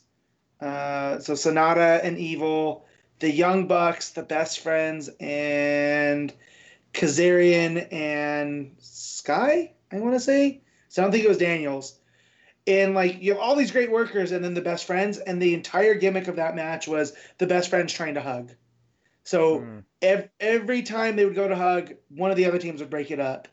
uh, 0.61 1.19
so 1.19 1.33
Sanada 1.33 2.03
and 2.03 2.17
Evil, 2.17 2.85
the 3.19 3.31
Young 3.31 3.67
Bucks, 3.67 4.11
the 4.11 4.23
Best 4.23 4.59
Friends, 4.59 5.09
and 5.19 6.33
Kazarian 6.93 7.91
and 7.91 8.75
Sky. 8.79 9.73
I 9.91 9.99
want 9.99 10.15
to 10.15 10.19
say. 10.19 10.61
So 10.89 11.01
I 11.01 11.05
don't 11.05 11.11
think 11.11 11.25
it 11.25 11.29
was 11.29 11.37
Daniels 11.37 11.99
and 12.67 12.93
like 12.95 13.21
you 13.21 13.33
have 13.33 13.41
all 13.41 13.55
these 13.55 13.71
great 13.71 13.91
workers 13.91 14.31
and 14.31 14.43
then 14.43 14.53
the 14.53 14.61
best 14.61 14.85
friends 14.85 15.17
and 15.17 15.41
the 15.41 15.53
entire 15.53 15.95
gimmick 15.95 16.27
of 16.27 16.37
that 16.37 16.55
match 16.55 16.87
was 16.87 17.13
the 17.37 17.47
best 17.47 17.69
friends 17.69 17.91
trying 17.93 18.13
to 18.13 18.21
hug 18.21 18.51
so 19.23 19.59
Mm. 19.59 19.83
ev- 20.01 20.29
every 20.39 20.81
time 20.81 21.15
they 21.15 21.25
would 21.25 21.35
go 21.35 21.47
to 21.47 21.55
hug 21.55 21.93
one 22.09 22.31
of 22.31 22.37
the 22.37 22.45
other 22.45 22.59
teams 22.59 22.79
would 22.79 22.89
break 22.89 23.11
it 23.11 23.19
up 23.19 23.47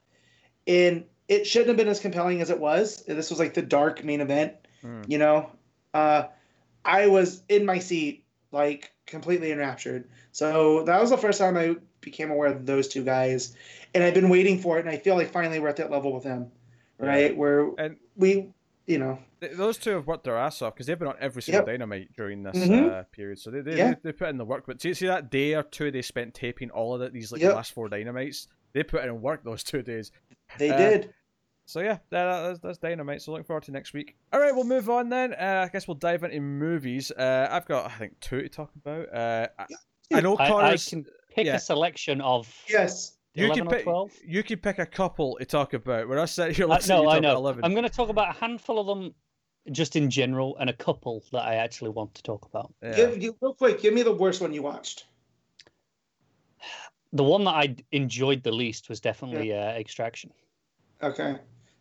and 0.66 1.04
it 1.30 1.46
shouldn't 1.46 1.68
have 1.68 1.76
been 1.78 1.88
as 1.88 2.00
compelling 2.00 2.42
as 2.42 2.50
it 2.50 2.58
was 2.60 3.02
this 3.06 3.30
was 3.30 3.38
like 3.38 3.54
the 3.54 3.62
dark 3.62 4.04
main 4.04 4.20
event 4.20 4.52
Mm. 4.84 5.04
you 5.08 5.18
know 5.18 5.50
uh, 5.94 6.24
i 6.86 7.06
was 7.06 7.42
in 7.50 7.66
my 7.66 7.78
seat 7.78 8.24
like 8.50 8.92
completely 9.06 9.52
enraptured 9.52 10.08
so 10.32 10.84
that 10.84 11.00
was 11.00 11.10
the 11.10 11.18
first 11.18 11.38
time 11.38 11.56
i 11.56 11.76
became 12.00 12.30
aware 12.30 12.50
of 12.50 12.64
those 12.64 12.88
two 12.88 13.04
guys 13.04 13.54
and 13.94 14.02
i've 14.02 14.14
been 14.14 14.30
waiting 14.30 14.58
for 14.58 14.78
it 14.78 14.80
and 14.80 14.88
i 14.88 14.96
feel 14.96 15.16
like 15.16 15.30
finally 15.30 15.60
we're 15.60 15.68
at 15.68 15.76
that 15.76 15.90
level 15.90 16.12
with 16.14 16.24
them 16.24 16.50
right 16.98 17.36
where 17.36 17.70
And 17.78 17.96
we 18.16 18.48
you 18.86 18.98
know 18.98 19.18
th- 19.42 19.52
those 19.52 19.76
two 19.76 19.90
have 19.90 20.06
worked 20.06 20.24
their 20.24 20.38
ass 20.38 20.62
off 20.62 20.74
because 20.74 20.86
they've 20.86 20.98
been 20.98 21.08
on 21.08 21.16
every 21.20 21.42
single 21.42 21.60
Yep. 21.60 21.66
dynamite 21.66 22.08
during 22.16 22.42
this 22.42 22.56
Mhm. 22.56 23.00
uh, 23.00 23.02
period. 23.12 23.38
So 23.38 23.50
they 23.50 23.60
they, 23.60 23.76
Yeah. 23.76 23.90
they 23.90 23.96
they 24.04 24.12
put 24.12 24.28
in 24.30 24.36
the 24.38 24.44
work. 24.44 24.64
But 24.66 24.80
see, 24.80 24.92
see 24.94 25.06
that 25.06 25.30
day 25.30 25.54
or 25.54 25.62
two 25.62 25.90
they 25.90 26.02
spent 26.02 26.34
taping 26.34 26.70
all 26.70 26.94
of 26.94 27.00
it, 27.02 27.12
these 27.12 27.30
like 27.32 27.40
Yep. 27.40 27.54
last 27.54 27.72
four 27.72 27.88
dynamites. 27.88 28.48
They 28.72 28.82
put 28.82 29.04
in 29.04 29.20
work 29.22 29.44
those 29.44 29.62
two 29.62 29.82
days. 29.82 30.10
They 30.58 30.70
Uh, 30.70 30.76
did. 30.76 31.14
So 31.70 31.80
yeah, 31.80 31.98
that, 32.10 32.42
that's, 32.42 32.58
that's 32.58 32.78
dynamite. 32.78 33.22
So 33.22 33.30
looking 33.30 33.44
forward 33.44 33.62
to 33.64 33.70
next 33.70 33.92
week. 33.92 34.16
All 34.32 34.40
right, 34.40 34.52
we'll 34.52 34.64
move 34.64 34.90
on 34.90 35.08
then. 35.08 35.34
Uh, 35.34 35.66
I 35.66 35.72
guess 35.72 35.86
we'll 35.86 35.94
dive 35.94 36.24
into 36.24 36.40
movies. 36.40 37.12
Uh, 37.12 37.46
I've 37.48 37.64
got 37.66 37.86
I 37.86 37.94
think 37.94 38.18
two 38.18 38.42
to 38.42 38.48
talk 38.48 38.72
about. 38.74 39.14
Uh, 39.14 39.46
I, 39.56 39.66
I 40.14 40.20
know 40.20 40.34
I, 40.36 40.72
I 40.72 40.76
can 40.76 41.06
pick 41.32 41.46
yeah. 41.46 41.54
a 41.54 41.58
selection 41.60 42.20
of 42.20 42.52
Yes. 42.68 43.12
you 43.34 43.52
can 43.52 43.68
pick. 43.68 43.86
You 44.26 44.42
can 44.42 44.58
pick 44.58 44.80
a 44.80 44.86
couple 44.86 45.36
to 45.38 45.44
talk 45.44 45.72
about. 45.72 46.08
Where 46.08 46.18
I 46.18 46.24
sit 46.24 46.56
here, 46.56 46.64
Uh, 46.70 46.74
listening 46.74 46.98
to 46.98 47.02
no, 47.02 47.02
you 47.02 47.08
I 47.08 47.12
talk 47.12 47.18
about 47.20 47.32
know. 47.34 47.38
Eleven. 47.38 47.64
I'm 47.64 47.72
going 47.72 47.84
to 47.84 47.88
talk 47.90 48.08
about 48.08 48.34
a 48.34 48.38
handful 48.40 48.80
of 48.80 48.88
them 48.88 49.14
just 49.70 49.94
in 49.94 50.10
general 50.10 50.56
and 50.58 50.68
a 50.68 50.74
couple 50.74 51.22
that 51.30 51.42
I 51.42 51.54
actually 51.54 51.90
want 51.90 52.16
to 52.16 52.22
talk 52.24 52.46
about. 52.46 52.74
Yeah. 52.82 52.96
Give 52.96 53.22
you 53.22 53.36
real 53.40 53.54
quick. 53.54 53.80
Give 53.80 53.94
me 53.94 54.02
the 54.02 54.12
worst 54.14 54.40
one 54.40 54.52
you 54.52 54.62
watched. 54.62 55.04
The 57.12 57.24
one 57.24 57.44
that 57.44 57.54
I 57.54 57.76
enjoyed 57.92 58.42
the 58.42 58.52
least 58.52 58.88
was 58.88 58.98
definitely 58.98 59.52
uh, 59.52 59.70
Extraction. 59.70 60.32
Okay. 61.02 61.36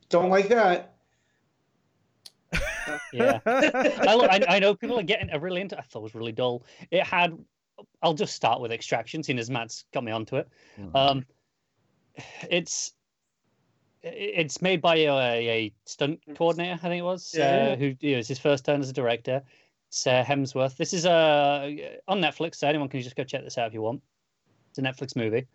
Don't 0.10 0.30
like 0.30 0.48
that. 0.49 0.95
Yeah. 3.14 3.40
I, 3.45 4.15
lo- 4.15 4.26
I, 4.26 4.41
I 4.48 4.60
know 4.60 4.73
people 4.76 4.99
are 4.99 5.03
getting 5.03 5.30
are 5.31 5.40
really 5.40 5.61
into. 5.61 5.77
I 5.77 5.81
thought 5.81 5.99
it 5.99 6.03
was 6.03 6.15
really 6.15 6.31
dull. 6.31 6.64
It 6.91 7.03
had. 7.03 7.38
I'll 8.02 8.14
just 8.14 8.36
start 8.36 8.60
with 8.60 8.72
Extraction, 8.72 9.23
seeing 9.23 9.40
as 9.40 9.49
Matt's 9.49 9.86
got 9.94 10.03
me 10.03 10.11
onto 10.11 10.36
it. 10.36 10.49
Mm. 10.80 10.95
Um, 10.95 11.26
it's 12.49 12.94
it's 14.02 14.61
made 14.61 14.81
by 14.81 14.95
a, 14.95 15.10
a 15.10 15.73
stunt 15.86 16.19
coordinator, 16.36 16.73
I 16.73 16.77
think 16.77 16.99
it 16.99 17.03
was, 17.03 17.34
Yeah, 17.38 17.72
uh, 17.72 17.76
who 17.76 17.95
you 17.99 18.14
know, 18.14 18.19
it's 18.19 18.27
his 18.30 18.40
first 18.40 18.65
turn 18.65 18.80
as 18.80 18.90
a 18.90 18.94
director. 18.94 19.44
It's 19.90 20.07
uh, 20.07 20.23
Hemsworth. 20.23 20.77
This 20.77 20.94
is 20.94 21.06
uh, 21.06 21.69
on 22.07 22.22
Netflix, 22.22 22.56
so 22.56 22.68
anyone 22.68 22.90
can 22.90 23.02
just 23.02 23.15
go 23.15 23.23
check 23.23 23.44
this 23.44 23.57
out 23.57 23.68
if 23.68 23.73
you 23.73 23.81
want. 23.81 24.02
It's 24.69 24.80
a 24.80 24.81
Netflix 24.81 25.15
movie. 25.15 25.48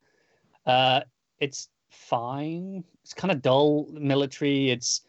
Uh, 0.67 1.01
it's 1.39 1.69
fine. 1.91 2.85
It's 3.05 3.15
kind 3.15 3.31
of 3.31 3.43
dull, 3.43 3.87
military. 3.93 4.71
It's 4.71 5.03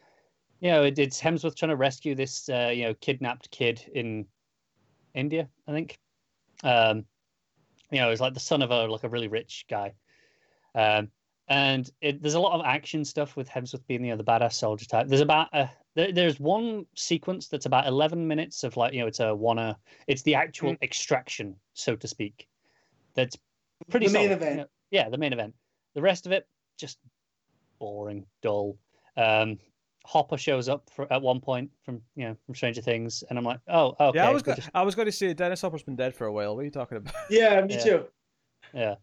you 0.61 0.69
know, 0.71 0.83
it, 0.83 0.99
it's 0.99 1.21
Hemsworth 1.21 1.55
trying 1.55 1.69
to 1.69 1.75
rescue 1.75 2.15
this 2.15 2.49
uh, 2.49 2.71
you 2.73 2.83
know 2.83 2.93
kidnapped 2.95 3.49
kid 3.51 3.81
in 3.93 4.25
India, 5.13 5.49
I 5.67 5.71
think. 5.71 5.97
Um, 6.63 7.05
you 7.91 7.99
know, 7.99 8.09
it's 8.11 8.21
like 8.21 8.33
the 8.33 8.39
son 8.39 8.61
of 8.61 8.71
a 8.71 8.87
like 8.87 9.03
a 9.03 9.09
really 9.09 9.27
rich 9.27 9.65
guy. 9.69 9.93
Um, 10.73 11.09
and 11.47 11.89
it, 12.01 12.21
there's 12.21 12.33
a 12.33 12.39
lot 12.39 12.59
of 12.59 12.65
action 12.65 13.05
stuff 13.05 13.35
with 13.37 13.47
Hemsworth 13.47 13.85
being 13.87 14.03
you 14.03 14.11
know 14.11 14.17
the 14.17 14.23
badass 14.23 14.53
soldier 14.53 14.85
type. 14.85 15.07
There's 15.07 15.21
about 15.21 15.47
a 15.53 15.69
there, 15.95 16.11
there's 16.11 16.39
one 16.39 16.85
sequence 16.95 17.47
that's 17.47 17.65
about 17.65 17.87
11 17.87 18.27
minutes 18.27 18.63
of 18.63 18.75
like 18.77 18.93
you 18.93 18.99
know 18.99 19.07
it's 19.07 19.19
a 19.19 19.33
wanna 19.33 19.77
it's 20.07 20.23
the 20.23 20.35
actual 20.35 20.73
Mm. 20.73 20.81
extraction 20.81 21.55
so 21.73 21.95
to 21.95 22.07
speak. 22.07 22.47
That's 23.13 23.37
pretty 23.89 24.07
The 24.07 24.13
main 24.13 24.29
solid, 24.29 24.31
you 24.31 24.35
event. 24.47 24.57
know. 24.57 24.65
yeah, 24.91 25.09
the 25.09 25.17
main 25.17 25.33
event. 25.33 25.53
The 25.93 26.01
rest 26.01 26.25
of 26.25 26.31
it 26.31 26.45
just 26.77 26.97
boring, 27.79 28.25
dull. 28.41 28.77
Um, 29.17 29.57
Hopper 30.05 30.37
shows 30.37 30.69
up 30.69 30.87
for, 30.93 31.11
at 31.11 31.21
one 31.21 31.39
point 31.39 31.71
from 31.83 31.99
you 32.15 32.27
know 32.27 32.35
from 32.45 32.53
Stranger 32.55 32.81
Things, 32.81 33.23
and 33.29 33.39
I'm 33.39 33.45
like, 33.45 33.59
oh, 33.67 33.95
okay. 33.99 34.19
yeah, 34.19 34.29
I 34.29 34.31
was 34.31 34.43
we're 34.43 34.53
go- 34.53 34.55
just- 34.55 34.69
I 34.75 34.81
was 34.83 34.93
going 34.95 35.07
to 35.07 35.11
say 35.11 35.33
Dennis 35.33 35.61
Hopper's 35.61 35.83
been 35.83 35.95
dead 35.95 36.13
for 36.13 36.27
a 36.27 36.31
while. 36.33 36.55
What 36.55 36.61
are 36.61 36.65
you 36.65 36.71
talking 36.71 36.97
about? 36.97 37.13
Yeah, 37.29 37.61
me 37.61 37.73
Yeah. 37.75 37.83
too. 37.83 38.05
yeah. 38.73 38.95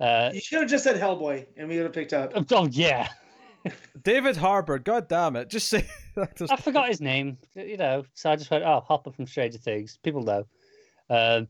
Uh, 0.00 0.30
You 0.34 0.40
should 0.40 0.60
have 0.60 0.68
just 0.70 0.84
said 0.84 0.96
Hellboy, 1.00 1.46
and 1.56 1.68
we 1.68 1.76
would 1.76 1.84
have 1.84 1.92
picked 1.92 2.12
up. 2.12 2.32
oh 2.52 2.66
yeah, 2.70 3.08
David 4.02 4.36
Harbour. 4.36 4.78
God 4.78 5.08
damn 5.08 5.36
it! 5.36 5.48
Just 5.48 5.68
say. 5.68 5.86
that 6.16 6.42
I 6.50 6.56
forgot 6.56 6.88
his 6.88 7.00
name, 7.00 7.38
you 7.54 7.76
know. 7.78 8.04
So 8.12 8.30
I 8.30 8.36
just 8.36 8.50
went, 8.50 8.64
oh, 8.64 8.80
Hopper 8.86 9.10
from 9.12 9.26
Stranger 9.26 9.58
Things. 9.58 9.98
People 10.02 10.22
know. 10.22 10.46
Um, 11.08 11.48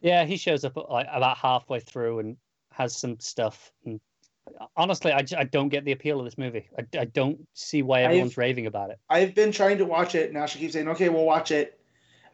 yeah, 0.00 0.24
he 0.24 0.36
shows 0.36 0.64
up 0.64 0.76
like 0.76 1.06
about 1.10 1.38
halfway 1.38 1.80
through 1.80 2.20
and 2.20 2.36
has 2.72 2.94
some 2.96 3.18
stuff. 3.18 3.72
And 3.84 4.00
honestly, 4.76 5.12
I, 5.12 5.24
I 5.36 5.44
don't 5.44 5.68
get 5.68 5.84
the 5.84 5.92
appeal 5.92 6.18
of 6.18 6.24
this 6.24 6.38
movie. 6.38 6.68
I, 6.78 6.98
I 6.98 7.04
don't 7.06 7.38
see 7.54 7.82
why 7.82 8.02
everyone's 8.02 8.36
raving 8.36 8.66
about 8.66 8.90
it. 8.90 8.98
I've 9.10 9.34
been 9.34 9.52
trying 9.52 9.78
to 9.78 9.84
watch 9.84 10.14
it. 10.14 10.32
Now 10.32 10.46
she 10.46 10.58
keeps 10.58 10.72
saying, 10.74 10.88
"Okay, 10.88 11.08
we'll 11.08 11.24
watch 11.24 11.50
it." 11.50 11.78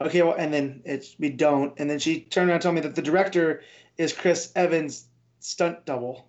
Okay, 0.00 0.22
well, 0.22 0.34
and 0.34 0.52
then 0.52 0.82
it's 0.84 1.16
we 1.18 1.30
don't. 1.30 1.74
And 1.78 1.88
then 1.90 1.98
she 1.98 2.20
turned 2.20 2.48
around 2.48 2.56
and 2.56 2.62
told 2.62 2.74
me 2.76 2.80
that 2.82 2.94
the 2.94 3.02
director 3.02 3.62
is 3.96 4.12
Chris 4.12 4.52
Evans' 4.54 5.06
stunt 5.40 5.84
double. 5.84 6.28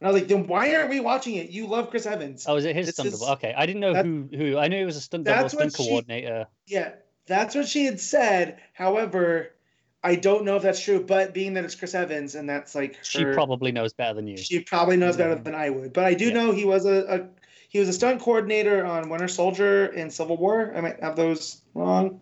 And 0.00 0.08
I 0.08 0.12
was 0.12 0.20
like, 0.20 0.28
"Then 0.28 0.46
why 0.46 0.74
aren't 0.74 0.90
we 0.90 1.00
watching 1.00 1.36
it? 1.36 1.50
You 1.50 1.66
love 1.66 1.90
Chris 1.90 2.06
Evans." 2.06 2.44
Oh, 2.46 2.56
is 2.56 2.64
it 2.64 2.76
his 2.76 2.86
This 2.86 2.94
stunt 2.96 3.08
is- 3.08 3.18
double? 3.20 3.32
Okay, 3.34 3.54
I 3.56 3.66
didn't 3.66 3.80
know 3.80 3.94
that- 3.94 4.04
who 4.04 4.28
who. 4.32 4.58
I 4.58 4.68
knew 4.68 4.76
it 4.76 4.84
was 4.84 4.96
a 4.96 5.00
stunt 5.00 5.24
double, 5.24 5.48
stunt 5.48 5.74
she- 5.74 5.86
coordinator. 5.86 6.46
Yeah, 6.66 6.92
that's 7.26 7.54
what 7.54 7.66
she 7.66 7.86
had 7.86 7.98
said. 8.00 8.58
However, 8.74 9.52
I 10.02 10.14
don't 10.14 10.44
know 10.44 10.56
if 10.56 10.62
that's 10.62 10.80
true. 10.80 11.02
But 11.02 11.34
being 11.34 11.54
that 11.54 11.64
it's 11.64 11.74
Chris 11.74 11.94
Evans, 11.94 12.34
and 12.34 12.48
that's 12.48 12.74
like 12.74 12.98
She 13.02 13.24
probably 13.24 13.72
knows 13.72 13.92
better 13.92 14.14
than 14.14 14.26
you. 14.26 14.36
She 14.36 14.60
probably 14.60 14.96
knows 14.96 15.16
better 15.16 15.34
than 15.34 15.54
I 15.54 15.70
would. 15.70 15.92
But 15.92 16.04
I 16.04 16.14
do 16.14 16.26
Yeah. 16.26 16.34
know 16.34 16.52
he 16.52 16.64
was 16.64 16.86
a, 16.86 17.04
a 17.08 17.28
he 17.68 17.78
was 17.80 17.88
a 17.88 17.92
stunt 17.92 18.20
coordinator 18.20 18.84
on 18.86 19.08
Winter 19.08 19.28
Soldier 19.28 19.86
and 19.86 20.12
Civil 20.12 20.36
War. 20.36 20.72
I 20.76 20.80
might 20.80 21.00
have 21.00 21.16
those 21.16 21.62
wrong. 21.74 22.20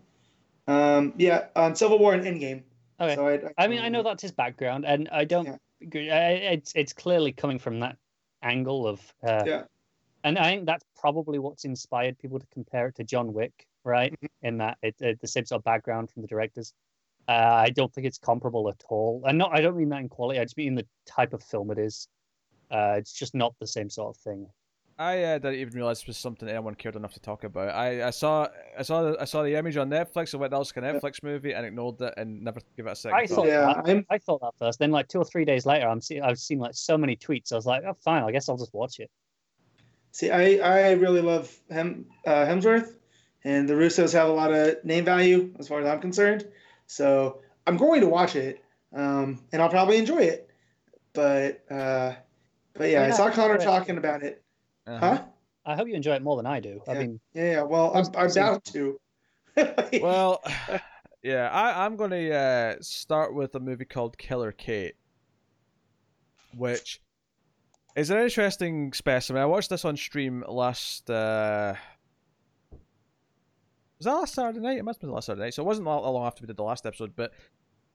Um, 0.67 1.13
yeah, 1.17 1.47
on 1.55 1.75
Civil 1.75 1.99
War 1.99 2.13
and 2.13 2.23
Endgame. 2.23 2.63
Okay. 2.99 3.15
So 3.15 3.27
I, 3.27 3.63
I 3.63 3.67
mean, 3.67 3.79
I 3.81 3.89
know 3.89 4.01
that's 4.03 4.21
his 4.23 4.31
background, 4.31 4.85
and 4.85 5.07
I 5.11 5.25
don't. 5.25 5.45
Yeah. 5.45 5.57
agree- 5.81 6.09
I- 6.11 6.31
It's 6.55 6.73
it's 6.75 6.93
clearly 6.93 7.31
coming 7.31 7.59
from 7.59 7.79
that 7.81 7.97
angle 8.41 8.87
of. 8.87 9.01
Uh, 9.23 9.43
Yeah. 9.45 9.63
And 10.23 10.39
I 10.39 10.45
think 10.55 10.65
that's 10.65 10.83
probably 10.99 11.37
what's 11.37 11.65
inspired 11.65 12.17
people 12.17 12.39
to 12.39 12.47
compare 12.51 12.87
it 12.87 12.95
to 12.95 13.03
John 13.03 13.31
Wick, 13.31 13.67
right? 13.83 14.11
Mm-hmm. 14.11 14.47
In 14.47 14.57
that 14.57 14.79
it, 14.81 14.95
it 14.99 15.21
the 15.21 15.27
same 15.27 15.45
sort 15.45 15.59
of 15.59 15.63
background 15.65 16.09
from 16.09 16.23
the 16.23 16.27
directors. 16.27 16.73
Uh, 17.27 17.31
I 17.31 17.69
don't 17.71 17.91
think 17.93 18.05
it's 18.05 18.19
comparable 18.19 18.69
at 18.69 18.83
all, 18.87 19.23
and 19.25 19.37
not. 19.37 19.51
I 19.53 19.61
don't 19.61 19.75
mean 19.75 19.89
that 19.89 20.01
in 20.01 20.09
quality. 20.09 20.39
I 20.39 20.43
just 20.43 20.57
mean 20.57 20.75
the 20.75 20.85
type 21.07 21.33
of 21.33 21.41
film 21.43 21.71
it 21.71 21.79
is. 21.79 22.07
Uh, 22.69 22.95
it's 22.97 23.13
just 23.13 23.33
not 23.33 23.55
the 23.59 23.67
same 23.67 23.89
sort 23.89 24.15
of 24.15 24.21
thing. 24.21 24.47
I 24.97 25.23
uh, 25.23 25.37
didn't 25.39 25.55
even 25.55 25.73
realize 25.73 26.01
it 26.01 26.07
was 26.07 26.17
something 26.17 26.47
anyone 26.47 26.75
cared 26.75 26.95
enough 26.95 27.13
to 27.15 27.19
talk 27.19 27.43
about. 27.43 27.69
I, 27.75 28.07
I 28.07 28.09
saw 28.11 28.47
I 28.77 28.81
saw 28.81 29.01
the, 29.03 29.17
I 29.19 29.25
saw 29.25 29.43
the 29.43 29.55
image 29.55 29.75
on 29.75 29.89
Netflix. 29.89 30.33
I 30.33 30.37
went, 30.37 30.51
that 30.51 30.59
was 30.59 30.71
a 30.71 30.73
Netflix 30.75 31.21
movie, 31.21 31.53
and 31.53 31.65
ignored 31.65 31.99
it 32.01 32.13
and 32.15 32.41
never 32.41 32.61
give 32.77 32.87
it 32.87 32.91
a 32.91 32.95
second. 32.95 33.17
I 33.17 33.27
thought. 33.27 33.35
thought 33.35 33.47
Yeah, 33.47 33.61
that. 33.65 33.87
I'm- 33.87 34.05
I 34.09 34.17
thought 34.19 34.41
that 34.41 34.53
first. 34.57 34.79
Then, 34.79 34.91
like 34.91 35.07
two 35.09 35.17
or 35.17 35.25
three 35.25 35.43
days 35.43 35.65
later, 35.65 35.87
I'm 35.87 35.99
see, 35.99 36.21
I've 36.21 36.39
seen 36.39 36.59
like 36.59 36.75
so 36.75 36.97
many 36.97 37.17
tweets. 37.17 37.51
I 37.51 37.55
was 37.55 37.65
like, 37.65 37.83
oh, 37.85 37.95
fine. 38.05 38.23
I 38.23 38.31
guess 38.31 38.47
I'll 38.47 38.57
just 38.57 38.73
watch 38.73 38.99
it. 38.99 39.09
See, 40.11 40.31
I, 40.31 40.57
I 40.57 40.91
really 40.93 41.21
love 41.21 41.53
Hem, 41.69 42.05
uh, 42.25 42.45
Hemsworth, 42.45 42.95
and 43.43 43.67
the 43.67 43.73
Russos 43.73 44.13
have 44.13 44.29
a 44.29 44.31
lot 44.31 44.53
of 44.53 44.77
name 44.85 45.03
value 45.03 45.53
as 45.59 45.67
far 45.67 45.81
as 45.81 45.87
I'm 45.87 45.99
concerned. 45.99 46.47
So 46.87 47.41
I'm 47.67 47.77
going 47.77 48.01
to 48.01 48.07
watch 48.07 48.35
it, 48.35 48.63
um, 48.93 49.43
and 49.51 49.61
I'll 49.61 49.69
probably 49.69 49.97
enjoy 49.97 50.23
it. 50.23 50.49
But 51.13 51.63
uh, 51.71 52.13
but 52.73 52.89
yeah, 52.89 53.03
I 53.03 53.11
saw 53.11 53.29
Conner 53.29 53.57
talking 53.57 53.97
about 53.97 54.23
it. 54.23 54.43
Uh-huh. 54.87 55.15
Huh? 55.15 55.23
I 55.65 55.75
hope 55.75 55.87
you 55.87 55.95
enjoy 55.95 56.15
it 56.15 56.21
more 56.21 56.35
than 56.37 56.45
I 56.45 56.59
do. 56.59 56.81
I 56.87 56.93
Yeah. 56.93 56.99
mean, 56.99 57.19
Yeah, 57.33 57.51
yeah. 57.51 57.61
Well, 57.63 57.91
I'm, 57.95 58.05
I'm 58.17 58.31
bound 58.33 58.63
to. 58.65 58.99
Well, 60.01 60.43
yeah, 61.23 61.49
I, 61.49 61.85
I'm 61.85 61.95
going 61.95 62.11
to 62.11 62.33
uh, 62.33 62.75
start 62.81 63.33
with 63.33 63.55
a 63.55 63.59
movie 63.59 63.85
called 63.85 64.17
Killer 64.17 64.51
Kate, 64.51 64.95
which 66.55 67.01
It's 67.95 68.09
an 68.09 68.17
interesting 68.17 68.91
specimen. 68.93 69.41
I 69.41 69.45
watched 69.45 69.69
this 69.69 69.85
on 69.85 69.95
stream 69.97 70.43
last. 70.47 71.09
Uh... 71.09 71.75
Was 74.05 74.13
that 74.13 74.19
last 74.19 74.33
Saturday 74.35 74.59
night? 74.59 74.77
It 74.77 74.85
must 74.85 74.97
have 74.97 75.07
been 75.07 75.15
last 75.15 75.25
Saturday 75.25 75.45
night. 75.45 75.53
So 75.55 75.63
it 75.63 75.65
wasn't 75.65 75.85
that 75.85 75.91
long 75.91 76.27
after 76.27 76.43
we 76.43 76.47
did 76.47 76.57
the 76.57 76.63
last 76.63 76.85
episode. 76.85 77.15
But 77.15 77.33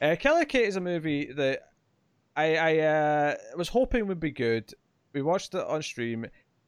uh, 0.01 0.17
Killer 0.19 0.45
Kate 0.45 0.67
is 0.67 0.75
a 0.75 0.81
movie 0.81 1.33
that 1.33 1.61
I 2.35 2.57
I 2.57 2.79
uh, 2.79 3.35
was 3.57 3.69
hoping 3.69 4.09
would 4.09 4.19
be 4.19 4.33
good. 4.33 4.75
We 5.13 5.23
watched 5.23 5.55
it 5.55 5.65
on 5.65 5.83
stream, 5.83 6.27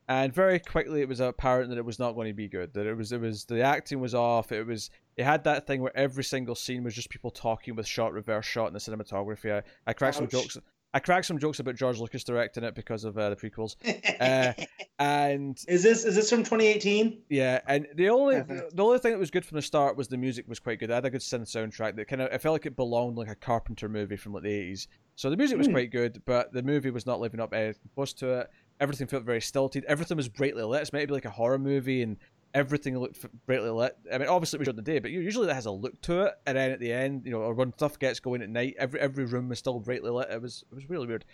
and 0.09 0.33
very 0.33 0.61
quickly 0.61 1.01
it 1.01 1.09
was 1.09 1.19
apparent 1.19 1.71
that 1.71 1.79
it 1.79 1.85
was 1.85 1.99
not 1.99 2.13
going 2.13 2.29
to 2.29 2.35
be 2.35 2.47
good. 2.47 2.73
That 2.75 2.87
it 2.87 2.97
was 2.97 3.11
it 3.11 3.21
was 3.21 3.45
the 3.45 3.63
acting 3.63 3.99
was 4.01 4.15
off. 4.15 4.53
It 4.53 4.65
was 4.65 4.91
it 5.17 5.25
had 5.25 5.43
that 5.43 5.67
thing 5.67 5.83
where 5.83 5.97
every 5.97 6.23
single 6.23 6.55
scene 6.55 6.85
was 6.85 6.95
just 6.95 7.11
people 7.11 7.33
talking 7.33 7.75
with 7.75 7.87
shot 7.87 8.13
reverse 8.13 8.47
shot 8.47 8.67
and 8.67 8.77
the 8.77 8.79
cinematography. 8.79 9.53
I, 9.53 9.63
I 9.89 9.93
cracked 9.93 10.19
some 10.19 10.29
jokes. 10.29 10.57
I 10.95 11.01
cracked 11.01 11.25
some 11.27 11.39
jokes 11.39 11.59
about 11.59 11.75
George 11.77 11.99
Lucas 11.99 12.23
directing 12.23 12.65
it 12.65 12.75
because 12.75 13.05
of 13.05 13.17
uh, 13.17 13.31
the 13.31 13.37
prequels. 13.37 13.77
Uh, 14.23 14.53
and 15.01 15.59
is 15.67 15.83
this 15.83 16.05
is 16.05 16.15
this 16.15 16.31
from 16.31 16.41
2018? 16.45 17.23
yeah, 17.29 17.61
and 17.67 17.87
the 17.97 18.09
only 18.09 18.37
Uh-huh. 18.37 18.61
the 18.73 18.85
only 18.85 18.99
thing 18.99 19.11
that 19.13 19.19
was 19.19 19.31
good 19.33 19.45
from 19.45 19.57
the 19.57 19.63
start 19.63 19.97
was 19.97 20.07
the 20.07 20.17
music 20.17 20.47
was 20.49 20.61
quite 20.61 20.79
good. 20.79 20.91
I 20.93 20.97
had 20.97 21.05
a 21.07 21.11
good 21.11 21.21
synth 21.23 21.51
soundtrack 21.51 21.97
that 21.97 22.07
kind 22.07 22.23
of 22.23 22.29
I 22.33 22.39
felt 22.39 22.53
like 22.53 22.67
it 22.67 22.77
belonged 22.77 23.17
like 23.17 23.29
a 23.29 23.35
Carpenter 23.35 23.89
movie 23.89 24.17
from 24.17 24.33
like 24.33 24.45
the 24.45 24.51
eighties. 24.53 24.87
So 25.17 25.29
the 25.29 25.37
music 25.37 25.59
was 25.59 25.67
Hmm. 25.67 25.73
quite 25.73 25.91
good, 25.91 26.23
but 26.25 26.53
the 26.53 26.63
movie 26.63 26.91
was 26.91 27.05
not 27.07 27.19
living 27.21 27.41
up 27.41 27.53
anything 27.53 27.91
close 27.97 28.13
to 28.15 28.41
it. 28.41 28.51
Everything 28.81 29.07
felt 29.09 29.25
very 29.25 29.41
stilted. 29.41 29.85
Everything 29.87 30.17
was 30.17 30.29
brightly 30.29 30.63
lit. 30.63 30.83
It's 30.83 30.93
meant 30.93 31.03
to 31.03 31.07
be 31.09 31.15
like 31.15 31.25
a 31.25 31.31
horror 31.31 31.59
movie, 31.59 32.03
and 32.03 32.17
everything 32.55 32.99
looked 32.99 33.25
brightly 33.47 33.71
lit. 33.71 33.97
I 34.13 34.19
mean, 34.19 34.29
obviously 34.29 34.59
it 34.59 34.61
was 34.61 34.67
during 34.67 34.77
the 34.77 34.83
day, 34.83 34.99
but 34.99 35.11
usually 35.11 35.47
that 35.47 35.55
has 35.55 35.67
a 35.67 35.71
look 35.71 36.01
to 36.03 36.27
it. 36.27 36.35
And 36.47 36.57
then 36.57 36.71
at 36.71 36.81
the 36.81 36.93
end, 36.93 37.23
you 37.25 37.33
know, 37.33 37.39
or 37.39 37.55
when 37.55 37.73
stuff 37.73 37.99
gets 37.99 38.21
going 38.21 38.43
at 38.43 38.51
night, 38.51 38.75
every 38.79 39.01
every 39.01 39.25
room 39.25 39.49
was 39.49 39.59
still 39.59 39.81
brightly 39.81 40.11
lit. 40.11 40.29
It 40.31 40.43
was 40.43 40.65
it 40.71 40.75
was 40.75 40.89
really 40.89 41.07
weird. 41.07 41.25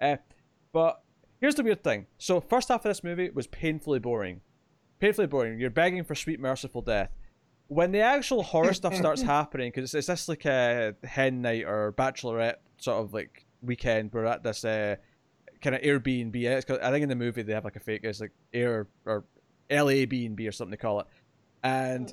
Uh, 0.00 0.16
but 0.72 1.02
here's 1.40 1.54
the 1.54 1.62
weird 1.62 1.84
thing. 1.84 2.06
So 2.18 2.40
first 2.40 2.68
half 2.68 2.84
of 2.84 2.90
this 2.90 3.04
movie 3.04 3.30
was 3.30 3.46
painfully 3.46 3.98
boring. 3.98 4.40
Painfully 4.98 5.26
boring. 5.26 5.58
You're 5.58 5.70
begging 5.70 6.04
for 6.04 6.14
sweet 6.14 6.40
merciful 6.40 6.82
death. 6.82 7.10
When 7.68 7.92
the 7.92 8.00
actual 8.00 8.42
horror 8.42 8.72
stuff 8.74 8.94
starts 8.94 9.22
happening, 9.22 9.70
because 9.70 9.84
it's, 9.84 9.94
it's 9.94 10.06
this 10.06 10.28
like 10.28 10.44
a 10.44 10.94
hen 11.04 11.42
night 11.42 11.64
or 11.64 11.92
bachelorette 11.92 12.56
sort 12.78 13.02
of 13.02 13.14
like 13.14 13.46
weekend, 13.62 14.12
we're 14.12 14.26
at 14.26 14.42
this 14.42 14.64
uh, 14.64 14.96
kind 15.62 15.74
of 15.74 15.82
Airbnb. 15.82 16.36
It's 16.36 16.64
called, 16.64 16.80
I 16.80 16.90
think 16.90 17.04
in 17.04 17.08
the 17.08 17.16
movie 17.16 17.42
they 17.42 17.54
have 17.54 17.64
like 17.64 17.76
a 17.76 17.80
fake, 17.80 18.02
it's 18.04 18.20
like 18.20 18.32
Air 18.52 18.88
or 19.06 19.24
LA 19.70 20.06
B&B 20.06 20.46
or 20.46 20.52
something 20.52 20.70
they 20.70 20.76
call 20.76 21.00
it. 21.00 21.06
And 21.62 22.12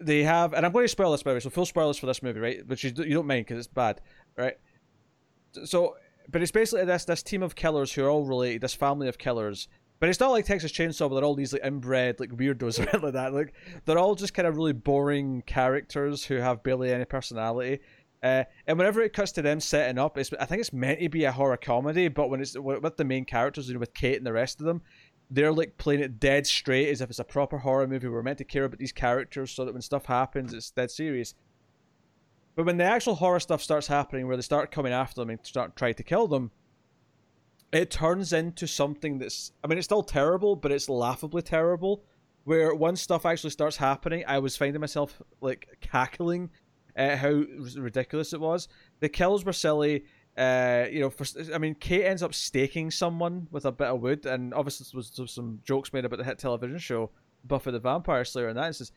they 0.00 0.22
have, 0.24 0.52
and 0.52 0.66
I'm 0.66 0.72
going 0.72 0.84
to 0.84 0.88
spoil 0.88 1.12
this 1.12 1.22
by 1.22 1.30
the 1.30 1.36
way, 1.36 1.40
so 1.40 1.50
full 1.50 1.66
spoilers 1.66 1.98
for 1.98 2.06
this 2.06 2.22
movie, 2.22 2.40
right? 2.40 2.66
Which 2.66 2.84
you, 2.84 2.92
you 2.96 3.14
don't 3.14 3.26
mind 3.26 3.46
because 3.46 3.58
it's 3.58 3.72
bad, 3.72 4.00
right? 4.36 4.54
So, 5.64 5.96
but 6.28 6.42
it's 6.42 6.50
basically 6.50 6.84
this 6.84 7.04
this 7.04 7.22
team 7.22 7.42
of 7.42 7.54
killers 7.54 7.92
who 7.92 8.04
are 8.04 8.10
all 8.10 8.24
related, 8.24 8.60
this 8.60 8.74
family 8.74 9.08
of 9.08 9.16
killers. 9.16 9.68
But 9.98 10.10
it's 10.10 10.20
not 10.20 10.30
like 10.30 10.44
Texas 10.44 10.72
Chainsaw, 10.72 11.08
where 11.08 11.20
they're 11.20 11.24
all 11.24 11.34
these 11.34 11.54
like 11.54 11.64
inbred 11.64 12.20
like 12.20 12.30
weirdos 12.30 12.78
or 12.94 12.98
like 12.98 13.14
that. 13.14 13.32
Like 13.32 13.54
they're 13.84 13.98
all 13.98 14.14
just 14.14 14.34
kind 14.34 14.46
of 14.46 14.56
really 14.56 14.74
boring 14.74 15.42
characters 15.46 16.24
who 16.24 16.36
have 16.36 16.62
barely 16.62 16.92
any 16.92 17.06
personality. 17.06 17.80
Uh, 18.22 18.44
and 18.66 18.78
whenever 18.78 19.02
it 19.02 19.12
cuts 19.12 19.32
to 19.32 19.42
them 19.42 19.60
setting 19.60 19.98
up, 19.98 20.18
it's, 20.18 20.32
I 20.40 20.46
think 20.46 20.60
it's 20.60 20.72
meant 20.72 21.00
to 21.00 21.08
be 21.08 21.24
a 21.24 21.32
horror 21.32 21.56
comedy, 21.56 22.08
but 22.08 22.28
when 22.28 22.40
it's 22.40 22.58
with 22.58 22.96
the 22.96 23.04
main 23.04 23.24
characters, 23.24 23.68
you 23.68 23.74
know, 23.74 23.80
with 23.80 23.94
Kate 23.94 24.16
and 24.16 24.26
the 24.26 24.32
rest 24.32 24.58
of 24.58 24.66
them, 24.66 24.82
they're 25.30 25.52
like 25.52 25.76
playing 25.78 26.00
it 26.00 26.20
dead 26.20 26.46
straight 26.46 26.88
as 26.88 27.00
if 27.00 27.10
it's 27.10 27.18
a 27.18 27.24
proper 27.24 27.58
horror 27.58 27.86
movie. 27.86 28.08
We're 28.08 28.22
meant 28.22 28.38
to 28.38 28.44
care 28.44 28.64
about 28.64 28.78
these 28.78 28.92
characters 28.92 29.50
so 29.50 29.64
that 29.64 29.72
when 29.72 29.82
stuff 29.82 30.06
happens, 30.06 30.54
it's 30.54 30.70
dead 30.70 30.90
serious. 30.90 31.34
But 32.54 32.66
when 32.66 32.78
the 32.78 32.84
actual 32.84 33.16
horror 33.16 33.40
stuff 33.40 33.62
starts 33.62 33.86
happening, 33.86 34.26
where 34.26 34.36
they 34.36 34.42
start 34.42 34.70
coming 34.70 34.92
after 34.92 35.20
them 35.20 35.30
and 35.30 35.38
start 35.44 35.76
trying 35.76 35.94
to 35.94 36.02
kill 36.02 36.26
them, 36.26 36.50
it 37.72 37.90
turns 37.90 38.32
into 38.32 38.66
something 38.66 39.18
that's. 39.18 39.52
I 39.62 39.66
mean, 39.66 39.78
it's 39.78 39.86
still 39.86 40.02
terrible, 40.02 40.56
but 40.56 40.72
it's 40.72 40.88
laughably 40.88 41.42
terrible. 41.42 42.02
Where 42.44 42.74
once 42.74 43.02
stuff 43.02 43.26
actually 43.26 43.50
starts 43.50 43.76
happening, 43.76 44.24
I 44.26 44.38
was 44.38 44.56
finding 44.56 44.80
myself 44.80 45.20
like 45.40 45.68
cackling 45.80 46.50
at 46.94 47.18
how 47.18 47.42
ridiculous 47.76 48.32
it 48.32 48.40
was. 48.40 48.68
The 49.00 49.08
kills 49.08 49.44
were 49.44 49.52
silly. 49.52 50.04
Uh, 50.36 50.86
you 50.90 51.00
know, 51.00 51.08
for, 51.08 51.24
I 51.54 51.58
mean, 51.58 51.74
Kate 51.74 52.04
ends 52.04 52.22
up 52.22 52.34
staking 52.34 52.90
someone 52.90 53.48
with 53.50 53.64
a 53.64 53.72
bit 53.72 53.88
of 53.88 54.00
wood, 54.00 54.26
and 54.26 54.52
obviously 54.52 54.86
there 54.92 55.22
was 55.22 55.32
some 55.32 55.60
jokes 55.64 55.92
made 55.92 56.04
about 56.04 56.18
the 56.18 56.24
hit 56.24 56.38
television 56.38 56.78
show 56.78 57.10
Buffy 57.44 57.70
the 57.70 57.78
Vampire 57.78 58.24
Slayer 58.24 58.48
in 58.48 58.56
that. 58.56 58.90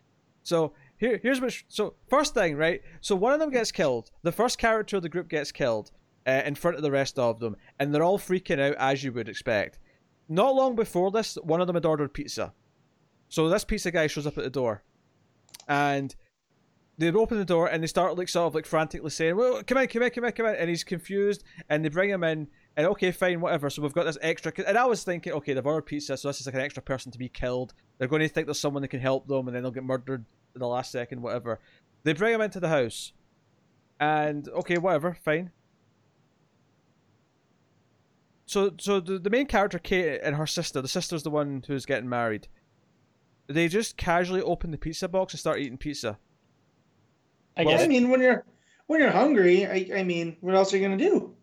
So 0.44 0.74
here, 0.98 1.20
here's 1.22 1.40
what. 1.40 1.54
So 1.68 1.94
first 2.10 2.34
thing, 2.34 2.58
right? 2.58 2.82
So 3.02 3.16
one 3.16 3.34
of 3.34 3.40
them 3.40 3.52
gets 3.52 3.72
killed. 3.72 4.12
The 4.24 4.32
first 4.32 4.58
character 4.58 4.98
of 4.98 5.04
the 5.04 5.10
group 5.10 5.30
gets 5.30 5.52
killed 5.52 5.92
uh, 6.28 6.42
in 6.46 6.56
front 6.56 6.78
of 6.78 6.84
the 6.84 6.92
rest 6.92 7.20
of 7.20 7.40
them, 7.40 7.56
and 7.80 7.94
they're 7.94 8.04
all 8.04 8.20
freaking 8.20 8.60
out 8.60 8.76
as 8.76 9.04
you 9.04 9.14
would 9.14 9.30
expect. 9.30 9.80
Not 10.28 10.56
long 10.56 10.76
before 10.76 11.12
this, 11.12 11.36
one 11.44 11.62
of 11.62 11.68
them 11.68 11.76
had 11.76 11.86
ordered 11.86 12.14
pizza. 12.14 12.54
So 13.30 13.48
this 13.50 13.64
pizza 13.64 13.92
guy 13.92 14.08
shows 14.08 14.28
up 14.28 14.38
at 14.38 14.44
the 14.44 14.50
door, 14.50 14.84
and 15.68 16.16
they 17.00 17.12
open 17.14 17.38
the 17.38 17.46
door 17.46 17.68
and 17.68 17.82
they 17.82 17.88
start 17.88 18.18
like 18.18 18.28
sort 18.28 18.48
of 18.48 18.56
like 18.56 18.66
frantically 18.66 19.10
saying, 19.10 19.38
"Well, 19.38 19.64
come 19.64 19.78
in, 19.78 19.88
come 19.88 20.04
in, 20.04 20.12
come 20.12 20.26
in, 20.26 20.32
come 20.34 20.46
in," 20.48 20.56
and 20.56 20.70
he's 20.70 20.84
confused, 20.84 21.46
and 21.70 21.84
they 21.84 21.90
bring 21.90 22.10
him 22.10 22.26
in. 22.26 22.50
And 22.76 22.88
okay, 22.88 23.12
fine, 23.12 23.40
whatever. 23.40 23.70
So 23.70 23.82
we've 23.82 23.94
got 23.94 24.04
this 24.04 24.18
extra. 24.22 24.52
And 24.68 24.78
I 24.78 24.86
was 24.86 25.04
thinking, 25.04 25.32
okay, 25.34 25.54
they've 25.54 25.66
ordered 25.66 25.86
pizza, 25.86 26.18
so 26.18 26.28
this 26.28 26.42
is 26.42 26.46
like 26.46 26.56
an 26.56 26.62
extra 26.62 26.84
person 26.84 27.12
to 27.14 27.18
be 27.18 27.30
killed. 27.30 27.74
They're 27.98 28.10
going 28.10 28.22
to 28.22 28.28
think 28.28 28.48
there's 28.48 28.60
someone 28.60 28.82
that 28.82 28.90
can 28.90 29.00
help 29.00 29.28
them, 29.28 29.48
and 29.48 29.56
then 29.56 29.64
they'll 29.64 29.72
get 29.72 29.86
murdered 29.86 30.26
in 30.54 30.60
the 30.60 30.68
last 30.68 30.92
second, 30.92 31.22
whatever. 31.22 31.60
They 32.04 32.14
bring 32.14 32.34
him 32.34 32.42
into 32.42 32.60
the 32.60 32.68
house, 32.68 33.14
and 34.00 34.48
okay, 34.50 34.78
whatever, 34.78 35.18
fine. 35.24 35.52
So, 38.46 38.74
so 38.78 39.00
the, 39.00 39.20
the 39.20 39.30
main 39.30 39.46
character, 39.46 39.80
Kate, 39.80 40.20
and 40.22 40.36
her 40.36 40.48
sister, 40.48 40.82
the 40.82 40.88
sister's 40.88 41.24
the 41.24 41.30
one 41.30 41.64
who's 41.68 41.86
getting 41.86 42.10
married. 42.10 42.48
They 43.48 43.70
just 43.70 43.96
casually 43.96 44.42
open 44.42 44.72
the 44.72 44.78
pizza 44.78 45.08
box 45.08 45.34
and 45.34 45.40
start 45.40 45.60
eating 45.60 45.78
pizza. 45.78 46.18
I 47.58 47.64
Well, 47.64 47.76
guess 47.76 47.84
I 47.84 47.88
mean, 47.88 48.10
when 48.10 48.22
you're 48.22 48.46
when 48.88 49.00
you're 49.02 49.12
hungry, 49.12 49.66
I, 49.68 50.00
I 50.00 50.04
mean, 50.04 50.38
what 50.42 50.56
else 50.56 50.74
are 50.74 50.78
you 50.78 50.84
gonna 50.84 50.98
do? 50.98 51.36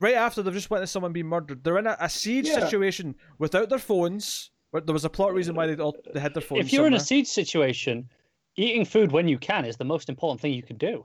Right 0.00 0.14
after 0.14 0.42
they've 0.42 0.52
just 0.52 0.70
witnessed 0.70 0.92
someone 0.92 1.12
being 1.12 1.26
murdered, 1.26 1.62
they're 1.62 1.78
in 1.78 1.86
a, 1.86 1.96
a 2.00 2.08
siege 2.08 2.48
Yeah. 2.48 2.54
situation 2.60 3.14
without 3.38 3.68
their 3.68 3.78
phones. 3.78 4.50
But 4.72 4.86
there 4.86 4.92
was 4.94 5.04
a 5.04 5.10
plot 5.10 5.34
reason 5.34 5.54
why 5.54 5.66
they 5.66 5.76
all 5.76 5.96
they 6.14 6.20
had 6.20 6.34
their 6.34 6.42
phones. 6.42 6.66
if 6.66 6.72
you're 6.72 6.86
in 6.86 6.94
a 6.94 7.00
siege 7.00 7.26
situation, 7.28 8.08
eating 8.56 8.84
food 8.84 9.12
when 9.12 9.28
you 9.28 9.38
can 9.38 9.64
is 9.64 9.76
the 9.76 9.84
most 9.84 10.08
important 10.08 10.40
thing 10.40 10.54
you 10.54 10.62
can 10.62 10.76
do. 10.78 11.04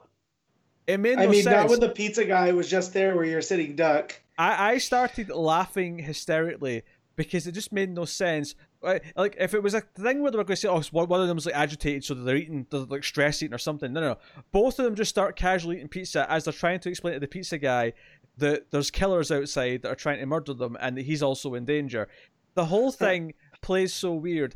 it 0.88 0.98
made 1.00 1.18
no 1.18 1.24
I 1.24 1.28
mean, 1.28 1.44
sense. 1.44 1.54
not 1.54 1.70
when 1.70 1.80
the 1.82 1.90
pizza 1.90 2.24
guy 2.26 2.54
was 2.54 2.70
just 2.70 2.94
there 2.94 3.16
where 3.16 3.26
you're 3.26 3.42
sitting 3.42 3.76
duck. 3.76 4.16
I, 4.38 4.72
I 4.74 4.78
started 4.78 5.30
laughing 5.30 6.00
hysterically 6.00 6.84
because 7.18 7.48
it 7.48 7.52
just 7.52 7.74
made 7.74 7.90
no 7.90 8.06
sense. 8.06 8.56
Like, 8.82 9.36
if 9.38 9.54
it 9.54 9.62
was 9.62 9.74
a 9.74 9.82
thing 9.82 10.22
where 10.22 10.32
they 10.32 10.38
were 10.38 10.46
going 10.46 10.56
to 10.56 10.62
say, 10.62 10.70
"Oh, 10.70 10.82
one 10.92 11.10
one 11.10 11.20
of 11.20 11.28
them's 11.28 11.46
like 11.46 11.56
agitated, 11.56 12.06
so 12.06 12.14
they're 12.14 12.38
eating, 12.38 12.66
they're 12.70 12.82
like 12.82 13.04
stress 13.04 13.44
eating 13.44 13.54
or 13.54 13.58
something." 13.58 13.92
No, 13.92 14.00
no, 14.00 14.08
no. 14.10 14.18
Both 14.54 14.80
of 14.80 14.86
them 14.86 14.96
just 14.96 15.10
start 15.10 15.36
casually 15.36 15.78
eating 15.78 15.90
pizza 15.90 16.32
as 16.32 16.46
they're 16.46 16.54
trying 16.54 16.80
to 16.80 16.90
explain 16.90 17.16
to 17.16 17.20
the 17.20 17.28
pizza 17.28 17.58
guy 17.58 17.92
that 18.38 18.72
there's 18.72 18.92
killers 18.92 19.32
outside 19.32 19.82
that 19.82 19.92
are 19.92 19.96
trying 19.96 20.20
to 20.20 20.26
murder 20.26 20.54
them, 20.54 20.78
and 20.80 20.96
that 20.96 21.02
he's 21.02 21.24
also 21.24 21.56
in 21.56 21.66
danger. 21.66 22.08
The 22.54 22.66
whole 22.66 22.92
thing 22.92 23.34
plays 23.62 23.94
so 23.94 24.14
weird. 24.14 24.56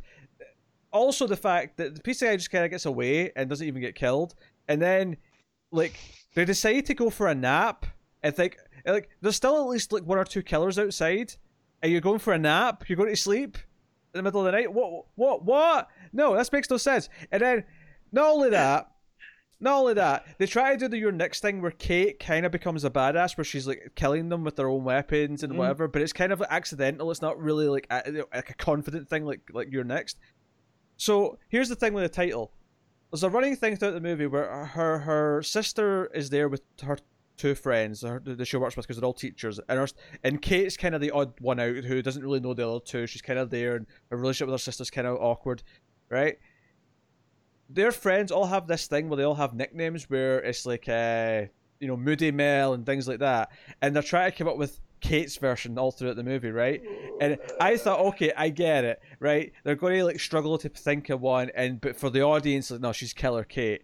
Also, 0.92 1.26
the 1.26 1.36
fact 1.36 1.76
that 1.78 1.96
the 1.96 2.00
pizza 2.00 2.26
guy 2.26 2.36
just 2.36 2.50
kind 2.50 2.64
of 2.64 2.70
gets 2.70 2.86
away 2.86 3.32
and 3.34 3.50
doesn't 3.50 3.66
even 3.66 3.82
get 3.82 3.96
killed, 3.96 4.34
and 4.68 4.80
then 4.80 5.16
like 5.72 5.98
they 6.34 6.44
decide 6.44 6.86
to 6.86 6.94
go 6.94 7.10
for 7.10 7.26
a 7.26 7.34
nap 7.34 7.86
and 8.22 8.36
think 8.36 8.56
like 8.86 9.08
there's 9.20 9.36
still 9.36 9.56
at 9.56 9.68
least 9.68 9.92
like 9.92 10.04
one 10.04 10.18
or 10.18 10.24
two 10.24 10.42
killers 10.42 10.78
outside, 10.78 11.34
and 11.82 11.90
you're 11.92 12.00
going 12.00 12.18
for 12.18 12.32
a 12.32 12.38
nap. 12.38 12.88
You're 12.88 12.96
going 12.96 13.10
to 13.10 13.16
sleep 13.16 13.56
in 14.14 14.18
the 14.18 14.22
middle 14.22 14.40
of 14.40 14.46
the 14.46 14.52
night. 14.52 14.72
What? 14.72 15.06
What? 15.16 15.44
What? 15.44 15.88
No, 16.12 16.36
this 16.36 16.52
makes 16.52 16.70
no 16.70 16.76
sense. 16.76 17.08
And 17.30 17.42
then 17.42 17.64
not 18.12 18.26
only 18.30 18.50
that. 18.50 18.88
Not 19.60 19.78
only 19.78 19.94
that, 19.94 20.26
they 20.38 20.46
try 20.46 20.72
to 20.72 20.76
do 20.76 20.88
the 20.88 20.98
You're 20.98 21.12
Next 21.12 21.38
thing 21.40 21.62
where 21.62 21.70
Kate 21.70 22.18
kind 22.18 22.44
of 22.44 22.50
becomes 22.50 22.84
a 22.84 22.90
badass, 22.90 23.36
where 23.36 23.44
she's 23.44 23.64
like 23.64 23.92
killing 23.94 24.28
them 24.28 24.42
with 24.42 24.56
their 24.56 24.68
own 24.68 24.82
weapons 24.82 25.44
and 25.44 25.52
Mhm. 25.52 25.56
whatever. 25.56 25.86
But 25.86 26.02
it's 26.02 26.12
kind 26.12 26.32
of 26.32 26.40
like, 26.40 26.50
accidental. 26.50 27.12
It's 27.12 27.22
not 27.22 27.38
really 27.40 27.68
like 27.68 27.86
a, 27.88 28.24
like 28.34 28.50
a 28.50 28.54
confident 28.54 29.08
thing, 29.08 29.24
like 29.24 29.40
like 29.52 29.70
You're 29.70 29.84
Next. 29.84 30.18
So 30.96 31.38
here's 31.48 31.68
the 31.68 31.76
thing 31.76 31.94
with 31.94 32.02
the 32.02 32.08
title. 32.08 32.52
There's 33.12 33.22
a 33.22 33.30
running 33.30 33.54
thing 33.54 33.76
throughout 33.76 33.92
the 33.94 34.00
movie 34.00 34.26
where 34.26 34.64
her 34.66 34.98
her 34.98 35.42
sister 35.44 36.06
is 36.12 36.30
there 36.30 36.48
with 36.48 36.62
her 36.82 36.98
two 37.36 37.54
friends 37.54 38.00
that 38.00 38.44
she 38.44 38.56
works 38.56 38.76
with 38.76 38.86
because 38.86 38.98
they're 38.98 39.06
all 39.06 39.12
teachers, 39.12 39.58
and 39.68 39.78
her, 39.78 39.88
and 40.22 40.40
Kate's 40.40 40.76
kind 40.76 40.94
of 40.94 41.00
the 41.00 41.10
odd 41.10 41.32
one 41.40 41.60
out 41.60 41.84
who 41.84 42.02
doesn't 42.02 42.22
really 42.22 42.40
know 42.40 42.54
the 42.54 42.68
other 42.68 42.80
two. 42.84 43.06
She's 43.06 43.22
kind 43.22 43.38
of 43.38 43.50
there, 43.50 43.76
and 43.76 43.86
her 44.10 44.16
relationship 44.16 44.48
with 44.48 44.54
her 44.54 44.64
sister's 44.64 44.90
kind 44.90 45.06
of 45.06 45.16
awkward, 45.18 45.62
right? 46.08 46.38
Their 47.68 47.92
friends 47.92 48.30
all 48.30 48.46
have 48.46 48.66
this 48.66 48.86
thing 48.86 49.08
where 49.08 49.16
they 49.16 49.24
all 49.24 49.34
have 49.34 49.54
nicknames 49.54 50.10
where 50.10 50.40
it's 50.40 50.66
like, 50.66 50.88
uh, 50.88 51.46
you 51.80 51.88
know, 51.88 51.96
Moody 51.96 52.30
Mel 52.30 52.74
and 52.74 52.84
things 52.86 53.08
like 53.08 53.20
that, 53.20 53.50
and 53.80 53.94
they're 53.94 54.02
trying 54.02 54.30
to 54.30 54.36
come 54.36 54.48
up 54.48 54.58
with 54.58 54.78
Kate's 55.00 55.36
version 55.36 55.76
all 55.78 55.90
throughout 55.90 56.16
the 56.16 56.22
movie, 56.22 56.50
right? 56.50 56.80
And 57.20 57.38
I 57.60 57.76
thought, 57.76 57.98
okay, 58.00 58.32
I 58.36 58.50
get 58.50 58.84
it, 58.84 59.00
right? 59.18 59.52
They're 59.64 59.74
going 59.74 59.98
to 59.98 60.04
like 60.04 60.20
struggle 60.20 60.56
to 60.58 60.68
think 60.68 61.10
of 61.10 61.20
one, 61.20 61.50
and 61.54 61.80
but 61.80 61.96
for 61.96 62.08
the 62.08 62.22
audience, 62.22 62.70
like, 62.70 62.80
no, 62.80 62.92
she's 62.92 63.12
Killer 63.12 63.44
Kate. 63.44 63.82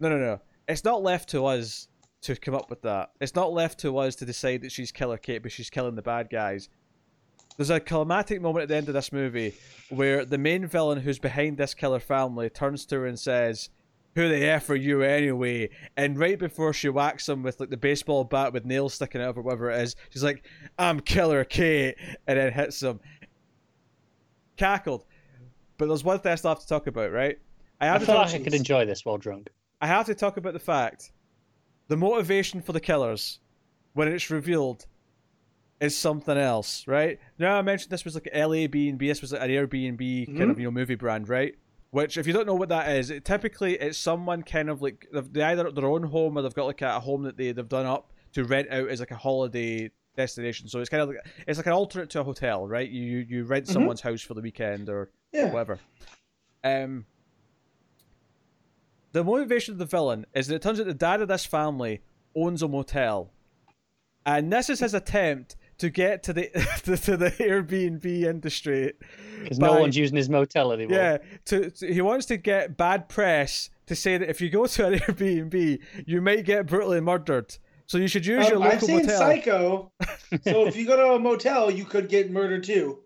No, 0.00 0.08
no, 0.08 0.16
no. 0.16 0.40
It's 0.68 0.84
not 0.84 1.02
left 1.02 1.30
to 1.30 1.46
us 1.46 1.88
to 2.22 2.36
come 2.36 2.54
up 2.54 2.68
with 2.68 2.82
that. 2.82 3.10
It's 3.20 3.34
not 3.34 3.52
left 3.52 3.80
to 3.80 3.96
us 3.98 4.14
to 4.16 4.26
decide 4.26 4.62
that 4.62 4.72
she's 4.72 4.92
Killer 4.92 5.16
Kate, 5.16 5.42
but 5.42 5.52
she's 5.52 5.70
killing 5.70 5.94
the 5.94 6.02
bad 6.02 6.28
guys. 6.30 6.68
There's 7.56 7.70
a 7.70 7.80
climatic 7.80 8.40
moment 8.40 8.64
at 8.64 8.68
the 8.68 8.76
end 8.76 8.88
of 8.88 8.94
this 8.94 9.12
movie 9.12 9.54
where 9.88 10.24
the 10.24 10.38
main 10.38 10.66
villain 10.66 11.00
who's 11.00 11.18
behind 11.18 11.56
this 11.56 11.74
killer 11.74 11.98
family 11.98 12.48
turns 12.50 12.86
to 12.86 12.96
her 12.96 13.06
and 13.06 13.18
says, 13.18 13.70
Who 14.14 14.28
the 14.28 14.44
F 14.44 14.70
are 14.70 14.76
you 14.76 15.02
anyway? 15.02 15.70
And 15.96 16.18
right 16.18 16.38
before 16.38 16.72
she 16.72 16.88
whacks 16.88 17.28
him 17.28 17.42
with 17.42 17.58
like 17.58 17.70
the 17.70 17.76
baseball 17.76 18.22
bat 18.22 18.52
with 18.52 18.64
nails 18.64 18.94
sticking 18.94 19.20
out 19.20 19.30
of 19.30 19.38
or 19.38 19.42
whatever 19.42 19.70
it 19.70 19.80
is, 19.82 19.96
she's 20.10 20.22
like, 20.22 20.44
I'm 20.78 21.00
Killer 21.00 21.44
Kate 21.44 21.96
and 22.28 22.38
then 22.38 22.52
hits 22.52 22.80
him. 22.80 23.00
Cackled. 24.56 25.04
But 25.78 25.88
there's 25.88 26.04
one 26.04 26.20
thing 26.20 26.32
I 26.32 26.36
still 26.36 26.50
have 26.50 26.60
to 26.60 26.68
talk 26.68 26.86
about, 26.86 27.10
right? 27.10 27.38
I, 27.80 27.90
I 27.90 27.98
feel 27.98 28.14
like 28.14 28.34
I 28.34 28.38
could 28.38 28.54
enjoy 28.54 28.84
this 28.84 29.04
while 29.04 29.18
drunk. 29.18 29.50
I 29.80 29.86
have 29.86 30.06
to 30.06 30.14
talk 30.14 30.36
about 30.36 30.52
the 30.52 30.58
fact 30.58 31.12
the 31.88 31.96
motivation 31.96 32.60
for 32.60 32.72
the 32.72 32.80
killers 32.80 33.40
when 33.94 34.08
it's 34.08 34.30
revealed 34.30 34.86
is 35.80 35.96
something 35.96 36.36
else, 36.36 36.86
right? 36.86 37.18
Now 37.38 37.56
I 37.56 37.62
mentioned 37.62 37.90
this 37.90 38.04
was 38.04 38.14
like 38.14 38.28
LA 38.34 38.66
B 38.66 38.88
and 38.88 38.98
B. 38.98 39.08
This 39.08 39.20
was 39.20 39.32
like 39.32 39.42
an 39.42 39.50
Airbnb 39.50 39.98
mm-hmm. 39.98 40.38
kind 40.38 40.50
of 40.50 40.58
you 40.58 40.64
know 40.64 40.70
movie 40.70 40.96
brand, 40.96 41.28
right? 41.28 41.54
Which, 41.90 42.18
if 42.18 42.26
you 42.26 42.34
don't 42.34 42.46
know 42.46 42.54
what 42.54 42.68
that 42.68 42.90
is, 42.90 43.08
it, 43.10 43.24
typically 43.24 43.74
it's 43.76 43.96
someone 43.96 44.42
kind 44.42 44.68
of 44.68 44.82
like 44.82 45.06
they 45.12 45.42
either 45.42 45.70
their 45.70 45.86
own 45.86 46.02
home 46.02 46.36
or 46.36 46.42
they've 46.42 46.54
got 46.54 46.66
like 46.66 46.82
a 46.82 47.00
home 47.00 47.22
that 47.22 47.36
they 47.36 47.52
they've 47.52 47.68
done 47.68 47.86
up 47.86 48.12
to 48.34 48.44
rent 48.44 48.68
out 48.70 48.88
as 48.88 49.00
like 49.00 49.10
a 49.10 49.16
holiday 49.16 49.90
destination. 50.16 50.68
So 50.68 50.80
it's 50.80 50.90
kind 50.90 51.02
of 51.02 51.08
like 51.08 51.18
it's 51.46 51.58
like 51.58 51.66
an 51.66 51.72
alternate 51.72 52.10
to 52.10 52.20
a 52.20 52.24
hotel, 52.24 52.66
right? 52.66 52.88
You 52.88 53.24
you 53.28 53.44
rent 53.44 53.64
mm-hmm. 53.64 53.72
someone's 53.72 54.00
house 54.02 54.20
for 54.20 54.34
the 54.34 54.42
weekend 54.42 54.90
or 54.90 55.10
yeah. 55.32 55.50
whatever. 55.50 55.78
Um, 56.62 57.06
the 59.12 59.24
motivation 59.24 59.72
of 59.72 59.78
the 59.78 59.86
villain 59.86 60.26
is 60.34 60.46
that 60.48 60.56
it 60.56 60.62
turns 60.62 60.80
out 60.80 60.86
the 60.86 60.94
dad 60.94 61.20
of 61.20 61.28
this 61.28 61.46
family 61.46 62.00
owns 62.34 62.62
a 62.62 62.68
motel, 62.68 63.30
and 64.26 64.52
this 64.52 64.68
is 64.68 64.80
his 64.80 64.94
attempt 64.94 65.56
to 65.78 65.90
get 65.90 66.22
to 66.24 66.32
the 66.32 66.48
to 67.04 67.16
the 67.16 67.30
Airbnb 67.30 68.04
industry 68.04 68.92
because 69.42 69.58
no 69.58 69.80
one's 69.80 69.96
using 69.96 70.16
his 70.16 70.28
motel 70.28 70.72
anymore. 70.72 70.96
Yeah, 70.96 71.18
to, 71.46 71.70
to, 71.70 71.92
he 71.92 72.00
wants 72.00 72.26
to 72.26 72.36
get 72.36 72.76
bad 72.76 73.08
press 73.08 73.70
to 73.86 73.96
say 73.96 74.18
that 74.18 74.28
if 74.28 74.40
you 74.40 74.50
go 74.50 74.66
to 74.66 74.86
an 74.86 74.94
Airbnb, 74.98 75.78
you 76.06 76.20
might 76.20 76.44
get 76.44 76.66
brutally 76.66 77.00
murdered. 77.00 77.56
So 77.86 77.96
you 77.96 78.08
should 78.08 78.26
use 78.26 78.44
um, 78.44 78.50
your 78.50 78.58
local 78.58 78.74
I've 78.74 78.82
seen 78.82 78.96
motel. 79.06 79.18
Psycho. 79.18 79.92
so 80.42 80.66
if 80.66 80.76
you 80.76 80.86
go 80.86 80.96
to 80.96 81.14
a 81.14 81.18
motel, 81.18 81.70
you 81.70 81.86
could 81.86 82.08
get 82.08 82.30
murdered 82.30 82.64
too. 82.64 82.98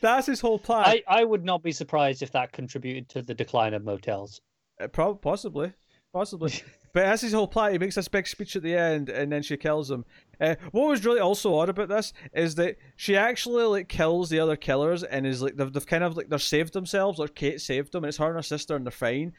That's 0.00 0.26
his 0.26 0.40
whole 0.40 0.58
plan. 0.58 0.84
I, 0.86 1.02
I 1.06 1.24
would 1.24 1.44
not 1.44 1.62
be 1.62 1.72
surprised 1.72 2.22
if 2.22 2.32
that 2.32 2.52
contributed 2.52 3.08
to 3.10 3.22
the 3.22 3.34
decline 3.34 3.74
of 3.74 3.84
motels. 3.84 4.40
Uh, 4.80 4.88
probably, 4.88 5.20
possibly, 5.20 5.72
possibly. 6.12 6.52
but 6.92 7.04
that's 7.04 7.22
his 7.22 7.32
whole 7.32 7.46
plan. 7.46 7.72
He 7.72 7.78
makes 7.78 7.94
this 7.94 8.08
big 8.08 8.26
speech 8.26 8.56
at 8.56 8.62
the 8.62 8.74
end, 8.74 9.08
and 9.08 9.30
then 9.30 9.42
she 9.42 9.56
kills 9.56 9.90
him. 9.90 10.04
Uh, 10.40 10.56
what 10.72 10.88
was 10.88 11.04
really 11.04 11.20
also 11.20 11.54
odd 11.54 11.68
about 11.68 11.88
this 11.88 12.12
is 12.32 12.54
that 12.56 12.76
she 12.96 13.16
actually 13.16 13.64
like 13.64 13.88
kills 13.88 14.30
the 14.30 14.40
other 14.40 14.56
killers, 14.56 15.02
and 15.02 15.26
is 15.26 15.42
like 15.42 15.56
they've, 15.56 15.72
they've 15.72 15.86
kind 15.86 16.04
of 16.04 16.16
like 16.16 16.28
they're 16.28 16.38
saved 16.38 16.72
themselves, 16.72 17.20
or 17.20 17.28
Kate 17.28 17.60
saved 17.60 17.92
them, 17.92 18.04
and 18.04 18.08
it's 18.08 18.18
her 18.18 18.26
and 18.26 18.36
her 18.36 18.42
sister, 18.42 18.76
and 18.76 18.84
they're 18.86 18.92
fine. 18.92 19.32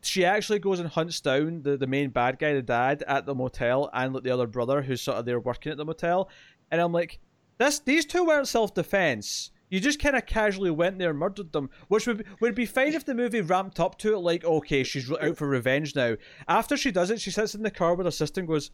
She 0.00 0.24
actually 0.24 0.60
goes 0.60 0.78
and 0.78 0.88
hunts 0.88 1.20
down 1.20 1.62
the, 1.62 1.76
the 1.76 1.86
main 1.86 2.10
bad 2.10 2.38
guy, 2.38 2.54
the 2.54 2.62
dad, 2.62 3.02
at 3.08 3.26
the 3.26 3.34
motel, 3.34 3.90
and 3.92 4.14
like 4.14 4.22
the 4.22 4.30
other 4.30 4.46
brother 4.46 4.80
who's 4.80 5.02
sort 5.02 5.18
of 5.18 5.24
there 5.24 5.40
working 5.40 5.72
at 5.72 5.78
the 5.78 5.84
motel. 5.84 6.30
And 6.70 6.80
I'm 6.80 6.92
like, 6.92 7.18
this 7.58 7.80
these 7.80 8.06
two 8.06 8.24
weren't 8.24 8.48
self 8.48 8.74
defense 8.74 9.50
you 9.70 9.80
just 9.80 10.00
kind 10.00 10.16
of 10.16 10.26
casually 10.26 10.70
went 10.70 10.98
there 10.98 11.10
and 11.10 11.18
murdered 11.18 11.52
them, 11.52 11.70
which 11.88 12.06
would 12.06 12.18
be, 12.18 12.24
would 12.40 12.54
be 12.54 12.66
fine 12.66 12.94
if 12.94 13.04
the 13.04 13.14
movie 13.14 13.40
ramped 13.40 13.78
up 13.78 13.98
to 13.98 14.14
it, 14.14 14.18
like, 14.18 14.44
okay, 14.44 14.82
she's 14.82 15.10
out 15.12 15.36
for 15.36 15.46
revenge 15.46 15.94
now. 15.94 16.16
After 16.46 16.76
she 16.76 16.90
does 16.90 17.10
it, 17.10 17.20
she 17.20 17.30
sits 17.30 17.54
in 17.54 17.62
the 17.62 17.70
car 17.70 17.94
with 17.94 18.06
her 18.06 18.10
sister 18.10 18.40
and 18.40 18.48
goes, 18.48 18.70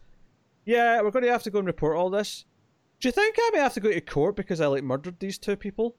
"Yeah, 0.65 1.01
we're 1.01 1.11
going 1.11 1.25
to 1.25 1.31
have 1.31 1.43
to 1.43 1.51
go 1.51 1.59
and 1.59 1.67
report 1.67 1.97
all 1.97 2.09
this. 2.09 2.45
Do 2.99 3.07
you 3.07 3.11
think 3.11 3.35
I 3.37 3.51
may 3.53 3.59
have 3.59 3.73
to 3.73 3.79
go 3.79 3.91
to 3.91 4.01
court 4.01 4.35
because 4.35 4.61
I 4.61 4.67
like 4.67 4.83
murdered 4.83 5.19
these 5.19 5.37
two 5.37 5.55
people?" 5.55 5.95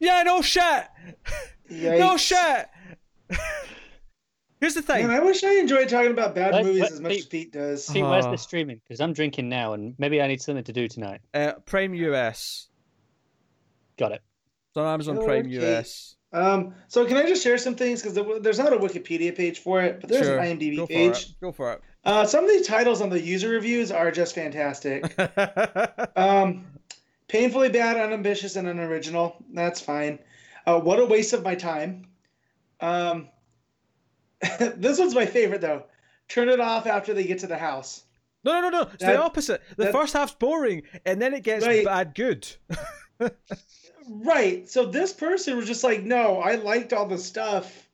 Yeah, 0.00 0.22
no 0.22 0.42
shit. 0.42 0.86
no 1.70 2.16
shit. 2.16 2.68
Here's 4.60 4.74
the 4.74 4.82
thing. 4.82 5.06
Man, 5.06 5.16
I 5.16 5.20
wish 5.20 5.44
I 5.44 5.54
enjoyed 5.54 5.88
talking 5.88 6.10
about 6.10 6.34
bad 6.34 6.52
what, 6.52 6.64
movies 6.64 6.80
what, 6.82 6.92
as 6.92 7.00
much 7.00 7.10
Pete, 7.12 7.20
as 7.20 7.26
Pete 7.26 7.52
does. 7.52 7.90
Pete, 7.90 8.04
where's 8.04 8.26
the 8.26 8.36
streaming? 8.36 8.80
Because 8.84 9.00
I'm 9.00 9.12
drinking 9.12 9.48
now, 9.48 9.72
and 9.74 9.94
maybe 9.98 10.20
I 10.20 10.26
need 10.26 10.42
something 10.42 10.64
to 10.64 10.72
do 10.72 10.88
tonight. 10.88 11.20
Uh, 11.32 11.52
Prime 11.64 11.94
US. 11.94 12.68
Got 13.96 14.12
it. 14.12 14.22
It's 14.70 14.76
on 14.76 14.86
Amazon 14.86 15.24
Prime 15.24 15.48
US. 15.48 16.16
Um, 16.32 16.74
so 16.88 17.06
can 17.06 17.16
I 17.16 17.26
just 17.26 17.42
share 17.42 17.56
some 17.56 17.74
things 17.74 18.02
because 18.02 18.42
there's 18.42 18.58
not 18.58 18.72
a 18.72 18.76
Wikipedia 18.76 19.34
page 19.34 19.60
for 19.60 19.80
it, 19.80 20.00
but 20.00 20.10
there's 20.10 20.26
sure. 20.26 20.38
an 20.38 20.58
IMDb 20.58 20.76
Go 20.76 20.86
page. 20.86 21.38
Go 21.40 21.52
for 21.52 21.72
it. 21.72 21.82
Uh, 22.04 22.26
some 22.26 22.44
of 22.44 22.50
the 22.50 22.64
titles 22.64 23.00
on 23.00 23.08
the 23.08 23.20
user 23.20 23.48
reviews 23.48 23.90
are 23.90 24.10
just 24.10 24.34
fantastic. 24.34 25.04
um, 26.16 26.66
painfully 27.28 27.70
bad, 27.70 27.96
unambitious, 27.96 28.56
and 28.56 28.68
unoriginal. 28.68 29.36
That's 29.52 29.80
fine. 29.80 30.18
Uh, 30.66 30.80
what 30.80 30.98
a 30.98 31.04
waste 31.04 31.32
of 31.32 31.42
my 31.42 31.54
time. 31.54 32.06
Um, 32.80 33.28
this 34.76 34.98
one's 34.98 35.14
my 35.14 35.26
favorite 35.26 35.60
though. 35.60 35.84
Turn 36.28 36.48
it 36.48 36.60
off 36.60 36.86
after 36.86 37.14
they 37.14 37.24
get 37.24 37.38
to 37.40 37.46
the 37.46 37.58
house. 37.58 38.04
No, 38.44 38.60
no, 38.60 38.68
no, 38.68 38.70
no. 38.70 38.82
It's 38.92 39.04
that, 39.04 39.12
the 39.12 39.22
opposite. 39.22 39.62
The 39.76 39.84
that, 39.84 39.92
first 39.92 40.12
half's 40.12 40.34
boring, 40.34 40.82
and 41.04 41.20
then 41.20 41.34
it 41.34 41.42
gets 41.42 41.66
right. 41.66 41.84
bad 41.84 42.14
good. 42.14 42.48
right. 44.08 44.68
So 44.68 44.86
this 44.86 45.12
person 45.12 45.56
was 45.56 45.66
just 45.66 45.82
like, 45.82 46.02
"No, 46.02 46.40
I 46.40 46.54
liked 46.54 46.92
all 46.92 47.06
the 47.06 47.18
stuff 47.18 47.88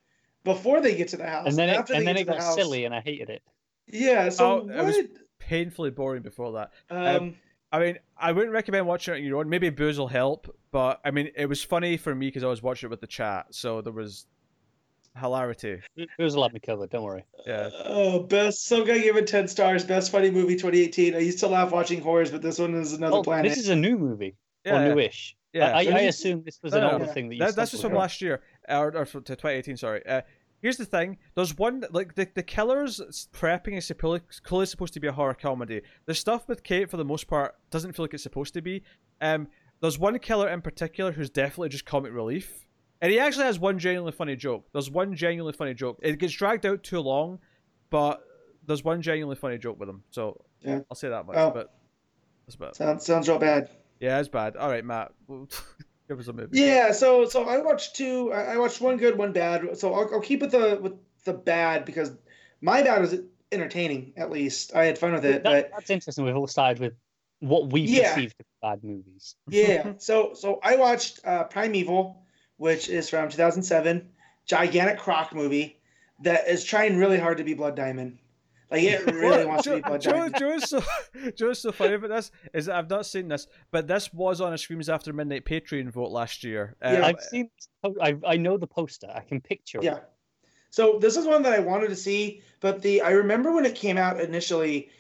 before 0.45 0.81
they 0.81 0.95
get 0.95 1.09
to 1.09 1.17
the 1.17 1.27
house, 1.27 1.47
and 1.49 1.57
then 1.57 1.71
it, 1.71 1.91
and 1.91 2.07
then 2.07 2.17
it 2.17 2.27
got 2.27 2.39
house, 2.39 2.55
silly, 2.55 2.85
and 2.85 2.95
I 2.95 3.01
hated 3.01 3.31
it." 3.31 3.43
Yeah. 3.87 4.29
So 4.29 4.69
oh, 4.69 4.69
it 4.69 4.85
was 4.85 4.97
painfully 5.39 5.91
boring 5.91 6.23
before 6.23 6.53
that. 6.53 6.73
Um, 6.91 6.99
um, 6.99 7.35
I 7.73 7.81
mean, 7.81 7.99
I 8.17 8.33
wouldn't 8.33 8.53
recommend 8.53 8.87
watching 8.87 9.15
it 9.15 9.19
on 9.19 9.25
your 9.25 9.39
own. 9.39 9.49
Maybe 9.49 9.71
booze 9.71 9.99
will 9.99 10.09
help, 10.09 10.55
but 10.71 11.01
I 11.05 11.11
mean, 11.11 11.31
it 11.35 11.47
was 11.47 11.65
funny 11.65 11.97
for 11.97 12.15
me 12.15 12.29
because 12.29 12.45
I 12.45 12.49
was 12.49 12.63
watching 12.63 12.89
it 12.89 12.91
with 12.91 13.01
the 13.01 13.07
chat, 13.07 13.47
so 13.51 13.81
there 13.81 13.93
was 13.93 14.27
hilarity. 15.17 15.81
It 15.97 16.09
was 16.19 16.35
a 16.35 16.41
lot 16.41 16.53
me 16.53 16.61
covered. 16.61 16.91
Don't 16.91 17.03
worry. 17.03 17.25
Yeah. 17.47 17.71
Oh, 17.85 18.21
best. 18.21 18.67
Some 18.67 18.85
guy 18.85 18.99
gave 18.99 19.17
it 19.17 19.27
ten 19.27 19.49
stars. 19.49 19.85
Best 19.85 20.11
funny 20.11 20.31
movie 20.31 20.57
2018. 20.57 21.15
I 21.15 21.19
used 21.19 21.39
to 21.41 21.49
laugh 21.49 21.71
watching 21.73 22.01
horrors, 22.01 22.31
but 22.31 22.43
this 22.43 22.59
one 22.59 22.75
is 22.75 22.93
another 22.93 23.17
oh, 23.19 23.23
planet. 23.23 23.51
This 23.51 23.59
is 23.59 23.69
a 23.69 23.77
new 23.77 23.99
movie. 23.99 24.37
Yeah. 24.65 24.81
Or 24.81 24.89
newish. 24.89 25.37
Yeah. 25.53 25.77
I, 25.77 25.83
I 25.83 26.01
assume 26.01 26.43
this 26.45 26.59
was 26.63 26.73
no, 26.73 26.79
an 26.79 26.85
older 26.95 27.07
thing 27.07 27.29
that 27.29 27.35
you. 27.37 27.41
That, 27.41 27.55
that's 27.55 27.71
just 27.71 27.83
from 27.83 27.95
last 27.95 28.21
year, 28.21 28.43
or, 28.69 28.97
or 28.97 29.05
to 29.05 29.21
2018. 29.21 29.77
Sorry. 29.77 30.05
Uh, 30.07 30.23
here's 30.61 30.77
the 30.77 30.87
thing. 30.87 31.19
There's 31.35 31.57
one 31.57 31.85
like 31.91 32.15
the 32.15 32.29
the 32.35 32.43
killers 32.43 33.29
prepping 33.33 33.77
is 33.77 33.93
clearly 34.43 34.67
supposed 34.67 34.95
to 34.95 35.01
be 35.01 35.09
a 35.09 35.13
horror 35.13 35.35
comedy. 35.35 35.83
The 36.07 36.15
stuff 36.15 36.49
with 36.49 36.63
Kate, 36.63 36.91
for 36.91 36.97
the 36.97 37.05
most 37.05 37.29
part, 37.29 37.55
doesn't 37.71 37.95
feel 37.95 38.05
like 38.05 38.15
it's 38.15 38.23
supposed 38.23 38.55
to 38.55 38.63
be. 38.63 38.83
Um, 39.21 39.49
there's 39.81 39.99
one 39.99 40.19
killer 40.19 40.49
in 40.49 40.63
particular 40.63 41.13
who's 41.13 41.31
definitely 41.31 41.69
just 41.69 41.85
comic 41.85 42.13
relief 42.13 42.65
and 43.01 43.13
he 43.13 43.19
actually 43.19 43.45
has 43.45 43.59
one 43.59 43.79
genuinely 43.79 44.13
funny 44.13 44.37
joke. 44.37 44.67
There's 44.73 44.91
one 44.91 45.15
genuinely 45.15 45.53
funny 45.53 45.75
joke. 45.75 45.99
It 46.03 46.19
gets 46.19 46.33
dragged 46.33 46.67
out 46.67 46.83
too 46.83 47.01
long, 47.01 47.39
but 47.91 48.25
there's 48.67 48.85
one 48.85 49.03
genuinely 49.03 49.37
funny 49.37 49.59
joke 49.59 49.79
with 49.79 49.89
him. 49.89 50.03
So 50.11 50.45
yeah. 50.61 50.81
I'll 50.91 50.97
say 50.97 51.09
that 51.09 51.27
much. 51.27 51.37
Oh. 51.37 51.51
But 51.51 51.75
that's 52.47 52.57
bad. 52.57 52.77
Sounds 52.77 53.05
sounds 53.05 53.29
real 53.29 53.39
bad. 53.39 53.71
Yeah, 54.01 54.19
it's 54.19 54.29
bad. 54.29 54.57
All 54.57 54.69
right, 54.69 54.85
Matt. 54.85 55.13
Give 56.09 56.19
us 56.19 56.29
a 56.29 56.33
movie. 56.33 56.61
Yeah, 56.61 56.93
so 56.93 57.25
so 57.25 57.45
I 57.45 57.59
watched 57.59 57.97
two. 57.97 58.33
I 58.33 58.59
watched 58.59 58.81
one 58.81 58.99
good, 58.99 59.17
one 59.17 59.33
bad. 59.33 59.79
So 59.79 59.95
I'll, 59.95 60.15
I'll 60.15 60.21
keep 60.21 60.41
with 60.41 60.51
the 60.51 60.79
with 60.81 60.93
the 61.25 61.33
bad 61.33 61.87
because 61.87 62.13
my 62.61 62.83
bad 62.83 63.01
was 63.01 63.17
entertaining. 63.51 64.13
At 64.17 64.31
least 64.31 64.75
I 64.75 64.85
had 64.85 64.99
fun 64.99 65.15
with 65.15 65.25
it. 65.25 65.43
That, 65.45 65.71
but 65.71 65.71
that's 65.71 65.91
interesting. 65.91 66.25
We've 66.25 66.37
all 66.37 66.47
started 66.47 66.79
with 66.79 66.93
what 67.41 67.73
we 67.73 67.83
yeah. 67.83 68.15
perceive 68.15 68.33
to 68.33 68.39
be 68.39 68.45
bad 68.63 68.85
movies. 68.85 69.37
yeah. 69.49 69.95
So 69.99 70.35
so 70.35 70.61
I 70.63 70.77
watched 70.77 71.21
uh, 71.25 71.45
Primeval 71.45 72.24
which 72.57 72.89
is 72.89 73.09
from 73.09 73.29
2007, 73.29 74.09
gigantic 74.47 74.99
croc 74.99 75.35
movie 75.35 75.81
that 76.23 76.49
is 76.49 76.65
trying 76.65 76.97
really 76.97 77.19
hard 77.19 77.39
to 77.39 77.45
be 77.45 77.55
Blood 77.55 77.77
Diamond. 77.77 78.19
Like 78.71 78.83
it 78.83 79.07
really 79.15 79.45
wants 79.45 79.65
to 79.65 79.77
be 79.77 79.81
Blood 79.81 80.01
Joe, 80.01 80.11
Diamond. 80.13 80.37
Joe's 80.39 80.69
so 80.69 80.83
Joe's 81.37 81.61
so 81.61 81.73
funny 81.73 81.95
about 81.95 82.11
this 82.11 82.31
is 82.53 82.67
that 82.67 82.77
I've 82.77 82.91
not 82.91 83.07
seen 83.07 83.29
this, 83.29 83.47
but 83.71 83.87
this 83.87 84.13
was 84.13 84.41
on 84.41 84.53
a 84.53 84.59
Screams 84.59 84.89
After 84.89 85.13
Midnight 85.13 85.45
Patreon 85.45 85.91
vote 85.91 86.11
last 86.11 86.45
year. 86.45 86.77
Yeah, 86.83 86.99
um, 86.99 87.05
I've 87.05 87.21
seen. 87.21 87.51
I 88.01 88.17
I 88.27 88.37
know 88.37 88.57
the 88.57 88.67
poster. 88.67 89.09
I 89.15 89.21
can 89.21 89.41
picture. 89.41 89.81
Yeah. 89.83 90.01
So 90.71 90.99
this 90.99 91.17
is 91.17 91.25
one 91.25 91.43
that 91.43 91.53
I 91.53 91.61
wanted 91.61 91.89
to 91.91 91.97
see, 91.97 92.43
but 92.61 92.83
the 92.83 93.03
I 93.03 93.11
remember 93.11 93.53
when 93.53 93.65
it 93.65 93.77
came 93.77 93.97
out 93.97 94.21
initially, 94.21 94.91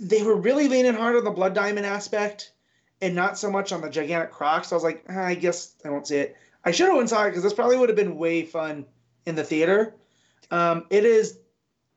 they 0.00 0.22
were 0.22 0.34
really 0.34 0.66
leaning 0.66 0.94
hard 0.94 1.16
on 1.16 1.24
the 1.24 1.30
Blood 1.30 1.54
Diamond 1.54 1.86
aspect 1.86 2.52
and 3.00 3.14
not 3.14 3.38
so 3.38 3.50
much 3.50 3.72
on 3.72 3.80
the 3.80 3.90
gigantic 3.90 4.32
crocs. 4.32 4.68
So 4.68 4.76
I 4.76 4.78
was 4.78 4.84
like, 4.84 5.04
ah, 5.08 5.24
I 5.24 5.34
guess 5.34 5.74
I 5.84 5.90
won't 5.90 6.06
see 6.06 6.16
it. 6.16 6.36
I 6.64 6.70
should 6.70 6.88
have 6.88 6.96
went 6.96 7.08
saw 7.08 7.24
it 7.24 7.30
because 7.30 7.42
this 7.42 7.54
probably 7.54 7.76
would 7.76 7.88
have 7.88 7.96
been 7.96 8.16
way 8.16 8.42
fun 8.42 8.86
in 9.26 9.34
the 9.34 9.44
theater. 9.44 9.94
Um, 10.50 10.86
it 10.90 11.04
is. 11.04 11.38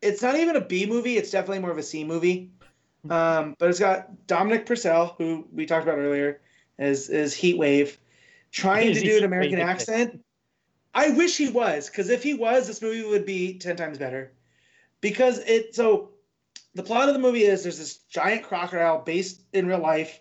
It's 0.01 0.21
not 0.21 0.35
even 0.35 0.55
a 0.55 0.61
B 0.61 0.85
movie. 0.85 1.17
It's 1.17 1.31
definitely 1.31 1.59
more 1.59 1.71
of 1.71 1.77
a 1.77 1.83
C 1.83 2.03
movie. 2.03 2.51
Um, 3.09 3.55
but 3.59 3.69
it's 3.69 3.79
got 3.79 4.27
Dominic 4.27 4.65
Purcell, 4.65 5.15
who 5.17 5.47
we 5.53 5.65
talked 5.65 5.87
about 5.87 5.97
earlier, 5.97 6.41
as 6.77 7.09
is 7.09 7.33
Heat 7.33 7.57
Wave, 7.57 7.97
trying 8.51 8.93
to 8.93 8.99
do 8.99 9.17
an 9.17 9.23
American 9.23 9.59
accent. 9.59 10.23
I 10.93 11.11
wish 11.11 11.37
he 11.37 11.49
was, 11.49 11.89
because 11.89 12.09
if 12.09 12.23
he 12.23 12.33
was, 12.33 12.67
this 12.67 12.81
movie 12.81 13.07
would 13.07 13.25
be 13.25 13.57
ten 13.57 13.75
times 13.75 13.97
better. 13.97 14.33
because 15.01 15.39
it 15.39 15.75
so 15.75 16.09
the 16.75 16.83
plot 16.83 17.07
of 17.07 17.13
the 17.13 17.19
movie 17.19 17.43
is 17.43 17.63
there's 17.63 17.79
this 17.79 17.97
giant 18.09 18.43
crocodile 18.43 18.99
based 18.99 19.41
in 19.53 19.67
real 19.67 19.79
life 19.79 20.19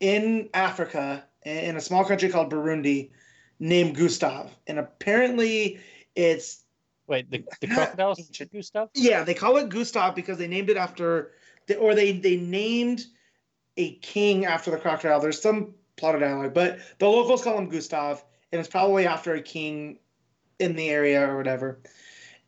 in 0.00 0.48
Africa 0.54 1.24
in 1.44 1.76
a 1.76 1.80
small 1.80 2.04
country 2.04 2.28
called 2.28 2.50
Burundi 2.50 3.10
named 3.58 3.96
Gustav. 3.96 4.50
And 4.66 4.78
apparently 4.78 5.80
it's 6.14 6.64
Wait, 7.06 7.30
the, 7.30 7.42
the 7.60 7.68
crocodiles, 7.68 8.30
Gustav? 8.52 8.90
Yeah, 8.94 9.24
they 9.24 9.34
call 9.34 9.56
it 9.56 9.70
Gustav 9.70 10.14
because 10.14 10.36
they 10.36 10.46
named 10.46 10.68
it 10.68 10.76
after, 10.76 11.32
or 11.78 11.94
they 11.94 12.12
they 12.12 12.36
named 12.36 13.06
a 13.78 13.94
king 13.96 14.44
after 14.44 14.70
the 14.70 14.76
crocodile. 14.76 15.18
There's 15.18 15.40
some 15.40 15.74
plot 15.96 16.16
of 16.16 16.20
dialogue, 16.20 16.52
but 16.52 16.80
the 16.98 17.08
locals 17.08 17.42
call 17.42 17.56
him 17.56 17.70
Gustav, 17.70 18.22
and 18.52 18.60
it's 18.60 18.68
probably 18.68 19.06
after 19.06 19.34
a 19.34 19.40
king 19.40 19.98
in 20.58 20.76
the 20.76 20.90
area 20.90 21.26
or 21.26 21.38
whatever. 21.38 21.80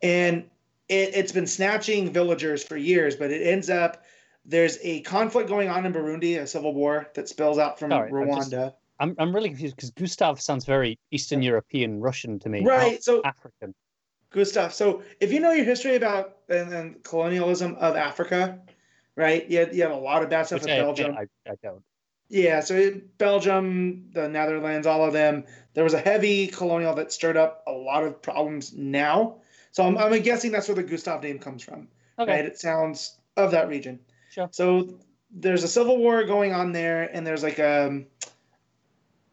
And 0.03 0.45
it, 0.89 1.15
it's 1.15 1.33
been 1.33 1.47
snatching 1.47 2.13
villagers 2.13 2.63
for 2.63 2.77
years, 2.77 3.17
but 3.17 3.31
it 3.31 3.47
ends 3.47 3.71
up 3.71 4.05
there's 4.45 4.79
a 4.83 5.01
conflict 5.03 5.49
going 5.49 5.69
on 5.69 5.87
in 5.87 5.93
Burundi, 5.93 6.41
a 6.41 6.47
civil 6.47 6.75
war 6.75 7.09
that 7.15 7.29
spills 7.29 7.59
out 7.59 7.79
from 7.79 7.91
Sorry, 7.91 8.11
Rwanda. 8.11 8.75
I'm, 8.99 9.15
I'm 9.19 9.35
really 9.35 9.49
confused 9.49 9.77
because 9.77 9.91
Gustav 9.91 10.41
sounds 10.41 10.65
very 10.65 10.99
Eastern 11.11 11.43
European, 11.43 12.01
Russian 12.01 12.39
to 12.41 12.49
me. 12.49 12.65
Right. 12.65 13.03
So 13.03 13.23
African. 13.25 13.75
Gustav. 14.31 14.75
So 14.75 15.03
if 15.21 15.33
you 15.33 15.41
know 15.41 15.53
your 15.53 15.65
history 15.65 15.97
about 15.97 16.39
and, 16.49 16.73
and 16.73 17.03
colonialism 17.03 17.77
of 17.77 17.97
Africa, 17.97 18.61
right? 19.17 19.49
You 19.49 19.61
have, 19.61 19.75
you 19.75 19.83
have 19.83 19.93
a 19.93 19.97
lot 19.97 20.23
of 20.23 20.31
bad 20.31 20.47
stuff 20.47 20.63
Which 20.63 20.71
in 20.71 20.81
I, 20.81 20.83
Belgium. 20.83 21.17
I, 21.17 21.51
I 21.51 21.55
don't. 21.63 21.83
Yeah, 22.29 22.61
so 22.61 22.93
Belgium, 23.19 24.11
the 24.13 24.29
Netherlands, 24.29 24.87
all 24.87 25.05
of 25.05 25.13
them. 25.13 25.45
There 25.75 25.83
was 25.83 25.95
a 25.95 25.99
heavy 25.99 26.47
colonial 26.47 26.95
that 26.95 27.11
stirred 27.11 27.37
up 27.37 27.65
a 27.67 27.73
lot 27.73 28.05
of 28.05 28.23
problems 28.23 28.73
now. 28.73 29.39
So 29.73 29.85
I'm, 29.85 29.99
I'm 29.99 30.23
guessing 30.23 30.53
that's 30.53 30.69
where 30.69 30.77
the 30.77 30.85
Gustav 30.85 31.23
name 31.23 31.41
comes 31.41 31.65
from. 31.65 31.89
Okay. 32.19 32.31
Right? 32.31 32.45
It 32.45 32.59
sounds 32.59 33.19
of 33.37 33.51
that 33.51 33.69
region. 33.69 33.99
Sure. 34.31 34.49
So 34.53 34.99
there's 35.31 35.65
a 35.65 35.69
civil 35.69 35.99
war 35.99 36.25
going 36.25 36.53
on 36.53 36.73
there, 36.73 37.05
and 37.13 37.27
there's 37.27 37.43
like 37.43 37.59
a, 37.59 37.87
um, 37.87 38.07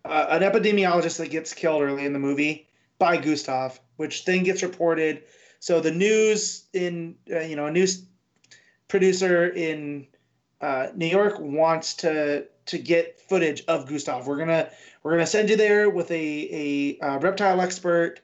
uh, 0.03 0.27
an 0.30 0.42
epidemiologist 0.42 1.17
that 1.17 1.30
gets 1.30 1.53
killed 1.53 1.82
early 1.82 2.06
in 2.06 2.14
the 2.14 2.19
movie 2.19 2.67
by 2.98 3.17
Gustav, 3.17 3.80
which 3.98 4.26
then 4.26 4.43
gets 4.43 4.64
reported. 4.64 5.24
So 5.59 5.80
the 5.80 5.92
news 5.92 6.66
in 6.74 7.16
uh, 7.32 7.40
you 7.40 7.56
know 7.56 7.67
a 7.67 7.72
news 7.72 8.06
producer 8.88 9.48
in 9.48 10.08
uh, 10.61 10.88
New 10.95 11.08
York 11.08 11.35
wants 11.40 11.93
to 11.95 12.45
to 12.67 12.77
get 12.77 13.19
footage 13.19 13.64
of 13.67 13.88
Gustav. 13.88 14.27
We're 14.27 14.38
gonna 14.38 14.69
we're 15.03 15.11
gonna 15.11 15.27
send 15.27 15.50
you 15.50 15.58
there 15.58 15.90
with 15.90 16.09
a 16.11 16.98
a 17.01 17.06
uh, 17.06 17.19
reptile 17.19 17.61
expert 17.61 18.22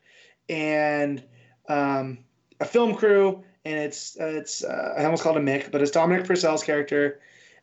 and 0.50 1.24
um, 1.68 2.19
a 2.60 2.66
film 2.66 2.95
crew, 2.95 3.43
and 3.66 3.80
it's 3.80 4.19
uh, 4.19 4.25
it's 4.25 4.64
uh, 4.64 4.95
I 4.98 5.06
almost 5.06 5.24
called 5.24 5.38
him 5.38 5.45
Mick, 5.45 5.72
but 5.72 5.82
it's 5.82 5.92
Dominic 5.92 6.25
Purcell's 6.25 6.64
character, 6.64 7.19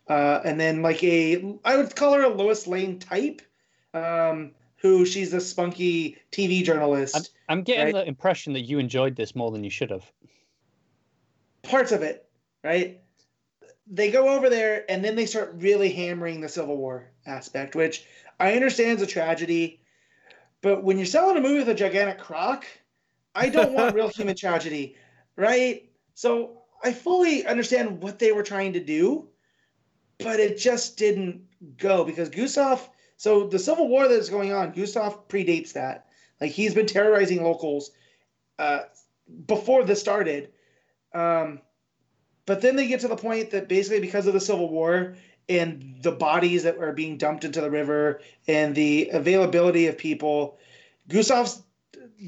uh, 0.08 0.40
and 0.44 0.58
then 0.58 0.82
like 0.82 1.02
a 1.04 1.56
I 1.64 1.76
would 1.76 1.94
call 1.94 2.14
her 2.14 2.22
a 2.22 2.28
Lois 2.28 2.66
Lane 2.66 2.98
type, 2.98 3.42
um, 3.94 4.52
who 4.76 5.04
she's 5.04 5.32
a 5.34 5.40
spunky 5.40 6.16
TV 6.32 6.64
journalist. 6.64 7.32
I'm, 7.48 7.58
I'm 7.58 7.62
getting 7.62 7.94
right? 7.94 8.04
the 8.04 8.08
impression 8.08 8.52
that 8.54 8.62
you 8.62 8.78
enjoyed 8.78 9.16
this 9.16 9.34
more 9.34 9.50
than 9.50 9.62
you 9.62 9.70
should 9.70 9.90
have. 9.90 10.10
Parts 11.62 11.92
of 11.92 12.02
it, 12.02 12.26
right? 12.64 13.00
They 13.86 14.10
go 14.10 14.28
over 14.28 14.48
there 14.48 14.84
and 14.88 15.04
then 15.04 15.16
they 15.16 15.26
start 15.26 15.54
really 15.56 15.92
hammering 15.92 16.40
the 16.40 16.48
Civil 16.48 16.76
War 16.76 17.10
aspect, 17.26 17.74
which 17.74 18.06
I 18.38 18.54
understand 18.54 18.98
is 18.98 19.02
a 19.02 19.06
tragedy. 19.06 19.80
But 20.62 20.84
when 20.84 20.96
you're 20.96 21.06
selling 21.06 21.36
a 21.36 21.40
movie 21.40 21.58
with 21.58 21.68
a 21.68 21.74
gigantic 21.74 22.18
croc, 22.18 22.64
I 23.34 23.48
don't 23.48 23.72
want 23.72 23.94
real 23.96 24.08
human 24.08 24.36
tragedy, 24.36 24.96
right? 25.36 25.90
So 26.20 26.65
I 26.84 26.92
fully 26.92 27.47
understand 27.47 28.02
what 28.02 28.18
they 28.18 28.32
were 28.32 28.42
trying 28.42 28.74
to 28.74 28.84
do, 28.84 29.28
but 30.18 30.39
it 30.39 30.58
just 30.58 30.99
didn't 30.99 31.47
go 31.78 32.05
because 32.05 32.28
Gustav. 32.28 32.90
So 33.16 33.47
the 33.47 33.58
civil 33.58 33.89
war 33.89 34.07
that's 34.07 34.28
going 34.28 34.52
on, 34.52 34.73
Gustav 34.73 35.28
predates 35.28 35.73
that. 35.73 36.08
Like 36.39 36.50
he's 36.50 36.74
been 36.74 36.84
terrorizing 36.84 37.42
locals 37.42 37.92
uh, 38.58 38.81
before 39.47 39.82
this 39.84 39.99
started. 39.99 40.50
Um, 41.15 41.62
but 42.44 42.60
then 42.60 42.76
they 42.76 42.86
get 42.86 43.00
to 43.00 43.08
the 43.08 43.16
point 43.16 43.52
that 43.52 43.70
basically 43.70 44.00
because 44.00 44.26
of 44.26 44.34
the 44.34 44.40
civil 44.40 44.68
war 44.68 45.16
and 45.49 45.97
the 46.02 46.12
bodies 46.12 46.65
that 46.65 46.76
are 46.76 46.92
being 46.92 47.16
dumped 47.16 47.47
into 47.47 47.62
the 47.62 47.70
river 47.70 48.20
and 48.47 48.74
the 48.74 49.08
availability 49.15 49.86
of 49.86 49.97
people, 49.97 50.58
Gustav's 51.08 51.62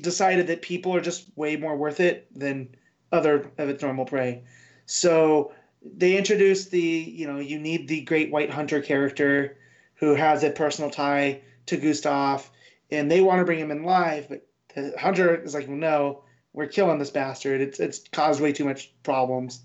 decided 0.01 0.47
that 0.47 0.63
people 0.63 0.97
are 0.97 1.03
just 1.03 1.27
way 1.37 1.57
more 1.57 1.77
worth 1.77 2.01
it 2.01 2.27
than 2.35 2.75
other 3.13 3.51
of 3.59 3.69
its 3.69 3.83
normal 3.83 4.05
prey. 4.05 4.43
So 4.87 5.53
they 5.85 6.17
introduced 6.17 6.71
the, 6.71 6.81
you 6.81 7.27
know, 7.27 7.39
you 7.39 7.59
need 7.59 7.89
the 7.89 8.03
great 8.03 8.31
white 8.31 8.51
hunter 8.51 8.81
character 8.81 9.57
who 9.95 10.15
has 10.15 10.43
a 10.43 10.51
personal 10.51 10.91
tie 10.91 11.41
to 11.67 11.77
Gustav, 11.77 12.51
and 12.91 13.11
they 13.11 13.21
want 13.21 13.39
to 13.39 13.45
bring 13.45 13.59
him 13.59 13.71
in 13.71 13.85
live, 13.85 14.29
but 14.29 14.47
the 14.75 14.95
hunter 14.99 15.37
is 15.37 15.55
like, 15.55 15.69
no, 15.69 16.25
we're 16.53 16.67
killing 16.67 16.99
this 16.99 17.11
bastard. 17.11 17.61
It's 17.61 17.81
it's 17.81 18.05
caused 18.13 18.41
way 18.41 18.53
too 18.53 18.65
much 18.65 18.93
problems. 19.03 19.63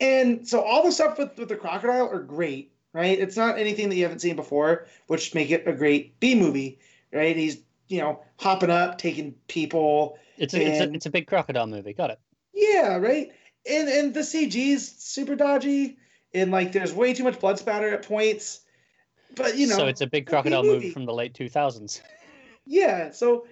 And 0.00 0.46
so 0.46 0.62
all 0.62 0.84
the 0.84 0.92
stuff 0.92 1.18
with, 1.18 1.36
with 1.38 1.48
the 1.48 1.56
crocodile 1.56 2.08
are 2.08 2.20
great, 2.20 2.72
right? 2.92 3.18
It's 3.18 3.36
not 3.36 3.58
anything 3.58 3.88
that 3.88 3.96
you 3.96 4.02
haven't 4.02 4.20
seen 4.20 4.36
before, 4.36 4.86
which 5.06 5.34
make 5.34 5.50
it 5.50 5.66
a 5.66 5.72
great 5.72 6.18
B 6.20 6.34
movie, 6.34 6.78
right? 7.12 7.36
He's 7.36 7.58
you 7.88 8.00
know, 8.00 8.20
hopping 8.36 8.70
up, 8.70 8.98
taking 8.98 9.34
people. 9.48 10.18
It's 10.36 10.54
a, 10.54 10.58
and, 10.58 10.68
it's 10.68 10.80
a, 10.80 10.94
it's 10.94 11.06
a 11.06 11.10
big 11.10 11.26
crocodile 11.26 11.66
movie. 11.66 11.92
Got 11.92 12.10
it. 12.10 12.20
Yeah, 12.58 12.96
right. 12.96 13.30
And 13.70 13.88
and 13.88 14.12
the 14.14 14.20
CG's 14.20 14.88
super 14.98 15.36
dodgy, 15.36 15.98
and 16.34 16.50
like 16.50 16.72
there's 16.72 16.92
way 16.92 17.14
too 17.14 17.22
much 17.22 17.38
blood 17.38 17.58
spatter 17.58 17.94
at 17.94 18.06
points. 18.06 18.60
But 19.36 19.56
you 19.56 19.68
know, 19.68 19.76
so 19.76 19.86
it's 19.86 20.00
a 20.00 20.06
big 20.06 20.26
crocodile 20.26 20.64
movie. 20.64 20.90
from 20.90 21.06
the 21.06 21.14
late 21.14 21.34
two 21.34 21.48
thousands. 21.48 22.02
Yeah. 22.66 23.12
So, 23.12 23.46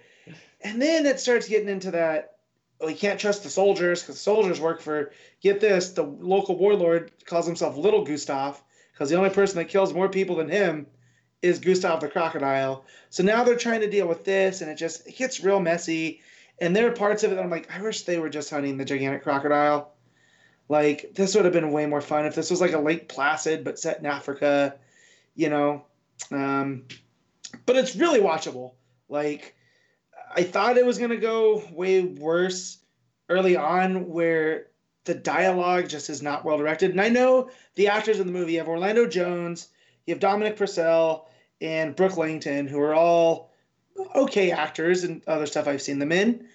and 0.60 0.82
then 0.82 1.06
it 1.06 1.20
starts 1.20 1.48
getting 1.48 1.68
into 1.68 1.92
that. 1.92 2.32
Well, 2.80 2.90
you 2.90 2.96
can't 2.96 3.20
trust 3.20 3.44
the 3.44 3.48
soldiers 3.48 4.02
because 4.02 4.20
soldiers 4.20 4.60
work 4.60 4.80
for. 4.80 5.12
Get 5.40 5.60
this: 5.60 5.90
the 5.90 6.02
local 6.02 6.58
warlord 6.58 7.12
calls 7.26 7.46
himself 7.46 7.76
Little 7.76 8.04
Gustav 8.04 8.60
because 8.92 9.08
the 9.08 9.16
only 9.16 9.30
person 9.30 9.58
that 9.58 9.68
kills 9.68 9.94
more 9.94 10.08
people 10.08 10.36
than 10.36 10.48
him 10.48 10.86
is 11.42 11.60
Gustav 11.60 12.00
the 12.00 12.08
crocodile. 12.08 12.84
So 13.10 13.22
now 13.22 13.44
they're 13.44 13.56
trying 13.56 13.80
to 13.80 13.90
deal 13.90 14.08
with 14.08 14.24
this, 14.24 14.62
and 14.62 14.70
it 14.70 14.76
just 14.76 15.06
it 15.06 15.16
gets 15.16 15.44
real 15.44 15.60
messy. 15.60 16.22
And 16.60 16.74
there 16.74 16.88
are 16.88 16.92
parts 16.92 17.22
of 17.22 17.32
it 17.32 17.34
that 17.34 17.44
I'm 17.44 17.50
like, 17.50 17.70
I 17.74 17.82
wish 17.82 18.02
they 18.02 18.18
were 18.18 18.30
just 18.30 18.50
hunting 18.50 18.76
the 18.76 18.84
gigantic 18.84 19.22
crocodile. 19.22 19.92
Like 20.68 21.12
this 21.14 21.34
would 21.34 21.44
have 21.44 21.52
been 21.54 21.70
way 21.70 21.86
more 21.86 22.00
fun 22.00 22.26
if 22.26 22.34
this 22.34 22.50
was 22.50 22.60
like 22.60 22.72
a 22.72 22.78
Lake 22.78 23.08
Placid 23.08 23.62
but 23.62 23.78
set 23.78 23.98
in 23.98 24.06
Africa, 24.06 24.76
you 25.34 25.48
know. 25.48 25.84
Um, 26.32 26.84
but 27.66 27.76
it's 27.76 27.94
really 27.94 28.20
watchable. 28.20 28.72
Like 29.08 29.54
I 30.34 30.42
thought 30.42 30.76
it 30.76 30.86
was 30.86 30.98
gonna 30.98 31.18
go 31.18 31.62
way 31.72 32.02
worse 32.02 32.78
early 33.28 33.56
on, 33.56 34.08
where 34.08 34.68
the 35.04 35.14
dialogue 35.14 35.88
just 35.88 36.10
is 36.10 36.22
not 36.22 36.44
well 36.44 36.58
directed. 36.58 36.90
And 36.90 37.00
I 37.00 37.08
know 37.08 37.50
the 37.76 37.88
actors 37.88 38.18
in 38.18 38.26
the 38.26 38.32
movie 38.32 38.52
you 38.52 38.58
have 38.58 38.68
Orlando 38.68 39.06
Jones, 39.06 39.68
you 40.04 40.14
have 40.14 40.20
Dominic 40.20 40.56
Purcell, 40.56 41.28
and 41.60 41.94
Brooke 41.94 42.16
Langton, 42.16 42.66
who 42.66 42.80
are 42.80 42.94
all 42.94 43.52
okay 44.14 44.50
actors 44.50 45.04
and 45.04 45.22
other 45.26 45.46
stuff 45.46 45.68
I've 45.68 45.82
seen 45.82 45.98
them 45.98 46.12
in. 46.12 46.46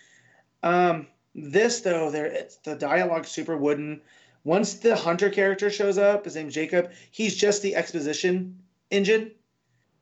Um, 0.64 1.08
this 1.34 1.82
though, 1.82 2.11
there 2.11 2.26
it's 2.26 2.58
the 2.58 2.76
dialogue 2.76 3.26
super 3.26 3.58
wooden. 3.58 4.02
Once 4.44 4.76
the 4.76 4.95
hunter 4.95 5.30
character 5.30 5.70
shows 5.70 5.98
up, 5.98 6.26
his 6.26 6.36
name's 6.36 6.53
Jacob. 6.53 6.92
He's 7.11 7.36
just 7.36 7.61
the 7.61 7.76
exposition 7.76 8.60
engine. 8.90 9.32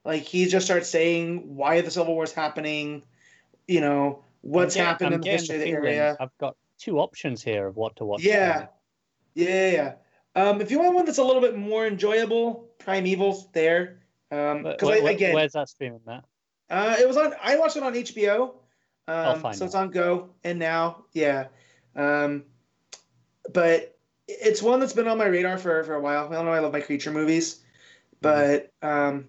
Like 0.05 0.23
he 0.23 0.45
just 0.45 0.65
starts 0.65 0.89
saying 0.89 1.55
why 1.55 1.81
the 1.81 1.91
Civil 1.91 2.15
War's 2.15 2.31
happening. 2.31 3.03
You 3.67 3.81
know 3.81 4.23
what's 4.41 4.75
getting, 4.75 4.87
happened 4.87 5.07
I'm 5.07 5.13
in 5.15 5.21
the 5.21 5.29
history 5.29 5.57
the 5.57 5.63
of 5.63 5.67
the 5.67 5.73
area. 5.73 6.17
I've 6.19 6.37
got 6.39 6.55
two 6.77 6.99
options 6.99 7.43
here 7.43 7.67
of 7.67 7.75
what 7.75 7.97
to 7.97 8.05
watch. 8.05 8.23
Yeah, 8.23 8.67
yeah, 9.35 9.71
yeah. 9.71 9.93
Um, 10.35 10.61
if 10.61 10.71
you 10.71 10.79
want 10.79 10.95
one 10.95 11.05
that's 11.05 11.17
a 11.17 11.23
little 11.23 11.41
bit 11.41 11.57
more 11.57 11.85
enjoyable, 11.85 12.69
Primeval's 12.79 13.51
there. 13.51 13.99
Um, 14.31 14.63
because 14.63 15.01
again, 15.01 15.33
where's 15.33 15.53
that 15.53 15.69
streaming, 15.69 16.01
Matt? 16.05 16.23
Uh, 16.69 16.95
it 16.99 17.07
was 17.07 17.17
on. 17.17 17.33
I 17.41 17.57
watched 17.57 17.77
it 17.77 17.83
on 17.83 17.93
HBO. 17.93 18.51
Um, 19.07 19.15
I'll 19.15 19.39
find 19.39 19.55
so 19.55 19.65
out. 19.65 19.67
it's 19.67 19.75
on 19.75 19.91
Go 19.91 20.29
and 20.43 20.59
now, 20.59 21.05
yeah. 21.13 21.47
Um, 21.95 22.43
but 23.51 23.97
it's 24.27 24.61
one 24.61 24.79
that's 24.79 24.93
been 24.93 25.07
on 25.07 25.17
my 25.17 25.25
radar 25.25 25.57
for 25.57 25.83
for 25.83 25.95
a 25.95 26.01
while. 26.01 26.27
I 26.29 26.35
don't 26.35 26.45
know. 26.45 26.51
I 26.51 26.59
love 26.59 26.73
my 26.73 26.81
creature 26.81 27.11
movies, 27.11 27.61
but 28.21 28.71
um, 28.81 29.25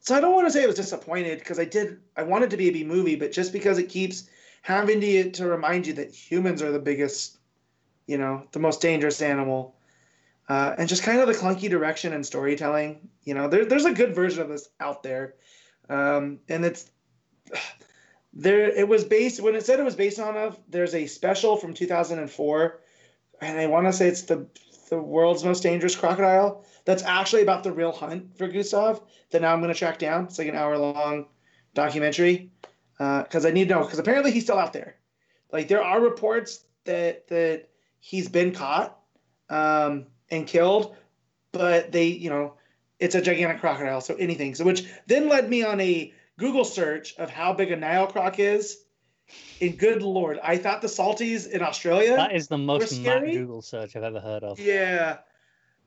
so 0.00 0.14
I 0.14 0.20
don't 0.20 0.34
want 0.34 0.46
to 0.46 0.52
say 0.52 0.62
I 0.62 0.66
was 0.66 0.76
disappointed 0.76 1.38
because 1.40 1.58
I 1.58 1.64
did. 1.64 1.98
I 2.16 2.22
wanted 2.22 2.50
to 2.50 2.56
be 2.56 2.68
a 2.68 2.72
B 2.72 2.84
movie, 2.84 3.16
but 3.16 3.32
just 3.32 3.52
because 3.52 3.78
it 3.78 3.88
keeps 3.88 4.28
having 4.62 5.00
to 5.00 5.30
to 5.32 5.46
remind 5.46 5.86
you 5.86 5.94
that 5.94 6.14
humans 6.14 6.62
are 6.62 6.70
the 6.70 6.78
biggest, 6.78 7.38
you 8.06 8.18
know, 8.18 8.46
the 8.52 8.60
most 8.60 8.80
dangerous 8.80 9.20
animal 9.20 9.74
uh, 10.48 10.74
and 10.78 10.88
just 10.88 11.02
kind 11.02 11.20
of 11.20 11.26
the 11.26 11.34
clunky 11.34 11.68
direction 11.68 12.12
and 12.12 12.24
storytelling. 12.24 13.08
You 13.24 13.34
know, 13.34 13.48
there, 13.48 13.64
there's 13.64 13.84
a 13.84 13.92
good 13.92 14.14
version 14.14 14.42
of 14.42 14.48
this 14.48 14.68
out 14.80 15.02
there, 15.02 15.34
um, 15.88 16.40
and 16.48 16.64
it's 16.64 16.90
there. 18.32 18.68
It 18.68 18.88
was 18.88 19.04
based 19.04 19.40
when 19.40 19.54
it 19.54 19.64
said 19.64 19.80
it 19.80 19.84
was 19.84 19.96
based 19.96 20.18
on 20.18 20.36
of. 20.36 20.58
There's 20.68 20.94
a 20.94 21.06
special 21.06 21.56
from 21.56 21.74
2004 21.74 22.80
and 23.40 23.58
I 23.58 23.66
want 23.66 23.86
to 23.86 23.92
say 23.92 24.08
it's 24.08 24.22
the 24.22 24.46
the 24.90 24.98
world's 24.98 25.44
most 25.44 25.62
dangerous 25.62 25.94
crocodile. 25.94 26.64
That's 26.86 27.02
actually 27.02 27.42
about 27.42 27.62
the 27.62 27.72
real 27.72 27.92
hunt 27.92 28.36
for 28.38 28.48
Gustav. 28.48 29.02
That 29.30 29.42
now 29.42 29.52
I'm 29.52 29.60
going 29.60 29.72
to 29.72 29.78
track 29.78 29.98
down. 29.98 30.24
It's 30.24 30.38
like 30.38 30.48
an 30.48 30.56
hour 30.56 30.78
long 30.78 31.26
documentary 31.74 32.50
Uh 32.98 33.22
because 33.22 33.44
uh, 33.44 33.48
I 33.48 33.50
need 33.52 33.68
to 33.68 33.74
know 33.74 33.84
because 33.84 33.98
apparently 33.98 34.30
he's 34.30 34.44
still 34.44 34.58
out 34.58 34.72
there. 34.72 34.96
Like 35.52 35.68
there 35.68 35.82
are 35.82 36.00
reports 36.00 36.64
that 36.84 37.28
that 37.28 37.68
he's 38.00 38.28
been 38.28 38.52
caught 38.52 38.98
um, 39.50 40.06
and 40.30 40.46
killed, 40.46 40.96
but 41.52 41.92
they 41.92 42.06
you 42.06 42.30
know 42.30 42.54
it's 42.98 43.14
a 43.14 43.22
gigantic 43.22 43.60
crocodile, 43.60 44.00
so 44.00 44.14
anything. 44.16 44.54
So 44.54 44.64
which 44.64 44.86
then 45.06 45.28
led 45.28 45.48
me 45.48 45.62
on 45.62 45.80
a 45.80 46.12
Google 46.38 46.64
search 46.64 47.14
of 47.16 47.30
how 47.30 47.52
big 47.52 47.70
a 47.70 47.76
Nile 47.76 48.06
croc 48.06 48.38
is. 48.38 48.78
And 49.60 49.76
good 49.76 50.02
lord, 50.02 50.38
I 50.42 50.56
thought 50.56 50.80
the 50.80 50.88
salties 50.88 51.46
in 51.46 51.60
Australia. 51.60 52.16
That 52.16 52.34
is 52.34 52.48
the 52.48 52.56
most 52.56 52.98
mad 53.02 53.24
Google 53.24 53.60
search 53.60 53.94
I've 53.94 54.02
ever 54.02 54.20
heard 54.20 54.42
of. 54.42 54.58
Yeah, 54.58 55.18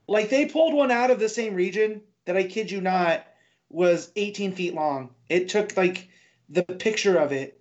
like 0.08 0.30
they 0.30 0.46
pulled 0.46 0.76
one 0.76 0.92
out 0.92 1.10
of 1.10 1.20
the 1.20 1.30
same 1.30 1.56
region 1.56 2.02
that 2.26 2.38
I 2.38 2.44
kid 2.44 2.70
you 2.70 2.82
not 2.82 3.26
was 3.70 4.12
18 4.16 4.52
feet 4.52 4.76
long. 4.76 5.10
It 5.28 5.50
took 5.50 5.76
like 5.76 6.10
the 6.50 6.64
picture 6.64 7.18
of 7.18 7.32
it 7.32 7.60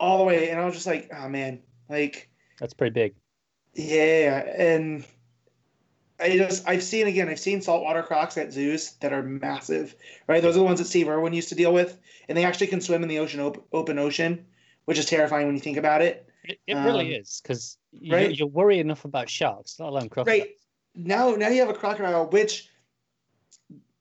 all 0.00 0.18
the 0.18 0.24
way, 0.24 0.48
and 0.48 0.58
I 0.58 0.64
was 0.64 0.74
just 0.74 0.86
like, 0.86 1.10
oh 1.14 1.28
man, 1.28 1.60
like 1.90 2.30
that's 2.58 2.72
pretty 2.72 2.94
big. 2.94 3.14
Yeah, 3.74 4.38
and 4.56 5.04
I 6.20 6.36
just 6.36 6.68
I've 6.68 6.82
seen 6.82 7.06
again 7.06 7.28
I've 7.28 7.38
seen 7.38 7.62
saltwater 7.62 8.02
crocs 8.02 8.36
at 8.36 8.52
zoos 8.52 8.92
that 9.00 9.12
are 9.12 9.22
massive, 9.22 9.94
right? 10.26 10.42
Those 10.42 10.56
are 10.56 10.60
the 10.60 10.64
ones 10.64 10.80
that 10.80 10.86
Steve 10.86 11.08
Irwin 11.08 11.32
used 11.32 11.48
to 11.50 11.54
deal 11.54 11.72
with, 11.72 11.98
and 12.28 12.36
they 12.36 12.44
actually 12.44 12.66
can 12.66 12.80
swim 12.80 13.02
in 13.02 13.08
the 13.08 13.18
ocean 13.18 13.40
op- 13.40 13.66
open 13.72 13.98
ocean, 13.98 14.46
which 14.86 14.98
is 14.98 15.06
terrifying 15.06 15.46
when 15.46 15.54
you 15.54 15.60
think 15.60 15.76
about 15.76 16.02
it. 16.02 16.28
It, 16.44 16.58
it 16.66 16.74
really 16.74 17.14
um, 17.14 17.20
is 17.20 17.40
because 17.42 17.78
you, 17.92 18.16
right? 18.16 18.36
you 18.36 18.46
worry 18.46 18.78
enough 18.78 19.04
about 19.04 19.28
sharks, 19.28 19.78
not 19.78 19.90
alone 19.90 20.08
crocodiles. 20.08 20.40
Right 20.40 20.56
now, 20.94 21.30
now 21.36 21.48
you 21.48 21.60
have 21.60 21.70
a 21.70 21.74
crocodile, 21.74 22.26
which 22.26 22.68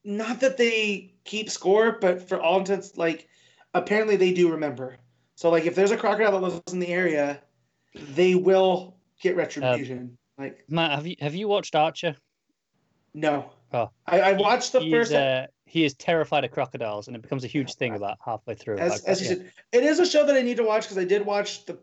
not 0.04 0.40
that 0.40 0.58
they 0.58 1.14
keep 1.24 1.50
score, 1.50 1.98
but 2.00 2.28
for 2.28 2.42
all 2.42 2.60
intents, 2.60 2.98
like 2.98 3.28
apparently 3.74 4.16
they 4.16 4.34
do 4.34 4.52
remember. 4.52 4.98
So 5.36 5.50
like 5.52 5.66
if 5.66 5.76
there's 5.76 5.92
a 5.92 5.98
crocodile 5.98 6.32
that 6.32 6.42
lives 6.42 6.74
in 6.74 6.80
the 6.80 6.88
area, 6.88 7.42
they 7.94 8.34
will 8.34 8.96
get 9.22 9.36
retribution. 9.36 10.18
Like 10.38 10.64
Matt, 10.70 10.92
have 10.92 11.08
you 11.08 11.16
have 11.20 11.36
you 11.36 11.48
watched 11.48 11.76
Archer? 11.76 12.16
No. 13.14 13.52
Oh, 13.74 13.90
I, 14.06 14.22
I 14.22 14.34
watched 14.34 14.72
the 14.72 14.90
first. 14.90 15.12
uh, 15.12 15.48
he 15.66 15.84
is 15.84 15.94
terrified 15.96 16.46
of 16.46 16.52
crocodiles, 16.52 17.08
and 17.08 17.16
it 17.16 17.22
becomes 17.22 17.44
a 17.44 17.48
huge 17.48 17.74
thing 17.74 17.96
about 17.96 18.18
halfway 18.24 18.56
through. 18.56 18.78
As, 18.78 19.04
as 19.04 19.20
you 19.20 19.28
said, 19.28 19.52
it 19.72 19.84
is 19.84 20.00
a 20.00 20.06
show 20.06 20.26
that 20.26 20.36
I 20.36 20.42
need 20.42 20.58
to 20.58 20.64
watch 20.64 20.84
because 20.84 20.98
I 20.98 21.04
did 21.04 21.26
watch 21.26 21.66
the 21.66 21.78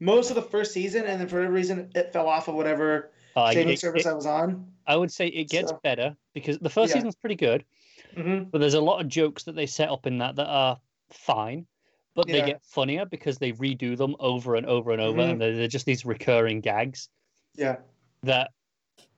most 0.00 0.30
of 0.30 0.36
the 0.36 0.42
first 0.42 0.72
season, 0.72 1.06
and 1.06 1.20
then 1.20 1.28
for 1.28 1.36
whatever 1.36 1.54
reason 1.54 1.90
it 1.94 2.12
fell 2.12 2.28
off 2.28 2.48
of 2.48 2.56
whatever 2.56 3.12
uh, 3.36 3.50
streaming 3.50 3.76
service 3.76 4.04
it, 4.04 4.10
I 4.10 4.12
was 4.12 4.26
on. 4.26 4.66
I 4.86 4.96
would 4.96 5.12
say 5.12 5.28
it 5.28 5.48
gets 5.48 5.70
so, 5.70 5.80
better 5.82 6.16
because 6.34 6.58
the 6.58 6.68
first 6.68 6.90
yeah. 6.90 6.96
season's 6.96 7.14
pretty 7.14 7.36
good, 7.36 7.64
mm-hmm. 8.14 8.50
but 8.50 8.60
there's 8.60 8.74
a 8.74 8.80
lot 8.80 9.00
of 9.00 9.08
jokes 9.08 9.44
that 9.44 9.54
they 9.54 9.66
set 9.66 9.88
up 9.88 10.06
in 10.06 10.18
that 10.18 10.36
that 10.36 10.48
are 10.48 10.78
fine, 11.10 11.64
but 12.14 12.28
yeah. 12.28 12.32
they 12.40 12.46
get 12.46 12.62
funnier 12.64 13.06
because 13.06 13.38
they 13.38 13.52
redo 13.52 13.96
them 13.96 14.16
over 14.18 14.56
and 14.56 14.66
over 14.66 14.90
and 14.90 15.00
over, 15.00 15.20
mm-hmm. 15.20 15.30
and 15.30 15.40
they're, 15.40 15.56
they're 15.56 15.68
just 15.68 15.86
these 15.86 16.04
recurring 16.04 16.60
gags. 16.60 17.08
Yeah 17.54 17.76
that 18.22 18.50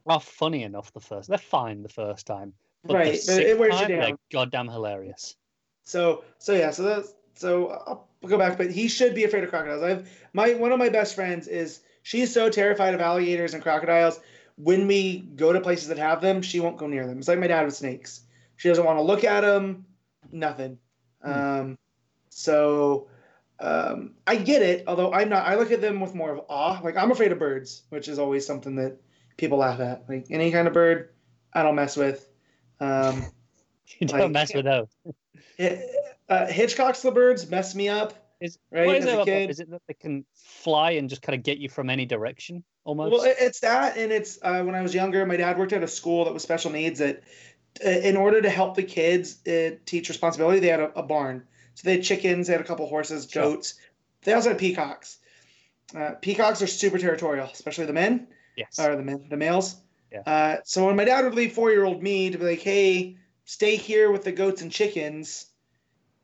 are 0.07 0.21
funny 0.21 0.63
enough 0.63 0.93
the 0.93 1.01
first. 1.01 1.29
They're 1.29 1.39
fine 1.39 1.83
the 1.83 1.89
first 1.89 2.27
time, 2.27 2.53
but 2.85 2.95
right? 2.95 3.21
The 3.27 3.51
it 3.51 3.59
wears 3.59 3.75
time, 3.75 3.91
you 3.91 3.97
down. 3.97 4.05
They're 4.05 4.19
goddamn 4.33 4.69
hilarious. 4.69 5.37
So 5.85 6.25
so 6.39 6.53
yeah, 6.55 6.71
so 6.71 6.83
that's 6.83 7.15
so 7.35 7.69
I'll 7.87 8.09
go 8.27 8.39
back, 8.39 8.59
but 8.59 8.71
he 8.71 8.89
should 8.89 9.15
be 9.15 9.25
afraid 9.25 9.45
of 9.45 9.51
crocodiles. 9.51 9.83
I've 9.83 10.09
my 10.33 10.55
one 10.55 10.73
of 10.73 10.79
my 10.79 10.89
best 10.89 11.15
friends 11.15 11.49
is 11.49 11.81
she's 12.03 12.33
so 12.33 12.49
terrified 12.51 12.95
of 12.95 13.01
alligators 13.01 13.55
and 13.55 13.63
crocodiles. 13.63 14.21
When 14.57 14.87
we 14.87 15.19
go 15.19 15.53
to 15.53 15.61
places 15.61 15.89
that 15.89 15.99
have 15.99 16.21
them, 16.21 16.41
she 16.41 16.61
won't 16.61 16.77
go 16.77 16.87
near 16.87 17.07
them. 17.07 17.19
It's 17.19 17.27
like 17.27 17.41
my 17.41 17.49
dad 17.49 17.65
with 17.65 17.75
snakes. 17.75 18.21
She 18.57 18.69
doesn't 18.69 18.85
want 18.85 18.99
to 18.99 19.03
look 19.03 19.25
at 19.25 19.41
them. 19.41 19.85
Nothing. 20.31 20.79
Hmm. 21.23 21.33
Um, 21.33 21.79
so 22.29 23.09
um, 23.65 24.11
I 24.27 24.37
get 24.37 24.61
it, 24.61 24.85
although 24.87 25.13
I'm 25.13 25.31
not. 25.31 25.47
I 25.47 25.55
look 25.55 25.71
at 25.73 25.81
them 25.81 25.99
with 26.01 26.15
more 26.15 26.31
of 26.31 26.45
awe. 26.51 26.81
Like 26.85 26.99
I'm 26.99 27.11
afraid 27.11 27.33
of 27.33 27.39
birds, 27.39 27.83
which 27.89 28.09
is 28.09 28.19
always 28.19 28.47
something 28.47 28.77
that 28.77 28.99
people 29.39 29.59
laugh 29.59 29.81
at. 29.81 30.05
Like 30.07 30.27
any 30.31 30.53
kind 30.53 30.69
of 30.69 30.75
bird, 30.75 31.09
I 31.55 31.63
don't 31.63 31.75
mess 31.75 31.97
with. 31.97 32.29
Um, 32.79 33.25
you 33.99 34.07
don't 34.07 34.21
like, 34.21 34.31
mess 34.31 34.55
with 34.55 34.67
those. 34.67 34.89
It, 35.57 35.91
uh, 36.29 36.47
Hitchcock's 36.47 37.01
the 37.01 37.11
birds 37.11 37.49
mess 37.49 37.75
me 37.75 37.89
up. 37.89 38.13
Is, 38.39 38.59
right? 38.71 38.87
What 38.87 38.97
is, 38.97 39.07
it 39.07 39.25
kid, 39.25 39.51
is 39.51 39.61
it 39.61 39.71
that 39.71 39.81
they 39.89 39.95
can 39.95 40.27
fly 40.35 40.93
and 40.93 41.09
just 41.09 41.23
kind 41.23 41.35
of 41.39 41.43
get 41.43 41.57
you 41.57 41.71
from 41.71 41.89
any 41.89 42.05
direction 42.05 42.63
almost? 42.85 43.13
Well, 43.13 43.23
it's 43.25 43.61
that, 43.61 43.97
and 43.97 44.13
it's 44.13 44.39
uh, 44.43 44.63
when 44.63 44.75
I 44.75 44.83
was 44.83 44.95
younger, 44.95 45.25
my 45.25 45.39
dad 45.39 45.57
worked 45.59 45.73
at 45.73 45.83
a 45.83 45.89
school 45.89 46.27
that 46.27 46.35
was 46.35 46.43
special 46.43 46.71
needs. 46.71 46.99
That 46.99 47.23
uh, 47.83 47.89
in 47.89 48.19
order 48.19 48.43
to 48.43 48.51
help 48.51 48.75
the 48.75 48.83
kids 48.83 49.39
uh, 49.47 49.77
teach 49.87 50.11
responsibility, 50.11 50.61
they 50.61 50.69
had 50.69 50.81
a, 50.81 50.99
a 50.99 51.03
barn 51.03 51.45
so 51.75 51.83
they 51.85 51.97
had 51.97 52.05
chickens, 52.05 52.47
they 52.47 52.53
had 52.53 52.61
a 52.61 52.65
couple 52.65 52.87
horses, 52.87 53.27
goats. 53.27 53.75
Sure. 53.75 53.85
They 54.23 54.33
also 54.33 54.51
had 54.51 54.59
peacocks. 54.59 55.19
Uh, 55.95 56.13
peacocks 56.21 56.63
are 56.63 56.67
super 56.67 56.99
territorial, 56.99 57.49
especially 57.53 57.87
the 57.87 57.93
men. 57.93 58.29
Yes. 58.57 58.79
Or 58.79 58.97
the 58.97 59.03
men, 59.03 59.27
the 59.29 59.37
males. 59.37 59.77
Yeah. 60.13 60.21
Uh, 60.21 60.57
so 60.65 60.87
when 60.87 60.97
my 60.97 61.05
dad 61.05 61.25
would 61.25 61.35
leave 61.35 61.53
four-year-old 61.53 62.03
me 62.03 62.31
to 62.31 62.39
be 62.39 62.45
like, 62.45 62.61
"Hey, 62.61 63.19
stay 63.45 63.77
here 63.77 64.13
with 64.13 64.23
the 64.25 64.33
goats 64.33 64.63
and 64.63 64.71
chickens," 64.71 65.47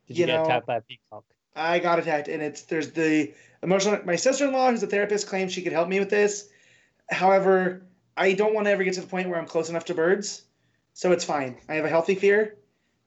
Did 0.06 0.16
you, 0.16 0.20
you 0.22 0.26
get 0.26 0.34
know, 0.34 0.44
attacked 0.44 0.66
by 0.66 0.76
a 0.76 0.80
peacock? 0.80 1.24
I 1.56 1.80
got 1.80 1.98
attacked, 1.98 2.28
and 2.28 2.40
it's 2.42 2.62
there's 2.62 2.92
the 2.92 3.34
emotional. 3.62 4.00
My 4.04 4.16
sister-in-law, 4.16 4.70
who's 4.70 4.82
a 4.82 4.86
therapist, 4.86 5.26
claims 5.26 5.52
she 5.52 5.62
could 5.62 5.72
help 5.72 5.88
me 5.88 5.98
with 5.98 6.10
this. 6.10 6.48
However, 7.10 7.82
I 8.16 8.32
don't 8.32 8.54
want 8.54 8.66
to 8.66 8.70
ever 8.70 8.84
get 8.84 8.94
to 8.94 9.00
the 9.00 9.08
point 9.08 9.28
where 9.28 9.38
I'm 9.38 9.46
close 9.46 9.68
enough 9.68 9.86
to 9.86 9.94
birds, 9.94 10.42
so 10.94 11.10
it's 11.10 11.24
fine. 11.24 11.58
I 11.68 11.74
have 11.74 11.84
a 11.84 11.88
healthy 11.88 12.14
fear. 12.14 12.58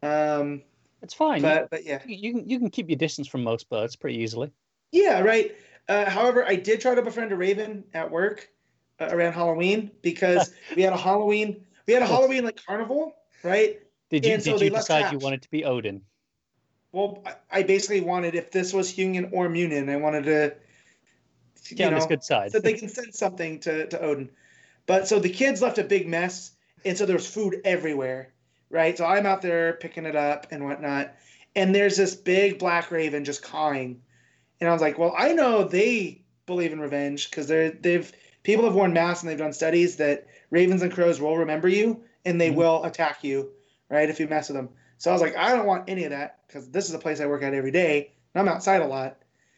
Um, 0.02 0.64
it's 1.04 1.14
fine. 1.14 1.42
But, 1.42 1.70
but 1.70 1.86
yeah, 1.86 2.02
you 2.08 2.34
can 2.34 2.50
you 2.50 2.58
can 2.58 2.70
keep 2.70 2.90
your 2.90 2.98
distance 2.98 3.28
from 3.28 3.44
most 3.44 3.70
birds 3.70 3.96
pretty 3.96 4.20
easily. 4.20 4.52
Yeah, 4.92 5.20
right. 5.20 5.56
Uh, 5.90 6.10
however, 6.10 6.46
I 6.48 6.56
did 6.56 6.80
try 6.80 6.96
to 6.96 7.02
befriend 7.02 7.34
a 7.34 7.36
raven 7.36 7.84
at 7.94 8.10
work 8.10 8.50
uh, 9.00 9.10
around 9.12 9.34
Halloween 9.34 9.92
because 10.02 10.54
we 10.76 10.82
had 10.82 10.94
a 10.94 10.98
Halloween 10.98 11.66
we 11.86 11.94
had 11.94 12.02
a 12.02 12.08
Halloween 12.08 12.46
like 12.46 12.64
carnival, 12.66 13.14
right? 13.44 13.80
Did 14.10 14.26
you 14.26 14.34
and 14.34 14.44
did 14.44 14.58
so 14.58 14.64
you 14.64 14.70
decide 14.70 15.12
you 15.12 15.20
wanted 15.20 15.42
to 15.42 15.52
be 15.52 15.66
Odin? 15.66 16.02
Well, 16.94 17.22
I, 17.26 17.60
I 17.60 17.64
basically 17.64 18.02
wanted 18.02 18.36
if 18.36 18.52
this 18.52 18.72
was 18.72 18.94
Huginn 18.94 19.30
or 19.34 19.50
Munin, 19.50 19.90
I 19.90 19.98
wanted 19.98 20.24
to 20.26 20.56
get 21.76 21.88
on 21.88 21.96
his 21.96 22.06
good 22.06 22.24
side 22.24 22.52
so 22.52 22.60
they 22.60 22.74
can 22.74 22.88
send 22.88 23.14
something 23.14 23.60
to 23.62 23.88
to 23.88 24.02
Odin. 24.02 24.30
But 24.86 25.08
so 25.08 25.20
the 25.20 25.30
kids 25.30 25.62
left 25.62 25.80
a 25.80 25.84
big 25.84 26.08
mess, 26.08 26.52
and 26.86 26.98
so 26.98 27.06
there 27.06 27.16
was 27.16 27.28
food 27.28 27.60
everywhere 27.66 28.33
right? 28.74 28.98
So 28.98 29.06
I'm 29.06 29.26
out 29.26 29.42
there 29.42 29.74
picking 29.74 30.06
it 30.06 30.16
up 30.16 30.48
and 30.52 30.66
whatnot, 30.66 31.14
and 31.56 31.74
there's 31.74 31.96
this 31.96 32.16
big 32.16 32.60
black 32.60 32.92
raven 32.92 33.24
just 33.24 33.44
cawing, 33.44 34.02
and 34.60 34.70
I 34.70 34.74
was 34.74 34.82
like, 34.82 34.98
well, 34.98 35.14
I 35.18 35.32
know 35.34 35.64
they 35.64 36.24
believe 36.46 36.74
in 36.74 36.80
revenge 36.82 37.30
because 37.30 37.48
they're 37.48 37.72
they've 37.72 38.12
people 38.44 38.66
have 38.66 38.76
worn 38.76 38.94
masks 38.94 39.24
and 39.24 39.32
they've 39.32 39.38
done 39.38 39.54
studies 39.54 39.96
that 39.98 40.28
ravens 40.50 40.82
and 40.82 40.92
crows 40.92 41.22
will 41.22 41.38
remember 41.38 41.68
you 41.68 42.04
and 42.26 42.40
they 42.40 42.50
mm-hmm. 42.50 42.58
will 42.58 42.84
attack 42.84 43.24
you, 43.24 43.50
right? 43.90 44.10
If 44.10 44.20
you 44.20 44.28
mess 44.28 44.50
with 44.50 44.58
them. 44.58 44.70
So 44.98 45.10
I 45.10 45.14
was 45.14 45.22
like, 45.22 45.36
I 45.36 45.56
don't 45.56 45.66
want 45.66 45.90
any 45.90 46.04
of 46.04 46.12
that 46.12 46.40
because 46.48 46.70
this 46.70 46.88
is 46.88 46.94
a 46.94 47.00
place 47.00 47.20
I 47.20 47.26
work 47.26 47.44
at 47.44 47.54
every 47.54 47.72
day 47.72 48.14
and 48.34 48.42
I'm 48.42 48.54
outside 48.54 48.82
a 48.82 48.88
lot. 48.88 49.18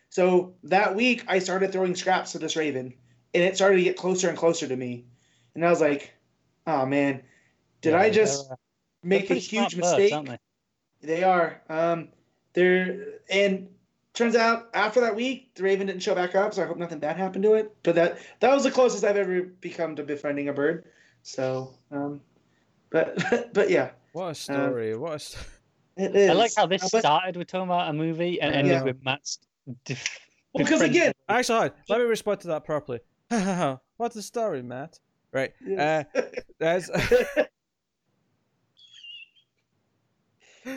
So 0.09 0.55
that 0.63 0.95
week 0.95 1.25
I 1.27 1.39
started 1.39 1.71
throwing 1.71 1.95
scraps 1.95 2.31
to 2.33 2.39
this 2.39 2.55
raven 2.55 2.93
and 3.33 3.43
it 3.43 3.55
started 3.55 3.77
to 3.77 3.83
get 3.83 3.97
closer 3.97 4.29
and 4.29 4.37
closer 4.37 4.67
to 4.67 4.75
me. 4.75 5.05
And 5.53 5.65
I 5.65 5.69
was 5.69 5.81
like, 5.81 6.13
oh 6.67 6.85
man, 6.85 7.23
did 7.81 7.91
yeah, 7.91 7.99
I 7.99 8.09
just 8.09 8.49
make 9.06 9.30
a 9.30 9.35
huge 9.35 9.75
mistake. 9.75 10.11
Birds, 10.11 10.40
they? 11.01 11.08
they? 11.08 11.24
are. 11.24 11.61
Um, 11.69 12.09
they're 12.53 13.19
and 13.30 13.69
turns 14.14 14.35
out 14.35 14.69
after 14.74 15.01
that 15.01 15.16
week, 15.16 15.53
the 15.56 15.64
Raven 15.64 15.88
didn't 15.88 16.01
show 16.01 16.16
back 16.16 16.35
up, 16.35 16.53
so 16.53 16.64
I 16.64 16.66
hope 16.66 16.77
nothing 16.77 17.00
bad 17.00 17.17
happened 17.17 17.43
to 17.43 17.53
it. 17.53 17.75
But 17.84 17.95
that 17.95 18.19
that 18.40 18.53
was 18.53 18.64
the 18.64 18.72
closest 18.72 19.03
I've 19.03 19.17
ever 19.17 19.43
become 19.43 19.95
to 19.95 20.03
befriending 20.03 20.50
a 20.50 20.53
bird. 20.53 20.85
So, 21.22 21.74
um, 21.92 22.22
but 22.90 23.53
but 23.53 23.69
yeah. 23.69 23.92
What 24.14 24.30
a 24.30 24.35
story! 24.35 24.93
Um, 24.93 25.01
what 25.01 25.14
a. 25.14 25.19
St- 25.19 25.45
it 25.98 26.16
is. 26.16 26.30
I 26.30 26.34
like 26.34 26.51
how 26.56 26.66
this 26.66 26.84
uh, 26.84 26.90
but, 26.92 27.00
started 27.00 27.38
with 27.38 27.48
talking 27.48 27.67
about 27.67 27.90
a 27.90 27.93
movie 27.93 28.42
and 28.42 28.53
ended 28.53 28.74
yeah. 28.74 28.84
with 28.84 29.03
Matt's. 29.03 29.40
Def- 29.85 30.19
well, 30.53 30.64
because 30.64 30.82
again, 30.82 31.14
actually, 31.30 31.72
let 31.90 32.00
me 32.00 32.06
respond 32.06 32.42
to 32.42 32.48
that 32.48 32.66
properly. 32.66 33.00
What's 33.98 34.16
the 34.16 34.22
story, 34.22 34.61
Matt? 34.61 35.00
Right. 35.32 35.53
Yes. 35.66 36.06
Uh, 36.16 36.22
there's 36.59 36.90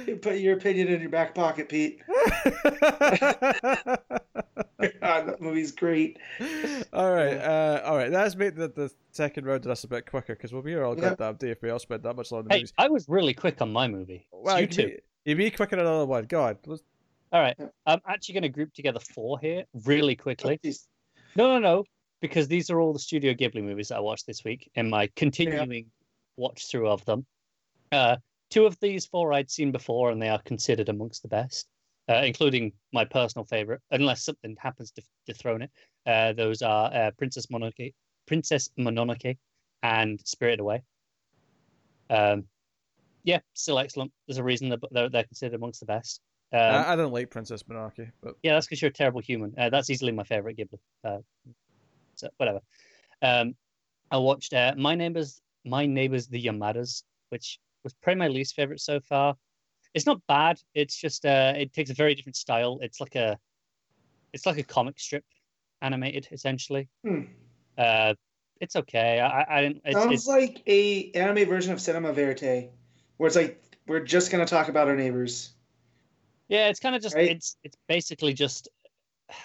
You 0.07 0.17
put 0.17 0.39
your 0.39 0.57
opinion 0.57 0.89
in 0.89 1.01
your 1.01 1.11
back 1.11 1.35
pocket, 1.35 1.69
Pete. 1.69 2.01
God, 5.01 5.27
that 5.27 5.41
movie's 5.41 5.73
great. 5.73 6.19
All 6.93 7.13
right, 7.13 7.37
uh, 7.37 7.83
all 7.85 7.97
right. 7.97 8.11
Let's 8.11 8.37
make 8.37 8.55
the, 8.55 8.69
the 8.69 8.93
second 9.13 9.47
round 9.47 9.65
of 9.65 9.71
us 9.71 9.85
a 9.85 9.89
bit 9.89 10.09
quicker 10.09 10.35
because 10.35 10.53
we'll 10.53 10.63
be 10.63 10.73
here 10.73 10.85
all 10.85 10.95
yep. 10.95 11.19
goddamn 11.19 11.37
day 11.37 11.51
if 11.51 11.63
we 11.63 11.71
all 11.71 11.79
spend 11.79 12.03
that 12.03 12.15
much 12.15 12.31
longer. 12.31 12.49
Hey, 12.51 12.59
movies. 12.59 12.73
I 12.79 12.89
was 12.89 13.09
really 13.09 13.35
quick 13.35 13.63
on 13.63 13.73
my 13.73 13.89
movie. 13.89 14.27
Well, 14.31 14.57
you, 14.57 14.63
you 14.63 14.67
too. 14.69 14.97
you 15.25 15.37
be 15.37 15.51
quick 15.51 15.73
on 15.73 15.79
another 15.79 16.07
one. 16.07 16.25
Go 16.25 16.43
on. 16.45 16.59
Let's... 16.67 16.83
All 17.33 17.41
right. 17.41 17.57
I'm 17.87 18.01
actually 18.07 18.35
going 18.35 18.43
to 18.43 18.49
group 18.49 18.73
together 18.75 19.01
four 19.01 19.39
here 19.41 19.65
really 19.85 20.17
quickly. 20.17 20.61
No, 21.35 21.49
no, 21.55 21.59
no. 21.59 21.85
because 22.21 22.49
these 22.49 22.71
are 22.71 22.81
all 22.81 22.93
the 22.93 22.99
Studio 22.99 23.33
Ghibli 23.35 23.63
movies 23.63 23.89
that 23.89 23.97
I 23.97 24.01
watched 24.01 24.27
this 24.27 24.45
week 24.45 24.71
in 24.75 24.91
my 24.91 25.09
continuing 25.17 25.87
watch 26.37 26.71
through 26.71 26.89
of 26.89 27.05
them. 27.05 27.27
Uh, 27.93 28.17
two 28.51 28.67
of 28.67 28.79
these 28.81 29.07
four 29.07 29.33
I'd 29.33 29.51
seen 29.51 29.73
before, 29.73 30.11
and 30.11 30.21
they 30.21 30.29
are 30.29 30.41
considered 30.43 30.89
amongst 30.89 31.23
the 31.23 31.29
best, 31.29 31.69
uh, 32.09 32.23
including 32.25 32.73
my 32.93 33.05
personal 33.05 33.45
favorite, 33.45 33.81
unless 33.91 34.25
something 34.25 34.57
happens 34.59 34.91
to 34.93 35.03
dethrone 35.27 35.63
it. 35.63 35.71
Uh, 36.07 36.33
those 36.33 36.63
are 36.63 36.93
uh, 36.93 37.11
Princess 37.19 37.47
Mononoke, 37.47 37.95
Princess 38.27 38.71
Mononoke, 38.79 39.37
and 39.83 40.21
Spirited 40.25 40.61
Away. 40.61 40.83
Um, 42.11 42.45
yeah, 43.25 43.41
still 43.55 43.79
excellent. 43.79 44.13
There's 44.27 44.39
a 44.39 44.45
reason 44.45 44.71
that 44.71 44.81
they're, 44.91 45.11
they're 45.11 45.25
considered 45.25 45.57
amongst 45.57 45.81
the 45.81 45.87
best. 45.87 46.21
Um, 46.51 46.61
I, 46.61 46.93
I 46.93 46.97
don't 46.97 47.13
like 47.13 47.31
Princess 47.31 47.63
Mononoke, 47.65 48.11
but 48.23 48.35
yeah, 48.43 48.55
that's 48.55 48.67
because 48.67 48.81
you're 48.81 48.89
a 48.91 48.93
terrible 48.93 49.21
human. 49.21 49.55
Uh, 49.59 49.69
that's 49.69 49.91
easily 49.91 50.13
my 50.13 50.25
favorite 50.25 50.57
Ghibli. 50.57 50.79
Uh, 51.05 51.19
so 52.15 52.29
whatever. 52.39 52.61
Um, 53.21 53.55
I 54.11 54.17
watched 54.17 54.55
uh, 54.55 54.73
My 54.79 54.95
Neighbors, 54.95 55.43
My 55.67 55.85
Neighbors 55.85 56.27
the 56.27 56.43
Yamadas, 56.43 57.03
which 57.29 57.59
was 57.89 57.95
probably 58.03 58.19
my 58.19 58.29
least 58.29 58.55
favorite 58.55 58.81
so 58.81 59.01
far. 59.01 59.37
It's 59.95 60.07
not 60.07 60.21
bad. 60.29 60.61
It's 60.75 60.97
just 60.97 61.25
uh, 61.25 61.55
it 61.57 61.73
takes 61.73 61.91
a 61.91 61.95
very 61.95 62.15
different 62.15 62.37
style. 62.37 62.79
It's 62.83 63.01
like 63.01 63.15
a, 63.15 63.39
it's 64.33 64.47
like 64.47 64.59
a 64.59 64.63
comic 64.63 65.01
strip, 65.01 65.25
animated 65.81 66.29
essentially. 66.31 66.89
Hmm. 67.05 67.23
Uh, 67.77 68.15
it's 68.61 68.77
okay. 68.77 69.21
I, 69.21 69.59
I 69.59 69.63
didn't. 69.63 69.83
It's, 69.85 69.97
Sounds 69.97 70.13
it's, 70.13 70.27
like 70.27 70.63
a 70.67 71.11
anime 71.13 71.49
version 71.49 71.73
of 71.73 71.81
Cinema 71.81 72.13
Verite, 72.13 72.71
where 73.17 73.27
it's 73.27 73.37
like 73.37 73.63
we're 73.87 74.01
just 74.01 74.31
gonna 74.31 74.47
talk 74.47 74.69
about 74.69 74.89
our 74.89 74.97
neighbors. 74.97 75.53
Yeah, 76.49 76.69
it's 76.69 76.81
kind 76.81 76.97
of 76.97 77.03
just 77.03 77.15
Right? 77.15 77.31
it's 77.31 77.57
it's 77.63 77.77
basically 77.89 78.35
just 78.35 78.69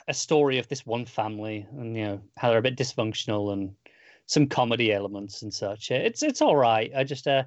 a 0.07 0.13
story 0.13 0.59
of 0.59 0.67
this 0.67 0.85
one 0.85 1.05
family 1.05 1.67
and 1.77 1.95
you 1.95 2.03
know 2.05 2.21
how 2.37 2.49
they're 2.49 2.59
a 2.59 2.61
bit 2.61 2.77
dysfunctional 2.77 3.53
and 3.53 3.75
some 4.25 4.47
comedy 4.47 4.91
elements 4.91 5.41
and 5.41 5.53
such. 5.53 5.91
It's 5.91 6.23
it's 6.23 6.41
all 6.41 6.55
right. 6.55 6.91
I 6.95 7.03
just 7.03 7.27
uh 7.27 7.43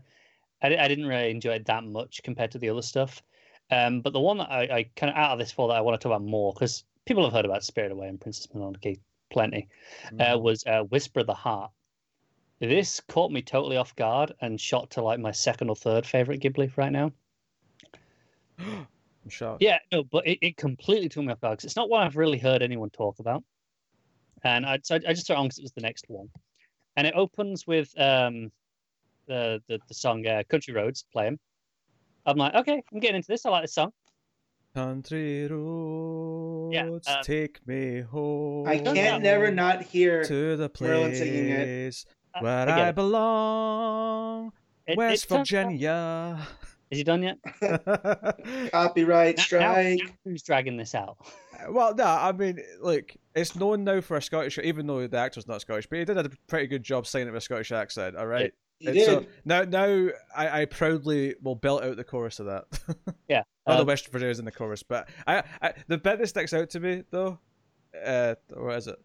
I, 0.66 0.84
I 0.84 0.88
didn't 0.88 1.06
really 1.06 1.30
enjoy 1.30 1.52
it 1.54 1.66
that 1.66 1.84
much 1.84 2.22
compared 2.22 2.52
to 2.52 2.58
the 2.58 2.70
other 2.70 2.82
stuff. 2.82 3.22
Um, 3.70 4.00
but 4.00 4.12
the 4.12 4.20
one 4.20 4.38
that 4.38 4.50
I, 4.50 4.62
I 4.62 4.90
kind 4.94 5.10
of 5.10 5.16
out 5.16 5.32
of 5.32 5.38
this 5.38 5.52
four 5.52 5.68
that 5.68 5.76
I 5.76 5.80
want 5.80 6.00
to 6.00 6.02
talk 6.02 6.14
about 6.14 6.26
more 6.26 6.52
because 6.52 6.84
people 7.04 7.24
have 7.24 7.32
heard 7.32 7.44
about 7.44 7.64
Spirit 7.64 7.92
Away 7.92 8.08
and 8.08 8.20
Princess 8.20 8.46
Mononoke 8.48 9.00
plenty 9.30 9.68
uh, 10.20 10.38
was 10.38 10.64
uh, 10.66 10.82
Whisper 10.82 11.20
of 11.20 11.26
the 11.26 11.34
Heart. 11.34 11.72
This 12.60 13.00
caught 13.08 13.32
me 13.32 13.42
totally 13.42 13.76
off 13.76 13.94
guard 13.96 14.32
and 14.40 14.60
shot 14.60 14.90
to 14.92 15.02
like 15.02 15.20
my 15.20 15.32
second 15.32 15.68
or 15.68 15.76
third 15.76 16.06
favorite 16.06 16.40
Ghibli 16.40 16.74
right 16.76 16.92
now. 16.92 17.12
I'm 18.58 18.86
shocked. 19.28 19.62
Yeah, 19.62 19.78
no, 19.92 20.04
but 20.04 20.26
it, 20.26 20.38
it 20.40 20.56
completely 20.56 21.08
took 21.08 21.24
me 21.24 21.32
off 21.32 21.40
guard 21.40 21.58
'cause 21.58 21.64
it's 21.64 21.76
not 21.76 21.90
one 21.90 22.02
I've 22.02 22.16
really 22.16 22.38
heard 22.38 22.62
anyone 22.62 22.90
talk 22.90 23.18
about. 23.18 23.42
And 24.44 24.64
I, 24.64 24.78
so 24.82 24.94
I 24.94 25.12
just 25.12 25.26
threw 25.26 25.34
it 25.34 25.38
on 25.38 25.46
because 25.46 25.58
it 25.58 25.62
was 25.64 25.72
the 25.72 25.80
next 25.80 26.04
one. 26.08 26.28
And 26.96 27.06
it 27.06 27.14
opens 27.16 27.66
with 27.66 27.92
um, 27.98 28.52
the, 29.26 29.60
the, 29.68 29.78
the 29.88 29.94
song 29.94 30.26
uh, 30.26 30.42
Country 30.48 30.74
Roads 30.74 31.04
playing. 31.12 31.38
I'm 32.26 32.36
like, 32.36 32.54
okay, 32.54 32.82
I'm 32.92 33.00
getting 33.00 33.16
into 33.16 33.28
this. 33.28 33.46
I 33.46 33.50
like 33.50 33.62
this 33.64 33.74
song. 33.74 33.92
Country 34.74 35.46
roads, 35.48 37.08
um, 37.08 37.22
take 37.22 37.66
me 37.66 38.00
home. 38.02 38.66
I 38.68 38.78
can't 38.78 39.22
never 39.22 39.50
not 39.50 39.82
hear. 39.82 40.22
to 40.24 40.56
the 40.56 40.70
Merlin 40.80 41.14
singing 41.14 41.48
it. 41.48 41.64
place 41.64 42.04
Uh, 42.34 42.40
where 42.40 42.68
I 42.68 42.88
I 42.88 42.92
belong, 42.92 44.52
It- 44.86 44.98
West 44.98 45.24
it 45.24 45.28
turns 45.28 45.32
out- 45.32 45.38
Virginia. 45.64 46.46
Is 46.90 46.98
he 46.98 47.04
done 47.04 47.22
yet? 47.22 47.38
Copyright 48.72 49.36
Now- 49.38 49.40
now- 49.40 49.44
strike. 49.44 49.98
now 50.04 50.12
who's 50.24 50.42
dragging 50.42 50.76
this 50.76 50.94
out? 50.94 51.16
well, 51.70 51.94
no, 51.94 52.04
I 52.04 52.32
mean, 52.32 52.60
look, 52.80 53.12
it's 53.34 53.56
known 53.56 53.84
now 53.84 54.00
for 54.00 54.16
a 54.18 54.22
Scottish, 54.22 54.58
even 54.58 54.86
though 54.86 55.06
the 55.06 55.16
actor's 55.18 55.48
not 55.48 55.62
Scottish, 55.62 55.86
but 55.88 55.98
he 55.98 56.04
did 56.04 56.18
a 56.18 56.30
pretty 56.48 56.66
good 56.66 56.82
job 56.82 57.06
saying 57.06 57.26
it 57.28 57.30
with 57.30 57.38
a 57.38 57.44
Scottish 57.44 57.72
accent. 57.72 58.16
All 58.16 58.26
right. 58.26 58.52
You 58.78 58.90
And 58.90 59.00
so 59.00 59.20
did. 59.20 59.28
now, 59.44 59.62
now 59.62 60.08
I, 60.36 60.62
I 60.62 60.64
proudly 60.66 61.34
will 61.42 61.54
belt 61.54 61.82
out 61.82 61.96
the 61.96 62.04
chorus 62.04 62.40
of 62.40 62.46
that. 62.46 62.64
Yeah. 63.28 63.42
I 63.66 63.74
know 63.74 63.80
um, 63.80 63.86
West 63.88 64.06
Virginia's 64.12 64.38
in 64.38 64.44
the 64.44 64.52
chorus, 64.52 64.84
but 64.84 65.08
I, 65.26 65.42
I 65.60 65.72
the 65.88 65.98
bit 65.98 66.20
that 66.20 66.28
sticks 66.28 66.54
out 66.54 66.70
to 66.70 66.80
me 66.80 67.02
though, 67.10 67.40
uh, 68.04 68.36
what 68.54 68.76
is 68.76 68.86
it? 68.86 68.96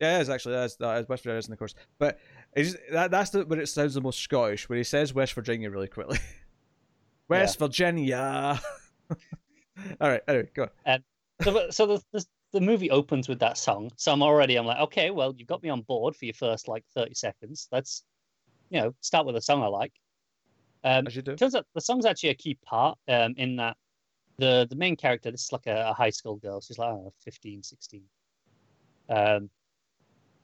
Yeah, 0.00 0.18
it 0.18 0.22
is 0.22 0.30
actually 0.30 0.54
that 0.54 0.64
is, 0.66 0.76
that 0.76 1.00
is 1.00 1.08
West 1.08 1.24
Virginia's 1.24 1.46
in 1.46 1.50
the 1.50 1.56
chorus, 1.56 1.74
but 1.98 2.20
it's, 2.54 2.76
that 2.92 3.10
that's 3.10 3.30
the 3.30 3.44
where 3.44 3.58
it 3.60 3.68
sounds 3.68 3.94
the 3.94 4.00
most 4.00 4.20
Scottish 4.20 4.68
when 4.68 4.78
he 4.78 4.84
says 4.84 5.12
West 5.12 5.32
Virginia 5.32 5.70
really 5.70 5.88
quickly. 5.88 6.18
West 7.28 7.58
Virginia. 7.58 8.60
All 10.00 10.08
right, 10.08 10.22
anyway, 10.28 10.48
go. 10.54 10.68
On. 10.86 11.02
so, 11.42 11.70
so 11.70 11.86
the, 11.86 12.02
the 12.12 12.24
the 12.52 12.60
movie 12.60 12.90
opens 12.90 13.28
with 13.28 13.40
that 13.40 13.58
song. 13.58 13.90
So 13.96 14.12
I'm 14.12 14.22
already 14.22 14.56
I'm 14.56 14.66
like, 14.66 14.80
okay, 14.80 15.10
well, 15.10 15.34
you've 15.36 15.48
got 15.48 15.62
me 15.62 15.68
on 15.70 15.82
board 15.82 16.14
for 16.16 16.24
your 16.24 16.34
first 16.34 16.68
like 16.68 16.84
30 16.94 17.14
seconds. 17.14 17.68
Let's, 17.72 18.04
you 18.70 18.80
know, 18.80 18.94
start 19.00 19.26
with 19.26 19.36
a 19.36 19.40
song 19.40 19.62
I 19.62 19.66
like. 19.66 19.92
Um, 20.84 21.06
As 21.06 21.16
you 21.16 21.22
do. 21.22 21.36
turns 21.36 21.54
out 21.54 21.66
the 21.74 21.80
song's 21.80 22.06
actually 22.06 22.30
a 22.30 22.34
key 22.34 22.58
part 22.64 22.98
um, 23.08 23.34
in 23.36 23.56
that 23.56 23.76
the 24.38 24.66
the 24.68 24.76
main 24.76 24.96
character 24.96 25.30
this 25.30 25.44
is 25.44 25.52
like 25.52 25.66
a, 25.66 25.90
a 25.90 25.92
high 25.92 26.10
school 26.10 26.36
girl 26.36 26.60
she's 26.60 26.78
like 26.78 26.88
I 26.88 26.92
don't 26.92 27.04
know, 27.04 27.12
15 27.24 27.62
16 27.62 28.02
um 29.10 29.50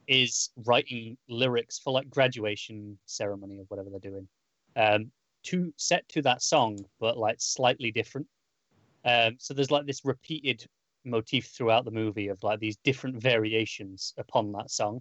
is 0.07 0.51
writing 0.65 1.17
lyrics 1.29 1.79
for 1.79 1.93
like 1.93 2.09
graduation 2.09 2.99
ceremony 3.07 3.59
or 3.59 3.65
whatever 3.69 3.91
they're 3.91 4.11
doing 4.11 4.29
um 4.77 5.11
to 5.45 5.73
set 5.77 6.09
to 6.09 6.23
that 6.23 6.43
song 6.43 6.79
but 7.01 7.17
like 7.17 7.37
slightly 7.41 7.91
different 7.91 8.27
um 9.05 9.37
so 9.39 9.55
there's 9.55 9.71
like 9.71 9.87
this 9.87 10.05
repeated 10.05 10.67
motif 11.09 11.47
throughout 11.47 11.85
the 11.85 11.91
movie 11.91 12.29
of 12.29 12.43
like 12.43 12.61
these 12.61 12.77
different 12.85 13.21
variations 13.21 14.15
upon 14.19 14.53
that 14.53 14.71
song 14.71 15.01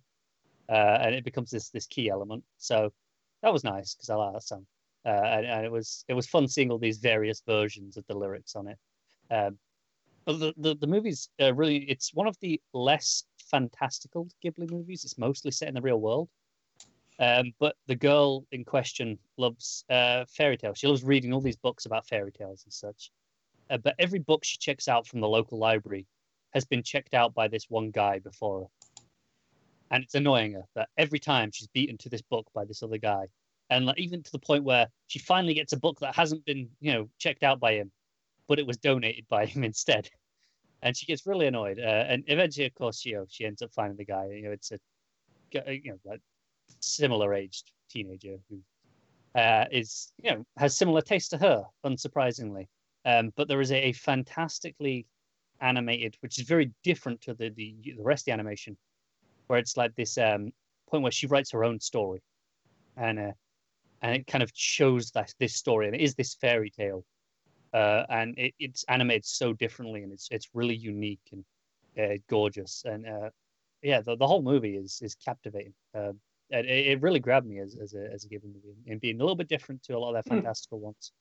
uh 0.69 0.97
and 1.01 1.15
it 1.15 1.23
becomes 1.23 1.49
this 1.51 1.69
this 1.69 1.85
key 1.87 2.09
element 2.09 2.43
so 2.57 2.91
that 3.41 3.53
was 3.53 3.63
nice 3.63 3.93
because 3.93 4.09
i 4.09 4.15
like 4.15 4.33
that 4.33 4.43
song 4.43 4.65
uh, 5.07 5.23
and, 5.23 5.45
and 5.45 5.65
it 5.65 5.71
was 5.71 6.03
it 6.09 6.13
was 6.13 6.27
fun 6.27 6.47
seeing 6.47 6.69
all 6.69 6.77
these 6.77 6.97
various 6.97 7.41
versions 7.47 7.95
of 7.95 8.05
the 8.07 8.17
lyrics 8.17 8.55
on 8.55 8.67
it. 8.67 8.77
Um, 9.31 9.57
but 10.25 10.39
the 10.39 10.53
the, 10.57 10.75
the 10.75 10.87
movie's 10.87 11.29
uh, 11.41 11.53
really 11.53 11.77
it's 11.89 12.13
one 12.13 12.27
of 12.27 12.37
the 12.41 12.59
less 12.73 13.23
fantastical 13.49 14.27
Ghibli 14.43 14.69
movies. 14.69 15.05
It's 15.05 15.17
mostly 15.17 15.51
set 15.51 15.69
in 15.69 15.75
the 15.75 15.81
real 15.81 16.01
world. 16.01 16.27
Um, 17.19 17.53
but 17.57 17.77
the 17.87 17.95
girl 17.95 18.45
in 18.51 18.65
question 18.65 19.17
loves 19.37 19.85
uh, 19.89 20.25
fairy 20.27 20.57
tales. 20.57 20.77
She 20.77 20.87
loves 20.87 21.03
reading 21.03 21.33
all 21.33 21.41
these 21.41 21.55
books 21.55 21.85
about 21.85 22.05
fairy 22.05 22.31
tales 22.31 22.63
and 22.65 22.73
such. 22.73 23.09
Uh, 23.69 23.77
but 23.77 23.95
every 23.99 24.19
book 24.19 24.43
she 24.43 24.57
checks 24.57 24.87
out 24.87 25.07
from 25.07 25.19
the 25.19 25.27
local 25.27 25.57
library 25.57 26.05
has 26.53 26.65
been 26.65 26.83
checked 26.83 27.13
out 27.13 27.33
by 27.33 27.47
this 27.47 27.65
one 27.69 27.91
guy 27.91 28.19
before 28.19 28.61
her. 28.61 28.67
And 29.91 30.03
it's 30.03 30.15
annoying 30.15 30.53
her 30.53 30.63
that 30.75 30.89
every 30.97 31.19
time 31.19 31.51
she's 31.51 31.67
beaten 31.67 31.97
to 31.99 32.09
this 32.09 32.21
book 32.21 32.47
by 32.53 32.65
this 32.65 32.83
other 32.83 32.97
guy 32.97 33.27
and 33.69 33.85
like, 33.85 33.99
even 33.99 34.23
to 34.23 34.31
the 34.31 34.39
point 34.39 34.63
where 34.63 34.87
she 35.07 35.19
finally 35.19 35.53
gets 35.53 35.73
a 35.73 35.77
book 35.77 35.99
that 35.99 36.15
hasn't 36.15 36.45
been 36.45 36.69
you 36.79 36.93
know 36.93 37.09
checked 37.19 37.43
out 37.43 37.59
by 37.59 37.73
him 37.73 37.91
but 38.47 38.59
it 38.59 38.67
was 38.67 38.77
donated 38.77 39.25
by 39.29 39.45
him 39.45 39.63
instead 39.71 40.09
and 40.81 40.95
she 40.95 41.05
gets 41.05 41.25
really 41.25 41.47
annoyed 41.47 41.79
uh, 41.79 42.05
and 42.07 42.23
eventually 42.27 42.65
of 42.65 42.73
course 42.75 43.05
you 43.05 43.15
know 43.15 43.25
she 43.29 43.45
ends 43.45 43.61
up 43.61 43.71
finding 43.73 43.97
the 43.97 44.05
guy 44.05 44.27
you 44.27 44.43
know 44.43 44.51
it's 44.51 44.71
a 44.71 44.79
you 45.71 45.91
know 45.91 45.99
like 46.05 46.21
similar 46.79 47.33
aged 47.33 47.71
teenager 47.89 48.37
who 48.49 48.61
uh, 49.39 49.65
is 49.71 50.11
you 50.21 50.31
know 50.31 50.45
has 50.57 50.77
similar 50.77 51.01
taste 51.01 51.31
to 51.31 51.37
her 51.37 51.63
unsurprisingly 51.85 52.67
um, 53.05 53.31
but 53.35 53.47
there 53.47 53.61
is 53.61 53.71
a, 53.71 53.87
a 53.89 53.91
fantastically 53.93 55.05
animated 55.59 56.15
which 56.21 56.39
is 56.39 56.47
very 56.47 56.71
different 56.83 57.21
to 57.21 57.33
the, 57.33 57.49
the 57.49 57.75
the 57.83 58.03
rest 58.03 58.21
of 58.21 58.25
the 58.25 58.31
animation 58.33 58.77
where 59.47 59.59
it's 59.59 59.77
like 59.77 59.95
this 59.95 60.17
um, 60.17 60.51
point 60.89 61.03
where 61.03 61.11
she 61.11 61.27
writes 61.27 61.51
her 61.51 61.63
own 61.63 61.79
story. 61.79 62.21
And 62.97 63.19
uh, 63.19 63.31
and 64.01 64.15
it 64.15 64.27
kind 64.27 64.43
of 64.43 64.51
shows 64.53 65.11
that 65.11 65.33
this 65.39 65.55
story 65.55 65.87
and 65.87 65.95
it 65.95 66.01
is 66.01 66.15
this 66.15 66.35
fairy 66.35 66.69
tale. 66.69 67.03
Uh, 67.73 68.05
and 68.09 68.37
it, 68.37 68.53
it's 68.59 68.85
animated 68.87 69.25
so 69.25 69.53
differently 69.53 70.03
and 70.03 70.11
it's 70.13 70.27
it's 70.31 70.49
really 70.53 70.75
unique 70.75 71.21
and 71.31 71.45
uh, 71.99 72.17
gorgeous. 72.29 72.83
And 72.85 73.07
uh, 73.07 73.29
yeah 73.81 74.01
the, 74.01 74.15
the 74.17 74.27
whole 74.27 74.41
movie 74.41 74.75
is 74.77 74.99
is 75.01 75.15
captivating. 75.15 75.73
Uh, 75.93 76.13
it, 76.49 76.65
it 76.65 77.01
really 77.01 77.19
grabbed 77.19 77.47
me 77.47 77.59
as, 77.59 77.75
as 77.81 77.93
a 77.93 78.11
as 78.13 78.23
a 78.25 78.29
Ghibli 78.29 78.53
movie 78.53 78.75
and 78.87 79.01
being 79.01 79.17
a 79.19 79.23
little 79.23 79.35
bit 79.35 79.49
different 79.49 79.83
to 79.83 79.97
a 79.97 79.99
lot 79.99 80.09
of 80.09 80.15
their 80.15 80.23
Hmm. 80.27 80.35
fantastical 80.35 80.79
ones 80.79 81.11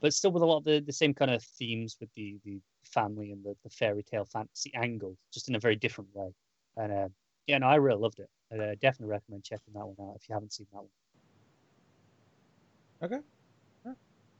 but 0.00 0.12
still 0.12 0.32
with 0.32 0.42
a 0.42 0.46
lot 0.46 0.58
of 0.58 0.64
the, 0.64 0.80
the 0.80 0.92
same 0.92 1.14
kind 1.14 1.30
of 1.30 1.42
themes 1.42 1.96
with 2.00 2.10
the 2.14 2.38
the 2.44 2.60
family 2.84 3.32
and 3.32 3.44
the, 3.44 3.54
the 3.64 3.70
fairy 3.70 4.02
tale 4.02 4.24
fantasy 4.24 4.72
angle 4.74 5.16
just 5.32 5.48
in 5.48 5.54
a 5.54 5.58
very 5.58 5.76
different 5.76 6.10
way 6.14 6.32
and 6.76 6.92
uh, 6.92 7.08
yeah 7.46 7.58
no 7.58 7.66
I 7.66 7.76
really 7.76 8.00
loved 8.00 8.20
it 8.20 8.28
I 8.52 8.56
uh, 8.56 8.74
definitely 8.80 9.12
recommend 9.12 9.44
checking 9.44 9.72
that 9.74 9.86
one 9.86 9.96
out 10.08 10.16
if 10.16 10.28
you 10.28 10.34
haven't 10.34 10.52
seen 10.52 10.66
that 10.72 10.78
one 10.78 10.88
Okay. 13.02 13.18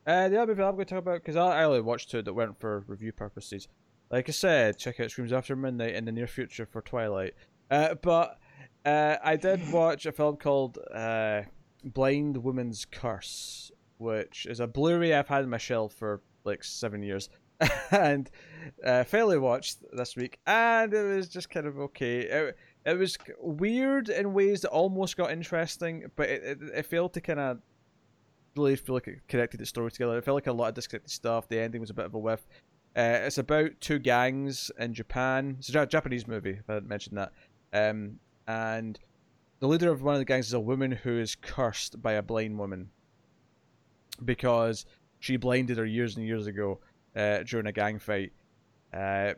Uh, 0.07 0.29
the 0.29 0.41
other 0.41 0.53
movie 0.53 0.63
I'm 0.63 0.75
going 0.75 0.85
to 0.87 0.95
talk 0.95 1.03
about 1.03 1.23
because 1.23 1.37
I, 1.37 1.61
I 1.61 1.65
only 1.65 1.81
watched 1.81 2.11
two 2.11 2.23
that 2.23 2.35
weren't 2.35 2.61
for 2.61 2.81
review 2.87 3.13
purposes. 3.13 3.69
Like 4.11 4.29
I 4.29 4.33
said, 4.33 4.79
check 4.79 5.01
out 5.01 5.11
Screams 5.11 5.33
After 5.33 5.57
Midnight 5.57 5.95
in 5.95 6.05
the 6.05 6.13
near 6.13 6.27
future 6.27 6.67
for 6.67 6.83
Twilight. 6.83 7.35
Uh, 7.71 7.95
but 7.95 8.39
uh, 8.85 9.17
I 9.23 9.37
did 9.37 9.73
watch 9.73 10.05
a 10.05 10.13
film 10.13 10.37
called 10.37 10.79
uh, 10.95 11.43
Blind 11.83 12.39
Woman's 12.39 12.85
Curse, 12.85 13.73
which 14.05 14.47
is 14.47 14.61
a 14.61 14.67
Blu-ray 14.67 15.15
I've 15.15 15.29
had 15.29 15.43
in 15.43 15.51
my 15.51 15.59
shelf 15.59 15.95
for 15.95 16.21
like 16.45 16.63
seven 16.63 17.03
years. 17.03 17.29
and 17.91 18.31
uh, 18.85 19.05
fairly 19.05 19.39
watched 19.39 19.79
this 19.93 20.17
week, 20.17 20.39
and 20.47 20.93
it 20.93 21.03
was 21.03 21.29
just 21.29 21.51
kind 21.51 21.67
of 21.67 21.79
okay. 21.79 22.21
It, 22.21 22.57
it 22.85 22.99
was 22.99 23.17
weird 23.41 24.09
in 24.09 24.35
ways 24.35 24.63
that 24.63 24.71
almost 24.71 25.17
got 25.17 25.31
interesting, 25.31 26.11
but 26.17 26.29
it, 26.29 26.43
it, 26.43 26.59
it 26.75 26.87
failed 26.87 27.15
to 27.15 27.21
kind 27.21 27.41
of 27.41 27.59
really 28.57 28.77
feel 28.77 28.95
like 28.95 29.09
it 29.09 29.21
connected 29.29 29.61
the 29.61 29.67
story 29.67 29.91
together. 29.91 30.19
It 30.19 30.25
felt 30.25 30.35
like 30.35 30.47
a 30.47 30.53
lot 30.53 30.69
of 30.69 30.75
disconnected 30.75 31.11
stuff. 31.11 31.49
The 31.49 31.61
ending 31.61 31.81
was 31.81 31.91
a 31.91 31.95
bit 31.95 32.07
of 32.07 32.15
a 32.15 32.19
whiff. 32.19 32.47
Uh, 32.97 33.23
it's 33.23 33.39
about 33.39 33.71
two 33.81 33.99
gangs 33.99 34.71
in 34.79 34.95
Japan. 34.95 35.57
It's 35.59 35.69
a 35.69 35.87
Japanese 35.87 36.29
movie, 36.29 36.59
if 36.61 36.69
I 36.69 36.75
didn't 36.75 36.89
mention 36.89 37.15
that. 37.17 37.33
Um, 37.73 38.21
and 38.47 38.99
the 39.59 39.67
leader 39.67 39.91
of 39.91 40.03
one 40.03 40.15
of 40.15 40.21
the 40.21 40.25
gangs 40.25 40.49
is 40.49 40.53
a 40.53 40.61
woman 40.61 40.93
who 40.93 41.19
is 41.19 41.35
cursed 41.35 42.01
by 42.03 42.13
a 42.13 42.23
blind 42.23 42.59
woman 42.59 42.91
because 44.23 44.87
she 45.21 45.37
blinded 45.37 45.79
her 45.79 45.87
years 45.87 46.17
and 46.17 46.27
years 46.27 46.47
ago 46.47 46.81
uh, 47.17 47.39
during 47.45 47.67
a 47.67 47.73
gang 47.73 47.99
fight. 47.99 48.33
Uh, 48.93 49.35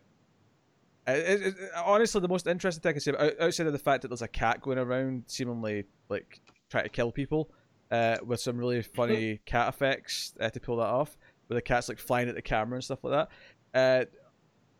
it, 1.06 1.42
it, 1.42 1.55
honestly, 1.84 2.20
the 2.20 2.28
most 2.28 2.46
interesting 2.46 2.82
thing 2.82 2.90
I 2.90 2.92
can 2.94 3.00
say 3.00 3.36
outside 3.40 3.66
of 3.66 3.72
the 3.72 3.78
fact 3.78 4.02
that 4.02 4.08
there's 4.08 4.22
a 4.22 4.28
cat 4.28 4.60
going 4.60 4.78
around, 4.78 5.24
seemingly 5.26 5.84
like 6.08 6.40
trying 6.68 6.84
to 6.84 6.90
kill 6.90 7.12
people, 7.12 7.50
uh, 7.90 8.16
with 8.24 8.40
some 8.40 8.56
really 8.56 8.82
funny 8.96 9.40
cat 9.46 9.68
effects 9.68 10.34
uh, 10.40 10.50
to 10.50 10.60
pull 10.60 10.78
that 10.78 10.88
off, 10.88 11.16
where 11.46 11.56
the 11.56 11.62
cat's 11.62 11.88
like 11.88 11.98
flying 11.98 12.28
at 12.28 12.34
the 12.34 12.42
camera 12.42 12.76
and 12.76 12.84
stuff 12.84 13.05
like 13.05 13.28
that. 13.72 13.78
Uh, 13.78 14.05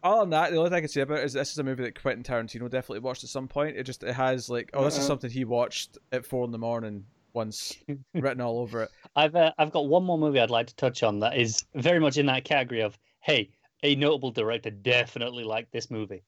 other 0.03 0.21
than 0.21 0.31
that, 0.31 0.51
the 0.51 0.57
only 0.57 0.71
thing 0.71 0.77
I 0.79 0.81
can 0.81 0.89
say 0.89 1.01
about 1.01 1.19
it 1.19 1.25
is 1.25 1.33
this 1.33 1.53
is 1.53 1.59
a 1.59 1.65
movie 1.65 1.85
that 1.85 2.01
Quentin 2.01 2.23
Tarantino 2.23 2.71
definitely 2.71 3.01
watched 3.01 3.25
at 3.25 3.31
some 3.31 3.49
point. 3.49 3.77
It 3.77 3.85
just 3.85 4.03
it 4.03 4.15
has 4.15 4.49
like, 4.49 4.71
oh, 4.75 4.85
this 4.85 4.95
uh-huh. 4.95 5.01
is 5.01 5.07
something 5.07 5.31
he 5.31 5.45
watched 5.45 5.99
at 6.13 6.27
four 6.27 6.45
in 6.45 6.51
the 6.51 6.59
morning 6.59 7.07
once 7.37 7.77
written 8.15 8.41
all 8.41 8.59
over 8.59 8.83
it. 8.83 8.91
I've 9.15 9.37
uh, 9.37 9.53
I've 9.59 9.71
got 9.71 9.87
one 9.87 10.03
more 10.03 10.19
movie 10.19 10.41
I'd 10.41 10.51
like 10.51 10.67
to 10.69 10.75
touch 10.75 11.05
on 11.05 11.21
that 11.21 11.37
is 11.37 11.65
very 11.75 12.01
much 12.01 12.17
in 12.17 12.27
that 12.27 12.45
category 12.45 12.81
of 12.81 12.99
hey, 13.21 13.51
a 13.85 13.95
notable 13.95 14.33
director 14.33 14.71
definitely 14.71 15.45
liked 15.45 15.73
this 15.73 15.91
movie. 15.91 16.25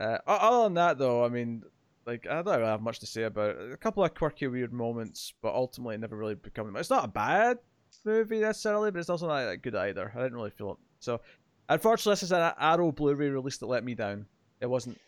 Uh, 0.00 0.18
other 0.26 0.64
than 0.64 0.74
that, 0.74 0.98
though, 0.98 1.24
I 1.24 1.28
mean, 1.28 1.62
like 2.06 2.26
I 2.26 2.42
don't 2.42 2.62
have 2.62 2.80
much 2.80 2.98
to 3.00 3.06
say 3.06 3.24
about 3.24 3.56
it. 3.56 3.72
A 3.72 3.76
couple 3.76 4.02
of 4.02 4.14
quirky, 4.14 4.48
weird 4.48 4.72
moments, 4.72 5.34
but 5.42 5.54
ultimately 5.54 5.96
it 5.96 6.00
never 6.00 6.16
really 6.16 6.34
become. 6.34 6.74
It's 6.76 6.90
not 6.90 7.04
a 7.04 7.08
bad 7.08 7.58
movie 8.04 8.40
necessarily, 8.40 8.90
but 8.90 9.00
it's 9.00 9.10
also 9.10 9.28
not 9.28 9.44
that 9.44 9.62
good 9.62 9.76
either. 9.76 10.12
I 10.16 10.22
didn't 10.22 10.36
really 10.36 10.50
feel 10.50 10.72
it. 10.72 10.78
So, 11.00 11.20
unfortunately, 11.68 12.12
this 12.12 12.22
is 12.22 12.32
an 12.32 12.52
Arrow 12.58 12.90
Blu-ray 12.90 13.28
release 13.28 13.58
that 13.58 13.66
let 13.66 13.84
me 13.84 13.94
down. 13.94 14.26
It 14.60 14.66
wasn't 14.66 14.98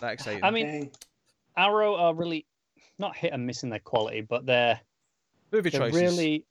that 0.00 0.12
exciting. 0.12 0.44
I 0.44 0.50
mean, 0.50 0.90
Arrow 1.56 1.96
are 1.96 2.14
really 2.14 2.46
not 2.98 3.16
hit 3.16 3.32
and 3.32 3.46
miss 3.46 3.62
in 3.62 3.70
their 3.70 3.80
quality, 3.80 4.20
but 4.20 4.46
they're 4.46 4.80
movie 5.52 5.70
they're 5.70 5.80
choices. 5.80 6.00
Really, 6.00 6.46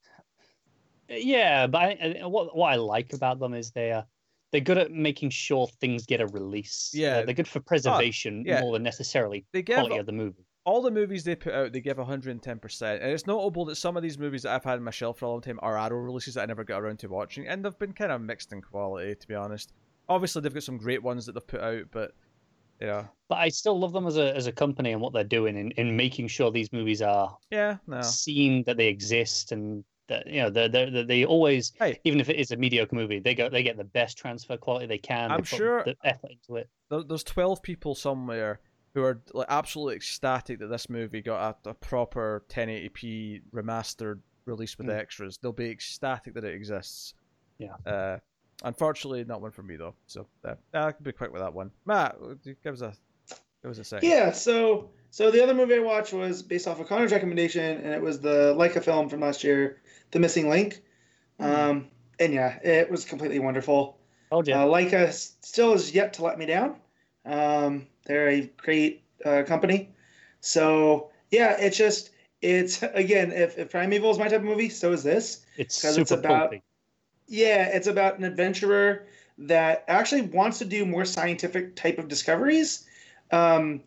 yeah. 1.09 1.67
But 1.67 1.79
I, 1.79 2.21
what 2.25 2.55
what 2.55 2.73
I 2.73 2.75
like 2.75 3.13
about 3.13 3.39
them 3.39 3.53
is 3.53 3.71
they 3.71 3.91
are 3.91 4.05
they're 4.51 4.61
good 4.61 4.77
at 4.77 4.91
making 4.91 5.29
sure 5.29 5.67
things 5.67 6.05
get 6.05 6.21
a 6.21 6.27
release. 6.27 6.91
Yeah, 6.93 7.17
uh, 7.17 7.25
they're 7.25 7.33
good 7.33 7.47
for 7.47 7.59
preservation 7.59 8.43
oh, 8.47 8.49
yeah. 8.49 8.61
more 8.61 8.73
than 8.73 8.83
necessarily 8.83 9.45
they 9.51 9.61
give, 9.61 9.75
quality 9.75 9.97
of 9.97 10.05
the 10.05 10.11
movie. 10.11 10.45
All 10.65 10.81
the 10.81 10.91
movies 10.91 11.23
they 11.23 11.35
put 11.35 11.53
out, 11.53 11.71
they 11.71 11.81
give 11.81 11.97
110%. 11.97 12.81
And 12.81 13.03
it's 13.03 13.25
notable 13.25 13.65
that 13.65 13.75
some 13.75 13.97
of 13.97 14.03
these 14.03 14.19
movies 14.19 14.43
that 14.43 14.53
I've 14.53 14.63
had 14.63 14.77
in 14.77 14.83
my 14.83 14.91
shelf 14.91 15.19
for 15.19 15.25
a 15.25 15.29
long 15.29 15.41
time 15.41 15.59
are 15.63 15.77
Arrow 15.77 15.99
releases 15.99 16.35
that 16.35 16.43
I 16.43 16.45
never 16.45 16.63
got 16.63 16.81
around 16.81 16.99
to 16.99 17.07
watching, 17.07 17.47
and 17.47 17.63
they've 17.63 17.79
been 17.79 17.93
kind 17.93 18.11
of 18.11 18.21
mixed 18.21 18.51
in 18.51 18.61
quality, 18.61 19.15
to 19.15 19.27
be 19.27 19.35
honest. 19.35 19.73
Obviously, 20.09 20.41
they've 20.41 20.53
got 20.53 20.63
some 20.63 20.77
great 20.77 21.01
ones 21.01 21.25
that 21.25 21.33
they've 21.33 21.47
put 21.47 21.61
out, 21.61 21.85
but 21.91 22.11
yeah. 22.79 23.05
But 23.27 23.39
I 23.39 23.49
still 23.49 23.79
love 23.79 23.93
them 23.93 24.07
as 24.07 24.17
a 24.17 24.35
as 24.35 24.47
a 24.47 24.51
company 24.51 24.91
and 24.91 25.01
what 25.01 25.13
they're 25.13 25.23
doing 25.23 25.57
in, 25.57 25.71
in 25.71 25.95
making 25.95 26.27
sure 26.27 26.51
these 26.51 26.73
movies 26.73 27.01
are 27.01 27.37
yeah 27.51 27.77
no. 27.87 28.01
seen 28.01 28.63
that 28.63 28.77
they 28.77 28.87
exist 28.87 29.51
and 29.51 29.83
that 30.07 30.25
you 30.25 30.41
know 30.41 30.49
they 30.49 30.67
they 30.67 31.03
they 31.03 31.25
always 31.25 31.71
hey, 31.79 31.99
even 32.03 32.19
if 32.19 32.29
it 32.29 32.37
is 32.37 32.51
a 32.51 32.57
mediocre 32.57 32.95
movie 32.95 33.19
they 33.19 33.35
go 33.35 33.47
they 33.47 33.61
get 33.61 33.77
the 33.77 33.83
best 33.83 34.17
transfer 34.17 34.57
quality 34.57 34.87
they 34.87 34.97
can. 34.97 35.31
I'm 35.31 35.43
sure 35.43 35.83
the 35.83 35.95
effort 36.03 36.31
into 36.31 36.55
it. 36.55 36.69
There's 37.07 37.23
twelve 37.23 37.61
people 37.61 37.93
somewhere 37.93 38.59
who 38.93 39.03
are 39.03 39.21
like 39.33 39.47
absolutely 39.49 39.95
ecstatic 39.95 40.59
that 40.59 40.67
this 40.67 40.89
movie 40.89 41.21
got 41.21 41.57
a, 41.65 41.69
a 41.69 41.73
proper 41.75 42.43
1080p 42.49 43.41
remastered 43.53 44.19
release 44.45 44.77
with 44.77 44.87
mm. 44.87 44.97
extras. 44.97 45.37
They'll 45.37 45.51
be 45.51 45.69
ecstatic 45.69 46.33
that 46.33 46.43
it 46.43 46.55
exists. 46.55 47.13
Yeah. 47.59 47.75
Uh, 47.85 48.17
unfortunately, 48.63 49.23
not 49.23 49.41
one 49.41 49.51
for 49.51 49.63
me 49.63 49.75
though. 49.75 49.95
So 50.07 50.27
uh, 50.45 50.55
I 50.73 50.91
can 50.91 51.03
be 51.03 51.11
quick 51.11 51.31
with 51.31 51.41
that 51.41 51.53
one. 51.53 51.71
Matt, 51.85 52.17
give 52.63 52.73
us 52.73 52.81
a 52.81 52.93
give 53.61 53.71
us 53.71 53.77
a 53.77 53.83
second. 53.83 54.09
Yeah. 54.09 54.31
So 54.31 54.89
so 55.11 55.31
the 55.31 55.41
other 55.43 55.53
movie 55.53 55.75
I 55.75 55.79
watched 55.79 56.13
was 56.13 56.43
based 56.43 56.67
off 56.67 56.79
of 56.79 56.87
Connor's 56.87 57.11
recommendation, 57.11 57.77
and 57.77 57.93
it 57.93 58.01
was 58.01 58.19
the 58.19 58.53
Laika 58.57 58.83
film 58.83 59.09
from 59.09 59.21
last 59.21 59.43
year, 59.43 59.81
the 60.11 60.19
Missing 60.19 60.49
Link. 60.49 60.81
Mm. 61.39 61.69
Um, 61.69 61.87
and 62.19 62.33
yeah, 62.33 62.59
it 62.63 62.91
was 62.91 63.05
completely 63.05 63.39
wonderful. 63.39 63.97
Oh, 64.31 64.43
yeah. 64.45 64.63
Uh, 64.63 64.67
Laika 64.67 65.11
still 65.11 65.73
is 65.73 65.93
yet 65.93 66.13
to 66.13 66.23
let 66.23 66.37
me 66.37 66.45
down. 66.45 66.75
Um, 67.25 67.87
they're 68.05 68.29
a 68.29 68.51
great 68.57 69.03
uh, 69.25 69.43
company. 69.43 69.89
So 70.41 71.09
yeah, 71.31 71.57
it's 71.59 71.77
just 71.77 72.11
it's 72.41 72.83
again, 72.83 73.31
if, 73.31 73.57
if 73.57 73.71
Primeval 73.71 74.11
is 74.11 74.17
my 74.17 74.27
type 74.27 74.39
of 74.39 74.45
movie, 74.45 74.69
so 74.69 74.91
is 74.91 75.03
this. 75.03 75.45
It's 75.57 75.75
super 75.75 76.01
it's 76.01 76.11
about 76.11 76.51
pulpy. 76.51 76.63
Yeah, 77.29 77.67
it's 77.67 77.87
about 77.87 78.17
an 78.17 78.23
adventurer 78.23 79.05
that 79.37 79.85
actually 79.87 80.21
wants 80.21 80.57
to 80.59 80.65
do 80.65 80.85
more 80.85 81.05
scientific 81.05 81.75
type 81.75 81.99
of 81.99 82.07
discoveries 82.07 82.85
um, 83.31 83.81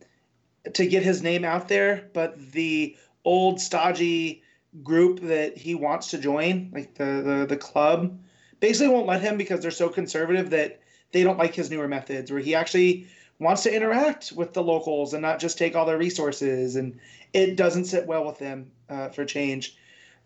to 0.73 0.87
get 0.87 1.03
his 1.03 1.23
name 1.23 1.45
out 1.45 1.69
there, 1.69 2.09
but 2.15 2.53
the 2.53 2.97
old 3.25 3.61
stodgy 3.61 4.43
group 4.83 5.21
that 5.21 5.59
he 5.59 5.75
wants 5.75 6.09
to 6.09 6.19
join, 6.19 6.71
like 6.73 6.95
the, 6.95 7.05
the 7.05 7.47
the 7.49 7.57
club, 7.57 8.19
basically 8.61 8.89
won't 8.95 9.09
let 9.09 9.21
him 9.21 9.37
because 9.37 9.61
they're 9.61 9.71
so 9.73 9.89
conservative 9.89 10.51
that 10.51 10.81
they 11.11 11.25
don't 11.25 11.39
like 11.39 11.55
his 11.55 11.71
newer 11.71 11.89
methods. 11.89 12.31
Where 12.31 12.41
he 12.41 12.55
actually 12.55 13.09
wants 13.41 13.65
to 13.65 13.75
interact 13.75 14.33
with 14.33 14.55
the 14.55 14.62
locals 14.62 15.12
and 15.12 15.21
not 15.21 15.41
just 15.41 15.59
take 15.59 15.75
all 15.75 15.85
their 15.85 15.99
resources, 15.99 16.77
and 16.77 16.99
it 17.33 17.57
doesn't 17.57 17.87
sit 17.87 18.07
well 18.07 18.25
with 18.25 18.39
them 18.39 18.71
uh, 18.89 19.09
for 19.09 19.25
change. 19.25 19.77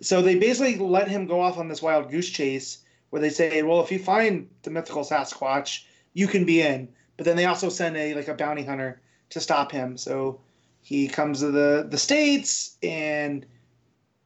So 0.02 0.20
they 0.20 0.34
basically 0.34 0.76
let 0.76 1.08
him 1.08 1.26
go 1.26 1.40
off 1.40 1.56
on 1.56 1.68
this 1.68 1.80
wild 1.80 2.10
goose 2.10 2.28
chase 2.28 2.84
where 3.10 3.22
they 3.22 3.30
say, 3.30 3.62
well, 3.62 3.82
if 3.82 3.90
you 3.90 3.98
find 3.98 4.48
the 4.62 4.70
mythical 4.70 5.04
Sasquatch, 5.04 5.84
you 6.12 6.26
can 6.26 6.44
be 6.44 6.62
in. 6.62 6.88
But 7.16 7.24
then 7.24 7.36
they 7.36 7.46
also 7.46 7.68
send 7.68 7.96
a 7.96 8.14
like 8.14 8.28
a 8.28 8.34
bounty 8.34 8.64
hunter 8.64 9.00
to 9.30 9.40
stop 9.40 9.72
him. 9.72 9.96
So 9.96 10.40
he 10.82 11.08
comes 11.08 11.40
to 11.40 11.50
the 11.50 11.86
the 11.88 11.98
states 11.98 12.76
and 12.82 13.46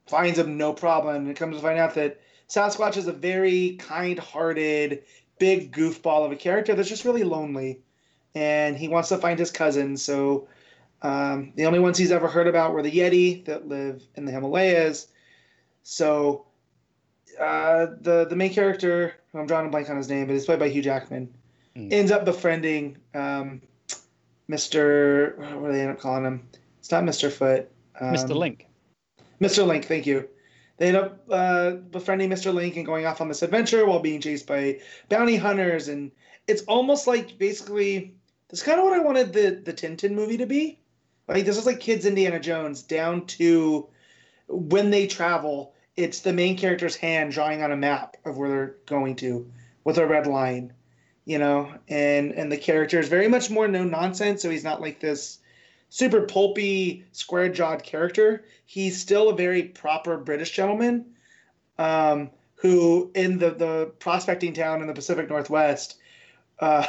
finds 0.07 0.37
him 0.37 0.57
no 0.57 0.73
problem. 0.73 1.27
And 1.27 1.35
comes 1.35 1.55
to 1.55 1.61
find 1.61 1.79
out 1.79 1.95
that 1.95 2.19
Sasquatch 2.49 2.97
is 2.97 3.07
a 3.07 3.13
very 3.13 3.77
kind-hearted, 3.79 5.03
big 5.39 5.71
goofball 5.71 6.25
of 6.25 6.33
a 6.33 6.35
character 6.35 6.75
that's 6.75 6.89
just 6.89 7.05
really 7.05 7.23
lonely, 7.23 7.79
and 8.35 8.77
he 8.77 8.89
wants 8.89 9.07
to 9.09 9.17
find 9.17 9.39
his 9.39 9.51
cousin. 9.51 9.95
So 9.95 10.49
um, 11.01 11.53
the 11.55 11.65
only 11.65 11.79
ones 11.79 11.97
he's 11.97 12.11
ever 12.11 12.27
heard 12.27 12.47
about 12.47 12.73
were 12.73 12.83
the 12.83 12.91
Yeti 12.91 13.45
that 13.45 13.69
live 13.69 14.05
in 14.15 14.25
the 14.25 14.33
Himalayas. 14.33 15.07
So 15.83 16.45
uh, 17.41 17.87
the 18.01 18.25
the 18.29 18.35
main 18.35 18.53
character, 18.53 19.15
I'm 19.33 19.47
drawing 19.47 19.67
a 19.67 19.69
blank 19.69 19.89
on 19.89 19.97
his 19.97 20.09
name, 20.09 20.27
but 20.27 20.35
it's 20.35 20.45
played 20.45 20.59
by 20.59 20.69
Hugh 20.69 20.81
Jackman, 20.81 21.33
mm. 21.75 21.91
ends 21.91 22.11
up 22.11 22.23
befriending 22.23 22.97
um, 23.13 23.61
Mr. 24.49 25.37
What 25.59 25.67
do 25.67 25.73
they 25.73 25.81
end 25.81 25.91
up 25.91 25.99
calling 25.99 26.25
him? 26.25 26.47
It's 26.79 26.91
not 26.91 27.03
Mr. 27.03 27.31
Foot. 27.31 27.71
Um, 27.99 28.13
Mr. 28.13 28.35
Link. 28.35 28.67
Mr. 29.39 29.65
Link, 29.65 29.85
thank 29.85 30.05
you. 30.05 30.27
They 30.77 30.87
end 30.87 30.97
up 30.97 31.19
uh, 31.29 31.71
befriending 31.71 32.29
Mr. 32.29 32.53
Link 32.53 32.75
and 32.75 32.85
going 32.85 33.05
off 33.05 33.21
on 33.21 33.27
this 33.27 33.41
adventure 33.41 33.85
while 33.85 33.99
being 33.99 34.21
chased 34.21 34.47
by 34.47 34.79
bounty 35.09 35.35
hunters, 35.35 35.87
and 35.87 36.11
it's 36.47 36.63
almost 36.63 37.07
like 37.07 37.37
basically 37.37 38.15
that's 38.49 38.63
kind 38.63 38.79
of 38.79 38.85
what 38.85 38.93
I 38.93 38.99
wanted 38.99 39.33
the 39.33 39.61
the 39.63 39.73
Tintin 39.73 40.11
movie 40.11 40.37
to 40.37 40.45
be. 40.45 40.79
Like 41.27 41.45
this 41.45 41.57
is 41.57 41.65
like 41.65 41.79
kids 41.79 42.05
Indiana 42.05 42.39
Jones 42.39 42.81
down 42.81 43.25
to 43.27 43.87
when 44.47 44.89
they 44.89 45.07
travel, 45.07 45.73
it's 45.95 46.21
the 46.21 46.33
main 46.33 46.57
character's 46.57 46.95
hand 46.95 47.31
drawing 47.31 47.61
on 47.61 47.71
a 47.71 47.77
map 47.77 48.17
of 48.25 48.37
where 48.37 48.49
they're 48.49 48.75
going 48.85 49.15
to 49.17 49.51
with 49.83 49.97
a 49.97 50.05
red 50.05 50.27
line, 50.27 50.73
you 51.25 51.37
know, 51.37 51.73
and 51.87 52.31
and 52.33 52.51
the 52.51 52.57
character 52.57 52.99
is 52.99 53.09
very 53.09 53.27
much 53.27 53.49
more 53.49 53.67
no 53.67 53.83
nonsense, 53.83 54.41
so 54.41 54.49
he's 54.49 54.63
not 54.63 54.81
like 54.81 54.99
this 54.99 55.39
super 55.91 56.21
pulpy, 56.21 57.05
square 57.11 57.49
jawed 57.49 57.83
character. 57.83 58.45
He's 58.65 58.99
still 58.99 59.29
a 59.29 59.35
very 59.35 59.63
proper 59.63 60.17
British 60.17 60.51
gentleman 60.51 61.05
um, 61.77 62.31
who, 62.55 63.11
in 63.13 63.37
the, 63.37 63.51
the 63.51 63.91
prospecting 63.99 64.53
town 64.53 64.81
in 64.81 64.87
the 64.87 64.93
Pacific 64.93 65.29
Northwest, 65.29 65.97
uh, 66.59 66.85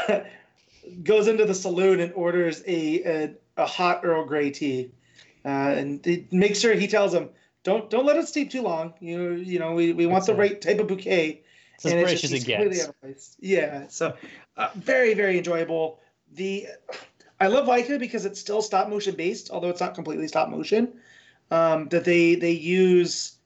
goes 1.03 1.27
into 1.27 1.45
the 1.45 1.55
saloon 1.55 1.99
and 1.99 2.13
orders 2.13 2.63
a, 2.67 3.03
a, 3.03 3.35
a 3.57 3.67
hot 3.67 4.03
Earl 4.05 4.25
Grey 4.25 4.51
tea. 4.51 4.93
Uh, 5.45 5.49
and 5.49 6.05
he 6.05 6.27
makes 6.31 6.61
sure 6.61 6.73
he 6.75 6.87
tells 6.87 7.11
them, 7.13 7.29
don't 7.65 7.91
don't 7.91 8.07
let 8.07 8.17
it 8.17 8.29
steep 8.29 8.51
too 8.51 8.63
long. 8.63 8.95
You 9.01 9.33
you 9.35 9.59
know 9.59 9.73
we, 9.73 9.93
we 9.93 10.07
want 10.07 10.27
the 10.27 10.35
right 10.35 10.61
type 10.61 10.79
of 10.79 10.89
bouquet. 10.89 11.43
It's 11.75 11.85
and 11.85 11.95
as 11.95 12.03
British 12.03 12.25
as 12.25 12.33
it 12.33 12.45
gets. 12.45 13.37
Yeah, 13.41 13.87
so 13.89 14.17
uh, 14.57 14.71
very 14.77 15.15
very 15.15 15.39
enjoyable. 15.39 16.01
The 16.33 16.67
I 17.41 17.49
love 17.49 17.67
Laika 17.67 17.99
because 17.99 18.25
it's 18.25 18.41
still 18.41 18.63
stop 18.63 18.89
motion 18.89 19.15
based, 19.17 19.51
although 19.51 19.69
it's 19.69 19.81
not 19.81 19.95
completely 19.95 20.29
stop 20.29 20.49
motion. 20.49 20.93
Um, 21.51 21.89
that 21.89 22.05
they 22.05 22.35
they 22.35 22.53
use 22.53 23.37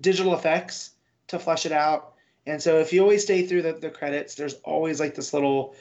digital 0.00 0.34
effects 0.34 0.92
to 1.28 1.38
flesh 1.38 1.66
it 1.66 1.72
out, 1.72 2.14
And 2.46 2.60
so 2.60 2.78
if 2.78 2.92
you 2.92 3.02
always 3.02 3.22
stay 3.22 3.46
through 3.46 3.62
the, 3.62 3.72
the 3.74 3.90
credits, 3.90 4.34
there's 4.34 4.54
always 4.64 4.98
like 4.98 5.14
this 5.14 5.32
little 5.32 5.74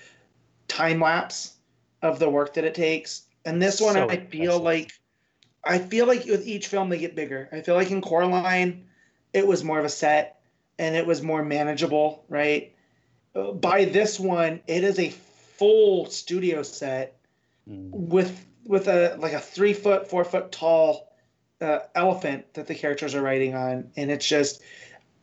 time 0.67 0.99
lapse 0.99 1.55
of 2.01 2.19
the 2.19 2.29
work 2.29 2.53
that 2.53 2.63
it 2.63 2.75
takes. 2.75 3.23
And 3.45 3.61
this 3.61 3.81
one, 3.81 3.95
So 3.95 4.09
I 4.09 4.17
feel 4.17 4.59
like 4.59 4.91
I 5.63 5.77
feel 5.79 6.07
like 6.07 6.25
with 6.25 6.47
each 6.47 6.67
film 6.67 6.89
they 6.89 6.97
get 6.97 7.15
bigger. 7.15 7.49
I 7.51 7.61
feel 7.61 7.75
like 7.75 7.91
in 7.91 8.01
Coraline, 8.01 8.85
it 9.33 9.45
was 9.45 9.63
more 9.63 9.79
of 9.79 9.85
a 9.85 9.89
set 9.89 10.41
and 10.77 10.95
it 10.95 11.05
was 11.05 11.21
more 11.21 11.43
manageable, 11.43 12.23
right? 12.29 12.73
By 13.33 13.85
this 13.85 14.19
one, 14.19 14.61
it 14.67 14.83
is 14.83 14.97
a 14.99 15.09
full 15.09 16.09
studio 16.09 16.63
set 16.63 17.19
Mm. 17.69 17.91
with 17.91 18.45
with 18.65 18.87
a 18.87 19.15
like 19.19 19.33
a 19.33 19.39
three 19.39 19.73
foot, 19.73 20.09
four 20.09 20.23
foot 20.23 20.51
tall 20.51 21.13
uh, 21.61 21.79
elephant 21.95 22.53
that 22.53 22.67
the 22.67 22.75
characters 22.75 23.15
are 23.15 23.21
riding 23.21 23.55
on, 23.55 23.91
and 23.95 24.09
it's 24.09 24.27
just 24.27 24.61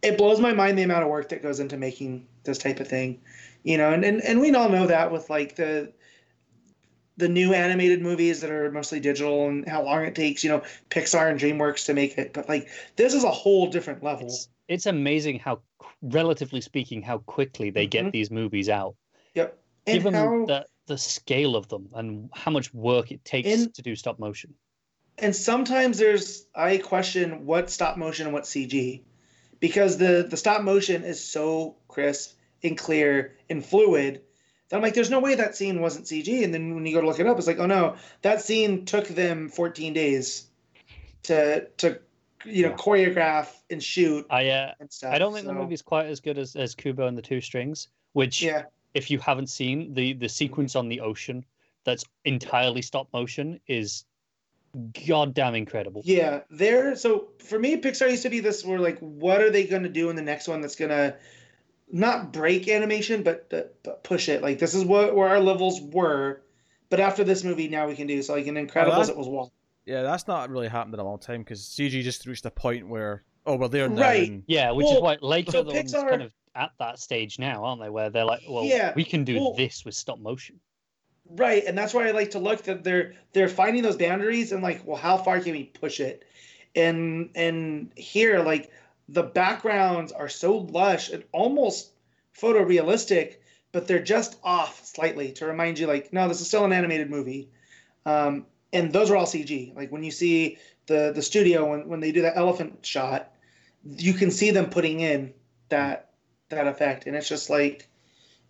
it 0.03 0.19
blows 0.19 0.41
my 0.41 0.53
mind 0.53 0.79
the 0.79 0.83
amount 0.83 1.03
of 1.03 1.09
work 1.11 1.29
that 1.31 1.43
goes 1.43 1.61
into 1.61 1.77
making 1.77 2.27
this 2.45 2.59
type 2.59 2.79
of 2.81 2.87
thing, 2.87 3.21
you 3.65 3.77
know. 3.79 3.93
And 3.93 4.05
and, 4.05 4.23
and 4.23 4.41
we 4.41 4.55
all 4.55 4.69
know 4.69 4.87
that 4.87 5.11
with 5.11 5.29
like 5.31 5.57
the 5.57 5.93
the 7.17 7.29
new 7.29 7.55
animated 7.55 8.03
movies 8.03 8.41
that 8.43 8.51
are 8.51 8.71
mostly 8.71 9.01
digital 9.01 9.49
and 9.49 9.67
how 9.69 9.83
long 9.83 10.05
it 10.05 10.15
takes, 10.15 10.45
you 10.45 10.51
know, 10.51 10.63
Pixar 10.91 11.31
and 11.31 11.41
DreamWorks 11.41 11.87
to 11.87 11.95
make 11.95 12.19
it. 12.19 12.33
But 12.33 12.49
like 12.49 12.69
this 12.97 13.15
is 13.15 13.25
a 13.25 13.31
whole 13.31 13.69
different 13.69 14.03
level. 14.03 14.27
It's, 14.27 14.49
it's 14.69 14.87
amazing 14.87 15.39
how, 15.39 15.61
relatively 16.03 16.61
speaking, 16.61 17.03
how 17.03 17.19
quickly 17.19 17.71
they 17.71 17.87
get 17.87 18.07
Mhm. 18.07 18.13
these 18.13 18.31
movies 18.31 18.69
out. 18.69 18.97
Yep. 19.35 19.59
And 19.87 19.95
Given 19.99 20.15
how 20.15 20.45
the 20.47 20.67
the 20.87 20.99
scale 20.99 21.57
of 21.57 21.67
them 21.69 21.89
and 21.95 22.31
how 22.33 22.51
much 22.53 22.73
work 22.73 23.11
it 23.11 23.25
takes 23.25 23.49
In- 23.49 23.73
to 23.73 23.83
do 23.83 23.97
stop 23.97 24.19
motion. 24.21 24.55
and 25.19 25.35
sometimes 25.35 25.99
there's 25.99 26.47
I 26.55 26.77
question 26.79 27.47
what 27.47 27.71
stop 27.71 27.97
motion 27.97 28.27
and 28.27 28.35
what 28.35 28.45
CG, 28.45 29.03
because 29.59 29.97
the 29.97 30.27
the 30.29 30.37
stop 30.37 30.63
motion 30.63 31.03
is 31.03 31.23
so 31.25 31.77
crisp 31.89 32.37
and 32.63 32.77
clear 32.77 33.37
and 33.49 33.65
fluid 33.65 34.21
I'm 34.73 34.83
like, 34.83 34.95
there's 34.95 35.11
no 35.11 35.21
way 35.21 35.35
that 35.37 35.55
scene 35.55 35.81
wasn't 35.81 36.07
CG. 36.07 36.43
And 36.43 36.53
then 36.53 36.75
when 36.75 36.85
you 36.87 36.93
go 36.95 37.01
to 37.01 37.07
look 37.07 37.21
it 37.21 37.27
up, 37.27 37.39
it's 37.39 37.47
like, 37.47 37.59
oh 37.59 37.67
no, 37.67 37.97
that 38.23 38.41
scene 38.41 38.85
took 38.85 39.07
them 39.07 39.49
14 39.49 39.93
days 39.93 40.49
to 41.25 41.67
to 41.79 42.01
you 42.45 42.63
know 42.65 42.71
Yeah. 42.71 42.77
choreograph 42.77 43.49
and 43.71 43.83
shoot 43.83 44.27
I 44.31 44.49
uh, 44.49 44.73
and 44.81 44.91
stuff. 44.93 45.13
I 45.13 45.19
don't 45.19 45.33
think 45.33 45.47
the 45.47 45.53
So, 45.53 45.59
movie's 45.59 45.83
quite 45.83 46.07
as 46.07 46.21
good 46.21 46.39
as, 46.39 46.57
as 46.57 46.75
Kubo 46.75 47.07
and 47.07 47.17
the 47.17 47.23
Two 47.23 47.41
Strings, 47.41 47.89
which 48.13 48.43
Yeah, 48.43 48.65
if 48.95 49.11
you 49.11 49.19
haven't 49.19 49.49
seen 49.49 49.95
the 49.95 50.13
the 50.15 50.29
sequence 50.29 50.75
on 50.77 50.89
the 50.89 51.01
ocean 51.01 51.45
that's 51.85 52.05
entirely 52.25 52.83
stop 52.83 53.09
motion 53.13 53.61
is 53.69 54.05
goddamn 55.07 55.55
incredible. 55.55 56.03
yeah. 56.05 56.41
There. 56.51 56.97
So 56.97 57.29
for 57.39 57.59
me, 57.59 57.77
Pixar 57.81 58.11
used 58.11 58.23
to 58.25 58.31
be 58.31 58.41
this. 58.41 58.65
Where 58.65 58.79
like, 58.79 58.99
what 58.99 59.41
are 59.41 59.51
they 59.51 59.65
going 59.67 59.85
to 59.85 59.89
do 59.89 60.11
in 60.11 60.17
the 60.17 60.23
next 60.23 60.49
one 60.49 60.61
that's 60.61 60.77
gonna 60.77 61.17
not 61.93 62.33
break 62.33 62.69
animation, 62.69 63.23
but, 63.23 63.49
but 63.51 63.77
but 63.83 64.03
push 64.05 64.29
it. 64.29 64.43
Like 64.43 64.59
this 64.59 64.75
is 64.75 64.85
what 64.85 65.15
where 65.15 65.29
our 65.29 65.41
levels 65.41 65.81
were, 65.81 66.43
but 66.91 67.01
after 67.01 67.25
this 67.25 67.45
movie, 67.45 67.69
now 67.69 67.87
we 67.87 67.95
can 67.95 68.07
do 68.07 68.21
so. 68.23 68.35
Like 68.35 68.47
in 68.47 68.55
Incredibles, 68.55 69.07
that- 69.07 69.11
it 69.11 69.17
was 69.17 69.29
one. 69.29 69.49
Yeah, 69.85 70.03
that's 70.03 70.27
not 70.27 70.51
really 70.51 70.67
happened 70.67 70.95
in 70.95 71.01
a 71.01 71.05
long 71.05 71.21
time 71.21 71.43
because 71.43 71.61
CG 71.63 72.03
just 72.03 72.27
reached 72.27 72.45
a 72.45 72.51
point 72.51 72.89
where 72.89 73.23
oh 73.47 73.55
well 73.55 73.69
they're 73.69 73.89
now 73.89 74.03
Right. 74.03 74.29
and- 74.29 74.43
Yeah, 74.49 74.73
which 74.73 74.85
Well, 74.85 74.97
is 74.97 75.01
why 75.03 75.17
Lego 75.21 75.53
so 75.53 75.61
are 75.61 75.65
the 75.65 75.75
ones 75.75 75.93
kind 75.93 76.23
of 76.23 76.33
at 76.57 76.71
that 76.81 76.99
stage 76.99 77.39
now, 77.39 77.63
aren't 77.65 77.81
they? 77.83 77.89
Where 77.91 78.11
they're 78.11 78.25
like, 78.25 78.43
well, 78.49 78.65
Yeah, 78.65 78.93
we 78.97 79.05
can 79.05 79.23
do 79.25 79.37
well- 79.39 79.55
this 79.55 79.85
with 79.85 79.95
stop 79.95 80.19
motion. 80.19 80.59
Right, 81.29 81.65
and 81.67 81.77
that's 81.79 81.93
why 81.95 82.07
I 82.09 82.13
like 82.13 82.31
to 82.33 82.39
look 82.41 82.63
that 82.65 82.83
they're 82.85 83.15
they're 83.33 83.49
finding 83.49 83.83
those 83.85 83.97
boundaries 83.97 84.51
and 84.53 84.63
like, 84.63 84.85
well, 84.85 84.97
how 84.97 85.17
far 85.17 85.39
can 85.41 85.53
we 85.53 85.65
push 85.65 86.01
it? 86.01 86.25
And 86.75 87.31
and 87.37 87.91
here, 87.97 88.41
like 88.41 88.71
the 89.09 89.23
backgrounds 89.23 90.13
are 90.13 90.29
so 90.29 90.57
lush 90.57 91.11
and 91.11 91.25
almost 91.33 91.93
photorealistic, 92.39 93.37
but 93.73 93.87
they're 93.87 94.03
just 94.03 94.39
off 94.43 94.85
slightly 94.85 95.33
to 95.33 95.47
remind 95.47 95.79
you, 95.79 95.87
like, 95.87 96.13
no, 96.13 96.29
this 96.29 96.41
is 96.41 96.49
still 96.49 96.65
an 96.65 96.73
animated 96.73 97.11
movie. 97.11 97.49
Um, 98.05 98.47
and 98.73 98.93
those 98.93 99.11
are 99.11 99.17
all 99.17 99.27
CG. 99.27 99.75
Like 99.75 99.91
when 99.93 100.05
you 100.05 100.11
see 100.11 100.59
the 100.87 101.13
the 101.15 101.23
studio 101.23 101.71
when 101.71 101.89
when 101.89 102.01
they 102.01 102.13
do 102.13 102.23
that 102.23 102.37
elephant 102.37 102.85
shot, 102.85 103.33
you 103.85 104.13
can 104.13 104.31
see 104.31 104.51
them 104.51 104.71
putting 104.71 105.01
in 105.01 105.33
that 105.69 106.11
that 106.49 106.67
effect, 106.67 107.07
and 107.07 107.17
it's 107.17 107.29
just 107.29 107.49
like 107.51 107.89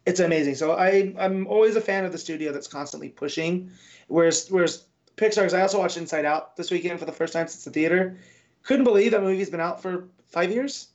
it's 0.04 0.20
amazing. 0.20 0.54
So 0.54 0.72
I 0.72 1.14
I'm 1.18 1.46
always 1.46 1.76
a 1.76 1.80
fan 1.80 2.04
of 2.04 2.12
the 2.12 2.18
studio 2.18 2.52
that's 2.52 2.66
constantly 2.68 3.08
pushing. 3.08 3.70
Whereas 4.08 4.48
whereas 4.50 4.84
Pixar, 5.16 5.42
'cause 5.42 5.54
I 5.54 5.62
also 5.62 5.78
watched 5.78 5.96
Inside 5.96 6.24
Out 6.24 6.56
this 6.56 6.70
weekend 6.70 6.98
for 6.98 7.06
the 7.06 7.12
first 7.12 7.32
time 7.32 7.48
since 7.48 7.64
the 7.64 7.70
theater. 7.70 8.18
Couldn't 8.66 8.84
believe 8.84 9.12
that 9.12 9.22
movie's 9.22 9.50
been 9.50 9.60
out 9.60 9.80
for 9.80 10.08
five 10.26 10.50
years. 10.50 10.88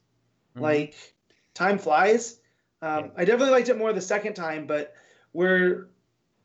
Mhm. 0.55 0.61
Like 0.61 0.95
time 1.53 1.77
flies. 1.77 2.39
Um, 2.81 3.05
Yeah. 3.05 3.11
I 3.17 3.25
definitely 3.25 3.51
liked 3.51 3.69
it 3.69 3.77
more 3.77 3.93
the 3.93 4.01
second 4.01 4.33
time, 4.33 4.67
but 4.67 4.93
where 5.31 5.87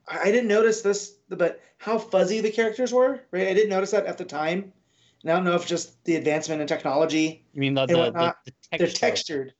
I 0.06 0.30
didn't 0.30 0.48
notice 0.48 0.82
this, 0.82 1.16
but 1.28 1.60
how 1.78 1.98
fuzzy 1.98 2.40
the 2.40 2.50
characters 2.50 2.92
were. 2.92 3.20
Right, 3.32 3.48
I 3.48 3.54
didn't 3.54 3.70
notice 3.70 3.90
that 3.90 4.06
at 4.06 4.18
the 4.18 4.24
time. 4.24 4.72
And 5.22 5.32
I 5.32 5.34
don't 5.34 5.44
know 5.44 5.56
if 5.56 5.66
just 5.66 6.04
the 6.04 6.14
advancement 6.14 6.60
in 6.60 6.68
technology 6.68 7.44
You 7.52 7.60
mean 7.60 7.74
the, 7.74 7.86
the, 7.86 7.96
whatnot, 7.98 8.36
the 8.44 8.52
they're 8.78 8.86
textured. 8.86 9.54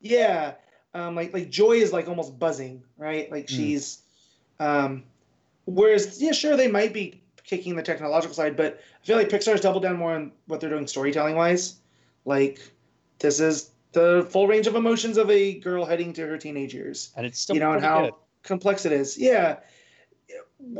Yeah. 0.00 0.54
Um, 0.94 1.14
like 1.14 1.32
like 1.32 1.50
Joy 1.50 1.74
is 1.74 1.92
like 1.92 2.08
almost 2.08 2.38
buzzing, 2.38 2.82
right? 2.96 3.30
Like 3.30 3.46
Mm. 3.46 3.50
she's 3.50 4.02
um 4.58 5.04
whereas 5.66 6.20
yeah, 6.20 6.32
sure 6.32 6.56
they 6.56 6.66
might 6.68 6.92
be 6.92 7.21
kicking 7.44 7.76
the 7.76 7.82
technological 7.82 8.34
side, 8.34 8.56
but 8.56 8.80
I 9.02 9.06
feel 9.06 9.16
like 9.16 9.28
Pixar's 9.28 9.60
doubled 9.60 9.82
down 9.82 9.96
more 9.96 10.14
on 10.14 10.32
what 10.46 10.60
they're 10.60 10.70
doing 10.70 10.86
storytelling 10.86 11.36
wise. 11.36 11.80
Like 12.24 12.60
this 13.18 13.40
is 13.40 13.70
the 13.92 14.26
full 14.30 14.46
range 14.46 14.66
of 14.66 14.74
emotions 14.74 15.16
of 15.16 15.30
a 15.30 15.58
girl 15.60 15.84
heading 15.84 16.12
to 16.14 16.26
her 16.26 16.38
teenage 16.38 16.74
years. 16.74 17.12
and 17.16 17.26
it's 17.26 17.40
still 17.40 17.56
you 17.56 17.60
know, 17.60 17.72
and 17.72 17.84
how 17.84 18.02
good. 18.02 18.14
complex 18.42 18.84
it 18.86 18.92
is. 18.92 19.18
Yeah. 19.18 19.58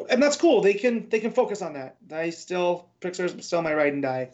And 0.09 0.23
that's 0.23 0.37
cool. 0.37 0.61
They 0.61 0.75
can 0.75 1.09
they 1.09 1.21
can 1.21 1.33
focus 1.33 1.61
on 1.61 1.73
that. 1.75 1.97
I 2.13 2.31
still 2.31 2.89
Pixar's 3.01 3.45
still 3.45 3.63
my 3.63 3.75
ride 3.75 3.93
and 3.93 4.03
die. 4.03 4.31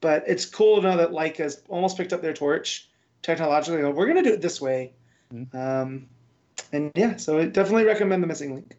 But 0.00 0.24
it's 0.26 0.44
cool 0.44 0.76
to 0.76 0.82
know 0.82 0.96
that 0.98 1.10
Laika's 1.10 1.62
almost 1.68 1.96
picked 1.96 2.12
up 2.12 2.22
their 2.22 2.34
torch 2.34 2.88
technologically. 3.22 3.82
We're 3.84 4.06
gonna 4.06 4.22
do 4.22 4.32
it 4.32 4.40
this 4.40 4.60
way. 4.60 4.92
Mhm. 5.34 5.54
Um, 5.54 6.08
and 6.72 6.92
yeah, 6.94 7.16
so 7.16 7.38
I 7.38 7.46
definitely 7.46 7.84
recommend 7.84 8.22
the 8.22 8.26
missing 8.26 8.54
link. 8.54 8.76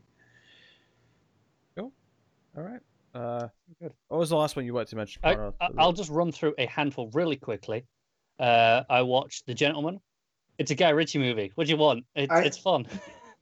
All 2.57 2.63
right. 2.63 2.79
Uh, 3.13 3.47
Good. 3.81 3.93
what 4.07 4.17
was 4.17 4.29
the 4.29 4.35
last 4.35 4.55
one 4.55 4.65
you 4.65 4.73
wanted 4.73 4.89
to 4.89 4.95
mention? 4.95 5.21
I, 5.23 5.35
Connor? 5.35 5.53
I- 5.61 5.69
I'll 5.77 5.93
just 5.93 6.09
run 6.09 6.31
through 6.31 6.55
a 6.57 6.65
handful 6.65 7.09
really 7.13 7.35
quickly. 7.35 7.85
Uh, 8.39 8.83
I 8.89 9.03
watched 9.03 9.45
The 9.45 9.53
Gentleman. 9.53 9.99
It's 10.57 10.71
a 10.71 10.75
Guy 10.75 10.89
Ritchie 10.89 11.19
movie. 11.19 11.51
What 11.55 11.67
do 11.67 11.71
you 11.71 11.77
want? 11.77 12.05
It's, 12.15 12.31
I- 12.31 12.43
it's 12.43 12.57
fun. 12.57 12.87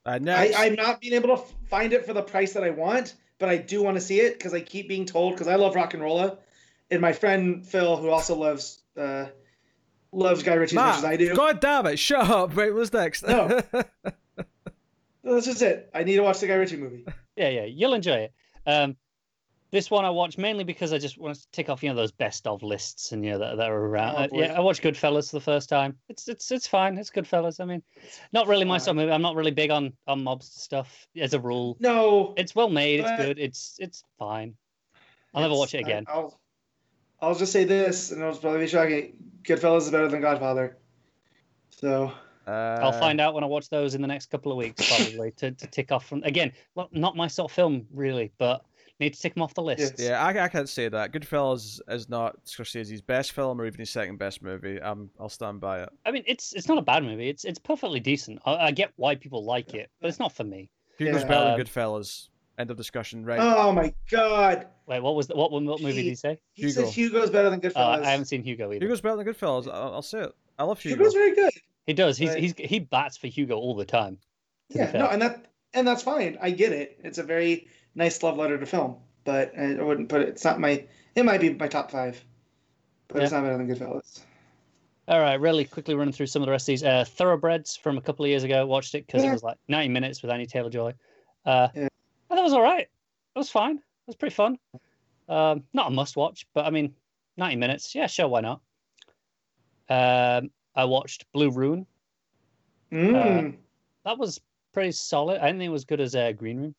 Uh, 0.06 0.12
I, 0.12 0.20
next, 0.20 0.60
I'm 0.60 0.76
not 0.76 1.02
being 1.02 1.14
able 1.14 1.36
to 1.36 1.44
find 1.68 1.92
it 1.94 2.06
for 2.06 2.14
the 2.14 2.22
price 2.22 2.54
that 2.54 2.64
I 2.64 2.70
want, 2.70 3.16
but 3.40 3.50
I 3.50 3.58
do 3.58 3.82
want 3.82 3.96
to 3.98 4.02
see 4.02 4.20
it 4.20 4.38
because 4.38 4.54
I 4.54 4.60
keep 4.62 4.88
being 4.88 5.06
told 5.06 5.34
because 5.34 5.48
I 5.48 5.56
love 5.56 5.74
RocknRolla, 5.74 6.38
and 6.92 7.02
my 7.02 7.12
friend 7.12 7.66
Phil, 7.66 7.98
who 7.98 8.10
also 8.10 8.36
loves 8.36 8.84
uh, 8.96 9.26
loves 10.12 10.44
Guy 10.44 10.54
Ritchie 10.54 10.76
as 10.78 10.84
much 10.84 10.98
as 10.98 11.06
I 11.06 11.16
do. 11.18 11.34
God 11.36 11.60
damn 11.60 11.88
it! 11.88 11.98
Shut 11.98 12.30
up. 12.30 12.56
Right, 12.56 12.72
what's 12.74 12.94
next? 12.94 13.26
No. 13.28 13.62
This 15.24 15.48
is 15.48 15.60
it. 15.64 15.90
I 15.92 16.04
need 16.04 16.18
to 16.18 16.22
watch 16.22 16.40
the 16.40 16.46
Guy 16.46 16.54
Ritchie 16.54 16.78
movie. 16.78 17.04
Yeah, 17.36 17.50
yeah, 17.50 17.64
you'll 17.66 17.96
enjoy 17.96 18.30
it. 18.30 18.34
Um, 18.68 18.96
this 19.72 19.92
one 19.92 20.06
I 20.06 20.10
watched 20.10 20.38
mainly 20.38 20.64
because 20.64 20.94
I 20.94 20.98
just 20.98 21.18
want 21.18 21.36
to 21.36 21.48
tick 21.52 21.70
off, 21.70 21.84
you 21.84 21.90
know, 21.90 21.96
those 21.96 22.12
best 22.12 22.48
of 22.48 22.64
lists 22.64 23.12
and 23.12 23.26
you 23.26 23.32
know 23.32 23.40
that, 23.40 23.58
that 23.58 23.70
are 23.70 23.86
around. 23.86 24.16
Oh, 24.16 24.24
Uh, 24.24 24.28
yeah, 24.32 24.54
I 24.54 24.60
watched 24.60 24.82
Goodfellas 24.84 25.30
for 25.32 25.38
the 25.38 25.42
first 25.42 25.70
time. 25.70 25.98
It's 26.10 26.28
it's 26.28 26.52
it's 26.52 26.68
fine. 26.68 26.98
It's 26.98 27.10
Goodfellas. 27.10 27.60
I 27.60 27.66
mean, 27.66 27.82
not 28.32 28.48
really 28.48 28.66
my 28.66 28.78
sort 28.78 28.90
of 28.90 28.96
movie. 28.98 29.12
I'm 29.12 29.22
not 29.22 29.36
really 29.36 29.52
big 29.52 29.72
on 29.72 29.94
on 30.08 30.24
mobster 30.24 30.60
stuff 30.60 31.08
as 31.20 31.34
a 31.34 31.40
rule. 31.40 31.78
No, 31.80 32.34
It's 32.38 32.56
well 32.56 32.70
made. 32.70 33.02
It's 33.02 33.24
good. 33.24 33.40
It's 33.40 33.76
it's 33.80 34.04
fine. 34.18 34.56
I'll 35.34 35.42
never 35.42 35.56
watch 35.56 35.74
it 35.74 35.80
again. 35.80 36.06
I, 36.08 36.18
will 36.20 36.40
I'll 37.22 37.36
just 37.36 37.52
say 37.52 37.64
this, 37.64 38.12
and 38.12 38.22
it'll 38.22 38.38
probably 38.38 38.62
be 38.62 38.68
shocking. 38.68 39.14
Goodfellas 39.44 39.82
is 39.82 39.92
better 39.92 40.08
than 40.08 40.22
Godfather. 40.22 40.78
So 41.70 42.12
uh, 42.48 42.52
I'll 42.82 42.92
find 42.94 43.20
out 43.20 43.34
when 43.34 43.44
I 43.44 43.48
watch 43.48 43.70
those 43.70 43.96
in 43.96 44.02
the 44.02 44.08
next 44.08 44.28
couple 44.28 44.52
of 44.52 44.58
weeks, 44.58 44.88
probably 44.88 45.32
to, 45.32 45.52
to 45.52 45.68
tick 45.68 45.92
off 45.92 46.06
from 46.06 46.24
again. 46.24 46.52
Well, 46.76 46.90
not 46.92 47.16
my 47.16 47.28
sort 47.28 47.52
of 47.52 47.56
film 47.56 47.88
really, 47.92 48.32
but 48.38 48.64
need 49.00 49.14
to 49.14 49.20
tick 49.20 49.34
them 49.34 49.44
off 49.44 49.54
the 49.54 49.62
list. 49.62 49.96
Yes. 49.98 50.08
Yeah, 50.10 50.24
I, 50.24 50.46
I 50.46 50.48
can't 50.48 50.70
say 50.70 50.88
that. 50.90 51.12
Goodfellas 51.12 51.80
is 51.90 52.08
not 52.10 52.44
Scorsese's 52.46 53.02
best 53.02 53.34
film 53.34 53.60
or 53.60 53.66
even 53.66 53.80
his 53.80 53.90
second 53.90 54.18
best 54.18 54.42
movie. 54.42 54.80
Um, 54.82 55.10
I'll 55.20 55.30
stand 55.30 55.60
by 55.62 55.82
it. 55.84 55.90
I 56.06 56.12
mean, 56.12 56.24
it's 56.28 56.54
it's 56.54 56.68
not 56.68 56.78
a 56.78 56.82
bad 56.82 57.04
movie. 57.04 57.28
It's 57.30 57.44
it's 57.46 57.60
perfectly 57.60 58.00
decent. 58.00 58.40
I, 58.46 58.56
I 58.56 58.72
get 58.72 58.92
why 58.96 59.16
people 59.16 59.44
like 59.46 59.74
it, 59.74 59.90
but 60.02 60.08
it's 60.08 60.20
not 60.20 60.32
for 60.32 60.44
me. 60.44 60.70
Hugo's 60.98 61.22
Yeah. 61.24 61.28
better 61.28 61.52
Um, 61.52 61.58
than 61.58 61.66
Goodfellas. 61.68 62.30
End 62.58 62.72
of 62.72 62.78
discussion. 62.78 63.26
Right. 63.26 63.38
oh 63.42 63.74
my 63.74 63.94
god, 64.10 64.68
Wait, 64.88 65.02
what 65.02 65.14
was 65.16 65.28
the, 65.28 65.36
what 65.36 65.52
what 65.52 65.62
movie 65.82 65.92
did 65.94 66.04
he 66.04 66.16
say? 66.16 66.40
he 66.54 66.70
said 66.72 66.86
Hugo. 66.86 67.20
Hugo's 67.20 67.30
better 67.30 67.50
than 67.50 67.60
Goodfellas. 67.60 68.02
I 68.02 68.12
haven't 68.12 68.28
seen 68.28 68.44
Hugo 68.44 68.72
either. 68.72 68.80
Hugo's 68.86 69.02
better 69.02 69.18
than 69.18 69.26
Goodfellas. 69.28 69.68
I'll, 69.68 69.96
I'll 69.96 70.02
say 70.02 70.22
it. 70.22 70.32
I 70.58 70.64
love 70.64 70.80
Hugo. 70.80 70.96
Hugo's 70.96 71.14
very 71.14 71.36
good. 71.36 71.52
He 71.86 71.92
does. 71.92 72.18
He's 72.18 72.30
Right. 72.30 72.40
he's 72.40 72.54
he 72.58 72.80
bats 72.80 73.18
for 73.18 73.28
Hugo 73.28 73.58
all 73.58 73.76
the 73.76 73.84
time. 73.84 74.20
Yeah, 74.70 74.90
no, 74.94 75.08
and 75.08 75.22
that 75.22 75.52
and 75.74 75.86
that's 75.86 76.02
fine. 76.02 76.38
I 76.42 76.52
get 76.52 76.72
it. 76.72 76.98
It's 77.04 77.18
a 77.18 77.24
very 77.24 77.68
nice 77.96 78.22
love 78.24 78.38
letter 78.38 78.58
to 78.58 78.66
film, 78.66 78.98
but 79.24 79.58
I 79.58 79.82
wouldn't 79.82 80.10
put 80.10 80.22
it. 80.22 80.30
It's 80.30 80.44
not 80.44 80.60
my. 80.60 80.86
It 81.16 81.24
might 81.26 81.42
be 81.42 81.54
my 81.54 81.68
top 81.68 81.92
five, 81.92 82.24
but 83.08 83.24
it's 83.24 83.32
not 83.32 83.44
better 83.44 83.58
than 83.58 83.68
Goodfellas. 83.68 84.22
All 85.08 85.20
right, 85.22 85.40
really 85.40 85.66
quickly 85.66 85.94
running 85.96 86.12
through 86.14 86.26
some 86.26 86.42
of 86.42 86.48
the 86.48 86.52
rest 86.52 86.64
of 86.64 86.68
these. 86.68 86.84
Uh, 86.84 87.06
Thoroughbreds 87.08 87.76
from 87.78 87.98
a 87.98 88.02
couple 88.02 88.26
of 88.26 88.30
years 88.30 88.44
ago. 88.44 88.66
Watched 88.66 88.96
it 88.96 89.06
because 89.06 89.24
Yeah. 89.24 89.30
it 89.30 89.34
was 89.34 89.44
like 89.44 89.58
90 89.68 89.90
minutes 89.90 90.22
with 90.24 90.32
Anya 90.32 90.48
Taylor-Joy. 90.48 90.94
Uh, 91.46 91.68
Yeah. 91.76 91.88
that 92.30 92.42
was 92.44 92.54
all 92.54 92.64
right. 92.64 92.82
It 93.36 93.40
was 93.40 93.50
fine. 93.50 93.78
It 93.78 94.08
was 94.08 94.16
pretty 94.16 94.34
fun. 94.34 94.58
Um, 95.30 95.64
not 95.74 95.88
a 95.88 95.92
must 95.92 96.16
watch, 96.18 96.48
but 96.56 96.66
I 96.66 96.72
mean, 96.72 96.96
90 97.38 97.56
minutes. 97.56 97.94
Yeah, 97.94 98.08
sure, 98.08 98.28
why 98.28 98.42
not? 98.42 98.62
Um, 99.90 100.50
I 100.76 100.86
watched 100.86 101.32
Blue 101.34 101.52
Ruin. 101.52 101.86
Mm. 102.92 103.58
That 104.06 104.18
was 104.18 104.42
pretty 104.74 104.92
solid. 104.92 105.40
I 105.40 105.46
didn't 105.48 105.60
think 105.60 105.70
it 105.70 105.72
was 105.72 105.86
good 105.86 106.02
as 106.02 106.16
uh, 106.16 106.32
Green 106.32 106.58
Room, 106.60 106.76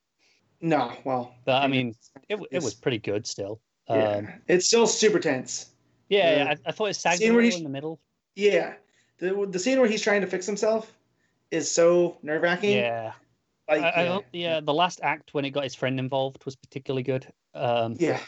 no, 0.69 0.93
well, 1.05 1.35
but 1.45 1.63
I 1.63 1.67
mean, 1.67 1.95
it, 2.29 2.39
it 2.51 2.63
was 2.63 2.75
pretty 2.75 2.99
good 2.99 3.27
still. 3.27 3.61
yeah. 3.89 4.17
Um, 4.17 4.29
it's 4.49 4.67
still 4.67 4.87
super 4.87 5.19
tense. 5.21 5.71
yeah, 6.09 6.31
Yeah. 6.31 6.37
yeah, 6.45 6.51
I, 6.51 6.69
I 6.69 6.73
thought 6.73 6.87
it 6.87 6.95
sagged 6.95 7.23
a 7.23 7.27
where 7.27 7.35
little 7.35 7.45
he's- 7.45 7.57
in 7.59 7.65
the 7.65 7.71
middle. 7.71 8.01
Yeah, 8.35 8.75
the 9.19 9.47
the 9.51 9.59
scene 9.59 9.79
where 9.81 9.89
he's 9.89 10.03
trying 10.03 10.21
to 10.21 10.27
fix 10.27 10.45
himself 10.45 10.93
is 11.51 11.71
so 11.71 12.19
nerve 12.23 12.43
wracking. 12.43 12.77
Yeah, 12.77 13.13
like 13.69 13.81
I, 13.83 14.09
I 14.09 14.21
yeah. 14.33 14.61
the 14.61 14.75
last 14.75 15.01
act 15.03 15.33
when 15.33 15.45
it 15.47 15.51
got 15.51 15.65
his 15.65 15.75
friend 15.75 15.99
involved 15.99 16.45
was 16.45 16.55
particularly 16.57 17.03
good. 17.03 17.27
Um, 17.55 17.95
yeah. 17.99 18.21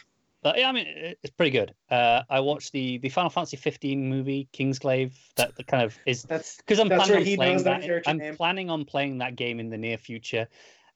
but 0.42 0.57
yeah, 0.58 0.68
I 0.70 0.73
mean, 0.73 0.86
it's 0.89 1.34
pretty 1.36 1.50
good. 1.50 1.75
Uh, 1.91 2.23
I 2.31 2.41
watched 2.41 2.73
the 2.73 2.97
the 2.99 3.10
Final 3.10 3.28
Fantasy 3.28 3.58
15 3.58 4.08
movie 4.08 4.49
Kingsglaive. 4.55 5.12
That, 5.36 5.55
that 5.57 5.67
kind 5.67 5.83
of 5.83 5.99
is 6.07 6.23
That's 6.23 6.57
because 6.57 6.78
I'm 6.78 6.89
That's 6.89 7.07
planning 7.07 7.28
on 7.33 7.36
playing 7.36 7.62
that 7.65 7.83
that. 7.83 8.02
I'm 8.08 8.17
name. 8.17 8.36
planning 8.36 8.70
on 8.70 8.84
playing 8.86 9.18
that 9.18 9.36
game 9.36 9.60
in 9.60 9.68
the 9.68 9.76
near 9.76 9.99
future, 9.99 10.49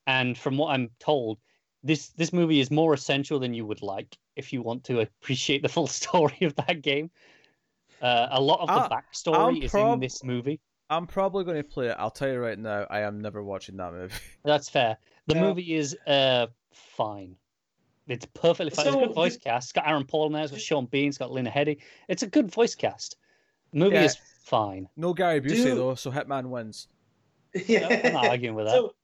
and 0.07 0.37
from 0.37 0.57
what 0.59 0.69
I'm 0.75 0.91
told, 0.99 1.39
this 1.83 2.09
this 2.11 2.33
movie 2.33 2.61
is 2.61 2.71
more 2.71 2.95
essential 2.95 3.39
than 3.39 3.55
you 3.55 3.67
would 3.67 3.83
like 3.83 4.17
if 4.37 4.53
you 4.53 4.63
want 4.63 4.85
to 4.85 5.01
appreciate 5.07 5.63
the 5.63 5.69
full 5.69 5.87
story 5.87 6.39
of 6.43 6.55
that 6.57 6.83
game. 6.83 7.11
Uh, 8.01 8.29
a 8.33 8.41
lot 8.41 8.61
of 8.61 8.69
the 8.69 8.95
I- 8.95 9.01
backstory 9.01 9.57
I'm 9.57 9.63
is 9.63 9.71
prob- 9.71 9.95
in 9.95 10.01
this 10.01 10.25
movie. 10.25 10.61
I'm 10.91 11.07
probably 11.07 11.45
going 11.45 11.57
to 11.57 11.63
play 11.65 11.87
it. 11.89 11.97
I'll 11.99 12.11
tell 12.11 12.29
you 12.29 12.39
right 12.39 12.59
now, 12.59 12.87
I 12.91 13.01
am 13.01 13.23
never 13.23 13.43
watching 13.43 13.77
that 13.79 13.93
movie. 13.95 14.15
That's 14.45 14.69
fair. 14.69 14.99
The 15.27 15.37
Yeah. 15.37 15.41
movie 15.41 15.75
is 15.75 15.97
uh 16.07 16.49
fine. 16.73 17.37
It's 18.09 18.27
perfectly 18.35 18.71
fine. 18.71 18.87
it's 18.89 18.97
a 18.97 18.99
good 18.99 19.15
voice 19.15 19.37
cast. 19.37 19.67
It's 19.67 19.73
got 19.73 19.87
Aaron 19.89 20.05
Paul 20.05 20.27
in 20.27 20.33
there. 20.33 20.43
It's 20.43 20.51
got 20.51 20.61
Sean 20.61 20.87
Bean. 20.87 21.09
It's 21.09 21.19
got 21.19 21.33
Lena 21.33 21.51
Headey. 21.51 21.79
It's 22.09 22.25
a 22.25 22.27
good 22.27 22.51
voice 22.51 22.75
cast. 22.75 23.17
The 23.73 23.79
movie 23.79 23.95
Yeah. 23.95 24.05
is 24.05 24.17
fine. 24.45 24.89
No 24.97 25.15
Gary 25.15 25.41
Busey 25.41 25.65
Dude. 25.65 25.79
though, 25.79 25.95
so 25.95 26.11
Hitman 26.11 26.47
wins. 26.51 26.89
yeah. 27.67 28.01
I'm 28.05 28.13
not 28.13 28.27
arguing 28.27 28.57
with 28.57 28.67
that. 28.67 28.73
So, 28.73 28.95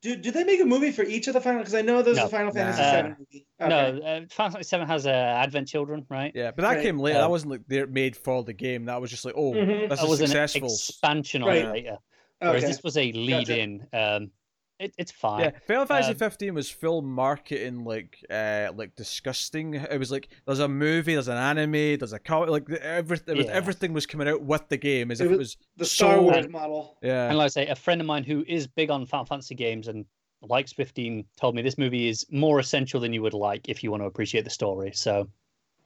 do 0.00 0.16
do 0.16 0.30
they 0.30 0.44
make 0.44 0.60
a 0.60 0.64
movie 0.64 0.92
for 0.92 1.02
each 1.02 1.26
of 1.28 1.34
the 1.34 1.40
final? 1.40 1.60
Because 1.60 1.74
I 1.74 1.82
know 1.82 2.02
there's 2.02 2.16
No. 2.18 2.26
a 2.26 2.28
Final 2.28 2.52
Fantasy 2.52 2.80
Nah. 2.82 2.90
Seven 2.90 3.16
movie. 3.18 3.46
Okay. 3.60 3.68
No, 3.68 3.76
uh, 4.06 4.20
Final 4.30 4.52
Fantasy 4.52 4.62
Seven 4.68 4.86
has 4.86 5.06
uh, 5.06 5.10
Advent 5.10 5.66
Children, 5.68 6.06
right? 6.08 6.32
Yeah, 6.34 6.50
but 6.52 6.62
that 6.62 6.74
Right. 6.76 6.82
came 6.82 6.98
later. 6.98 7.18
Um, 7.18 7.22
that 7.22 7.30
wasn't 7.30 7.50
like 7.52 7.60
they're 7.66 7.86
made 7.86 8.16
for 8.16 8.44
the 8.44 8.52
game. 8.52 8.84
That 8.84 9.00
was 9.00 9.10
just 9.10 9.24
like, 9.24 9.34
oh, 9.36 9.52
Mhm. 9.52 9.88
this 9.88 9.98
That 9.98 10.04
is 10.04 10.10
was 10.10 10.20
an 10.20 10.26
successful. 10.28 10.68
expansion 10.68 11.42
on 11.42 11.48
Right. 11.48 11.64
it 11.64 11.70
later. 11.70 11.98
Whereas 12.40 12.62
Okay. 12.62 12.66
this 12.72 12.82
was 12.84 12.96
a 12.96 13.10
lead 13.12 13.48
in. 13.48 13.86
Um, 13.92 14.30
it, 14.78 14.94
it's 14.98 15.10
fine. 15.12 15.40
Yeah, 15.40 15.50
Final 15.66 15.86
Fantasy 15.86 16.12
Um, 16.12 16.16
15 16.18 16.54
was 16.54 16.70
full 16.70 17.02
marketing, 17.02 17.84
like, 17.84 18.18
uh, 18.30 18.68
like 18.76 18.94
disgusting. 18.96 19.74
It 19.74 19.98
was 19.98 20.10
like 20.12 20.28
there's 20.46 20.58
a 20.60 20.68
movie, 20.68 21.14
there's 21.14 21.28
an 21.28 21.36
anime, 21.36 21.98
there's 21.98 22.12
a 22.12 22.18
comic, 22.18 22.50
like 22.50 22.70
everything. 22.70 23.36
Was, 23.36 23.46
Yeah. 23.46 23.52
everything 23.52 23.92
was 23.92 24.06
coming 24.06 24.28
out 24.28 24.42
with 24.42 24.68
the 24.68 24.76
game 24.76 25.10
as 25.10 25.20
It 25.20 25.26
if 25.26 25.32
it 25.32 25.38
was. 25.38 25.56
the 25.76 25.84
Star 25.84 26.16
so- 26.16 26.22
Wars 26.22 26.48
model. 26.48 26.98
Yeah, 27.02 27.28
And 27.28 27.36
like 27.38 27.46
I 27.46 27.48
say, 27.48 27.66
a 27.66 27.74
friend 27.74 28.00
of 28.00 28.06
mine 28.06 28.24
who 28.24 28.44
is 28.46 28.66
big 28.66 28.90
on 28.90 29.04
Final 29.06 29.24
Fantasy 29.26 29.54
games 29.54 29.88
and 29.88 30.04
likes 30.42 30.72
15 30.72 31.24
told 31.36 31.54
me 31.56 31.62
this 31.62 31.78
movie 31.78 32.08
is 32.08 32.24
more 32.30 32.60
essential 32.60 33.00
than 33.00 33.12
you 33.12 33.22
would 33.22 33.34
like 33.34 33.68
if 33.68 33.82
you 33.82 33.90
want 33.90 34.02
to 34.02 34.06
appreciate 34.06 34.44
the 34.44 34.50
story. 34.50 34.92
So, 34.94 35.28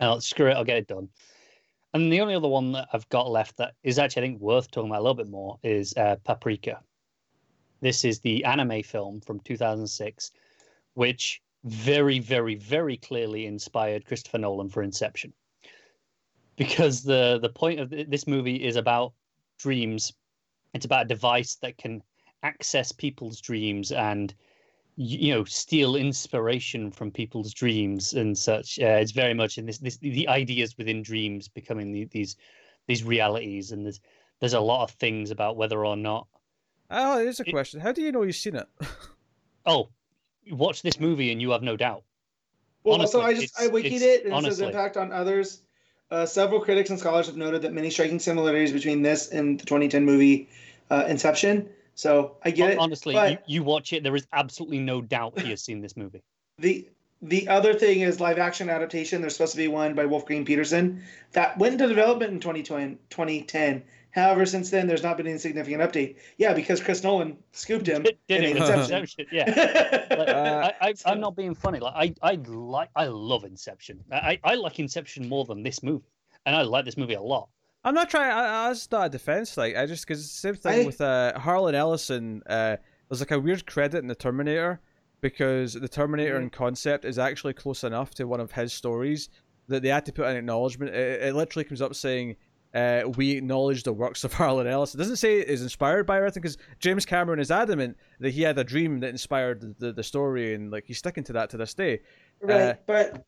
I'll, 0.00 0.20
screw 0.20 0.48
it, 0.50 0.54
I'll 0.54 0.64
get 0.64 0.76
it 0.78 0.88
done. 0.88 1.08
And 1.94 2.12
the 2.12 2.20
only 2.20 2.34
other 2.34 2.48
one 2.48 2.72
that 2.72 2.88
I've 2.92 3.08
got 3.10 3.30
left 3.30 3.56
that 3.58 3.74
is 3.82 3.98
actually, 3.98 4.22
I 4.22 4.26
think, 4.26 4.40
worth 4.40 4.70
talking 4.70 4.90
about 4.90 5.00
a 5.00 5.02
little 5.02 5.14
bit 5.14 5.28
more 5.28 5.58
is 5.62 5.94
uh, 5.96 6.16
Paprika. 6.24 6.80
This 7.82 8.04
is 8.04 8.20
the 8.20 8.44
anime 8.44 8.84
film 8.84 9.20
from 9.20 9.40
2006, 9.40 10.30
which 10.94 11.42
very, 11.64 12.20
very, 12.20 12.54
very 12.54 12.96
clearly 12.96 13.44
inspired 13.44 14.06
Christopher 14.06 14.38
Nolan 14.38 14.68
for 14.68 14.84
Inception. 14.84 15.32
Because 16.56 17.02
the 17.02 17.40
the 17.42 17.48
point 17.48 17.80
of 17.80 17.90
this 17.90 18.28
movie 18.28 18.64
is 18.64 18.76
about 18.76 19.14
dreams. 19.58 20.12
It's 20.74 20.84
about 20.84 21.06
a 21.06 21.08
device 21.08 21.56
that 21.56 21.76
can 21.76 22.02
access 22.44 22.92
people's 22.92 23.40
dreams 23.40 23.90
and 23.90 24.32
you 24.96 25.34
know 25.34 25.44
steal 25.44 25.96
inspiration 25.96 26.92
from 26.92 27.10
people's 27.10 27.52
dreams 27.52 28.12
and 28.12 28.38
such. 28.38 28.78
Uh, 28.78 29.00
it's 29.02 29.10
very 29.10 29.34
much 29.34 29.58
in 29.58 29.66
this, 29.66 29.78
this 29.78 29.96
the 29.96 30.28
ideas 30.28 30.78
within 30.78 31.02
dreams 31.02 31.48
becoming 31.48 31.90
the, 31.90 32.04
these 32.04 32.36
these 32.86 33.02
realities, 33.02 33.72
and 33.72 33.84
there's 33.84 34.00
there's 34.38 34.54
a 34.54 34.60
lot 34.60 34.84
of 34.84 34.90
things 34.92 35.32
about 35.32 35.56
whether 35.56 35.84
or 35.84 35.96
not 35.96 36.28
Oh, 36.92 37.18
here's 37.18 37.40
a 37.40 37.48
It- 37.48 37.52
question. 37.52 37.80
How 37.80 37.92
do 37.92 38.02
you 38.02 38.12
know 38.12 38.22
you've 38.22 38.36
seen 38.36 38.56
it? 38.56 38.68
oh 39.66 39.88
watch 40.50 40.82
this 40.82 40.98
movie 40.98 41.30
and 41.32 41.40
you 41.40 41.50
have 41.50 41.62
no 41.62 41.76
doubt. 41.76 42.02
Well, 42.84 42.96
Honestly, 42.96 43.12
so 43.20 43.22
I 43.26 43.34
just 43.34 43.58
I 43.60 43.64
it's- 43.66 43.74
wikied 43.74 44.00
it 44.02 44.24
and 44.24 44.34
it 44.34 44.42
says 44.50 44.60
honestly. 44.60 44.66
impact 44.66 44.96
on 44.96 45.12
others. 45.12 45.62
Uh, 46.10 46.26
several 46.26 46.60
critics 46.60 46.90
and 46.90 46.98
scholars 46.98 47.26
have 47.26 47.36
noted 47.36 47.62
that 47.62 47.72
many 47.72 47.88
striking 47.88 48.18
similarities 48.18 48.70
between 48.72 49.00
this 49.02 49.30
and 49.30 49.58
the 49.58 49.64
2010 49.64 50.04
movie 50.04 50.48
uh, 50.90 51.04
Inception. 51.08 51.70
So 51.94 52.36
I 52.44 52.50
get 52.50 52.70
it. 52.70 52.78
Honestly, 52.78 53.14
you, 53.14 53.38
you 53.46 53.62
watch 53.62 53.92
it, 53.92 54.02
there 54.02 54.14
is 54.16 54.26
absolutely 54.32 54.78
no 54.80 55.00
doubt 55.00 55.38
he 55.38 55.50
has 55.50 55.62
seen 55.62 55.80
this 55.80 55.96
movie. 55.96 56.22
The 56.58 56.88
the 57.22 57.48
other 57.48 57.72
thing 57.72 58.00
is 58.00 58.18
live 58.18 58.38
action 58.38 58.68
adaptation. 58.68 59.20
There's 59.20 59.34
supposed 59.36 59.52
to 59.52 59.58
be 59.58 59.68
one 59.68 59.94
by 59.94 60.04
Wolfgang 60.06 60.44
Petersen 60.44 61.02
that 61.32 61.56
went 61.56 61.74
into 61.74 61.86
development 61.86 62.32
in 62.32 62.40
2020, 62.40 62.96
2010. 63.08 63.82
However, 64.12 64.44
since 64.47 64.70
then 64.70 64.86
there's 64.86 65.02
not 65.02 65.16
been 65.16 65.26
any 65.26 65.39
significant 65.39 65.82
update. 65.82 66.16
Yeah, 66.36 66.52
because 66.55 66.81
Chris 66.82 67.02
Nolan 67.02 67.36
scooped 67.52 67.86
him. 67.89 68.02
Did, 68.02 68.18
did 68.28 68.44
in 68.44 68.57
Inception. 68.58 68.81
Inception? 69.00 69.26
Yeah. 69.32 70.07
Like, 70.12 70.28
Uh, 70.28 70.70
I, 70.82 70.89
I, 70.89 70.94
I'm 71.07 71.20
not 71.20 71.34
being 71.34 71.55
funny. 71.55 71.78
Like 71.81 72.15
I, 72.23 72.32
I 72.32 72.34
like, 72.47 72.91
I 72.94 73.07
love 73.07 73.44
Inception. 73.44 74.05
I, 74.12 74.39
I 74.44 74.55
like 74.57 74.78
Inception 74.78 75.26
more 75.28 75.47
than 75.47 75.62
this 75.62 75.82
movie, 75.82 76.05
and 76.44 76.55
I 76.55 76.60
like 76.62 76.84
this 76.84 76.99
movie 76.99 77.15
a 77.15 77.23
lot. 77.23 77.49
I'm 77.84 77.94
not 77.94 78.10
trying. 78.10 78.31
I, 78.31 78.68
was 78.68 78.86
not 78.92 79.07
a 79.07 79.08
defense. 79.08 79.57
Like 79.57 79.74
I 79.76 79.86
just 79.86 80.07
because 80.07 80.23
it's 80.23 80.32
the 80.34 80.49
same 80.49 80.55
thing 80.57 80.82
I- 80.82 80.86
with 80.86 81.00
uh, 81.00 81.39
Harlan 81.39 81.74
Ellison. 81.74 82.42
Uh, 82.47 82.76
there's 83.08 83.20
like 83.20 83.31
a 83.31 83.41
weird 83.41 83.66
credit 83.66 83.99
in 83.99 84.07
the 84.07 84.15
Terminator 84.15 84.81
because 85.23 85.73
the 85.74 85.89
Terminator 85.89 86.39
Mhm. 86.39 86.42
in 86.42 86.50
concept 86.50 87.05
is 87.07 87.18
actually 87.18 87.55
close 87.55 87.82
enough 87.84 88.10
to 88.16 88.24
one 88.24 88.41
of 88.41 88.52
his 88.52 88.73
stories 88.74 89.31
that 89.68 89.82
they 89.82 89.89
had 89.89 90.05
to 90.07 90.12
put 90.12 90.26
an 90.26 90.36
acknowledgement. 90.36 90.94
It, 90.94 91.23
it 91.23 91.34
literally 91.34 91.65
comes 91.65 91.81
up 91.81 91.94
saying. 91.94 92.36
Uh, 92.75 93.02
we 93.17 93.33
acknowledge 93.33 93.83
the 93.83 93.92
works 93.92 94.25
of 94.25 94.33
Harlan 94.41 94.67
Ellison. 94.67 94.99
It 94.99 95.02
doesn't 95.02 95.17
say 95.17 95.41
it 95.41 95.49
is 95.49 95.62
inspired 95.62 96.07
by 96.07 96.17
everything 96.17 96.41
because 96.42 96.57
James 96.78 97.05
Cameron 97.05 97.39
is 97.39 97.51
adamant 97.51 97.97
that 98.20 98.31
he 98.31 98.42
had 98.42 98.57
a 98.59 98.65
dream 98.65 99.01
that 99.01 99.10
inspired 99.10 99.60
the, 99.60 99.75
the, 99.78 99.92
the 99.92 100.02
story 100.02 100.55
and 100.55 100.70
like 100.70 100.84
he's 100.86 100.99
sticking 100.99 101.25
to 101.25 101.33
that 101.34 101.51
to 101.51 101.57
this 101.59 101.75
day. 101.75 102.01
Right, 102.41 102.60
Uh, 102.60 102.75
but 102.86 103.25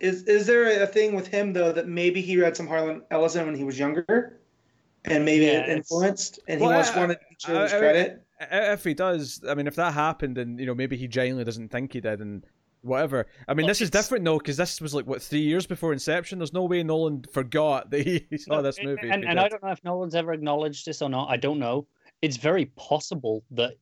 is 0.00 0.22
is 0.22 0.46
there 0.46 0.82
a 0.82 0.86
thing 0.86 1.14
with 1.14 1.26
him 1.26 1.52
though 1.52 1.72
that 1.72 1.86
maybe 1.86 2.22
he 2.22 2.40
read 2.40 2.56
some 2.56 2.66
Harlan 2.66 3.02
Ellison 3.10 3.44
when 3.44 3.54
he 3.54 3.64
was 3.64 3.78
younger, 3.78 4.40
and 5.04 5.24
maybe 5.24 5.44
Yeah, 5.44 5.64
it 5.64 5.68
influenced, 5.68 6.40
and 6.48 6.60
he 6.60 6.66
Well, 6.66 6.74
wants 6.76 6.90
I- 6.92 6.98
wanted 6.98 7.18
to 7.18 7.46
show 7.46 7.62
his 7.62 7.72
I- 7.72 7.76
I- 7.76 7.78
credit? 7.80 8.22
If 8.50 8.84
he 8.84 8.94
does, 8.94 9.42
I 9.46 9.54
mean, 9.54 9.66
if 9.66 9.74
that 9.76 9.92
happened, 9.92 10.38
and 10.38 10.58
you 10.58 10.64
know, 10.64 10.74
maybe 10.74 10.96
he 10.96 11.06
genuinely 11.06 11.44
doesn't 11.44 11.68
think 11.68 11.92
he 11.92 12.00
did, 12.00 12.20
and 12.20 12.42
whatever. 12.82 13.26
I 13.48 13.54
mean, 13.54 13.64
Well, 13.64 13.68
this 13.70 13.80
is 13.80 13.90
different 13.90 14.24
though, 14.24 14.38
because 14.38 14.56
this 14.56 14.80
was 14.80 14.94
like 14.94 15.06
what 15.06 15.22
three 15.22 15.40
years 15.40 15.66
before 15.66 15.92
Inception. 15.92 16.38
There's 16.38 16.52
no 16.52 16.64
way 16.64 16.82
Nolan 16.82 17.24
forgot 17.32 17.90
that 17.90 18.06
he 18.06 18.26
saw 18.38 18.62
this 18.62 18.78
movie. 18.82 19.08
and, 19.10 19.24
and. 19.24 19.38
I 19.40 19.48
don't 19.48 19.62
know 19.62 19.70
if 19.70 19.82
Nolan's 19.84 20.14
ever 20.14 20.32
acknowledged 20.32 20.86
this 20.86 21.02
or 21.02 21.08
not. 21.08 21.28
I 21.30 21.36
don't 21.36 21.58
know. 21.58 21.86
It's 22.22 22.36
very 22.36 22.66
possible 22.76 23.44
that 23.52 23.74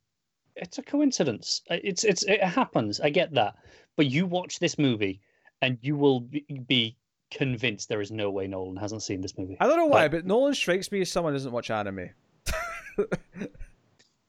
it's 0.57 0.79
a 0.79 0.83
coincidence. 0.83 1.63
It's 1.71 2.05
it's 2.05 2.23
it 2.25 2.43
happens. 2.43 3.01
I 3.01 3.11
get 3.11 3.33
that, 3.35 3.57
but 3.97 4.07
you 4.07 4.27
watch 4.27 4.59
this 4.59 4.79
movie, 4.79 5.21
and 5.63 5.79
you 5.83 5.97
will 5.97 6.21
be, 6.21 6.45
be 6.67 6.97
convinced 7.31 7.89
there 7.89 8.01
is 8.01 8.11
no 8.11 8.31
way 8.31 8.47
Nolan 8.47 8.77
hasn't 8.77 9.03
seen 9.03 9.21
this 9.21 9.37
movie. 9.37 9.57
I 9.61 9.67
don't 9.67 9.77
know 9.77 9.87
why, 9.87 10.09
But- 10.09 10.19
but 10.19 10.27
Nolan 10.27 10.55
strikes 10.55 10.91
me 10.91 11.01
as 11.03 11.11
someone 11.13 11.33
who 11.33 11.39
doesn't 11.39 11.53
watch 11.53 11.71
anime. 11.71 12.11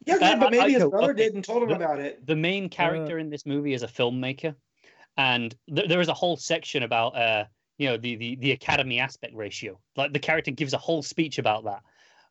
Yeah, 0.06 0.18
I- 0.22 0.36
but 0.36 0.52
maybe 0.52 0.64
I 0.64 0.70
his 0.70 0.80
know, 0.80 0.90
brother 0.90 1.12
okay. 1.12 1.24
did 1.24 1.36
and 1.36 1.44
told 1.44 1.64
him 1.64 1.70
The- 1.70 1.76
about 1.76 2.00
it. 2.00 2.26
the 2.26 2.36
main 2.36 2.70
character 2.70 3.20
in 3.20 3.30
this 3.30 3.46
movie 3.46 3.74
is 3.74 3.84
a 3.84 3.88
filmmaker, 3.88 4.56
and 5.18 5.54
th- 5.74 5.88
there 5.90 6.00
is 6.02 6.08
a 6.08 6.14
whole 6.14 6.38
section 6.38 6.84
about 6.84 7.16
uh 7.16 7.46
you 7.78 7.88
know 7.90 7.98
the, 7.98 8.16
the 8.16 8.36
the 8.38 8.52
academy 8.52 9.00
aspect 9.00 9.34
ratio. 9.36 9.80
Like 9.96 10.14
the 10.14 10.20
character 10.20 10.52
gives 10.52 10.74
a 10.74 10.78
whole 10.78 11.02
speech 11.04 11.38
about 11.38 11.66
that, 11.66 11.82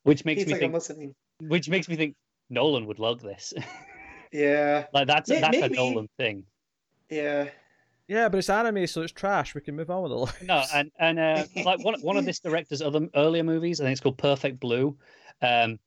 which 0.05 0.25
makes 0.25 0.47
me 0.47 0.53
like, 0.53 0.63
I'm 0.63 0.79
think 0.81 1.15
which 1.41 1.69
makes 1.69 1.89
me 1.89 1.97
think 1.97 2.17
Nolan 2.51 2.87
would 2.87 2.99
love 2.99 3.21
this. 3.21 3.53
Yeah, 4.33 4.85
like 4.93 5.07
that's 5.07 5.31
May- 5.31 5.41
that's 5.41 5.57
a. 5.59 5.69
Nolan 5.71 6.09
thing. 6.19 6.45
yeah. 7.09 7.49
Yeah, 8.09 8.29
but 8.31 8.39
it's 8.39 8.49
anime, 8.51 8.87
so 8.87 9.03
it's 9.03 9.13
trash. 9.13 9.55
We 9.55 9.61
can 9.61 9.77
move 9.77 9.91
on 9.91 10.03
with 10.03 10.31
it. 10.41 10.47
No, 10.47 10.63
and 10.75 10.91
and 10.99 11.19
uh, 11.19 11.45
like 11.65 11.83
one 11.85 11.99
one 12.03 12.17
of 12.19 12.25
this 12.27 12.39
director's 12.39 12.81
other 12.83 13.09
earlier 13.15 13.43
movies, 13.43 13.81
I 13.81 13.85
think 13.85 13.93
it's 13.93 14.01
called 14.03 14.17
Perfect 14.19 14.61
Blue, 14.61 14.97
um, 15.43 15.79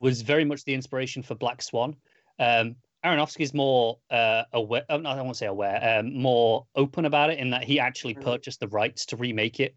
was 0.00 0.22
very 0.22 0.44
much 0.44 0.64
the 0.64 0.74
inspiration 0.74 1.22
for 1.22 1.34
Black 1.34 1.62
Swan. 1.62 1.96
Um, 2.38 2.76
Aronofsky's 3.04 3.52
more 3.52 3.98
uh, 4.10 4.44
aware. 4.52 4.84
oh, 4.88 4.96
I 4.98 5.02
don't 5.02 5.18
want 5.18 5.28
to 5.30 5.34
say 5.34 5.46
aware. 5.46 5.98
Um, 5.98 6.14
more 6.14 6.66
open 6.74 7.04
about 7.04 7.30
it 7.30 7.38
in 7.38 7.50
that 7.50 7.64
he 7.64 7.78
actually 7.78 8.14
Mhm. 8.14 8.22
purchased 8.22 8.60
the 8.60 8.68
rights 8.68 9.04
to 9.06 9.16
remake 9.16 9.60
it, 9.60 9.74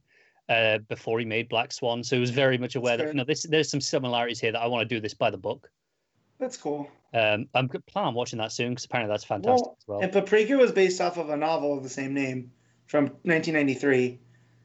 uh, 0.50 0.78
before 0.88 1.20
he 1.20 1.26
made 1.26 1.50
Black 1.50 1.74
Swan, 1.74 2.04
so 2.04 2.16
he 2.16 2.22
was 2.22 2.30
very 2.30 2.58
much 2.58 2.76
aware 2.76 2.96
that 2.96 3.08
you 3.08 3.14
know 3.14 3.26
this, 3.26 3.44
there's 3.44 3.70
some 3.70 3.82
similarities 3.82 4.40
here 4.40 4.54
that 4.54 4.62
I 4.62 4.68
want 4.68 4.88
to 4.88 4.96
do 4.96 5.02
this 5.02 5.14
by 5.14 5.30
the 5.30 5.38
book. 5.38 5.70
That's 6.40 6.56
cool. 6.56 6.90
Um, 7.14 7.50
I'm 7.54 7.68
plan 7.68 8.06
on 8.06 8.14
watching 8.14 8.40
that 8.40 8.52
soon 8.52 8.70
because 8.70 8.86
apparently 8.86 9.12
that's 9.14 9.24
fantastic 9.24 9.66
Well, 9.66 9.78
as 9.80 9.88
well. 9.88 10.00
And 10.02 10.12
Paprika 10.12 10.56
was 10.56 10.72
based 10.72 11.02
off 11.02 11.18
of 11.18 11.30
a 11.30 11.38
novel 11.38 11.76
of 11.76 11.84
the 11.84 11.90
same 11.90 12.14
name 12.14 12.52
from 12.86 13.06
1993. 13.24 14.20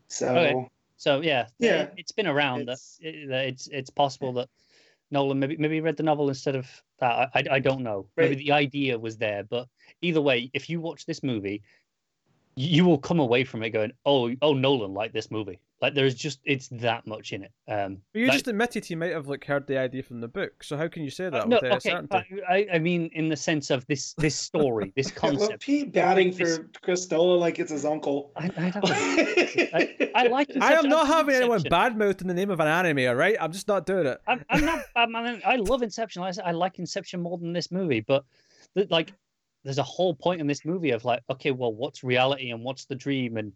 So 0.08 0.28
Okay. 0.28 0.68
So 0.96 1.20
yeah, 1.20 1.48
Yeah, 1.58 1.82
it, 1.82 1.92
has 1.98 2.12
been 2.12 2.28
around. 2.28 2.66
That 2.68 2.72
it's- 2.72 2.98
it, 3.00 3.28
that 3.28 3.46
it's 3.46 3.66
it's 3.68 3.90
possible 3.90 4.32
that 4.34 4.48
Nolan 5.12 5.38
maybe 5.38 5.56
maybe 5.58 5.80
read 5.80 5.96
the 5.96 6.02
novel 6.02 6.28
instead 6.28 6.56
of 6.56 6.66
that. 6.98 7.30
I 7.34 7.44
I, 7.50 7.58
don't 7.58 7.82
know. 7.82 8.06
Maybe 8.16 8.34
the 8.34 8.52
idea 8.52 8.98
was 8.98 9.18
there, 9.18 9.44
but 9.44 9.68
either 10.00 10.22
way, 10.22 10.50
if 10.54 10.70
you 10.70 10.80
watch 10.80 11.04
this 11.04 11.22
movie, 11.22 11.62
you, 12.56 12.76
you 12.76 12.84
will 12.84 12.98
come 12.98 13.20
away 13.20 13.44
from 13.44 13.62
it 13.62 13.70
going, 13.70 13.92
"Oh, 14.06 14.34
oh, 14.40 14.54
Nolan 14.54 14.94
liked 14.94 15.14
this 15.14 15.30
movie." 15.30 15.60
Like 15.82 15.94
there's 15.94 16.14
just 16.14 16.38
it's 16.44 16.68
that 16.68 17.06
much 17.08 17.32
in 17.32 17.42
it. 17.42 17.50
Um, 17.66 17.98
But 18.12 18.20
you 18.20 18.26
like- 18.26 18.34
just 18.34 18.46
admitted 18.46 18.84
he 18.84 18.94
might 18.94 19.10
have 19.12 19.26
like 19.26 19.44
heard 19.44 19.66
the 19.66 19.76
idea 19.78 20.04
from 20.04 20.20
the 20.20 20.28
book. 20.28 20.62
So 20.62 20.76
how 20.76 20.86
can 20.86 21.02
you 21.02 21.10
say 21.10 21.24
that 21.28 21.42
Uh, 21.42 21.44
no, 21.46 21.56
with 21.56 21.64
any 21.64 21.74
okay. 21.74 21.90
certainty? 21.90 22.40
I, 22.48 22.54
I- 22.54 22.66
I 22.74 22.78
mean, 22.78 23.10
in 23.14 23.28
the 23.28 23.36
sense 23.36 23.68
of 23.70 23.84
this 23.88 24.14
this 24.14 24.36
story, 24.36 24.92
this 24.94 25.08
I 25.22 25.26
love 25.30 25.38
concept. 25.40 25.62
Pete 25.64 25.92
batting 25.92 26.30
This- 26.30 26.58
for 26.58 26.70
Chris 26.82 27.10
Nolan 27.10 27.40
like 27.40 27.58
it's 27.58 27.72
his 27.72 27.84
uncle. 27.84 28.30
I, 28.36 28.44
I, 28.56 28.70
don't 28.70 28.84
know. 28.84 28.94
I, 28.94 30.10
I 30.14 30.26
like. 30.28 30.50
I 30.50 30.54
Inception. 30.54 30.78
am 30.84 30.88
not 30.88 30.98
love 30.98 31.08
having 31.08 31.34
anyone 31.34 31.56
Inception. 31.56 31.98
badmouth 31.98 32.20
in 32.22 32.28
the 32.28 32.34
name 32.34 32.50
of 32.50 32.60
an 32.60 32.68
anime, 32.68 33.08
all 33.08 33.16
right? 33.16 33.36
I'm 33.40 33.50
just 33.52 33.66
not 33.66 33.84
doing 33.84 34.06
it. 34.06 34.20
I'm, 34.28 34.44
I'm 34.50 34.64
not. 34.64 34.84
I'm, 34.94 35.16
I, 35.44 35.56
love 35.56 35.82
Inception. 35.82 36.22
I, 36.22 36.30
I 36.44 36.52
like 36.52 36.78
Inception 36.78 37.20
more 37.20 37.38
than 37.38 37.52
this 37.52 37.72
movie, 37.72 38.00
but 38.00 38.24
the, 38.74 38.86
like, 38.88 39.12
there's 39.64 39.78
a 39.78 39.82
whole 39.82 40.14
point 40.14 40.40
in 40.40 40.46
this 40.46 40.64
movie 40.64 40.90
of 40.90 41.04
like, 41.04 41.22
okay, 41.30 41.50
well, 41.50 41.72
what's 41.74 42.04
reality 42.04 42.50
and 42.50 42.62
what's 42.62 42.84
the 42.84 42.94
dream, 42.94 43.36
and 43.36 43.52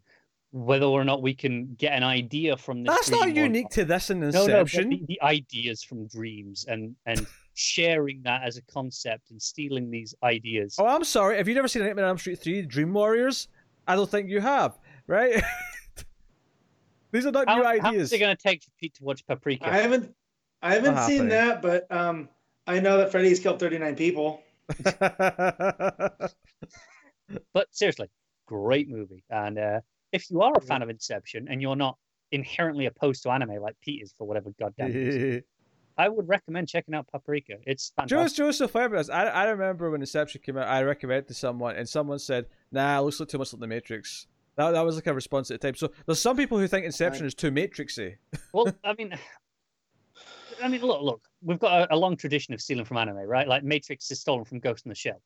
whether 0.51 0.85
or 0.85 1.03
not 1.03 1.21
we 1.21 1.33
can 1.33 1.75
get 1.75 1.93
an 1.93 2.03
idea 2.03 2.55
from 2.57 2.83
this. 2.83 2.93
That's 2.95 3.09
not 3.09 3.23
dream 3.23 3.37
or 3.37 3.41
unique 3.41 3.69
to 3.71 3.85
this 3.85 4.09
in 4.09 4.19
No, 4.19 4.29
no, 4.29 4.63
the, 4.63 5.01
the 5.07 5.21
ideas 5.21 5.83
from 5.83 6.07
dreams 6.07 6.65
and 6.67 6.95
and 7.05 7.25
sharing 7.53 8.21
that 8.23 8.43
as 8.43 8.57
a 8.57 8.61
concept 8.63 9.31
and 9.31 9.41
stealing 9.41 9.89
these 9.89 10.15
ideas. 10.23 10.75
Oh, 10.79 10.85
I'm 10.85 11.03
sorry. 11.03 11.37
Have 11.37 11.47
you 11.47 11.55
never 11.55 11.67
seen 11.67 11.83
Nightmare 11.83 12.05
on 12.05 12.09
Elm 12.09 12.17
Street 12.17 12.39
3 12.39 12.61
Dream 12.63 12.93
Warriors? 12.93 13.47
I 13.87 13.95
don't 13.95 14.09
think 14.09 14.29
you 14.29 14.39
have, 14.41 14.77
right? 15.07 15.43
These 17.11 17.25
are 17.25 17.31
not 17.31 17.47
how, 17.47 17.57
new 17.57 17.63
how 17.63 17.71
is 17.73 17.85
ideas. 17.85 18.13
it 18.13 18.19
going 18.19 18.35
to 18.35 18.41
take 18.41 18.63
Pete 18.79 18.93
to 18.95 19.03
watch 19.03 19.25
Paprika? 19.25 19.67
I 19.67 19.77
haven't 19.77 20.13
I 20.61 20.73
haven't 20.73 20.95
Not 20.95 21.07
seen 21.07 21.29
happening. 21.29 21.61
that, 21.61 21.61
but 21.61 21.91
um 21.95 22.29
I 22.67 22.79
know 22.79 22.97
that 22.97 23.11
Freddy's 23.11 23.39
killed 23.39 23.59
39 23.59 23.95
people. 23.95 24.41
But 27.53 27.67
seriously, 27.71 28.09
great 28.45 28.89
movie. 28.89 29.23
And 29.29 29.57
uh, 29.59 29.81
if 30.17 30.29
you 30.31 30.41
are 30.41 30.53
a 30.57 30.61
fan 30.61 30.81
of 30.81 30.89
Inception 30.89 31.47
and 31.49 31.61
you're 31.61 31.75
not 31.75 31.97
inherently 32.31 32.87
opposed 32.87 33.23
to 33.23 33.29
anime 33.29 33.61
like 33.61 33.75
Pete 33.81 34.01
is 34.03 34.13
for 34.17 34.27
whatever 34.27 34.49
goddamn 34.59 34.91
reason, 34.93 35.43
I 35.97 36.09
would 36.09 36.27
recommend 36.27 36.67
checking 36.67 36.93
out 36.93 37.07
Paprika. 37.11 37.53
It's 37.65 37.91
Joe's 38.05 38.09
fantastic. 38.09 38.37
Joseph 38.37 38.71
Fabrics. 38.71 39.09
I, 39.09 39.25
I 39.25 39.43
remember 39.49 39.89
when 39.91 40.01
Inception 40.01 40.41
came 40.43 40.57
out, 40.57 40.67
I 40.67 40.83
recommended 40.83 41.27
to 41.29 41.33
someone, 41.33 41.75
and 41.75 41.87
someone 41.89 42.19
said, 42.19 42.45
"Nah, 42.71 42.99
it 42.99 43.01
looks 43.03 43.19
like 43.19 43.29
too 43.29 43.37
much 43.39 43.51
like 43.53 43.59
the 43.61 43.67
Matrix." 43.67 44.27
That, 44.57 44.71
that 44.71 44.81
was 44.85 44.95
like 44.95 45.07
a 45.07 45.13
response 45.13 45.49
at 45.51 45.61
the 45.61 45.67
time. 45.67 45.75
So 45.75 45.91
there's 46.05 46.19
some 46.19 46.35
people 46.37 46.57
who 46.59 46.67
think 46.67 46.85
Inception 46.85 47.23
Right. 47.23 47.27
is 47.27 47.35
too 47.35 47.51
Matrixy. 47.51 48.15
well, 48.53 48.67
I 48.83 48.93
mean, 48.97 49.13
I 50.63 50.67
mean, 50.67 50.81
look, 50.81 51.01
look, 51.01 51.21
we've 51.43 51.59
got 51.59 51.89
a, 51.91 51.95
a 51.95 51.97
long 51.97 52.15
tradition 52.17 52.53
of 52.53 52.61
stealing 52.61 52.85
from 52.85 52.97
anime, 52.97 53.17
right? 53.17 53.47
Like 53.47 53.63
Matrix 53.63 54.09
is 54.11 54.19
stolen 54.19 54.45
from 54.45 54.59
Ghost 54.59 54.85
in 54.85 54.89
the 54.89 54.95
Shell, 54.95 55.21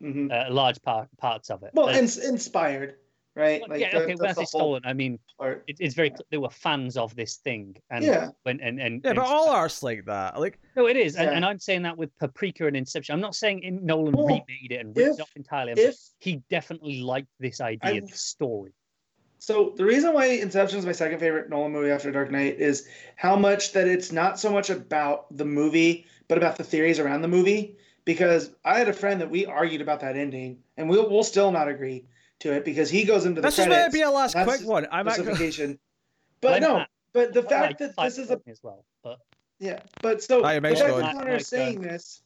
hmm 0.00 0.28
uh, 0.32 0.46
large 0.50 0.80
part 0.82 1.08
parts 1.18 1.50
of 1.50 1.62
it. 1.64 1.70
Well, 1.74 1.88
Uh, 1.88 1.92
ins 1.98 2.18
inspired, 2.18 2.96
right? 3.34 3.62
well, 3.68 3.78
yeah, 3.78 3.88
okay. 3.96 4.14
When 4.14 4.24
I 4.26 4.32
that's 4.32 4.34
say 4.50 4.58
whole 4.58 4.76
stolen, 4.76 4.82
I 4.84 4.92
mean 4.92 5.18
part. 5.38 5.64
it, 5.66 5.76
it's 5.80 5.94
very 5.94 6.10
cl- 6.10 6.26
they 6.30 6.36
were 6.38 6.50
fans 6.50 6.96
of 6.96 7.14
this 7.16 7.36
thing, 7.36 7.76
and 7.90 8.04
Yeah. 8.04 8.30
when 8.42 8.60
and 8.60 8.80
and 8.80 9.00
Yeah, 9.04 9.10
and 9.10 9.16
but 9.16 9.26
all 9.26 9.48
art's 9.50 9.82
like 9.82 10.04
that. 10.06 10.38
Like, 10.40 10.58
No, 10.76 10.86
it 10.86 10.96
is, 10.96 11.16
and, 11.16 11.26
Yeah. 11.30 11.36
and 11.36 11.44
I'm 11.44 11.58
saying 11.58 11.82
that 11.82 11.96
with 11.96 12.16
Paprika 12.18 12.66
and 12.66 12.76
Inception. 12.76 13.12
I'm 13.14 13.20
not 13.20 13.34
saying 13.34 13.62
in 13.62 13.84
Nolan 13.84 14.14
Well, 14.16 14.26
remade 14.26 14.70
it 14.70 14.76
and 14.76 14.96
ripped 14.96 15.08
if- 15.10 15.18
it 15.18 15.22
off 15.22 15.32
entirely. 15.36 15.72
I'm 15.72 15.76
saying 15.76 15.88
If 15.90 15.96
he 16.20 16.42
definitely 16.50 17.00
liked 17.00 17.28
this 17.40 17.60
idea, 17.60 17.90
I've- 17.94 18.00
this 18.06 18.20
story. 18.20 18.72
So 19.38 19.74
the 19.76 19.84
reason 19.84 20.14
why 20.14 20.26
Inception 20.26 20.78
is 20.78 20.86
my 20.86 20.92
second 20.92 21.18
favorite 21.18 21.50
Nolan 21.50 21.70
movie 21.70 21.90
after 21.90 22.10
Dark 22.10 22.30
Knight 22.30 22.58
is 22.58 22.88
how 23.16 23.36
much 23.36 23.72
that 23.72 23.86
it's 23.86 24.10
not 24.10 24.40
so 24.40 24.50
much 24.50 24.70
about 24.70 25.26
the 25.36 25.44
movie, 25.44 26.06
but 26.28 26.38
about 26.38 26.56
the 26.56 26.64
theories 26.64 26.98
around 26.98 27.20
the 27.20 27.28
movie. 27.28 27.76
Because 28.06 28.50
I 28.64 28.78
had 28.78 28.88
a 28.88 28.92
friend 28.92 29.20
that 29.20 29.30
we 29.30 29.44
argued 29.46 29.80
about 29.80 30.00
that 30.00 30.16
ending, 30.16 30.58
and 30.76 30.88
we'll 30.88 31.08
we'll 31.10 31.24
still 31.24 31.50
not 31.50 31.68
agree 31.68 32.04
to 32.44 32.52
it 32.52 32.64
because 32.64 32.88
he 32.88 33.04
goes 33.04 33.26
into 33.26 33.40
the 33.40 33.48
this 33.48 33.58
is 33.58 33.66
going 33.66 33.84
to 33.86 33.90
be 33.90 34.02
a 34.02 34.10
last 34.10 34.34
quick 34.34 34.60
one. 34.64 34.86
I'm 34.92 35.08
actually. 35.08 35.24
specification. 35.34 35.78
But 36.40 36.54
I'm 36.56 36.62
no, 36.62 36.76
not- 36.78 36.88
but 37.14 37.32
the 37.32 37.40
I 37.40 37.48
fact 37.48 37.62
like 37.66 37.78
that 37.78 37.94
Fight 37.94 38.04
this 38.04 38.18
is 38.18 38.30
a 38.30 38.38
as 38.46 38.60
well, 38.62 38.84
but 39.02 39.18
yeah, 39.58 39.80
but 40.02 40.22
so 40.22 40.40
your 40.40 40.54
the 40.54 40.60
mic's 40.60 40.80
fact 40.80 40.96
that 40.96 41.14
Connor 41.16 41.30
Mic, 41.32 41.40
is 41.40 41.46
saying 41.48 41.78
uh, 41.78 41.88
this, 41.88 42.22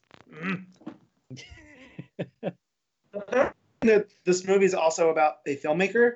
that 3.82 4.06
this 4.24 4.44
movie 4.46 4.64
is 4.64 4.74
also 4.74 5.10
about 5.10 5.34
a 5.46 5.56
filmmaker 5.56 6.14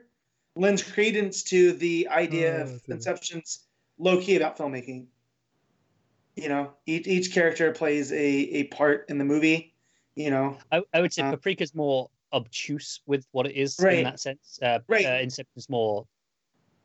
lends 0.57 0.83
credence 0.83 1.45
to 1.45 1.73
the 1.75 2.09
idea 2.09 2.59
Oh, 2.59 2.63
of 2.63 2.83
dear. 2.85 2.97
Inception's 2.97 3.67
low 3.99 4.21
key 4.21 4.35
about 4.37 4.59
filmmaking. 4.59 5.07
You 6.35 6.49
know, 6.49 6.73
each 6.87 7.07
each 7.07 7.33
character 7.33 7.71
plays 7.73 8.11
a 8.11 8.17
a 8.19 8.65
part 8.65 9.05
in 9.11 9.19
the 9.19 9.25
movie. 9.25 9.75
You 10.17 10.31
know, 10.31 10.59
I, 10.73 10.83
I 10.93 11.01
would 11.03 11.13
say 11.13 11.23
Uh, 11.23 11.37
Paprika's 11.37 11.75
more 11.75 12.11
obtuse 12.33 13.01
with 13.07 13.27
what 13.33 13.47
it 13.47 13.55
is 13.57 13.79
Right. 13.81 13.99
in 13.99 14.05
that 14.05 14.21
sense. 14.21 14.59
Uh, 14.63 14.79
Right. 14.89 15.05
Uh, 15.07 15.19
Inception's 15.21 15.69
more, 15.69 16.07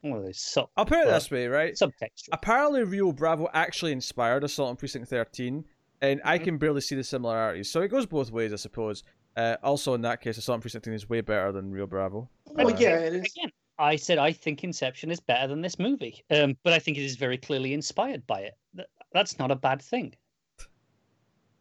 what 0.01 0.17
are 0.17 0.23
they, 0.23 0.33
sub, 0.33 0.69
I'll 0.77 0.85
put 0.85 0.99
it 0.99 1.07
this 1.07 1.31
way, 1.31 1.47
right? 1.47 1.73
subtextual. 1.73 2.29
Apparently, 2.31 2.83
Rio 2.83 3.11
Bravo 3.11 3.49
actually 3.53 3.91
inspired 3.91 4.43
Assault 4.43 4.69
on 4.69 4.75
Precinct 4.75 5.07
13, 5.09 5.65
and 6.01 6.21
I 6.23 6.37
Mhm. 6.39 6.43
can 6.43 6.57
barely 6.57 6.81
see 6.81 6.95
the 6.95 7.03
similarities. 7.03 7.71
So 7.71 7.81
it 7.81 7.87
goes 7.89 8.05
both 8.05 8.31
ways, 8.31 8.53
I 8.53 8.57
suppose. 8.57 9.03
Uh, 9.35 9.57
also, 9.63 9.93
in 9.93 10.01
that 10.01 10.21
case, 10.21 10.37
Assault 10.37 10.55
on 10.55 10.61
Precinct 10.61 10.85
13 10.85 10.95
is 10.95 11.09
way 11.09 11.21
better 11.21 11.51
than 11.51 11.71
Rio 11.71 11.87
Bravo. 11.87 12.29
well, 12.45 12.73
Uh, 12.73 12.77
yeah, 12.77 12.97
it 12.99 13.13
is. 13.13 13.33
Again, 13.37 13.51
I 13.79 13.95
said 13.95 14.17
I 14.17 14.31
think 14.31 14.63
Inception 14.63 15.11
is 15.11 15.19
better 15.19 15.47
than 15.47 15.61
this 15.61 15.77
movie, 15.77 16.23
um, 16.31 16.57
but 16.63 16.73
I 16.73 16.79
think 16.79 16.97
it 16.97 17.03
is 17.03 17.15
very 17.15 17.37
clearly 17.37 17.73
inspired 17.73 18.25
by 18.27 18.41
it. 18.41 18.53
Th- 18.75 18.87
That's 19.13 19.37
not 19.39 19.51
a 19.51 19.55
bad 19.55 19.81
thing. 19.81 20.15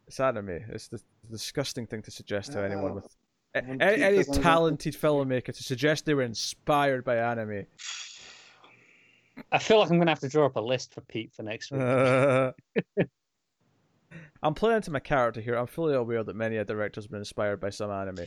It's 0.07 0.19
anime. 0.19 0.49
It's 0.69 0.87
the 0.87 1.01
disgusting 1.29 1.85
thing 1.85 2.01
to 2.03 2.11
suggest 2.11 2.53
to 2.53 2.59
anyone 2.63 2.91
Oh. 2.91 2.95
with 2.95 3.15
a- 3.55 3.61
When 3.61 3.81
any, 3.81 3.95
Pete 3.95 4.03
any 4.03 4.17
doesn't- 4.17 4.41
talented 4.43 4.93
filmmaker 4.95 5.53
to 5.55 5.63
suggest 5.63 6.05
they 6.05 6.13
were 6.13 6.21
inspired 6.23 7.03
by 7.03 7.17
anime. 7.17 7.65
I 9.51 9.59
feel 9.59 9.79
like 9.79 9.89
I'm 9.91 9.97
going 9.97 10.07
to 10.07 10.11
have 10.11 10.19
to 10.21 10.29
draw 10.29 10.47
up 10.47 10.55
a 10.55 10.59
list 10.61 10.93
for 10.93 11.01
Pete 11.01 11.31
for 11.33 11.43
next 11.43 11.71
week. 11.71 11.81
I'm 14.43 14.53
playing 14.53 14.81
to 14.83 14.91
my 14.91 14.99
character 14.99 15.41
here. 15.41 15.55
I'm 15.55 15.67
fully 15.67 15.93
aware 15.95 16.23
that 16.23 16.35
many 16.35 16.57
a 16.57 16.65
director's 16.65 17.07
been 17.07 17.19
inspired 17.19 17.59
by 17.59 17.69
some 17.69 17.89
anime. 17.91 18.25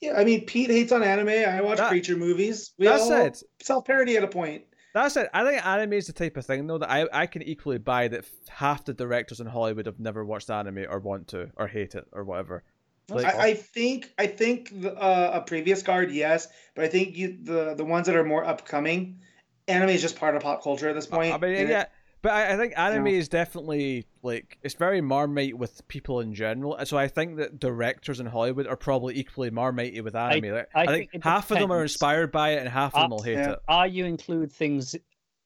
Yeah, 0.00 0.14
I 0.18 0.24
mean, 0.24 0.44
Pete 0.44 0.70
hates 0.70 0.92
on 0.92 1.02
anime. 1.02 1.28
I 1.28 1.60
watch 1.62 1.78
That- 1.78 1.88
creature 1.88 2.16
movies. 2.16 2.72
We 2.78 2.86
That 2.86 3.00
all 3.00 3.08
said, 3.08 3.36
self 3.62 3.84
parody 3.86 4.16
at 4.16 4.24
a 4.24 4.28
point. 4.28 4.64
That's 4.94 5.16
it. 5.16 5.28
I 5.34 5.44
think 5.44 5.64
anime 5.66 5.92
is 5.94 6.06
the 6.06 6.12
type 6.14 6.36
of 6.38 6.46
thing 6.46 6.66
though 6.66 6.78
that 6.78 6.90
I, 6.90 7.06
I 7.12 7.26
can 7.26 7.42
equally 7.42 7.76
buy 7.78 8.08
that 8.08 8.24
half 8.48 8.84
the 8.86 8.94
directors 8.94 9.40
in 9.40 9.46
Hollywood 9.46 9.84
have 9.86 10.00
never 10.00 10.24
watched 10.24 10.48
anime 10.48 10.86
or 10.88 11.00
want 11.00 11.28
to 11.28 11.50
or 11.56 11.66
hate 11.66 11.94
it 11.94 12.06
or 12.12 12.24
whatever. 12.24 12.64
Like, 13.08 13.24
I, 13.26 13.48
I 13.48 13.54
think 13.54 14.12
I 14.18 14.26
think 14.26 14.80
the, 14.80 14.94
uh, 14.94 15.30
a 15.34 15.40
previous 15.40 15.82
guard, 15.82 16.10
yes, 16.10 16.48
but 16.74 16.84
I 16.84 16.88
think 16.88 17.16
you 17.16 17.38
the 17.42 17.74
the 17.74 17.84
ones 17.84 18.06
that 18.06 18.16
are 18.16 18.24
more 18.24 18.44
upcoming, 18.44 19.20
anime 19.68 19.90
is 19.90 20.02
just 20.02 20.16
part 20.16 20.34
of 20.34 20.42
pop 20.42 20.62
culture 20.62 20.88
at 20.88 20.94
this 20.94 21.06
point. 21.06 21.32
I 21.32 21.38
mean, 21.38 21.54
and 21.54 21.68
it- 21.68 21.70
yeah, 21.70 21.84
but 22.22 22.32
I, 22.32 22.54
I 22.54 22.56
think 22.56 22.72
anime 22.76 23.04
know. 23.04 23.10
is 23.10 23.28
definitely 23.28 24.06
like 24.22 24.58
it's 24.64 24.74
very 24.74 25.00
marmite 25.00 25.56
with 25.56 25.86
people 25.86 26.18
in 26.18 26.34
general, 26.34 26.74
and 26.74 26.88
so 26.88 26.98
I 26.98 27.06
think 27.06 27.36
that 27.36 27.60
directors 27.60 28.18
in 28.18 28.26
Hollywood 28.26 28.66
are 28.66 28.76
probably 28.76 29.16
equally 29.16 29.50
marmitey 29.50 30.02
with 30.02 30.16
anime. 30.16 30.52
Like, 30.52 30.68
I 30.74 30.82
I, 30.82 30.86
think 30.86 31.10
think, 31.12 31.14
it 31.14 31.22
half 31.24 31.52
of 31.52 31.60
them 31.60 31.70
are 31.70 31.82
inspired 31.82 32.32
by 32.32 32.54
it, 32.54 32.58
and 32.58 32.68
half 32.68 32.92
of 32.96 33.02
them 33.02 33.10
will 33.10 33.22
hate 33.22 33.34
Yeah. 33.34 33.52
it. 33.52 33.58
Are 33.68 33.86
you 33.86 34.04
include 34.04 34.50
things 34.50 34.96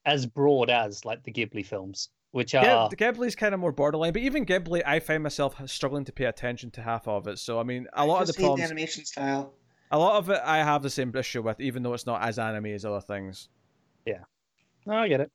as 0.06 0.24
broad 0.24 0.70
as 0.70 1.04
like 1.04 1.24
the 1.24 1.30
Ghibli 1.32 1.66
films, 1.66 2.08
which 2.32 2.54
are 2.54 2.62
Yeah, 2.62 2.88
Ghibli's 2.96 3.34
kind 3.34 3.54
of 3.54 3.60
more 3.60 3.72
borderline, 3.72 4.12
but 4.12 4.22
even 4.22 4.44
Ghibli, 4.46 4.82
I 4.86 5.00
find 5.00 5.22
myself 5.22 5.60
struggling 5.68 6.04
to 6.04 6.12
pay 6.12 6.24
attention 6.26 6.70
to 6.72 6.82
half 6.82 7.08
of 7.08 7.26
it. 7.26 7.38
So 7.38 7.58
I 7.58 7.62
mean, 7.64 7.86
a 7.94 8.06
lot 8.06 8.20
I 8.20 8.22
of 8.22 8.26
the 8.28 8.34
just 8.34 8.38
hate 8.38 8.56
problems, 8.56 8.60
animation 8.60 9.04
style. 9.04 9.56
a 9.92 9.98
lot 9.98 10.16
of 10.16 10.28
it, 10.30 10.40
I 10.44 10.58
have 10.58 10.82
the 10.82 10.90
same 10.90 11.14
issue 11.14 11.42
with, 11.42 11.60
even 11.60 11.82
though 11.84 11.94
it's 11.94 12.06
not 12.06 12.22
as 12.22 12.38
anime 12.40 12.66
as 12.66 12.84
other 12.84 13.00
things. 13.00 13.48
Yeah, 14.06 14.22
no, 14.86 14.94
I 14.94 15.08
get 15.08 15.20
it. 15.22 15.32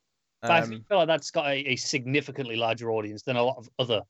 But 0.48 0.58
I 0.58 0.62
Um, 0.62 0.86
feel 0.90 1.00
like 1.00 1.08
that's 1.08 1.32
got 1.32 1.48
a, 1.48 1.56
a 1.74 1.78
significantly 1.78 2.58
larger 2.58 2.92
audience 2.92 3.24
than 3.24 3.38
a 3.38 3.44
lot 3.44 3.58
of 3.58 3.70
other 3.80 4.02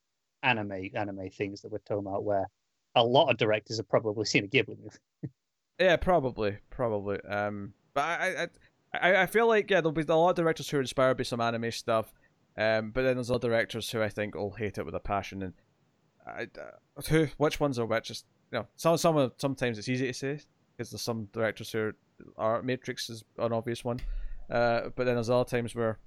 anime 0.44 0.90
anime 0.96 1.30
things 1.32 1.62
that 1.62 1.72
we're 1.72 1.80
talking 1.80 2.08
about, 2.08 2.26
where 2.26 2.48
a 2.96 3.06
lot 3.06 3.30
of 3.32 3.38
directors 3.38 3.78
have 3.78 3.90
probably 3.90 4.26
seen 4.26 4.46
a 4.46 4.50
Ghibli 4.50 4.78
movie. 4.80 4.98
Yeah, 5.80 5.98
probably, 5.98 6.58
probably. 6.70 7.20
Um, 7.22 7.74
but 7.94 8.02
I, 8.04 8.44
I, 8.44 8.48
I, 8.94 9.22
I 9.24 9.26
feel 9.26 9.48
like 9.48 9.70
yeah, 9.70 9.82
there'll 9.82 9.92
be 9.92 10.04
a 10.04 10.16
lot 10.16 10.30
of 10.30 10.36
directors 10.36 10.70
who 10.70 10.78
are 10.78 10.82
inspired 10.82 11.18
by 11.18 11.24
some 11.24 11.42
anime 11.42 11.72
stuff. 11.72 12.14
Um, 12.58 12.92
but 12.92 13.02
then 13.04 13.16
there's 13.16 13.32
other 13.32 13.50
directors 13.50 13.90
who 13.92 14.02
I 14.02 14.10
think 14.10 14.36
will 14.36 14.52
hate 14.52 14.78
it 14.78 14.86
with 14.86 14.96
a 14.96 15.00
passion. 15.00 15.44
And 15.44 15.54
I, 16.26 16.44
uh, 16.44 17.02
who, 17.10 17.28
which 17.38 17.60
ones 17.60 17.78
are 17.80 17.86
which? 17.86 18.08
Just 18.08 18.26
you 18.52 18.60
know, 18.60 18.68
some, 18.76 18.98
some, 18.98 19.18
of- 19.18 19.34
sometimes 19.38 19.78
it's 19.78 19.90
easy 19.90 20.08
to 20.08 20.14
say 20.14 20.40
because 20.78 20.92
there's 20.92 21.02
some 21.02 21.26
directors 21.34 21.72
who 21.72 21.80
are, 21.80 21.96
are 22.38 22.62
Matrix 22.62 23.10
is 23.10 23.24
an 23.38 23.52
obvious 23.54 23.84
one. 23.84 24.00
Uh, 24.50 24.90
but 24.96 25.06
then 25.06 25.16
there's 25.16 25.30
other 25.30 25.44
times 25.50 25.76
where 25.76 26.00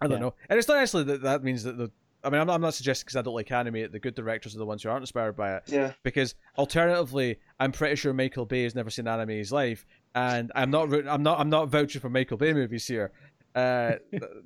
I 0.00 0.06
don't 0.06 0.18
Yeah. 0.18 0.26
know, 0.26 0.34
and 0.48 0.58
it's 0.58 0.68
not 0.68 0.78
actually 0.78 1.04
that 1.04 1.22
that 1.22 1.42
means 1.42 1.62
that 1.64 1.76
the. 1.78 1.90
I 2.22 2.30
mean, 2.30 2.40
I'm 2.40 2.46
not, 2.46 2.54
I'm 2.54 2.62
not 2.62 2.72
suggesting 2.72 3.04
because 3.04 3.16
I 3.16 3.22
don't 3.22 3.34
like 3.34 3.52
anime. 3.52 3.74
that 3.82 3.92
The 3.92 3.98
good 3.98 4.14
directors 4.14 4.54
are 4.54 4.58
the 4.58 4.64
ones 4.64 4.82
who 4.82 4.88
aren't 4.88 5.02
inspired 5.02 5.36
by 5.36 5.56
it. 5.56 5.64
Yeah. 5.66 5.92
Because 6.02 6.34
alternatively, 6.56 7.38
I'm 7.60 7.70
pretty 7.70 7.96
sure 7.96 8.14
Michael 8.14 8.46
Bay 8.46 8.62
has 8.62 8.74
never 8.74 8.88
seen 8.88 9.06
anime 9.06 9.28
in 9.30 9.38
his 9.38 9.52
life, 9.52 9.84
and 10.14 10.50
I'm 10.54 10.70
not. 10.70 10.92
I'm 11.06 11.22
not. 11.22 11.38
I'm 11.38 11.50
not 11.50 11.68
vouching 11.68 12.00
for 12.00 12.08
Michael 12.08 12.36
Bay 12.38 12.52
movies 12.54 12.86
here. 12.86 13.12
Uh, 13.54 13.92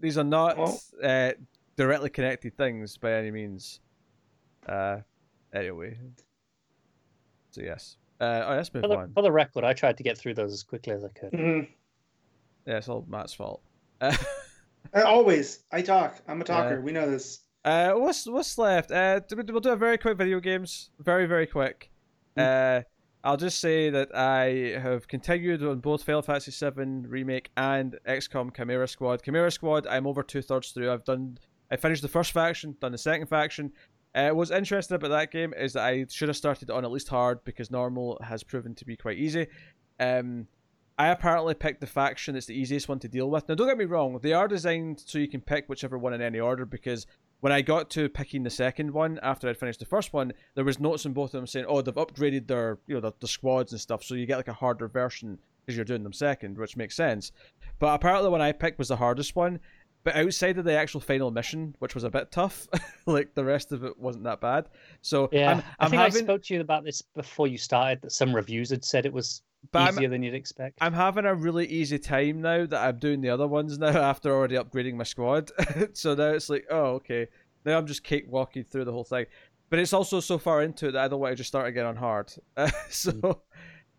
these 0.01 0.19
are 0.19 0.25
not 0.25 0.59
Well- 0.59 0.81
uh, 1.03 1.33
directly 1.77 2.11
connected 2.11 2.57
things 2.57 2.97
by 2.97 3.13
any 3.15 3.31
means. 3.31 3.81
Uh, 4.69 4.99
anyway. 5.55 5.99
So 7.51 7.63
yes. 7.63 7.97
Uh, 8.21 8.45
oh, 8.47 8.55
let's 8.57 8.73
move 8.75 8.83
For 8.83 8.89
the, 8.89 8.97
on. 8.97 9.13
for 9.15 9.23
the 9.23 9.33
record, 9.33 9.65
I 9.65 9.73
tried 9.73 9.97
to 9.99 10.03
get 10.03 10.19
through 10.19 10.35
those 10.35 10.53
as 10.53 10.63
quickly 10.65 10.93
as 10.93 11.05
I 11.05 11.09
could. 11.09 11.33
Mhm. 11.33 11.69
Yeah, 12.67 12.77
it's 12.79 12.89
all 12.89 13.05
Matt's 13.09 13.33
fault. 13.35 13.63
Uh, 14.95 15.03
always, 15.05 15.65
I 15.71 15.83
talk. 15.83 16.17
I'm 16.27 16.41
a 16.41 16.45
talker. 16.45 16.77
Yeah. 16.77 16.81
We 16.81 16.93
know 16.93 17.11
this. 17.11 17.41
Uh, 17.63 17.93
what's 17.93 18.27
what's 18.27 18.57
left? 18.57 18.91
Uh, 18.91 19.21
we'll 19.37 19.61
do 19.61 19.71
a 19.73 19.77
very 19.77 19.99
quick 19.99 20.17
video 20.17 20.41
games. 20.41 20.91
Very 20.99 21.27
very 21.27 21.47
quick. 21.47 21.91
Uh, 22.37 22.83
I'll 23.25 23.37
just 23.37 23.61
say 23.61 23.91
that 23.91 24.15
I 24.15 24.79
have 24.81 25.09
continued 25.09 25.63
on 25.65 25.81
both 25.81 26.05
Final 26.05 26.23
Fantasy 26.23 26.53
VII 26.53 27.07
remake 27.09 27.51
and 27.57 27.99
XCOM 28.07 28.55
Chimera 28.55 28.87
Squad. 28.87 29.23
Chimera 29.23 29.51
Squad, 29.51 29.87
I'm 29.87 30.07
over 30.07 30.23
two 30.23 30.41
thirds 30.41 30.71
through. 30.71 30.93
I've 30.93 31.05
done. 31.05 31.39
I 31.71 31.77
finished 31.77 32.03
the 32.03 32.09
first 32.09 32.33
faction, 32.33 32.77
done 32.81 32.93
the 32.93 32.99
second 32.99 33.27
faction. 33.27 33.73
Uh, 34.15 34.31
what's 34.31 34.51
interesting 34.51 34.95
about 34.95 35.11
that 35.11 35.31
game 35.31 35.53
is 35.55 35.75
that 35.75 35.85
I 35.85 36.07
should 36.09 36.29
have 36.29 36.37
started 36.37 36.71
on 36.71 36.85
at 36.85 36.91
least 36.91 37.09
hard 37.09 37.45
because 37.45 37.71
normal 37.71 38.19
has 38.23 38.43
proven 38.43 38.75
to 38.77 38.85
be 38.85 38.97
quite 38.97 39.19
easy. 39.19 39.49
Um, 40.01 40.47
I 40.97 41.09
apparently 41.09 41.55
picked 41.55 41.81
the 41.81 41.87
faction 41.87 42.35
that's 42.35 42.47
the 42.47 42.59
easiest 42.59 42.89
one 42.89 42.99
to 43.01 43.09
deal 43.09 43.31
with. 43.31 43.49
Now, 43.49 43.55
don't 43.55 43.69
get 43.69 43.79
me 43.79 43.85
wrong; 43.85 44.19
they 44.23 44.33
are 44.33 44.49
designed 44.49 45.03
so 45.05 45.19
you 45.19 45.29
can 45.29 45.41
pick 45.41 45.69
whichever 45.69 45.99
one 45.99 46.15
in 46.15 46.23
any 46.23 46.41
order. 46.41 46.65
Because 46.65 47.07
when 47.41 47.53
I 47.53 47.63
got 47.63 47.91
to 47.91 48.09
picking 48.09 48.43
the 48.43 48.51
second 48.51 48.93
one 48.93 49.19
after 49.23 49.49
I'd 49.49 49.59
finished 49.59 49.81
the 49.81 49.87
first 49.87 50.13
one, 50.13 50.33
there 50.55 50.65
was 50.65 50.81
notes 50.81 51.07
on 51.07 51.13
both 51.13 51.35
of 51.35 51.41
them 51.41 51.47
saying, 51.47 51.67
"Oh, 51.69 51.81
they've 51.83 51.95
upgraded 51.95 52.47
their, 52.47 52.79
you 52.87 52.95
know, 52.95 53.01
the, 53.01 53.13
the 53.21 53.29
squads 53.29 53.73
and 53.73 53.81
stuff, 53.81 54.03
so 54.03 54.15
you 54.15 54.27
get 54.27 54.37
like 54.37 54.49
a 54.49 54.53
harder 54.53 54.89
version 54.89 55.39
because 55.61 55.77
you're 55.77 55.85
doing 55.85 56.03
them 56.03 56.13
second, 56.13 56.59
which 56.59 56.77
makes 56.77 56.97
sense." 56.97 57.33
But 57.79 57.95
apparently, 57.95 58.31
when 58.31 58.43
I 58.43 58.53
picked 58.53 58.79
was 58.79 58.89
the 58.89 58.97
hardest 58.97 59.37
one. 59.37 59.61
But 60.05 60.15
outside 60.17 60.57
of 60.59 60.65
the 60.65 60.75
actual 60.75 61.01
final 61.01 61.31
mission, 61.31 61.75
which 61.81 61.95
was 61.95 62.05
a 62.05 62.09
bit 62.09 62.31
tough, 62.31 62.69
like 63.07 63.35
the 63.35 63.45
rest 63.45 63.73
of 63.73 63.85
it 63.85 63.99
wasn't 63.99 64.25
that 64.25 64.41
bad. 64.41 64.69
So 65.03 65.29
Yeah, 65.33 65.51
I'm, 65.51 65.59
I 65.59 65.63
I'm 65.81 65.91
think 65.91 66.03
having, 66.03 66.23
I 66.23 66.25
spoke 66.25 66.43
to 66.45 66.55
you 66.55 66.61
about 66.61 66.85
this 66.85 67.03
before 67.03 67.49
you 67.49 67.59
started. 67.59 68.01
That 68.03 68.13
some 68.13 68.35
reviews 68.35 68.71
had 68.71 68.85
said 68.85 69.07
it 69.07 69.13
was 69.13 69.43
but 69.73 69.81
I'm, 69.89 69.95
easier 69.95 70.09
than 70.09 70.23
you'd 70.23 70.35
expect. 70.35 70.79
I'm 70.81 70.93
having 70.93 71.25
a 71.25 71.35
really 71.35 71.67
easy 71.67 71.99
time 71.99 72.41
now 72.41 72.67
that 72.67 72.81
I'm 72.83 72.99
doing 72.99 73.21
the 73.21 73.31
other 73.31 73.47
ones 73.47 73.79
now 73.79 73.89
after 73.99 74.31
already 74.33 74.57
upgrading 74.57 74.95
my 74.95 75.05
squad. 75.05 75.51
so 75.93 76.15
now 76.15 76.31
it's 76.31 76.49
like, 76.49 76.67
oh, 76.71 76.95
okay. 76.95 77.29
Now 77.65 77.77
I'm 77.79 77.87
just 77.87 78.05
cakewalking 78.05 78.67
through 78.67 78.85
the 78.85 78.93
whole 78.93 79.05
thing. 79.05 79.27
But 79.71 79.79
it's 79.81 79.93
also 79.93 80.21
so 80.21 80.39
far 80.39 80.63
into 80.63 80.89
it 80.89 80.93
that 80.93 81.05
I 81.05 81.09
don't 81.09 81.21
want 81.21 81.33
to 81.33 81.37
just 81.37 81.49
start 81.49 81.67
again 81.67 81.85
on 81.87 81.97
hard. 81.97 82.33
Uh, 82.57 82.71
so, 82.91 83.43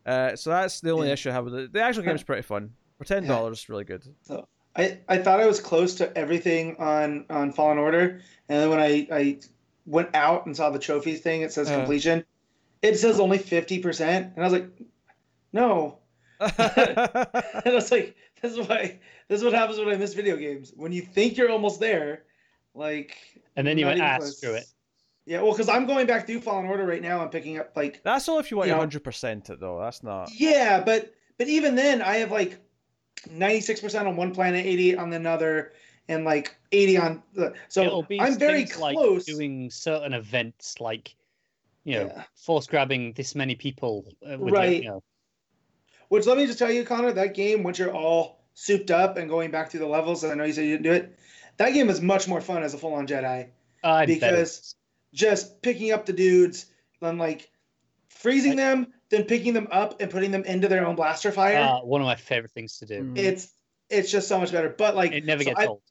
uh, 0.05 0.35
so 0.35 0.49
that's 0.49 0.79
the 0.81 0.91
only 0.91 1.07
Yeah. 1.07 1.13
issue 1.13 1.29
I 1.29 1.33
have 1.33 1.45
with 1.45 1.55
it. 1.55 1.73
The 1.73 1.81
actual 1.81 2.03
game 2.03 2.15
is 2.15 2.23
pretty 2.23 2.41
fun. 2.41 2.71
For 2.97 3.05
ten 3.05 3.25
dollars, 3.27 3.69
really 3.69 3.85
good. 3.85 4.03
So 4.23 4.47
I, 4.75 4.99
I 5.07 5.19
thought 5.19 5.39
I 5.39 5.45
was 5.47 5.59
close 5.61 5.95
to 5.95 6.17
everything 6.17 6.75
on, 6.79 7.25
on 7.29 7.53
Fallen 7.53 7.77
Order, 7.77 8.21
and 8.49 8.61
then 8.61 8.69
when 8.69 8.79
I, 8.79 9.07
I 9.11 9.39
went 9.85 10.13
out 10.15 10.45
and 10.45 10.55
saw 10.57 10.69
the 10.69 10.79
trophies 10.79 11.21
thing, 11.21 11.41
it 11.41 11.53
says 11.53 11.69
Uh. 11.69 11.75
completion. 11.77 12.25
It 12.81 12.97
says 12.97 13.19
only 13.19 13.38
fifty 13.38 13.79
percent, 13.79 14.33
and 14.35 14.43
I 14.43 14.47
was 14.47 14.53
like, 14.53 14.69
no. 15.53 15.99
And 16.39 16.51
I 16.57 17.61
was 17.65 17.91
like, 17.91 18.15
this 18.41 18.53
is 18.53 18.67
why 18.67 18.99
this 19.27 19.39
is 19.39 19.43
what 19.43 19.53
happens 19.53 19.77
when 19.79 19.89
I 19.89 19.95
miss 19.95 20.13
video 20.13 20.37
games. 20.37 20.73
When 20.75 20.91
you 20.91 21.01
think 21.01 21.37
you're 21.37 21.51
almost 21.51 21.79
there, 21.79 22.23
like 22.73 23.17
and 23.55 23.67
then 23.67 23.77
you 23.77 23.85
not 23.85 23.91
went, 23.91 23.97
even 23.99 24.09
ah, 24.09 24.17
close." 24.17 24.37
screw 24.37 24.53
it. 24.53 24.65
Yeah, 25.25 25.41
well, 25.41 25.51
because 25.51 25.69
I'm 25.69 25.85
going 25.85 26.07
back 26.07 26.25
through 26.25 26.41
Fallen 26.41 26.65
Order 26.65 26.85
right 26.85 27.01
now. 27.01 27.19
I'm 27.21 27.29
picking 27.29 27.59
up 27.59 27.71
like 27.75 28.01
that's 28.03 28.27
all 28.29 28.39
if 28.39 28.49
you 28.51 28.57
want 28.57 28.69
You 28.69 28.75
hundred 28.75 29.03
percent 29.03 29.49
it 29.49 29.59
though. 29.59 29.79
That's 29.79 30.01
not. 30.01 30.31
Yeah, 30.33 30.81
but 30.83 31.13
but 31.37 31.47
even 31.47 31.75
then, 31.75 32.01
I 32.01 32.15
have 32.15 32.31
like 32.31 32.57
ninety 33.29 33.61
six 33.61 33.81
percent 33.81 34.07
on 34.07 34.15
one 34.15 34.33
planet, 34.33 34.65
eighty 34.65 34.95
on 34.95 35.11
another, 35.13 35.73
and 36.07 36.23
like 36.25 36.55
eighty 36.71 36.97
on 36.97 37.21
the. 37.33 37.53
So 37.67 37.83
It'll 37.83 38.03
be 38.03 38.19
I'm 38.19 38.39
very 38.39 38.63
things 38.63 38.79
like 38.79 38.95
close. 38.95 39.25
doing 39.25 39.69
certain 39.69 40.13
events, 40.13 40.79
like 40.79 41.15
you 41.83 41.95
know, 41.95 42.11
Yeah. 42.15 42.23
force 42.35 42.65
grabbing 42.65 43.13
this 43.13 43.35
many 43.35 43.55
people. 43.55 44.05
Uh, 44.25 44.37
with 44.39 44.53
Right. 44.53 44.67
Like, 44.69 44.83
you 44.83 44.89
know, 44.89 45.03
Which 46.09 46.25
let 46.25 46.38
me 46.38 46.45
just 46.45 46.59
tell 46.59 46.71
you, 46.71 46.83
Connor, 46.83 47.11
that 47.13 47.33
game 47.33 47.63
once 47.63 47.79
you're 47.79 47.93
all 47.93 48.43
souped 48.53 48.91
up 48.91 49.17
and 49.17 49.29
going 49.29 49.51
back 49.51 49.71
through 49.71 49.79
the 49.81 49.88
levels, 49.88 50.23
and 50.23 50.31
I 50.31 50.35
know 50.35 50.43
you 50.43 50.53
said 50.53 50.65
you 50.65 50.71
didn't 50.77 50.83
do 50.83 50.91
it. 50.91 51.17
That 51.57 51.73
game 51.73 51.89
is 51.89 52.01
much 52.01 52.27
more 52.27 52.41
fun 52.41 52.63
as 52.63 52.73
a 52.73 52.77
full 52.77 52.93
on 52.93 53.07
Jedi. 53.07 53.49
I 53.83 54.05
Because- 54.05 54.33
is. 54.33 54.75
Just 55.11 55.63
picking 55.63 55.91
up 55.91 56.05
the 56.05 56.13
dudes, 56.13 56.67
then 57.01 57.17
like 57.17 57.49
freezing 58.09 58.55
them, 58.55 58.93
then 59.09 59.23
picking 59.23 59.53
them 59.53 59.67
up 59.71 59.99
and 59.99 60.11
putting 60.11 60.29
them 60.29 60.43
into 60.43 60.67
their 60.67 60.85
own 60.85 60.95
blaster 60.95 61.31
fire. 61.31 61.57
Ah, 61.67 61.81
one 61.83 61.99
of 61.99 62.05
my 62.05 62.15
favorite 62.15 62.51
things 62.51 62.77
to 62.77 62.85
do. 62.85 63.01
Mm. 63.01 63.17
it's 63.17 63.51
it's 63.89 64.11
just 64.11 64.27
so 64.27 64.39
much 64.39 64.51
better. 64.51 64.69
But 64.69 64.95
like 64.95 65.11
It 65.11 65.25
never 65.25 65.41
so 65.41 65.49
gets 65.49 65.61
I, 65.61 65.65
old. 65.65 65.81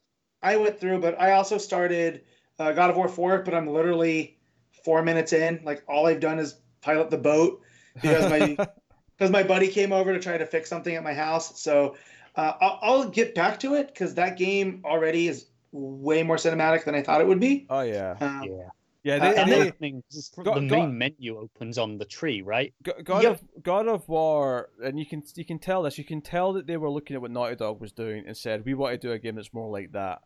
I 0.40 0.56
went 0.56 0.78
through, 0.78 1.00
but 1.00 1.20
I 1.20 1.32
also 1.32 1.58
started 1.58 2.22
uh, 2.60 2.70
God 2.72 2.90
of 2.90 2.96
War 2.96 3.08
4, 3.08 3.42
but 3.42 3.54
I'm 3.54 3.66
literally 3.66 4.38
four 4.84 5.02
minutes 5.02 5.32
in. 5.32 5.60
Like 5.64 5.82
all 5.88 6.06
I've 6.06 6.20
done 6.20 6.38
is 6.38 6.54
pilot 6.80 7.10
the 7.10 7.18
boat 7.18 7.62
because 7.94 8.30
my 8.30 8.56
because 9.18 9.30
my 9.32 9.42
buddy 9.42 9.68
came 9.68 9.92
over 9.92 10.12
to 10.12 10.20
try 10.20 10.38
to 10.38 10.46
fix 10.46 10.68
something 10.70 10.94
at 10.94 11.02
my 11.02 11.12
house. 11.14 11.60
So 11.60 11.96
uh, 12.36 12.52
I'll, 12.60 12.78
I'll 12.82 13.08
get 13.08 13.34
back 13.34 13.58
to 13.60 13.74
it 13.74 13.88
because 13.88 14.14
that 14.14 14.38
game 14.38 14.82
already 14.84 15.26
is 15.28 15.46
way 15.72 16.22
more 16.22 16.36
cinematic 16.36 16.84
than 16.84 16.94
I 16.94 17.02
thought 17.02 17.20
it 17.20 17.26
would 17.26 17.40
be. 17.40 17.66
oh 17.68 17.80
yeah, 17.80 18.14
Um, 18.20 18.44
Yeah. 18.44 18.68
yeah. 19.02 19.16
uh, 19.16 19.18
They, 19.18 19.28
and 19.28 19.38
And 19.38 19.52
they, 19.52 19.58
the 19.64 19.68
opening, 19.68 20.02
Go- 20.36 20.54
the 20.54 20.60
go- 20.60 20.60
main 20.60 20.96
menu 20.96 21.38
opens 21.38 21.78
on 21.78 21.98
the 21.98 22.04
tree, 22.04 22.42
right? 22.42 22.72
God 23.02 23.22
Yep. 23.24 23.32
of 23.32 23.62
God 23.64 23.88
of 23.88 24.08
War, 24.08 24.70
and 24.82 24.98
you 24.98 25.04
can 25.06 25.22
you 25.34 25.44
can 25.44 25.58
tell 25.58 25.82
this. 25.82 25.98
You 25.98 26.04
can 26.04 26.20
tell 26.20 26.52
that 26.52 26.66
they 26.66 26.76
were 26.76 26.90
looking 26.90 27.16
at 27.16 27.22
what 27.22 27.32
Naughty 27.32 27.56
Dog 27.56 27.80
was 27.80 27.90
doing 27.92 28.24
and 28.26 28.36
said, 28.36 28.64
"We 28.64 28.74
want 28.74 29.00
to 29.00 29.08
do 29.08 29.12
a 29.12 29.18
game 29.18 29.34
that's 29.34 29.52
more 29.52 29.68
like 29.70 29.92
that." 29.92 30.20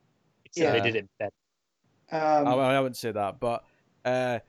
So 0.51 0.65
Yeah. 0.65 0.73
they 0.73 0.81
did 0.83 0.97
it 0.97 1.09
better. 1.19 1.33
Um, 2.13 2.47
I, 2.47 2.53
I 2.77 2.81
wouldn't 2.81 2.99
say 2.99 3.11
that, 3.11 3.41
but 3.41 3.65
uh, 4.05 4.41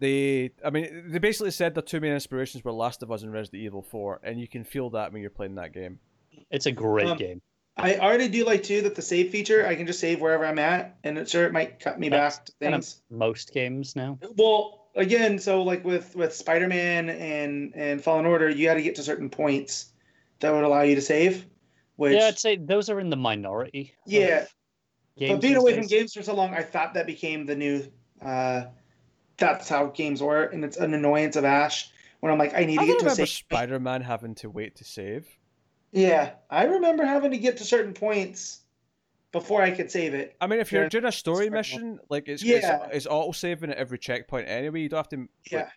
they, 0.00 0.50
I 0.64 0.70
mean, 0.70 1.04
they 1.10 1.18
basically 1.18 1.50
said 1.50 1.74
the 1.74 1.82
two 1.82 2.00
main 2.00 2.12
inspirations 2.12 2.64
were 2.64 2.72
Last 2.72 3.02
of 3.02 3.10
Us 3.12 3.22
and 3.22 3.32
Resident 3.32 3.62
Evil 3.62 3.82
Four, 3.82 4.20
and 4.22 4.40
you 4.40 4.48
can 4.48 4.64
feel 4.64 4.90
that 4.90 5.12
when 5.12 5.20
you're 5.22 5.30
playing 5.30 5.54
that 5.56 5.72
game. 5.72 5.98
It's 6.50 6.66
a 6.66 6.72
great 6.72 7.06
Um, 7.06 7.16
game. 7.18 7.40
I 7.76 7.96
already 7.96 8.28
do 8.28 8.44
like 8.44 8.62
too 8.62 8.82
that 8.82 8.94
the 8.94 9.02
save 9.02 9.30
feature 9.30 9.66
I 9.66 9.74
can 9.74 9.86
just 9.86 9.98
save 9.98 10.20
wherever 10.20 10.46
I'm 10.46 10.58
at, 10.60 10.96
and 11.04 11.18
it 11.18 11.28
sure 11.28 11.44
it 11.44 11.52
might 11.52 11.80
cut 11.80 11.98
me 11.98 12.08
That's 12.08 12.36
back 12.38 12.44
to 12.46 12.52
kind 12.62 12.74
of- 12.76 12.88
Most 13.10 13.52
games 13.52 13.96
now. 13.96 14.18
Well, 14.36 14.88
again, 14.94 15.38
so 15.38 15.62
like 15.62 15.84
with 15.84 16.14
with 16.14 16.32
Spider-Man 16.34 17.10
and 17.10 17.72
and 17.74 18.02
Fallen 18.02 18.26
Order, 18.26 18.48
you 18.48 18.68
had 18.68 18.74
to 18.74 18.82
get 18.82 18.94
to 18.96 19.02
certain 19.02 19.28
points 19.28 19.92
that 20.40 20.52
would 20.52 20.62
allow 20.64 20.82
you 20.82 20.94
to 20.94 21.00
save. 21.02 21.46
Which 21.96 22.12
yeah, 22.14 22.26
I'd 22.26 22.38
say 22.38 22.56
those 22.56 22.88
are 22.90 23.00
in 23.00 23.10
the 23.10 23.16
minority. 23.16 23.94
Yeah. 24.06 24.46
but 25.16 25.40
being 25.40 25.40
these 25.40 25.56
away 25.56 25.74
from 25.76 25.86
games 25.86 26.12
for 26.14 26.22
so 26.22 26.34
long, 26.34 26.52
I 26.54 26.62
thought 26.62 26.94
that 26.94 27.06
became 27.06 27.46
the 27.46 27.54
new. 27.56 27.84
Uh, 28.20 28.64
that's 29.36 29.68
how 29.68 29.86
games 29.86 30.22
were, 30.22 30.44
and 30.44 30.64
it's 30.64 30.76
an 30.76 30.94
annoyance 30.94 31.36
of 31.36 31.44
Ash 31.44 31.90
when 32.20 32.32
I'm 32.32 32.38
like, 32.38 32.54
I 32.54 32.64
need 32.64 32.78
to 32.78 32.86
don't 32.86 32.86
get 32.86 32.98
to 33.00 33.06
a 33.06 33.10
remember. 33.10 33.26
Spider-Man 33.26 34.00
having 34.02 34.34
to 34.36 34.50
wait 34.50 34.76
to 34.76 34.84
save. 34.84 35.26
Yeah, 35.92 36.32
I 36.50 36.64
remember 36.64 37.04
having 37.04 37.30
to 37.32 37.38
get 37.38 37.56
to 37.58 37.64
certain 37.64 37.92
points 37.94 38.60
before 39.32 39.62
I 39.62 39.70
could 39.70 39.90
save 39.90 40.14
it. 40.14 40.36
I 40.40 40.46
mean, 40.46 40.60
if 40.60 40.70
you're 40.72 40.84
Yeah. 40.84 40.88
doing 40.88 41.04
a 41.06 41.12
story 41.12 41.50
mission, 41.50 41.98
like 42.08 42.28
it's 42.28 42.42
Yeah. 42.42 42.84
it's, 42.86 42.96
it's 42.96 43.06
auto 43.06 43.32
saving 43.32 43.70
at 43.70 43.76
every 43.76 43.98
checkpoint 43.98 44.48
anyway. 44.48 44.80
You 44.80 44.88
don't 44.88 44.98
have 44.98 45.08
to. 45.10 45.16
like, 45.18 45.28
Yeah. 45.50 45.68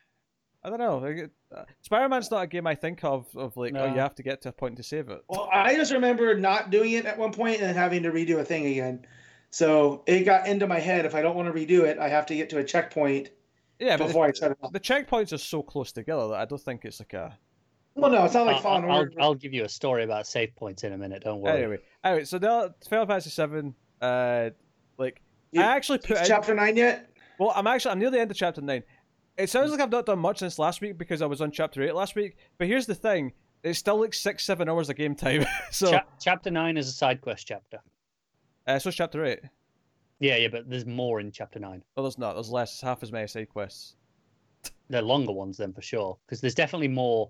I 0.64 0.70
don't 0.70 0.80
know. 0.80 0.98
like, 0.98 1.30
uh, 1.56 1.64
Spider-Man's 1.82 2.30
not 2.30 2.42
a 2.44 2.48
game 2.48 2.68
I 2.68 2.76
think 2.76 3.04
of 3.04 3.28
of 3.36 3.56
like, 3.58 3.74
oh, 3.76 3.86
you 3.86 4.00
have 4.00 4.16
to 4.16 4.24
get 4.24 4.42
to 4.42 4.50
a 4.50 4.52
point 4.52 4.76
to 4.78 4.84
save 4.84 5.10
it. 5.10 5.22
Well, 5.30 5.50
I 5.52 5.76
just 5.76 5.92
remember 5.94 6.36
not 6.38 6.72
doing 6.72 6.92
it 6.94 7.06
at 7.06 7.18
one 7.18 7.32
point 7.32 7.58
and 7.58 7.66
then 7.70 7.76
having 7.76 8.04
to 8.04 8.12
redo 8.12 8.40
a 8.40 8.46
thing 8.46 8.66
again. 8.68 9.06
So 9.50 10.04
it 10.08 10.24
got 10.26 10.48
into 10.48 10.68
my 10.68 10.80
head. 10.80 11.06
If 11.06 11.16
I 11.16 11.22
don't 11.22 11.36
want 11.36 11.48
to 11.48 11.54
redo 11.54 11.84
it, 11.84 11.98
I 12.00 12.10
have 12.10 12.26
to 12.28 12.36
get 12.36 12.50
to 12.52 12.58
a 12.58 12.64
checkpoint 12.64 13.30
Yeah, 13.80 13.98
but 13.98 14.08
before 14.08 14.26
I 14.26 14.32
the, 14.32 14.36
shut 14.38 14.52
it 14.52 14.58
off. 14.62 14.72
the 14.74 14.80
checkpoints 14.80 15.34
are 15.34 15.38
so 15.38 15.62
close 15.62 15.92
together 15.92 16.28
that 16.30 16.36
I 16.40 16.46
don't 16.46 16.62
think 16.62 16.86
it's 16.86 17.00
like 17.00 17.14
a. 17.14 17.38
Well, 17.96 18.12
no, 18.12 18.26
it's 18.26 18.34
not 18.36 18.46
like 18.46 18.64
I'll, 18.64 18.92
I'll, 18.92 19.08
I'll 19.20 19.36
give 19.36 19.54
you 19.54 19.64
a 19.66 19.70
story 19.70 20.04
about 20.04 20.28
save 20.28 20.56
points 20.56 20.84
in 20.84 20.94
a 20.94 20.98
minute. 20.98 21.24
Don't 21.24 21.42
worry. 21.42 21.58
Anyway, 21.64 21.78
anyway, 22.04 22.26
so 22.26 22.38
the 22.38 22.74
Final 22.90 23.08
Fantasy 23.08 23.32
Seven, 23.32 23.74
uh, 24.02 24.52
like 25.00 25.22
You- 25.52 25.62
I 25.62 25.76
actually 25.76 25.98
put 26.00 26.12
It's 26.12 26.22
in, 26.22 26.28
chapter 26.28 26.54
nine 26.54 26.76
yet? 26.78 27.10
well, 27.40 27.52
I'm 27.56 27.66
actually 27.68 27.92
I'm 27.94 28.00
near 28.00 28.12
the 28.12 28.20
end 28.20 28.30
of 28.32 28.38
chapter 28.38 28.62
nine. 28.62 28.84
It 29.38 29.50
sounds 29.50 29.72
like 29.72 29.80
I've 29.80 29.92
not 29.92 30.06
done 30.08 30.20
much 30.20 30.40
since 30.40 30.58
last 30.60 30.82
week 30.82 30.98
because 30.98 31.22
I 31.22 31.26
was 31.28 31.42
on 31.42 31.52
chapter 31.52 31.82
eight 31.84 31.94
last 31.96 32.16
week. 32.16 32.38
But 32.58 32.68
here's 32.68 32.86
the 32.88 32.96
thing: 32.96 33.34
it's 33.64 33.80
still 33.80 34.00
like 34.00 34.14
six, 34.14 34.44
seven 34.44 34.70
hours 34.70 34.90
of 34.90 34.96
game 34.96 35.16
time. 35.16 35.46
so, 35.72 35.92
Cha- 35.92 36.06
chapter 36.22 36.50
nine 36.52 36.78
is 36.78 36.88
a 36.88 36.92
side 36.92 37.22
quest 37.22 37.48
chapter. 37.48 37.80
uh, 38.68 38.78
so 38.80 38.90
it's 38.90 38.98
chapter 38.98 39.24
eight. 39.26 39.40
Yeah, 40.20 40.38
yeah, 40.38 40.48
but 40.48 40.70
there's 40.70 40.86
more 40.86 41.20
in 41.20 41.32
chapter 41.32 41.60
nine. 41.60 41.84
Oh, 41.96 42.02
there's 42.02 42.18
not. 42.18 42.34
There's 42.34 42.50
less. 42.50 42.82
Half 42.82 43.04
as 43.04 43.12
many 43.12 43.28
side 43.28 43.50
quests. 43.50 43.96
They're 44.90 45.02
longer 45.02 45.32
ones 45.32 45.58
then 45.58 45.74
for 45.74 45.82
sure, 45.82 46.18
because 46.26 46.42
there's 46.42 46.56
definitely 46.56 46.88
more 46.88 47.30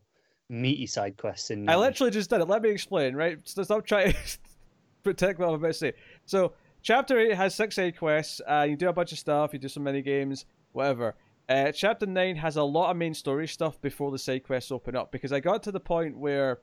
meaty 0.49 0.87
side 0.87 1.17
quests 1.17 1.51
in. 1.51 1.67
I 1.67 1.75
literally 1.75 2.11
just 2.11 2.29
did 2.29 2.41
it. 2.41 2.47
Let 2.47 2.61
me 2.61 2.69
explain. 2.69 3.15
Right? 3.15 3.39
So 3.43 3.63
stop 3.63 3.85
trying. 3.85 4.13
To 4.13 4.19
protect 5.03 5.39
what 5.39 5.49
I'm 5.49 5.55
about 5.55 5.67
to 5.67 5.73
say. 5.73 5.93
So, 6.25 6.53
chapter 6.81 7.19
eight 7.19 7.33
has 7.33 7.55
six 7.55 7.75
side 7.75 7.97
quests. 7.97 8.41
Uh, 8.47 8.65
you 8.69 8.75
do 8.75 8.89
a 8.89 8.93
bunch 8.93 9.11
of 9.11 9.19
stuff. 9.19 9.53
You 9.53 9.59
do 9.59 9.67
some 9.67 9.83
mini 9.83 10.01
games, 10.01 10.45
whatever. 10.71 11.15
Uh, 11.49 11.71
chapter 11.71 12.05
nine 12.05 12.35
has 12.35 12.57
a 12.57 12.63
lot 12.63 12.91
of 12.91 12.97
main 12.97 13.13
story 13.13 13.47
stuff 13.47 13.79
before 13.81 14.11
the 14.11 14.19
side 14.19 14.43
quests 14.43 14.71
open 14.71 14.95
up 14.95 15.11
because 15.11 15.31
I 15.31 15.39
got 15.39 15.63
to 15.63 15.71
the 15.71 15.79
point 15.79 16.17
where 16.17 16.59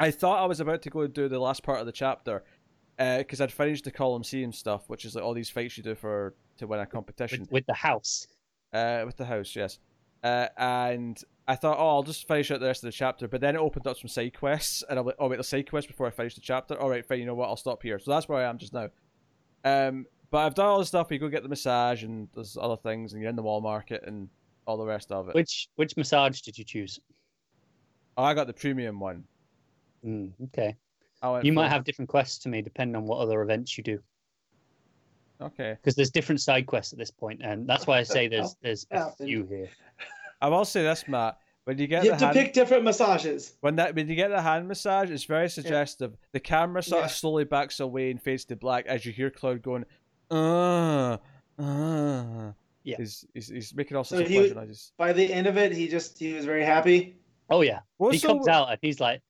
I 0.00 0.10
thought 0.10 0.42
I 0.42 0.46
was 0.46 0.58
about 0.58 0.82
to 0.82 0.90
go 0.90 1.06
do 1.06 1.28
the 1.28 1.38
last 1.38 1.62
part 1.62 1.78
of 1.78 1.86
the 1.86 1.92
chapter 1.92 2.42
because 2.98 3.40
I'd 3.40 3.52
finished 3.52 3.84
the 3.84 3.90
Colosseum 3.90 4.44
and 4.44 4.54
stuff, 4.54 4.88
which 4.88 5.04
is 5.04 5.14
like 5.14 5.24
all 5.24 5.34
these 5.34 5.50
fights 5.50 5.76
you 5.76 5.82
do 5.82 5.94
for 5.94 6.34
to 6.58 6.66
win 6.66 6.80
a 6.80 6.86
competition 6.86 7.40
with, 7.42 7.52
with 7.52 7.66
the 7.66 7.74
house. 7.74 8.26
uh, 8.72 9.02
with 9.04 9.16
the 9.16 9.24
house, 9.24 9.54
yes. 9.54 9.78
Uh, 10.24 10.48
and 10.56 11.22
I 11.46 11.54
thought, 11.54 11.76
oh, 11.78 11.88
I'll 11.88 12.02
just 12.02 12.26
finish 12.26 12.50
out 12.50 12.60
the 12.60 12.66
rest 12.66 12.82
of 12.82 12.88
the 12.88 12.92
chapter. 12.92 13.28
But 13.28 13.40
then 13.40 13.54
it 13.54 13.58
opened 13.58 13.86
up 13.86 13.98
some 13.98 14.08
side 14.08 14.36
quests, 14.36 14.82
and 14.88 14.98
I'm 14.98 15.06
like, 15.06 15.16
oh 15.18 15.28
wait, 15.28 15.36
the 15.36 15.44
side 15.44 15.68
quest 15.70 15.88
before 15.88 16.06
I 16.06 16.10
finish 16.10 16.34
the 16.34 16.40
chapter. 16.40 16.78
All 16.80 16.88
right, 16.90 17.06
fine. 17.06 17.20
You 17.20 17.26
know 17.26 17.34
what? 17.34 17.48
I'll 17.48 17.56
stop 17.56 17.82
here. 17.82 17.98
So 17.98 18.10
that's 18.10 18.28
where 18.28 18.38
I 18.44 18.48
am 18.48 18.58
just 18.58 18.72
now. 18.72 18.88
Um, 19.64 20.06
but 20.30 20.38
I've 20.38 20.54
done 20.54 20.66
all 20.66 20.78
the 20.78 20.86
stuff. 20.86 21.08
You 21.10 21.18
go 21.18 21.28
get 21.28 21.42
the 21.42 21.48
massage, 21.48 22.02
and 22.02 22.28
there's 22.34 22.56
other 22.60 22.76
things, 22.76 23.12
and 23.12 23.20
you're 23.20 23.30
in 23.30 23.36
the 23.36 23.42
wall 23.42 23.60
market, 23.60 24.02
and 24.06 24.28
all 24.66 24.76
the 24.76 24.86
rest 24.86 25.12
of 25.12 25.28
it. 25.28 25.34
Which 25.34 25.68
which 25.76 25.96
massage 25.96 26.40
did 26.40 26.58
you 26.58 26.64
choose? 26.64 26.98
Oh, 28.16 28.24
I 28.24 28.34
got 28.34 28.46
the 28.46 28.52
premium 28.52 28.98
one. 28.98 29.24
Mm, 30.04 30.32
okay. 30.46 30.74
I 31.22 31.30
went 31.30 31.44
You 31.44 31.52
might 31.52 31.68
have 31.68 31.84
different 31.84 32.08
quests 32.08 32.38
to 32.44 32.48
me 32.48 32.62
depending 32.62 32.96
on 32.96 33.04
what 33.06 33.18
other 33.18 33.42
events 33.42 33.76
you 33.78 33.84
do, 33.84 33.98
Okay. 35.40 35.76
because 35.80 35.94
there's 35.94 36.10
different 36.10 36.40
side 36.40 36.66
quests 36.66 36.92
at 36.92 36.98
this 36.98 37.10
point, 37.10 37.40
and 37.42 37.66
that's 37.66 37.86
why 37.86 37.98
I 37.98 38.02
say 38.02 38.28
there's 38.28 38.56
there's 38.62 38.86
a 38.90 39.10
few 39.12 39.44
here. 39.46 39.68
I 40.40 40.48
will 40.48 40.64
say 40.64 40.82
this, 40.82 41.06
Matt. 41.08 41.38
When 41.64 41.78
you 41.78 41.88
get 41.88 42.04
You 42.04 42.10
the 42.10 42.14
have 42.14 42.20
to 42.20 42.26
hand, 42.26 42.36
pick 42.36 42.52
different 42.52 42.84
massages. 42.84 43.54
when 43.60 43.74
that 43.76 43.94
when 43.96 44.08
you 44.08 44.14
get 44.14 44.28
the 44.28 44.40
hand 44.40 44.68
massage, 44.68 45.10
it's 45.10 45.24
very 45.24 45.48
suggestive. 45.50 46.16
The 46.32 46.38
camera 46.40 46.82
sort 46.82 47.00
Yeah. 47.00 47.06
of 47.06 47.10
slowly 47.12 47.44
backs 47.44 47.80
away 47.80 48.10
and 48.12 48.22
fades 48.22 48.44
to 48.46 48.56
black 48.56 48.86
as 48.86 49.04
you 49.04 49.12
hear 49.12 49.30
Cloud 49.30 49.62
going, 49.62 49.84
uh, 50.30 51.16
uh. 51.58 52.52
Yeah. 52.84 52.98
He's, 52.98 53.24
he's, 53.34 53.48
he's 53.48 53.74
making 53.74 53.96
all 53.96 54.04
So 54.04 54.14
sorts 54.16 54.28
of 54.28 54.32
he- 54.32 54.38
pleasure 54.38 54.54
noises. 54.54 54.92
By 54.96 55.12
the 55.12 55.32
end 55.32 55.48
of 55.48 55.56
it, 55.56 55.72
he 55.72 55.88
just 55.88 56.16
he 56.18 56.34
was 56.34 56.44
very 56.44 56.64
happy. 56.64 57.16
Oh 57.50 57.62
yeah, 57.62 57.80
What's 57.96 58.14
he 58.14 58.18
so 58.20 58.28
comes 58.28 58.46
out 58.48 58.68
and 58.70 58.78
he's 58.80 59.00
like, 59.00 59.22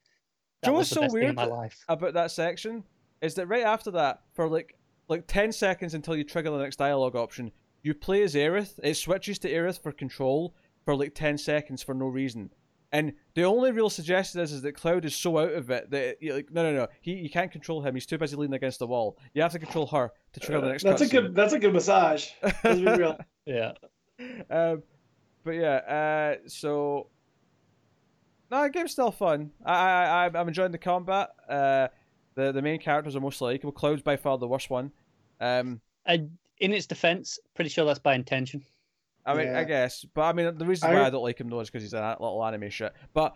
"That 0.63 0.71
Do 0.71 0.75
was 0.77 0.89
the 0.89 0.95
so 0.97 1.01
best 1.03 1.15
thing 1.15 1.23
in 1.23 1.27
weird? 1.27 1.37
my 1.37 1.45
life." 1.47 1.85
about 1.89 2.15
that 2.15 2.31
section 2.31 2.85
is 3.21 3.35
that 3.35 3.47
right 3.47 3.65
after 3.65 3.91
that, 3.93 4.23
for 4.35 4.49
like 4.49 4.77
like 5.09 5.27
ten 5.27 5.53
seconds 5.53 5.95
until 5.95 6.17
you 6.17 6.25
trigger 6.25 6.51
the 6.51 6.59
next 6.59 6.77
dialogue 6.77 7.17
option, 7.17 7.53
you 7.83 7.95
play 7.95 8.23
as 8.23 8.35
Aerith. 8.35 8.79
It 8.83 8.95
switches 8.95 9.39
to 9.41 9.51
Aerith 9.51 9.81
for 9.83 9.93
control 9.93 10.55
for 10.85 10.97
like 10.97 11.15
ten 11.15 11.39
seconds 11.39 11.83
for 11.83 11.95
no 11.95 12.07
reason. 12.07 12.51
And 12.93 13.15
the 13.35 13.43
only 13.43 13.73
real 13.73 13.91
suggestion 13.91 14.41
is, 14.41 14.53
is 14.53 14.63
that 14.63 14.73
Cloud 14.77 15.05
is 15.05 15.15
so 15.15 15.39
out 15.39 15.53
of 15.53 15.71
it 15.71 15.91
that 15.91 16.17
you're 16.23 16.37
like 16.37 16.51
no 16.53 16.63
no 16.63 16.73
no 16.73 16.87
he 17.01 17.15
you 17.15 17.29
can't 17.29 17.51
control 17.51 17.83
him. 17.83 17.95
He's 17.95 18.07
too 18.07 18.17
busy 18.17 18.37
leaning 18.37 18.55
against 18.55 18.79
the 18.79 18.87
wall. 18.87 19.19
You 19.35 19.43
have 19.43 19.53
to 19.53 19.59
control 19.59 19.87
her 19.89 20.13
to 20.33 20.41
trigger 20.41 20.61
the 20.61 20.69
next. 20.69 20.85
that's 20.85 21.03
a 21.03 21.07
cutscene. 21.07 21.11
good. 21.11 21.35
That's 21.35 21.53
a 21.53 21.59
good 21.59 21.73
massage. 21.75 22.29
Let's 22.43 22.79
be 22.81 22.85
real. 22.87 23.19
Yeah, 23.47 23.73
um, 24.51 24.83
but 25.45 25.53
yeah, 25.53 25.77
uh, 25.77 26.49
so 26.49 27.09
no, 28.51 28.63
the 28.63 28.71
game's 28.71 28.93
still 28.93 29.11
fun. 29.11 29.51
I, 29.65 29.73
I, 29.75 30.27
I- 30.27 30.39
I'm 30.41 30.49
enjoying 30.49 30.73
the 30.73 30.79
combat. 30.79 31.31
Uh, 31.49 31.89
the 32.35 32.53
the 32.53 32.63
main 32.63 32.79
characters 32.81 33.17
are 33.17 33.21
most 33.21 33.41
likable. 33.41 33.73
Cloud's 33.73 34.03
by 34.03 34.17
far 34.17 34.39
the 34.39 34.47
worst 34.49 34.69
one. 34.71 34.93
Um, 35.41 35.81
and 36.05 36.31
in 36.59 36.73
its 36.73 36.87
defense, 36.87 37.39
pretty 37.55 37.71
sure 37.71 37.85
that's 37.85 37.99
by 37.99 38.15
intention. 38.15 38.65
I 39.25 39.35
mean, 39.35 39.49
Yeah. 39.49 39.59
I 39.61 39.65
guess, 39.65 40.05
but 40.15 40.23
I 40.23 40.33
mean, 40.33 40.57
the 40.57 40.65
reason 40.67 40.91
I- 40.91 40.95
why 40.95 41.07
I 41.07 41.11
don't 41.11 41.23
like 41.23 41.41
him 41.41 41.49
though 41.49 41.61
is 41.61 41.69
because 41.69 41.83
he's 41.83 41.95
a 41.95 42.17
little 42.21 42.45
anime 42.45 42.71
shit. 42.71 42.93
But 43.15 43.35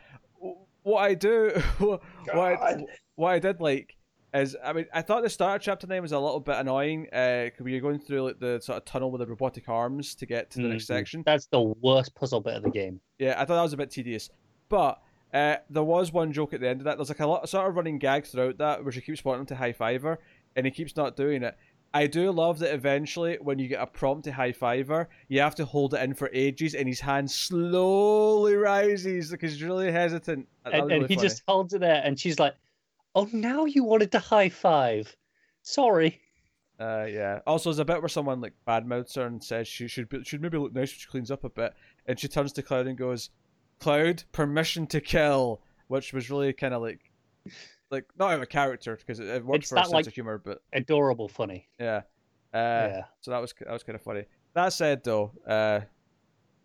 what 0.83 1.01
I 1.03 1.15
do, 1.15 1.51
what 1.79 2.03
I, 2.33 2.77
what 3.17 3.29
I 3.31 3.39
did 3.39 3.61
like 3.61 3.97
is, 4.33 4.57
I 4.65 4.73
mean, 4.73 4.87
I 4.95 5.03
thought 5.03 5.23
the 5.25 5.29
start 5.31 5.57
of 5.57 5.63
chapter 5.65 5.87
nine 5.89 6.03
was 6.03 6.13
a 6.13 6.19
little 6.19 6.39
bit 6.41 6.57
annoying. 6.57 7.09
Uh, 7.13 7.51
'cause 7.57 7.67
you're 7.67 7.81
going 7.81 7.99
through 7.99 8.23
like 8.23 8.39
the 8.39 8.61
sort 8.63 8.79
of 8.79 8.85
tunnel 8.85 9.11
with 9.11 9.19
the 9.21 9.27
robotic 9.27 9.69
arms 9.69 10.15
to 10.17 10.27
get 10.27 10.51
to 10.53 10.63
the 10.63 10.69
next 10.69 10.85
Mhm. 10.85 10.87
section. 10.87 11.23
That's 11.27 11.47
the 11.47 11.61
worst 11.61 12.15
puzzle 12.15 12.41
bit 12.41 12.55
of 12.55 12.63
the 12.63 12.71
game. 12.71 13.01
Yeah, 13.19 13.33
I 13.37 13.45
thought 13.45 13.57
that 13.57 13.63
was 13.63 13.73
a 13.73 13.77
bit 13.77 13.91
tedious. 13.91 14.31
But 14.71 15.03
uh, 15.35 15.57
there 15.69 15.85
was 15.85 16.11
one 16.13 16.33
joke 16.33 16.55
at 16.55 16.61
the 16.61 16.69
end 16.69 16.81
of 16.81 16.85
that. 16.87 16.97
There's 16.97 17.11
like 17.11 17.21
a 17.21 17.27
lot, 17.27 17.43
of 17.43 17.51
sort 17.51 17.69
of 17.69 17.77
running 17.77 17.99
gag 17.99 18.25
throughout 18.25 18.57
that 18.57 18.83
where 18.83 18.93
she 18.93 19.03
keeps 19.03 19.23
wanting 19.23 19.45
to 19.47 19.57
high 19.57 19.75
five 19.75 20.03
her, 20.03 20.19
and 20.57 20.65
he 20.65 20.73
keeps 20.73 20.97
not 20.97 21.17
doing 21.17 21.43
it. 21.43 21.59
I 21.93 22.07
do 22.07 22.31
love 22.31 22.61
that 22.61 22.73
eventually, 22.73 23.37
when 23.43 23.59
you 23.59 23.67
get 23.67 23.83
a 23.83 23.87
prompt 23.87 24.25
to 24.25 24.33
high 24.33 24.53
five 24.53 24.89
her, 24.89 25.09
you 25.29 25.41
have 25.41 25.57
to 25.57 25.65
hold 25.65 25.93
it 25.93 26.01
in 26.03 26.15
for 26.15 26.31
ages, 26.33 26.75
and 26.75 26.89
his 26.89 27.01
hand 27.01 27.31
slowly 27.31 28.55
rises 28.55 29.31
because 29.31 29.53
he's 29.53 29.63
really 29.63 29.91
hesitant. 29.91 30.47
That 30.65 30.73
And, 30.73 30.83
and 30.83 30.91
really 30.91 31.09
he 31.09 31.17
funny. 31.17 31.29
just 31.29 31.43
holds 31.47 31.75
it 31.75 31.81
there, 31.81 32.01
and 32.05 32.19
she's 32.19 32.39
like, 32.39 32.55
"Oh, 33.15 33.29
now 33.33 33.65
you 33.65 33.85
wanted 33.85 34.13
to 34.13 34.21
high 34.21 34.49
five? 34.49 35.15
Sorry." 35.63 36.21
Uh, 36.79 37.07
yeah. 37.11 37.41
Also, 37.47 37.69
there's 37.71 37.79
a 37.81 37.85
bit 37.85 38.01
where 38.01 38.09
someone 38.09 38.41
like 38.41 38.55
badmouths 38.67 39.17
her 39.17 39.27
and 39.27 39.43
says 39.43 39.69
she 39.69 39.87
should 39.87 40.09
be, 40.09 40.25
should 40.25 40.41
maybe 40.41 40.57
look 40.57 40.73
nice 40.73 40.93
when 40.93 40.99
she 40.99 41.09
cleans 41.09 41.31
up 41.31 41.45
a 41.45 41.51
bit, 41.51 41.75
and 42.07 42.19
she 42.19 42.29
turns 42.29 42.53
to 42.53 42.63
Cloud 42.63 42.87
and 42.87 42.97
goes, 42.97 43.31
"Cloud, 43.81 44.23
permission 44.33 44.87
to 44.89 45.01
kill," 45.01 45.61
which 45.89 46.13
was 46.13 46.31
really 46.31 46.53
kind 46.53 46.75
of 46.75 46.83
like, 46.83 47.01
like 47.91 48.05
not 48.19 48.31
out 48.31 48.37
of 48.37 48.43
a 48.43 48.47
character 48.47 48.97
because 48.97 49.19
it, 49.21 49.27
it 49.29 49.45
worked 49.45 49.65
It's 49.65 49.71
for 49.71 49.77
a 49.77 49.81
sense 49.83 49.93
like- 49.93 50.07
of 50.07 50.15
humor, 50.15 50.39
but 50.39 50.63
Adorable, 50.73 51.29
funny. 51.29 51.67
yeah. 51.79 52.03
Uh, 52.53 52.89
yeah. 52.93 53.03
So 53.21 53.31
that 53.31 53.39
was 53.41 53.55
that 53.61 53.73
was 53.73 53.83
kind 53.83 53.97
of 53.97 54.03
funny. 54.03 54.25
That 54.55 54.73
said, 54.73 55.05
though, 55.05 55.33
uh, 55.47 55.81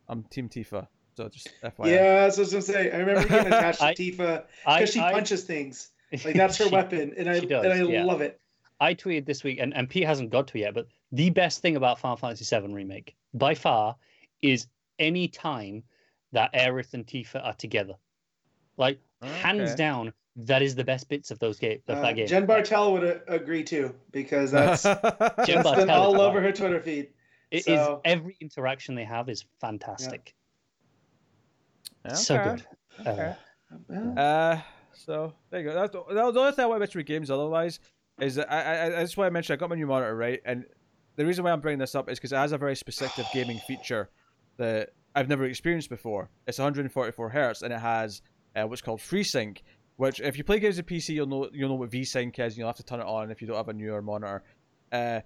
I'm 0.09 0.23
Team 0.23 0.49
Tifa, 0.49 0.87
so 1.15 1.29
just 1.29 1.49
FYI. 1.63 1.87
Yeah, 1.91 2.21
that's 2.21 2.37
what 2.37 2.41
I 2.41 2.45
was 2.45 2.51
gonna 2.51 2.61
say. 2.63 2.91
I 2.91 2.97
remember 2.97 3.27
getting 3.27 3.47
attached 3.53 3.79
to 3.79 3.85
I- 3.85 3.93
Tifa 3.93 4.43
because 4.65 4.91
she 4.91 4.99
I- 4.99 5.11
punches 5.13 5.43
things. 5.43 5.91
Like 6.23 6.35
that's 6.35 6.57
her 6.57 6.65
she- 6.69 6.71
weapon, 6.71 7.13
and 7.17 7.29
I 7.29 7.39
does, 7.39 7.63
and 7.65 7.73
I 7.73 7.81
yeah. 7.83 8.03
love 8.03 8.21
it. 8.21 8.39
I 8.79 8.93
tweeted 8.93 9.25
this 9.25 9.43
week, 9.43 9.59
and, 9.61 9.73
and 9.73 9.87
Pete 9.89 10.03
hasn't 10.05 10.31
got 10.31 10.47
to 10.49 10.57
it 10.57 10.61
yet, 10.61 10.73
but 10.73 10.87
the 11.13 11.29
best 11.29 11.61
thing 11.61 11.77
about 11.77 11.97
Final 11.97 12.17
Fantasy 12.17 12.43
VII 12.59 12.73
Remake, 12.73 13.15
by 13.33 13.55
far, 13.55 13.95
is 14.41 14.67
any 14.99 15.29
time 15.29 15.81
that 16.35 16.53
Aerith 16.53 16.93
and 16.93 17.07
Tifa 17.07 17.43
are 17.43 17.53
together. 17.53 17.93
Like, 18.77 18.99
hands 19.21 19.73
down, 19.75 20.11
that 20.35 20.61
is 20.61 20.75
the 20.75 20.83
best 20.83 21.07
bits 21.07 21.31
of 21.31 21.39
those 21.39 21.57
game, 21.57 21.79
of 21.87 21.97
Uh, 21.97 22.01
that 22.01 22.15
game. 22.17 22.27
Jen 22.27 22.45
Bartel 22.45 22.91
would 22.91 23.03
uh, 23.05 23.19
agree 23.27 23.63
too 23.63 23.95
because 24.11 24.51
that's 24.51 24.83
Jen 24.83 25.63
that's 25.63 25.75
been 25.75 25.89
all 25.89 26.13
is 26.15 26.19
over 26.19 26.41
her 26.41 26.51
Twitter 26.51 26.81
feed. 26.81 27.09
It 27.51 27.67
is 27.67 27.79
so- 27.79 28.01
every 28.03 28.35
interaction 28.41 28.95
they 28.95 29.05
have 29.05 29.29
is 29.29 29.45
fantastic. 29.61 30.35
So 32.13 32.35
Okay. 32.35 32.43
good. 32.49 32.65
Okay. 33.07 33.33
Uh, 33.89 34.19
Uh, 34.19 34.61
so 34.93 35.33
there 35.49 35.61
you 35.61 35.67
go. 35.69 35.73
That's 35.73 35.91
the, 35.93 36.03
the 36.13 36.39
only 36.39 36.51
thing 36.51 36.63
I 36.63 36.67
want 36.67 36.77
to 36.77 36.79
mention 36.79 36.99
with 36.99 37.07
games 37.07 37.31
otherwise 37.31 37.79
is 38.19 38.35
that 38.35 38.51
I, 38.51 38.61
I, 38.61 38.85
I 38.85 38.89
that's 38.89 39.15
why 39.17 39.25
I 39.25 39.29
mentioned 39.29 39.55
I 39.55 39.59
got 39.59 39.69
my 39.69 39.75
new 39.75 39.87
monitor 39.87 40.15
right, 40.15 40.41
and 40.45 40.65
the 41.15 41.25
reason 41.25 41.43
why 41.43 41.51
I'm 41.51 41.61
bringing 41.61 41.79
this 41.79 41.95
up 41.95 42.09
is 42.09 42.19
because 42.19 42.33
it 42.33 42.37
has 42.37 42.51
a 42.51 42.57
very 42.57 42.75
specific 42.75 43.31
gaming 43.31 43.59
feature 43.59 44.09
that 44.57 44.89
I've 45.15 45.29
never 45.29 45.45
experienced 45.45 45.89
before. 45.89 46.29
It's 46.47 46.59
144 46.59 47.29
hertz, 47.29 47.61
and 47.61 47.73
it 47.73 47.79
has 47.79 48.21
uh, 48.55 48.63
what's 48.67 48.81
called 48.81 48.99
FreeSync, 48.99 49.59
which 49.95 50.19
if 50.19 50.37
you 50.37 50.43
play 50.43 50.59
games 50.59 50.77
on 50.77 50.83
PC, 50.85 51.09
you'll 51.15 51.27
know 51.27 51.49
you'll 51.53 51.69
know 51.69 51.75
what 51.75 51.89
VSync 51.89 52.37
is. 52.37 52.53
and 52.53 52.57
You'll 52.57 52.67
have 52.67 52.75
to 52.77 52.83
turn 52.83 52.99
it 52.99 53.05
on 53.07 53.31
if 53.31 53.41
you 53.41 53.47
don't 53.47 53.57
have 53.57 53.69
a 53.69 53.73
newer 53.73 54.01
monitor. 54.01 54.43
Uh, 54.91 55.21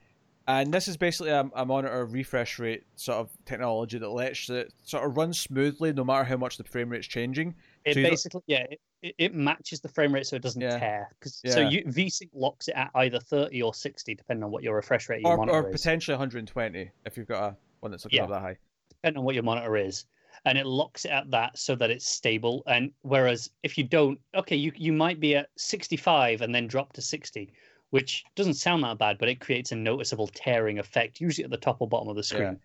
and 0.48 0.74
this 0.74 0.88
is 0.88 0.98
basically 0.98 1.30
a, 1.32 1.48
a 1.56 1.64
monitor 1.66 2.04
refresh 2.06 2.58
rate 2.58 2.84
sort 2.96 3.20
of 3.20 3.30
technology 3.46 4.00
that 4.00 4.10
lets 4.10 4.50
it 4.50 4.74
sort 4.84 5.06
of 5.06 5.16
run 5.16 5.32
smoothly 5.32 5.94
no 5.94 6.04
matter 6.04 6.24
how 6.24 6.38
much 6.38 6.58
the 6.58 6.64
frame 6.64 6.90
rate's 6.90 7.06
changing. 7.06 7.54
it 7.86 7.94
so 7.94 8.02
basically, 8.02 8.42
yeah, 8.48 8.66
it, 9.04 9.14
it- 9.20 9.36
matches 9.36 9.80
the 9.82 9.90
frame 9.90 10.12
rate 10.12 10.26
so 10.26 10.36
it 10.36 10.42
doesn't 10.42 10.62
Yeah. 10.62 10.80
tear. 10.80 11.10
'Cause- 11.20 11.42
So 11.46 11.60
Yeah. 11.60 11.70
you, 11.70 11.84
VSync 11.86 12.30
locks 12.34 12.68
it 12.68 12.74
at 12.76 12.90
either 12.96 13.20
30 13.20 13.62
or 13.62 13.76
60, 13.76 14.16
depending 14.16 14.44
on 14.44 14.50
what 14.50 14.64
your 14.64 14.76
refresh 14.76 15.08
rate 15.10 15.22
your 15.22 15.34
or, 15.34 15.38
monitor 15.38 15.60
or 15.60 15.70
is. 15.70 15.72
potentially 15.82 16.16
120 16.16 16.90
if 17.06 17.16
you've 17.16 17.28
got 17.28 17.52
a 17.54 17.58
one 17.82 17.92
that's 17.92 18.06
looking 18.06 18.18
Yeah. 18.18 18.24
up 18.24 18.30
that 18.32 18.42
high. 18.42 18.58
Depending 19.02 19.20
on 19.20 19.26
what 19.26 19.36
your 19.36 19.44
monitor 19.44 19.78
is 19.78 20.06
and 20.46 20.58
it 20.58 20.66
locks 20.66 21.06
it 21.06 21.12
at 21.12 21.30
that 21.32 21.58
so 21.58 21.76
that 21.76 21.90
it's 21.90 22.08
stable 22.08 22.64
and 22.68 22.92
whereas 23.02 23.50
if 23.64 23.78
you 23.78 23.84
don't 23.84 24.20
okay 24.36 24.56
you 24.56 24.72
you 24.76 24.94
might 24.94 25.20
be 25.20 25.36
at 25.36 25.50
65 25.58 26.42
and 26.42 26.54
then 26.56 26.68
drop 26.68 26.94
to 26.94 27.02
60 27.02 27.52
which 27.90 28.24
doesn't 28.36 28.54
sound 28.54 28.84
that 28.84 28.98
bad 28.98 29.18
but 29.18 29.28
it 29.30 29.40
creates 29.40 29.72
a 29.72 29.76
noticeable 29.76 30.28
tearing 30.28 30.80
effect 30.80 31.20
usually 31.20 31.44
at 31.44 31.52
the 31.52 31.58
top 31.58 31.78
or 31.82 31.88
bottom 31.88 32.08
of 32.08 32.16
the 32.16 32.24
screen 32.24 32.60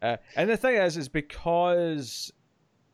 Uh, 0.00 0.16
and 0.36 0.48
the 0.48 0.56
thing 0.56 0.76
is, 0.76 0.96
is 0.96 1.08
because 1.08 2.32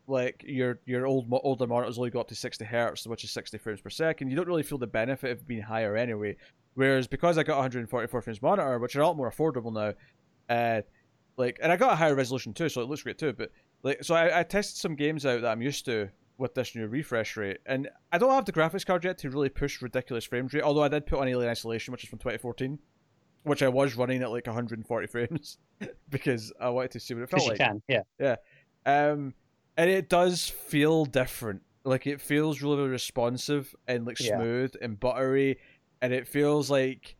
like 0.07 0.43
your 0.47 0.79
your 0.85 1.05
old 1.05 1.27
older 1.43 1.67
monitors 1.67 1.97
only 1.97 2.09
go 2.09 2.19
up 2.19 2.27
to 2.27 2.35
60 2.35 2.65
hertz, 2.65 3.05
which 3.05 3.23
is 3.23 3.31
60 3.31 3.57
frames 3.59 3.81
per 3.81 3.91
second. 3.91 4.29
You 4.29 4.35
don't 4.35 4.47
really 4.47 4.63
feel 4.63 4.79
the 4.79 4.87
benefit 4.87 5.31
of 5.31 5.47
being 5.47 5.61
higher 5.61 5.95
anyway. 5.95 6.35
Whereas 6.73 7.07
because 7.07 7.37
I 7.37 7.43
got 7.43 7.53
a 7.53 7.57
144 7.57 8.21
frames 8.21 8.41
monitor, 8.41 8.79
which 8.79 8.95
are 8.95 9.01
a 9.01 9.07
lot 9.07 9.17
more 9.17 9.31
affordable 9.31 9.71
now, 9.71 9.93
uh, 10.55 10.81
like 11.37 11.59
and 11.61 11.71
I 11.71 11.77
got 11.77 11.93
a 11.93 11.95
higher 11.95 12.15
resolution 12.15 12.53
too, 12.53 12.69
so 12.69 12.81
it 12.81 12.89
looks 12.89 13.03
great 13.03 13.17
too. 13.17 13.33
But 13.33 13.51
like, 13.83 14.03
so 14.03 14.15
I, 14.15 14.39
I 14.39 14.43
tested 14.43 14.77
some 14.77 14.95
games 14.95 15.25
out 15.25 15.41
that 15.41 15.51
I'm 15.51 15.61
used 15.61 15.85
to 15.85 16.09
with 16.37 16.53
this 16.53 16.75
new 16.75 16.87
refresh 16.87 17.37
rate, 17.37 17.57
and 17.65 17.89
I 18.11 18.17
don't 18.17 18.31
have 18.31 18.45
the 18.45 18.51
graphics 18.51 18.85
card 18.85 19.03
yet 19.03 19.17
to 19.19 19.29
really 19.29 19.49
push 19.49 19.81
ridiculous 19.81 20.25
frames 20.25 20.53
rate. 20.53 20.63
Although 20.63 20.83
I 20.83 20.87
did 20.89 21.05
put 21.05 21.19
on 21.19 21.27
Alien 21.27 21.49
Isolation, 21.49 21.91
which 21.91 22.03
is 22.03 22.09
from 22.09 22.19
2014, 22.19 22.79
which 23.43 23.63
I 23.63 23.67
was 23.69 23.95
running 23.95 24.21
at 24.21 24.31
like 24.31 24.47
140 24.47 25.07
frames 25.11 25.57
because 26.09 26.51
I 26.59 26.69
wanted 26.69 26.91
to 26.91 26.99
see 26.99 27.13
what 27.13 27.23
it 27.23 27.29
felt 27.29 27.47
like. 27.47 27.57
can 27.57 27.81
yeah 28.19 28.35
Um, 28.85 29.33
and 29.77 29.89
it 29.89 30.09
does 30.09 30.49
feel 30.49 31.05
different. 31.05 31.61
Like 31.83 32.07
it 32.07 32.19
feels 32.21 32.61
really 32.61 32.87
responsive 32.87 33.75
and 33.87 34.05
like 34.05 34.17
Yeah. 34.19 34.37
smooth 34.37 34.73
and 34.81 34.99
buttery, 34.99 35.59
and 36.01 36.11
it 36.13 36.27
feels 36.27 36.69
like 36.71 37.15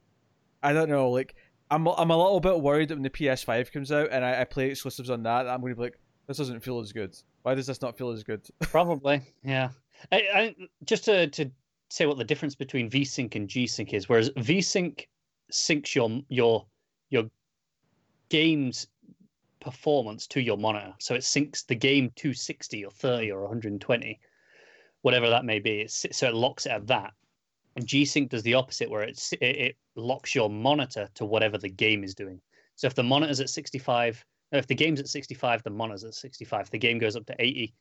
I 0.64 0.74
don't 0.74 0.90
know, 0.90 1.12
like 1.12 1.36
I'm 1.72 1.88
I'm 1.88 2.12
a 2.12 2.18
little 2.18 2.40
bit 2.40 2.60
worried 2.60 2.90
that 2.90 2.96
when 2.96 3.04
the 3.04 3.10
PS5 3.10 3.72
comes 3.72 3.92
out 3.92 4.10
and 4.12 4.24
I, 4.24 4.42
I 4.42 4.44
play 4.44 4.70
exclusives 4.70 5.10
on 5.10 5.24
that, 5.24 5.48
I'm 5.48 5.62
going 5.62 5.72
to 5.72 5.76
be 5.76 5.82
like, 5.82 6.00
this 6.28 6.38
doesn't 6.38 6.62
feel 6.62 6.80
as 6.80 6.92
good. 6.92 7.16
Why 7.44 7.56
does 7.56 7.68
this 7.68 7.82
not 7.82 7.98
feel 7.98 8.12
as 8.12 8.24
good? 8.24 8.48
Probably, 8.62 9.22
yeah. 9.44 9.70
I, 10.12 10.18
I, 10.34 10.56
just 10.84 11.06
to 11.06 11.28
to 11.28 11.50
say 11.90 12.06
what 12.06 12.18
the 12.18 12.24
difference 12.24 12.56
between 12.56 12.90
VSync 12.90 13.36
and 13.36 13.48
G-Sync 13.48 13.94
is, 13.94 14.10
whereas 14.10 14.30
VSync 14.32 15.06
syncs 15.52 15.96
your 15.96 16.22
your 16.30 16.66
your 17.10 17.24
game's 18.30 18.88
performance 19.60 20.28
to 20.28 20.42
your 20.42 20.58
monitor, 20.58 20.94
so 21.00 21.16
it 21.16 21.22
syncs 21.22 21.66
the 21.66 21.76
game 21.76 22.12
to 22.18 22.34
60 22.34 22.86
or 22.86 22.92
30 22.92 23.32
or 23.32 23.42
120, 23.42 24.20
whatever 25.02 25.30
that 25.30 25.46
may 25.46 25.60
be. 25.60 25.82
It's, 25.82 26.06
so 26.12 26.28
it 26.28 26.36
locks 26.36 26.66
it 26.66 26.72
at 26.72 26.88
that. 26.88 27.14
And 27.76 27.86
G-Sync 27.86 28.30
does 28.30 28.44
the 28.44 28.54
opposite, 28.54 28.90
where 28.90 29.04
it, 29.04 29.22
it 29.42 29.76
locks 29.96 30.34
your 30.34 30.50
monitor 30.50 31.10
to 31.16 31.26
whatever 31.26 31.58
the 31.58 31.70
game 31.70 32.04
is 32.04 32.16
doing. 32.16 32.40
So 32.76 32.88
if 32.88 32.96
the 32.96 33.04
monitor's 33.04 33.40
at 33.42 33.50
65, 33.50 34.24
no, 34.52 34.60
if 34.60 34.68
the 34.68 34.76
game's 34.76 35.00
at 35.00 35.08
65, 35.10 35.64
the 35.64 35.70
monitor's 35.70 36.04
at 36.06 36.14
65. 36.14 36.62
If 36.62 36.70
the 36.72 36.78
game 36.78 37.00
goes 37.00 37.16
up 37.16 37.26
to 37.26 37.36
80, 37.38 37.74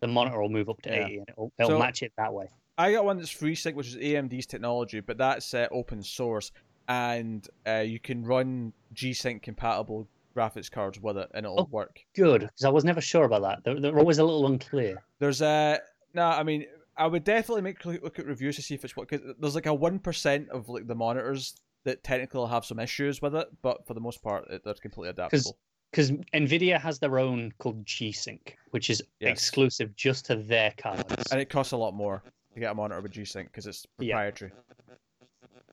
the 0.00 0.08
monitor 0.08 0.40
will 0.40 0.48
move 0.48 0.68
up 0.70 0.80
to 0.82 0.90
Yeah. 0.90 1.04
80 1.06 1.16
and 1.18 1.28
it'll, 1.28 1.52
it'll 1.58 1.70
So- 1.72 1.78
match 1.78 2.02
it 2.02 2.12
that 2.16 2.32
way. 2.32 2.46
I 2.78 2.92
got 2.92 3.04
one 3.04 3.18
that's 3.18 3.30
FreeSync, 3.32 3.74
which 3.74 3.88
is 3.88 3.96
AMD's 3.96 4.46
technology, 4.46 5.00
but 5.00 5.18
that's 5.18 5.52
uh, 5.52 5.68
open 5.70 6.02
source, 6.02 6.50
and 6.88 7.46
uh, 7.68 7.80
you 7.86 8.00
can 8.00 8.24
run 8.24 8.72
G-Sync 8.94 9.42
compatible 9.42 10.08
graphics 10.34 10.70
cards 10.70 10.98
with 10.98 11.18
it, 11.18 11.28
and 11.34 11.44
it'll 11.44 11.60
Oh. 11.60 11.68
work. 11.70 12.00
Good, 12.16 12.40
because 12.40 12.64
I 12.64 12.70
was 12.70 12.84
never 12.84 13.02
sure 13.02 13.24
about 13.24 13.42
that. 13.42 13.62
They're, 13.64 13.78
they're 13.78 13.98
always 13.98 14.16
a 14.18 14.24
little 14.24 14.46
unclear. 14.46 15.02
There's 15.18 15.42
a 15.42 15.80
no, 16.14 16.22
I 16.24 16.42
mean, 16.42 16.64
I 16.96 17.06
would 17.06 17.24
definitely 17.24 17.62
make 17.62 17.84
look 17.84 18.18
at 18.18 18.26
reviews 18.26 18.56
to 18.56 18.62
see 18.62 18.74
if 18.74 18.84
it's 18.84 18.96
what 18.96 19.08
because 19.08 19.34
there's 19.38 19.54
like 19.54 19.66
a 19.66 19.72
one 19.74 19.98
percent 19.98 20.48
of 20.50 20.68
like 20.68 20.86
the 20.86 20.94
monitors 20.94 21.54
that 21.84 22.04
technically 22.04 22.38
will 22.38 22.46
have 22.46 22.64
some 22.64 22.78
issues 22.78 23.20
with 23.22 23.34
it, 23.34 23.48
but 23.62 23.86
for 23.86 23.94
the 23.94 24.00
most 24.00 24.22
part, 24.22 24.48
it, 24.50 24.62
they're 24.64 24.74
completely 24.74 25.08
adaptable. 25.10 25.56
Because 25.90 26.10
Nvidia 26.32 26.80
has 26.80 26.98
their 26.98 27.18
own 27.18 27.52
called 27.58 27.84
G-Sync, 27.84 28.56
which 28.70 28.88
is 28.88 29.02
Yes. 29.20 29.32
exclusive 29.32 29.94
just 29.96 30.24
to 30.26 30.36
their 30.36 30.72
cards. 30.78 31.04
And 31.32 31.40
it 31.40 31.50
costs 31.50 31.72
a 31.72 31.76
lot 31.76 31.92
more 31.92 32.22
to 32.54 32.60
get 32.60 32.70
a 32.70 32.74
monitor 32.74 33.00
with 33.00 33.12
G-Sync 33.12 33.48
because 33.48 33.66
it's 33.66 33.84
proprietary. 33.98 34.52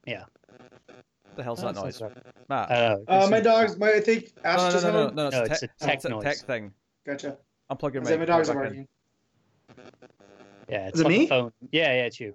Yeah. 0.07 0.23
What 0.87 1.35
the 1.35 1.43
hell's 1.43 1.61
that 1.61 1.77
Oh, 1.77 1.83
noise, 1.83 1.97
sounds 1.97 2.15
right. 2.15 2.23
Matt? 2.49 2.71
Uh, 2.71 2.97
Uh, 3.07 3.27
my 3.29 3.39
dogs. 3.39 3.77
My 3.77 3.93
I 3.93 3.99
think 4.01 4.33
Ash 4.43 4.57
no, 4.57 4.65
no, 4.65 4.71
just 4.71 4.83
no, 4.85 4.91
had 4.91 4.97
no, 4.97 5.05
one. 5.05 5.15
no, 5.15 5.29
no, 5.29 5.37
No, 5.39 5.43
it's, 5.43 5.63
it's 5.63 5.63
a 5.63 5.85
a 5.85 5.87
tech 5.87 5.95
it's 5.95 6.05
a 6.05 6.09
noise. 6.09 6.23
tech 6.23 6.37
thing. 6.37 6.73
Gotcha. 7.05 7.37
Unplug 7.71 7.93
your 7.93 8.01
Is 8.03 8.09
mic. 8.09 8.17
that 8.17 8.19
my 8.19 8.25
dogs 8.25 8.49
are 8.49 8.63
it 8.63 8.69
back 8.69 8.77
in. 8.77 8.87
barking? 9.77 9.93
Yeah, 10.69 10.87
it's 10.87 10.95
Is 10.95 11.01
it 11.01 11.05
on 11.05 11.11
the 11.11 11.17
me? 11.19 11.27
phone. 11.27 11.51
Yeah, 11.71 11.93
yeah, 11.93 12.05
it's 12.05 12.19
you. 12.19 12.33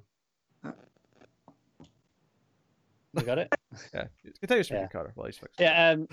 You 3.17 3.23
got 3.23 3.39
it? 3.39 3.53
Yeah, 3.93 4.05
continue 4.41 4.63
speaking, 4.63 4.83
Yeah. 4.83 4.89
Carter. 4.89 5.13
While 5.17 5.27
he's 5.27 5.37
fixed. 5.39 5.59
Yeah. 5.61 5.91
Um, 5.91 6.07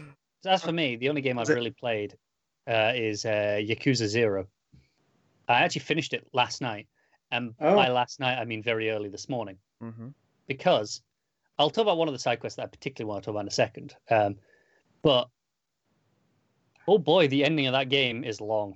so 0.44 0.50
as 0.50 0.64
for 0.64 0.72
me, 0.72 0.96
the 0.96 1.10
only 1.10 1.22
game 1.22 1.38
I've 1.38 1.50
it- 1.50 1.54
really 1.54 1.70
played 1.72 2.16
uh, 2.68 2.92
is 2.96 3.24
uh, 3.26 3.60
Yakuza 3.62 4.08
Zero. 4.08 4.48
I 5.48 5.62
actually 5.62 5.82
finished 5.82 6.14
it 6.14 6.28
last 6.34 6.62
night, 6.62 6.88
and 7.32 7.54
Oh. 7.60 7.76
by 7.76 7.90
last 7.90 8.20
night 8.20 8.38
I 8.40 8.46
mean 8.46 8.64
very 8.64 8.90
early 8.90 9.10
this 9.10 9.30
morning. 9.30 9.58
Mm-hmm. 9.84 10.10
because 10.48 11.02
I'll 11.58 11.70
talk 11.72 11.82
about 11.84 11.98
one 11.98 12.08
of 12.08 12.14
the 12.14 12.20
side 12.20 12.40
quests 12.40 12.58
that 12.58 12.64
I 12.64 12.68
particularly 12.68 13.10
want 13.10 13.24
to 13.24 13.26
talk 13.26 13.34
about 13.34 13.42
in 13.42 13.48
a 13.48 13.52
second. 13.52 13.96
Um, 14.12 14.36
but 15.02 15.28
oh 16.88 16.98
boy, 17.00 17.28
the 17.28 17.44
ending 17.46 17.66
of 17.68 17.74
that 17.74 17.90
game 17.90 18.24
is 18.24 18.40
long. 18.42 18.76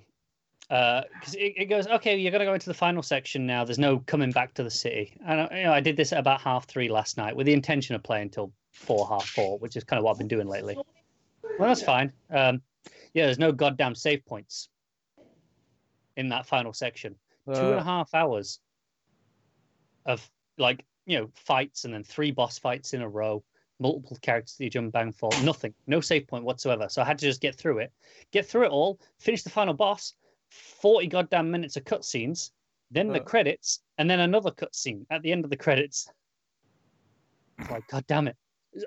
Because 0.69 1.35
it, 1.35 1.53
it 1.57 1.65
goes, 1.65 1.87
okay, 1.87 2.17
you're 2.17 2.31
going 2.31 2.39
to 2.39 2.45
go 2.45 2.53
into 2.53 2.69
the 2.69 2.73
final 2.73 3.03
section 3.03 3.45
now. 3.45 3.63
There's 3.63 3.77
no 3.79 3.99
coming 3.99 4.31
back 4.31 4.53
to 4.55 4.63
the 4.63 4.71
city. 4.71 5.13
And 5.25 5.41
I- 5.41 5.57
you 5.57 5.63
know, 5.65 5.73
I 5.73 5.79
did 5.79 5.95
this 5.97 6.11
at 6.13 6.19
about 6.19 6.41
half 6.41 6.65
three 6.67 6.89
last 6.89 7.17
night 7.17 7.35
with 7.35 7.45
the 7.45 7.53
intention 7.53 7.95
of 7.95 8.03
playing 8.03 8.31
till 8.31 8.51
four, 8.71 9.07
half 9.07 9.27
four, 9.27 9.57
which 9.59 9.75
is 9.75 9.83
kind 9.83 9.97
of 9.99 10.03
what 10.03 10.11
I've 10.11 10.17
been 10.17 10.27
doing 10.27 10.47
lately. 10.47 10.77
Well, 11.57 11.67
that's 11.69 11.83
fine. 11.83 12.11
Um, 12.29 12.61
yeah, 13.13 13.25
there's 13.25 13.39
no 13.39 13.51
goddamn 13.51 13.95
save 13.95 14.25
points 14.25 14.69
in 16.17 16.29
that 16.29 16.45
final 16.45 16.73
section 16.73 17.15
two 17.45 17.51
and 17.53 17.73
a 17.75 17.77
Uh, 17.77 17.83
half 17.83 18.13
hours 18.15 18.59
of 20.05 20.27
like 20.57 20.83
you 21.05 21.19
know 21.19 21.29
fights 21.35 21.85
and 21.85 21.93
then 21.93 22.03
three 22.03 22.31
boss 22.31 22.57
fights 22.57 22.93
in 22.93 23.01
a 23.01 23.07
row 23.09 23.43
multiple 23.79 24.17
characters 24.21 24.55
that 24.57 24.63
you 24.63 24.69
jump 24.69 24.93
bang 24.93 25.11
for 25.11 25.29
nothing 25.43 25.73
no 25.87 25.99
save 25.99 26.25
point 26.27 26.43
whatsoever 26.45 26.87
so 26.89 27.01
i 27.01 27.05
had 27.05 27.17
to 27.19 27.25
just 27.25 27.41
get 27.41 27.55
through 27.55 27.79
it 27.79 27.91
get 28.31 28.45
through 28.47 28.63
it 28.63 28.71
all 28.71 28.99
finish 29.19 29.43
the 29.43 29.49
final 29.49 29.73
boss 29.73 30.13
40 30.49 31.07
goddamn 31.07 31.51
minutes 31.51 31.77
of 31.77 31.83
cutscenes 31.83 32.51
then 32.91 33.07
the 33.11 33.19
credits 33.19 33.81
and 33.97 34.09
then 34.09 34.19
another 34.19 34.51
cutscene 34.51 35.05
at 35.09 35.21
the 35.21 35.31
end 35.31 35.43
of 35.43 35.49
the 35.49 35.57
credits. 35.57 36.07
It's 37.57 37.69
like 37.69 37.87
god 37.87 38.05
damn 38.07 38.27
it. 38.27 38.37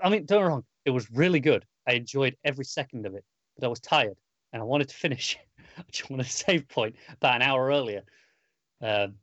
I 0.02 0.08
mean 0.08 0.24
don't 0.24 0.38
get 0.38 0.44
me 0.44 0.48
wrong 0.48 0.64
it 0.84 0.90
was 0.90 1.10
really 1.10 1.40
good. 1.40 1.64
I 1.86 1.92
enjoyed 1.92 2.36
every 2.44 2.64
second 2.64 3.06
of 3.06 3.14
it 3.14 3.24
but 3.56 3.66
i 3.66 3.68
was 3.68 3.80
tired 3.80 4.16
and 4.52 4.62
i 4.62 4.64
wanted 4.64 4.88
to 4.88 4.94
finish. 4.94 5.38
I 5.78 5.84
just 5.90 6.10
wanted 6.10 6.26
a 6.26 6.30
save 6.30 6.68
point 6.68 6.96
about 7.12 7.36
an 7.36 7.42
hour 7.42 7.66
earlier. 7.66 8.02
Um, 8.80 9.14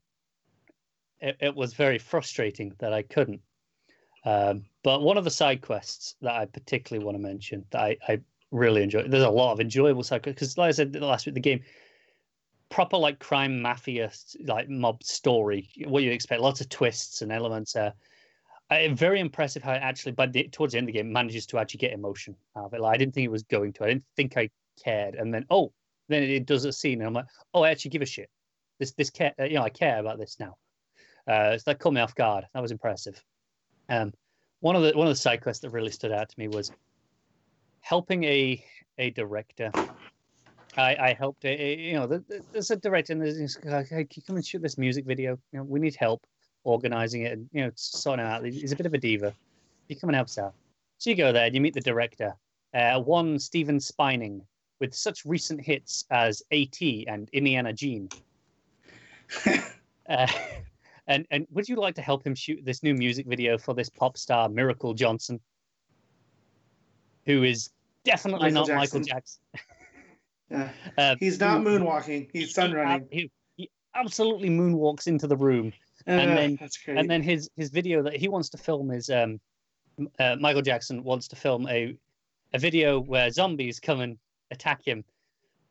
it, 1.19 1.37
it 1.39 1.55
was 1.55 1.73
very 1.73 1.97
frustrating 1.97 2.73
that 2.79 2.93
I 2.93 3.01
couldn't. 3.01 3.41
Um, 4.25 4.65
but 4.83 5.01
one 5.01 5.17
of 5.17 5.23
the 5.23 5.31
side 5.31 5.61
quests 5.61 6.15
that 6.21 6.33
I 6.33 6.45
particularly 6.45 7.05
want 7.05 7.15
to 7.15 7.21
mention 7.21 7.65
that 7.71 7.81
I, 7.81 7.97
I 8.07 8.21
really 8.51 8.83
enjoy, 8.83 9.07
there's 9.07 9.23
a 9.23 9.29
lot 9.29 9.53
of 9.53 9.59
enjoyable 9.59 10.03
side 10.03 10.23
quests 10.23 10.35
because, 10.35 10.57
like 10.57 10.69
I 10.69 10.71
said 10.71 10.93
the 10.93 11.05
last 11.05 11.25
week, 11.25 11.35
the 11.35 11.41
game 11.41 11.61
proper 12.69 12.97
like 12.97 13.19
crime 13.19 13.61
mafia 13.61 14.11
like 14.45 14.69
mob 14.69 15.03
story, 15.03 15.69
what 15.85 16.03
you 16.03 16.11
expect, 16.11 16.41
lots 16.41 16.61
of 16.61 16.69
twists 16.69 17.21
and 17.21 17.31
elements. 17.31 17.75
I, 18.69 18.87
very 18.93 19.19
impressive 19.19 19.61
how 19.63 19.73
it 19.73 19.81
actually, 19.81 20.13
by 20.13 20.25
the, 20.25 20.47
towards 20.47 20.73
the 20.73 20.79
end 20.79 20.89
of 20.89 20.93
the 20.93 20.99
game, 20.99 21.11
manages 21.11 21.45
to 21.47 21.59
actually 21.59 21.79
get 21.79 21.93
emotion 21.93 22.35
out 22.57 22.65
of 22.65 22.73
it. 22.73 22.81
Like, 22.81 22.95
I 22.95 22.97
didn't 22.97 23.13
think 23.13 23.25
it 23.25 23.31
was 23.31 23.43
going 23.43 23.73
to. 23.73 23.83
I 23.83 23.87
didn't 23.89 24.05
think 24.15 24.37
I 24.37 24.49
cared, 24.83 25.15
and 25.15 25.33
then 25.33 25.45
oh, 25.49 25.71
then 26.09 26.23
it 26.23 26.45
does 26.45 26.65
a 26.65 26.73
scene, 26.73 26.99
and 27.01 27.07
I'm 27.07 27.13
like, 27.13 27.25
oh, 27.53 27.63
I 27.63 27.69
actually 27.69 27.91
give 27.91 28.01
a 28.01 28.07
shit. 28.07 28.29
This 28.79 28.91
this 28.93 29.09
care, 29.09 29.33
uh, 29.39 29.43
you 29.43 29.55
know, 29.55 29.63
I 29.63 29.69
care 29.69 29.99
about 29.99 30.17
this 30.17 30.37
now. 30.39 30.57
Uh, 31.27 31.57
so 31.57 31.63
that 31.67 31.79
caught 31.79 31.93
me 31.93 32.01
off 32.01 32.15
guard. 32.15 32.45
That 32.53 32.61
was 32.61 32.71
impressive. 32.71 33.23
Um, 33.89 34.13
one 34.61 34.75
of 34.75 34.81
the 34.81 34.93
one 34.93 35.07
of 35.07 35.11
the 35.11 35.19
side 35.19 35.41
quests 35.41 35.61
that 35.61 35.69
really 35.69 35.91
stood 35.91 36.11
out 36.11 36.29
to 36.29 36.39
me 36.39 36.47
was 36.47 36.71
helping 37.81 38.23
a 38.23 38.63
a 38.97 39.11
director. 39.11 39.71
I, 40.77 40.95
I 40.95 41.13
helped 41.13 41.45
a, 41.45 41.49
a- 41.49 41.77
you 41.79 41.93
know 41.93 42.07
the, 42.07 42.19
the- 42.27 42.43
there's 42.51 42.71
a 42.71 42.75
director 42.75 43.13
and 43.13 43.21
there's 43.21 43.37
this 43.37 43.55
guy, 43.55 43.83
hey, 43.83 44.03
can 44.05 44.07
you 44.15 44.21
come 44.23 44.35
and 44.35 44.45
shoot 44.45 44.61
this 44.61 44.77
music 44.77 45.05
video? 45.05 45.37
You 45.51 45.59
know 45.59 45.63
we 45.63 45.79
need 45.79 45.95
help 45.95 46.25
organizing 46.63 47.21
it 47.23 47.33
and 47.33 47.49
you 47.53 47.63
know 47.63 47.71
sorting 47.75 48.25
it 48.25 48.29
out. 48.29 48.43
He's 48.45 48.71
a 48.71 48.75
bit 48.75 48.85
of 48.85 48.93
a 48.93 48.97
diva. 48.97 49.33
You 49.87 49.95
come 49.95 50.09
and 50.09 50.15
help 50.15 50.27
us 50.27 50.37
out. 50.37 50.53
So 50.97 51.09
you 51.09 51.15
go 51.15 51.31
there 51.31 51.45
and 51.45 51.53
you 51.55 51.61
meet 51.61 51.73
the 51.73 51.81
director, 51.81 52.33
uh, 52.73 52.99
one 53.01 53.37
Steven 53.37 53.79
Spining, 53.79 54.41
with 54.79 54.93
such 54.93 55.25
recent 55.25 55.61
hits 55.61 56.05
as 56.09 56.41
AT 56.51 56.81
and 57.07 57.29
Indiana 57.31 57.73
Jean. 57.73 58.09
Uh, 60.07 60.27
and 61.07 61.25
and 61.31 61.47
would 61.49 61.67
you 61.67 61.75
like 61.77 61.95
to 61.95 62.01
help 62.03 62.23
him 62.23 62.35
shoot 62.35 62.63
this 62.63 62.83
new 62.83 62.93
music 62.93 63.25
video 63.25 63.57
for 63.57 63.73
this 63.73 63.89
pop 63.89 64.15
star 64.19 64.47
Miracle 64.47 64.93
Johnson, 64.93 65.39
who 67.25 67.41
is 67.41 67.71
definitely 68.03 68.51
Michael 68.51 68.67
not 68.67 68.75
Michael 68.77 68.99
Jackson. 68.99 69.41
Uh, 70.51 71.15
He's 71.19 71.39
not 71.39 71.61
moonwalking. 71.61 72.29
He's 72.31 72.53
sun 72.53 72.69
he- 72.69 72.75
running. 72.75 73.07
He, 73.11 73.31
absolutely 73.95 74.49
moonwalks 74.49 75.07
into 75.07 75.25
the 75.25 75.37
room, 75.37 75.71
Uh, 76.05 76.17
then- 76.17 76.57
that's 76.59 76.77
great. 76.77 76.97
and 76.97 77.09
then 77.09 77.23
his 77.23 77.49
his 77.55 77.69
video 77.69 78.03
that 78.03 78.15
he 78.17 78.27
wants 78.27 78.49
to 78.49 78.57
film 78.57 78.91
is 78.91 79.09
um, 79.09 79.39
uh, 80.19 80.35
Michael 80.37 80.61
Jackson 80.61 81.01
wants 81.03 81.27
to 81.29 81.35
film 81.37 81.65
a 81.69 81.95
a 82.53 82.59
video 82.59 82.99
where 82.99 83.29
zombies 83.31 83.79
come 83.79 84.01
and 84.01 84.17
attack 84.51 84.85
him, 84.85 85.03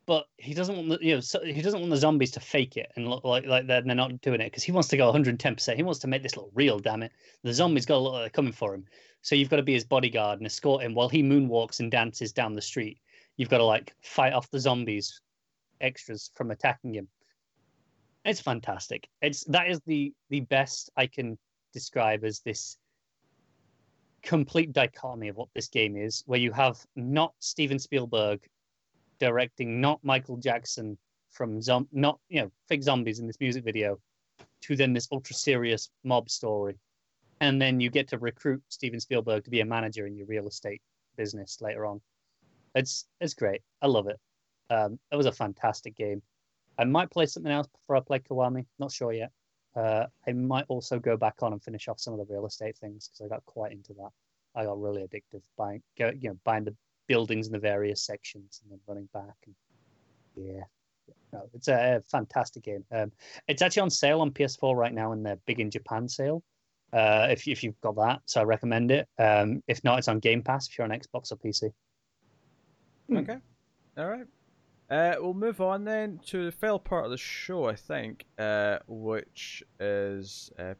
but 0.07 0.25
he 0.39 0.55
doesn't 0.55 0.75
want 0.75 0.89
the 0.89 0.99
you 1.07 1.15
know 1.15 1.21
so, 1.21 1.45
he 1.45 1.61
doesn't 1.61 1.81
want 1.81 1.91
the 1.91 1.99
zombies 1.99 2.31
to 2.33 2.41
fake 2.41 2.79
it 2.79 2.91
and 2.97 3.09
look 3.09 3.25
like 3.25 3.45
like 3.47 3.67
they're, 3.67 3.83
they're 3.83 3.95
not 3.95 4.19
doing 4.23 4.41
it 4.41 4.47
because 4.47 4.63
he 4.63 4.73
wants 4.73 4.89
to 4.89 4.97
go 4.97 5.05
110. 5.05 5.55
percent 5.55 5.77
He 5.77 5.83
wants 5.83 6.01
to 6.01 6.07
make 6.09 6.23
this 6.23 6.37
look 6.37 6.51
real. 6.55 6.79
Damn 6.79 7.03
it, 7.03 7.13
the 7.43 7.53
zombies 7.53 7.85
got 7.87 7.97
a 7.97 7.99
lot 7.99 8.23
like 8.23 8.33
coming 8.33 8.53
for 8.53 8.75
him. 8.75 8.87
So 9.21 9.35
you've 9.35 9.51
got 9.51 9.57
to 9.57 9.63
be 9.63 9.75
his 9.75 9.85
bodyguard 9.85 10.39
and 10.41 10.47
escort 10.47 10.83
him 10.83 10.95
while 10.95 11.09
he 11.11 11.23
moonwalks 11.23 11.81
and 11.81 11.91
dances 11.91 12.33
down 12.33 12.55
the 12.55 12.63
street. 12.63 12.99
You've 13.37 13.49
got 13.49 13.59
to 13.59 13.65
like 13.65 13.95
fight 14.03 14.33
off 14.33 14.51
the 14.51 14.61
zombies, 14.61 15.21
extras 15.81 16.31
from 16.35 16.51
attacking 16.51 16.95
him. 16.95 17.09
It's 18.25 18.41
fantastic. 18.41 19.09
It's 19.21 19.45
that 19.45 19.69
is 19.69 19.81
the 19.87 20.13
the 20.31 20.41
best 20.41 20.91
I 20.97 21.07
can 21.07 21.39
describe 21.73 22.25
as 22.25 22.41
this 22.41 22.79
complete 24.23 24.73
dichotomy 24.73 25.29
of 25.29 25.37
what 25.37 25.49
this 25.55 25.69
game 25.69 25.97
is, 25.97 26.23
where 26.27 26.41
you 26.41 26.53
have 26.53 26.79
not 26.97 27.35
Steven 27.41 27.79
Spielberg 27.79 28.41
directing, 29.19 29.81
not 29.81 30.03
Michael 30.03 30.37
Jackson 30.37 30.97
from 31.31 31.61
zom- 31.61 31.89
not 31.93 32.19
you 32.29 32.41
know 32.41 32.51
fake 32.69 32.83
zombies 32.83 33.19
in 33.19 33.27
this 33.27 33.41
music 33.41 33.65
video, 33.65 33.99
to 34.63 34.77
then 34.77 34.93
this 34.93 35.09
ultra 35.13 35.35
serious 35.35 35.91
mob 36.05 36.31
story, 36.31 36.79
and 37.41 37.61
then 37.61 37.81
you 37.81 37.91
get 37.91 38.09
to 38.09 38.19
recruit 38.19 38.63
Steven 38.69 39.01
Spielberg 39.01 39.45
to 39.45 39.51
be 39.51 39.61
a 39.61 39.65
manager 39.65 40.07
in 40.07 40.17
your 40.17 40.27
real 40.27 40.47
estate 40.49 40.81
business 41.17 41.61
later 41.61 41.85
on. 41.85 42.01
It's 42.75 43.07
it's 43.21 43.35
great. 43.35 43.63
I 43.83 43.87
love 43.87 44.09
it. 44.09 44.19
Um, 44.71 44.99
it 45.13 45.17
was 45.17 45.27
a 45.27 45.33
fantastic 45.33 45.97
game. 45.97 46.23
I 46.79 46.85
might 46.85 47.11
play 47.11 47.27
something 47.27 47.53
else 47.53 47.69
before 47.69 47.97
I 47.97 48.01
play 48.01 48.19
Kiwami. 48.19 48.67
Not 48.79 48.91
sure 48.91 49.13
yet. 49.13 49.31
Uh, 49.77 50.07
I 50.27 50.33
might 50.33 50.65
also 50.69 50.99
go 50.99 51.17
back 51.17 51.43
on 51.43 51.53
and 51.53 51.63
finish 51.63 51.89
off 51.89 52.01
some 52.01 52.19
of 52.19 52.27
the 52.27 52.33
real 52.33 52.47
estate 52.47 52.77
things 52.77 53.09
because 53.09 53.25
I 53.25 53.29
got 53.29 53.45
quite 53.45 53.73
into 53.73 53.93
that. 53.95 54.11
I 54.55 54.65
got 54.65 54.81
really 54.81 55.03
addictive 55.03 55.43
buying, 55.57 55.83
go, 55.99 56.13
you 56.17 56.31
know, 56.31 56.39
buying 56.45 56.65
the 56.65 56.77
buildings 57.09 57.47
in 57.47 57.53
the 57.53 57.59
various 57.59 58.03
sections 58.03 58.61
and 58.63 58.71
then 58.71 58.81
running 58.87 59.09
back. 59.13 59.35
And 59.47 59.55
yeah, 60.37 60.63
no, 61.33 61.49
it's 61.55 61.69
a, 61.69 62.03
fantastic 62.09 62.63
game. 62.63 62.85
Um, 62.93 63.11
it's 63.49 63.63
actually 63.63 63.83
on 63.83 63.91
sale 63.91 64.21
on 64.21 64.31
PS4 64.31 64.77
right 64.77 64.93
now 64.93 65.13
in 65.13 65.23
the 65.23 65.39
Big 65.47 65.61
in 65.61 65.71
Japan 65.71 66.09
sale. 66.09 66.43
Uh, 66.93 67.27
if 67.29 67.49
if 67.49 67.65
you've 67.65 67.81
got 67.81 67.97
that, 67.97 68.21
so 68.27 68.41
I 68.41 68.45
recommend 68.45 68.93
it. 68.93 69.09
Um, 69.19 69.65
if 69.67 69.83
not, 69.83 69.99
it's 69.99 70.07
on 70.07 70.21
Game 70.21 70.43
Pass 70.43 70.69
if 70.69 70.79
you're 70.79 70.85
on 70.85 70.93
Xbox 70.93 71.33
or 71.33 71.37
PC. 71.37 71.73
Hmm. 73.09 73.17
Okay. 73.19 73.37
All 73.99 74.09
right. 74.09 74.27
Uh, 74.91 75.15
we'll 75.19 75.35
move 75.35 75.61
on 75.61 75.85
then 75.85 76.21
to 76.27 76.45
the 76.45 76.53
final 76.53 76.79
part 76.79 77.05
of 77.05 77.11
the 77.11 77.17
show, 77.17 77.67
I 77.67 77.75
think, 77.75 78.27
uh, 78.39 78.79
which 78.87 79.63
is 79.81 80.51
uh, 80.59 80.75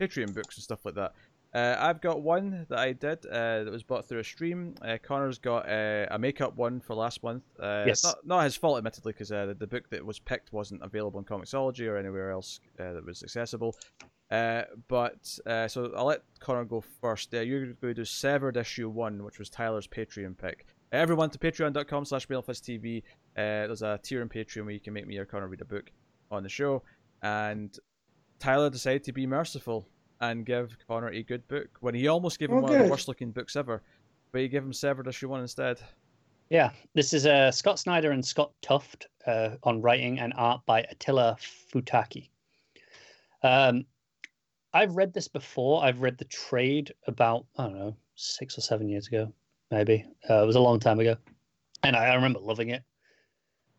Patreon 0.00 0.34
books 0.34 0.56
and 0.56 0.62
stuff 0.64 0.84
like 0.84 0.94
that. 0.94 1.12
Uh, 1.54 1.76
I've 1.78 2.00
got 2.00 2.22
one 2.22 2.66
that 2.68 2.78
I 2.78 2.92
did 2.92 3.24
uh, 3.26 3.62
that 3.62 3.70
was 3.70 3.84
bought 3.84 4.08
through 4.08 4.18
a 4.18 4.24
stream. 4.24 4.74
Uh, 4.82 4.98
Connor's 5.00 5.38
got 5.38 5.68
uh, 5.68 6.06
a 6.10 6.18
makeup 6.18 6.56
one 6.56 6.80
for 6.80 6.94
last 6.94 7.22
month. 7.22 7.44
Uh, 7.60 7.84
Yes. 7.86 8.02
Not, 8.02 8.26
not 8.26 8.44
his 8.44 8.56
fault, 8.56 8.78
admittedly, 8.78 9.12
because 9.12 9.30
uh, 9.30 9.46
the, 9.46 9.54
the 9.54 9.66
book 9.68 9.88
that 9.90 10.04
was 10.04 10.18
picked 10.18 10.52
wasn't 10.52 10.82
available 10.82 11.20
in 11.20 11.26
Comixology 11.26 11.86
or 11.86 11.96
anywhere 11.96 12.32
else 12.32 12.58
uh, 12.80 12.94
that 12.94 13.06
was 13.06 13.22
accessible. 13.22 13.76
Uh, 14.32 14.62
but 14.88 15.38
uh, 15.46 15.68
so 15.68 15.92
I'll 15.96 16.06
let 16.06 16.22
Connor 16.40 16.64
go 16.64 16.82
first. 17.00 17.32
Uh, 17.32 17.40
you're 17.40 17.66
going 17.66 17.76
to 17.80 17.94
do 17.94 18.04
Severed 18.04 18.56
Issue 18.56 18.88
1, 18.88 19.22
which 19.22 19.38
was 19.38 19.48
Tyler's 19.48 19.86
Patreon 19.86 20.36
pick. 20.36 20.66
Everyone 20.94 21.28
to 21.30 21.38
patreon.com 21.38 22.04
slash 22.04 22.28
TV. 22.28 23.02
Uh, 23.02 23.02
there's 23.66 23.82
a 23.82 23.98
tier 24.00 24.22
in 24.22 24.28
Patreon 24.28 24.64
where 24.64 24.70
you 24.70 24.78
can 24.78 24.92
make 24.92 25.08
me 25.08 25.18
or 25.18 25.24
Connor 25.24 25.48
read 25.48 25.60
a 25.60 25.64
book 25.64 25.90
on 26.30 26.44
the 26.44 26.48
show. 26.48 26.84
And 27.22 27.76
Tyler 28.38 28.70
decided 28.70 29.02
to 29.04 29.12
be 29.12 29.26
merciful 29.26 29.88
and 30.20 30.46
give 30.46 30.76
Connor 30.86 31.08
a 31.08 31.24
good 31.24 31.46
book 31.48 31.68
when 31.80 31.96
he 31.96 32.06
almost 32.06 32.38
gave 32.38 32.50
him 32.50 32.58
Oh, 32.58 32.60
one 32.60 32.74
of 32.74 32.84
the 32.84 32.88
worst 32.88 33.08
looking 33.08 33.32
books 33.32 33.56
ever. 33.56 33.82
But 34.30 34.42
he 34.42 34.48
gave 34.48 34.62
him 34.62 34.72
Severed 34.72 35.08
Issue 35.08 35.28
1 35.28 35.40
instead. 35.40 35.80
Yeah, 36.48 36.70
this 36.94 37.12
is 37.12 37.26
uh, 37.26 37.50
Scott 37.50 37.80
Snyder 37.80 38.12
and 38.12 38.24
Scott 38.24 38.52
Tuft 38.62 39.08
uh, 39.26 39.56
on 39.64 39.82
writing 39.82 40.20
and 40.20 40.32
art 40.36 40.60
by 40.64 40.82
Attila 40.82 41.36
Futaki. 41.74 42.28
Um, 43.42 43.84
I've 44.72 44.94
read 44.94 45.12
this 45.12 45.26
before. 45.26 45.82
I've 45.82 46.00
read 46.02 46.18
the 46.18 46.24
trade 46.26 46.92
about 47.08 47.46
I 47.58 47.64
don't 47.64 47.78
know 47.78 47.96
six 48.14 48.56
or 48.56 48.60
seven 48.60 48.88
years 48.88 49.08
ago, 49.08 49.32
maybe. 49.74 50.04
Uh, 50.28 50.42
it 50.42 50.46
was 50.46 50.56
a 50.56 50.60
long 50.60 50.78
time 50.80 51.00
ago, 51.00 51.16
and 51.82 51.96
I, 51.96 52.06
I 52.06 52.14
remember 52.14 52.40
loving 52.40 52.70
it. 52.70 52.82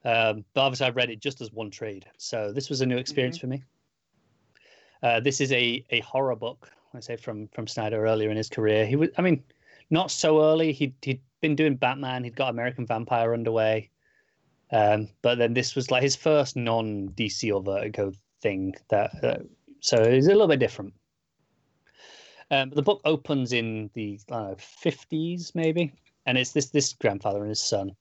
Um, 0.04 0.46
but 0.54 0.62
obviously, 0.62 0.88
I 0.88 0.90
read 0.90 1.10
it 1.10 1.20
just 1.20 1.42
as 1.42 1.52
one 1.52 1.72
trade, 1.72 2.06
so 2.18 2.52
this 2.52 2.70
was 2.70 2.82
a 2.82 2.86
new 2.86 2.98
experience 2.98 3.38
for 3.38 3.48
me. 3.48 3.64
Uh, 5.02 5.20
this 5.20 5.42
is 5.42 5.52
a 5.52 5.86
a 5.90 6.02
horror 6.02 6.36
book. 6.36 6.70
I 6.94 7.00
say 7.00 7.16
from 7.16 7.48
from 7.50 7.68
Snyder 7.68 8.06
earlier 8.06 8.30
in 8.30 8.38
his 8.38 8.50
career. 8.50 8.86
He 8.86 8.96
was, 8.96 9.10
I 9.18 9.22
mean, 9.22 9.44
not 9.90 10.12
so 10.12 10.44
early. 10.44 10.74
He'd 10.74 10.94
he'd 11.02 11.22
been 11.42 11.56
doing 11.56 11.76
Batman. 11.76 12.24
He'd 12.24 12.36
got 12.36 12.50
American 12.50 12.86
Vampire 12.86 13.34
underway, 13.34 13.90
um, 14.72 15.08
but 15.22 15.38
then 15.38 15.54
this 15.54 15.76
was 15.76 15.90
like 15.92 16.04
his 16.04 16.16
first 16.16 16.56
non 16.56 17.10
DC 17.10 17.54
or 17.54 17.62
Vertigo 17.64 18.12
thing. 18.42 18.76
That 18.90 19.12
uh, 19.24 19.44
so 19.80 19.98
it's 19.98 20.28
a 20.28 20.32
little 20.32 20.48
bit 20.48 20.60
different. 20.60 20.94
Um, 22.52 22.70
the 22.70 22.82
book 22.82 23.02
opens 23.06 23.54
in 23.54 23.90
the 23.94 24.20
50s 24.30 25.56
maybe, 25.56 25.92
and 26.26 26.38
it's 26.38 26.52
this 26.52 26.70
this 26.70 26.94
grandfather 26.94 27.40
and 27.40 27.50
his 27.50 27.62
son, 27.62 27.96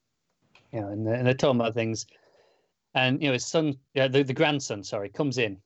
you 0.73 0.81
know, 0.81 0.89
and 0.89 1.07
they're, 1.07 1.15
and 1.15 1.27
they're 1.27 1.35
talking 1.35 1.61
about 1.61 1.75
things, 1.75 2.07
and 2.95 3.23
you 3.23 3.29
know 3.29 3.33
his 3.33 3.47
son, 3.47 3.79
yeah, 3.95 4.07
the, 4.07 4.23
the 4.23 4.35
grandson, 4.35 4.85
sorry, 4.85 5.09
comes 5.09 5.39
in. 5.39 5.57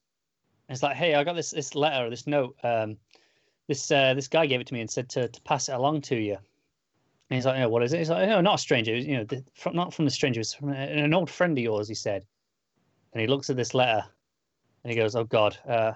It's 0.68 0.82
like, 0.82 0.96
hey, 0.96 1.14
I 1.14 1.24
got 1.24 1.34
this 1.34 1.50
this 1.50 1.74
letter, 1.74 2.08
this 2.08 2.26
note. 2.26 2.56
Um, 2.62 2.96
this 3.66 3.90
uh, 3.90 4.14
this 4.14 4.28
guy 4.28 4.46
gave 4.46 4.60
it 4.60 4.66
to 4.68 4.74
me 4.74 4.80
and 4.80 4.90
said 4.90 5.08
to, 5.10 5.28
to 5.28 5.40
pass 5.42 5.68
it 5.68 5.74
along 5.74 6.02
to 6.02 6.16
you. 6.16 6.36
And 7.30 7.36
he's 7.36 7.46
like, 7.46 7.58
yeah, 7.58 7.66
what 7.66 7.82
is 7.82 7.92
it? 7.92 7.98
He's 7.98 8.10
like, 8.10 8.28
no, 8.28 8.40
not 8.40 8.54
a 8.54 8.58
stranger. 8.58 8.96
You 8.96 9.18
know, 9.18 9.24
the, 9.24 9.44
from, 9.54 9.76
not 9.76 9.92
from 9.92 10.06
the 10.06 10.10
stranger. 10.10 10.40
It's 10.40 10.54
from 10.54 10.70
an 10.70 11.12
old 11.12 11.28
friend 11.28 11.56
of 11.58 11.62
yours. 11.62 11.88
He 11.88 11.94
said. 11.94 12.24
And 13.12 13.20
he 13.20 13.26
looks 13.26 13.50
at 13.50 13.56
this 13.56 13.74
letter, 13.74 14.04
and 14.84 14.90
he 14.90 14.96
goes, 14.96 15.16
oh 15.16 15.24
God. 15.24 15.58
Uh, 15.66 15.92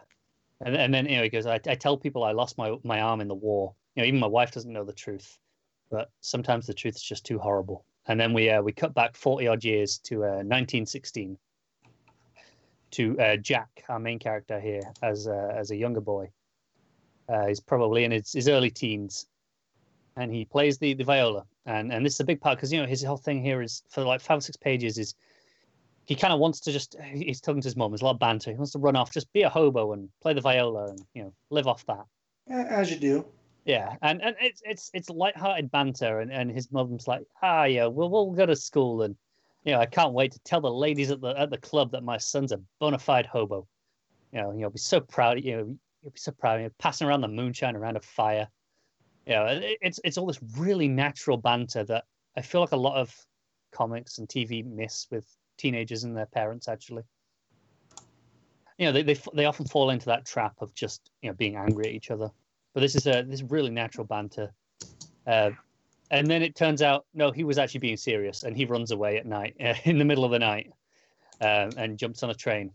and, 0.62 0.76
and 0.76 0.94
then 0.94 1.06
you 1.06 1.16
know 1.16 1.22
he 1.22 1.28
goes, 1.28 1.46
I, 1.46 1.54
I 1.54 1.74
tell 1.74 1.96
people 1.96 2.24
I 2.24 2.32
lost 2.32 2.58
my 2.58 2.76
my 2.84 3.00
arm 3.00 3.20
in 3.20 3.28
the 3.28 3.34
war. 3.34 3.74
You 3.94 4.02
know, 4.02 4.06
even 4.06 4.20
my 4.20 4.26
wife 4.26 4.52
doesn't 4.52 4.72
know 4.72 4.84
the 4.84 4.92
truth, 4.92 5.38
but 5.90 6.10
sometimes 6.20 6.66
the 6.66 6.74
truth 6.74 6.96
is 6.96 7.02
just 7.02 7.26
too 7.26 7.38
horrible. 7.38 7.84
And 8.06 8.18
then 8.18 8.32
we 8.32 8.50
uh, 8.50 8.62
we 8.62 8.72
cut 8.72 8.94
back 8.94 9.16
forty 9.16 9.46
odd 9.46 9.64
years 9.64 9.98
to 10.04 10.24
uh, 10.24 10.42
1916 10.42 11.36
to 12.92 13.18
uh, 13.18 13.36
Jack, 13.36 13.84
our 13.88 13.98
main 13.98 14.18
character 14.18 14.60
here, 14.60 14.82
as 15.02 15.26
a, 15.26 15.54
as 15.56 15.70
a 15.70 15.76
younger 15.76 16.00
boy. 16.00 16.30
Uh, 17.28 17.46
he's 17.46 17.60
probably 17.60 18.04
in 18.04 18.10
his, 18.10 18.32
his 18.32 18.48
early 18.48 18.70
teens, 18.70 19.26
and 20.16 20.32
he 20.32 20.44
plays 20.44 20.78
the, 20.78 20.94
the 20.94 21.04
viola. 21.04 21.44
And 21.64 21.92
and 21.92 22.04
this 22.04 22.14
is 22.14 22.20
a 22.20 22.24
big 22.24 22.40
part 22.40 22.58
because 22.58 22.72
you 22.72 22.80
know 22.80 22.86
his 22.86 23.02
whole 23.02 23.16
thing 23.16 23.42
here 23.42 23.62
is 23.62 23.82
for 23.88 24.02
like 24.02 24.20
five 24.20 24.38
or 24.38 24.40
six 24.40 24.56
pages 24.56 24.98
is 24.98 25.14
he 26.04 26.14
kind 26.14 26.32
of 26.32 26.40
wants 26.40 26.60
to 26.60 26.72
just 26.72 26.96
he's 27.04 27.40
talking 27.40 27.60
to 27.60 27.66
his 27.66 27.76
mom. 27.76 27.90
There's 27.90 28.02
a 28.02 28.04
lot 28.04 28.12
of 28.12 28.18
banter. 28.18 28.50
He 28.50 28.56
wants 28.56 28.72
to 28.72 28.78
run 28.78 28.96
off, 28.96 29.12
just 29.12 29.32
be 29.32 29.42
a 29.42 29.48
hobo 29.48 29.92
and 29.92 30.08
play 30.20 30.34
the 30.34 30.40
viola 30.40 30.88
and 30.88 31.00
you 31.14 31.22
know 31.22 31.32
live 31.50 31.66
off 31.66 31.84
that. 31.86 32.04
As 32.50 32.90
you 32.90 32.96
do. 32.96 33.24
Yeah, 33.64 33.94
and, 34.02 34.20
and 34.22 34.34
it's 34.40 34.60
it's 34.64 34.90
it's 34.92 35.08
light-hearted 35.08 35.70
banter, 35.70 36.20
and, 36.20 36.32
and 36.32 36.50
his 36.50 36.72
mum's 36.72 37.06
like, 37.06 37.22
ah, 37.42 37.64
yeah, 37.64 37.86
we'll 37.86 38.10
we'll 38.10 38.32
go 38.32 38.46
to 38.46 38.56
school, 38.56 39.02
and 39.02 39.14
you 39.64 39.72
know, 39.72 39.78
I 39.78 39.86
can't 39.86 40.12
wait 40.12 40.32
to 40.32 40.40
tell 40.40 40.60
the 40.60 40.72
ladies 40.72 41.12
at 41.12 41.20
the 41.20 41.38
at 41.38 41.50
the 41.50 41.58
club 41.58 41.92
that 41.92 42.02
my 42.02 42.18
son's 42.18 42.50
a 42.50 42.60
bona 42.80 42.98
fide 42.98 43.26
hobo. 43.26 43.68
You 44.32 44.40
know, 44.40 44.52
you'll 44.52 44.70
be 44.70 44.78
so 44.78 45.00
proud. 45.00 45.42
You 45.44 45.56
know, 45.56 45.76
you'll 46.02 46.12
be 46.12 46.18
so 46.18 46.32
proud. 46.32 46.60
You 46.60 46.66
know, 46.66 46.72
passing 46.78 47.06
around 47.06 47.20
the 47.20 47.28
moonshine 47.28 47.76
around 47.76 47.96
a 47.96 48.00
fire. 48.00 48.48
You 49.26 49.34
know, 49.34 49.46
it, 49.46 49.78
it's 49.80 50.00
it's 50.02 50.18
all 50.18 50.26
this 50.26 50.40
really 50.56 50.88
natural 50.88 51.36
banter 51.36 51.84
that 51.84 52.04
I 52.36 52.42
feel 52.42 52.60
like 52.60 52.72
a 52.72 52.76
lot 52.76 52.96
of 52.96 53.14
comics 53.70 54.18
and 54.18 54.28
TV 54.28 54.64
miss 54.64 55.06
with 55.10 55.26
teenagers 55.62 56.04
and 56.04 56.16
their 56.16 56.26
parents. 56.26 56.68
Actually, 56.68 57.04
you 58.78 58.86
know, 58.86 58.92
they 58.92 59.02
they 59.02 59.16
they 59.34 59.44
often 59.46 59.66
fall 59.66 59.90
into 59.90 60.06
that 60.06 60.26
trap 60.26 60.54
of 60.60 60.74
just 60.74 61.10
you 61.22 61.30
know 61.30 61.34
being 61.34 61.56
angry 61.56 61.86
at 61.86 61.92
each 61.92 62.10
other. 62.10 62.30
But 62.74 62.80
this 62.80 62.96
is 62.96 63.06
a 63.06 63.22
this 63.22 63.42
really 63.42 63.70
natural 63.70 64.06
banter. 64.06 64.52
Uh, 65.26 65.50
and 66.10 66.26
then 66.26 66.42
it 66.42 66.56
turns 66.56 66.82
out 66.82 67.06
no, 67.14 67.30
he 67.30 67.44
was 67.44 67.58
actually 67.58 67.80
being 67.80 67.96
serious, 67.96 68.42
and 68.42 68.56
he 68.56 68.64
runs 68.64 68.90
away 68.90 69.16
at 69.18 69.26
night 69.26 69.54
in 69.84 69.98
the 69.98 70.04
middle 70.04 70.24
of 70.24 70.32
the 70.32 70.38
night 70.38 70.72
um, 71.40 71.70
and 71.76 71.98
jumps 71.98 72.22
on 72.22 72.30
a 72.30 72.34
train. 72.34 72.72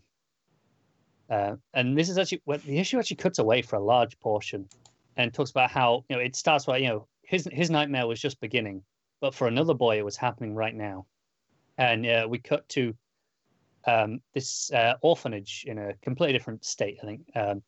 Uh, 1.30 1.56
and 1.74 1.96
this 1.96 2.08
is 2.08 2.16
actually 2.16 2.42
well, 2.46 2.58
the 2.64 2.78
issue 2.78 2.98
actually 2.98 3.16
cuts 3.16 3.38
away 3.38 3.60
for 3.60 3.76
a 3.76 3.84
large 3.84 4.18
portion, 4.18 4.66
and 5.16 5.34
talks 5.34 5.50
about 5.50 5.70
how 5.70 6.04
you 6.08 6.16
know 6.16 6.22
it 6.22 6.34
starts 6.34 6.64
by 6.64 6.78
you 6.78 6.88
know 6.88 7.06
his 7.22 7.46
his 7.52 7.70
nightmare 7.70 8.06
was 8.06 8.20
just 8.20 8.40
beginning, 8.40 8.82
but 9.20 9.34
for 9.34 9.46
another 9.46 9.74
boy 9.74 9.98
it 9.98 10.04
was 10.04 10.16
happening 10.16 10.54
right 10.54 10.74
now, 10.74 11.04
and 11.78 12.06
uh, 12.06 12.26
we 12.28 12.38
cut 12.38 12.68
to 12.70 12.94
um, 13.86 14.20
this 14.34 14.70
uh, 14.72 14.94
orphanage 15.00 15.64
in 15.66 15.78
a 15.78 15.94
completely 16.02 16.32
different 16.32 16.64
state, 16.64 16.98
I 17.02 17.06
think, 17.06 17.20
um, 17.34 17.62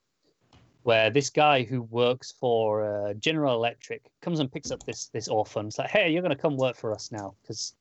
where 0.83 1.11
this 1.11 1.31
guy 1.31 1.63
who 1.63 1.83
works 1.83 2.33
for 2.33 2.83
uh, 3.09 3.15
General 3.15 3.55
Electric 3.55 4.03
comes 4.21 4.41
and 4.41 4.51
picks 4.51 4.71
up 4.71 4.83
this 4.85 5.07
this 5.09 5.29
orphan. 5.29 5.67
It's 5.67 5.79
like, 5.79 5.91
hey, 5.91 6.11
you're 6.11 6.23
going 6.23 6.35
to 6.35 6.41
come 6.41 6.57
work 6.57 6.77
for 6.77 6.93
us 6.93 7.13
now 7.13 7.35
because 7.41 7.75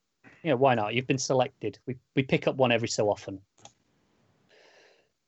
you 0.43 0.51
know 0.51 0.57
why 0.57 0.75
not? 0.75 0.93
You've 0.93 1.07
been 1.07 1.17
selected. 1.17 1.79
We 1.85 1.97
we 2.15 2.23
pick 2.23 2.47
up 2.47 2.55
one 2.55 2.71
every 2.71 2.87
so 2.87 3.09
often, 3.09 3.39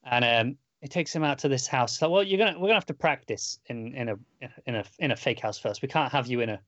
and 0.03 0.23
um, 0.23 0.57
it 0.81 0.91
takes 0.91 1.15
him 1.15 1.23
out 1.23 1.39
to 1.39 1.49
this 1.49 1.67
house. 1.67 1.97
So, 1.97 2.09
well, 2.09 2.23
you're 2.23 2.37
gonna 2.37 2.59
we're 2.59 2.67
gonna 2.67 2.75
have 2.75 2.85
to 2.87 2.93
practice 2.93 3.59
in 3.67 3.93
in 3.95 4.09
a 4.09 4.15
in 4.65 4.75
a 4.75 4.83
in 4.99 5.11
a 5.11 5.15
fake 5.15 5.39
house 5.39 5.57
first. 5.57 5.81
We 5.81 5.87
can't 5.87 6.11
have 6.11 6.27
you 6.27 6.41
in 6.41 6.49
a 6.49 6.59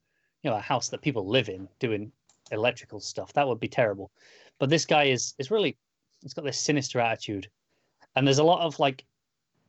you 0.41 0.49
know 0.49 0.57
a 0.57 0.61
house 0.61 0.89
that 0.89 1.01
people 1.01 1.27
live 1.27 1.49
in 1.49 1.67
doing 1.79 2.11
electrical 2.53 2.99
stuff. 2.99 3.33
That 3.33 3.47
would 3.47 3.59
be 3.59 3.67
terrible. 3.67 4.11
But 4.59 4.69
this 4.69 4.85
guy 4.85 5.05
is 5.05 5.33
is 5.39 5.51
really 5.51 5.77
he's 6.21 6.33
got 6.33 6.45
this 6.45 6.59
sinister 6.59 6.99
attitude, 6.99 7.49
and 8.15 8.25
there's 8.25 8.39
a 8.39 8.43
lot 8.43 8.61
of 8.61 8.79
like 8.79 9.03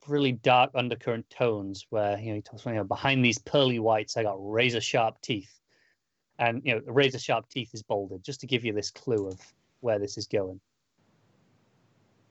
really 0.06 0.32
dark 0.32 0.70
undercurrent 0.74 1.28
tones 1.30 1.86
where 1.90 2.18
you 2.18 2.28
know 2.28 2.34
he 2.36 2.42
talks 2.42 2.62
about 2.62 2.72
you 2.72 2.78
know 2.78 2.84
behind 2.84 3.24
these 3.24 3.38
pearly 3.38 3.78
whites 3.78 4.16
I 4.16 4.22
got 4.22 4.36
razor 4.38 4.80
sharp 4.80 5.20
teeth, 5.20 5.60
and 6.38 6.62
you 6.64 6.74
know 6.74 6.80
razor 6.86 7.18
sharp 7.18 7.48
teeth 7.48 7.70
is 7.74 7.82
bolded 7.82 8.22
just 8.22 8.40
to 8.40 8.46
give 8.46 8.64
you 8.64 8.72
this 8.72 8.90
clue 8.90 9.26
of 9.26 9.40
where 9.80 9.98
this 9.98 10.16
is 10.16 10.26
going. 10.26 10.60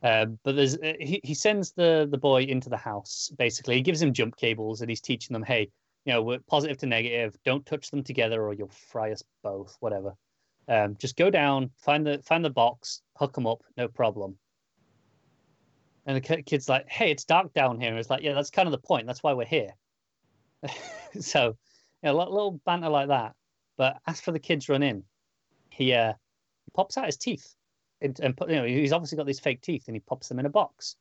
Um, 0.04 0.38
but 0.44 0.58
there's 0.58 0.76
uh, 0.78 0.94
he, 1.00 1.22
he 1.24 1.34
sends 1.34 1.72
the 1.72 2.08
the 2.12 2.18
boy 2.18 2.44
into 2.44 2.70
the 2.70 2.78
house 2.78 3.32
basically 3.38 3.76
he 3.76 3.82
gives 3.82 4.02
him 4.02 4.12
jump 4.12 4.36
cables 4.36 4.82
and 4.82 4.90
he's 4.90 5.00
teaching 5.00 5.34
them 5.34 5.44
hey 5.44 5.72
you 6.04 6.12
know 6.12 6.22
we're 6.22 6.40
positive 6.40 6.78
to 6.80 6.86
negative 6.86 7.38
don't 7.46 7.66
touch 7.66 7.90
them 7.90 8.04
together 8.04 8.44
or 8.44 8.54
you'll 8.54 8.68
fry 8.68 9.14
us 9.14 9.24
both 9.44 9.78
whatever 9.80 10.14
um, 10.68 10.96
just 10.98 11.18
go 11.18 11.30
down 11.30 11.70
find 11.78 12.06
the 12.06 12.20
find 12.24 12.44
the 12.44 12.50
box 12.50 13.02
hook 13.18 13.34
them 13.34 13.48
up 13.48 13.64
no 13.78 13.88
problem 13.88 14.38
and 16.06 16.18
the 16.18 16.44
kid's 16.44 16.68
like, 16.68 16.90
"Hey, 16.90 17.12
it's 17.12 17.24
dark 17.24 17.54
down 17.54 17.80
here." 17.80 17.90
And 17.90 18.00
it's 18.00 18.10
like, 18.10 18.24
"Yeah, 18.24 18.34
that's 18.34 18.50
kind 18.50 18.68
of 18.68 18.72
the 18.72 18.78
point. 18.78 19.08
That's 19.08 19.24
why 19.24 19.34
we're 19.34 19.46
here." 19.46 19.74
so, 21.20 21.58
you 22.02 22.10
know, 22.10 22.16
little 22.16 22.60
banter 22.66 22.90
like 22.90 23.08
that. 23.08 23.36
But 23.78 24.00
as 24.08 24.22
for 24.22 24.32
the 24.32 24.40
kids 24.40 24.70
run 24.70 24.84
in, 24.84 25.04
he 25.70 25.94
uh, 25.94 26.14
pops 26.74 26.98
out 26.98 27.06
his 27.06 27.18
teeth, 27.18 27.56
and, 28.02 28.20
and 28.20 28.36
put, 28.36 28.50
you 28.50 28.58
know, 28.58 28.66
he's 28.66 28.92
obviously 28.92 29.18
got 29.18 29.26
these 29.26 29.40
fake 29.40 29.62
teeth, 29.62 29.86
and 29.88 29.96
he 29.96 30.02
pops 30.02 30.28
them 30.28 30.40
in 30.40 30.46
a 30.46 30.50
box. 30.50 30.96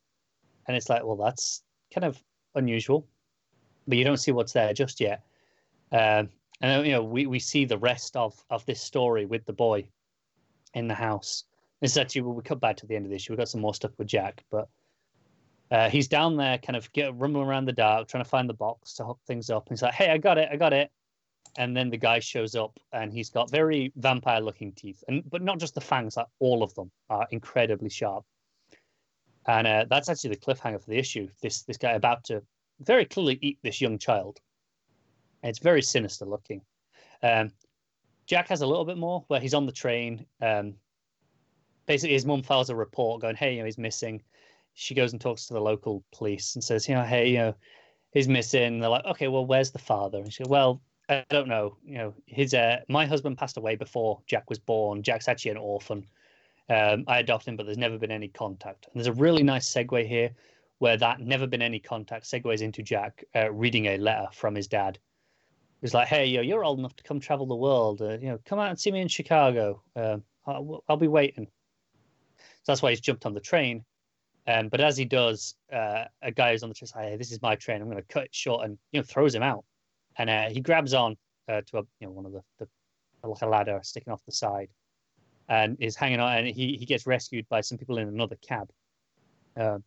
and 0.67 0.77
it's 0.77 0.89
like, 0.89 1.03
well, 1.03 1.17
that's 1.17 1.63
kind 1.93 2.05
of 2.05 2.21
unusual, 2.55 3.05
but 3.87 3.97
you 3.97 4.05
don't 4.05 4.17
see 4.17 4.31
what's 4.31 4.53
there 4.53 4.73
just 4.73 5.01
yet. 5.01 5.23
Um, 5.91 6.29
and 6.61 6.85
you 6.85 6.93
know, 6.93 7.03
we, 7.03 7.25
we 7.25 7.39
see 7.39 7.65
the 7.65 7.77
rest 7.77 8.15
of 8.15 8.33
of 8.49 8.65
this 8.65 8.81
story 8.81 9.25
with 9.25 9.45
the 9.45 9.53
boy 9.53 9.87
in 10.73 10.87
the 10.87 10.93
house. 10.93 11.43
This 11.81 11.91
is 11.91 11.97
actually 11.97 12.21
we 12.21 12.41
cut 12.43 12.61
back 12.61 12.77
to 12.77 12.87
the 12.87 12.95
end 12.95 13.05
of 13.05 13.09
the 13.09 13.15
issue. 13.15 13.33
we've 13.33 13.37
got 13.37 13.49
some 13.49 13.61
more 13.61 13.73
stuff 13.73 13.91
with 13.97 14.07
Jack, 14.07 14.43
but 14.49 14.69
uh, 15.71 15.89
he's 15.89 16.07
down 16.07 16.37
there, 16.37 16.57
kind 16.57 16.75
of 16.75 16.91
get 16.93 17.15
rumbling 17.15 17.47
around 17.47 17.65
the 17.65 17.73
dark, 17.73 18.07
trying 18.07 18.23
to 18.23 18.29
find 18.29 18.47
the 18.47 18.53
box 18.53 18.93
to 18.93 19.03
hook 19.03 19.19
things 19.25 19.49
up. 19.49 19.67
And 19.67 19.77
he's 19.77 19.81
like, 19.81 19.93
"Hey, 19.93 20.09
I 20.09 20.17
got 20.17 20.37
it, 20.37 20.49
I 20.51 20.55
got 20.55 20.73
it." 20.73 20.91
And 21.57 21.75
then 21.75 21.89
the 21.89 21.97
guy 21.97 22.19
shows 22.19 22.55
up, 22.55 22.79
and 22.91 23.11
he's 23.11 23.29
got 23.29 23.51
very 23.51 23.91
vampire-looking 23.95 24.73
teeth, 24.73 25.03
and 25.07 25.29
but 25.29 25.41
not 25.41 25.59
just 25.59 25.75
the 25.75 25.81
fangs; 25.81 26.15
like 26.15 26.27
all 26.39 26.63
of 26.63 26.73
them 26.75 26.91
are 27.09 27.27
incredibly 27.31 27.89
sharp. 27.89 28.23
And 29.47 29.67
uh, 29.67 29.85
that's 29.89 30.09
actually 30.09 30.31
the 30.31 30.37
cliffhanger 30.37 30.81
for 30.81 30.89
the 30.89 30.97
issue. 30.97 31.27
This 31.41 31.63
this 31.63 31.77
guy 31.77 31.91
about 31.93 32.23
to 32.25 32.43
very 32.79 33.05
clearly 33.05 33.39
eat 33.41 33.57
this 33.61 33.81
young 33.81 33.97
child. 33.97 34.39
It's 35.43 35.59
very 35.59 35.81
sinister 35.81 36.25
looking. 36.25 36.61
Um, 37.21 37.51
Jack 38.25 38.47
has 38.47 38.61
a 38.61 38.67
little 38.67 38.85
bit 38.85 38.97
more 38.97 39.23
where 39.27 39.39
he's 39.39 39.53
on 39.53 39.65
the 39.65 39.71
train. 39.71 40.25
Um, 40.41 40.75
basically, 41.85 42.13
his 42.13 42.25
mum 42.25 42.43
files 42.43 42.69
a 42.69 42.75
report 42.75 43.21
going, 43.21 43.35
"Hey, 43.35 43.53
you 43.53 43.59
know, 43.59 43.65
he's 43.65 43.77
missing." 43.77 44.21
She 44.73 44.95
goes 44.95 45.11
and 45.11 45.21
talks 45.21 45.45
to 45.47 45.53
the 45.53 45.61
local 45.61 46.03
police 46.11 46.55
and 46.55 46.63
says, 46.63 46.87
"You 46.87 46.95
know, 46.95 47.03
hey, 47.03 47.29
you 47.29 47.37
know, 47.37 47.55
he's 48.11 48.27
missing." 48.27 48.79
they're 48.79 48.89
like, 48.89 49.05
"Okay, 49.05 49.27
well, 49.27 49.45
where's 49.45 49.71
the 49.71 49.79
father?" 49.79 50.19
And 50.19 50.31
she, 50.31 50.43
"Well, 50.43 50.81
I 51.09 51.25
don't 51.29 51.47
know. 51.49 51.77
You 51.85 51.97
know, 51.97 52.13
his 52.25 52.53
uh, 52.53 52.79
my 52.87 53.05
husband 53.05 53.37
passed 53.37 53.57
away 53.57 53.75
before 53.75 54.21
Jack 54.27 54.49
was 54.49 54.59
born. 54.59 55.03
Jack's 55.03 55.27
actually 55.27 55.51
an 55.51 55.57
orphan. 55.57 56.05
Um, 56.69 57.03
I 57.07 57.19
adopted 57.19 57.49
him, 57.49 57.57
but 57.57 57.65
there's 57.65 57.77
never 57.77 57.97
been 57.97 58.11
any 58.11 58.29
contact. 58.29 58.87
And 58.87 58.95
there's 58.95 59.15
a 59.15 59.19
really 59.19 59.43
nice 59.43 59.71
segue 59.71 60.07
here 60.07 60.31
where 60.79 60.97
that 60.97 61.19
never 61.19 61.45
been 61.45 61.61
any 61.61 61.79
contact 61.79 62.25
segues 62.25 62.61
into 62.61 62.81
Jack 62.81 63.23
uh, 63.35 63.51
reading 63.51 63.87
a 63.87 63.97
letter 63.97 64.27
from 64.31 64.55
his 64.55 64.67
dad. 64.67 64.97
He's 65.83 65.93
like, 65.93 66.07
"Hey, 66.07 66.27
yo, 66.27 66.39
you're 66.39 66.63
old 66.63 66.79
enough 66.79 66.95
to 66.95 67.03
come 67.03 67.19
travel 67.19 67.45
the 67.45 67.57
world. 67.57 68.01
Uh, 68.01 68.17
you 68.17 68.29
know, 68.29 68.39
come 68.45 68.57
out 68.57 68.69
and 68.69 68.79
see 68.79 68.89
me 68.89 69.01
in 69.01 69.09
Chicago. 69.09 69.83
Uh, 69.97 70.17
I'll, 70.47 70.81
I'll, 70.87 70.95
be 70.95 71.09
waiting." 71.09 71.45
So 72.37 72.71
that's 72.71 72.81
why 72.81 72.91
he's 72.91 73.01
jumped 73.01 73.25
on 73.25 73.33
the 73.33 73.41
train. 73.41 73.83
Um, 74.47 74.69
but 74.69 74.79
as 74.79 74.95
he 74.95 75.03
does, 75.03 75.55
uh, 75.73 76.05
a 76.21 76.31
guy 76.31 76.51
is 76.51 76.63
on 76.63 76.69
the 76.69 76.75
train. 76.75 76.89
Hey, 76.95 77.17
this 77.17 77.33
is 77.33 77.41
my 77.41 77.57
train. 77.57 77.81
I'm 77.81 77.89
going 77.89 78.01
to 78.01 78.07
cut 78.07 78.23
it 78.23 78.33
short, 78.33 78.63
and 78.63 78.77
you 78.93 79.01
know, 79.01 79.03
throws 79.03 79.35
him 79.35 79.43
out. 79.43 79.65
And 80.15 80.29
uh, 80.29 80.47
he 80.47 80.61
grabs 80.61 80.93
on 80.93 81.17
uh, 81.49 81.59
to 81.67 81.79
a, 81.79 81.81
you 81.99 82.07
know 82.07 82.11
one 82.11 82.27
of 82.27 82.31
the, 82.31 82.41
the 82.59 82.67
like 83.27 83.41
a 83.41 83.45
ladder 83.45 83.81
sticking 83.83 84.13
off 84.13 84.23
the 84.25 84.31
side, 84.31 84.69
and 85.49 85.75
is 85.81 85.97
hanging 85.97 86.21
on. 86.21 86.37
And 86.37 86.47
he 86.47 86.77
he 86.77 86.85
gets 86.85 87.05
rescued 87.05 87.45
by 87.49 87.59
some 87.59 87.77
people 87.77 87.97
in 87.97 88.07
another 88.07 88.37
cab. 88.37 88.69
Um, 89.57 89.83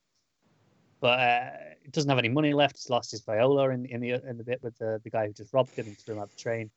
but 1.00 1.18
uh, 1.18 1.50
doesn't 1.90 2.08
have 2.08 2.18
any 2.18 2.28
money 2.28 2.52
left. 2.52 2.76
He's 2.76 2.90
lost 2.90 3.10
his 3.10 3.22
viola 3.22 3.70
in, 3.70 3.86
in 3.86 4.00
the 4.00 4.12
in 4.28 4.36
the 4.36 4.44
bit 4.44 4.62
with 4.62 4.76
the, 4.78 5.00
the 5.04 5.10
guy 5.10 5.26
who 5.26 5.32
just 5.32 5.52
robbed 5.52 5.74
him 5.76 5.86
and 5.86 5.98
threw 5.98 6.14
him 6.14 6.20
out 6.20 6.30
the 6.30 6.36
train. 6.36 6.70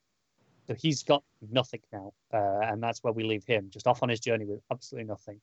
So 0.68 0.76
he's 0.76 1.02
got 1.02 1.24
nothing 1.52 1.82
now, 1.92 2.14
uh, 2.32 2.60
and 2.62 2.82
that's 2.82 3.04
where 3.04 3.14
we 3.14 3.24
leave 3.24 3.44
him, 3.44 3.70
just 3.72 3.88
off 3.88 4.04
on 4.04 4.10
his 4.10 4.20
journey 4.20 4.46
with 4.46 4.62
absolutely 4.72 5.08
nothing. 5.08 5.40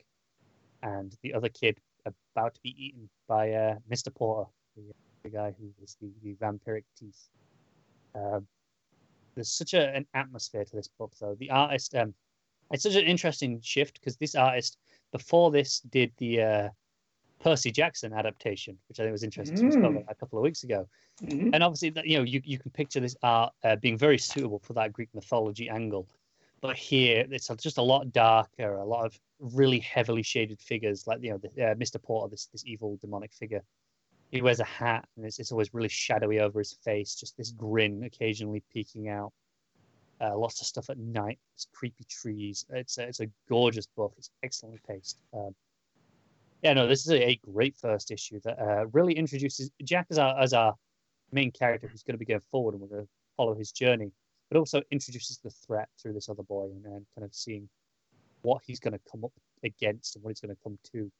And 0.82 1.16
the 1.22 1.34
other 1.34 1.48
kid 1.48 1.80
about 2.06 2.54
to 2.54 2.60
be 2.62 2.74
eaten 2.78 3.08
by 3.26 3.50
uh, 3.52 3.74
Mr. 3.90 4.14
Porter, 4.14 4.48
the, 4.76 4.82
the, 5.24 5.30
guy 5.30 5.52
who 5.58 5.72
is 5.82 5.96
the, 6.00 6.08
the 6.22 6.34
vampiric 6.34 6.84
teeth. 6.96 7.28
Um, 8.14 8.46
there's 9.34 9.50
such 9.50 9.74
a, 9.74 9.94
an 9.94 10.06
atmosphere 10.14 10.64
to 10.64 10.76
this 10.76 10.88
book, 10.88 11.12
though. 11.20 11.34
The 11.34 11.50
artist, 11.50 11.94
um, 11.96 12.14
it's 12.70 12.84
such 12.84 12.94
an 12.94 13.04
interesting 13.04 13.60
shift 13.60 14.00
because 14.00 14.16
this 14.16 14.36
artist, 14.36 14.78
before 15.10 15.50
this, 15.50 15.80
did 15.80 16.12
the 16.18 16.42
uh, 16.42 16.68
Percy 17.40 17.70
Jackson 17.70 18.12
adaptation, 18.12 18.78
which 18.88 18.98
I 18.98 19.04
think 19.04 19.12
was 19.12 19.22
interesting 19.22 19.70
mm. 19.70 20.04
a 20.08 20.14
couple 20.14 20.38
of 20.38 20.42
weeks 20.42 20.64
ago. 20.64 20.88
Mm-hmm. 21.22 21.50
And 21.52 21.62
obviously, 21.62 21.92
you 22.04 22.18
know, 22.18 22.24
you, 22.24 22.40
you 22.44 22.58
can 22.58 22.70
picture 22.70 23.00
this 23.00 23.16
art 23.22 23.52
uh, 23.64 23.76
being 23.76 23.98
very 23.98 24.18
suitable 24.18 24.58
for 24.58 24.72
that 24.74 24.92
Greek 24.92 25.08
mythology 25.14 25.68
angle. 25.68 26.08
But 26.60 26.76
here, 26.76 27.26
it's 27.30 27.48
just 27.58 27.78
a 27.78 27.82
lot 27.82 28.12
darker, 28.12 28.76
a 28.76 28.84
lot 28.84 29.06
of 29.06 29.18
really 29.38 29.78
heavily 29.78 30.22
shaded 30.22 30.60
figures, 30.60 31.06
like 31.06 31.22
you 31.22 31.30
know, 31.30 31.38
the, 31.38 31.48
uh, 31.48 31.74
Mr. 31.74 32.02
Porter, 32.02 32.30
this 32.30 32.46
this 32.46 32.64
evil 32.64 32.98
demonic 33.00 33.32
figure. 33.32 33.62
He 34.30 34.42
wears 34.42 34.58
a 34.58 34.64
hat, 34.64 35.06
and 35.16 35.24
it's, 35.24 35.38
it's 35.38 35.52
always 35.52 35.72
really 35.72 35.88
shadowy 35.88 36.40
over 36.40 36.58
his 36.58 36.72
face. 36.72 37.14
Just 37.14 37.36
this 37.36 37.52
grin 37.52 38.02
occasionally 38.04 38.62
peeking 38.72 39.08
out. 39.08 39.32
Uh, 40.20 40.36
lots 40.36 40.60
of 40.60 40.66
stuff 40.66 40.88
at 40.88 40.98
night. 40.98 41.38
It's 41.54 41.66
creepy 41.72 42.04
trees. 42.08 42.64
It's 42.70 42.96
a, 42.98 43.02
it's 43.02 43.20
a 43.20 43.28
gorgeous 43.48 43.86
book. 43.86 44.14
It's 44.16 44.30
excellently 44.42 44.80
paced. 44.88 45.18
Um, 45.34 45.54
yeah, 46.66 46.72
no, 46.72 46.88
this 46.88 47.06
is 47.06 47.12
a, 47.12 47.38
great 47.52 47.76
first 47.76 48.10
issue 48.10 48.40
that 48.42 48.58
uh, 48.58 48.86
really 48.86 49.12
introduces 49.12 49.70
Jack 49.84 50.06
as 50.10 50.18
our 50.18 50.36
as 50.40 50.52
our 50.52 50.74
main 51.30 51.52
character 51.52 51.86
who's 51.86 52.02
going 52.02 52.14
to 52.14 52.18
be 52.18 52.24
going 52.24 52.40
forward, 52.50 52.74
and 52.74 52.82
we're 52.82 52.88
going 52.88 53.04
to 53.04 53.08
follow 53.36 53.54
his 53.54 53.70
journey, 53.70 54.10
but 54.50 54.58
also 54.58 54.82
introduces 54.90 55.38
the 55.38 55.50
threat 55.50 55.88
through 56.02 56.12
this 56.12 56.28
other 56.28 56.42
boy, 56.42 56.64
and, 56.64 56.84
and 56.86 57.06
kind 57.14 57.24
of 57.24 57.32
seeing 57.32 57.68
what 58.42 58.62
he's 58.66 58.80
going 58.80 58.94
to 58.94 59.00
come 59.08 59.24
up 59.24 59.30
against 59.62 60.16
and 60.16 60.24
what 60.24 60.30
he's 60.30 60.40
going 60.40 60.56
to 60.56 60.60
come 60.64 60.76
to, 60.92 61.12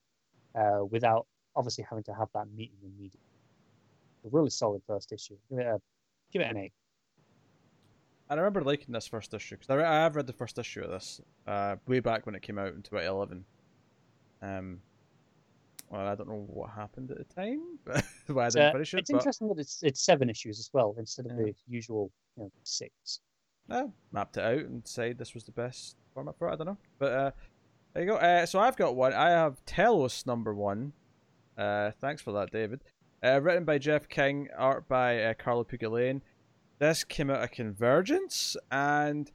uh, 0.56 0.84
without 0.84 1.28
obviously 1.54 1.86
having 1.88 2.02
to 2.02 2.12
have 2.12 2.26
that 2.34 2.46
meeting 2.56 2.78
immediately. 2.82 3.20
A 4.24 4.28
really 4.32 4.50
solid 4.50 4.82
first 4.84 5.12
issue. 5.12 5.36
Give 5.48 5.60
it, 5.60 5.66
a, 5.66 5.80
give 6.32 6.42
it 6.42 6.50
an 6.50 6.56
eight. 6.56 6.72
And 8.28 8.40
I 8.40 8.42
remember 8.42 8.62
liking 8.62 8.92
this 8.92 9.06
first 9.06 9.32
issue 9.32 9.56
because 9.56 9.70
I, 9.70 9.78
I 9.78 10.02
have 10.02 10.16
read 10.16 10.26
the 10.26 10.32
first 10.32 10.58
issue 10.58 10.82
of 10.82 10.90
this 10.90 11.20
uh, 11.46 11.76
way 11.86 12.00
back 12.00 12.26
when 12.26 12.34
it 12.34 12.42
came 12.42 12.58
out 12.58 12.74
in 12.74 12.82
2011. 12.82 13.44
Um, 14.42 14.80
well, 15.88 16.06
I 16.06 16.14
don't 16.14 16.28
know 16.28 16.44
what 16.48 16.70
happened 16.70 17.10
at 17.10 17.18
the 17.18 17.24
time, 17.24 17.60
but 17.84 18.04
why 18.26 18.46
I 18.46 18.48
didn't 18.48 18.68
uh, 18.68 18.72
finish 18.72 18.94
it. 18.94 19.00
It's 19.00 19.10
but... 19.10 19.18
interesting 19.18 19.48
that 19.48 19.58
it's 19.58 19.82
it's 19.82 20.04
seven 20.04 20.28
issues 20.28 20.58
as 20.58 20.70
well 20.72 20.94
instead 20.98 21.26
of 21.26 21.32
yeah. 21.32 21.44
the 21.46 21.54
usual 21.68 22.10
you 22.36 22.44
know, 22.44 22.52
six. 22.62 23.20
I 23.70 23.84
mapped 24.12 24.36
it 24.36 24.44
out 24.44 24.60
and 24.60 24.86
said 24.86 25.18
this 25.18 25.34
was 25.34 25.44
the 25.44 25.52
best 25.52 25.96
format 26.14 26.38
for 26.38 26.48
it. 26.48 26.52
I 26.52 26.56
don't 26.56 26.66
know, 26.66 26.78
but 26.98 27.12
uh, 27.12 27.30
there 27.94 28.04
you 28.04 28.10
go. 28.10 28.16
Uh, 28.16 28.46
so 28.46 28.58
I've 28.58 28.76
got 28.76 28.96
one. 28.96 29.12
I 29.12 29.30
have 29.30 29.64
Telos 29.64 30.26
number 30.26 30.54
one. 30.54 30.92
Uh, 31.56 31.90
thanks 32.00 32.22
for 32.22 32.32
that, 32.32 32.50
David. 32.50 32.80
Uh, 33.24 33.40
written 33.40 33.64
by 33.64 33.78
Jeff 33.78 34.08
King, 34.08 34.48
art 34.56 34.86
by 34.88 35.22
uh, 35.22 35.34
Carlo 35.34 35.64
Pagulayan. 35.64 36.20
This 36.78 37.04
came 37.04 37.30
out 37.30 37.42
of 37.42 37.50
Convergence, 37.50 38.56
and 38.70 39.32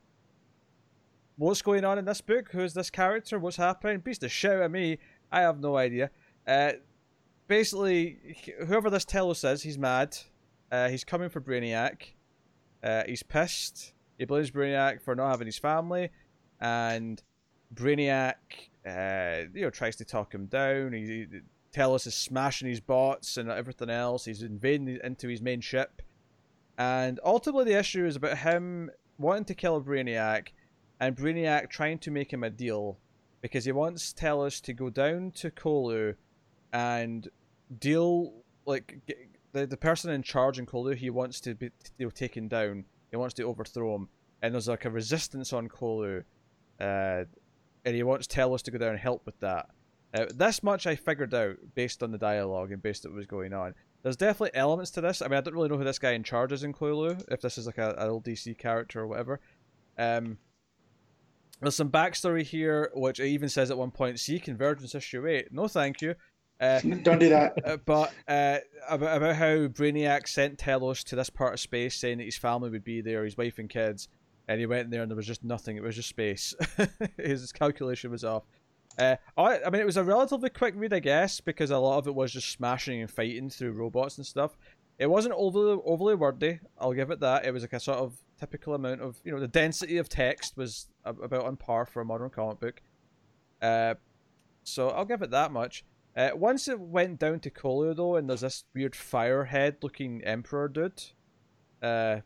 what's 1.38 1.64
going 1.64 1.84
on 1.84 1.98
in 1.98 2.06
this 2.06 2.22
book? 2.22 2.50
Who's 2.52 2.74
this 2.74 2.92
character? 2.92 3.40
What's 3.40 3.58
happening? 3.58 4.00
Beast 4.00 4.24
of 4.24 4.32
shit 4.32 4.52
at 4.52 4.70
me. 4.70 5.00
I 5.32 5.42
have 5.42 5.60
no 5.60 5.78
idea. 5.78 6.12
Uh, 6.48 6.74
basically, 7.48 8.18
whoever 8.66 8.90
this 8.90 9.06
Telos 9.06 9.44
is, 9.44 9.62
he's 9.62 9.78
mad. 9.78 10.18
Uh, 10.72 10.90
he's 10.90 11.04
coming 11.04 11.30
for 11.30 11.42
Brainiac. 11.42 12.14
Uh, 12.84 13.04
he's 13.06 13.24
pissed. 13.24 13.94
He 14.18 14.26
blames 14.26 14.52
Brainiac 14.52 15.02
for 15.02 15.16
not 15.16 15.32
having 15.32 15.48
his 15.48 15.58
family, 15.58 16.10
and 16.60 17.22
Brainiac, 17.74 18.36
uh, 18.86 19.48
you 19.54 19.62
know, 19.62 19.70
tries 19.70 19.96
to 19.98 20.06
talk 20.06 20.34
him 20.34 20.46
down. 20.46 20.94
He, 20.94 21.06
he 21.06 21.26
Telos 21.72 22.06
is 22.06 22.16
smashing 22.16 22.68
his 22.68 22.80
bots 22.80 23.38
and 23.38 23.50
everything 23.50 23.90
else. 23.90 24.26
He's 24.26 24.44
invading 24.44 25.00
into 25.04 25.28
his 25.28 25.42
main 25.42 25.62
ship, 25.62 26.02
and 26.78 27.20
ultimately 27.24 27.74
the 27.74 27.80
issue 27.80 28.06
is 28.06 28.16
about 28.16 28.38
him 28.40 28.92
wanting 29.18 29.46
to 29.46 29.56
kill 29.56 29.82
Brainiac, 29.82 30.50
and 31.00 31.16
Brainiac 31.16 31.70
trying 31.70 32.00
to 32.00 32.12
make 32.12 32.32
him 32.32 32.44
a 32.44 32.50
deal 32.50 32.98
because 33.42 33.66
he 33.66 33.72
wants 33.72 34.14
Telos 34.14 34.62
to 34.62 34.74
go 34.74 34.90
down 34.90 35.32
to 35.32 35.50
Colu 35.50 36.16
and 36.74 37.28
deal 37.80 38.34
like 38.66 39.00
the 39.54 39.66
the 39.66 39.78
person 39.78 40.12
in 40.12 40.24
charge 40.24 40.60
in 40.60 40.66
Colu. 40.66 40.96
He 40.96 41.10
wants 41.10 41.40
to 41.42 41.56
be 41.56 41.72
you 41.98 42.06
know, 42.06 42.10
taken 42.10 42.48
down. 42.48 42.86
He 43.10 43.18
wants 43.18 43.34
to 43.36 43.44
overthrow 43.44 43.96
him, 43.96 44.10
and 44.42 44.54
there's 44.54 44.68
like 44.68 44.86
a 44.86 44.90
resistance 44.90 45.54
on 45.54 45.68
Colu, 45.68 46.24
uh, 46.80 47.24
and 47.86 47.96
he 47.96 48.04
wants 48.04 48.28
Telos 48.28 48.62
to 48.64 48.72
go 48.72 48.78
down 48.78 48.92
and 48.92 49.00
help 49.00 49.26
with 49.26 49.40
that. 49.40 49.70
Uh, 50.14 50.26
this 50.36 50.62
much 50.62 50.88
I 50.88 50.96
figured 50.96 51.34
out 51.34 51.56
based 51.74 52.04
on 52.04 52.12
the 52.12 52.18
dialogue 52.18 52.72
and 52.72 52.82
based 52.82 53.06
on 53.06 53.12
what 53.12 53.18
was 53.18 53.28
going 53.28 53.54
on. 53.54 53.74
There's 54.04 54.18
definitely 54.18 54.58
elements 54.58 54.92
to 54.92 55.02
this. 55.02 55.22
I 55.22 55.28
mean, 55.28 55.38
I 55.38 55.42
don't 55.42 55.54
really 55.54 55.70
know 55.70 55.78
who 55.78 55.84
this 55.84 56.00
guy 56.00 56.12
in 56.12 56.24
charge 56.24 56.52
is 56.52 56.64
in 56.64 56.74
Colu, 56.74 57.24
if 57.30 57.40
this 57.40 57.58
is 57.58 57.66
like 57.66 57.78
a, 57.78 57.92
an 57.98 58.10
old 58.10 58.26
DC 58.26 58.58
character 58.58 59.02
or 59.02 59.08
whatever. 59.08 59.40
Um, 59.98 60.38
there's 61.62 61.76
some 61.76 61.92
backstory 61.92 62.42
here, 62.42 62.90
which 62.94 63.20
even 63.20 63.48
says 63.48 63.70
at 63.70 63.78
one 63.78 63.92
point, 63.92 64.20
see 64.20 64.40
Convergence 64.40 64.96
issue 64.96 65.28
8. 65.28 65.54
No, 65.54 65.68
thank 65.68 66.02
you. 66.02 66.16
Uh, 66.62 66.80
Don't 67.04 67.20
do 67.20 67.30
that. 67.30 67.58
Uh, 67.66 67.78
but 67.86 68.14
uh, 68.28 68.58
about, 68.90 69.18
about 69.18 69.36
how 69.36 69.68
Brainiac 69.68 70.28
sent 70.28 70.58
Telos 70.58 71.04
to 71.06 71.16
this 71.16 71.30
part 71.30 71.54
of 71.54 71.60
space, 71.60 71.96
saying 71.96 72.20
that 72.20 72.24
his 72.24 72.38
family 72.38 72.70
would 72.70 72.84
be 72.84 73.02
there, 73.02 73.24
his 73.24 73.38
wife 73.38 73.60
and 73.60 73.70
kids, 73.70 74.08
and 74.48 74.60
he 74.60 74.66
went 74.66 74.90
there 74.90 75.02
and 75.02 75.12
there 75.12 75.16
was 75.16 75.28
just 75.28 75.44
nothing. 75.44 75.78
It 75.78 75.84
was 75.84 75.96
just 75.96 76.10
space. 76.10 76.54
his 77.18 77.52
calculation 77.52 78.12
was 78.12 78.24
off. 78.24 78.44
Uh, 78.98 79.16
I, 79.38 79.60
I 79.64 79.70
mean, 79.70 79.82
it 79.82 79.86
was 79.86 79.98
a 79.98 80.04
relatively 80.04 80.50
quick 80.50 80.74
read, 80.76 80.94
I 80.94 81.00
guess, 81.00 81.40
because 81.40 81.72
a 81.72 81.78
lot 81.78 81.98
of 81.98 82.08
it 82.08 82.16
was 82.16 82.34
just 82.34 82.52
smashing 82.52 83.02
and 83.02 83.10
fighting 83.10 83.50
through 83.50 83.72
robots 83.72 84.18
and 84.18 84.26
stuff. 84.26 84.58
It 85.00 85.10
wasn't 85.10 85.36
overly 85.36 85.82
overly 85.86 86.16
wordy. 86.16 86.60
I'll 86.78 86.94
give 86.94 87.10
it 87.10 87.22
that. 87.22 87.46
It 87.46 87.52
was 87.52 87.64
like 87.64 87.74
a 87.74 87.80
sort 87.80 88.00
of 88.00 88.18
typical 88.40 88.74
amount 88.76 89.02
of 89.02 89.18
you 89.24 89.32
know 89.32 89.40
the 89.40 89.48
density 89.48 89.98
of 89.98 90.10
text 90.10 90.58
was 90.58 90.88
about 91.06 91.46
on 91.46 91.56
par 91.56 91.86
for 91.86 92.02
a 92.02 92.06
modern 92.06 92.30
comic 92.30 92.60
book. 92.60 92.82
Uh, 93.62 93.96
so 94.64 94.90
I'll 94.90 95.06
give 95.06 95.22
it 95.22 95.32
that 95.32 95.52
much. 95.52 95.84
Uh, 96.16 96.32
once 96.36 96.68
it 96.68 96.80
went 96.80 97.20
down 97.20 97.40
to 97.40 97.50
Colu 97.50 97.96
though, 97.96 98.16
and 98.18 98.30
there's 98.30 98.42
this 98.42 98.66
weird 98.74 98.94
firehead 98.94 99.78
looking 99.82 100.24
emperor 100.24 100.68
dude. 100.68 101.02
Uh, 101.82 102.18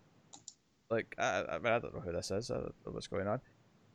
like 0.90 1.16
I, 1.18 1.44
I, 1.50 1.58
mean, 1.60 1.74
I 1.74 1.80
don't 1.80 1.94
know 1.94 2.02
who 2.02 2.12
this 2.12 2.32
is. 2.32 2.50
I 2.52 2.56
don't 2.56 2.66
know 2.86 2.92
what's 2.92 3.08
going 3.08 3.28
on. 3.28 3.42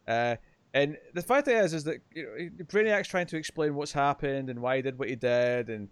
Uh, 0.06 0.36
and 0.74 0.96
the 1.14 1.22
fact 1.22 1.48
is, 1.48 1.74
is 1.74 1.84
that 1.84 2.00
you 2.14 2.50
know, 2.56 2.64
Brainiac's 2.64 3.08
trying 3.08 3.26
to 3.26 3.36
explain 3.36 3.74
what's 3.74 3.92
happened 3.92 4.50
and 4.50 4.60
why 4.60 4.76
he 4.76 4.82
did 4.82 4.98
what 4.98 5.08
he 5.08 5.16
did, 5.16 5.68
and 5.68 5.88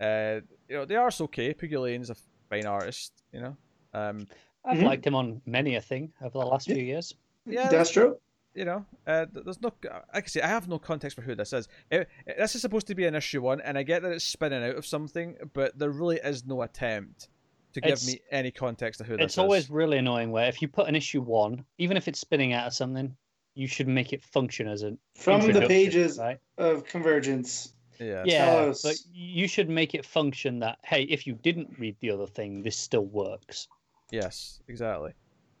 uh, 0.00 0.40
you 0.68 0.76
know, 0.76 0.84
the 0.84 0.96
art's 0.96 1.20
okay. 1.22 1.54
Pagulayan's 1.54 2.10
a 2.10 2.16
fine 2.50 2.66
artist, 2.66 3.12
you 3.32 3.40
know. 3.40 3.56
Um, 3.94 4.26
I've 4.64 4.78
Mhm. 4.78 4.84
liked 4.84 5.06
him 5.06 5.14
on 5.14 5.40
many 5.46 5.76
a 5.76 5.80
thing 5.80 6.12
over 6.20 6.38
the 6.38 6.44
last 6.46 6.66
few 6.66 6.76
years. 6.76 7.14
yeah, 7.46 7.70
Destro. 7.70 8.18
You 8.58 8.64
know, 8.64 8.84
uh, 9.06 9.26
there's 9.32 9.60
no. 9.62 9.72
Like 10.12 10.24
I 10.24 10.26
say, 10.26 10.40
I 10.40 10.48
have 10.48 10.66
no 10.68 10.78
context 10.80 11.14
for 11.14 11.22
who 11.22 11.34
this 11.36 11.52
is. 11.52 11.68
It, 11.90 12.08
it- 12.26 12.38
this 12.38 12.54
is 12.56 12.60
supposed 12.60 12.88
to 12.88 12.94
be 12.96 13.06
an 13.06 13.14
issue 13.14 13.40
one, 13.40 13.60
and 13.60 13.78
I 13.78 13.84
get 13.84 14.02
that 14.02 14.10
it's 14.12 14.24
spinning 14.24 14.64
out 14.64 14.74
of 14.74 14.84
something, 14.84 15.36
but 15.52 15.78
there 15.78 15.90
really 15.90 16.16
is 16.24 16.44
no 16.44 16.62
attempt 16.62 17.28
to 17.74 17.80
give 17.80 17.92
It's- 17.92 18.06
me 18.08 18.20
any 18.32 18.50
context 18.50 19.00
of 19.00 19.06
who 19.06 19.16
this 19.16 19.24
It's 19.26 19.34
is. 19.34 19.38
always 19.38 19.70
really 19.70 19.98
annoying 19.98 20.32
where 20.32 20.48
if 20.48 20.60
you 20.60 20.66
put 20.68 20.88
an 20.88 20.96
issue 20.96 21.20
one, 21.20 21.64
even 21.78 21.96
if 21.96 22.08
it's 22.08 22.18
spinning 22.18 22.52
out 22.52 22.66
of 22.66 22.74
something, 22.74 23.16
you 23.54 23.68
should 23.68 23.86
make 23.88 24.12
it 24.12 24.22
function 24.24 24.66
as 24.66 24.82
an 24.82 24.98
From 25.16 25.52
the 25.52 25.66
pages 25.68 26.18
right? 26.18 26.38
of 26.58 26.84
Convergence. 26.84 27.74
yeah. 28.00 28.22
Yeah, 28.26 28.44
Tell 28.46 28.66
but 28.82 28.92
us. 28.92 29.06
you 29.12 29.46
should 29.46 29.68
make 29.68 29.94
it 29.94 30.04
function 30.04 30.58
that 30.60 30.78
hey, 30.84 31.02
if 31.04 31.26
you 31.28 31.34
didn't 31.34 31.78
read 31.78 31.94
the 32.00 32.10
other 32.10 32.26
thing, 32.26 32.62
this 32.62 32.76
still 32.76 33.06
works. 33.06 33.68
Yes, 34.10 34.60
exactly. 34.68 35.12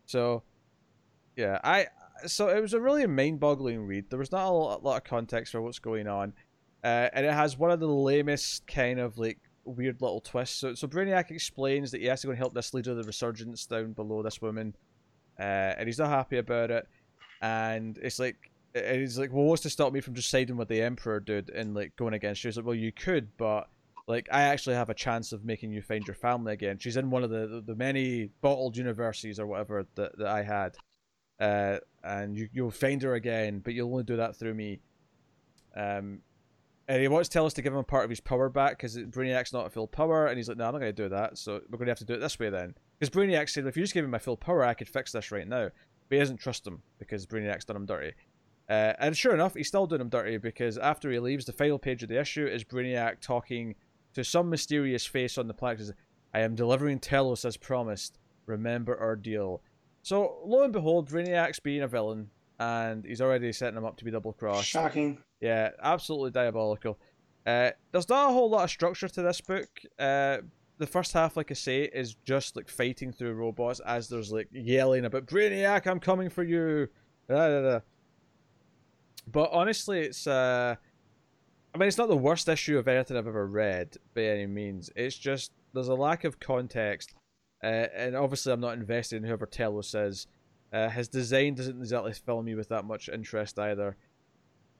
So, 0.06 0.42
yeah, 1.36 1.60
I 1.62 1.86
so 2.26 2.48
it 2.48 2.60
was 2.60 2.74
a 2.74 2.80
really 2.80 3.06
mind-boggling 3.06 3.86
read. 3.86 4.10
There 4.10 4.18
was 4.18 4.32
not 4.32 4.46
a 4.46 4.50
lot, 4.50 4.84
lot 4.84 4.96
of 4.96 5.04
context 5.04 5.52
for 5.52 5.62
what's 5.62 5.78
going 5.78 6.06
on, 6.08 6.32
uh, 6.84 7.08
and 7.12 7.26
it 7.26 7.32
has 7.32 7.58
one 7.58 7.70
of 7.70 7.80
the 7.80 7.88
lamest 7.88 8.66
kind 8.66 8.98
of 8.98 9.18
like 9.18 9.38
weird 9.64 10.00
little 10.00 10.20
twists. 10.20 10.58
So, 10.58 10.74
so 10.74 10.86
Brainiac 10.86 11.30
explains 11.30 11.90
that 11.90 12.00
he 12.00 12.06
has 12.06 12.22
to 12.22 12.28
go 12.28 12.30
and 12.30 12.38
help 12.38 12.54
this 12.54 12.74
leader 12.74 12.92
of 12.92 12.96
the 12.96 13.02
Resurgence 13.02 13.66
down 13.66 13.92
below 13.92 14.22
this 14.22 14.40
woman, 14.40 14.74
uh, 15.38 15.42
and 15.76 15.86
he's 15.86 15.98
not 15.98 16.08
happy 16.08 16.38
about 16.38 16.70
it. 16.70 16.86
And 17.40 17.98
it's 17.98 18.18
like, 18.18 18.50
and 18.74 19.00
he's 19.00 19.18
like, 19.18 19.32
well, 19.32 19.44
what's 19.44 19.62
to 19.62 19.70
stop 19.70 19.92
me 19.92 20.00
from 20.00 20.14
just 20.14 20.30
siding 20.30 20.56
with 20.56 20.68
the 20.68 20.82
Emperor, 20.82 21.20
dude, 21.20 21.50
and 21.50 21.74
like 21.74 21.94
going 21.96 22.14
against 22.14 22.42
you? 22.42 22.48
He's 22.48 22.56
like, 22.56 22.66
well, 22.66 22.74
you 22.74 22.92
could, 22.92 23.36
but 23.36 23.68
like 24.06 24.28
I 24.32 24.42
actually 24.42 24.76
have 24.76 24.90
a 24.90 24.94
chance 24.94 25.32
of 25.32 25.44
making 25.44 25.70
you 25.70 25.82
find 25.82 26.06
your 26.06 26.16
family 26.16 26.54
again. 26.54 26.78
She's 26.78 26.96
in 26.96 27.10
one 27.10 27.22
of 27.22 27.30
the 27.30 27.46
the, 27.46 27.60
the 27.60 27.74
many 27.74 28.30
bottled 28.40 28.76
universes 28.76 29.38
or 29.38 29.46
whatever 29.46 29.86
that, 29.96 30.16
that 30.18 30.26
I 30.26 30.42
had, 30.42 30.76
uh, 31.40 31.78
and 32.02 32.36
you 32.36 32.48
you'll 32.52 32.70
find 32.70 33.02
her 33.02 33.14
again, 33.14 33.60
but 33.60 33.74
you'll 33.74 33.90
only 33.90 34.04
do 34.04 34.16
that 34.16 34.36
through 34.36 34.54
me. 34.54 34.80
Um, 35.76 36.20
and 36.88 37.02
he 37.02 37.08
wants 37.08 37.28
Telos 37.28 37.52
to 37.54 37.62
give 37.62 37.72
him 37.72 37.78
a 37.78 37.84
part 37.84 38.04
of 38.04 38.10
his 38.10 38.20
power 38.20 38.48
back 38.48 38.78
because 38.78 38.96
Brainiac's 38.96 39.52
not 39.52 39.66
a 39.66 39.70
full 39.70 39.86
power, 39.86 40.26
and 40.26 40.36
he's 40.36 40.48
like, 40.48 40.56
"No, 40.56 40.66
I'm 40.66 40.72
not 40.72 40.80
going 40.80 40.94
to 40.94 41.02
do 41.02 41.08
that. 41.10 41.36
So 41.36 41.60
we're 41.68 41.78
going 41.78 41.86
to 41.86 41.92
have 41.92 41.98
to 41.98 42.04
do 42.04 42.14
it 42.14 42.18
this 42.20 42.38
way 42.38 42.50
then." 42.50 42.74
Because 42.98 43.14
Brainiac 43.14 43.50
said, 43.50 43.66
"If 43.66 43.76
you 43.76 43.82
just 43.82 43.94
give 43.94 44.04
me 44.04 44.10
my 44.10 44.18
full 44.18 44.36
power, 44.36 44.64
I 44.64 44.74
could 44.74 44.88
fix 44.88 45.12
this 45.12 45.30
right 45.30 45.46
now." 45.46 45.68
But 46.08 46.14
he 46.14 46.18
doesn't 46.18 46.38
trust 46.38 46.66
him 46.66 46.82
because 46.98 47.26
Brainiac's 47.26 47.66
done 47.66 47.76
him 47.76 47.86
dirty. 47.86 48.14
Uh, 48.68 48.92
and 48.98 49.16
sure 49.16 49.34
enough, 49.34 49.54
he's 49.54 49.68
still 49.68 49.86
doing 49.86 50.00
him 50.00 50.08
dirty 50.08 50.36
because 50.38 50.76
after 50.78 51.10
he 51.10 51.18
leaves, 51.18 51.44
the 51.44 51.52
final 51.52 51.78
page 51.78 52.02
of 52.02 52.08
the 52.08 52.20
issue 52.20 52.46
is 52.46 52.64
Brainiac 52.64 53.20
talking 53.20 53.74
to 54.14 54.24
some 54.24 54.50
mysterious 54.50 55.06
face 55.06 55.38
on 55.38 55.48
the 55.48 55.54
planet. 55.54 55.80
Says, 55.80 55.92
I 56.34 56.40
am 56.40 56.54
delivering 56.54 56.98
Telos 56.98 57.44
as 57.44 57.56
promised. 57.56 58.18
Remember 58.46 58.98
our 58.98 59.16
deal. 59.16 59.62
So 60.08 60.38
lo 60.42 60.62
and 60.62 60.72
behold, 60.72 61.10
Brainiac's 61.10 61.60
being 61.60 61.82
a 61.82 61.86
villain, 61.86 62.30
and 62.58 63.04
he's 63.04 63.20
already 63.20 63.52
setting 63.52 63.76
him 63.76 63.84
up 63.84 63.98
to 63.98 64.06
be 64.06 64.10
double 64.10 64.32
crossed. 64.32 64.66
Shocking. 64.66 65.18
Yeah, 65.42 65.72
absolutely 65.82 66.30
diabolical. 66.30 66.98
Uh, 67.46 67.72
there's 67.92 68.08
not 68.08 68.30
a 68.30 68.32
whole 68.32 68.48
lot 68.48 68.64
of 68.64 68.70
structure 68.70 69.06
to 69.06 69.20
this 69.20 69.42
book. 69.42 69.68
Uh, 69.98 70.38
the 70.78 70.86
first 70.86 71.12
half, 71.12 71.36
like 71.36 71.50
I 71.50 71.54
say, 71.54 71.82
is 71.82 72.14
just 72.24 72.56
like 72.56 72.70
fighting 72.70 73.12
through 73.12 73.34
robots 73.34 73.80
as 73.80 74.08
there's 74.08 74.32
like 74.32 74.48
yelling 74.50 75.04
about 75.04 75.26
Brainiac, 75.26 75.86
I'm 75.86 76.00
coming 76.00 76.30
for 76.30 76.42
you. 76.42 76.88
Da, 77.28 77.48
da, 77.48 77.60
da. 77.60 77.80
But 79.30 79.50
honestly, 79.52 80.00
it's 80.00 80.26
uh, 80.26 80.74
I 81.74 81.78
mean, 81.78 81.86
it's 81.86 81.98
not 81.98 82.08
the 82.08 82.16
worst 82.16 82.48
issue 82.48 82.78
of 82.78 82.88
anything 82.88 83.18
I've 83.18 83.26
ever 83.26 83.46
read 83.46 83.98
by 84.14 84.22
any 84.22 84.46
means. 84.46 84.90
It's 84.96 85.18
just 85.18 85.52
there's 85.74 85.88
a 85.88 85.94
lack 85.94 86.24
of 86.24 86.40
context, 86.40 87.14
uh, 87.62 87.86
and 87.94 88.16
obviously 88.16 88.52
I'm 88.52 88.60
not 88.60 88.74
invested 88.74 89.16
in 89.16 89.24
whoever 89.24 89.46
Telos 89.46 89.94
is. 89.94 90.26
Uh, 90.72 90.88
his 90.88 91.08
design 91.08 91.54
doesn't 91.54 91.78
exactly 91.78 92.12
fill 92.12 92.42
me 92.42 92.54
with 92.54 92.68
that 92.68 92.84
much 92.84 93.08
interest 93.08 93.58
either. 93.58 93.96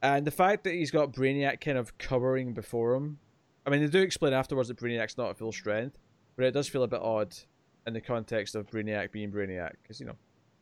And 0.02 0.26
the 0.26 0.30
fact 0.30 0.64
that 0.64 0.74
he's 0.74 0.90
got 0.90 1.12
Brainiac 1.12 1.60
kind 1.60 1.78
of 1.78 1.98
covering 1.98 2.54
before 2.54 2.94
him. 2.94 3.18
I 3.66 3.70
mean, 3.70 3.80
they 3.80 3.88
do 3.88 4.00
explain 4.00 4.32
afterwards 4.32 4.68
that 4.68 4.78
Brainiac's 4.78 5.18
not 5.18 5.30
at 5.30 5.38
full 5.38 5.52
strength, 5.52 5.98
but 6.36 6.44
it 6.44 6.52
does 6.52 6.68
feel 6.68 6.84
a 6.84 6.88
bit 6.88 7.00
odd 7.00 7.34
in 7.86 7.94
the 7.94 8.00
context 8.00 8.54
of 8.54 8.66
Brainiac 8.70 9.12
being 9.12 9.32
Brainiac, 9.32 9.72
because, 9.82 9.98
you 9.98 10.06
know, 10.06 10.16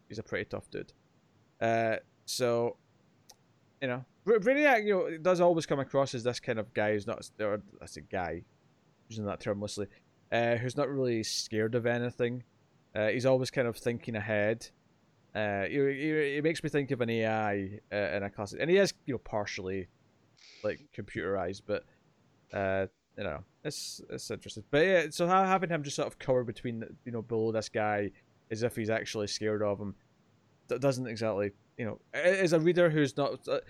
he's 0.08 0.18
a 0.18 0.22
pretty 0.22 0.44
tough 0.44 0.70
dude. 0.70 0.92
Uh, 1.60 1.96
so, 2.24 2.76
you 3.82 3.88
know, 3.88 4.04
Bra- 4.24 4.38
Brainiac, 4.38 4.86
you 4.86 4.94
know, 4.94 5.18
does 5.18 5.40
always 5.40 5.66
come 5.66 5.80
across 5.80 6.14
as 6.14 6.22
this 6.22 6.40
kind 6.40 6.58
of 6.58 6.72
guy 6.72 6.92
who's 6.92 7.06
not, 7.06 7.28
or 7.40 7.62
that's 7.78 7.96
a 7.96 8.00
guy, 8.00 8.42
using 9.08 9.24
that 9.26 9.40
term 9.40 9.60
loosely, 9.60 9.86
uh, 10.32 10.56
who's 10.56 10.76
not 10.76 10.88
really 10.88 11.22
scared 11.22 11.74
of 11.74 11.86
anything. 11.86 12.42
Uh, 12.94 13.08
he's 13.08 13.26
always 13.26 13.50
kind 13.50 13.68
of 13.68 13.76
thinking 13.76 14.16
ahead. 14.16 14.68
Uh, 15.34 15.64
he, 15.64 15.76
he, 15.76 16.34
he 16.34 16.40
makes 16.40 16.62
me 16.62 16.70
think 16.70 16.90
of 16.90 17.00
an 17.00 17.10
AI 17.10 17.80
uh, 17.92 17.96
in 17.96 18.22
a 18.22 18.30
classic, 18.30 18.58
and 18.60 18.70
he 18.70 18.78
is, 18.78 18.94
you 19.04 19.14
know, 19.14 19.18
partially 19.18 19.86
like 20.64 20.80
computerized, 20.96 21.62
but 21.66 21.84
uh, 22.52 22.86
you 23.18 23.24
know, 23.24 23.40
it's 23.64 24.00
it's 24.10 24.30
interesting. 24.30 24.64
But 24.70 24.86
yeah, 24.86 25.06
so 25.10 25.26
having 25.26 25.70
him 25.70 25.82
just 25.82 25.96
sort 25.96 26.08
of 26.08 26.18
cover 26.18 26.44
between, 26.44 26.84
you 27.04 27.12
know, 27.12 27.22
below 27.22 27.52
this 27.52 27.68
guy, 27.68 28.10
as 28.50 28.62
if 28.62 28.76
he's 28.76 28.90
actually 28.90 29.26
scared 29.26 29.62
of 29.62 29.78
him, 29.78 29.94
that 30.68 30.80
doesn't 30.80 31.06
exactly, 31.06 31.50
you 31.76 31.86
know, 31.86 31.98
as 32.14 32.52
a 32.52 32.60
reader 32.60 32.90
who's 32.90 33.16
not, 33.16 33.46
uh, 33.48 33.60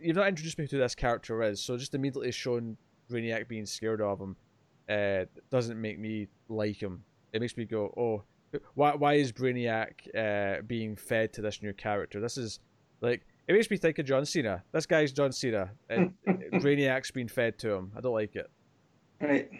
you've 0.00 0.16
not 0.16 0.28
introduced 0.28 0.58
me 0.58 0.66
to 0.66 0.78
this 0.78 0.94
character 0.94 1.42
is, 1.42 1.60
so 1.60 1.76
just 1.76 1.94
immediately 1.94 2.32
shown 2.32 2.76
Brainiac 3.10 3.48
being 3.48 3.66
scared 3.66 4.00
of 4.00 4.20
him, 4.20 4.36
uh, 4.88 5.24
doesn't 5.50 5.80
make 5.80 5.98
me 5.98 6.28
like 6.48 6.80
him. 6.82 7.02
It 7.32 7.40
makes 7.40 7.56
me 7.56 7.64
go, 7.64 7.92
oh, 7.96 8.22
why 8.74 8.94
why 8.94 9.14
is 9.14 9.32
Brainiac 9.32 9.92
uh, 10.14 10.62
being 10.62 10.96
fed 10.96 11.32
to 11.34 11.42
this 11.42 11.62
new 11.62 11.72
character? 11.72 12.20
This 12.20 12.36
is 12.36 12.60
like 13.00 13.26
it 13.48 13.52
makes 13.52 13.70
me 13.70 13.76
think 13.76 13.98
of 13.98 14.06
John 14.06 14.24
Cena. 14.24 14.62
This 14.72 14.86
guy's 14.86 15.12
John 15.12 15.32
Cena, 15.32 15.70
and 15.88 16.14
Brainiac's 16.26 17.10
being 17.10 17.28
fed 17.28 17.58
to 17.60 17.72
him. 17.72 17.92
I 17.96 18.00
don't 18.00 18.14
like 18.14 18.36
it. 18.36 18.50
Right. 19.20 19.50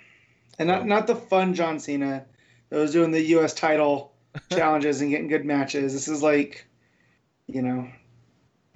And 0.59 0.69
not 0.69 0.87
not 0.87 1.07
the 1.07 1.17
fun 1.17 1.55
John 1.55 1.79
Cena 1.79 2.25
that 2.71 2.79
was 2.79 2.93
doing 2.93 3.11
the 3.11 3.23
US 3.37 3.55
title 3.55 4.15
challenges 4.51 5.01
and 5.01 5.11
getting 5.11 5.29
good 5.29 5.45
matches. 5.45 5.93
This 5.93 6.09
is 6.09 6.23
like, 6.23 6.67
you 7.47 7.63
know, 7.63 7.89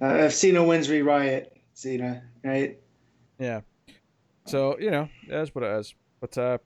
uh, 0.01 0.25
if 0.25 0.33
Cena 0.33 0.63
wins, 0.63 0.89
we 0.89 1.01
riot. 1.01 1.57
Cena, 1.73 2.23
right? 2.43 2.77
Yeah. 3.39 3.61
So 4.45 4.77
you 4.79 4.91
know 4.91 5.09
that's 5.27 5.53
what 5.55 5.63
it 5.63 5.79
is. 5.79 5.95
But 6.21 6.37
uh, 6.37 6.57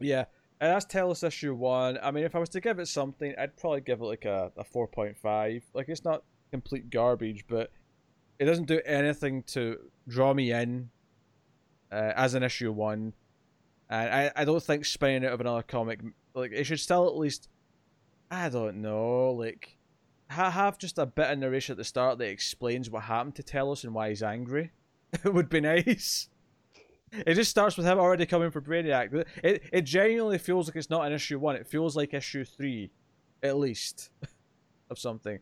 yeah, 0.00 0.24
and 0.60 0.72
that's 0.72 0.84
Telos 0.84 1.22
issue 1.22 1.54
one. 1.54 1.98
I 2.02 2.10
mean, 2.10 2.24
if 2.24 2.34
I 2.34 2.38
was 2.38 2.48
to 2.50 2.60
give 2.60 2.78
it 2.78 2.88
something, 2.88 3.34
I'd 3.38 3.56
probably 3.56 3.80
give 3.80 4.00
it 4.00 4.04
like 4.04 4.24
a, 4.26 4.52
a 4.56 4.64
four 4.64 4.86
point 4.86 5.16
five. 5.16 5.64
Like 5.72 5.88
it's 5.88 6.04
not 6.04 6.24
complete 6.50 6.90
garbage, 6.90 7.44
but 7.48 7.70
it 8.38 8.44
doesn't 8.44 8.66
do 8.66 8.80
anything 8.84 9.42
to 9.44 9.78
draw 10.08 10.34
me 10.34 10.52
in 10.52 10.90
uh, 11.90 12.12
as 12.16 12.34
an 12.34 12.42
issue 12.42 12.72
one. 12.72 13.14
And 13.90 14.10
I, 14.10 14.32
I 14.36 14.44
don't 14.44 14.62
think 14.62 14.84
spinning 14.84 15.24
out 15.24 15.32
of 15.32 15.40
another 15.40 15.62
comic 15.62 16.00
like 16.34 16.52
it 16.52 16.64
should 16.64 16.80
still 16.80 17.06
at 17.06 17.16
least 17.16 17.48
I 18.30 18.48
don't 18.48 18.82
know 18.82 19.32
like 19.32 19.78
ha- 20.30 20.50
have 20.50 20.78
just 20.78 20.98
a 20.98 21.06
bit 21.06 21.30
of 21.30 21.38
narration 21.38 21.72
at 21.72 21.78
the 21.78 21.84
start 21.84 22.18
that 22.18 22.28
explains 22.28 22.90
what 22.90 23.04
happened 23.04 23.34
to 23.36 23.42
Telos 23.42 23.84
and 23.84 23.94
why 23.94 24.10
he's 24.10 24.22
angry. 24.22 24.72
it 25.24 25.32
would 25.32 25.48
be 25.48 25.60
nice. 25.60 26.28
It 27.12 27.34
just 27.34 27.50
starts 27.50 27.76
with 27.76 27.86
him 27.86 27.98
already 27.98 28.26
coming 28.26 28.50
for 28.50 28.60
Brainiac. 28.60 29.24
It 29.42 29.62
it 29.72 29.82
genuinely 29.82 30.38
feels 30.38 30.66
like 30.68 30.76
it's 30.76 30.90
not 30.90 31.06
an 31.06 31.12
issue 31.12 31.38
one. 31.38 31.56
It 31.56 31.66
feels 31.66 31.96
like 31.96 32.14
issue 32.14 32.44
three, 32.44 32.90
at 33.42 33.56
least, 33.58 34.10
of 34.90 34.98
something. 34.98 35.38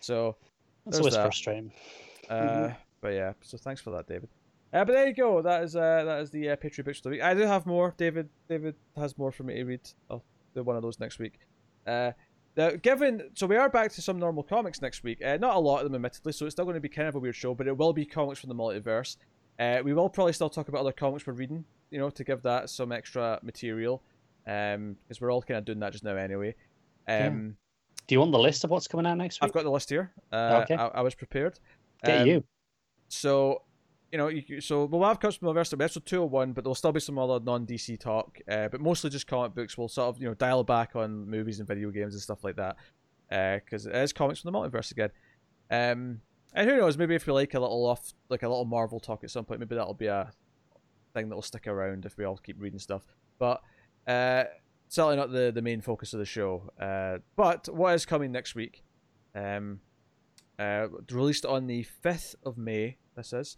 So, 0.00 0.36
That's 0.84 0.98
always 0.98 1.14
that. 1.14 1.22
frustrating. 1.22 1.72
uh, 2.28 2.34
Mhm. 2.34 2.76
but 3.00 3.08
yeah. 3.08 3.32
So 3.42 3.56
thanks 3.58 3.80
for 3.80 3.90
that, 3.90 4.06
David. 4.06 4.28
Uh, 4.72 4.84
but 4.84 4.92
there 4.94 5.06
you 5.06 5.14
go. 5.14 5.42
That 5.42 5.62
is 5.64 5.76
uh, 5.76 6.04
that 6.04 6.20
is 6.20 6.30
the 6.30 6.50
uh, 6.50 6.56
Patreon 6.56 6.84
books 6.84 6.98
of 6.98 7.04
the 7.04 7.10
week. 7.10 7.22
I 7.22 7.34
do 7.34 7.42
have 7.42 7.66
more. 7.66 7.94
David 7.96 8.28
David 8.48 8.74
has 8.96 9.16
more 9.18 9.30
for 9.30 9.42
me 9.42 9.54
to 9.56 9.64
read. 9.64 9.80
I'll 10.10 10.24
do 10.54 10.62
one 10.62 10.76
of 10.76 10.82
those 10.82 10.98
next 10.98 11.18
week. 11.18 11.38
Uh, 11.86 12.12
now, 12.56 12.70
given 12.70 13.30
so 13.34 13.46
we 13.46 13.56
are 13.56 13.68
back 13.68 13.92
to 13.92 14.02
some 14.02 14.18
normal 14.18 14.42
comics 14.42 14.80
next 14.82 15.02
week. 15.04 15.22
Uh, 15.24 15.36
not 15.36 15.56
a 15.56 15.58
lot 15.58 15.78
of 15.78 15.84
them, 15.90 15.94
admittedly. 15.94 16.32
So 16.32 16.46
it's 16.46 16.54
still 16.54 16.64
going 16.64 16.74
to 16.74 16.80
be 16.80 16.88
kind 16.88 17.08
of 17.08 17.14
a 17.14 17.18
weird 17.18 17.34
show, 17.36 17.54
but 17.54 17.66
it 17.66 17.76
will 17.76 17.92
be 17.92 18.04
comics 18.06 18.40
from 18.40 18.48
the 18.48 18.54
multiverse. 18.54 19.16
Uh, 19.62 19.82
we 19.84 19.92
will 19.94 20.08
probably 20.08 20.32
still 20.32 20.50
talk 20.50 20.68
about 20.68 20.80
other 20.80 20.92
comics 20.92 21.24
we're 21.26 21.34
reading, 21.34 21.64
you 21.90 21.98
know, 21.98 22.10
to 22.10 22.24
give 22.24 22.42
that 22.42 22.68
some 22.68 22.90
extra 22.90 23.38
material. 23.42 24.02
Um, 24.44 24.96
because 25.04 25.20
we're 25.20 25.30
all 25.30 25.42
kind 25.42 25.58
of 25.58 25.64
doing 25.64 25.78
that 25.80 25.92
just 25.92 26.02
now 26.02 26.16
anyway. 26.16 26.56
Um, 27.06 27.56
Do 28.08 28.14
you 28.16 28.18
want 28.18 28.32
the 28.32 28.40
list 28.40 28.64
of 28.64 28.70
what's 28.70 28.88
coming 28.88 29.06
out 29.06 29.16
next 29.18 29.40
week? 29.40 29.48
I've 29.48 29.54
got 29.54 29.62
the 29.62 29.70
list 29.70 29.88
here. 29.88 30.10
Uh, 30.32 30.62
Okay. 30.64 30.74
I, 30.74 30.86
I 30.88 31.00
was 31.02 31.14
prepared. 31.14 31.60
Get 32.04 32.22
Um, 32.22 32.26
you. 32.26 32.44
So, 33.08 33.62
you 34.10 34.18
know, 34.18 34.28
you, 34.28 34.60
so 34.60 34.86
we'll 34.86 35.04
have 35.04 35.20
Cuts 35.20 35.36
from 35.36 35.46
the 35.46 35.54
Multiverse 35.54 35.74
episode 35.74 36.06
201, 36.06 36.54
but 36.54 36.64
there'll 36.64 36.74
still 36.74 36.90
be 36.90 36.98
some 36.98 37.18
other 37.18 37.38
non 37.38 37.64
DC 37.64 38.00
talk, 38.00 38.38
uh, 38.50 38.66
but 38.68 38.80
mostly 38.80 39.10
just 39.10 39.28
comic 39.28 39.54
books. 39.54 39.78
We'll 39.78 39.88
sort 39.88 40.08
of, 40.08 40.20
you 40.20 40.28
know, 40.28 40.34
dial 40.34 40.64
back 40.64 40.96
on 40.96 41.28
movies 41.30 41.60
and 41.60 41.68
video 41.68 41.90
games 41.90 42.14
and 42.14 42.22
stuff 42.22 42.42
like 42.42 42.56
that, 42.56 42.76
because 43.62 43.86
uh, 43.86 43.90
it 43.90 43.96
is 43.96 44.12
comics 44.12 44.40
from 44.40 44.52
the 44.52 44.58
multiverse 44.58 44.90
again. 44.90 45.10
Um, 45.70 46.20
and 46.54 46.68
who 46.68 46.76
knows, 46.76 46.98
maybe 46.98 47.14
if 47.14 47.26
we 47.26 47.32
like 47.32 47.54
a 47.54 47.60
little 47.60 47.86
off, 47.86 48.12
like 48.28 48.42
a 48.42 48.48
little 48.48 48.64
Marvel 48.64 49.00
talk 49.00 49.24
at 49.24 49.30
some 49.30 49.44
point, 49.44 49.60
maybe 49.60 49.74
that'll 49.74 49.94
be 49.94 50.06
a 50.06 50.30
thing 51.14 51.28
that 51.28 51.34
will 51.34 51.42
stick 51.42 51.66
around 51.66 52.04
if 52.04 52.16
we 52.16 52.24
all 52.24 52.36
keep 52.36 52.60
reading 52.60 52.78
stuff. 52.78 53.02
But 53.38 53.62
uh, 54.06 54.44
certainly 54.88 55.16
not 55.16 55.32
the, 55.32 55.50
the 55.54 55.62
main 55.62 55.80
focus 55.80 56.12
of 56.12 56.18
the 56.18 56.26
show. 56.26 56.70
Uh, 56.80 57.18
but 57.36 57.68
what 57.68 57.94
is 57.94 58.04
coming 58.04 58.32
next 58.32 58.54
week? 58.54 58.82
Um, 59.34 59.80
uh, 60.58 60.88
released 61.10 61.46
on 61.46 61.66
the 61.66 61.86
5th 62.04 62.34
of 62.44 62.58
May, 62.58 62.98
this 63.16 63.32
is. 63.32 63.56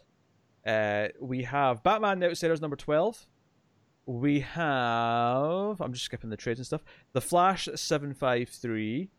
Uh, 0.67 1.09
we 1.21 1.43
have 1.43 1.83
Batman 1.83 2.23
Outsiders 2.23 2.61
number 2.61 2.77
12. 2.77 3.27
We 4.07 4.41
have. 4.41 5.81
I'm 5.81 5.93
just 5.93 6.05
skipping 6.05 6.31
the 6.31 6.37
trades 6.37 6.61
and 6.61 6.67
stuff. 6.67 6.85
The 7.13 7.21
Flash 7.21 7.69
753. 7.75 9.11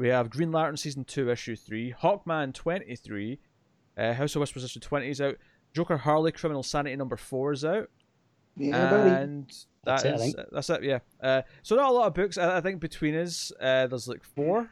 We 0.00 0.08
have 0.08 0.30
Green 0.30 0.50
Lantern 0.50 0.78
Season 0.78 1.04
2, 1.04 1.28
Issue 1.30 1.54
3. 1.56 1.92
Hawkman 2.02 2.54
23. 2.54 3.38
Uh, 3.98 4.14
House 4.14 4.34
of 4.34 4.40
Whispers 4.40 4.64
Issue 4.64 4.80
20 4.80 5.10
is 5.10 5.20
out. 5.20 5.36
Joker 5.74 5.98
Harley 5.98 6.32
Criminal 6.32 6.62
Sanity 6.62 6.96
number 6.96 7.18
4 7.18 7.52
is 7.52 7.64
out. 7.66 7.90
Yeah, 8.56 8.94
and 9.18 9.46
That's 9.84 10.02
that 10.02 10.08
it, 10.08 10.14
is- 10.14 10.34
think. 10.34 10.36
that's 10.52 10.70
it. 10.70 10.82
Yeah. 10.84 11.00
Uh, 11.22 11.42
so 11.62 11.76
not 11.76 11.90
a 11.90 11.92
lot 11.92 12.06
of 12.06 12.14
books. 12.14 12.38
I, 12.38 12.56
I 12.56 12.60
think 12.62 12.80
between 12.80 13.14
us, 13.14 13.52
uh, 13.60 13.88
there's 13.88 14.08
like 14.08 14.24
four 14.24 14.62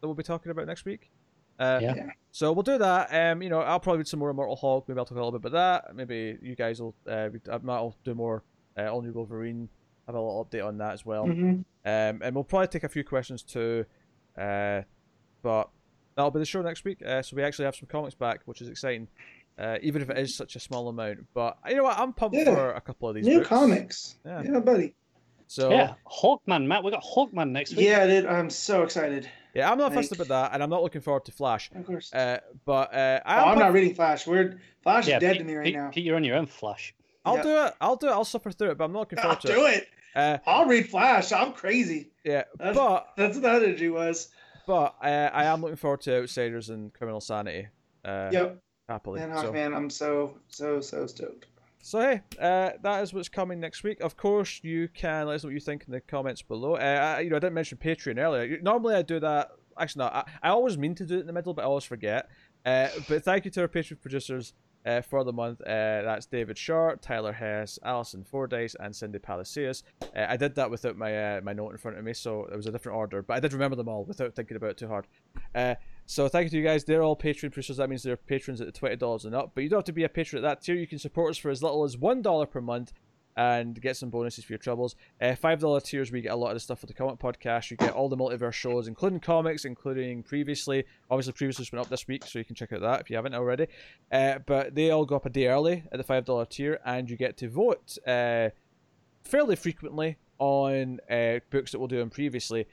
that 0.00 0.06
we'll 0.08 0.14
be 0.14 0.22
talking 0.22 0.50
about 0.50 0.66
next 0.66 0.86
week. 0.86 1.10
Uh, 1.58 1.80
Yeah. 1.82 1.94
Yeah. 1.96 2.06
So 2.32 2.50
we'll 2.52 2.62
do 2.62 2.78
that. 2.78 3.08
Um, 3.32 3.42
you 3.42 3.50
know, 3.50 3.60
I'll 3.60 3.80
probably 3.80 3.98
read 3.98 4.08
some 4.08 4.18
more 4.18 4.30
Immortal 4.30 4.56
Hulk. 4.56 4.88
Maybe 4.88 4.98
I'll 4.98 5.04
talk 5.04 5.18
a 5.18 5.22
little 5.22 5.38
bit 5.38 5.50
about 5.52 5.84
that. 5.84 5.94
Maybe 5.94 6.38
you 6.40 6.56
guys 6.56 6.80
will. 6.80 6.94
Uh, 7.06 7.28
read- 7.30 7.48
I 7.52 7.58
might 7.58 7.80
will 7.80 7.96
do 8.02 8.14
more 8.14 8.42
uh, 8.78 8.88
All 8.90 9.02
New 9.02 9.12
Wolverine. 9.12 9.68
Have 10.06 10.14
a 10.16 10.18
little 10.20 10.42
update 10.44 10.66
on 10.66 10.78
that 10.78 10.94
as 10.94 11.04
well. 11.04 11.26
Mhm. 11.26 11.64
Um, 11.86 12.20
and 12.22 12.34
we'll 12.34 12.44
probably 12.44 12.68
take 12.68 12.84
a 12.84 12.88
few 12.88 13.04
questions 13.04 13.42
too. 13.42 13.84
Uh, 14.36 14.82
but 15.42 15.68
that'll 16.16 16.30
be 16.30 16.38
the 16.40 16.44
show 16.46 16.62
next 16.62 16.84
week. 16.84 17.02
Uh, 17.04 17.22
so 17.22 17.36
we 17.36 17.42
actually 17.42 17.66
have 17.66 17.76
some 17.76 17.88
comics 17.88 18.14
back, 18.14 18.40
which 18.46 18.60
is 18.60 18.68
exciting. 18.68 19.08
Uh, 19.58 19.78
even 19.82 20.02
if 20.02 20.10
it 20.10 20.18
is 20.18 20.34
such 20.34 20.56
a 20.56 20.60
small 20.60 20.88
amount. 20.88 21.20
But 21.32 21.58
you 21.68 21.76
know 21.76 21.84
what? 21.84 21.98
I'm 21.98 22.12
pumped 22.12 22.36
Yeah. 22.36 22.44
for 22.44 22.72
a 22.72 22.80
couple 22.80 23.08
of 23.08 23.14
these 23.14 23.24
New 23.26 23.38
books. 23.38 23.48
comics. 23.48 24.16
Yeah. 24.24 24.42
Yeah. 24.42 24.60
buddy. 24.60 24.94
So 25.46 25.70
Yeah, 25.70 25.94
Hawkman, 26.10 26.66
Matt. 26.66 26.82
We 26.82 26.90
got 26.90 27.04
Hawkman 27.04 27.50
next 27.50 27.76
week. 27.76 27.86
Yeah, 27.86 28.06
dude. 28.06 28.26
I'm 28.26 28.50
so 28.50 28.82
excited. 28.82 29.28
Yeah, 29.54 29.70
I'm 29.70 29.78
not 29.78 29.94
fussed 29.94 30.10
about 30.10 30.28
that, 30.28 30.50
and 30.52 30.62
I'm 30.62 30.70
not 30.70 30.82
looking 30.82 31.00
forward 31.00 31.24
to 31.26 31.32
Flash. 31.32 31.70
Of 31.72 31.86
course. 31.86 32.12
Uh, 32.12 32.38
but 32.64 32.92
uh, 32.92 33.20
I 33.24 33.38
oh, 33.38 33.42
am 33.42 33.48
I'm 33.50 33.58
not 33.60 33.72
reading 33.72 33.94
Flash. 33.94 34.26
We're 34.26 34.58
Flash 34.82 35.06
Yeah, 35.06 35.18
is 35.18 35.20
dead 35.20 35.32
Pete, 35.34 35.38
to 35.38 35.44
me 35.44 35.54
right 35.54 35.64
Pete, 35.66 35.74
now. 35.76 35.90
Pete, 35.90 36.04
you're 36.04 36.16
on 36.16 36.24
your 36.24 36.36
own 36.36 36.46
Flash. 36.46 36.92
I'll 37.24 37.36
Yeah. 37.36 37.42
do 37.42 37.64
it. 37.66 37.74
I'll 37.80 37.96
do 37.96 38.08
it. 38.08 38.12
I'll 38.12 38.24
suffer 38.24 38.50
through 38.50 38.72
it, 38.72 38.78
but 38.78 38.84
I'm 38.86 38.92
not 38.92 39.00
looking 39.00 39.18
I'll 39.20 39.36
forward 39.36 39.40
to 39.42 39.46
do 39.48 39.66
it. 39.66 39.76
it. 39.76 39.88
Uh, 40.14 40.38
I'll 40.46 40.66
read 40.66 40.88
Flash. 40.88 41.32
I'm 41.32 41.52
crazy. 41.52 42.10
yeah, 42.24 42.44
That's, 42.58 42.76
but 42.76 43.08
that's 43.16 43.34
what 43.34 43.42
that 43.42 43.62
energy 43.62 43.88
was. 43.88 44.28
but 44.66 44.94
uh, 45.02 45.30
I 45.32 45.44
am 45.44 45.60
looking 45.60 45.76
forward 45.76 46.00
to 46.02 46.20
Outsiders 46.22 46.70
and 46.70 46.92
Criminal 46.94 47.20
Sanity. 47.20 47.68
Uh, 48.04 48.28
Yep. 48.32 48.62
happily. 48.88 49.20
Man, 49.20 49.36
so. 49.36 49.52
Hawkman, 49.52 49.74
I'm 49.74 49.90
so 49.90 50.38
so 50.48 50.80
so 50.80 51.06
stoked. 51.06 51.46
So 51.82 52.00
hey, 52.00 52.22
uh, 52.40 52.70
that 52.82 53.02
is 53.02 53.12
what's 53.12 53.28
coming 53.28 53.60
next 53.60 53.82
week. 53.82 54.00
Of 54.00 54.16
course, 54.16 54.60
you 54.62 54.88
can 54.88 55.26
let 55.26 55.34
us 55.34 55.44
know 55.44 55.48
what 55.48 55.54
you 55.54 55.60
think 55.60 55.84
in 55.86 55.92
the 55.92 56.00
comments 56.00 56.40
below. 56.42 56.76
Uh, 56.76 57.14
I, 57.18 57.20
you 57.20 57.30
know, 57.30 57.36
I 57.36 57.40
didn't 57.40 57.54
mention 57.54 57.76
Patreon 57.76 58.18
earlier. 58.18 58.58
Normally, 58.62 58.94
I 58.94 59.02
do 59.02 59.20
that. 59.20 59.50
Actually, 59.78 60.04
no, 60.04 60.10
I, 60.10 60.24
I 60.42 60.48
always 60.50 60.78
mean 60.78 60.94
to 60.94 61.04
do 61.04 61.16
it 61.16 61.20
in 61.20 61.26
the 61.26 61.32
middle, 61.32 61.52
but 61.52 61.62
I 61.62 61.64
always 61.66 61.84
forget. 61.84 62.28
Uh, 62.64 62.88
but 63.08 63.22
thank 63.24 63.44
you 63.44 63.50
to 63.50 63.60
our 63.62 63.68
Patreon 63.68 64.00
producers 64.00 64.54
uh, 64.84 65.00
for 65.00 65.24
the 65.24 65.32
month. 65.32 65.60
Uh, 65.62 66.02
that's 66.02 66.26
David 66.26 66.58
Short, 66.58 67.02
Tyler 67.02 67.32
Hess, 67.32 67.78
Alison 67.82 68.24
Fordyce, 68.24 68.76
and 68.80 68.94
Cindy 68.94 69.18
Palacios. 69.18 69.82
Uh, 70.02 70.26
I 70.28 70.36
did 70.36 70.54
that 70.56 70.70
without 70.70 70.96
my 70.96 71.36
uh, 71.36 71.40
my 71.42 71.52
note 71.52 71.70
in 71.70 71.78
front 71.78 71.98
of 71.98 72.04
me, 72.04 72.12
so 72.12 72.44
it 72.44 72.56
was 72.56 72.66
a 72.66 72.72
different 72.72 72.96
order. 72.96 73.22
But 73.22 73.34
I 73.34 73.40
did 73.40 73.52
remember 73.52 73.76
them 73.76 73.88
all 73.88 74.04
without 74.04 74.34
thinking 74.34 74.56
about 74.56 74.70
it 74.70 74.78
too 74.78 74.88
hard. 74.88 75.06
Uh, 75.54 75.74
so 76.06 76.28
thank 76.28 76.44
you 76.44 76.50
to 76.50 76.56
you 76.58 76.64
guys. 76.64 76.84
They're 76.84 77.02
all 77.02 77.16
Patreon 77.16 77.52
producers. 77.52 77.78
That 77.78 77.88
means 77.88 78.02
they're 78.02 78.16
patrons 78.16 78.60
at 78.60 78.66
the 78.66 78.72
twenty 78.72 78.96
dollars 78.96 79.24
and 79.24 79.34
up. 79.34 79.52
But 79.54 79.64
you 79.64 79.70
don't 79.70 79.78
have 79.78 79.84
to 79.84 79.92
be 79.92 80.04
a 80.04 80.08
patron 80.08 80.44
at 80.44 80.48
that 80.48 80.62
tier. 80.62 80.76
You 80.76 80.86
can 80.86 80.98
support 80.98 81.30
us 81.30 81.38
for 81.38 81.50
as 81.50 81.62
little 81.62 81.84
as 81.84 81.96
one 81.96 82.22
dollar 82.22 82.46
per 82.46 82.60
month 82.60 82.92
and 83.36 83.80
get 83.80 83.96
some 83.96 84.10
bonuses 84.10 84.44
for 84.44 84.52
your 84.52 84.58
troubles. 84.58 84.94
Uh, 85.20 85.34
Five 85.34 85.60
dollar 85.60 85.80
tiers, 85.80 86.12
we 86.12 86.20
get 86.20 86.32
a 86.32 86.36
lot 86.36 86.48
of 86.48 86.54
the 86.54 86.60
stuff 86.60 86.80
for 86.80 86.86
the 86.86 86.94
Comic 86.94 87.18
Podcast. 87.18 87.70
You 87.70 87.76
get 87.76 87.92
all 87.92 88.08
the 88.08 88.16
multiverse 88.16 88.52
shows, 88.52 88.88
including 88.88 89.20
comics, 89.20 89.64
including 89.64 90.22
previously. 90.22 90.84
Obviously, 91.10 91.32
previously 91.32 91.62
has 91.62 91.70
been 91.70 91.80
up 91.80 91.88
this 91.88 92.06
week, 92.06 92.24
so 92.24 92.38
you 92.38 92.44
can 92.44 92.54
check 92.54 92.72
out 92.72 92.80
that 92.80 93.00
if 93.00 93.10
you 93.10 93.16
haven't 93.16 93.34
already. 93.34 93.66
Uh, 94.12 94.38
but 94.46 94.74
they 94.74 94.90
all 94.90 95.04
go 95.04 95.16
up 95.16 95.26
a 95.26 95.30
day 95.30 95.48
early 95.48 95.84
at 95.90 95.98
the 95.98 96.04
five 96.04 96.24
dollar 96.24 96.44
tier, 96.44 96.80
and 96.84 97.10
you 97.10 97.16
get 97.16 97.36
to 97.38 97.48
vote 97.48 97.98
uh, 98.06 98.50
fairly 99.24 99.56
frequently 99.56 100.16
on 100.38 101.00
uh, 101.10 101.40
books 101.50 101.72
that 101.72 101.78
we'll 101.78 101.88
do 101.88 102.00
in 102.00 102.10
previously. 102.10 102.66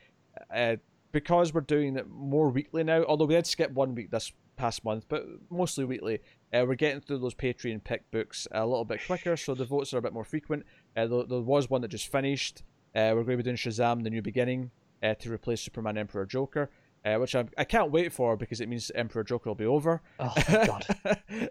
Uh, 0.54 0.76
because 1.12 1.54
we're 1.54 1.62
doing 1.62 1.98
it 1.98 2.10
more 2.10 2.50
weekly 2.50 2.84
now, 2.84 3.04
although 3.04 3.26
we 3.26 3.36
did 3.36 3.46
skip 3.46 3.72
one 3.72 3.94
week 3.94 4.12
this 4.12 4.32
past 4.56 4.86
month, 4.86 5.06
but 5.10 5.26
mostly 5.50 5.84
weekly, 5.84 6.20
uh, 6.54 6.66
we're 6.68 6.76
getting 6.76 7.02
through 7.02 7.20
those 7.20 7.34
Patreon 7.36 7.84
pick 7.84 8.10
books 8.12 8.48
a 8.52 8.66
little 8.66 8.86
bit 8.86 9.00
quicker, 9.06 9.38
so 9.38 9.54
the 9.56 9.66
votes 9.66 9.94
are 9.94 9.98
a 9.98 10.02
bit 10.02 10.14
more 10.14 10.24
frequent. 10.26 10.66
Uh, 10.96 11.08
there, 11.08 11.24
there 11.24 11.42
was 11.42 11.70
one 11.70 11.82
that 11.82 11.88
just 11.90 12.12
finished. 12.12 12.64
Uh, 12.96 13.12
we're 13.16 13.24
going 13.24 13.38
to 13.38 13.38
be 13.38 13.44
doing 13.44 13.56
Shazam: 13.56 14.04
The 14.04 14.10
New 14.10 14.22
Beginning 14.22 14.72
uh, 15.02 15.14
to 15.16 15.32
replace 15.32 15.62
Superman 15.62 15.98
Emperor 15.98 16.26
Joker, 16.26 16.70
uh, 17.06 17.16
which 17.16 17.36
I, 17.36 17.46
I 17.58 17.64
can't 17.64 17.92
wait 17.92 18.12
for 18.12 18.36
because 18.36 18.60
it 18.62 18.68
means 18.70 18.92
Emperor 18.96 19.24
Joker 19.24 19.50
will 19.50 19.56
be 19.56 19.66
over 19.66 20.02
Oh 20.20 20.34
god. 20.52 20.86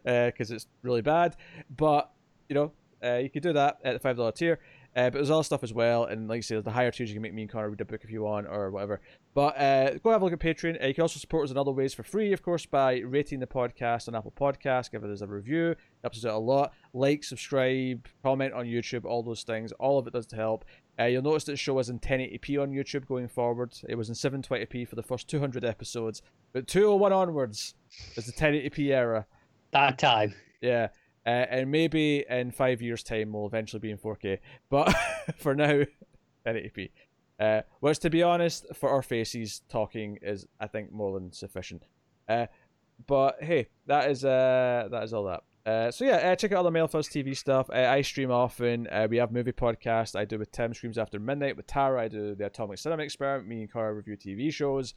because 0.05 0.51
it's 0.51 0.67
really 0.83 1.03
bad. 1.03 1.37
But 1.75 2.11
you 2.49 2.55
know, 2.55 2.73
uh, 3.03 3.17
you 3.17 3.31
could 3.31 3.43
do 3.43 3.53
that 3.55 3.79
at 3.85 3.95
the 3.95 3.99
five 3.99 4.17
dollar 4.17 4.33
tier. 4.33 4.61
Uh, 4.97 5.09
but 5.09 5.15
there's 5.15 5.31
other 5.31 5.45
stuff 5.45 5.63
as 5.63 5.73
well, 5.73 6.05
and 6.05 6.29
like 6.29 6.39
I 6.39 6.41
said, 6.41 6.65
the 6.65 6.71
higher 6.73 6.91
tiers 6.91 7.11
you 7.11 7.15
can 7.15 7.23
make 7.23 7.33
me 7.33 7.43
and 7.43 7.51
Connor 7.51 7.71
read 7.71 7.81
a 7.81 7.85
book 7.85 8.01
if 8.03 8.11
you 8.11 8.23
want 8.23 8.49
or 8.49 8.71
whatever. 8.71 9.01
But 9.35 9.57
uh, 9.57 9.99
go 9.99 10.11
have 10.11 10.21
a 10.21 10.25
look 10.25 10.33
at 10.33 10.41
Patreon. 10.41 10.83
Uh, 10.83 10.89
you 10.89 10.95
can 10.95 11.03
also 11.03 11.21
support 11.21 11.45
us 11.45 11.53
in 11.53 11.57
other 11.57 11.71
ways 11.71 11.95
for 11.95 12.03
free, 12.03 12.33
of 12.33 12.43
course, 12.43 12.67
by 12.67 12.99
rating 12.99 13.39
the 13.39 13.47
podcast 13.47 14.09
on 14.09 14.17
Apple 14.17 14.33
Podcasts, 14.33 14.91
give 14.91 15.05
us 15.05 15.21
a 15.21 15.27
review, 15.29 15.77
helps 16.03 16.19
us 16.19 16.25
out 16.25 16.35
a 16.35 16.39
lot. 16.39 16.73
Like, 16.93 17.23
subscribe, 17.23 18.07
comment 18.25 18.53
on 18.53 18.65
YouTube, 18.67 19.05
all 19.05 19.23
those 19.23 19.45
things. 19.45 19.71
All 19.73 19.99
of 19.99 20.09
it 20.09 20.13
does 20.13 20.27
to 20.27 20.37
help. 20.37 20.65
Uh, 20.99 21.05
you'll 21.05 21.23
notice 21.23 21.45
that 21.45 21.53
the 21.53 21.57
show 21.57 21.79
is 21.79 21.89
in 21.89 22.01
1080p 22.01 22.61
on 22.61 22.73
YouTube 22.73 23.07
going 23.07 23.29
forward. 23.29 23.73
It 23.89 23.95
was 23.95 24.09
in 24.09 24.15
720p 24.15 24.89
for 24.89 24.97
the 24.97 25.03
first 25.03 25.29
200 25.29 25.65
episodes, 25.65 26.21
but 26.53 26.67
201 26.67 27.13
onwards 27.13 27.75
is 28.17 28.27
the 28.27 28.33
1080p 28.33 28.91
era. 28.91 29.25
Bad 29.71 29.99
time. 29.99 30.35
Yeah. 30.61 30.89
Uh, 31.31 31.47
and 31.49 31.71
maybe 31.71 32.25
in 32.29 32.51
five 32.51 32.83
years' 32.83 33.05
time 33.05 33.33
we'll 33.33 33.47
eventually 33.47 33.79
be 33.79 33.93
in 33.93 33.99
4K. 33.99 34.39
But 34.69 34.93
for 35.37 35.55
now, 35.55 35.85
1080p. 36.47 36.91
Uh, 37.39 37.63
which, 37.79 38.01
to 38.01 38.11
be 38.11 38.23
honest, 38.23 38.67
for 38.75 38.91
our 38.91 39.01
faces, 39.01 39.63
talking 39.69 40.19
is, 40.23 40.47
I 40.59 40.67
think, 40.67 40.91
more 40.91 41.19
than 41.19 41.33
sufficient. 41.33 41.85
Uh, 42.29 42.47
but 43.07 43.37
hey, 43.41 43.69
that 43.87 44.11
is 44.11 44.25
uh, 44.25 44.89
that 44.91 45.05
is 45.05 45.15
all 45.15 45.25
that. 45.25 45.43
Uh, 45.65 45.91
so 45.91 46.05
yeah, 46.05 46.17
uh, 46.17 46.37
check 46.37 46.51
out 46.53 46.59
all 46.59 46.65
the 46.65 46.71
Mailfuzz 46.71 47.09
TV 47.09 47.37
stuff. 47.37 47.71
Uh, 47.71 47.79
I 47.79 48.03
stream 48.03 48.33
often. 48.33 48.89
Uh, 48.89 49.07
we 49.09 49.19
have 49.19 49.31
movie 49.31 49.53
podcasts. 49.53 50.17
I 50.19 50.25
do 50.25 50.39
with 50.39 50.51
Tim 50.51 50.75
streams 50.75 50.99
after 50.99 51.21
midnight 51.21 51.57
with 51.57 51.67
Tara. 51.67 52.03
I 52.03 52.09
do 52.09 52.35
the 52.35 52.47
Atomic 52.47 52.79
Cinema 52.79 53.05
Experiment. 53.05 53.49
Me 53.49 53.61
and 53.61 53.73
Cara 53.73 53.95
review 53.95 54.17
TV 54.17 54.53
shows. 54.53 54.95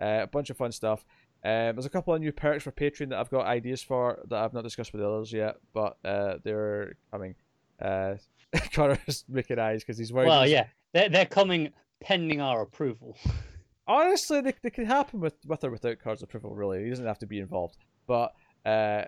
Uh, 0.00 0.20
a 0.22 0.26
bunch 0.26 0.50
of 0.50 0.56
fun 0.56 0.72
stuff. 0.72 1.04
Um, 1.46 1.76
there's 1.76 1.86
a 1.86 1.90
couple 1.90 2.12
of 2.12 2.20
new 2.20 2.32
perks 2.32 2.64
for 2.64 2.72
Patreon 2.72 3.10
that 3.10 3.20
I've 3.20 3.30
got 3.30 3.46
ideas 3.46 3.80
for 3.80 4.18
that 4.30 4.42
I've 4.42 4.52
not 4.52 4.64
discussed 4.64 4.92
with 4.92 5.00
the 5.00 5.08
others 5.08 5.32
yet, 5.32 5.58
but 5.72 5.96
uh, 6.04 6.38
they're 6.42 6.96
coming. 7.12 7.36
Uh, 7.80 8.14
Connor's 8.72 9.24
making 9.28 9.60
eyes 9.60 9.84
because 9.84 9.96
he's 9.96 10.12
worried. 10.12 10.26
Well, 10.26 10.44
yeah, 10.44 10.66
they're 10.92 11.08
they're 11.08 11.24
coming 11.24 11.72
pending 12.00 12.40
our 12.40 12.62
approval. 12.62 13.16
Honestly, 13.86 14.40
they, 14.40 14.54
they 14.60 14.70
could 14.70 14.88
happen 14.88 15.20
with 15.20 15.34
with 15.46 15.62
or 15.62 15.70
without 15.70 16.00
Cards 16.00 16.24
approval. 16.24 16.52
Really, 16.52 16.82
he 16.82 16.90
doesn't 16.90 17.06
have 17.06 17.20
to 17.20 17.26
be 17.26 17.38
involved. 17.38 17.76
But 18.08 18.32
uh, 18.64 19.04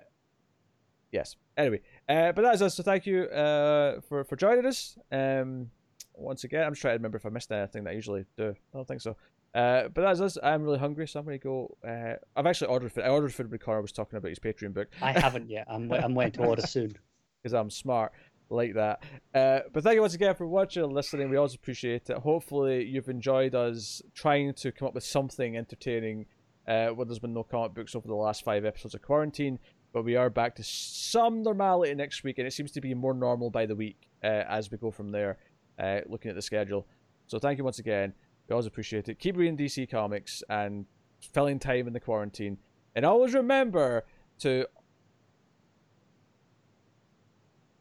yes. 1.10 1.34
Anyway, 1.56 1.80
uh, 2.08 2.30
but 2.30 2.42
that 2.42 2.54
is 2.54 2.62
us. 2.62 2.76
So 2.76 2.84
thank 2.84 3.04
you 3.04 3.24
uh, 3.24 4.00
for 4.08 4.22
for 4.22 4.36
joining 4.36 4.64
us. 4.64 4.96
Um, 5.10 5.72
once 6.14 6.44
again, 6.44 6.62
I'm 6.62 6.70
just 6.72 6.82
trying 6.82 6.92
to 6.92 6.98
remember 6.98 7.16
if 7.16 7.26
I 7.26 7.30
missed 7.30 7.50
anything 7.50 7.82
that 7.82 7.90
I 7.90 7.94
usually 7.94 8.26
do. 8.36 8.54
I 8.72 8.76
don't 8.76 8.86
think 8.86 9.00
so. 9.00 9.16
Uh, 9.58 9.88
but 9.88 10.02
that's 10.02 10.20
us. 10.20 10.38
I'm 10.40 10.62
really 10.62 10.78
hungry, 10.78 11.08
so 11.08 11.18
I'm 11.18 11.26
gonna 11.26 11.38
go. 11.38 11.76
Uh, 11.84 12.14
I've 12.36 12.46
actually 12.46 12.68
ordered 12.68 12.92
food. 12.92 13.02
I 13.02 13.08
ordered 13.08 13.34
food 13.34 13.50
when 13.50 13.58
Connor 13.58 13.82
was 13.82 13.90
talking 13.90 14.16
about 14.16 14.28
his 14.28 14.38
Patreon 14.38 14.72
book 14.72 14.86
I 15.02 15.10
haven't 15.10 15.50
yet. 15.50 15.66
I'm 15.68 15.90
I'm 15.92 16.14
waiting 16.14 16.40
to 16.42 16.44
order 16.44 16.62
soon. 16.62 16.96
because 17.42 17.54
I'm 17.54 17.68
smart 17.68 18.12
like 18.50 18.74
that. 18.74 19.02
Uh, 19.34 19.60
but 19.72 19.82
thank 19.82 19.96
you 19.96 20.00
once 20.00 20.14
again 20.14 20.36
for 20.36 20.46
watching 20.46 20.84
and 20.84 20.92
listening. 20.92 21.28
We 21.28 21.36
always 21.36 21.54
appreciate 21.54 22.08
it. 22.08 22.18
Hopefully, 22.18 22.84
you've 22.84 23.08
enjoyed 23.08 23.56
us 23.56 24.00
trying 24.14 24.54
to 24.54 24.70
come 24.70 24.88
up 24.88 24.94
with 24.94 25.04
something 25.04 25.56
entertaining 25.56 26.26
uh, 26.68 26.88
when 26.88 27.08
there's 27.08 27.18
been 27.18 27.34
no 27.34 27.42
comic 27.42 27.74
books 27.74 27.96
over 27.96 28.06
the 28.06 28.14
last 28.14 28.44
five 28.44 28.64
episodes 28.64 28.94
of 28.94 29.02
quarantine. 29.02 29.58
But 29.92 30.04
we 30.04 30.14
are 30.14 30.30
back 30.30 30.54
to 30.56 30.62
some 30.62 31.42
normality 31.42 31.94
next 31.94 32.22
week, 32.22 32.38
and 32.38 32.46
it 32.46 32.52
seems 32.52 32.70
to 32.72 32.80
be 32.80 32.94
more 32.94 33.14
normal 33.14 33.50
by 33.50 33.66
the 33.66 33.74
week 33.74 34.08
uh, 34.22 34.44
as 34.48 34.70
we 34.70 34.78
go 34.78 34.92
from 34.92 35.10
there, 35.10 35.38
uh, 35.80 36.00
looking 36.06 36.28
at 36.28 36.36
the 36.36 36.42
schedule. 36.42 36.86
So 37.26 37.38
thank 37.38 37.58
you 37.58 37.64
once 37.64 37.78
again. 37.78 38.12
We 38.48 38.54
always 38.54 38.66
appreciate 38.66 39.08
it. 39.08 39.18
Keep 39.18 39.36
reading 39.36 39.56
DC 39.56 39.90
Comics 39.90 40.42
and 40.48 40.86
filling 41.20 41.58
time 41.58 41.86
in 41.86 41.92
the 41.92 42.00
quarantine. 42.00 42.58
And 42.94 43.04
always 43.04 43.34
remember 43.34 44.04
to 44.40 44.66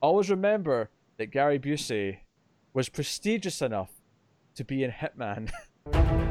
always 0.01 0.29
remember 0.29 0.89
that 1.17 1.27
Gary 1.27 1.57
Busey 1.57 2.19
was 2.73 2.89
prestigious 2.89 3.61
enough 3.61 3.91
to 4.55 4.63
be 4.63 4.83
in 4.83 4.91
Hitman. 4.91 5.49